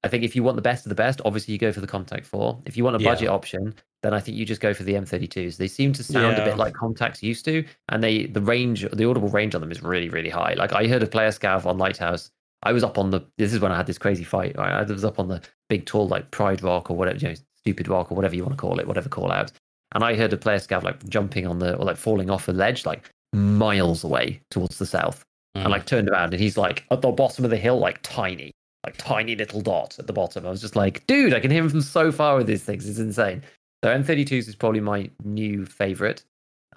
I 0.03 0.07
think 0.07 0.23
if 0.23 0.35
you 0.35 0.41
want 0.43 0.55
the 0.55 0.61
best 0.63 0.85
of 0.85 0.89
the 0.89 0.95
best, 0.95 1.21
obviously 1.25 1.51
you 1.53 1.59
go 1.59 1.71
for 1.71 1.79
the 1.81 1.87
Contact 1.87 2.25
4. 2.25 2.59
If 2.65 2.75
you 2.75 2.83
want 2.83 2.95
a 2.95 2.99
Yeah. 2.99 3.11
budget 3.11 3.29
option, 3.29 3.75
then 4.01 4.13
I 4.15 4.19
think 4.19 4.35
you 4.35 4.45
just 4.45 4.61
go 4.61 4.73
for 4.73 4.81
the 4.83 4.95
M32s. 4.95 5.57
They 5.57 5.67
seem 5.67 5.93
to 5.93 6.03
sound 6.03 6.39
a 6.39 6.43
bit 6.45 6.57
like 6.57 6.73
Contacts 6.73 7.21
used 7.21 7.45
to, 7.45 7.63
and 7.89 8.03
they 8.03 8.25
the 8.25 8.41
range, 8.41 8.87
the 8.91 9.05
audible 9.07 9.29
range 9.29 9.53
on 9.53 9.61
them 9.61 9.71
is 9.71 9.83
really 9.83 10.09
really 10.09 10.29
high. 10.29 10.55
Like 10.55 10.73
I 10.73 10.87
heard 10.87 11.03
a 11.03 11.07
player 11.07 11.29
scav 11.29 11.65
on 11.65 11.77
Lighthouse. 11.77 12.31
I 12.63 12.73
was 12.73 12.83
up 12.83 12.97
on 12.97 13.09
the. 13.11 13.21
This 13.37 13.53
is 13.53 13.59
when 13.59 13.71
I 13.71 13.77
had 13.77 13.85
this 13.87 13.97
crazy 13.97 14.23
fight. 14.23 14.55
Right? 14.57 14.71
I 14.71 14.83
was 14.83 15.05
up 15.05 15.19
on 15.19 15.27
the 15.27 15.41
big 15.69 15.85
tall 15.85 16.07
like 16.07 16.31
Pride 16.31 16.63
Rock 16.63 16.89
or 16.89 16.97
whatever, 16.97 17.17
you 17.19 17.27
know, 17.29 17.35
stupid 17.57 17.87
rock 17.87 18.11
or 18.11 18.15
whatever 18.15 18.35
you 18.35 18.43
want 18.43 18.53
to 18.53 18.61
call 18.61 18.79
it, 18.79 18.87
whatever 18.87 19.07
call 19.09 19.31
out. 19.31 19.51
And 19.93 20.03
I 20.03 20.15
heard 20.15 20.33
a 20.33 20.37
player 20.37 20.57
scav 20.57 20.81
like 20.83 21.07
jumping 21.09 21.45
on 21.45 21.59
the 21.59 21.75
or 21.75 21.85
like 21.85 21.97
falling 21.97 22.29
off 22.31 22.47
a 22.47 22.51
ledge 22.51 22.85
like 22.87 23.09
miles 23.33 24.03
away 24.03 24.41
towards 24.49 24.77
the 24.79 24.85
south 24.85 25.23
Mm. 25.57 25.63
and 25.63 25.71
like 25.71 25.85
turned 25.85 26.09
around 26.09 26.33
and 26.33 26.41
he's 26.41 26.57
like 26.57 26.85
at 26.91 27.01
the 27.01 27.11
bottom 27.11 27.43
of 27.43 27.51
the 27.51 27.57
hill, 27.57 27.77
like 27.77 27.99
tiny, 28.03 28.51
like 28.85 28.97
tiny 28.97 29.35
little 29.35 29.61
dot 29.61 29.97
at 29.99 30.07
the 30.07 30.13
bottom. 30.13 30.45
I 30.45 30.49
was 30.49 30.61
just 30.61 30.75
like, 30.75 31.05
dude, 31.07 31.33
I 31.33 31.39
can 31.39 31.51
hear 31.51 31.63
him 31.63 31.69
from 31.69 31.81
so 31.81 32.11
far 32.11 32.37
with 32.37 32.47
these 32.47 32.63
things. 32.63 32.87
It's 32.89 32.99
insane. 32.99 33.43
So 33.83 33.89
M32s 33.89 34.47
is 34.47 34.55
probably 34.55 34.79
my 34.79 35.09
new 35.23 35.65
favorite. 35.65 36.23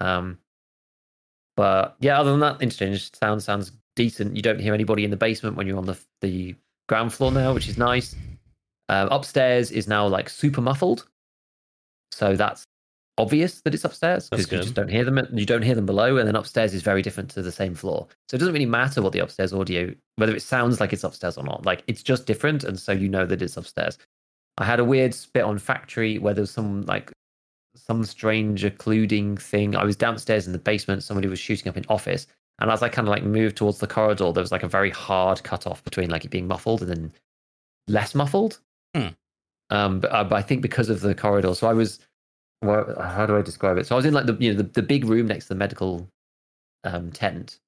Um, 0.01 0.37
but 1.55 1.95
yeah, 1.99 2.19
other 2.19 2.31
than 2.31 2.41
that, 2.41 2.61
interchange 2.61 3.11
sound 3.15 3.41
sounds 3.41 3.71
decent. 3.95 4.35
You 4.35 4.41
don't 4.41 4.59
hear 4.59 4.73
anybody 4.73 5.03
in 5.03 5.11
the 5.11 5.17
basement 5.17 5.55
when 5.55 5.67
you're 5.67 5.77
on 5.77 5.85
the 5.85 5.97
the 6.21 6.55
ground 6.87 7.13
floor 7.13 7.31
now, 7.31 7.53
which 7.53 7.67
is 7.67 7.77
nice. 7.77 8.15
Um, 8.89 9.07
upstairs 9.09 9.71
is 9.71 9.87
now 9.87 10.05
like 10.05 10.29
super 10.29 10.61
muffled, 10.61 11.07
so 12.11 12.35
that's 12.35 12.65
obvious 13.17 13.61
that 13.61 13.73
it's 13.73 13.85
upstairs 13.85 14.29
because 14.29 14.51
you 14.51 14.57
just 14.57 14.73
don't 14.73 14.89
hear 14.89 15.03
them. 15.03 15.17
And 15.17 15.39
you 15.39 15.45
don't 15.45 15.61
hear 15.61 15.75
them 15.75 15.85
below, 15.85 16.17
and 16.17 16.27
then 16.27 16.35
upstairs 16.35 16.73
is 16.73 16.81
very 16.81 17.01
different 17.01 17.29
to 17.31 17.41
the 17.41 17.51
same 17.51 17.75
floor. 17.75 18.07
So 18.29 18.35
it 18.35 18.39
doesn't 18.39 18.53
really 18.53 18.65
matter 18.65 19.01
what 19.01 19.13
the 19.13 19.19
upstairs 19.19 19.53
audio, 19.53 19.93
whether 20.17 20.35
it 20.35 20.41
sounds 20.41 20.79
like 20.79 20.93
it's 20.93 21.03
upstairs 21.03 21.37
or 21.37 21.43
not. 21.43 21.65
Like 21.65 21.83
it's 21.87 22.03
just 22.03 22.25
different, 22.25 22.63
and 22.63 22.79
so 22.79 22.91
you 22.91 23.09
know 23.09 23.25
that 23.25 23.41
it's 23.41 23.57
upstairs. 23.57 23.97
I 24.57 24.65
had 24.65 24.79
a 24.79 24.85
weird 24.85 25.13
spit 25.13 25.43
on 25.43 25.57
factory 25.59 26.17
where 26.17 26.33
there 26.33 26.41
was 26.41 26.51
some 26.51 26.85
like 26.85 27.11
some 27.75 28.03
strange 28.03 28.63
occluding 28.63 29.37
thing. 29.37 29.75
I 29.75 29.83
was 29.83 29.95
downstairs 29.95 30.47
in 30.47 30.53
the 30.53 30.59
basement. 30.59 31.03
Somebody 31.03 31.27
was 31.27 31.39
shooting 31.39 31.67
up 31.69 31.77
in 31.77 31.85
office, 31.89 32.27
and 32.59 32.71
as 32.71 32.83
I 32.83 32.89
kind 32.89 33.07
of 33.07 33.11
like 33.11 33.23
moved 33.23 33.57
towards 33.57 33.79
the 33.79 33.87
corridor, 33.87 34.31
there 34.31 34.43
was 34.43 34.51
like 34.51 34.63
a 34.63 34.67
very 34.67 34.89
hard 34.89 35.43
cut 35.43 35.67
off 35.67 35.83
between 35.83 36.09
like 36.09 36.25
it 36.25 36.31
being 36.31 36.47
muffled 36.47 36.81
and 36.81 36.89
then 36.89 37.13
less 37.87 38.15
muffled. 38.15 38.59
Hmm. 38.95 39.07
Um, 39.71 39.99
but, 39.99 40.11
uh, 40.11 40.23
but 40.23 40.35
I 40.35 40.41
think 40.41 40.61
because 40.61 40.89
of 40.89 41.01
the 41.01 41.15
corridor, 41.15 41.55
so 41.55 41.67
I 41.67 41.73
was. 41.73 41.99
Well, 42.61 42.95
how 42.99 43.25
do 43.25 43.37
I 43.37 43.41
describe 43.41 43.77
it? 43.77 43.85
So 43.85 43.95
I 43.95 43.97
was 43.97 44.05
in 44.05 44.13
like 44.13 44.25
the 44.25 44.37
you 44.39 44.51
know 44.51 44.57
the, 44.57 44.63
the 44.63 44.81
big 44.81 45.05
room 45.05 45.27
next 45.27 45.45
to 45.45 45.49
the 45.49 45.55
medical 45.59 46.07
um, 46.83 47.11
tent. 47.11 47.59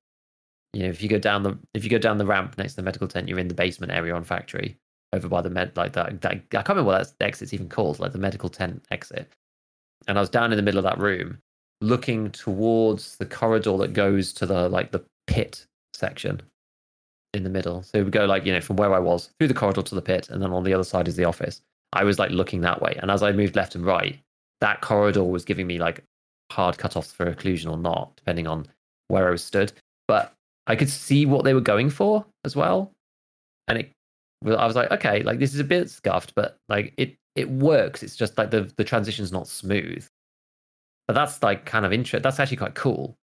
You 0.74 0.84
know, 0.84 0.90
if 0.90 1.02
you 1.02 1.10
go 1.10 1.20
down 1.20 1.44
the 1.44 1.58
if 1.74 1.84
you 1.84 1.90
go 1.90 1.98
down 1.98 2.18
the 2.18 2.26
ramp 2.26 2.58
next 2.58 2.74
to 2.74 2.76
the 2.78 2.84
medical 2.84 3.08
tent, 3.08 3.28
you're 3.28 3.40
in 3.40 3.48
the 3.48 3.54
basement 3.54 3.92
area 3.92 4.16
on 4.16 4.24
factory 4.24 4.78
over 5.14 5.28
by 5.28 5.42
the 5.42 5.50
med 5.50 5.76
like 5.76 5.94
that. 5.94 6.22
that 6.22 6.32
I 6.32 6.36
can't 6.36 6.70
remember 6.70 6.84
what 6.84 7.14
that 7.20 7.26
exit's 7.26 7.54
even 7.54 7.70
called, 7.70 8.00
like 8.00 8.12
the 8.12 8.18
medical 8.18 8.50
tent 8.50 8.86
exit. 8.92 9.32
And 10.08 10.18
I 10.18 10.22
was 10.22 10.30
down 10.30 10.52
in 10.52 10.58
the 10.58 10.64
middle 10.64 10.78
of 10.78 10.84
that 10.84 11.00
room, 11.00 11.40
looking 11.82 12.32
towards 12.32 13.18
the 13.18 13.26
corridor 13.26 13.78
that 13.78 13.94
goes 13.94 14.34
to 14.34 14.46
the 14.46 14.70
like 14.70 14.92
the 14.92 15.04
pit 15.28 15.66
section 15.94 16.42
in 17.34 17.44
the 17.44 17.50
middle. 17.50 17.84
So 17.84 18.04
we 18.04 18.12
go 18.12 18.26
like 18.26 18.46
you 18.46 18.54
know 18.54 18.62
from 18.62 18.78
where 18.78 18.94
I 18.94 19.00
was 19.00 19.32
through 19.40 19.50
the 19.50 19.54
corridor 19.54 19.82
to 19.82 19.96
the 19.96 20.02
pit, 20.02 20.30
and 20.30 20.42
then 20.42 20.52
on 20.52 20.64
the 20.64 20.74
other 20.74 20.84
side 20.84 21.08
is 21.08 21.16
the 21.16 21.26
office. 21.26 21.62
I 21.94 22.04
was 22.04 22.20
like 22.20 22.32
looking 22.32 22.62
that 22.62 22.82
way, 22.82 22.98
and 23.02 23.10
as 23.10 23.24
I 23.24 23.32
moved 23.32 23.56
left 23.56 23.76
and 23.76 23.86
right, 23.86 24.20
that 24.62 24.82
corridor 24.82 25.24
was 25.24 25.46
giving 25.46 25.68
me 25.68 25.78
like 25.80 26.04
hard 26.52 26.78
cutoffs 26.78 27.14
for 27.14 27.32
occlusion 27.34 27.70
or 27.72 27.78
not, 27.78 28.16
depending 28.16 28.48
on 28.48 28.66
where 29.08 29.28
I 29.28 29.32
was 29.32 29.44
stood. 29.44 29.72
But 30.08 30.34
I 30.68 30.76
could 30.76 30.90
see 30.90 31.26
what 31.26 31.44
they 31.44 31.54
were 31.54 31.62
going 31.62 31.90
for 31.90 32.26
as 32.46 32.56
well, 32.56 32.92
and 33.68 33.80
it. 33.80 33.92
I 34.46 34.68
was 34.68 34.76
like, 34.76 34.92
okay, 34.92 35.24
like 35.24 35.40
this 35.40 35.54
is 35.54 35.60
a 35.60 35.64
bit 35.64 35.90
scuffed, 35.90 36.34
but 36.36 36.58
like 36.70 36.94
it 36.98 37.16
it 37.36 37.50
works. 37.50 38.04
It's 38.04 38.16
just 38.16 38.38
like 38.38 38.52
the 38.52 38.72
the 38.78 38.84
transition's 38.84 39.32
not 39.32 39.48
smooth. 39.48 40.06
But 41.08 41.14
that's 41.14 41.42
like 41.42 41.66
kind 41.66 41.86
of 41.86 41.94
interest. 41.94 42.24
That's 42.24 42.40
actually 42.40 42.58
quite 42.58 42.76
cool. 42.76 43.18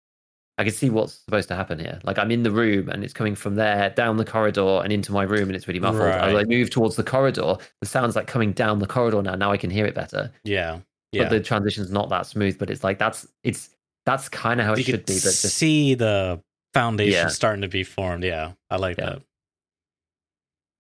I 0.59 0.65
can 0.65 0.73
see 0.75 0.91
what's 0.91 1.15
supposed 1.15 1.49
to 1.49 1.57
happen 1.57 1.79
here. 1.79 1.99
Like 2.05 2.19
I'm 2.19 2.31
in 2.31 2.43
the 2.43 2.51
room 2.51 2.91
and 2.91 3.03
it's 3.03 3.15
coming 3.15 3.35
from 3.35 3.55
there 3.55 3.89
down 3.91 4.19
the 4.19 4.27
corridor 4.27 4.83
and 4.85 4.93
into 4.93 5.11
my 5.11 5.23
room 5.23 5.45
and 5.49 5.57
it's 5.57 5.67
really 5.67 5.81
muffled. 5.81 6.03
As 6.03 6.21
I 6.23 6.33
Right. 6.35 6.49
move 6.49 6.69
towards 6.69 6.97
the 6.97 7.03
corridor, 7.03 7.57
the 7.81 7.87
sound's 7.87 8.15
like 8.15 8.27
coming 8.27 8.53
down 8.53 8.79
the 8.79 8.87
corridor 8.87 9.23
now. 9.23 9.35
Now 9.37 9.53
I 9.53 9.57
can 9.57 9.71
hear 9.71 9.87
it 9.87 9.95
better 9.95 10.31
yeah. 10.45 10.81
Yeah. 11.13 11.25
but 11.25 11.31
the 11.31 11.41
transition's 11.41 11.91
not 11.91 12.09
that 12.11 12.27
smooth. 12.27 12.59
But 12.59 12.71
it's 12.71 12.85
like 12.85 12.99
that's 12.99 13.27
it's 13.45 13.71
that's 14.07 14.29
kind 14.29 14.61
of 14.61 14.67
how 14.67 14.73
it 14.75 14.83
should 14.85 15.05
be. 15.07 15.15
But 15.15 15.23
just 15.23 15.43
see 15.43 15.95
the 15.95 16.41
foundation 16.75 17.13
Yeah. 17.13 17.29
starting 17.29 17.63
to 17.63 17.69
be 17.69 17.83
formed. 17.85 18.25
Yeah. 18.25 18.53
I 18.71 18.77
like 18.77 18.97
Yeah. 18.99 19.07
that. 19.07 19.23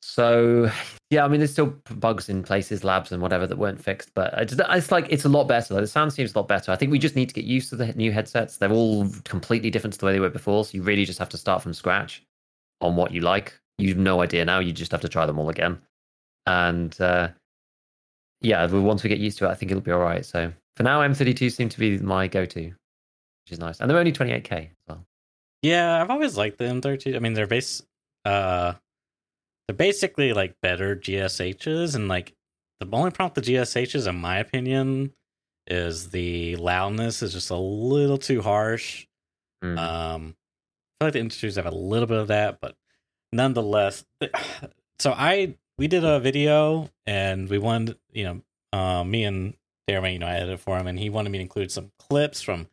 so 0.02 0.70
yeah, 1.10 1.24
I 1.24 1.28
mean, 1.28 1.40
there's 1.40 1.52
still 1.52 1.74
bugs 1.96 2.28
in 2.28 2.42
places, 2.44 2.84
labs, 2.84 3.10
and 3.12 3.20
whatever 3.20 3.46
that 3.46 3.58
weren't 3.58 3.82
fixed. 3.82 4.10
But 4.14 4.32
it's, 4.38 4.54
it's 4.56 4.92
like 4.92 5.06
it's 5.10 5.24
a 5.24 5.28
lot 5.28 5.44
better. 5.48 5.74
Like, 5.74 5.82
the 5.82 5.86
sound 5.88 6.12
seems 6.12 6.34
a 6.34 6.38
lot 6.38 6.48
better. 6.48 6.70
I 6.72 6.76
think 6.76 6.90
we 6.92 6.98
just 6.98 7.16
need 7.16 7.28
to 7.28 7.34
get 7.34 7.44
used 7.44 7.68
to 7.70 7.76
the 7.76 7.92
new 7.94 8.12
headsets. 8.12 8.56
They're 8.56 8.70
all 8.72 9.08
completely 9.24 9.70
different 9.70 9.94
to 9.94 9.98
the 10.00 10.06
way 10.06 10.12
they 10.12 10.20
were 10.20 10.30
before. 10.30 10.64
So 10.64 10.70
you 10.74 10.82
really 10.82 11.04
just 11.04 11.18
have 11.18 11.28
to 11.30 11.36
start 11.36 11.62
from 11.62 11.74
scratch 11.74 12.22
on 12.80 12.96
what 12.96 13.10
you 13.12 13.20
like. 13.20 13.58
You've 13.78 13.96
no 13.98 14.22
idea 14.22 14.44
now. 14.44 14.60
You 14.60 14.72
just 14.72 14.92
have 14.92 15.00
to 15.02 15.08
try 15.08 15.26
them 15.26 15.38
all 15.38 15.48
again. 15.50 15.80
And 16.46 16.98
uh, 17.00 17.28
yeah, 18.40 18.66
once 18.66 19.02
we 19.02 19.08
get 19.08 19.18
used 19.18 19.38
to 19.38 19.46
it, 19.46 19.50
I 19.50 19.54
think 19.54 19.70
it'll 19.70 19.82
be 19.82 19.92
all 19.92 20.00
right. 20.00 20.24
So 20.24 20.52
for 20.76 20.82
now, 20.82 21.00
M32 21.00 21.52
seem 21.52 21.68
to 21.68 21.78
be 21.78 21.98
my 21.98 22.26
go-to, 22.26 22.60
which 22.60 22.74
is 23.50 23.58
nice. 23.58 23.80
And 23.80 23.90
they're 23.90 23.98
only 23.98 24.12
28k 24.12 24.52
as 24.52 24.68
well. 24.88 25.04
Yeah, 25.62 26.00
I've 26.00 26.10
always 26.10 26.36
liked 26.36 26.58
the 26.58 26.64
M32. 26.64 27.16
I 27.16 27.18
mean, 27.18 27.34
they're 27.34 27.46
base 27.46 27.82
uh 28.24 28.74
they're 29.66 29.76
basically 29.76 30.32
like 30.32 30.56
better 30.60 30.96
GSHs 30.96 31.94
and 31.94 32.08
like 32.08 32.34
the 32.80 32.88
only 32.92 33.10
problem 33.10 33.32
with 33.36 33.44
the 33.44 33.54
GSHs 33.54 34.06
in 34.06 34.16
my 34.16 34.38
opinion 34.38 35.12
is 35.66 36.10
the 36.10 36.56
loudness 36.56 37.22
is 37.22 37.32
just 37.32 37.50
a 37.50 37.56
little 37.56 38.18
too 38.18 38.42
harsh. 38.42 39.06
Mm. 39.62 39.78
Um 39.78 40.34
I 41.00 41.04
feel 41.04 41.06
like 41.06 41.12
the 41.14 41.20
industries 41.20 41.56
have 41.56 41.66
a 41.66 41.70
little 41.70 42.06
bit 42.06 42.18
of 42.18 42.28
that, 42.28 42.60
but 42.60 42.74
nonetheless 43.32 44.04
so 44.98 45.12
I 45.12 45.54
we 45.80 45.88
did 45.88 46.04
a 46.04 46.20
video 46.20 46.90
and 47.06 47.48
we 47.48 47.56
wanted, 47.56 47.96
you 48.12 48.24
know, 48.24 48.78
uh, 48.78 49.02
me 49.02 49.24
and 49.24 49.54
Darren, 49.88 50.12
you 50.12 50.18
know, 50.18 50.26
I 50.26 50.34
edited 50.34 50.60
for 50.60 50.76
him 50.78 50.86
and 50.86 50.98
he 50.98 51.08
wanted 51.08 51.30
me 51.30 51.38
to 51.38 51.42
include 51.42 51.72
some 51.72 51.90
clips 51.98 52.42
from 52.42 52.68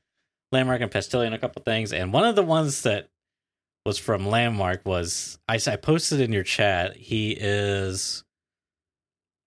Landmark 0.52 0.82
and 0.82 0.92
Pestily 0.92 1.26
on 1.26 1.32
a 1.32 1.40
couple 1.40 1.62
things, 1.62 1.94
and 1.94 2.12
one 2.14 2.26
of 2.26 2.36
the 2.36 2.44
ones 2.44 2.84
that 2.84 3.10
was 3.86 3.98
from 3.98 4.28
Landmark 4.28 4.86
was 4.86 5.40
I, 5.48 5.58
I 5.68 5.78
posted 5.78 6.20
in 6.20 6.34
your 6.34 6.44
chat. 6.44 6.98
He 6.98 7.32
is 7.32 8.26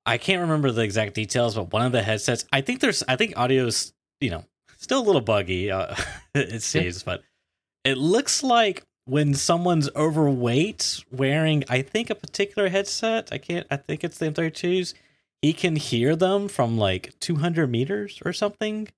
I 0.06 0.16
can't 0.16 0.40
remember 0.40 0.70
the 0.72 0.82
exact 0.82 1.14
details, 1.14 1.54
but 1.54 1.70
one 1.70 1.84
of 1.84 1.92
the 1.92 2.02
headsets. 2.02 2.46
I 2.52 2.62
think 2.62 2.80
there's 2.80 3.02
I 3.08 3.16
think 3.16 3.34
audio's 3.36 3.92
you 4.20 4.30
know 4.30 4.44
still 4.78 5.00
a 5.00 5.04
little 5.04 5.20
buggy. 5.20 5.70
Uh, 5.70 5.94
it 6.34 6.62
seems, 6.62 6.98
yeah. 6.98 7.02
but 7.04 7.22
it 7.84 7.98
looks 7.98 8.42
like 8.42 8.84
when 9.10 9.34
someone's 9.34 9.88
overweight 9.96 11.04
wearing 11.10 11.64
I 11.68 11.82
think 11.82 12.10
a 12.10 12.14
particular 12.14 12.68
headset. 12.68 13.28
I 13.32 13.38
can't. 13.38 13.66
I 13.70 13.76
think 13.76 14.04
it's 14.04 14.18
the 14.18 14.30
M32s. 14.30 14.94
He 15.42 15.52
can 15.52 15.76
hear 15.76 16.16
them 16.16 16.48
from 16.48 16.78
like 16.78 17.18
200 17.20 17.70
meters 17.70 18.20
or 18.24 18.32
something 18.32 18.88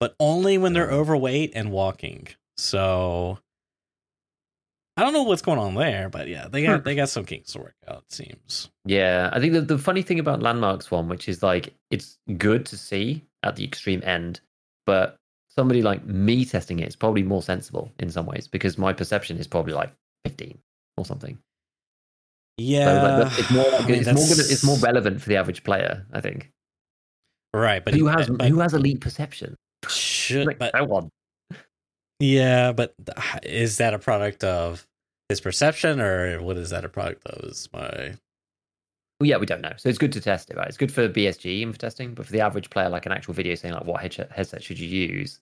but 0.00 0.16
only 0.18 0.58
when 0.58 0.72
they're 0.72 0.90
overweight 0.90 1.52
and 1.54 1.70
walking. 1.70 2.28
So 2.56 3.38
I 4.96 5.02
don't 5.02 5.12
know 5.12 5.22
what's 5.22 5.42
going 5.42 5.58
on 5.58 5.74
there, 5.74 6.08
but 6.08 6.26
yeah, 6.26 6.48
they 6.48 6.64
got 6.64 6.80
hmm. 6.80 6.84
they 6.84 6.96
got 6.96 7.10
some 7.10 7.24
kinks 7.24 7.52
to 7.52 7.60
work 7.60 7.76
out. 7.86 8.04
It 8.08 8.12
seems. 8.12 8.70
Yeah, 8.84 9.30
I 9.32 9.38
think 9.38 9.52
the, 9.52 9.60
the 9.60 9.78
funny 9.78 10.02
thing 10.02 10.18
about 10.18 10.42
landmarks 10.42 10.90
one, 10.90 11.08
which 11.08 11.28
is 11.28 11.42
like 11.42 11.74
it's 11.90 12.18
good 12.38 12.66
to 12.66 12.76
see 12.76 13.24
at 13.42 13.56
the 13.56 13.64
extreme 13.64 14.02
end, 14.04 14.40
but 14.86 15.16
somebody 15.50 15.82
like 15.82 16.04
me 16.06 16.44
testing 16.44 16.78
it 16.78 16.88
is 16.88 16.96
probably 16.96 17.22
more 17.22 17.42
sensible 17.42 17.92
in 17.98 18.10
some 18.10 18.26
ways 18.26 18.48
because 18.48 18.78
my 18.78 18.92
perception 18.92 19.36
is 19.36 19.46
probably 19.46 19.74
like 19.74 19.92
fifteen 20.24 20.58
or 20.96 21.04
something. 21.04 21.38
Yeah, 22.56 23.28
so 23.28 23.40
it's 23.40 23.50
more 23.50 23.64
I 23.72 23.86
mean, 23.86 23.94
it's 24.00 24.06
more 24.06 24.26
good, 24.26 24.38
it's 24.38 24.64
more 24.64 24.78
relevant 24.78 25.20
for 25.20 25.28
the 25.28 25.36
average 25.36 25.64
player, 25.64 26.06
I 26.12 26.20
think. 26.20 26.50
Right, 27.54 27.84
but 27.84 27.94
who 27.94 28.06
has 28.06 28.28
but, 28.28 28.48
who 28.48 28.60
has 28.60 28.74
elite 28.74 29.00
perception? 29.00 29.56
Should 29.88 30.46
like, 30.46 30.58
but 30.58 30.88
want. 30.88 31.10
Yeah, 32.20 32.72
but 32.72 32.94
is 33.42 33.78
that 33.78 33.94
a 33.94 33.98
product 33.98 34.44
of 34.44 34.86
his 35.28 35.40
perception, 35.40 36.00
or 36.00 36.42
what 36.42 36.56
is 36.56 36.70
that 36.70 36.84
a 36.84 36.88
product 36.88 37.26
of? 37.26 37.44
Is 37.50 37.68
my 37.72 38.14
well, 39.20 39.28
yeah, 39.28 39.36
we 39.36 39.46
don't 39.46 39.60
know. 39.60 39.72
So 39.76 39.88
it's 39.88 39.98
good 39.98 40.12
to 40.12 40.20
test 40.20 40.50
it, 40.50 40.56
right? 40.56 40.66
It's 40.66 40.76
good 40.76 40.92
for 40.92 41.08
BSG 41.08 41.62
and 41.62 41.74
for 41.74 41.80
testing, 41.80 42.14
but 42.14 42.26
for 42.26 42.32
the 42.32 42.40
average 42.40 42.70
player, 42.70 42.88
like 42.88 43.06
an 43.06 43.12
actual 43.12 43.34
video 43.34 43.54
saying 43.54 43.74
like 43.74 43.84
what 43.84 44.00
headset 44.00 44.62
should 44.62 44.78
you 44.78 44.88
use? 44.88 45.40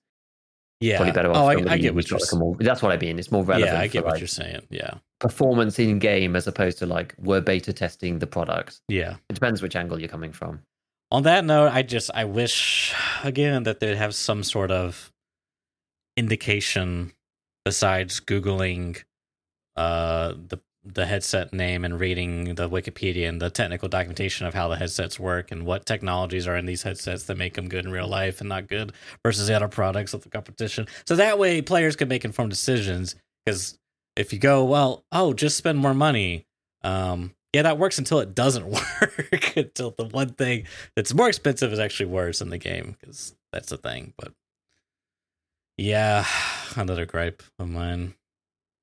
Yeah, 0.80 0.96
probably 0.96 1.12
better. 1.12 1.30
Oh, 1.30 1.46
I, 1.46 1.72
I, 1.72 1.78
get 1.78 1.94
what 1.94 2.08
you're 2.08 2.20
saying. 2.20 2.40
Like 2.40 2.58
that's 2.58 2.82
what 2.82 2.92
I 2.92 2.96
mean. 2.98 3.18
It's 3.18 3.32
more 3.32 3.42
relevant. 3.42 3.72
Yeah, 3.72 3.80
I 3.80 3.88
get 3.88 4.00
for, 4.00 4.06
what 4.06 4.12
like, 4.12 4.20
you're 4.20 4.28
saying. 4.28 4.62
Yeah, 4.70 4.94
performance 5.18 5.78
in 5.78 5.98
game 5.98 6.36
as 6.36 6.46
opposed 6.46 6.78
to 6.78 6.86
like 6.86 7.14
we're 7.18 7.40
beta 7.40 7.72
testing 7.72 8.18
the 8.20 8.28
product. 8.28 8.80
Yeah, 8.88 9.16
it 9.28 9.32
depends 9.32 9.62
which 9.62 9.74
angle 9.74 9.98
you're 9.98 10.08
coming 10.08 10.32
from 10.32 10.60
on 11.10 11.22
that 11.22 11.44
note, 11.44 11.72
I 11.72 11.82
just 11.82 12.10
I 12.14 12.24
wish 12.24 12.94
again 13.24 13.62
that 13.64 13.80
they'd 13.80 13.96
have 13.96 14.14
some 14.14 14.42
sort 14.42 14.70
of 14.70 15.12
indication 16.16 17.12
besides 17.64 18.20
googling 18.20 19.02
uh 19.76 20.34
the 20.36 20.58
the 20.94 21.06
headset 21.06 21.52
name 21.52 21.84
and 21.84 22.00
reading 22.00 22.54
the 22.54 22.68
Wikipedia 22.68 23.28
and 23.28 23.40
the 23.40 23.50
technical 23.50 23.88
documentation 23.88 24.46
of 24.46 24.54
how 24.54 24.68
the 24.68 24.76
headsets 24.76 25.18
work 25.18 25.50
and 25.50 25.66
what 25.66 25.86
technologies 25.86 26.46
are 26.46 26.56
in 26.56 26.66
these 26.66 26.82
headsets 26.82 27.24
that 27.24 27.36
make 27.36 27.54
them 27.54 27.68
good 27.68 27.84
in 27.84 27.92
real 27.92 28.08
life 28.08 28.40
and 28.40 28.48
not 28.48 28.66
good 28.66 28.92
versus 29.24 29.48
the 29.48 29.54
other 29.54 29.68
products 29.68 30.14
of 30.14 30.22
the 30.22 30.28
competition. 30.28 30.86
So 31.06 31.16
that 31.16 31.38
way 31.38 31.62
players 31.62 31.96
can 31.96 32.08
make 32.08 32.24
informed 32.24 32.50
decisions 32.50 33.14
because 33.44 33.78
if 34.16 34.32
you 34.32 34.38
go, 34.38 34.64
well, 34.64 35.04
oh, 35.12 35.32
just 35.32 35.56
spend 35.56 35.78
more 35.78 35.94
money, 35.94 36.46
um, 36.82 37.34
yeah, 37.52 37.62
that 37.62 37.78
works 37.78 37.98
until 37.98 38.20
it 38.20 38.34
doesn't 38.34 38.66
work. 39.00 39.56
until 39.56 39.94
the 39.96 40.04
one 40.04 40.30
thing 40.30 40.64
that's 40.94 41.14
more 41.14 41.28
expensive 41.28 41.72
is 41.72 41.78
actually 41.78 42.06
worse 42.06 42.40
in 42.40 42.50
the 42.50 42.58
game 42.58 42.96
because 43.00 43.34
that's 43.52 43.68
the 43.68 43.76
thing. 43.76 44.12
But 44.18 44.32
yeah, 45.76 46.26
another 46.76 47.06
gripe 47.06 47.42
of 47.58 47.68
mine. 47.68 48.14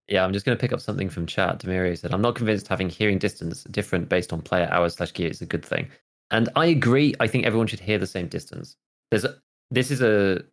Yeah, 0.08 0.24
I'm 0.24 0.34
just 0.34 0.46
going 0.46 0.56
to 0.58 0.62
pick 0.62 0.72
up 0.72 0.82
something 0.82 1.10
from 1.10 1.26
chat. 1.26 1.60
Demirio 1.60 1.98
said, 1.98 2.14
"I'm 2.14 2.22
not 2.22 2.36
convinced 2.36 2.68
having 2.68 2.90
hearing 2.90 3.18
distance 3.18 3.64
different 3.66 4.10
based 4.10 4.32
on 4.32 4.42
player 4.42 4.68
hours 4.72 4.96
slash 4.96 5.14
gear 5.14 5.30
is 5.30 5.42
a 5.42 5.46
good 5.46 5.66
thing." 5.66 5.90
And 6.32 6.50
I 6.56 6.68
agree. 6.68 7.16
I 7.20 7.28
think 7.28 7.46
everyone 7.46 7.68
should 7.68 7.80
hear 7.80 7.98
the 7.98 8.08
same 8.08 8.28
distance. 8.28 8.76
There's 9.12 9.26
a, 9.26 9.36
this 9.72 9.92
is 9.92 10.02
a 10.02 10.44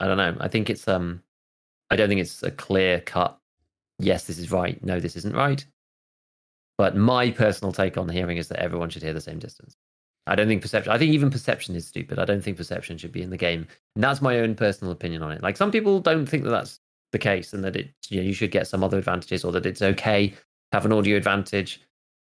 I 0.00 0.06
don't 0.06 0.16
know. 0.16 0.36
I 0.40 0.48
think 0.48 0.70
it's 0.70 0.88
um 0.88 1.22
I 1.90 1.96
don't 1.96 2.08
think 2.08 2.20
it's 2.20 2.42
a 2.42 2.50
clear 2.50 3.00
cut. 3.00 3.38
Yes, 3.98 4.26
this 4.26 4.38
is 4.38 4.50
right. 4.50 4.82
No, 4.82 4.98
this 4.98 5.16
isn't 5.16 5.36
right. 5.36 5.64
But 6.78 6.96
my 6.96 7.30
personal 7.30 7.72
take 7.72 7.98
on 7.98 8.08
hearing 8.08 8.38
is 8.38 8.48
that 8.48 8.60
everyone 8.60 8.88
should 8.88 9.02
hear 9.02 9.12
the 9.12 9.20
same 9.20 9.38
distance. 9.38 9.76
I 10.26 10.34
don't 10.34 10.48
think 10.48 10.62
perception. 10.62 10.92
I 10.92 10.98
think 10.98 11.12
even 11.12 11.30
perception 11.30 11.74
is 11.76 11.86
stupid. 11.86 12.18
I 12.18 12.24
don't 12.24 12.42
think 12.42 12.56
perception 12.56 12.96
should 12.96 13.12
be 13.12 13.22
in 13.22 13.30
the 13.30 13.36
game, 13.36 13.66
and 13.94 14.04
that's 14.04 14.22
my 14.22 14.38
own 14.38 14.54
personal 14.54 14.92
opinion 14.92 15.22
on 15.22 15.32
it. 15.32 15.42
Like 15.42 15.56
some 15.56 15.70
people 15.70 16.00
don't 16.00 16.26
think 16.26 16.44
that 16.44 16.50
that's 16.50 16.80
the 17.12 17.18
case, 17.18 17.52
and 17.52 17.64
that 17.64 17.76
it 17.76 17.90
you 18.08 18.20
know 18.20 18.26
you 18.26 18.32
should 18.32 18.50
get 18.50 18.66
some 18.66 18.84
other 18.84 18.98
advantages, 18.98 19.44
or 19.44 19.52
that 19.52 19.66
it's 19.66 19.82
okay 19.82 20.28
to 20.28 20.36
have 20.72 20.86
an 20.86 20.92
audio 20.92 21.16
advantage. 21.16 21.80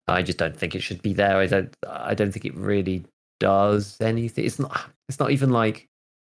I 0.09 0.23
just 0.23 0.39
don't 0.39 0.57
think 0.57 0.75
it 0.75 0.83
should 0.83 1.03
be 1.03 1.13
there. 1.13 1.37
I 1.37 1.47
don't. 1.47 1.75
I 1.89 2.15
don't 2.15 2.33
think 2.33 2.45
it 2.45 2.55
really 2.57 3.05
does 3.41 4.01
anything. 4.01 4.45
It's 4.45 4.59
not. 4.59 4.91
It's 5.09 5.19
not 5.19 5.31
even 5.31 5.51
like. 5.51 5.89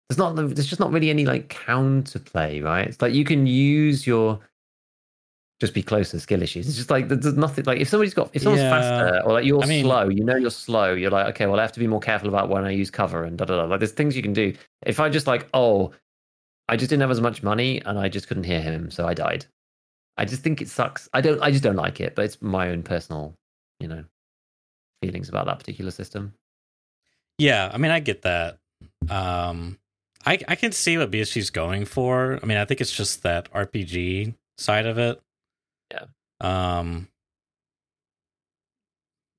There's 0.10 0.18
not. 0.18 0.36
There's 0.36 0.68
just 0.68 0.80
not 0.80 0.91
really 0.91 1.10
any 1.10 1.26
like 1.26 1.49
counterplay, 1.49 2.64
right? 2.64 2.88
It's 2.88 3.02
like 3.02 3.14
you 3.14 3.26
can 3.26 3.45
use 3.45 4.07
your 4.07 4.40
just 5.60 5.74
be 5.74 5.84
close 5.84 6.11
to 6.11 6.20
skill 6.20 6.41
issues. 6.41 6.68
It's 6.68 6.78
just 6.78 6.90
like 6.90 7.10
there's 7.10 7.36
nothing 7.36 7.66
like 7.66 7.80
if 7.80 7.90
somebody's 7.90 8.14
got 8.14 8.30
if 8.34 8.44
someone's 8.44 8.61
yeah. 8.61 8.70
faster 8.70 9.22
or 9.26 9.34
like 9.34 9.45
you're 9.45 9.61
I 9.61 9.66
mean, 9.66 9.84
slow, 9.84 10.07
you 10.07 10.24
know 10.24 10.38
you're 10.38 10.49
slow. 10.49 10.94
You're 10.94 11.11
like 11.11 11.28
okay, 11.28 11.48
well 11.48 11.60
I 11.60 11.61
have 11.64 11.74
to 11.74 11.80
be 11.80 11.88
more 11.88 11.99
careful 11.99 12.30
about 12.30 12.49
when 12.49 12.64
I 12.64 12.72
use 12.72 12.90
cover 12.90 13.26
and 13.26 13.38
da 13.38 13.45
da 13.45 13.57
da. 13.57 13.66
Like 13.66 13.80
there's 13.80 13.91
things 13.91 14.16
you 14.16 14.24
can 14.24 14.34
do. 14.34 14.53
If 14.86 14.99
I 14.99 15.10
just 15.10 15.28
like 15.28 15.48
oh, 15.53 15.91
I 16.70 16.78
just 16.78 16.90
didn't 16.90 17.02
have 17.02 17.12
as 17.12 17.22
much 17.22 17.44
money 17.44 17.82
and 17.86 17.98
I 18.00 18.10
just 18.10 18.28
couldn't 18.28 18.46
hear 18.46 18.62
him, 18.62 18.91
so 18.91 19.08
I 19.08 19.14
died. 19.14 19.46
I 20.18 20.26
just 20.26 20.41
think 20.41 20.62
it 20.62 20.70
sucks. 20.70 21.10
I 21.14 21.22
don't. 21.22 21.41
I 21.41 21.52
just 21.52 21.64
don't 21.64 21.76
like 21.76 22.00
it, 22.00 22.16
but 22.16 22.26
it's 22.26 22.41
my 22.41 22.70
own 22.70 22.84
personal, 22.84 23.34
you 23.80 23.88
know, 23.88 24.04
feelings 25.02 25.30
about 25.30 25.46
that 25.48 25.60
particular 25.60 25.91
system. 25.91 26.34
Yeah, 27.38 27.70
I 27.74 27.78
mean 27.78 27.91
I 27.91 28.00
get 28.00 28.22
that. 28.24 28.58
Um, 29.10 29.80
I 30.26 30.40
I 30.48 30.56
can 30.56 30.72
see 30.72 30.98
what 30.98 31.12
BSG's 31.12 31.50
going 31.50 31.86
for. 31.86 32.40
I 32.41 32.46
mean 32.46 32.58
I 32.58 32.66
think 32.66 32.82
it's 32.82 32.91
just 32.91 33.24
that 33.24 33.52
RPG 33.54 34.36
side 34.58 34.86
of 34.86 34.98
it 34.98 35.22
yeah. 35.91 36.06
Um, 36.41 37.08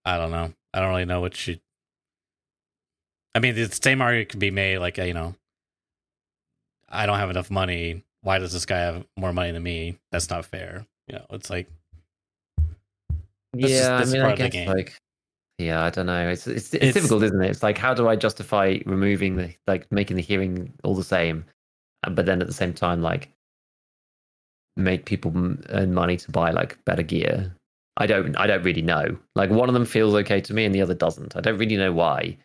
I 0.05 0.16
don't 0.16 0.31
know. 0.31 0.52
I 0.73 0.81
don't 0.81 0.90
really 0.90 1.05
know 1.05 1.20
what 1.20 1.36
she. 1.36 1.61
I 3.35 3.39
mean, 3.39 3.55
the 3.55 3.66
same 3.70 4.02
argument 4.02 4.31
could 4.31 4.40
be 4.40 4.51
made, 4.51 4.78
like 4.78 4.98
you 4.98 5.15
know, 5.15 5.35
I 6.90 7.06
don't 7.06 7.18
have 7.18 7.30
enough 7.30 7.50
money. 7.50 8.04
Why 8.22 8.38
does 8.38 8.52
this 8.52 8.66
guy 8.66 8.78
have 8.78 9.04
more 9.16 9.32
money 9.32 9.52
than 9.52 9.62
me? 9.62 9.98
That's 10.12 10.30
not 10.30 10.44
fair. 10.44 10.86
You 11.08 11.16
know, 11.16 11.26
it's 11.30 11.50
like. 11.50 11.68
Yeah, 13.54 14.00
I 14.00 14.04
mean, 14.04 14.22
I 14.22 14.36
guess 14.36 14.68
like, 14.68 14.94
yeah, 15.58 15.82
I 15.82 15.90
don't 15.90 16.06
know. 16.06 16.28
It's, 16.28 16.46
it's 16.46 16.72
it's, 16.72 16.84
it's 16.84 16.94
difficult, 16.94 17.24
isn't 17.24 17.42
it? 17.42 17.50
It's 17.50 17.62
like, 17.62 17.78
how 17.78 17.94
do 17.94 18.08
I 18.08 18.14
justify 18.14 18.78
removing 18.86 19.36
the 19.36 19.54
like 19.66 19.90
making 19.90 20.16
the 20.16 20.22
hearing 20.22 20.72
all 20.84 20.94
the 20.94 21.02
same, 21.02 21.44
but 22.08 22.26
then 22.26 22.40
at 22.40 22.46
the 22.46 22.54
same 22.54 22.72
time, 22.72 23.02
like 23.02 23.30
make 24.76 25.04
people 25.04 25.32
earn 25.70 25.94
money 25.94 26.16
to 26.16 26.30
buy 26.30 26.50
like 26.50 26.82
better 26.84 27.02
gear. 27.02 27.54
I 27.96 28.06
don't 28.06 28.36
I 28.36 28.46
don't 28.46 28.62
really 28.62 28.82
know. 28.82 29.18
Like 29.34 29.50
one 29.50 29.68
of 29.68 29.74
them 29.74 29.84
feels 29.84 30.14
okay 30.14 30.40
to 30.40 30.54
me 30.54 30.64
and 30.64 30.74
the 30.74 30.82
other 30.82 30.94
doesn't. 30.94 31.36
I 31.36 31.40
don't 31.40 31.58
really 31.58 31.76
know 31.76 31.92
why. 31.92 32.38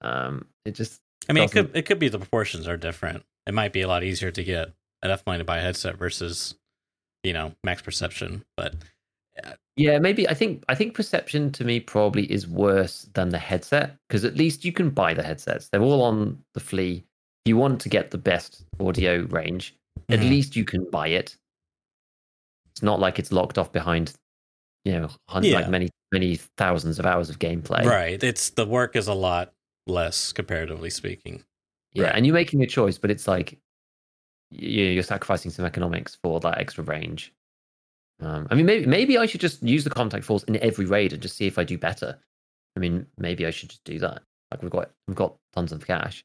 Um 0.00 0.46
it 0.64 0.72
just 0.72 1.00
I 1.28 1.32
mean 1.32 1.44
doesn't... 1.44 1.58
it 1.58 1.62
could 1.62 1.76
it 1.76 1.82
could 1.86 1.98
be 1.98 2.08
the 2.08 2.18
proportions 2.18 2.68
are 2.68 2.76
different. 2.76 3.24
It 3.46 3.54
might 3.54 3.72
be 3.72 3.82
a 3.82 3.88
lot 3.88 4.04
easier 4.04 4.30
to 4.30 4.44
get 4.44 4.72
enough 5.02 5.22
money 5.26 5.38
to 5.38 5.44
buy 5.44 5.58
a 5.58 5.62
headset 5.62 5.96
versus 5.96 6.54
you 7.22 7.32
know, 7.32 7.52
max 7.64 7.82
perception, 7.82 8.44
but 8.56 8.74
yeah, 9.76 9.98
maybe 9.98 10.28
I 10.28 10.34
think 10.34 10.64
I 10.68 10.74
think 10.74 10.94
perception 10.94 11.52
to 11.52 11.64
me 11.64 11.80
probably 11.80 12.30
is 12.30 12.46
worse 12.46 13.08
than 13.14 13.30
the 13.30 13.38
headset 13.38 13.96
because 14.08 14.24
at 14.24 14.36
least 14.36 14.64
you 14.64 14.72
can 14.72 14.90
buy 14.90 15.14
the 15.14 15.22
headsets. 15.22 15.68
They're 15.68 15.82
all 15.82 16.02
on 16.02 16.42
the 16.54 16.60
flea. 16.60 17.04
If 17.44 17.48
you 17.48 17.56
want 17.56 17.80
to 17.82 17.88
get 17.88 18.10
the 18.10 18.18
best 18.18 18.64
audio 18.78 19.22
range, 19.30 19.74
at 20.10 20.18
mm-hmm. 20.18 20.28
least 20.28 20.56
you 20.56 20.64
can 20.64 20.88
buy 20.90 21.08
it. 21.08 21.36
It's 22.72 22.82
not 22.82 23.00
like 23.00 23.18
it's 23.18 23.32
locked 23.32 23.56
off 23.56 23.72
behind, 23.72 24.12
you 24.84 24.92
know, 24.92 25.08
yeah. 25.40 25.56
like 25.56 25.68
many 25.68 25.88
many 26.12 26.36
thousands 26.58 26.98
of 26.98 27.06
hours 27.06 27.30
of 27.30 27.38
gameplay. 27.38 27.84
Right. 27.84 28.22
It's 28.22 28.50
the 28.50 28.66
work 28.66 28.96
is 28.96 29.08
a 29.08 29.14
lot 29.14 29.52
less 29.86 30.32
comparatively 30.32 30.90
speaking. 30.90 31.44
Yeah, 31.92 32.04
right. 32.04 32.14
and 32.14 32.26
you're 32.26 32.34
making 32.34 32.62
a 32.62 32.66
choice, 32.66 32.98
but 32.98 33.10
it's 33.10 33.26
like 33.26 33.58
you're 34.50 35.02
sacrificing 35.02 35.50
some 35.50 35.64
ergonomics 35.64 36.16
for 36.22 36.40
that 36.40 36.58
extra 36.58 36.84
range. 36.84 37.32
Um, 38.20 38.46
I 38.50 38.54
mean, 38.54 38.66
maybe 38.66 38.86
maybe 38.86 39.18
I 39.18 39.26
should 39.26 39.40
just 39.40 39.62
use 39.62 39.84
the 39.84 39.90
contact 39.90 40.24
force 40.24 40.42
in 40.44 40.56
every 40.58 40.84
raid 40.84 41.12
and 41.12 41.22
just 41.22 41.36
see 41.36 41.46
if 41.46 41.58
I 41.58 41.64
do 41.64 41.78
better. 41.78 42.18
I 42.76 42.80
mean, 42.80 43.06
maybe 43.18 43.46
I 43.46 43.50
should 43.50 43.70
just 43.70 43.84
do 43.84 43.98
that. 44.00 44.22
Like 44.50 44.62
we've 44.62 44.70
got 44.70 44.90
we've 45.08 45.16
got 45.16 45.36
tons 45.54 45.72
of 45.72 45.86
cash. 45.86 46.24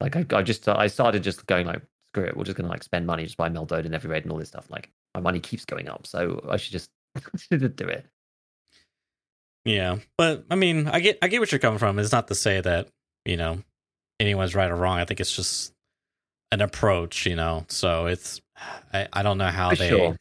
Like 0.00 0.16
I, 0.16 0.24
I 0.32 0.42
just 0.42 0.68
I 0.68 0.86
started 0.86 1.22
just 1.22 1.46
going 1.46 1.66
like 1.66 1.82
screw 2.08 2.24
it, 2.24 2.36
we're 2.36 2.44
just 2.44 2.56
gonna 2.56 2.68
like 2.68 2.82
spend 2.82 3.06
money 3.06 3.24
just 3.24 3.36
buy 3.36 3.48
Meldonin 3.48 3.86
in 3.86 3.94
every 3.94 4.10
raid 4.10 4.22
and 4.22 4.32
all 4.32 4.38
this 4.38 4.48
stuff. 4.48 4.70
Like 4.70 4.90
my 5.14 5.20
money 5.20 5.40
keeps 5.40 5.64
going 5.64 5.88
up, 5.88 6.06
so 6.06 6.44
I 6.48 6.56
should 6.56 6.72
just 6.72 6.90
do 7.50 7.86
it. 7.86 8.06
Yeah, 9.64 9.98
but 10.16 10.46
I 10.50 10.54
mean, 10.54 10.88
I 10.88 11.00
get 11.00 11.18
I 11.20 11.28
get 11.28 11.40
what 11.40 11.52
you're 11.52 11.58
coming 11.58 11.78
from. 11.78 11.98
It's 11.98 12.12
not 12.12 12.28
to 12.28 12.34
say 12.34 12.60
that 12.60 12.88
you 13.24 13.36
know 13.36 13.62
anyone's 14.20 14.54
right 14.54 14.70
or 14.70 14.76
wrong. 14.76 14.98
I 14.98 15.04
think 15.04 15.20
it's 15.20 15.34
just 15.34 15.72
an 16.52 16.60
approach, 16.60 17.26
you 17.26 17.36
know. 17.36 17.64
So 17.68 18.06
it's 18.06 18.40
I, 18.92 19.08
I 19.12 19.22
don't 19.22 19.38
know 19.38 19.48
how 19.48 19.70
For 19.70 19.76
they 19.76 19.88
sure. 19.88 20.16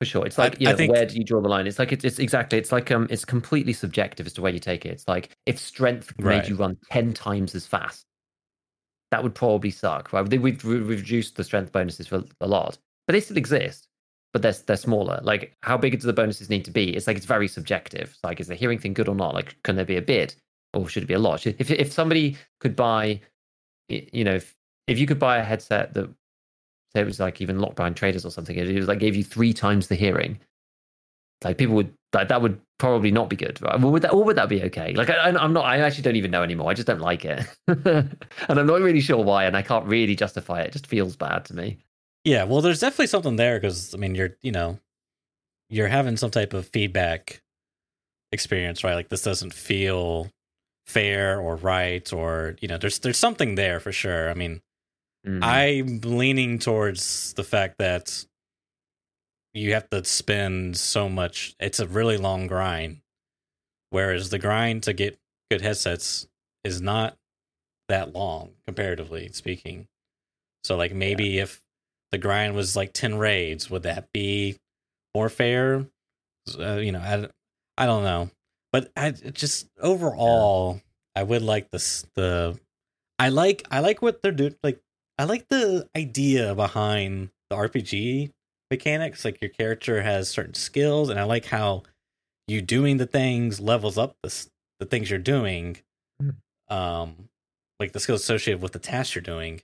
For 0.00 0.04
sure. 0.04 0.26
It's 0.26 0.38
I- 0.38 0.44
like, 0.44 0.60
you 0.60 0.68
I 0.68 0.72
know, 0.72 0.76
think- 0.76 0.92
where 0.92 1.06
do 1.06 1.16
you 1.16 1.24
draw 1.24 1.40
the 1.40 1.48
line? 1.48 1.66
It's 1.66 1.78
like, 1.78 1.90
it's, 1.92 2.04
it's 2.04 2.18
exactly, 2.20 2.56
it's 2.58 2.70
like, 2.70 2.90
um, 2.92 3.08
it's 3.10 3.24
completely 3.24 3.72
subjective 3.72 4.26
as 4.26 4.32
to 4.34 4.42
where 4.42 4.52
you 4.52 4.60
take 4.60 4.86
it. 4.86 4.90
It's 4.90 5.08
like, 5.08 5.30
if 5.46 5.58
strength 5.58 6.12
made 6.18 6.24
Right. 6.24 6.48
you 6.48 6.54
run 6.54 6.76
10 6.92 7.14
times 7.14 7.54
as 7.56 7.66
fast, 7.66 8.04
that 9.10 9.22
would 9.24 9.34
probably 9.34 9.70
suck, 9.70 10.12
right? 10.12 10.28
We've, 10.28 10.64
reduced 10.64 11.34
the 11.34 11.42
strength 11.42 11.72
bonuses 11.72 12.06
for 12.06 12.22
a 12.40 12.46
lot, 12.46 12.78
but 13.08 13.14
they 13.14 13.20
still 13.20 13.38
exist, 13.38 13.88
but 14.32 14.42
they're, 14.42 14.52
they're 14.66 14.76
smaller. 14.76 15.18
Like, 15.24 15.56
how 15.62 15.76
big 15.76 15.98
do 15.98 16.06
the 16.06 16.12
bonuses 16.12 16.48
need 16.48 16.64
to 16.66 16.70
be? 16.70 16.94
It's 16.94 17.08
like, 17.08 17.16
it's 17.16 17.26
very 17.26 17.48
subjective. 17.48 18.10
It's 18.14 18.22
like, 18.22 18.38
is 18.38 18.46
the 18.46 18.54
hearing 18.54 18.78
thing 18.78 18.92
good 18.94 19.08
or 19.08 19.16
not? 19.16 19.34
Like, 19.34 19.56
can 19.64 19.74
there 19.74 19.84
be 19.84 19.96
a 19.96 20.02
bit 20.02 20.36
or 20.78 20.88
should 20.88 21.02
it 21.02 21.06
be 21.06 21.14
a 21.14 21.18
lot? 21.18 21.46
If, 21.46 21.70
if 21.70 21.92
somebody 21.92 22.36
could 22.60 22.76
buy, 22.76 23.20
you 23.88 24.24
know, 24.24 24.34
if, 24.34 24.54
if 24.86 24.98
you 24.98 25.06
could 25.06 25.18
buy 25.18 25.38
a 25.38 25.44
headset 25.44 25.94
that 25.94 26.08
say 26.94 27.00
it 27.00 27.06
was 27.06 27.20
like 27.20 27.40
even 27.40 27.58
locked 27.58 27.76
behind 27.76 27.96
traders 27.96 28.24
or 28.24 28.30
something, 28.30 28.56
it 28.56 28.74
was 28.74 28.88
like 28.88 28.98
gave 28.98 29.16
you 29.16 29.24
three 29.24 29.52
times 29.52 29.88
the 29.88 29.94
hearing. 29.94 30.38
Like 31.44 31.58
people 31.58 31.76
would 31.76 31.94
like 32.12 32.28
that 32.28 32.42
would 32.42 32.60
probably 32.78 33.10
not 33.10 33.28
be 33.28 33.36
good, 33.36 33.60
right? 33.62 33.82
Or 33.82 33.92
would 33.92 34.02
that, 34.02 34.12
or 34.12 34.24
would 34.24 34.36
that 34.36 34.48
be 34.48 34.62
okay? 34.64 34.92
Like 34.94 35.10
I, 35.10 35.28
I'm 35.28 35.52
not, 35.52 35.64
I 35.64 35.78
actually 35.78 36.02
don't 36.02 36.16
even 36.16 36.30
know 36.30 36.42
anymore. 36.42 36.70
I 36.70 36.74
just 36.74 36.86
don't 36.86 37.00
like 37.00 37.24
it, 37.24 37.46
and 37.68 38.16
I'm 38.48 38.66
not 38.66 38.80
really 38.80 39.00
sure 39.00 39.22
why, 39.22 39.44
and 39.44 39.56
I 39.56 39.62
can't 39.62 39.86
really 39.86 40.16
justify 40.16 40.60
it. 40.62 40.68
It 40.68 40.72
just 40.72 40.86
feels 40.86 41.16
bad 41.16 41.44
to 41.46 41.54
me. 41.54 41.78
Yeah, 42.24 42.44
well, 42.44 42.60
there's 42.60 42.80
definitely 42.80 43.06
something 43.06 43.36
there 43.36 43.60
because 43.60 43.94
I 43.94 43.98
mean, 43.98 44.14
you're 44.14 44.36
you 44.42 44.50
know, 44.50 44.80
you're 45.68 45.88
having 45.88 46.16
some 46.16 46.30
type 46.30 46.54
of 46.54 46.66
feedback 46.68 47.42
experience, 48.32 48.82
right? 48.82 48.94
Like 48.94 49.08
this 49.08 49.22
doesn't 49.22 49.54
feel 49.54 50.28
fair 50.88 51.38
or 51.40 51.56
right, 51.56 52.12
or 52.12 52.56
you 52.60 52.68
know, 52.68 52.78
there's 52.78 52.98
there's 52.98 53.18
something 53.18 53.54
there 53.54 53.78
for 53.78 53.92
sure. 53.92 54.30
I 54.30 54.34
mean, 54.34 54.60
Mm. 55.26 55.42
I'm 55.42 56.00
leaning 56.16 56.58
towards 56.58 57.34
the 57.34 57.42
fact 57.44 57.78
that 57.78 58.24
you 59.52 59.74
have 59.74 59.90
to 59.90 60.04
spend 60.04 60.76
so 60.76 61.08
much. 61.08 61.54
It's 61.58 61.80
a 61.80 61.86
really 61.88 62.16
long 62.16 62.46
grind, 62.46 63.00
whereas 63.90 64.30
the 64.30 64.38
grind 64.38 64.84
to 64.84 64.92
get 64.92 65.18
good 65.50 65.60
headsets 65.60 66.26
is 66.64 66.80
not 66.80 67.16
that 67.88 68.14
long 68.14 68.52
comparatively 68.66 69.28
speaking. 69.32 69.86
So, 70.64 70.76
like 70.76 70.94
maybe 70.94 71.38
if 71.38 71.60
the 72.12 72.18
grind 72.18 72.54
was 72.54 72.76
like 72.76 72.92
ten 72.92 73.18
raids, 73.18 73.68
would 73.68 73.82
that 73.82 74.12
be 74.12 74.56
more 75.14 75.28
fair? 75.28 75.86
Uh, 76.58 76.76
you 76.76 76.92
know, 76.92 77.00
I, 77.00 77.28
I 77.82 77.86
don't 77.86 78.04
know, 78.04 78.30
but 78.72 78.90
I 78.96 79.10
just 79.10 79.68
overall, 79.80 80.80
I 81.14 81.22
would 81.22 81.42
like 81.42 81.70
this 81.70 82.06
the. 82.14 82.58
I 83.18 83.30
like 83.30 83.66
I 83.70 83.80
like 83.80 84.02
what 84.02 84.22
they're 84.22 84.32
doing. 84.32 84.54
Like 84.62 84.80
I 85.18 85.24
like 85.24 85.48
the 85.48 85.88
idea 85.96 86.54
behind 86.54 87.30
the 87.50 87.56
RPG 87.56 88.30
mechanics. 88.70 89.24
Like 89.24 89.40
your 89.40 89.50
character 89.50 90.02
has 90.02 90.28
certain 90.28 90.54
skills, 90.54 91.08
and 91.08 91.18
I 91.18 91.24
like 91.24 91.46
how 91.46 91.82
you 92.46 92.62
doing 92.62 92.98
the 92.98 93.06
things 93.06 93.60
levels 93.60 93.98
up 93.98 94.16
the 94.22 94.46
the 94.78 94.86
things 94.86 95.10
you're 95.10 95.18
doing. 95.18 95.78
Hmm. 96.20 96.30
Um, 96.68 97.28
like 97.80 97.92
the 97.92 98.00
skills 98.00 98.20
associated 98.20 98.62
with 98.62 98.72
the 98.72 98.78
task 98.78 99.14
you're 99.14 99.22
doing. 99.22 99.62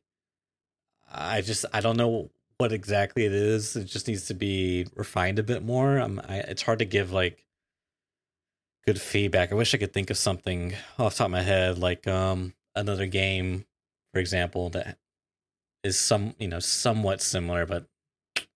I 1.12 1.42
just 1.42 1.64
I 1.72 1.80
don't 1.80 1.96
know 1.96 2.30
what 2.58 2.72
exactly 2.72 3.24
it 3.24 3.32
is. 3.32 3.76
It 3.76 3.84
just 3.84 4.08
needs 4.08 4.26
to 4.26 4.34
be 4.34 4.86
refined 4.94 5.38
a 5.38 5.42
bit 5.42 5.62
more. 5.62 6.00
Um, 6.00 6.20
I, 6.28 6.38
it's 6.38 6.62
hard 6.62 6.78
to 6.80 6.84
give 6.84 7.12
like 7.12 7.43
good 8.86 9.00
feedback. 9.00 9.52
I 9.52 9.54
wish 9.54 9.74
I 9.74 9.78
could 9.78 9.92
think 9.92 10.10
of 10.10 10.16
something 10.16 10.74
off 10.98 11.14
the 11.14 11.18
top 11.18 11.26
of 11.26 11.32
my 11.32 11.42
head, 11.42 11.78
like 11.78 12.06
um 12.06 12.54
another 12.74 13.06
game, 13.06 13.64
for 14.12 14.20
example, 14.20 14.70
that 14.70 14.98
is 15.82 15.98
some 15.98 16.34
you 16.38 16.48
know 16.48 16.60
somewhat 16.60 17.20
similar, 17.20 17.66
but 17.66 17.86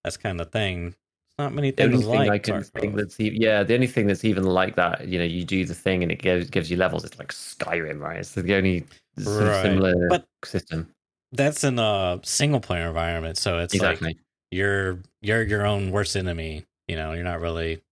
that's 0.04 0.16
kind 0.16 0.40
of 0.40 0.50
thing. 0.50 0.94
Not 1.38 1.52
many 1.54 1.70
The 1.70 1.84
things 1.88 2.00
thing 2.04 2.08
like 2.10 2.30
I 2.30 2.38
can 2.38 2.62
think 2.64 2.96
that's 2.96 3.18
yeah, 3.20 3.62
the 3.62 3.74
only 3.74 3.86
thing 3.86 4.08
that's 4.08 4.24
even 4.24 4.42
like 4.42 4.74
that, 4.74 5.06
you 5.06 5.20
know, 5.20 5.24
you 5.24 5.44
do 5.44 5.64
the 5.64 5.74
thing 5.74 6.02
and 6.02 6.10
it 6.10 6.20
gives 6.20 6.50
gives 6.50 6.70
you 6.70 6.76
levels. 6.76 7.04
It's 7.04 7.18
like 7.18 7.28
Skyrim, 7.32 8.00
right? 8.00 8.18
It's 8.18 8.32
the 8.32 8.56
only 8.56 8.84
Right. 9.16 9.62
similar 9.62 10.08
But- 10.08 10.26
system. 10.44 10.92
that's 11.32 11.62
in 11.64 11.78
a 11.78 12.18
single 12.24 12.60
player 12.60 12.88
environment, 12.88 13.36
so 13.38 13.58
it's 13.58 13.74
like 13.74 13.92
exactly. 14.00 14.18
you're 14.50 15.00
you're 15.22 15.42
your 15.42 15.64
own 15.66 15.90
worst 15.92 16.16
enemy. 16.16 16.64
You 16.88 16.96
know, 16.96 17.12
you're 17.12 17.24
not 17.24 17.40
really. 17.40 17.82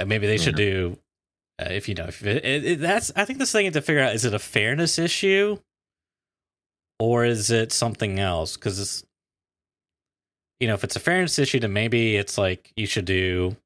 Uh, 0.00 0.04
Maybe 0.04 0.26
they 0.26 0.38
should 0.38 0.56
do, 0.56 0.98
uh, 1.60 1.68
if 1.70 1.88
you 1.88 1.94
know, 1.94 2.06
if 2.06 2.24
it, 2.24 2.44
it, 2.44 2.64
it- 2.64 2.80
that's. 2.80 3.12
I 3.16 3.24
think 3.24 3.38
this 3.38 3.52
thing 3.52 3.70
to 3.70 3.80
figure 3.82 4.02
out 4.02 4.14
is 4.14 4.24
it 4.24 4.34
a 4.34 4.38
fairness 4.38 4.98
issue, 4.98 5.58
or 6.98 7.24
is 7.24 7.50
it 7.50 7.72
something 7.72 8.18
else? 8.18 8.56
Because 8.56 8.78
it's, 8.80 9.04
you 10.60 10.68
know, 10.68 10.74
if 10.74 10.84
it's 10.84 10.96
a 10.96 11.00
fairness 11.00 11.38
issue, 11.38 11.60
then 11.60 11.72
maybe 11.72 12.16
it's 12.16 12.38
like 12.38 12.72
you 12.76 12.86
should 12.86 13.04
do, 13.04 13.56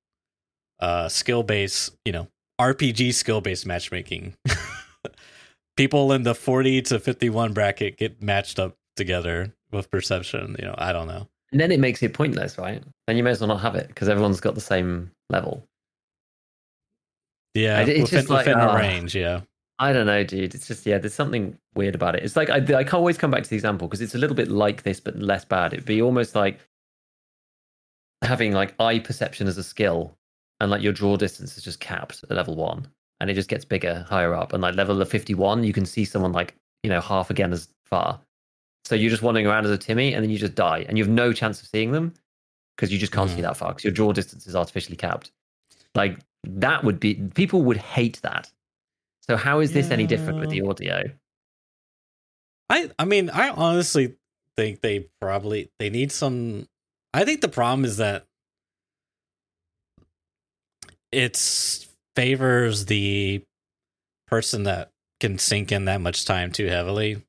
uh, 0.80 1.08
skill 1.08 1.42
based, 1.42 1.94
you 2.04 2.12
know, 2.12 2.28
RPG 2.60 3.14
skill 3.14 3.40
based 3.40 3.66
matchmaking. 3.66 4.34
People 5.76 6.12
in 6.12 6.22
the 6.22 6.34
forty 6.34 6.80
to 6.82 6.98
fifty 6.98 7.28
one 7.28 7.52
bracket 7.52 7.98
get 7.98 8.22
matched 8.22 8.58
up 8.58 8.74
together 8.96 9.52
with 9.70 9.90
perception. 9.90 10.56
You 10.58 10.66
know, 10.66 10.74
I 10.78 10.92
don't 10.92 11.06
know. 11.06 11.28
And 11.52 11.60
then 11.60 11.70
it 11.70 11.80
makes 11.80 12.02
it 12.02 12.14
pointless, 12.14 12.56
right? 12.58 12.82
Then 13.06 13.16
you 13.18 13.22
may 13.22 13.30
as 13.30 13.40
well 13.40 13.48
not 13.48 13.60
have 13.60 13.74
it 13.74 13.88
because 13.88 14.08
everyone's 14.08 14.40
got 14.40 14.54
the 14.54 14.60
same 14.62 15.10
level. 15.28 15.62
Yeah, 17.56 17.80
it's 17.80 17.88
within, 17.88 18.06
just 18.06 18.30
like, 18.30 18.46
within 18.46 18.60
a 18.60 18.66
ah. 18.66 18.76
range. 18.76 19.14
Yeah, 19.14 19.40
I 19.78 19.92
don't 19.92 20.06
know, 20.06 20.22
dude. 20.24 20.54
It's 20.54 20.66
just 20.66 20.86
yeah, 20.86 20.98
there's 20.98 21.14
something 21.14 21.58
weird 21.74 21.94
about 21.94 22.14
it. 22.14 22.22
It's 22.22 22.36
like 22.36 22.50
I, 22.50 22.56
I 22.56 22.84
can 22.84 22.94
always 22.94 23.18
come 23.18 23.30
back 23.30 23.42
to 23.42 23.50
the 23.50 23.56
example 23.56 23.88
because 23.88 24.00
it's 24.00 24.14
a 24.14 24.18
little 24.18 24.36
bit 24.36 24.48
like 24.48 24.82
this, 24.82 25.00
but 25.00 25.16
less 25.16 25.44
bad. 25.44 25.72
It'd 25.72 25.84
be 25.84 26.02
almost 26.02 26.34
like 26.34 26.60
having 28.22 28.52
like 28.52 28.74
eye 28.80 28.98
perception 28.98 29.46
as 29.46 29.58
a 29.58 29.62
skill, 29.62 30.16
and 30.60 30.70
like 30.70 30.82
your 30.82 30.92
draw 30.92 31.16
distance 31.16 31.56
is 31.56 31.64
just 31.64 31.80
capped 31.80 32.24
at 32.24 32.36
level 32.36 32.56
one, 32.56 32.86
and 33.20 33.30
it 33.30 33.34
just 33.34 33.48
gets 33.48 33.64
bigger 33.64 34.06
higher 34.08 34.34
up. 34.34 34.52
And 34.52 34.62
like 34.62 34.74
level 34.74 35.00
of 35.00 35.08
51, 35.08 35.64
you 35.64 35.72
can 35.72 35.86
see 35.86 36.04
someone 36.04 36.32
like 36.32 36.54
you 36.82 36.90
know 36.90 37.00
half 37.00 37.30
again 37.30 37.52
as 37.52 37.68
far. 37.84 38.20
So 38.84 38.94
you're 38.94 39.10
just 39.10 39.22
wandering 39.22 39.46
around 39.46 39.64
as 39.64 39.72
a 39.72 39.78
Timmy, 39.78 40.14
and 40.14 40.22
then 40.22 40.30
you 40.30 40.38
just 40.38 40.54
die, 40.54 40.84
and 40.88 40.96
you 40.96 41.04
have 41.04 41.12
no 41.12 41.32
chance 41.32 41.60
of 41.60 41.68
seeing 41.68 41.92
them 41.92 42.14
because 42.76 42.92
you 42.92 42.98
just 42.98 43.12
can't 43.12 43.30
see 43.30 43.38
Mhm. 43.38 43.42
that 43.42 43.56
far 43.56 43.70
because 43.70 43.84
your 43.84 43.92
draw 43.92 44.12
distance 44.12 44.46
is 44.46 44.54
artificially 44.54 44.96
capped. 44.96 45.32
Like 45.94 46.18
that 46.44 46.84
would 46.84 47.00
be 47.00 47.14
people 47.34 47.62
would 47.62 47.76
hate 47.76 48.20
that. 48.22 48.50
So 49.22 49.36
how 49.36 49.60
is 49.60 49.72
this 49.72 49.90
any 49.90 50.06
different 50.06 50.40
with 50.40 50.50
the 50.50 50.62
audio? 50.62 51.10
I 52.70 52.90
I 52.98 53.04
mean, 53.04 53.30
I 53.30 53.50
honestly 53.50 54.14
think 54.56 54.80
they 54.80 55.08
probably 55.20 55.70
they 55.78 55.90
need 55.90 56.12
some. 56.12 56.68
I 57.12 57.24
think 57.24 57.40
the 57.40 57.48
problem 57.48 57.84
is 57.84 57.96
that 57.96 58.26
it's 61.12 61.88
favors 62.14 62.86
the 62.86 63.42
person 64.26 64.64
that 64.64 64.90
can 65.20 65.38
sink 65.38 65.72
in 65.72 65.86
that 65.86 66.00
much 66.00 66.24
time 66.24 66.52
too 66.52 66.66
heavily. 66.66 67.22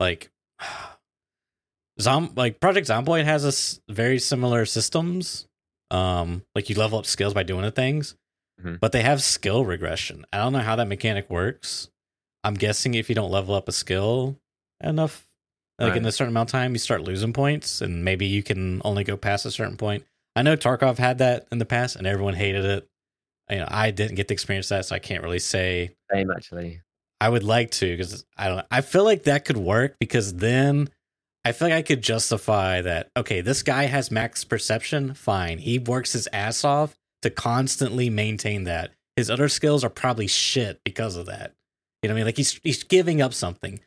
Like, 0.00 0.30
Zom 2.00 2.32
like 2.36 2.60
Project 2.60 2.88
Zomboid 2.88 3.24
has 3.24 3.44
a 3.44 3.48
s- 3.48 3.80
very 3.88 4.18
similar 4.18 4.64
systems. 4.66 5.46
Um, 5.90 6.42
like 6.54 6.68
you 6.68 6.76
level 6.76 6.98
up 6.98 7.06
skills 7.06 7.32
by 7.32 7.42
doing 7.42 7.62
the 7.62 7.70
things, 7.70 8.14
Mhm. 8.62 8.80
but 8.80 8.92
they 8.92 9.02
have 9.02 9.22
skill 9.22 9.64
regression. 9.64 10.24
I 10.32 10.38
don't 10.38 10.52
know 10.52 10.58
how 10.60 10.76
that 10.76 10.88
mechanic 10.88 11.30
works. 11.30 11.88
I'm 12.44 12.54
guessing 12.54 12.94
if 12.94 13.08
you 13.08 13.14
don't 13.14 13.30
level 13.30 13.54
up 13.54 13.68
a 13.68 13.72
skill 13.72 14.38
enough, 14.82 15.26
like 15.78 15.96
in 15.96 16.04
a 16.06 16.12
certain 16.12 16.32
amount 16.32 16.48
of 16.48 16.52
time, 16.52 16.72
you 16.72 16.78
start 16.78 17.02
losing 17.02 17.32
points, 17.32 17.80
and 17.80 18.04
maybe 18.04 18.26
you 18.26 18.42
can 18.42 18.82
only 18.84 19.04
go 19.04 19.16
past 19.16 19.46
a 19.46 19.50
certain 19.50 19.76
point. 19.76 20.04
I 20.34 20.42
know 20.42 20.56
Tarkov 20.56 20.98
had 20.98 21.18
that 21.18 21.46
in 21.52 21.58
the 21.58 21.64
past, 21.64 21.96
and 21.96 22.06
everyone 22.06 22.34
hated 22.34 22.64
it. 22.64 22.88
You 23.50 23.58
know, 23.58 23.68
I 23.68 23.90
didn't 23.92 24.16
get 24.16 24.28
to 24.28 24.34
experience 24.34 24.68
that, 24.68 24.84
so 24.86 24.94
I 24.94 24.98
can't 24.98 25.22
really 25.22 25.38
say 25.38 25.90
Same 26.12 26.30
actually. 26.30 26.82
I 27.20 27.28
would 27.28 27.42
like 27.44 27.70
to 27.72 27.96
because 27.96 28.24
I 28.36 28.48
don't. 28.48 28.66
I 28.70 28.80
feel 28.80 29.04
like 29.04 29.24
that 29.24 29.44
could 29.44 29.56
work 29.56 29.96
because 29.98 30.34
then 30.34 30.88
I 31.44 31.52
feel 31.52 31.68
like 31.68 31.76
I 31.76 31.82
could 31.82 32.02
justify 32.02 32.82
that. 32.82 33.10
Okay, 33.16 33.40
this 33.40 33.62
guy 33.62 33.84
has 33.84 34.10
max 34.10 34.44
perception. 34.44 35.14
Fine, 35.14 35.58
he 35.58 35.78
works 35.78 36.12
his 36.12 36.28
ass 36.32 36.64
off 36.64 36.96
to 37.22 37.30
constantly 37.30 38.10
maintain 38.10 38.64
that. 38.64 38.92
His 39.16 39.30
other 39.30 39.48
skills 39.48 39.82
are 39.84 39.90
probably 39.90 40.26
shit 40.28 40.80
because 40.84 41.16
of 41.16 41.26
that. 41.26 41.54
You 42.02 42.08
know 42.08 42.14
what 42.14 42.16
I 42.16 42.20
mean? 42.20 42.26
Like 42.26 42.36
he's 42.36 42.60
he's 42.62 42.84
giving 42.84 43.20
up 43.20 43.34
something. 43.34 43.80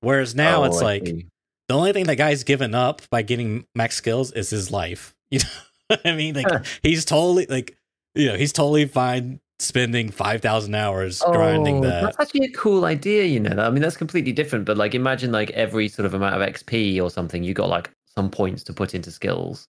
Whereas 0.00 0.34
now 0.34 0.62
Oh, 0.62 0.64
it's 0.64 0.80
I 0.80 0.84
like 0.84 1.06
see. 1.06 1.26
the 1.68 1.74
only 1.74 1.92
thing 1.92 2.06
that 2.06 2.16
guy's 2.16 2.44
given 2.44 2.74
up 2.74 3.02
by 3.10 3.22
getting 3.22 3.66
max 3.74 3.96
skills 3.96 4.32
is 4.32 4.50
his 4.50 4.70
life. 4.70 5.14
You 5.30 5.40
know 5.40 5.46
what 5.88 6.00
I 6.06 6.14
mean? 6.16 6.34
Like 6.34 6.46
Huh. 6.50 6.60
he's 6.82 7.04
totally 7.04 7.46
like 7.46 7.76
you 8.14 8.28
know 8.28 8.36
he's 8.36 8.52
totally 8.52 8.86
fine 8.86 9.40
spending 9.58 10.10
five 10.10 10.40
thousand 10.40 10.74
hours 10.74 11.20
grinding 11.20 11.78
Oh, 11.78 11.88
that. 11.88 12.02
That's 12.02 12.20
actually 12.20 12.46
a 12.46 12.52
cool 12.52 12.84
idea, 12.86 13.24
you 13.24 13.40
know. 13.40 13.62
I 13.62 13.68
mean, 13.70 13.82
that's 13.82 13.96
completely 13.96 14.32
different. 14.32 14.64
But 14.64 14.76
like, 14.78 14.94
imagine 14.94 15.32
like 15.32 15.50
every 15.50 15.88
sort 15.88 16.06
of 16.06 16.14
amount 16.14 16.34
of 16.40 16.48
XP 16.48 17.02
or 17.02 17.10
something, 17.10 17.42
you 17.44 17.52
got 17.54 17.68
like 17.68 17.90
some 18.14 18.30
points 18.30 18.62
to 18.64 18.72
put 18.72 18.94
into 18.94 19.10
skills. 19.10 19.66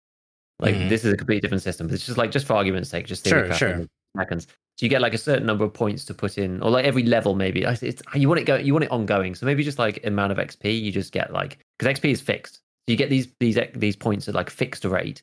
Like 0.59 0.75
Mhm. 0.75 0.89
this 0.89 1.05
is 1.05 1.13
a 1.13 1.17
completely 1.17 1.41
different 1.41 1.63
system. 1.63 1.87
But 1.87 1.95
it's 1.95 2.05
just 2.05 2.17
like 2.17 2.31
just 2.31 2.45
for 2.45 2.53
argument's 2.53 2.89
sake, 2.89 3.05
just 3.05 3.27
Sure, 3.27 3.51
sure. 3.53 3.85
seconds. 4.17 4.47
So 4.79 4.85
you 4.85 4.89
get 4.89 5.01
like 5.01 5.13
a 5.13 5.17
certain 5.17 5.45
number 5.45 5.65
of 5.65 5.73
points 5.73 6.05
to 6.05 6.13
put 6.13 6.37
in, 6.37 6.61
or 6.61 6.71
like 6.71 6.85
every 6.85 7.03
level 7.03 7.35
maybe. 7.35 7.63
It's, 7.63 8.01
you 8.15 8.27
want 8.27 8.39
it 8.39 8.45
go, 8.45 8.55
you 8.55 8.73
want 8.73 8.85
it 8.85 8.91
ongoing. 8.91 9.35
So 9.35 9.45
maybe 9.45 9.63
just 9.63 9.77
like 9.77 10.05
amount 10.05 10.31
of 10.31 10.37
XP, 10.37 10.81
you 10.81 10.91
just 10.91 11.11
get 11.11 11.31
like 11.33 11.59
because 11.77 11.97
XP 11.99 12.11
is 12.11 12.21
fixed. 12.21 12.55
So 12.55 12.91
you 12.91 12.95
get 12.95 13.09
these 13.09 13.27
these 13.39 13.57
these 13.75 13.95
points 13.95 14.27
at 14.27 14.35
like 14.35 14.49
fixed 14.49 14.85
rate, 14.85 15.21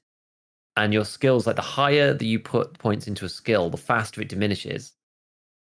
and 0.77 0.93
your 0.93 1.05
skills 1.05 1.47
like 1.47 1.57
the 1.57 1.63
higher 1.63 2.13
that 2.15 2.25
you 2.25 2.39
put 2.39 2.79
points 2.79 3.07
into 3.07 3.25
a 3.25 3.29
skill, 3.29 3.71
the 3.71 3.77
faster 3.77 4.21
it 4.21 4.29
diminishes. 4.29 4.93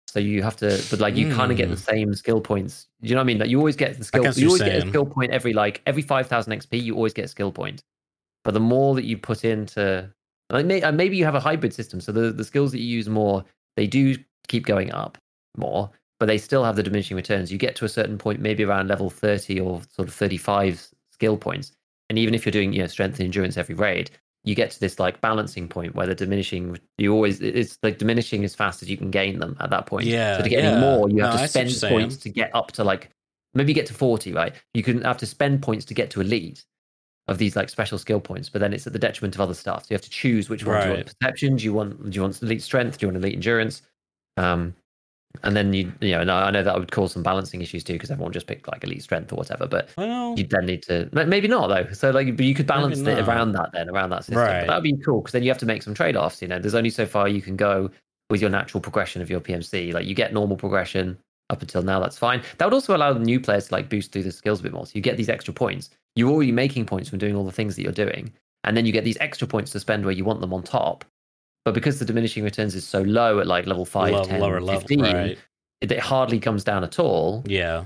So 0.08 0.20
you 0.20 0.42
have 0.42 0.56
to, 0.58 0.84
but 0.90 1.00
like 1.00 1.16
you 1.16 1.28
mm. 1.28 1.36
kind 1.36 1.52
of 1.52 1.58
get 1.58 1.70
the 1.70 1.76
hmm. 1.76 1.82
same 1.82 2.16
skill 2.16 2.42
points. 2.42 2.88
Do 3.02 3.10
you 3.10 3.16
know 3.16 3.20
what 3.20 3.26
I 3.26 3.28
mean? 3.28 3.38
Like 3.38 3.50
you 3.50 3.60
always 3.60 3.76
get 3.76 3.96
the 3.98 4.04
skill. 4.04 4.24
You 4.34 4.48
always 4.48 4.60
saying. 4.60 4.80
get 4.80 4.88
a 4.88 4.90
skill 4.90 5.06
point 5.06 5.32
every 5.32 5.54
like 5.54 5.84
every 5.86 6.02
five 6.02 6.28
thousand 6.28 6.54
XP. 6.54 6.82
You 6.82 6.96
always 6.96 7.14
get 7.14 7.26
a 7.26 7.28
skill 7.28 7.52
point. 7.52 7.84
But 8.44 8.54
the 8.54 8.60
more 8.60 8.96
that 8.96 9.06
you 9.06 9.18
put 9.18 9.44
into, 9.44 10.10
like 10.50 10.66
may, 10.66 10.82
uh, 10.82 10.92
maybe 10.92 11.18
you 11.18 11.26
have 11.26 11.36
a 11.36 11.40
hybrid 11.40 11.74
system. 11.74 12.02
So 12.02 12.12
the 12.12 12.32
the 12.32 12.44
skills 12.44 12.72
that 12.72 12.80
you 12.80 12.88
use 12.88 13.10
more, 13.10 13.44
they 13.76 13.88
do 13.88 14.16
keep 14.48 14.66
going 14.66 14.92
up 14.92 15.18
more, 15.58 15.90
but 16.20 16.28
they 16.28 16.38
still 16.38 16.64
have 16.64 16.76
the 16.76 16.84
diminishing 16.84 17.18
returns. 17.18 17.52
You 17.52 17.58
get 17.58 17.76
to 17.78 17.86
a 17.86 17.90
certain 17.90 18.18
point, 18.18 18.40
maybe 18.40 18.64
around 18.64 18.88
level 18.88 19.10
thirty 19.10 19.60
or 19.60 19.82
sort 19.92 20.08
of 20.08 20.14
thirty 20.14 20.38
five 20.38 20.88
skill 21.12 21.38
points, 21.38 21.72
and 22.10 22.18
even 22.18 22.34
if 22.34 22.46
you're 22.46 22.52
doing 22.52 22.74
you 22.74 22.80
know 22.80 22.88
strength 22.88 23.20
and 23.20 23.26
endurance 23.26 23.58
every 23.58 23.76
raid, 23.76 24.10
you 24.44 24.56
get 24.56 24.72
to 24.72 24.80
this 24.80 25.00
like 25.00 25.22
balancing 25.22 25.68
point 25.68 25.96
where 25.96 26.08
the 26.08 26.16
diminishing 26.16 26.80
you 26.98 27.14
always 27.14 27.42
it's 27.42 27.78
like 27.84 27.98
diminishing 27.98 28.44
as 28.44 28.56
fast 28.56 28.82
as 28.82 28.90
you 28.90 28.98
can 28.98 29.12
gain 29.12 29.40
them 29.40 29.58
at 29.60 29.70
that 29.70 29.86
point. 29.86 30.08
Yeah. 30.08 30.38
So 30.38 30.44
to 30.44 30.50
get 30.50 30.64
yeah. 30.64 30.72
any 30.72 30.82
more, 30.82 31.10
you 31.10 31.22
have 31.22 31.36
no, 31.36 31.42
to 31.42 31.48
spend 31.48 31.72
points 31.82 32.18
to 32.18 32.30
get 32.30 32.54
up 32.56 32.72
to 32.74 32.84
like 32.84 33.10
maybe 33.54 33.74
get 33.74 33.86
to 33.88 33.94
40, 33.94 34.34
right? 34.34 34.54
You 34.74 34.84
can 34.84 35.02
have 35.02 35.18
to 35.18 35.26
spend 35.26 35.62
points 35.62 35.86
to 35.86 35.94
get 35.94 36.10
to 36.12 36.22
elite 36.22 36.66
of 37.30 37.38
these 37.38 37.56
like 37.56 37.70
special 37.70 37.98
skill 37.98 38.20
points, 38.20 38.50
but 38.50 38.60
then 38.60 38.74
it's 38.74 38.88
at 38.88 38.94
the 38.94 39.00
detriment 39.00 39.36
of 39.36 39.42
other 39.42 39.54
stuff. 39.54 39.84
So 39.84 39.88
you 39.92 39.96
have 39.96 40.02
to 40.02 40.10
choose 40.10 40.50
which 40.50 40.66
one 40.66 40.76
right. 40.76 40.84
do 40.84 40.90
you 40.90 40.96
want 40.96 41.06
perception, 41.06 41.56
do 41.56 41.64
you 41.64 41.74
want 41.74 42.10
do 42.10 42.16
you 42.16 42.22
want 42.22 42.42
elite 42.42 42.62
strength, 42.62 42.98
do 42.98 43.06
you 43.06 43.12
want 43.12 43.24
elite 43.24 43.36
endurance? 43.36 43.84
Um 44.38 44.76
and 45.44 45.56
then 45.56 45.72
you, 45.74 45.94
you 46.02 46.12
know, 46.12 46.22
and 46.22 46.32
I 46.32 46.50
know 46.50 46.64
that 46.64 46.78
would 46.78 46.92
cause 46.92 47.12
some 47.14 47.22
balancing 47.22 47.62
issues 47.62 47.84
too 47.84 47.94
because 47.94 48.10
everyone 48.10 48.34
just 48.34 48.48
picked 48.48 48.68
like 48.68 48.84
elite 48.84 49.04
strength 49.04 49.32
or 49.32 49.36
whatever. 49.36 49.68
But 49.68 49.90
well, 49.96 50.34
you 50.36 50.44
then 50.48 50.66
need 50.66 50.82
to 50.84 51.08
maybe 51.14 51.48
not 51.48 51.68
though. 51.68 51.92
So 51.94 52.10
like, 52.10 52.36
but 52.36 52.46
you 52.46 52.56
could 52.56 52.66
balance 52.66 53.00
it 53.00 53.20
around 53.20 53.52
that 53.52 53.72
then 53.72 53.90
around 53.90 54.10
that 54.10 54.26
system. 54.26 54.38
Right. 54.38 54.66
That 54.66 54.76
would 54.76 54.84
be 54.84 54.98
cool 54.98 55.22
because 55.22 55.34
then 55.34 55.44
you 55.44 55.50
have 55.50 55.60
to 55.60 55.68
make 55.68 55.84
some 55.84 55.94
trade 55.94 56.18
offs. 56.18 56.42
You 56.42 56.48
know, 56.48 56.58
there's 56.58 56.74
only 56.74 56.90
so 56.90 57.06
far 57.06 57.28
you 57.28 57.44
can 57.44 57.56
go 57.56 57.92
with 58.32 58.42
your 58.42 58.50
natural 58.50 58.82
progression 58.82 59.22
of 59.22 59.30
your 59.30 59.40
PMC. 59.40 59.94
Like 59.94 60.08
you 60.08 60.16
get 60.16 60.34
normal 60.34 60.58
progression 60.58 61.18
up 61.50 61.62
until 61.62 61.84
now, 61.84 62.00
that's 62.00 62.18
fine. 62.18 62.42
That 62.58 62.66
would 62.66 62.74
also 62.74 62.96
allow 62.96 63.14
the 63.14 63.20
new 63.20 63.40
players 63.40 63.68
to 63.68 63.74
like 63.74 63.90
boost 63.90 64.12
through 64.12 64.24
the 64.24 64.32
skills 64.32 64.60
a 64.60 64.64
bit 64.64 64.74
more. 64.74 64.86
So 64.86 64.94
you 64.96 65.02
get 65.02 65.18
these 65.18 65.30
extra 65.30 65.54
points. 65.54 65.92
You're 66.20 66.32
already 66.32 66.52
making 66.52 66.86
points 66.86 67.10
from 67.10 67.20
doing 67.20 67.36
all 67.36 67.46
the 67.46 67.52
things 67.52 67.76
that 67.76 67.84
you're 67.84 67.92
doing, 67.92 68.32
and 68.64 68.76
then 68.76 68.86
you 68.86 68.92
get 68.92 69.04
these 69.04 69.18
extra 69.20 69.48
points 69.48 69.72
to 69.72 69.80
spend 69.80 70.06
where 70.06 70.14
you 70.14 70.26
want 70.26 70.42
them 70.42 70.54
on 70.54 70.64
top. 70.64 71.06
But 71.66 71.74
because 71.74 72.00
the 72.00 72.06
diminishing 72.06 72.44
returns 72.44 72.76
is 72.76 72.88
so 72.88 73.02
low 73.02 73.40
at 73.40 73.48
like 73.48 73.66
level 73.66 73.86
5, 73.86 74.12
Low, 74.12 74.24
10, 74.24 74.40
lower 74.40 74.62
15, 74.62 75.00
level, 75.00 75.20
right 75.20 75.38
it, 75.82 75.92
it 75.92 76.00
hardly 76.00 76.40
comes 76.40 76.64
down 76.64 76.84
at 76.84 77.00
all. 77.00 77.44
Yeah. 77.46 77.86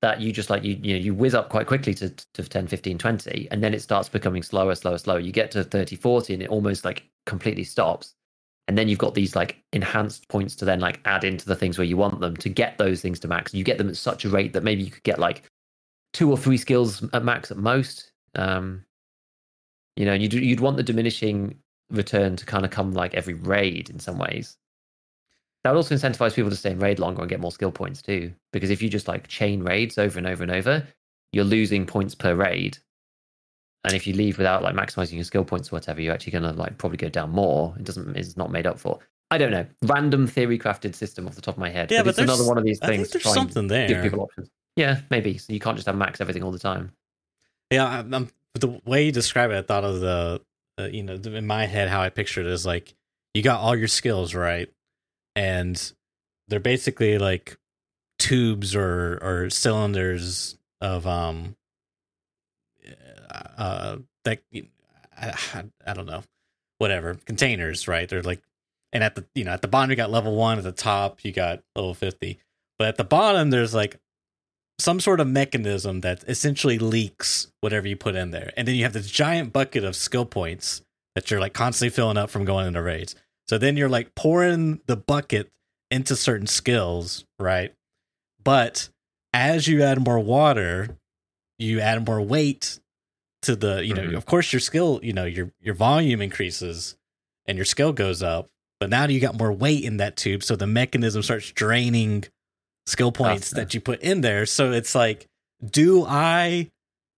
That 0.00 0.20
you 0.20 0.32
just 0.32 0.50
like 0.50 0.64
you 0.64 0.78
you 0.82 0.94
know 0.94 1.00
you 1.00 1.14
whiz 1.14 1.32
up 1.32 1.48
quite 1.48 1.68
quickly 1.68 1.94
to, 1.94 2.10
to 2.10 2.42
10 2.42 2.66
15 2.66 2.98
20 2.98 3.48
and 3.52 3.62
then 3.62 3.72
it 3.72 3.82
starts 3.82 4.08
becoming 4.08 4.42
slower 4.42 4.74
slower 4.74 4.98
slower 4.98 5.20
you 5.20 5.30
get 5.30 5.52
to 5.52 5.62
30 5.62 5.94
40 5.94 6.34
and 6.34 6.42
it 6.42 6.48
almost 6.48 6.84
like 6.84 7.04
completely 7.24 7.62
stops 7.62 8.14
and 8.66 8.76
then 8.76 8.88
you've 8.88 8.98
got 8.98 9.14
these 9.14 9.36
like 9.36 9.62
enhanced 9.72 10.26
points 10.26 10.56
to 10.56 10.64
then 10.64 10.80
like 10.80 10.98
add 11.04 11.22
into 11.22 11.46
the 11.46 11.54
things 11.54 11.78
where 11.78 11.84
you 11.84 11.96
want 11.96 12.18
them 12.18 12.36
to 12.38 12.48
get 12.48 12.78
those 12.78 13.00
things 13.00 13.20
to 13.20 13.28
max 13.28 13.54
you 13.54 13.62
get 13.62 13.78
them 13.78 13.88
at 13.88 13.96
such 13.96 14.24
a 14.24 14.28
rate 14.28 14.52
that 14.52 14.64
maybe 14.64 14.82
you 14.82 14.90
could 14.90 15.04
get 15.04 15.20
like 15.20 15.44
two 16.12 16.30
or 16.30 16.36
three 16.36 16.56
skills 16.56 17.02
at 17.12 17.24
max 17.24 17.50
at 17.50 17.56
most 17.56 18.12
um 18.34 18.84
you 19.96 20.04
know 20.04 20.14
you'd, 20.14 20.32
you'd 20.32 20.60
want 20.60 20.76
the 20.76 20.82
diminishing 20.82 21.56
return 21.90 22.36
to 22.36 22.46
kind 22.46 22.64
of 22.64 22.70
come 22.70 22.92
like 22.92 23.14
every 23.14 23.34
raid 23.34 23.90
in 23.90 23.98
some 23.98 24.18
ways 24.18 24.56
that 25.62 25.70
would 25.70 25.76
also 25.76 25.94
incentivize 25.94 26.34
people 26.34 26.50
to 26.50 26.56
stay 26.56 26.70
in 26.70 26.78
raid 26.78 26.98
longer 26.98 27.22
and 27.22 27.30
get 27.30 27.40
more 27.40 27.52
skill 27.52 27.70
points 27.70 28.02
too. 28.02 28.32
Because 28.52 28.70
if 28.70 28.82
you 28.82 28.88
just 28.88 29.08
like 29.08 29.28
chain 29.28 29.62
raids 29.62 29.96
over 29.96 30.18
and 30.18 30.26
over 30.26 30.42
and 30.42 30.50
over, 30.50 30.86
you're 31.32 31.44
losing 31.44 31.86
points 31.86 32.14
per 32.14 32.34
raid. 32.34 32.78
And 33.84 33.94
if 33.94 34.06
you 34.06 34.14
leave 34.14 34.38
without 34.38 34.62
like 34.62 34.74
maximizing 34.74 35.14
your 35.14 35.24
skill 35.24 35.44
points 35.44 35.72
or 35.72 35.76
whatever, 35.76 36.00
you're 36.00 36.14
actually 36.14 36.32
gonna 36.32 36.52
like 36.52 36.78
probably 36.78 36.98
go 36.98 37.08
down 37.08 37.30
more. 37.30 37.74
It 37.78 37.84
doesn't 37.84 38.16
it's 38.16 38.36
not 38.36 38.50
made 38.50 38.66
up 38.66 38.78
for. 38.78 38.98
I 39.30 39.38
don't 39.38 39.50
know. 39.50 39.66
Random 39.82 40.26
theory 40.26 40.58
crafted 40.58 40.94
system 40.94 41.26
off 41.26 41.36
the 41.36 41.40
top 41.40 41.54
of 41.54 41.60
my 41.60 41.70
head. 41.70 41.90
Yeah, 41.90 41.98
but, 41.98 42.04
but 42.04 42.10
it's 42.10 42.18
another 42.18 42.44
one 42.46 42.58
of 42.58 42.64
these 42.64 42.78
things 42.80 43.08
to 43.10 43.18
try 43.18 43.32
something 43.32 43.66
there. 43.66 43.88
give 43.88 44.02
people 44.02 44.20
options. 44.20 44.50
Yeah, 44.76 45.00
maybe. 45.10 45.38
So 45.38 45.52
you 45.52 45.60
can't 45.60 45.76
just 45.76 45.86
have 45.86 45.96
max 45.96 46.20
everything 46.20 46.42
all 46.42 46.50
the 46.52 46.58
time. 46.58 46.92
Yeah, 47.70 47.86
I'm, 47.86 48.30
the 48.54 48.80
way 48.84 49.06
you 49.06 49.12
describe 49.12 49.50
it, 49.50 49.56
I 49.56 49.62
thought 49.62 49.84
of 49.84 50.00
the, 50.00 50.40
uh, 50.78 50.84
you 50.84 51.02
know, 51.02 51.14
in 51.14 51.46
my 51.46 51.66
head 51.66 51.88
how 51.88 52.00
I 52.00 52.10
pictured 52.10 52.46
it 52.46 52.52
is 52.52 52.66
like 52.66 52.94
you 53.34 53.42
got 53.42 53.60
all 53.60 53.76
your 53.76 53.88
skills 53.88 54.34
right, 54.34 54.70
and 55.34 55.92
they're 56.48 56.60
basically 56.60 57.18
like 57.18 57.58
tubes 58.18 58.76
or 58.76 59.18
or 59.20 59.50
cylinders 59.50 60.56
of 60.80 61.06
um 61.08 61.56
uh 63.58 63.96
that 64.24 64.42
I, 65.16 65.64
I 65.84 65.94
don't 65.94 66.06
know 66.06 66.22
whatever 66.78 67.14
containers 67.24 67.88
right 67.88 68.08
they're 68.08 68.22
like 68.22 68.40
and 68.92 69.02
at 69.02 69.16
the 69.16 69.24
you 69.34 69.42
know 69.44 69.50
at 69.50 69.62
the 69.62 69.66
bottom 69.66 69.90
you 69.90 69.96
got 69.96 70.10
level 70.10 70.36
one 70.36 70.58
at 70.58 70.64
the 70.64 70.72
top 70.72 71.24
you 71.24 71.32
got 71.32 71.62
level 71.74 71.94
50 71.94 72.38
but 72.78 72.88
at 72.88 72.96
the 72.96 73.04
bottom 73.04 73.50
there's 73.50 73.74
like 73.74 73.98
some 74.78 75.00
sort 75.00 75.20
of 75.20 75.28
mechanism 75.28 76.00
that 76.00 76.24
essentially 76.26 76.78
leaks 76.78 77.48
whatever 77.60 77.86
you 77.86 77.96
put 77.96 78.16
in 78.16 78.30
there 78.30 78.52
and 78.56 78.66
then 78.66 78.74
you 78.74 78.82
have 78.82 78.92
this 78.92 79.10
giant 79.10 79.52
bucket 79.52 79.84
of 79.84 79.94
skill 79.94 80.24
points 80.24 80.82
that 81.14 81.30
you're 81.30 81.40
like 81.40 81.52
constantly 81.52 81.94
filling 81.94 82.16
up 82.16 82.30
from 82.30 82.44
going 82.44 82.66
into 82.66 82.82
raids 82.82 83.14
so 83.48 83.58
then 83.58 83.76
you're 83.76 83.88
like 83.88 84.14
pouring 84.14 84.80
the 84.86 84.96
bucket 84.96 85.50
into 85.92 86.16
certain 86.16 86.46
skills, 86.46 87.24
right? 87.38 87.74
But 88.42 88.88
as 89.32 89.68
you 89.68 89.82
add 89.82 90.04
more 90.04 90.18
water, 90.18 90.96
you 91.58 91.80
add 91.80 92.06
more 92.06 92.20
weight 92.20 92.80
to 93.42 93.54
the, 93.54 93.84
you 93.84 93.94
know, 93.94 94.02
mm-hmm. 94.02 94.16
of 94.16 94.26
course 94.26 94.52
your 94.52 94.60
skill, 94.60 95.00
you 95.02 95.12
know, 95.12 95.26
your 95.26 95.52
your 95.60 95.74
volume 95.74 96.22
increases 96.22 96.96
and 97.46 97.58
your 97.58 97.64
skill 97.64 97.92
goes 97.92 98.22
up, 98.22 98.48
but 98.80 98.88
now 98.88 99.04
you 99.06 99.20
got 99.20 99.38
more 99.38 99.52
weight 99.52 99.84
in 99.84 99.98
that 99.98 100.16
tube, 100.16 100.42
so 100.42 100.56
the 100.56 100.66
mechanism 100.66 101.22
starts 101.22 101.52
draining 101.52 102.24
skill 102.86 103.12
points 103.12 103.50
that 103.50 103.74
you 103.74 103.80
put 103.80 104.00
in 104.00 104.20
there. 104.20 104.46
So 104.46 104.72
it's 104.72 104.94
like, 104.94 105.26
do 105.64 106.04
I 106.06 106.70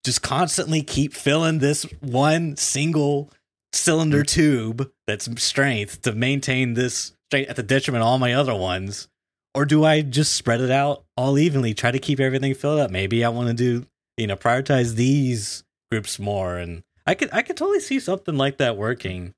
just 0.04 0.22
constantly 0.22 0.82
keep 0.82 1.14
filling 1.14 1.58
this 1.58 1.84
one 2.00 2.56
single 2.56 3.30
cylinder 3.72 4.18
mm-hmm. 4.18 4.40
tube 4.40 4.90
that's 5.06 5.28
strength 5.42 6.02
to 6.02 6.12
maintain 6.12 6.74
this 6.74 7.12
straight 7.28 7.48
at 7.48 7.56
the 7.56 7.62
detriment 7.62 8.02
of 8.02 8.08
all 8.08 8.18
my 8.18 8.34
other 8.34 8.54
ones? 8.54 9.08
Or 9.54 9.64
do 9.64 9.84
I 9.84 10.02
just 10.02 10.34
spread 10.34 10.60
it 10.60 10.70
out 10.70 11.04
all 11.16 11.38
evenly, 11.38 11.74
try 11.74 11.90
to 11.92 11.98
keep 11.98 12.18
everything 12.18 12.54
filled 12.54 12.80
up? 12.80 12.90
Maybe 12.90 13.24
I 13.24 13.28
want 13.28 13.48
to 13.48 13.54
do, 13.54 13.86
you 14.16 14.26
know, 14.26 14.36
prioritize 14.36 14.94
these 14.94 15.62
groups 15.90 16.18
more. 16.18 16.56
And 16.56 16.82
I 17.06 17.14
could 17.14 17.30
I 17.32 17.42
could 17.42 17.56
totally 17.56 17.80
see 17.80 18.00
something 18.00 18.36
like 18.36 18.58
that 18.58 18.76
working. 18.76 19.32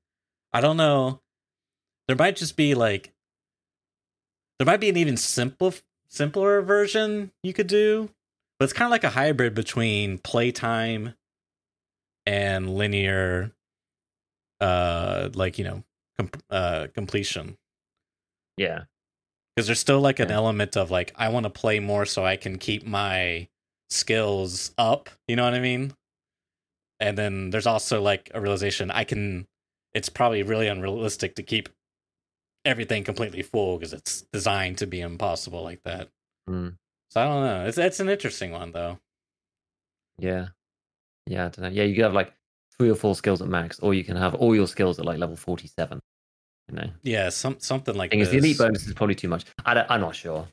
I 0.53 0.61
don't 0.61 0.77
know. 0.77 1.21
There 2.07 2.17
might 2.17 2.35
just 2.35 2.55
be 2.55 2.73
like 2.73 3.13
there 4.57 4.65
might 4.65 4.79
be 4.79 4.89
an 4.89 4.97
even 4.97 5.17
simple 5.17 5.73
simpler 6.07 6.61
version 6.61 7.31
you 7.43 7.53
could 7.53 7.67
do. 7.67 8.09
But 8.59 8.65
it's 8.65 8.73
kind 8.73 8.87
of 8.87 8.91
like 8.91 9.03
a 9.03 9.09
hybrid 9.09 9.53
between 9.53 10.17
playtime 10.17 11.13
and 12.25 12.75
linear 12.75 13.53
uh 14.59 15.29
like 15.33 15.57
you 15.57 15.63
know 15.63 15.83
com- 16.17 16.29
uh 16.49 16.87
completion 16.93 17.57
yeah 18.57 18.83
because 19.55 19.67
there's 19.67 19.79
still 19.79 20.01
like 20.01 20.19
an 20.19 20.29
yeah. 20.29 20.35
element 20.35 20.75
of 20.75 20.91
like 20.91 21.13
i 21.15 21.29
want 21.29 21.45
to 21.45 21.49
play 21.49 21.79
more 21.79 22.05
so 22.05 22.25
i 22.25 22.35
can 22.35 22.57
keep 22.57 22.85
my 22.85 23.47
skills 23.89 24.71
up 24.77 25.09
you 25.27 25.35
know 25.35 25.43
what 25.43 25.53
i 25.53 25.59
mean 25.59 25.93
and 26.99 27.17
then 27.17 27.51
there's 27.51 27.67
also 27.67 28.01
like 28.01 28.29
a 28.33 28.41
realization 28.41 28.91
i 28.91 29.03
can 29.03 29.47
it's 29.93 30.09
probably 30.09 30.43
really 30.43 30.67
unrealistic 30.67 31.35
to 31.35 31.43
keep 31.43 31.69
everything 32.67 33.03
completely 33.03 33.41
full 33.41 33.77
because 33.77 33.93
it's 33.93 34.23
designed 34.33 34.77
to 34.77 34.85
be 34.85 35.01
impossible 35.01 35.63
like 35.63 35.81
that 35.83 36.09
mm. 36.49 36.73
so 37.09 37.21
i 37.21 37.23
don't 37.25 37.43
know 37.43 37.65
it's 37.65 37.77
it's 37.77 37.99
an 37.99 38.09
interesting 38.09 38.51
one 38.51 38.71
though 38.71 38.97
yeah 40.19 40.47
yeah 41.25 41.45
i 41.45 41.49
don't 41.49 41.61
know 41.61 41.69
yeah 41.69 41.83
you 41.83 41.95
could 41.95 42.03
have 42.03 42.13
like 42.13 42.33
three 42.77 42.89
or 42.89 42.95
four 42.95 43.15
skills 43.15 43.41
at 43.41 43.47
max, 43.47 43.79
or 43.79 43.93
you 43.93 44.03
can 44.03 44.15
have 44.15 44.35
all 44.35 44.55
your 44.55 44.67
skills 44.67 44.99
at 44.99 45.05
like 45.05 45.17
level 45.17 45.35
forty-seven. 45.35 45.99
You 46.69 46.75
know. 46.75 46.89
Yeah, 47.03 47.29
some 47.29 47.57
something 47.59 47.95
like. 47.95 48.11
Thing 48.11 48.19
is, 48.19 48.29
the 48.29 48.37
elite 48.37 48.57
bonus 48.57 48.85
is 48.87 48.93
probably 48.93 49.15
too 49.15 49.27
much. 49.27 49.45
I 49.65 49.85
am 49.89 50.01
not 50.01 50.15
sure. 50.15 50.47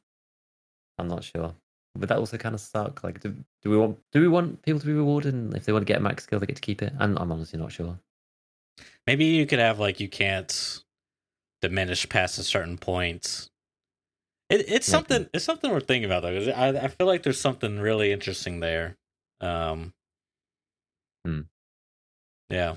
I'm 0.98 1.08
not 1.08 1.24
sure. 1.24 1.54
But 1.96 2.08
that 2.08 2.18
also 2.18 2.36
kind 2.36 2.54
of 2.54 2.60
suck. 2.60 3.04
Like, 3.04 3.20
do, 3.20 3.34
do 3.62 3.70
we 3.70 3.76
want 3.76 3.98
do 4.12 4.20
we 4.20 4.28
want 4.28 4.62
people 4.62 4.80
to 4.80 4.86
be 4.86 4.92
rewarded? 4.92 5.34
And 5.34 5.54
if 5.54 5.64
they 5.64 5.72
want 5.72 5.86
to 5.86 5.92
get 5.92 6.02
max 6.02 6.24
skill, 6.24 6.40
they 6.40 6.46
get 6.46 6.56
to 6.56 6.62
keep 6.62 6.82
it. 6.82 6.92
And 6.98 7.18
I'm 7.18 7.30
honestly 7.30 7.58
not 7.58 7.72
sure. 7.72 7.98
Maybe 9.06 9.26
you 9.26 9.46
could 9.46 9.58
have 9.58 9.78
like 9.78 10.00
you 10.00 10.08
can't 10.08 10.82
diminish 11.68 12.08
past 12.08 12.38
a 12.38 12.42
certain 12.42 12.78
point. 12.78 13.48
It, 14.50 14.66
it's 14.68 14.86
something. 14.86 15.28
It's 15.32 15.44
something 15.44 15.70
we're 15.70 15.80
thinking 15.80 16.04
about 16.10 16.22
though. 16.22 16.52
I 16.52 16.68
I 16.84 16.88
feel 16.88 17.06
like 17.06 17.22
there's 17.22 17.40
something 17.40 17.80
really 17.80 18.12
interesting 18.12 18.60
there. 18.60 18.96
Um, 19.40 19.94
hmm. 21.24 21.40
Yeah. 22.50 22.76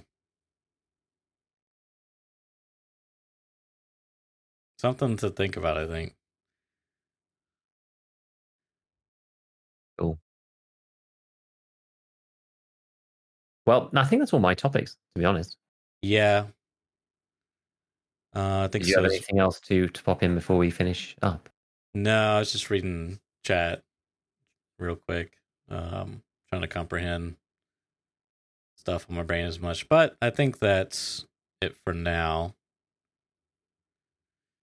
something 4.80 5.18
to 5.18 5.30
think 5.30 5.58
about. 5.58 5.78
I 5.78 5.88
think. 5.88 6.16
Cool. 9.98 10.20
Well, 13.66 13.90
I 13.96 14.06
think 14.06 14.22
that's 14.22 14.34
all 14.34 14.40
my 14.40 14.54
topics, 14.54 14.94
to 15.16 15.20
be 15.20 15.26
honest. 15.26 15.58
Yeah. 16.02 16.48
Uh, 18.38 18.66
I 18.66 18.68
think 18.68 18.84
Do 18.84 18.90
you 18.90 18.94
so. 18.94 19.02
have 19.02 19.12
anything 19.12 19.40
else 19.40 19.60
to, 19.62 19.88
to 19.88 20.04
pop 20.04 20.22
in 20.22 20.36
before 20.36 20.58
we 20.58 20.70
finish 20.70 21.16
up? 21.24 21.50
No, 21.96 22.36
I 22.36 22.40
was 22.40 22.52
just 22.52 22.70
reading 22.70 23.20
chat 23.44 23.82
real 24.78 24.96
quick. 24.96 25.34
Um, 25.70 26.22
trying 26.48 26.62
to 26.62 26.68
comprehend 26.68 27.36
stuff 28.78 29.08
on 29.10 29.16
my 29.16 29.24
brain 29.24 29.48
as 29.48 29.60
much, 29.60 29.90
but 29.90 30.16
I 30.22 30.30
think 30.30 30.60
that's 30.60 31.26
it 31.62 31.76
for 31.84 31.94
now. 31.94 32.54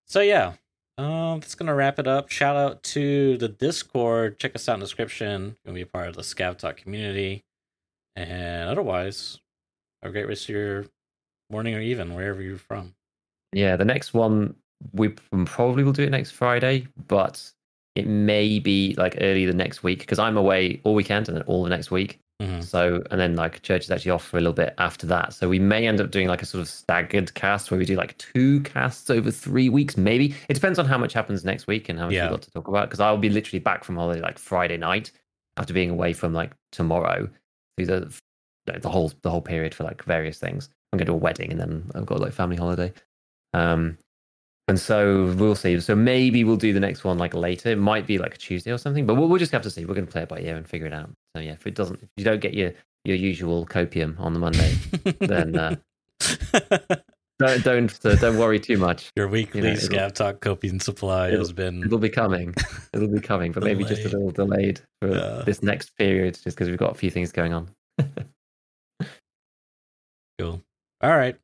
So 0.07 0.21
yeah, 0.21 0.53
um, 0.97 1.41
that's 1.41 1.57
gonna 1.57 1.75
wrap 1.75 1.99
it 1.99 2.07
up. 2.07 2.31
Shout 2.31 2.55
out 2.55 2.85
to 2.85 3.37
the 3.39 3.49
Discord. 3.49 4.39
Check 4.39 4.55
us 4.55 4.69
out 4.69 4.75
in 4.75 4.81
the 4.81 4.87
description. 4.87 5.57
Gonna 5.67 5.75
be 5.75 5.83
a 5.83 5.87
part 5.87 6.07
of 6.07 6.15
the 6.15 6.23
Scav 6.23 6.59
Talk 6.59 6.77
community. 6.77 7.43
And 8.15 8.71
otherwise, 8.71 9.41
have 10.01 10.11
a 10.11 10.13
great 10.13 10.29
rest 10.29 10.45
of 10.45 10.51
your 10.51 10.85
morning 11.51 11.75
or 11.75 11.81
even 11.81 12.15
wherever 12.15 12.41
you're 12.41 12.57
from. 12.57 12.95
Yeah, 13.55 13.77
the 13.77 13.85
next 13.85 14.13
one 14.15 14.55
we 14.93 15.09
probably 15.47 15.83
will 15.85 15.93
do 15.93 16.03
it 16.03 16.11
next 16.11 16.33
Friday, 16.33 16.87
but 17.09 17.43
it 17.95 18.07
may 18.07 18.59
be 18.59 18.95
like 18.99 19.17
early 19.21 19.47
the 19.47 19.55
next 19.55 19.83
week 19.83 20.01
because 20.01 20.19
I'm 20.19 20.37
away 20.37 20.81
all 20.85 20.95
weekend 20.95 21.29
and 21.29 21.37
then 21.37 21.45
all 21.47 21.63
the 21.65 21.71
next 21.71 21.91
week. 21.91 22.19
Mhm. 22.43 22.63
So, 22.65 23.03
and 23.13 23.21
then 23.21 23.37
like 23.37 23.63
church 23.63 23.85
is 23.85 23.91
actually 23.93 24.11
off 24.11 24.25
for 24.27 24.37
a 24.37 24.41
little 24.41 24.53
bit 24.53 24.75
after 24.79 25.07
that. 25.07 25.33
So 25.33 25.49
we 25.49 25.61
may 25.61 25.87
end 25.87 26.01
up 26.01 26.11
doing 26.11 26.27
like 26.27 26.43
a 26.43 26.47
sort 26.47 26.61
of 26.61 26.69
staggered 26.69 27.33
cast 27.35 27.71
where 27.71 27.79
we 27.79 27.87
do 27.87 27.95
like 27.95 28.19
two 28.19 28.61
casts 28.63 29.09
over 29.09 29.31
three 29.31 29.69
weeks, 29.69 29.97
maybe. 29.97 30.35
It 30.49 30.55
depends 30.55 30.81
on 30.81 30.87
how 30.87 30.99
much 30.99 31.13
happens 31.13 31.45
next 31.45 31.69
week 31.69 31.89
and 31.89 31.97
how 31.99 32.07
much 32.07 32.15
Yeah. 32.15 32.25
we've 32.25 32.33
got 32.33 32.43
to 32.43 32.51
talk 32.51 32.67
about. 32.69 32.89
Because 32.91 32.99
I'll 33.01 33.17
be 33.17 33.31
literally 33.31 33.61
back 33.61 33.85
from 33.85 33.95
holiday 33.97 34.21
like 34.21 34.39
Friday 34.41 34.77
night 34.77 35.13
after 35.57 35.73
being 35.73 35.91
away 35.91 36.13
from 36.13 36.35
like 36.35 36.51
tomorrow 36.73 37.29
through 37.77 37.87
the 37.87 38.13
the 38.81 38.89
whole 38.89 39.13
the 39.23 39.31
whole 39.31 39.43
period 39.43 39.73
for 39.75 39.85
like 39.85 40.03
various 40.03 40.39
things. 40.39 40.69
I'm 40.93 40.97
going 40.99 41.07
to 41.07 41.13
a 41.13 41.17
wedding 41.17 41.53
and 41.53 41.61
then 41.61 41.91
I've 41.95 42.07
got 42.07 42.19
like 42.21 42.33
family 42.33 42.57
holiday. 42.57 42.93
Um, 43.55 43.99
and 44.69 44.81
so 44.81 45.35
we'll 45.37 45.55
see. 45.55 45.79
So 45.81 45.95
maybe 45.95 46.43
we'll 46.43 46.57
do 46.57 46.73
the 46.73 46.81
next 46.81 47.05
one 47.05 47.19
like 47.19 47.35
later. 47.35 47.69
It 47.71 47.79
might 47.79 48.07
be 48.07 48.17
like 48.19 48.35
a 48.35 48.39
Tuesday 48.39 48.73
or 48.73 48.79
something, 48.79 49.05
but 49.07 49.15
we'll, 49.15 49.29
we'll 49.29 49.39
just 49.39 49.53
have 49.53 49.63
to 49.63 49.71
see. 49.71 49.85
We're 49.85 49.95
going 49.95 50.07
to 50.07 50.13
play 50.13 50.23
it 50.23 50.29
by 50.29 50.41
ear 50.41 50.57
and 50.57 50.67
figure 50.67 50.87
it 50.87 50.95
out. 50.95 51.11
So 51.37 51.43
yeah, 51.43 51.53
if 51.53 51.67
it 51.67 51.75
doesn't, 51.75 52.03
if 52.03 52.09
you 52.17 52.25
don't 52.25 52.41
get 52.41 52.55
your 52.55 52.73
your 53.05 53.17
usual 53.17 53.67
copium 53.67 54.19
on 54.19 54.33
the 54.33 54.39
Monday, 54.39 54.75
then 55.21 55.59
uh, 55.59 55.77
don't 57.39 57.63
don't 57.63 58.07
uh, 58.07 58.15
don't 58.17 58.39
worry 58.39 58.59
too 58.59 58.79
much. 58.79 59.11
your 59.15 59.29
weekly 59.29 59.61
you 59.61 59.67
know, 59.69 59.75
Scav 59.75 60.13
Talk 60.15 60.41
coping 60.41 60.81
supply 60.81 61.31
has 61.33 61.53
been 61.53 61.83
It'll 61.83 61.99
be 61.99 62.09
coming. 62.09 62.55
It'll 62.95 63.09
be 63.09 63.21
coming, 63.21 63.53
but 63.53 63.63
maybe 63.65 63.85
just 63.85 64.07
a 64.07 64.09
little 64.09 64.31
delayed 64.31 64.81
for 65.03 65.15
Yeah. 65.15 65.43
this 65.45 65.63
next 65.63 65.95
period, 65.99 66.39
just 66.43 66.57
because 66.57 66.71
we've 66.71 66.79
got 66.79 66.93
a 66.93 66.95
few 66.95 67.11
things 67.11 67.33
going 67.33 67.53
on. 67.53 67.69
Cool. 70.39 70.61
All 71.01 71.17
right. 71.17 71.37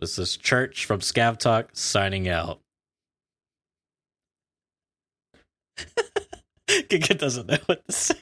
This 0.00 0.18
is 0.18 0.36
Church 0.36 0.84
from 0.84 1.00
Scav 1.00 1.38
Talk 1.38 1.70
signing 1.72 2.28
out. 2.28 2.60
Giga 6.68 7.16
doesn't 7.16 7.46
know 7.46 7.58
what 7.66 7.86
to 7.86 7.92
say. 7.92 8.14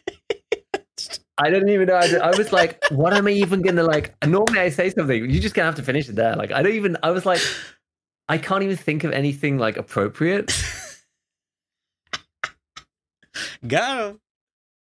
I 1.38 1.50
don't 1.50 1.68
even 1.68 1.88
know. 1.88 1.94
I, 1.94 2.14
I 2.16 2.36
was 2.36 2.52
like, 2.52 2.84
what 2.90 3.14
am 3.14 3.26
I 3.26 3.30
even 3.30 3.62
gonna 3.62 3.82
like? 3.82 4.14
Normally, 4.24 4.60
I 4.60 4.68
say 4.68 4.90
something. 4.90 5.30
You 5.30 5.40
just 5.40 5.54
gonna 5.54 5.66
have 5.66 5.74
to 5.76 5.82
finish 5.82 6.08
it 6.08 6.14
there. 6.14 6.36
Like, 6.36 6.52
I 6.52 6.62
don't 6.62 6.74
even. 6.74 6.96
I 7.02 7.10
was 7.10 7.26
like, 7.26 7.40
I 8.28 8.38
can't 8.38 8.62
even 8.62 8.76
think 8.76 9.04
of 9.04 9.12
anything 9.12 9.58
like 9.58 9.76
appropriate. 9.76 10.52
Got 13.66 14.10
him. 14.10 14.20